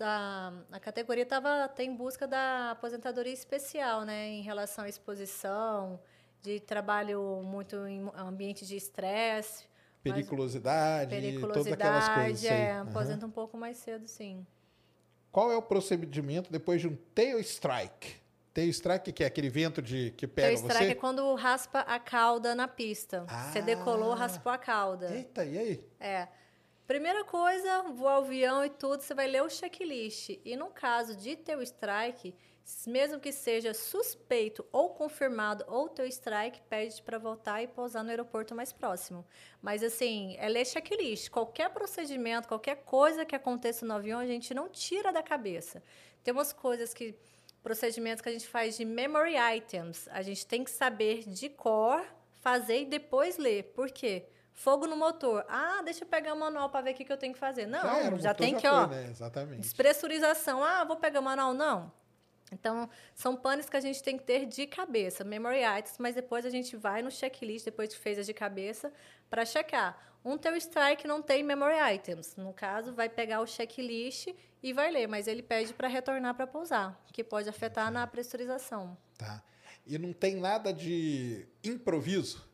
a, 0.01 0.53
a 0.71 0.81
categoria 0.81 1.27
tava, 1.27 1.69
tem 1.69 1.91
em 1.91 1.97
busca 1.97 2.27
da 2.27 2.71
aposentadoria 2.73 3.33
especial, 3.33 4.03
né? 4.05 4.29
Em 4.29 4.43
relação 4.43 4.85
à 4.85 4.89
exposição, 4.89 6.01
de 6.41 6.61
trabalho 6.61 7.41
muito 7.45 7.77
em 7.87 8.09
ambiente 8.17 8.65
de 8.67 8.77
estresse. 8.77 9.65
mas 10.05 10.15
Periculosidade, 10.15 11.39
todas 11.41 11.67
aquelas 11.67 12.09
coisas. 12.09 12.41
Periculosidade, 12.41 12.47
aí. 12.49 12.61
é, 12.69 12.73
Aham. 12.73 12.89
aposenta 12.91 13.27
um 13.27 13.31
pouco 13.31 13.57
mais 13.57 13.77
cedo, 13.79 14.07
sim. 14.09 14.47
Qual 15.31 15.51
é 15.51 15.57
o 15.57 15.63
procedimento 15.63 16.51
depois 16.53 16.81
de 16.81 16.89
um 16.89 16.97
tail 17.15 17.39
strike? 17.41 18.21
Tail 18.53 18.69
strike, 18.69 19.13
que 19.13 19.25
é 19.25 19.27
aquele 19.27 19.49
vento 19.49 19.81
de 19.81 20.11
que 20.11 20.27
Tail 20.27 20.55
pega 20.59 20.69
strike 20.69 20.85
você? 20.85 20.91
é 20.93 20.95
quando 20.95 21.35
raspa 21.35 21.81
a 21.81 21.99
cauda 21.99 22.55
na 22.55 22.69
pista. 22.69 23.25
Você 23.51 23.61
Ah. 23.61 23.63
decolou, 23.63 24.13
raspou 24.15 24.53
a 24.53 24.59
cauda. 24.59 25.11
Eita, 25.15 25.43
e 25.45 25.59
aí? 25.59 25.89
É. 25.99 26.29
Primeira 26.93 27.25
coisa, 27.25 27.85
voar 27.85 28.21
o 28.21 28.25
avião 28.25 28.63
e 28.63 28.69
tudo, 28.69 29.01
você 29.01 29.15
vai 29.15 29.27
ler 29.27 29.43
o 29.43 29.49
checklist. 29.49 30.39
E 30.45 30.55
no 30.55 30.67
caso 30.67 31.17
de 31.17 31.35
teu 31.37 31.63
strike, 31.63 32.35
mesmo 32.87 33.19
que 33.19 33.33
seja 33.33 33.73
suspeito 33.73 34.63
ou 34.71 34.91
confirmado 34.91 35.65
ou 35.69 35.89
teu 35.89 36.05
strike, 36.05 36.61
pede 36.69 37.01
para 37.01 37.17
voltar 37.17 37.63
e 37.63 37.67
pousar 37.67 38.05
no 38.05 38.11
aeroporto 38.11 38.55
mais 38.55 38.75
próximo. 38.75 39.25
Mas 39.63 39.83
assim, 39.83 40.37
é 40.39 40.47
ler 40.51 40.67
checklist. 40.67 41.31
Qualquer 41.31 41.71
procedimento, 41.71 42.47
qualquer 42.47 42.85
coisa 42.85 43.25
que 43.25 43.35
aconteça 43.35 43.87
no 43.87 43.95
avião, 43.95 44.21
a 44.21 44.27
gente 44.27 44.53
não 44.53 44.69
tira 44.69 45.11
da 45.11 45.23
cabeça. 45.23 45.83
Tem 46.23 46.35
umas 46.35 46.53
coisas 46.53 46.93
que 46.93 47.15
procedimentos 47.63 48.21
que 48.21 48.29
a 48.29 48.33
gente 48.33 48.47
faz 48.47 48.77
de 48.77 48.85
memory 48.85 49.37
items, 49.57 50.09
a 50.09 50.21
gente 50.21 50.47
tem 50.47 50.63
que 50.63 50.71
saber 50.71 51.27
de 51.27 51.49
cor, 51.49 52.05
fazer 52.43 52.83
e 52.83 52.85
depois 52.85 53.39
ler. 53.39 53.73
Por 53.75 53.91
quê? 53.91 54.27
Fogo 54.53 54.87
no 54.87 54.97
motor. 54.97 55.45
Ah, 55.49 55.81
deixa 55.85 56.05
eu 56.05 56.09
pegar 56.09 56.35
o 56.35 56.39
manual 56.39 56.69
para 56.71 56.83
ver 56.83 56.91
o 56.93 56.95
que, 56.95 57.05
que 57.05 57.13
eu 57.13 57.17
tenho 57.17 57.33
que 57.33 57.39
fazer. 57.39 57.67
Não, 57.67 57.81
já, 57.81 57.99
era, 57.99 58.11
motor 58.11 58.35
tem 58.35 58.55
que, 58.55 58.61
foi, 58.61 58.71
ó, 58.71 58.87
né? 58.87 59.09
Exatamente. 59.11 59.61
despressurização. 59.61 60.63
Ah, 60.63 60.85
vou 60.85 60.97
pegar 60.97 61.21
o 61.21 61.23
manual. 61.23 61.55
Não. 61.55 61.93
Então, 62.53 62.89
são 63.15 63.35
panes 63.35 63.69
que 63.69 63.77
a 63.77 63.81
gente 63.81 64.03
tem 64.03 64.19
que 64.19 64.25
ter 64.25 64.45
de 64.45 64.67
cabeça, 64.67 65.25
memory 65.25 65.63
items, 65.79 65.97
mas 65.99 66.15
depois 66.15 66.45
a 66.45 66.51
gente 66.51 66.77
vai 66.77 67.01
no 67.01 67.11
checklist, 67.11 67.65
depois 67.65 67.89
que 67.95 67.99
fez 67.99 68.19
as 68.19 68.27
de 68.27 68.35
cabeça, 68.35 68.93
para 69.31 69.45
checar. 69.45 69.99
Um 70.25 70.37
teu 70.37 70.55
strike 70.57 71.09
não 71.09 71.23
tem 71.23 71.43
memory 71.43 71.95
items. 71.95 72.37
No 72.37 72.53
caso, 72.53 72.93
vai 72.93 73.09
pegar 73.09 73.41
o 73.41 73.47
checklist 73.47 74.29
e 74.63 74.73
vai 74.73 74.91
ler, 74.91 75.09
mas 75.09 75.27
ele 75.27 75.43
pede 75.43 75.73
para 75.73 75.89
retornar 75.89 76.35
para 76.35 76.47
pousar, 76.47 77.03
que 77.13 77.25
pode 77.25 77.49
afetar 77.49 77.91
na 77.91 78.07
pressurização. 78.07 78.97
Tá. 79.17 79.43
E 79.85 79.99
não 79.99 80.13
tem 80.13 80.37
nada 80.37 80.73
de 80.73 81.49
improviso? 81.65 82.47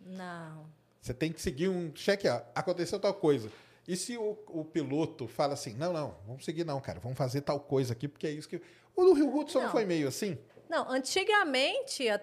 Não. 0.00 0.77
Você 1.00 1.14
tem 1.14 1.32
que 1.32 1.40
seguir 1.40 1.68
um 1.68 1.94
cheque, 1.94 2.26
aconteceu 2.54 2.98
tal 2.98 3.14
coisa. 3.14 3.50
E 3.86 3.96
se 3.96 4.18
o, 4.18 4.36
o 4.48 4.64
piloto 4.64 5.26
fala 5.26 5.54
assim, 5.54 5.74
não, 5.74 5.92
não, 5.92 6.14
vamos 6.26 6.44
seguir 6.44 6.64
não, 6.64 6.80
cara, 6.80 7.00
vamos 7.00 7.16
fazer 7.16 7.40
tal 7.40 7.58
coisa 7.60 7.92
aqui, 7.92 8.06
porque 8.08 8.26
é 8.26 8.30
isso 8.30 8.48
que... 8.48 8.60
O 8.94 9.04
do 9.04 9.12
Rio 9.14 9.34
Hudson 9.34 9.58
não 9.60 9.64
Não. 9.66 9.72
foi 9.72 9.84
meio 9.84 10.08
assim? 10.08 10.36
Não, 10.68 10.90
antigamente, 10.90 12.08
a- 12.08 12.20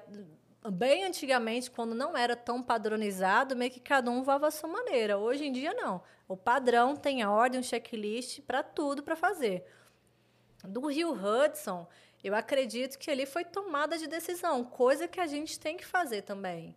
bem 0.72 1.06
antigamente, 1.06 1.72
quando 1.72 1.96
não 1.96 2.16
era 2.16 2.36
tão 2.36 2.62
padronizado, 2.62 3.56
meio 3.56 3.72
que 3.72 3.80
cada 3.80 4.12
um 4.12 4.22
voava 4.24 4.48
à 4.48 4.52
sua 4.52 4.70
maneira. 4.70 5.18
Hoje 5.18 5.46
em 5.46 5.52
dia, 5.52 5.74
não. 5.74 6.04
O 6.28 6.36
padrão 6.38 6.96
tem 6.96 7.24
a 7.24 7.32
ordem, 7.32 7.60
um 7.60 7.64
checklist 7.64 8.42
para 8.42 8.62
tudo 8.62 9.02
para 9.02 9.16
fazer. 9.16 9.64
Do 10.64 10.86
Rio 10.88 11.12
Hudson, 11.14 11.88
eu 12.24 12.36
acredito 12.36 12.98
que 13.00 13.10
ali 13.10 13.26
foi 13.26 13.46
tomada 13.46 13.98
de 13.98 14.08
decisão, 14.08 14.64
coisa 14.64 15.08
que 15.08 15.20
a 15.20 15.28
gente 15.28 15.60
tem 15.60 15.78
que 15.78 15.86
fazer 15.86 16.24
também. 16.24 16.76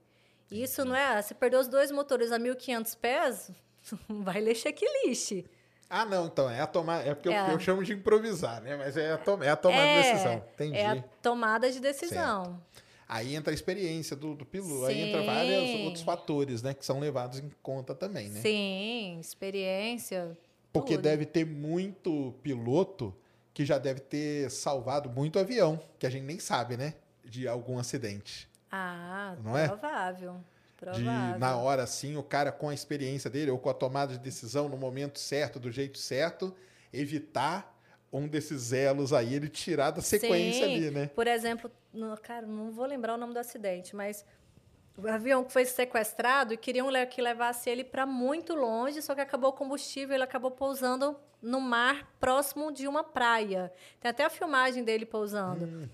Isso 0.50 0.84
não 0.84 0.94
é. 0.94 1.20
Você 1.20 1.34
perdeu 1.34 1.60
os 1.60 1.68
dois 1.68 1.90
motores 1.90 2.32
a 2.32 2.38
1.500 2.38 2.96
pés, 2.98 3.50
vai 4.08 4.40
ler 4.40 4.54
checklist. 4.54 5.44
Ah, 5.90 6.04
não, 6.04 6.26
então, 6.26 6.50
é 6.50 6.60
a 6.60 6.66
tomada... 6.66 7.04
É 7.04 7.14
porque 7.14 7.28
eu- 7.28 7.32
É. 7.32 7.52
Eu, 7.52 7.58
chamo 7.58 7.82
de 7.82 7.94
improvisar, 7.94 8.60
né? 8.60 8.76
Mas 8.76 8.96
é 8.96 9.12
a, 9.12 9.18
to, 9.18 9.42
é 9.42 9.48
a 9.48 9.56
tomada 9.56 9.86
de 9.86 10.02
decisão, 10.12 10.44
entendi. 10.54 10.76
É 10.76 10.86
a 10.86 11.02
tomada 11.22 11.72
de 11.72 11.80
decisão. 11.80 12.60
Aí 13.08 13.34
entra 13.34 13.50
a 13.50 13.54
experiência 13.54 14.14
do, 14.14 14.34
do 14.34 14.44
piloto, 14.44 14.84
aí 14.84 15.00
entra 15.00 15.20
Sim. 15.20 15.26
vários 15.26 15.80
outros 15.86 16.02
fatores, 16.02 16.62
né? 16.62 16.74
Que 16.74 16.84
são 16.84 17.00
levados 17.00 17.38
em 17.38 17.50
conta 17.62 17.94
também, 17.94 18.28
né? 18.28 18.40
Sim, 18.42 19.18
experiência. 19.18 20.36
Porque 20.70 20.94
tudo. 20.94 21.04
deve 21.04 21.24
ter 21.24 21.46
muito 21.46 22.34
piloto 22.42 23.16
que 23.54 23.64
já 23.64 23.78
deve 23.78 24.00
ter 24.00 24.50
salvado 24.50 25.08
muito 25.08 25.38
avião, 25.38 25.80
que 25.98 26.06
a 26.06 26.10
gente 26.10 26.24
nem 26.24 26.38
sabe, 26.38 26.76
né? 26.76 26.94
De 27.24 27.48
algum 27.48 27.78
acidente. 27.78 28.47
Ah, 28.70 29.36
Não 29.42 29.56
é? 29.56 29.66
provável. 29.66 30.34
De, 30.34 30.78
Provável. 30.78 31.38
na 31.40 31.56
hora, 31.56 31.82
assim, 31.82 32.16
o 32.16 32.22
cara 32.22 32.52
com 32.52 32.68
a 32.68 32.74
experiência 32.74 33.28
dele, 33.28 33.50
ou 33.50 33.58
com 33.58 33.68
a 33.68 33.74
tomada 33.74 34.12
de 34.12 34.18
decisão 34.20 34.68
no 34.68 34.76
momento 34.76 35.18
certo, 35.18 35.58
do 35.58 35.72
jeito 35.72 35.98
certo, 35.98 36.54
evitar 36.92 37.76
um 38.12 38.28
desses 38.28 38.72
elos 38.72 39.12
aí, 39.12 39.34
ele 39.34 39.48
tirar 39.48 39.90
da 39.90 40.00
sequência 40.00 40.66
Sim. 40.66 40.74
ali, 40.74 40.90
né? 40.90 41.10
Por 41.14 41.26
exemplo, 41.26 41.70
no, 41.92 42.16
cara, 42.16 42.46
não 42.46 42.70
vou 42.70 42.86
lembrar 42.86 43.14
o 43.14 43.16
nome 43.16 43.34
do 43.34 43.38
acidente, 43.38 43.94
mas 43.94 44.24
o 44.96 45.06
avião 45.08 45.44
que 45.44 45.52
foi 45.52 45.64
sequestrado 45.64 46.54
e 46.54 46.56
queriam 46.56 46.88
que 47.06 47.20
levasse 47.20 47.68
ele 47.68 47.84
para 47.84 48.06
muito 48.06 48.54
longe, 48.54 49.02
só 49.02 49.14
que 49.14 49.20
acabou 49.20 49.50
o 49.50 49.52
combustível, 49.52 50.14
ele 50.14 50.24
acabou 50.24 50.50
pousando 50.50 51.16
no 51.40 51.60
mar 51.60 52.10
próximo 52.18 52.72
de 52.72 52.88
uma 52.88 53.04
praia. 53.04 53.72
Tem 54.00 54.10
até 54.10 54.24
a 54.24 54.30
filmagem 54.30 54.82
dele 54.82 55.06
pousando. 55.06 55.64
Hum. 55.64 55.88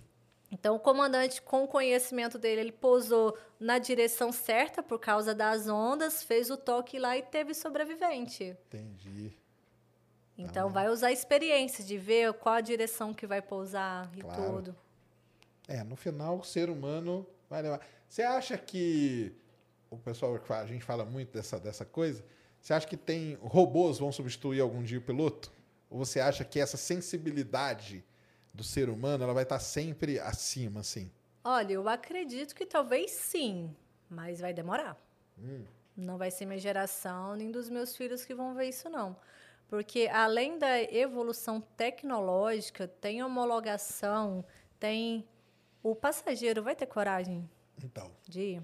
Então, 0.54 0.76
o 0.76 0.78
comandante, 0.78 1.42
com 1.42 1.64
o 1.64 1.68
conhecimento 1.68 2.38
dele, 2.38 2.60
ele 2.60 2.72
pousou 2.72 3.36
na 3.58 3.80
direção 3.80 4.30
certa 4.30 4.84
por 4.84 5.00
causa 5.00 5.34
das 5.34 5.66
ondas, 5.66 6.22
fez 6.22 6.48
o 6.48 6.56
toque 6.56 6.96
lá 6.96 7.18
e 7.18 7.22
teve 7.22 7.52
sobrevivente. 7.52 8.56
Entendi. 8.68 9.36
Então, 10.38 10.70
vai 10.70 10.88
usar 10.88 11.08
a 11.08 11.12
experiência 11.12 11.82
de 11.82 11.98
ver 11.98 12.32
qual 12.34 12.54
a 12.54 12.60
direção 12.60 13.12
que 13.12 13.26
vai 13.26 13.42
pousar 13.42 14.08
e 14.16 14.20
Claro. 14.20 14.42
tudo. 14.44 14.76
É, 15.66 15.82
no 15.82 15.96
final, 15.96 16.38
o 16.38 16.44
ser 16.44 16.70
humano 16.70 17.26
vai 17.50 17.60
levar. 17.60 17.80
Você 18.08 18.22
acha 18.22 18.56
que. 18.56 19.34
O 19.90 19.96
pessoal 19.96 20.38
que 20.38 20.52
a 20.52 20.66
gente 20.66 20.84
fala 20.84 21.04
muito 21.04 21.32
dessa, 21.32 21.58
dessa 21.58 21.84
coisa. 21.84 22.24
Você 22.60 22.72
acha 22.72 22.86
que 22.86 22.96
tem. 22.96 23.36
Robôs 23.42 23.98
vão 23.98 24.12
substituir 24.12 24.60
algum 24.60 24.84
dia 24.84 24.98
o 24.98 25.02
piloto? 25.02 25.52
Ou 25.90 25.98
você 25.98 26.20
acha 26.20 26.44
que 26.44 26.60
essa 26.60 26.76
sensibilidade 26.76 28.04
do 28.54 28.62
ser 28.62 28.88
humano 28.88 29.24
ela 29.24 29.34
vai 29.34 29.42
estar 29.42 29.58
sempre 29.58 30.18
acima, 30.20 30.80
assim? 30.80 31.10
Olha, 31.42 31.72
eu 31.74 31.88
acredito 31.88 32.54
que 32.54 32.64
talvez 32.64 33.10
sim, 33.10 33.74
mas 34.08 34.40
vai 34.40 34.54
demorar. 34.54 34.96
Não 35.96 36.16
vai 36.16 36.30
ser 36.30 36.46
minha 36.46 36.58
geração 36.58 37.34
nem 37.34 37.50
dos 37.50 37.68
meus 37.68 37.94
filhos 37.96 38.24
que 38.24 38.34
vão 38.34 38.54
ver 38.54 38.68
isso, 38.68 38.88
não. 38.88 39.16
Porque 39.68 40.08
além 40.12 40.58
da 40.58 40.80
evolução 40.82 41.60
tecnológica, 41.60 42.86
tem 42.86 43.22
homologação, 43.22 44.44
tem. 44.78 45.26
O 45.82 45.94
passageiro 45.94 46.62
vai 46.62 46.74
ter 46.74 46.86
coragem 46.86 47.48
Então, 47.82 48.10
de 48.26 48.40
ir? 48.40 48.62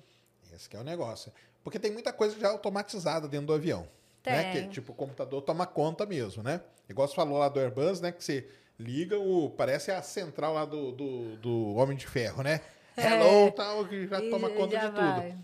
esse 0.54 0.68
que 0.68 0.76
é 0.76 0.80
o 0.80 0.84
negócio. 0.84 1.32
Porque 1.62 1.78
tem 1.78 1.92
muita 1.92 2.12
coisa 2.12 2.38
já 2.38 2.48
automatizada 2.48 3.28
dentro 3.28 3.48
do 3.48 3.52
avião. 3.52 3.82
Né? 4.24 4.52
Tem. 4.52 4.64
Que, 4.64 4.68
tipo, 4.68 4.92
o 4.92 4.94
computador 4.94 5.42
toma 5.42 5.66
conta 5.66 6.06
mesmo, 6.06 6.42
né? 6.42 6.62
Igual 6.88 7.06
você 7.08 7.14
falou 7.14 7.38
lá 7.38 7.48
do 7.48 7.60
Airbus, 7.60 8.00
né? 8.00 8.12
Que 8.12 8.22
você 8.24 8.48
liga 8.80 9.18
o. 9.18 9.50
Parece 9.50 9.90
a 9.90 10.02
central 10.02 10.54
lá 10.54 10.64
do, 10.64 10.92
do, 10.92 11.36
do 11.36 11.74
Homem 11.74 11.96
de 11.96 12.06
Ferro, 12.06 12.42
né? 12.42 12.60
Hello, 12.96 13.50
tal, 13.52 13.86
que 13.86 14.06
já 14.06 14.20
E 14.20 14.30
toma 14.30 14.50
conta 14.50 14.76
É. 14.76 14.80
já 14.80 14.88
de 14.88 14.94
tudo. 14.94 15.06
vai. 15.16 15.36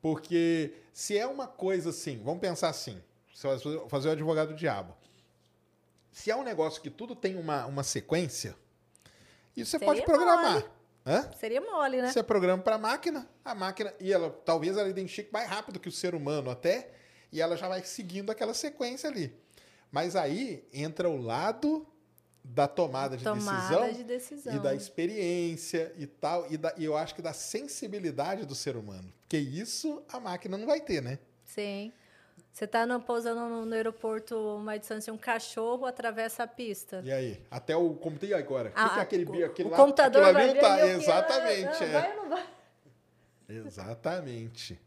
Porque 0.00 0.72
se 0.92 1.16
é 1.18 1.26
uma 1.26 1.46
coisa 1.46 1.90
assim, 1.90 2.20
vamos 2.22 2.40
pensar 2.40 2.68
assim, 2.68 3.02
fazer- 3.34 3.80
fazer 3.88 4.08
o 4.08 4.12
advogado 4.12 4.48
do 4.48 4.54
diabo. 4.54 4.94
Se 6.12 6.30
é 6.30 6.36
um 6.36 6.42
negócio 6.44 6.80
que 6.80 6.88
tudo 6.90 7.14
tem 7.14 7.36
uma, 7.36 7.66
uma 7.66 7.82
sequência, 7.82 8.54
isso 9.56 9.70
você 9.72 9.78
Seria 9.78 9.86
pode 9.86 10.02
programar. 10.04 10.52
mole. 10.52 10.64
Hã? 11.04 11.30
Seria 11.38 11.60
mole, 11.60 12.02
né? 12.02 12.10
Você 12.12 12.22
programa 12.22 12.62
para 12.62 12.76
a 12.76 12.78
máquina, 12.78 13.28
a 13.44 13.54
máquina, 13.54 13.92
e 14.00 14.12
ela 14.12 14.30
talvez 14.44 14.76
ela 14.76 14.88
identifique 14.88 15.32
mais 15.32 15.48
rápido 15.48 15.78
que 15.78 15.88
o 15.88 15.92
ser 15.92 16.14
humano 16.14 16.50
até, 16.50 16.90
e 17.32 17.40
ela 17.40 17.56
já 17.56 17.68
vai 17.68 17.82
seguindo 17.84 18.30
aquela 18.30 18.54
sequência 18.54 19.08
ali. 19.08 19.32
Mas 19.92 20.16
aí 20.16 20.66
entra 20.72 21.08
o 21.08 21.16
lado 21.16 21.86
da 22.48 22.66
tomada 22.68 23.16
de 23.16 23.24
Tomada 23.24 23.60
decisão 23.60 23.92
de 23.92 24.04
decisão. 24.04 24.54
e 24.56 24.58
da 24.60 24.74
experiência 24.74 25.92
e 25.96 26.06
tal, 26.06 26.46
e, 26.50 26.56
da, 26.56 26.72
e 26.76 26.84
eu 26.84 26.96
acho 26.96 27.14
que 27.14 27.20
da 27.22 27.32
sensibilidade 27.32 28.46
do 28.46 28.54
ser 28.54 28.76
humano. 28.76 29.12
Porque 29.22 29.36
isso 29.38 30.02
a 30.12 30.20
máquina 30.20 30.56
não 30.56 30.66
vai 30.66 30.80
ter, 30.80 31.02
né? 31.02 31.18
Sim. 31.44 31.92
Você 32.52 32.64
está 32.64 32.86
pousando 33.00 33.40
no, 33.40 33.66
no 33.66 33.74
aeroporto 33.74 34.34
uma 34.56 34.78
distância, 34.78 35.12
um 35.12 35.18
cachorro 35.18 35.84
atravessa 35.84 36.44
a 36.44 36.46
pista. 36.46 37.02
E 37.04 37.12
aí? 37.12 37.42
Até 37.50 37.76
o. 37.76 37.94
Como 37.94 38.16
tem 38.18 38.32
agora? 38.32 38.70
O 38.70 38.72
que, 38.72 38.80
Ah, 38.80 38.88
que 38.90 38.98
é 38.98 39.02
aquele 39.02 39.24
o- 39.26 39.46
aquele 39.46 39.68
o 39.68 39.72
lá? 39.72 39.76
computador 39.76 40.22
aquilo 40.22 40.34
vai 40.38 40.50
ali 40.50 40.60
tá- 40.60 40.72
ali 40.74 40.82
o 40.82 40.86
que- 40.86 41.02
Exatamente. 41.04 41.84
ah, 41.84 41.86
é. 41.86 41.92
vai 41.92 42.10
ou 42.10 42.16
não 42.22 42.28
vai? 42.30 42.46
Exatamente. 43.48 44.80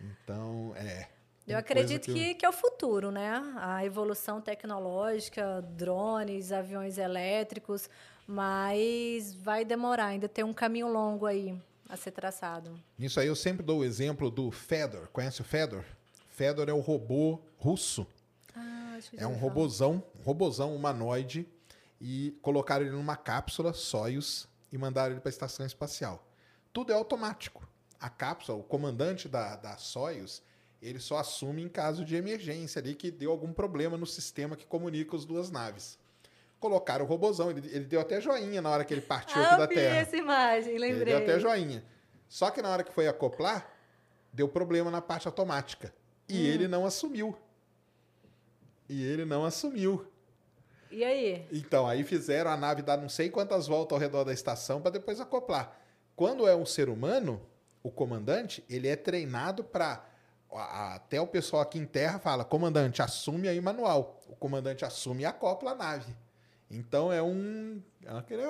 Então, 0.00 0.72
é. 0.76 1.08
Eu 1.46 1.58
acredito 1.58 2.06
que, 2.12 2.34
que 2.34 2.46
é 2.46 2.48
o 2.48 2.52
futuro, 2.52 3.10
né? 3.10 3.30
A 3.56 3.84
evolução 3.84 4.40
tecnológica, 4.40 5.62
drones, 5.62 6.52
aviões 6.52 6.96
elétricos, 6.96 7.88
mas 8.26 9.34
vai 9.34 9.64
demorar, 9.64 10.06
ainda 10.06 10.28
tem 10.28 10.44
um 10.44 10.54
caminho 10.54 10.88
longo 10.90 11.26
aí 11.26 11.58
a 11.88 11.96
ser 11.96 12.12
traçado. 12.12 12.80
Nisso 12.98 13.20
aí 13.20 13.26
eu 13.26 13.36
sempre 13.36 13.62
dou 13.62 13.80
o 13.80 13.84
exemplo 13.84 14.30
do 14.30 14.50
Fedor. 14.50 15.08
Conhece 15.08 15.42
o 15.42 15.44
Fedor? 15.44 15.84
Fedor 16.30 16.68
é 16.68 16.72
o 16.72 16.80
robô 16.80 17.40
russo. 17.58 18.06
Ah, 18.56 18.94
acho 18.96 19.10
que 19.10 19.20
É 19.20 19.26
um 19.26 19.34
robozão, 19.34 20.02
um 20.18 20.22
robozão 20.22 20.74
humanoide 20.74 21.46
e 22.00 22.36
colocaram 22.40 22.84
ele 22.86 22.94
numa 22.94 23.16
cápsula 23.16 23.72
Soyuz 23.72 24.48
e 24.72 24.78
mandaram 24.78 25.12
ele 25.12 25.20
para 25.20 25.28
a 25.28 25.30
estação 25.30 25.64
espacial. 25.66 26.26
Tudo 26.72 26.90
é 26.90 26.94
automático. 26.94 27.68
A 28.00 28.08
cápsula, 28.08 28.58
o 28.58 28.62
comandante 28.62 29.28
da, 29.28 29.56
da 29.56 29.76
Soyuz, 29.76 30.42
ele 30.86 30.98
só 31.00 31.16
assume 31.18 31.62
em 31.62 31.68
caso 31.68 32.04
de 32.04 32.14
emergência 32.16 32.78
ali 32.80 32.94
que 32.94 33.10
deu 33.10 33.30
algum 33.30 33.52
problema 33.52 33.96
no 33.96 34.06
sistema 34.06 34.56
que 34.56 34.66
comunica 34.66 35.16
as 35.16 35.24
duas 35.24 35.50
naves. 35.50 35.98
colocaram 36.60 37.04
o 37.04 37.08
robozão. 37.08 37.50
Ele, 37.50 37.60
ele 37.68 37.84
deu 37.84 38.00
até 38.00 38.20
joinha 38.20 38.62
na 38.62 38.70
hora 38.70 38.84
que 38.84 38.94
ele 38.94 39.02
partiu 39.02 39.42
aqui 39.42 39.52
Ah, 39.52 39.56
da 39.58 39.64
eu 39.64 39.68
vi 39.68 39.74
Terra. 39.74 39.96
essa 39.96 40.16
imagem, 40.16 40.70
Ele 40.74 40.78
lembrei. 40.78 41.04
deu 41.14 41.18
até 41.18 41.38
joinha. 41.38 41.84
Só 42.28 42.50
que 42.50 42.62
na 42.62 42.70
hora 42.70 42.82
que 42.82 42.92
foi 42.92 43.06
acoplar, 43.06 43.70
deu 44.32 44.48
problema 44.48 44.90
na 44.90 45.02
parte 45.02 45.26
automática. 45.26 45.92
E 46.26 46.34
Hum. 46.38 46.44
ele 46.46 46.66
não 46.68 46.86
assumiu. 46.86 47.36
E 48.88 49.02
ele 49.04 49.24
não 49.24 49.44
assumiu. 49.44 50.06
E 50.90 51.02
aí? 51.04 51.46
Então, 51.52 51.86
aí 51.86 52.04
fizeram 52.04 52.50
a 52.50 52.56
nave 52.56 52.80
dar 52.82 52.96
não 52.96 53.08
sei 53.08 53.28
quantas 53.28 53.66
voltas 53.66 53.96
ao 53.96 54.00
redor 54.00 54.24
da 54.24 54.32
estação 54.32 54.80
para 54.80 54.92
depois 54.92 55.20
acoplar. 55.20 55.78
Quando 56.16 56.46
é 56.46 56.54
um 56.54 56.64
ser 56.64 56.88
humano, 56.88 57.40
o 57.82 57.90
comandante, 57.90 58.64
ele 58.70 58.86
é 58.88 58.94
treinado 58.96 59.64
para 59.64 60.02
até 60.56 61.20
o 61.20 61.26
pessoal 61.26 61.62
aqui 61.62 61.78
em 61.78 61.86
terra 61.86 62.18
fala, 62.18 62.44
comandante, 62.44 63.02
assume 63.02 63.48
aí 63.48 63.60
manual. 63.60 64.20
O 64.28 64.36
comandante 64.36 64.84
assume 64.84 65.22
e 65.22 65.26
acopla 65.26 65.72
a 65.72 65.74
nave. 65.74 66.14
Então 66.70 67.12
é 67.12 67.22
um. 67.22 67.80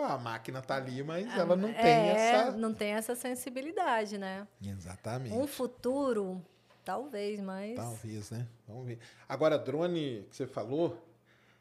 A 0.08 0.18
máquina 0.18 0.62
tá 0.62 0.76
ali, 0.76 1.02
mas 1.02 1.26
ela 1.36 1.56
não 1.56 1.72
tem 1.72 1.84
é, 1.84 2.10
essa. 2.10 2.52
não 2.52 2.72
tem 2.72 2.92
essa 2.92 3.14
sensibilidade, 3.14 4.18
né? 4.18 4.46
Exatamente. 4.62 5.34
Um 5.34 5.46
futuro, 5.46 6.44
talvez, 6.84 7.40
mas. 7.40 7.76
Talvez, 7.76 8.30
né? 8.30 8.46
Vamos 8.66 8.86
ver. 8.86 8.98
Agora, 9.28 9.58
drone 9.58 10.26
que 10.30 10.36
você 10.36 10.46
falou, 10.46 10.98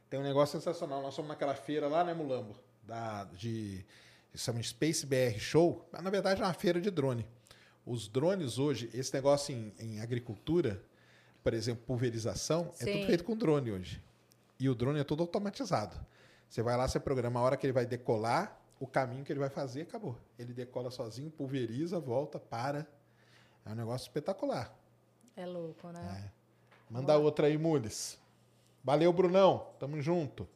tem 0.10 0.20
um 0.20 0.24
negócio 0.24 0.60
sensacional. 0.60 1.02
Nós 1.02 1.16
fomos 1.16 1.30
naquela 1.30 1.56
feira 1.56 1.88
lá, 1.88 2.04
né, 2.04 2.14
Mulambo? 2.14 2.56
Da, 2.84 3.26
de. 3.26 3.86
Isso 4.34 4.46
chama 4.46 4.64
Space 4.64 5.06
BR 5.06 5.38
Show. 5.38 5.88
Mas, 5.92 6.02
na 6.02 6.10
verdade, 6.10 6.42
é 6.42 6.46
uma 6.46 6.54
feira 6.54 6.80
de 6.82 6.90
drone. 6.90 7.28
Os 7.86 8.08
drones 8.08 8.58
hoje, 8.58 8.90
esse 8.94 9.14
negócio 9.14 9.54
em, 9.54 9.74
em 9.80 10.00
agricultura, 10.00 10.82
por 11.44 11.54
exemplo, 11.54 11.84
pulverização, 11.86 12.72
é 12.80 12.86
tudo 12.86 12.94
Sim. 13.00 13.06
feito 13.06 13.24
com 13.24 13.36
drone 13.36 13.72
hoje. 13.72 14.02
E 14.60 14.70
o 14.70 14.76
drone 14.76 15.00
é 15.00 15.04
todo 15.04 15.22
automatizado. 15.22 15.98
Você 16.50 16.62
vai 16.62 16.78
lá, 16.78 16.88
você 16.88 17.00
programa 17.00 17.40
a 17.40 17.44
hora 17.44 17.58
que 17.58 17.66
ele 17.66 17.74
vai 17.74 17.86
decolar, 17.86 18.58
o 18.80 18.88
caminho 18.88 19.24
que 19.26 19.32
ele 19.34 19.40
vai 19.40 19.50
fazer, 19.50 19.82
acabou. 19.82 20.18
Ele 20.40 20.54
decola 20.54 20.90
sozinho, 20.92 21.30
pulveriza, 21.32 22.00
volta, 22.00 22.40
para. 22.40 22.88
É 23.66 23.70
um 23.72 23.76
negócio 23.76 24.06
espetacular. 24.08 24.74
É 25.36 25.46
louco, 25.46 25.88
né? 25.90 26.32
Manda 26.90 27.18
outra 27.18 27.48
aí, 27.48 27.58
Mules. 27.58 28.20
Valeu, 28.84 29.12
Brunão. 29.12 29.68
Tamo 29.80 30.00
junto. 30.02 30.48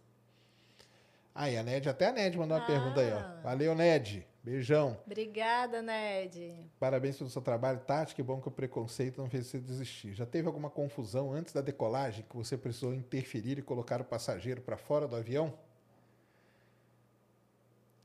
Aí, 1.33 1.57
a 1.57 1.63
Ned, 1.63 1.87
até 1.89 2.07
a 2.07 2.11
Ned 2.11 2.37
mandou 2.37 2.57
uma 2.57 2.63
Ah. 2.63 2.67
pergunta 2.67 2.99
aí, 3.01 3.11
ó. 3.11 3.41
Valeu, 3.41 3.73
Ned. 3.75 4.27
Beijão. 4.47 4.97
Obrigada, 5.05 5.81
Ned. 5.81 6.71
Parabéns 6.79 7.17
pelo 7.17 7.29
seu 7.29 7.41
trabalho, 7.41 7.81
Tati. 7.81 8.15
Que 8.15 8.23
bom 8.23 8.39
que 8.39 8.47
o 8.47 8.51
preconceito 8.51 9.17
não 9.17 9.29
fez 9.29 9.47
você 9.47 9.59
desistir. 9.59 10.13
Já 10.13 10.25
teve 10.25 10.47
alguma 10.47 10.69
confusão 10.69 11.33
antes 11.33 11.51
da 11.51 11.59
decolagem 11.59 12.23
que 12.23 12.33
você 12.33 12.57
precisou 12.57 12.93
interferir 12.93 13.59
e 13.59 13.61
colocar 13.61 13.99
o 13.99 14.05
passageiro 14.05 14.61
para 14.61 14.77
fora 14.77 15.05
do 15.05 15.17
avião? 15.17 15.53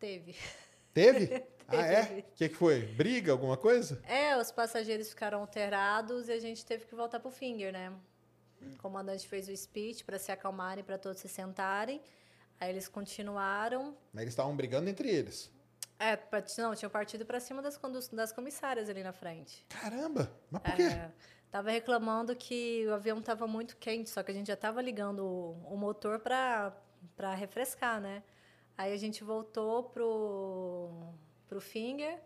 Teve. 0.00 0.34
Teve? 0.92 1.44
ah, 1.68 1.76
é? 1.76 2.06
Teve. 2.06 2.20
O 2.22 2.24
que, 2.34 2.48
que 2.48 2.56
foi? 2.56 2.86
Briga, 2.86 3.30
alguma 3.30 3.56
coisa? 3.56 4.02
É, 4.04 4.36
os 4.36 4.50
passageiros 4.50 5.10
ficaram 5.10 5.38
alterados 5.38 6.28
e 6.28 6.32
a 6.32 6.40
gente 6.40 6.66
teve 6.66 6.86
que 6.86 6.94
voltar 6.96 7.20
pro 7.20 7.30
Finger, 7.30 7.72
né? 7.72 7.92
O 8.60 8.76
comandante 8.78 9.28
fez 9.28 9.46
o 9.46 9.56
speech 9.56 10.02
para 10.02 10.18
se 10.18 10.32
acalmarem, 10.32 10.82
para 10.82 10.98
todos 10.98 11.20
se 11.20 11.28
sentarem. 11.28 12.02
Aí 12.58 12.68
eles 12.68 12.88
continuaram. 12.88 13.96
Mas 14.12 14.22
eles 14.22 14.32
estavam 14.32 14.56
brigando 14.56 14.90
entre 14.90 15.08
eles. 15.08 15.48
É, 16.02 16.18
não, 16.58 16.74
tinham 16.74 16.90
partido 16.90 17.24
para 17.24 17.38
cima 17.38 17.62
das, 17.62 17.78
das 18.12 18.32
comissárias 18.32 18.88
ali 18.88 19.02
na 19.02 19.12
frente. 19.12 19.64
Caramba! 19.68 20.30
Mas 20.50 20.62
por 20.62 20.74
quê? 20.74 20.82
É, 20.82 21.12
tava 21.50 21.70
reclamando 21.70 22.34
que 22.34 22.84
o 22.88 22.92
avião 22.94 23.22
tava 23.22 23.46
muito 23.46 23.76
quente, 23.76 24.10
só 24.10 24.22
que 24.22 24.30
a 24.32 24.34
gente 24.34 24.48
já 24.48 24.56
tava 24.56 24.82
ligando 24.82 25.24
o, 25.24 25.74
o 25.74 25.76
motor 25.76 26.18
para 26.18 27.34
refrescar, 27.36 28.00
né? 28.00 28.22
Aí 28.76 28.92
a 28.92 28.96
gente 28.96 29.22
voltou 29.22 29.84
pro 29.84 31.14
pro 31.48 31.60
Finger. 31.60 32.18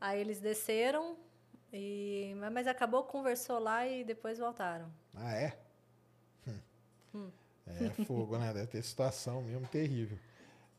Aí 0.00 0.20
eles 0.20 0.40
desceram 0.40 1.16
e 1.72 2.34
mas- 2.52 2.66
acabou 2.66 3.04
conversou 3.04 3.58
lá 3.58 3.86
e 3.86 4.04
depois 4.04 4.38
voltaram. 4.38 4.92
Ah, 5.14 5.34
é? 5.34 5.58
Hum. 7.14 7.30
É 7.66 8.04
fogo, 8.04 8.38
né? 8.38 8.52
Deve 8.52 8.66
ter 8.66 8.82
situação 8.82 9.42
mesmo 9.42 9.66
terrível. 9.68 10.18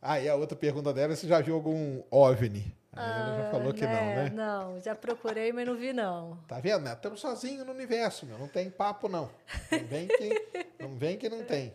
Ah, 0.06 0.20
e 0.20 0.28
a 0.28 0.36
outra 0.36 0.58
pergunta 0.58 0.94
dela, 0.94 1.16
você 1.16 1.26
já 1.26 1.40
viu 1.40 1.56
algum 1.56 2.04
OVNI? 2.12 2.76
Aí 2.92 3.10
ela 3.10 3.38
já 3.38 3.52
falou 3.52 3.74
que 3.74 3.86
não, 3.86 3.92
né? 3.92 4.30
Não, 4.32 4.82
já 4.82 4.94
procurei, 4.94 5.54
mas 5.54 5.66
não 5.66 5.78
vi 5.78 5.94
não. 5.94 6.38
Tá 6.46 6.60
vendo? 6.60 6.82
né? 6.82 6.92
Estamos 6.92 7.22
sozinhos 7.22 7.66
no 7.66 7.72
universo, 7.72 8.26
meu. 8.26 8.38
Não 8.38 8.50
tem 8.50 8.70
papo, 8.70 9.08
não. 9.08 9.32
Não 9.72 9.88
vem 9.88 10.10
que 10.10 10.66
não, 10.78 10.98
vem 10.98 11.18
que 11.18 11.30
não 11.30 11.46
tem. 11.46 11.74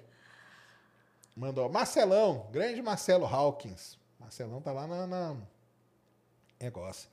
Mandou. 1.34 1.70
Marcelão, 1.70 2.46
grande 2.52 2.82
Marcelo 2.82 3.24
Hawkins. 3.24 3.98
Marcelão 4.20 4.60
tá 4.60 4.72
lá 4.72 4.86
na, 4.86 5.06
na 5.06 5.36
negócio. 6.60 7.08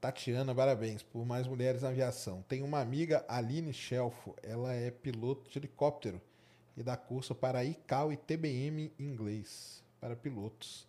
Tatiana, 0.00 0.54
parabéns 0.54 1.02
por 1.02 1.26
mais 1.26 1.46
mulheres 1.46 1.82
na 1.82 1.90
aviação. 1.90 2.42
Tem 2.48 2.62
uma 2.62 2.80
amiga, 2.80 3.22
Aline 3.28 3.74
Shelfo. 3.74 4.34
Ela 4.42 4.72
é 4.72 4.90
piloto 4.90 5.50
de 5.50 5.58
helicóptero 5.58 6.18
e 6.74 6.82
dá 6.82 6.96
curso 6.96 7.34
para 7.34 7.62
ICAO 7.62 8.10
e 8.10 8.16
TBM 8.16 8.90
em 8.98 9.04
inglês 9.04 9.84
para 10.00 10.16
pilotos. 10.16 10.86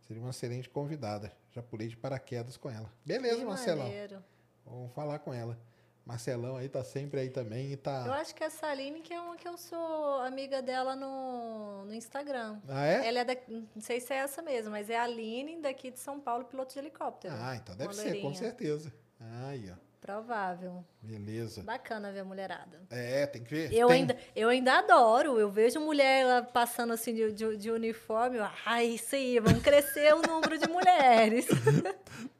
Seria 0.00 0.22
uma 0.22 0.30
excelente 0.30 0.68
convidada. 0.68 1.32
Já 1.52 1.62
pulei 1.62 1.88
de 1.88 1.96
paraquedas 1.96 2.56
com 2.56 2.70
ela. 2.70 2.90
Beleza, 3.04 3.38
Que 3.38 3.44
Marcelão. 3.44 3.84
maneiro. 3.84 4.24
Vamos 4.64 4.92
falar 4.92 5.18
com 5.18 5.32
ela. 5.32 5.58
Marcelão 6.04 6.56
aí 6.56 6.70
tá 6.70 6.82
sempre 6.82 7.20
aí 7.20 7.28
também 7.28 7.68
e 7.68 7.72
Eu 7.72 7.78
tá. 7.78 8.14
acho 8.18 8.34
que 8.34 8.42
essa 8.42 8.66
Aline 8.66 9.02
que 9.02 9.12
é 9.12 9.20
uma 9.20 9.36
que 9.36 9.46
eu 9.46 9.58
sou 9.58 10.20
amiga 10.20 10.62
dela 10.62 10.96
no, 10.96 11.84
no 11.84 11.92
Instagram. 11.92 12.58
Ah, 12.66 12.86
é? 12.86 13.06
Ela 13.06 13.18
é 13.18 13.24
da, 13.26 13.36
não 13.46 13.82
sei 13.82 14.00
se 14.00 14.14
é 14.14 14.16
essa 14.16 14.40
mesmo, 14.40 14.70
mas 14.70 14.88
é 14.88 14.96
a 14.96 15.02
Aline 15.02 15.60
daqui 15.60 15.90
de 15.90 15.98
São 15.98 16.18
Paulo, 16.18 16.46
piloto 16.46 16.72
de 16.72 16.78
helicóptero. 16.78 17.34
Ah, 17.38 17.56
então 17.56 17.76
deve 17.76 17.92
ser, 17.94 18.22
com 18.22 18.32
certeza. 18.32 18.90
Aí, 19.20 19.70
ó. 19.70 19.87
Provável. 20.00 20.84
Beleza. 21.02 21.62
Bacana 21.62 22.12
ver 22.12 22.20
a 22.20 22.24
mulherada. 22.24 22.80
É, 22.90 23.26
tem 23.26 23.42
que 23.42 23.50
ver. 23.50 23.72
Eu 23.72 23.88
Tem- 23.88 23.96
ainda, 24.00 24.16
eu 24.34 24.48
ainda 24.48 24.78
adoro. 24.78 25.38
Eu 25.38 25.50
vejo 25.50 25.80
mulher 25.80 26.24
lá 26.24 26.42
passando 26.42 26.92
assim 26.92 27.12
de, 27.12 27.32
de, 27.32 27.56
de 27.56 27.70
uniforme. 27.70 28.38
eu, 28.38 28.46
Ai, 28.64 28.86
isso 28.86 29.14
aí, 29.14 29.38
vamos 29.40 29.62
crescer 29.62 30.14
o 30.14 30.22
número 30.22 30.58
de 30.58 30.68
mulheres. 30.68 31.46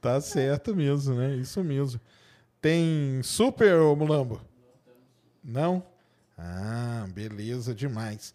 Tá 0.00 0.20
certo 0.20 0.74
mesmo, 0.74 1.14
né? 1.14 1.34
Isso 1.36 1.62
mesmo. 1.62 2.00
Tem 2.60 3.20
super, 3.22 3.74
ô 3.74 3.94
Mulambo? 3.94 4.40
Não? 5.42 5.84
Ah, 6.36 7.06
beleza 7.10 7.74
demais. 7.74 8.32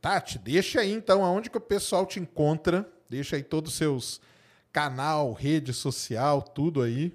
Tati, 0.00 0.38
deixa 0.38 0.80
aí 0.80 0.92
então 0.92 1.24
aonde 1.24 1.48
que 1.50 1.56
o 1.56 1.60
pessoal 1.60 2.04
te 2.06 2.18
encontra. 2.20 2.86
Deixa 3.08 3.36
aí 3.36 3.42
todos 3.42 3.72
os 3.72 3.78
seus 3.78 4.20
canal, 4.72 5.32
rede 5.32 5.72
social, 5.72 6.42
tudo 6.42 6.82
aí. 6.82 7.12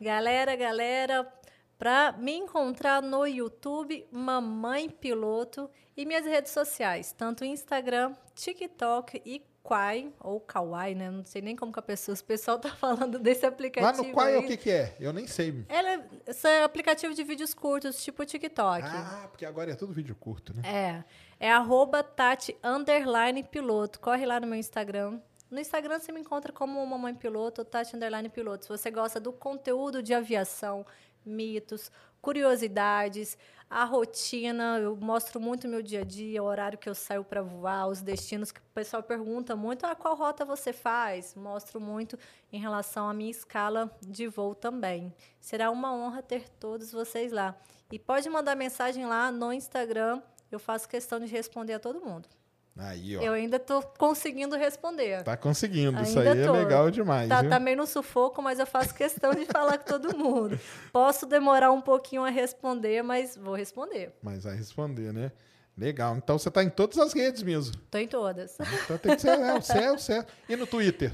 Galera, 0.00 0.56
galera, 0.56 1.32
para 1.78 2.12
me 2.12 2.32
encontrar 2.32 3.02
no 3.02 3.26
YouTube, 3.26 4.06
Mamãe 4.10 4.88
Piloto 4.88 5.70
e 5.96 6.04
minhas 6.04 6.26
redes 6.26 6.52
sociais, 6.52 7.12
tanto 7.12 7.44
Instagram, 7.44 8.14
TikTok 8.34 9.22
e 9.24 9.42
Quai, 9.62 10.12
ou 10.20 10.40
Kawaii, 10.40 10.94
né? 10.94 11.10
Não 11.10 11.24
sei 11.24 11.40
nem 11.40 11.56
como 11.56 11.72
que 11.72 11.78
a 11.78 11.82
pessoa, 11.82 12.14
o 12.20 12.24
pessoal 12.24 12.58
tá 12.58 12.68
falando 12.70 13.18
desse 13.18 13.42
Lá 13.42 13.48
aplicativo. 13.48 14.02
no 14.04 14.12
qual 14.12 14.28
é 14.28 14.36
o 14.36 14.46
que 14.46 14.58
que 14.58 14.70
é? 14.70 14.94
Eu 15.00 15.12
nem 15.12 15.26
sei. 15.26 15.64
Ela 15.70 15.94
é, 15.94 16.04
esse 16.26 16.46
é 16.46 16.62
aplicativo 16.64 17.14
de 17.14 17.24
vídeos 17.24 17.54
curtos, 17.54 18.04
tipo 18.04 18.26
TikTok. 18.26 18.84
Ah, 18.84 19.26
porque 19.30 19.46
agora 19.46 19.72
é 19.72 19.74
tudo 19.74 19.94
vídeo 19.94 20.14
curto, 20.14 20.52
né? 20.54 20.62
É. 20.64 21.04
É 21.46 21.50
arroba 21.50 22.02
Tati 22.02 22.56
underline 22.62 23.42
piloto. 23.42 23.98
Corre 24.00 24.26
lá 24.26 24.38
no 24.38 24.46
meu 24.46 24.58
Instagram. 24.58 25.18
No 25.50 25.60
Instagram 25.60 25.98
você 25.98 26.10
me 26.10 26.20
encontra 26.20 26.52
como 26.52 26.84
Mamãe 26.86 27.14
Piloto 27.14 27.64
Tati 27.64 27.94
underline 27.94 28.28
piloto. 28.28 28.64
Se 28.64 28.68
você 28.68 28.90
gosta 28.90 29.20
do 29.20 29.32
conteúdo 29.32 30.02
de 30.02 30.14
aviação, 30.14 30.84
mitos, 31.24 31.90
curiosidades, 32.20 33.36
a 33.68 33.84
rotina, 33.84 34.78
eu 34.78 34.96
mostro 34.96 35.40
muito 35.40 35.68
meu 35.68 35.82
dia 35.82 36.00
a 36.00 36.04
dia, 36.04 36.42
o 36.42 36.46
horário 36.46 36.78
que 36.78 36.88
eu 36.88 36.94
saio 36.94 37.24
para 37.24 37.42
voar, 37.42 37.88
os 37.88 38.00
destinos 38.00 38.50
que 38.50 38.60
o 38.60 38.62
pessoal 38.74 39.02
pergunta 39.02 39.54
muito, 39.54 39.84
ah, 39.84 39.94
qual 39.94 40.14
rota 40.16 40.44
você 40.44 40.72
faz? 40.72 41.34
Mostro 41.34 41.80
muito 41.80 42.18
em 42.52 42.58
relação 42.58 43.08
à 43.08 43.14
minha 43.14 43.30
escala 43.30 43.90
de 44.00 44.26
voo 44.26 44.54
também. 44.54 45.14
Será 45.40 45.70
uma 45.70 45.94
honra 45.94 46.22
ter 46.22 46.48
todos 46.48 46.92
vocês 46.92 47.32
lá. 47.32 47.56
E 47.92 47.98
pode 47.98 48.28
mandar 48.30 48.56
mensagem 48.56 49.06
lá 49.06 49.30
no 49.30 49.52
Instagram, 49.52 50.22
eu 50.50 50.58
faço 50.58 50.88
questão 50.88 51.18
de 51.18 51.26
responder 51.26 51.74
a 51.74 51.78
todo 51.78 52.00
mundo. 52.00 52.28
Aí, 52.76 53.16
ó. 53.16 53.22
Eu 53.22 53.32
ainda 53.32 53.56
estou 53.56 53.80
conseguindo 53.98 54.56
responder. 54.56 55.22
Tá 55.22 55.36
conseguindo. 55.36 56.02
Isso 56.02 56.18
Ainda 56.18 56.32
aí 56.32 56.40
é 56.40 56.46
tô. 56.46 56.52
legal 56.52 56.90
demais. 56.90 57.28
Tá, 57.28 57.40
viu? 57.40 57.50
tá 57.50 57.60
meio 57.60 57.76
no 57.76 57.86
sufoco, 57.86 58.42
mas 58.42 58.58
eu 58.58 58.66
faço 58.66 58.92
questão 58.94 59.32
de 59.32 59.46
falar 59.52 59.78
com 59.78 59.84
todo 59.84 60.16
mundo. 60.16 60.58
Posso 60.92 61.24
demorar 61.24 61.70
um 61.70 61.80
pouquinho 61.80 62.24
a 62.24 62.30
responder, 62.30 63.02
mas 63.02 63.36
vou 63.36 63.54
responder. 63.54 64.12
Mas 64.20 64.42
vai 64.42 64.56
responder, 64.56 65.12
né? 65.12 65.30
Legal. 65.78 66.16
Então 66.16 66.36
você 66.38 66.50
tá 66.50 66.64
em 66.64 66.70
todas 66.70 66.98
as 66.98 67.12
redes 67.12 67.42
mesmo. 67.42 67.76
Tô 67.90 67.98
em 67.98 68.08
todas. 68.08 68.56
Então 68.84 68.98
tem 68.98 69.14
que 69.14 69.22
ser 69.22 69.38
é, 69.38 69.54
o 69.54 69.62
certo, 69.62 70.00
certo. 70.00 70.32
E 70.48 70.56
no 70.56 70.66
Twitter? 70.66 71.12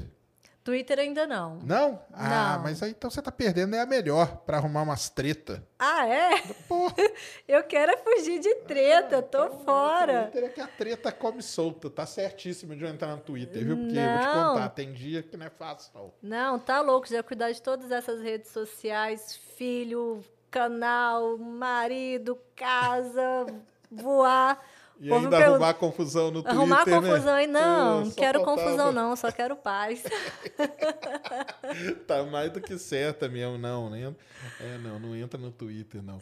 Twitter 0.62 0.98
ainda 0.98 1.26
não. 1.26 1.56
Não? 1.64 2.02
Ah, 2.12 2.54
Não. 2.56 2.62
mas 2.64 2.82
aí 2.82 2.90
então 2.90 3.10
você 3.10 3.22
tá 3.22 3.32
perdendo, 3.32 3.74
é 3.74 3.80
a 3.80 3.86
melhor 3.86 4.36
pra 4.44 4.58
arrumar 4.58 4.82
umas 4.82 5.08
treta. 5.08 5.66
Ah, 5.78 6.06
é? 6.06 6.38
Porra. 6.68 6.94
Eu 7.48 7.62
quero 7.64 7.92
é 7.92 7.96
fugir 7.96 8.38
de 8.40 8.54
treta, 8.66 9.22
tô 9.22 9.46
Então, 9.46 9.58
fora. 9.60 10.20
O 10.20 10.22
Twitter 10.30 10.44
é 10.44 10.48
que 10.52 10.60
a 10.60 10.66
treta 10.66 11.10
come 11.12 11.42
solta. 11.42 11.88
Tá 11.88 12.04
certíssimo 12.04 12.76
de 12.76 12.84
eu 12.84 12.90
entrar 12.90 13.16
no 13.16 13.22
Twitter, 13.22 13.64
viu? 13.64 13.76
Porque 13.76 13.96
eu 13.96 14.10
vou 14.10 14.18
te 14.20 14.26
Não. 14.26 14.52
contar, 14.54 14.68
tem 14.68 14.92
dia 14.92 15.22
que 15.22 15.36
não 15.36 15.46
é 15.46 15.50
fácil, 15.50 15.90
não. 15.94 16.12
Não, 16.22 16.58
tá 16.58 16.80
louco, 16.82 17.08
já 17.08 17.22
cuidar 17.22 17.50
de 17.50 17.62
todas 17.62 17.90
essas 17.90 18.20
redes 18.20 18.50
sociais, 18.50 19.36
filho, 19.56 20.22
canal, 20.50 21.38
marido, 21.38 22.38
casa, 22.54 23.46
voar. 23.90 24.62
E 25.00 25.08
povo 25.08 25.24
ainda 25.24 25.30
pergunta- 25.38 25.50
arrumar 25.56 25.74
confusão 25.74 26.30
no 26.30 26.42
Twitter, 26.42 26.58
Arrumar 26.58 26.86
né? 26.86 26.94
confusão 26.94 27.34
aí, 27.34 27.46
não, 27.46 28.04
não 28.04 28.10
quero 28.10 28.44
faltava. 28.44 28.66
confusão 28.68 28.92
não, 28.92 29.16
só 29.16 29.32
quero 29.32 29.56
paz. 29.56 30.02
Tá 32.06 32.22
mais 32.24 32.50
do 32.52 32.60
que 32.60 32.76
certa 32.78 33.28
mesmo, 33.28 33.56
não, 33.56 33.88
né? 33.88 34.14
É, 34.60 34.78
não, 34.78 34.98
não 34.98 35.16
entra 35.16 35.40
no 35.40 35.50
Twitter, 35.50 36.02
não. 36.02 36.18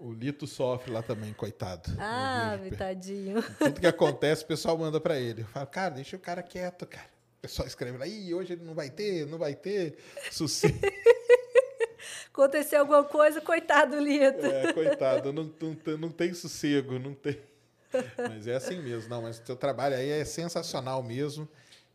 O 0.00 0.12
Lito 0.12 0.46
sofre 0.46 0.92
lá 0.92 1.02
também, 1.02 1.32
coitado. 1.32 1.90
Ah, 1.98 2.56
vejo, 2.58 2.70
vitadinho. 2.70 3.42
Tudo 3.58 3.80
que 3.80 3.86
acontece, 3.86 4.44
o 4.44 4.46
pessoal 4.46 4.76
manda 4.76 5.00
pra 5.00 5.18
ele. 5.18 5.42
Eu 5.42 5.46
falo, 5.46 5.66
cara, 5.66 5.94
deixa 5.94 6.16
o 6.16 6.20
cara 6.20 6.42
quieto, 6.42 6.86
cara. 6.86 7.06
O 7.38 7.42
pessoal 7.42 7.66
escreve 7.68 7.98
lá, 7.98 8.06
ih, 8.06 8.34
hoje 8.34 8.54
ele 8.54 8.64
não 8.64 8.74
vai 8.74 8.90
ter, 8.90 9.26
não 9.26 9.38
vai 9.38 9.54
ter 9.54 9.96
sossego. 10.30 10.78
Aconteceu 12.32 12.80
alguma 12.80 13.04
coisa, 13.04 13.40
coitado, 13.40 13.98
Lito. 13.98 14.44
É, 14.44 14.72
coitado, 14.72 15.32
não, 15.32 15.44
não, 15.60 15.96
não 15.98 16.10
tem 16.10 16.34
sossego, 16.34 16.98
não 16.98 17.14
tem. 17.14 17.38
Mas 18.18 18.46
é 18.46 18.54
assim 18.54 18.80
mesmo, 18.80 19.08
não, 19.08 19.22
mas 19.22 19.38
o 19.38 19.46
seu 19.46 19.56
trabalho 19.56 19.96
aí 19.96 20.10
é 20.10 20.24
sensacional 20.24 21.02
mesmo. 21.02 21.48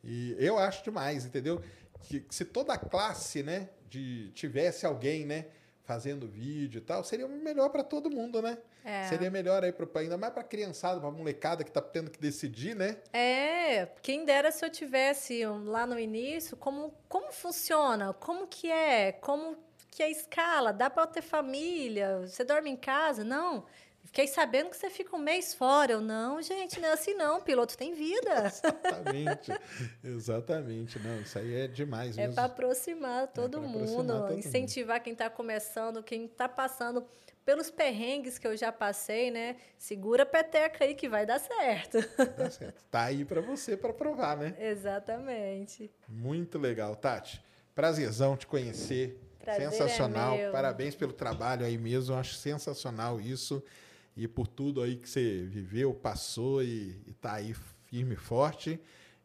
E 0.04 0.36
eu 0.40 0.58
acho 0.58 0.84
demais, 0.84 1.26
entendeu? 1.26 1.62
Que 2.04 2.26
se 2.30 2.46
toda 2.46 2.74
a 2.74 2.78
classe, 2.78 3.44
né, 3.44 3.70
de, 3.90 4.30
tivesse 4.32 4.86
alguém, 4.86 5.26
né, 5.26 5.48
fazendo 5.84 6.28
vídeo 6.28 6.78
e 6.78 6.82
tal, 6.82 7.04
seria 7.04 7.28
melhor 7.28 7.70
para 7.70 7.84
todo 7.84 8.10
mundo, 8.10 8.42
né? 8.42 8.58
É. 8.86 9.08
Seria 9.08 9.30
melhor 9.30 9.64
aí, 9.64 9.74
pro, 9.74 9.90
ainda 9.96 10.18
mais 10.18 10.34
para 10.34 10.44
criançada, 10.44 11.00
para 11.00 11.12
molecada 11.12 11.64
que 11.64 11.72
tá 11.72 11.82
tendo 11.82 12.10
que 12.10 12.20
decidir, 12.20 12.76
né? 12.76 12.98
É, 13.12 13.88
quem 14.02 14.24
dera 14.24 14.52
se 14.52 14.64
eu 14.66 14.70
tivesse 14.70 15.46
lá 15.46 15.86
no 15.86 16.00
início, 16.00 16.56
como, 16.56 16.94
como 17.08 17.32
funciona, 17.32 18.14
como 18.14 18.48
que 18.48 18.72
é, 18.72 19.12
como 19.14 19.58
que 19.92 20.04
é 20.04 20.06
a 20.06 20.10
escala, 20.10 20.72
dá 20.72 20.90
para 20.90 21.08
ter 21.08 21.22
família, 21.22 22.20
você 22.20 22.44
dorme 22.44 22.70
em 22.70 22.78
casa? 22.78 23.24
Não, 23.24 23.66
fiquei 24.10 24.28
sabendo 24.28 24.70
que 24.72 24.76
você 24.78 24.90
fica 24.90 25.16
um 25.16 25.20
mês 25.20 25.54
fora. 25.54 25.94
Eu, 25.94 26.02
não, 26.02 26.42
gente, 26.42 26.80
não 26.80 26.90
é 26.90 26.94
assim 26.94 27.14
não, 27.14 27.40
piloto 27.40 27.78
tem 27.78 27.94
vida. 27.94 28.46
Exatamente. 28.50 29.52
Exatamente. 30.04 31.00
Não, 31.00 31.22
isso 31.22 31.38
aí 31.38 31.54
é 31.62 31.68
demais 31.68 32.18
É 32.18 32.22
mesmo. 32.22 32.36
para 32.36 32.46
aproximar 32.46 33.28
todo 33.28 33.60
pra 33.60 33.68
mundo, 33.68 33.78
aproximar 33.84 34.06
todo 34.06 34.30
mundo. 34.30 34.40
incentivar 34.40 35.00
quem 35.02 35.14
está 35.14 35.30
começando, 35.30 36.04
quem 36.04 36.26
está 36.26 36.50
passando 36.50 37.06
pelos 37.46 37.70
perrengues 37.72 38.38
que 38.38 38.46
eu 38.46 38.56
já 38.58 38.72
passei, 38.72 39.32
né? 39.32 39.56
Segura 39.78 40.24
a 40.24 40.26
peteca 40.26 40.84
aí 40.84 40.94
que 40.94 41.08
vai 41.08 41.26
dar 41.26 41.40
certo. 41.40 41.98
Tá 42.36 42.50
certo. 42.50 42.84
Tá 42.92 43.04
aí 43.06 43.24
para 43.26 43.42
você 43.42 43.78
para 43.78 43.94
provar, 43.94 44.38
né? 44.38 44.56
Exatamente. 44.60 45.92
Muito 46.08 46.58
legal, 46.60 46.96
Tati. 46.96 47.44
Prazerzão 47.74 48.36
te 48.36 48.46
conhecer. 48.46 49.20
Prazer 49.40 49.68
é 49.68 49.72
sensacional. 49.72 50.36
meu. 50.36 50.52
Parabéns 50.52 50.96
pelo 50.96 51.14
trabalho 51.14 51.66
aí 51.66 51.78
mesmo. 51.78 52.14
Eu 52.14 52.20
acho 52.20 52.36
sensacional 52.36 53.20
isso. 53.22 53.64
E 54.22 54.28
por 54.28 54.48
tudo 54.48 54.82
aí 54.82 54.98
que 54.98 55.10
você 55.10 55.44
viveu, 55.44 55.94
passou 55.94 56.62
e, 56.62 57.02
e 57.08 57.14
tá 57.14 57.36
aí 57.36 57.56
firme 57.86 58.16
e 58.16 58.18
forte. 58.18 58.78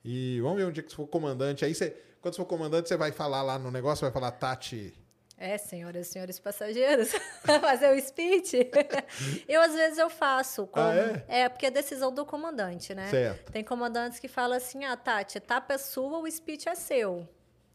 E 0.05 0.39
vamos 0.41 0.59
ver 0.59 0.67
um 0.67 0.71
dia 0.71 0.85
que 0.85 0.91
você 0.91 0.95
for 0.95 1.09
comandante. 1.09 1.65
Aí 1.65 1.75
você, 1.75 1.91
quando 2.21 2.35
você 2.35 2.41
for 2.43 2.47
comandante, 2.47 2.89
você 2.89 2.97
vai 2.97 3.11
falar 3.11 3.43
lá 3.43 3.59
no 3.59 3.73
negócio, 3.73 4.03
vai 4.03 4.13
falar, 4.13 4.31
Tati. 4.31 4.95
É, 5.37 5.59
senhoras 5.59 6.07
e 6.07 6.11
senhores 6.13 6.39
passageiros, 6.39 7.11
fazer 7.43 7.93
o 7.93 8.01
speech. 8.01 8.71
eu, 9.49 9.61
às 9.63 9.75
vezes, 9.75 9.99
eu 9.99 10.09
faço. 10.09 10.65
Como, 10.69 10.87
Ah, 10.87 11.25
é? 11.27 11.49
porque 11.49 11.67
é 11.67 11.73
decisão 11.73 12.15
do 12.15 12.25
comandante, 12.25 12.95
né? 12.95 13.09
Certo. 13.09 13.51
Tem 13.51 13.65
comandantes 13.65 14.21
que 14.21 14.29
falam 14.29 14.57
assim, 14.57 14.85
ah, 14.85 14.97
Tati, 14.97 15.39
etapa 15.39 15.75
é 15.75 15.79
sua, 15.79 16.21
o 16.21 16.31
speech 16.31 16.69
é 16.69 16.77
seu. 16.77 17.29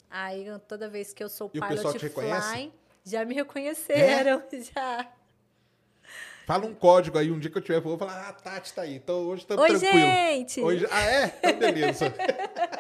Aí, 0.10 0.46
toda 0.70 0.88
vez 0.88 1.14
que 1.14 1.22
eu 1.22 1.28
sou 1.28 1.52
E 1.54 1.60
o 1.60 1.68
pilot? 1.68 2.06
É? 2.06 2.10
flying, 2.10 2.74
já 3.04 3.26
me 3.26 3.36
reconheceram, 3.36 4.42
já. 4.74 5.19
Fala 6.50 6.66
um 6.66 6.74
código 6.74 7.16
aí, 7.20 7.30
um 7.30 7.38
dia 7.38 7.52
que 7.52 7.60
eu 7.60 7.62
tiver, 7.62 7.78
eu 7.78 7.82
vou 7.84 7.96
falar, 7.96 8.28
ah, 8.28 8.34
Tati 8.34 8.74
tá 8.74 8.82
aí. 8.82 8.96
Então 8.96 9.18
hoje 9.28 9.46
Oi, 9.48 9.68
tranquilo. 9.68 9.80
gente! 9.80 10.60
Hoje, 10.60 10.88
ah, 10.90 11.06
é? 11.06 11.26
Então 11.38 11.60
beleza. 11.60 12.12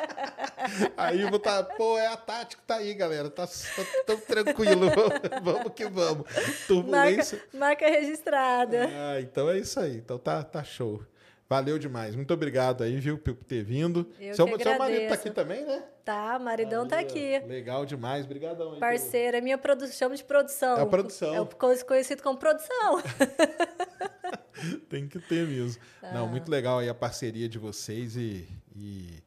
aí 0.97 1.21
eu 1.21 1.29
vou 1.29 1.37
estar, 1.37 1.63
pô, 1.77 1.95
é 1.95 2.07
a 2.07 2.17
Tati 2.17 2.57
que 2.57 2.63
tá 2.63 2.77
aí, 2.77 2.95
galera. 2.95 3.29
Tá, 3.29 3.45
tá 3.45 3.83
tão 4.07 4.17
tranquilo. 4.21 4.89
Vamos, 5.43 5.73
que 5.75 5.85
vamos. 5.85 6.25
Marca, 6.25 6.65
Turbulência. 6.65 7.43
marca 7.53 7.87
registrada. 7.87 8.89
Ah, 8.91 9.21
então 9.21 9.47
é 9.47 9.59
isso 9.59 9.79
aí. 9.79 9.97
Então 9.97 10.17
tá, 10.17 10.43
tá 10.43 10.63
show. 10.63 11.03
Valeu 11.49 11.79
demais. 11.79 12.15
Muito 12.15 12.31
obrigado 12.31 12.83
aí, 12.83 12.99
viu, 12.99 13.17
por 13.17 13.33
ter 13.33 13.63
vindo. 13.63 14.07
Eu 14.19 14.35
seu, 14.35 14.45
seu 14.59 14.77
marido 14.77 15.07
tá 15.07 15.15
aqui 15.15 15.31
também, 15.31 15.65
né? 15.65 15.83
Tá, 16.05 16.37
maridão 16.37 16.87
tá 16.87 16.97
Aí, 16.97 17.05
ó, 17.05 17.07
aqui. 17.07 17.39
Legal 17.47 17.85
demais. 17.87 18.25
Obrigadão 18.25 18.73
aí. 18.73 18.79
Parceira, 18.79 19.39
é 19.39 19.41
minha 19.41 19.57
produção, 19.57 19.91
chamo 19.97 20.15
de 20.15 20.23
produção. 20.23 20.77
É 20.77 20.81
a 20.81 20.85
produção. 20.85 21.33
É 21.33 21.41
o 21.41 21.47
conhecido 21.47 22.21
como 22.21 22.37
produção. 22.37 23.01
pelo- 23.01 24.79
Tem 24.89 25.07
que 25.07 25.19
ter 25.19 25.47
mesmo. 25.47 25.81
Não, 26.13 26.27
muito 26.27 26.51
legal 26.51 26.79
aí 26.79 26.89
a 26.89 26.93
parceria 26.93 27.49
de 27.49 27.57
vocês 27.57 28.15
e, 28.15 28.47
e 28.75 29.23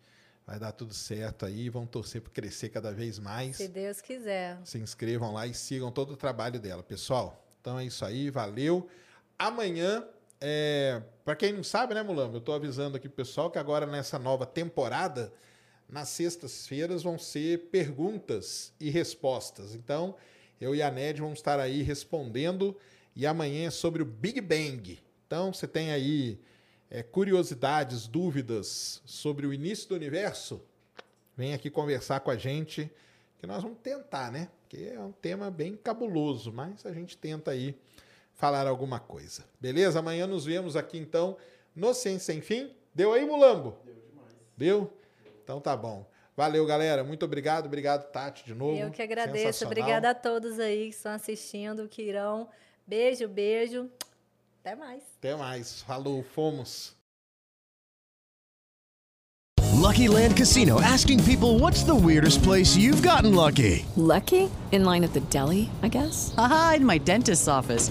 vai 0.46 0.60
dar 0.60 0.70
tudo 0.70 0.94
certo 0.94 1.44
aí. 1.44 1.68
Vão 1.68 1.86
torcer 1.86 2.20
para 2.20 2.32
crescer 2.32 2.68
cada 2.68 2.92
vez 2.92 3.18
mais. 3.18 3.56
Se 3.56 3.66
Deus 3.66 4.00
quiser. 4.00 4.58
se 4.64 4.78
inscrevam 4.78 5.32
lá 5.32 5.44
e 5.46 5.54
sigam 5.54 5.90
todo 5.90 6.12
o 6.12 6.16
trabalho 6.16 6.60
dela, 6.60 6.84
pessoal. 6.84 7.44
Então 7.60 7.80
é 7.80 7.84
isso 7.84 8.04
aí, 8.04 8.30
valeu. 8.30 8.86
Amanhã, 9.36 10.06
é, 10.42 11.00
para 11.24 11.36
quem 11.36 11.52
não 11.52 11.62
sabe, 11.62 11.94
né, 11.94 12.02
Mulambo? 12.02 12.34
Eu 12.34 12.40
estou 12.40 12.54
avisando 12.54 12.96
aqui 12.96 13.08
pro 13.08 13.24
pessoal 13.24 13.48
que 13.48 13.58
agora 13.58 13.86
nessa 13.86 14.18
nova 14.18 14.44
temporada, 14.44 15.32
nas 15.88 16.08
sextas-feiras 16.08 17.04
vão 17.04 17.16
ser 17.16 17.70
perguntas 17.70 18.72
e 18.80 18.90
respostas. 18.90 19.74
Então, 19.74 20.16
eu 20.60 20.74
e 20.74 20.82
a 20.82 20.90
Ned 20.90 21.20
vamos 21.20 21.38
estar 21.38 21.60
aí 21.60 21.82
respondendo 21.82 22.76
e 23.14 23.24
amanhã 23.24 23.68
é 23.68 23.70
sobre 23.70 24.02
o 24.02 24.04
Big 24.04 24.40
Bang. 24.40 24.98
Então, 25.26 25.52
você 25.52 25.68
tem 25.68 25.92
aí 25.92 26.40
é, 26.90 27.04
curiosidades, 27.04 28.08
dúvidas 28.08 29.00
sobre 29.06 29.46
o 29.46 29.52
início 29.52 29.88
do 29.90 29.94
universo? 29.94 30.60
Vem 31.36 31.54
aqui 31.54 31.70
conversar 31.70 32.18
com 32.20 32.30
a 32.30 32.36
gente, 32.36 32.90
que 33.38 33.46
nós 33.46 33.62
vamos 33.62 33.78
tentar, 33.78 34.32
né? 34.32 34.48
Porque 34.62 34.90
é 34.92 35.00
um 35.00 35.12
tema 35.12 35.50
bem 35.50 35.76
cabuloso, 35.76 36.52
mas 36.52 36.84
a 36.84 36.92
gente 36.92 37.16
tenta 37.16 37.52
aí 37.52 37.76
falar 38.34 38.66
alguma 38.66 38.98
coisa. 38.98 39.44
Beleza? 39.60 39.98
Amanhã 39.98 40.26
nos 40.26 40.44
vemos 40.44 40.76
aqui 40.76 40.98
então 40.98 41.36
no 41.74 41.94
Ciência 41.94 42.32
Sem 42.32 42.40
Fim. 42.40 42.70
Deu 42.94 43.12
aí, 43.12 43.24
Mulambo? 43.24 43.76
Deu 43.84 43.94
demais. 43.94 44.36
Deu? 44.56 44.92
Então 45.42 45.60
tá 45.60 45.76
bom. 45.76 46.06
Valeu, 46.36 46.64
galera. 46.66 47.04
Muito 47.04 47.24
obrigado. 47.24 47.66
Obrigado, 47.66 48.10
Tati, 48.10 48.44
de 48.44 48.54
novo. 48.54 48.76
Eu 48.76 48.90
que 48.90 49.02
agradeço. 49.02 49.64
Obrigada 49.66 50.10
a 50.10 50.14
todos 50.14 50.58
aí 50.58 50.84
que 50.84 50.96
estão 50.96 51.12
assistindo, 51.12 51.88
que 51.88 52.02
irão. 52.02 52.48
Beijo, 52.86 53.28
beijo. 53.28 53.90
Até 54.60 54.74
mais. 54.74 55.02
Até 55.18 55.36
mais. 55.36 55.82
Falou, 55.82 56.22
fomos. 56.22 56.94
Lucky 59.82 60.06
Land 60.06 60.36
Casino 60.36 60.80
asking 60.80 61.22
people 61.24 61.58
what's 61.58 61.82
the 61.82 61.94
weirdest 61.94 62.42
place 62.44 62.76
you've 62.76 63.02
gotten 63.02 63.34
lucky? 63.34 63.84
Lucky? 63.96 64.48
In 64.70 64.84
line 64.84 65.02
at 65.02 65.12
the 65.12 65.20
deli, 65.28 65.68
I 65.82 65.88
guess? 65.88 66.32
Aha, 66.38 66.74
in 66.76 66.86
my 66.86 66.98
dentist's 66.98 67.48
office. 67.48 67.90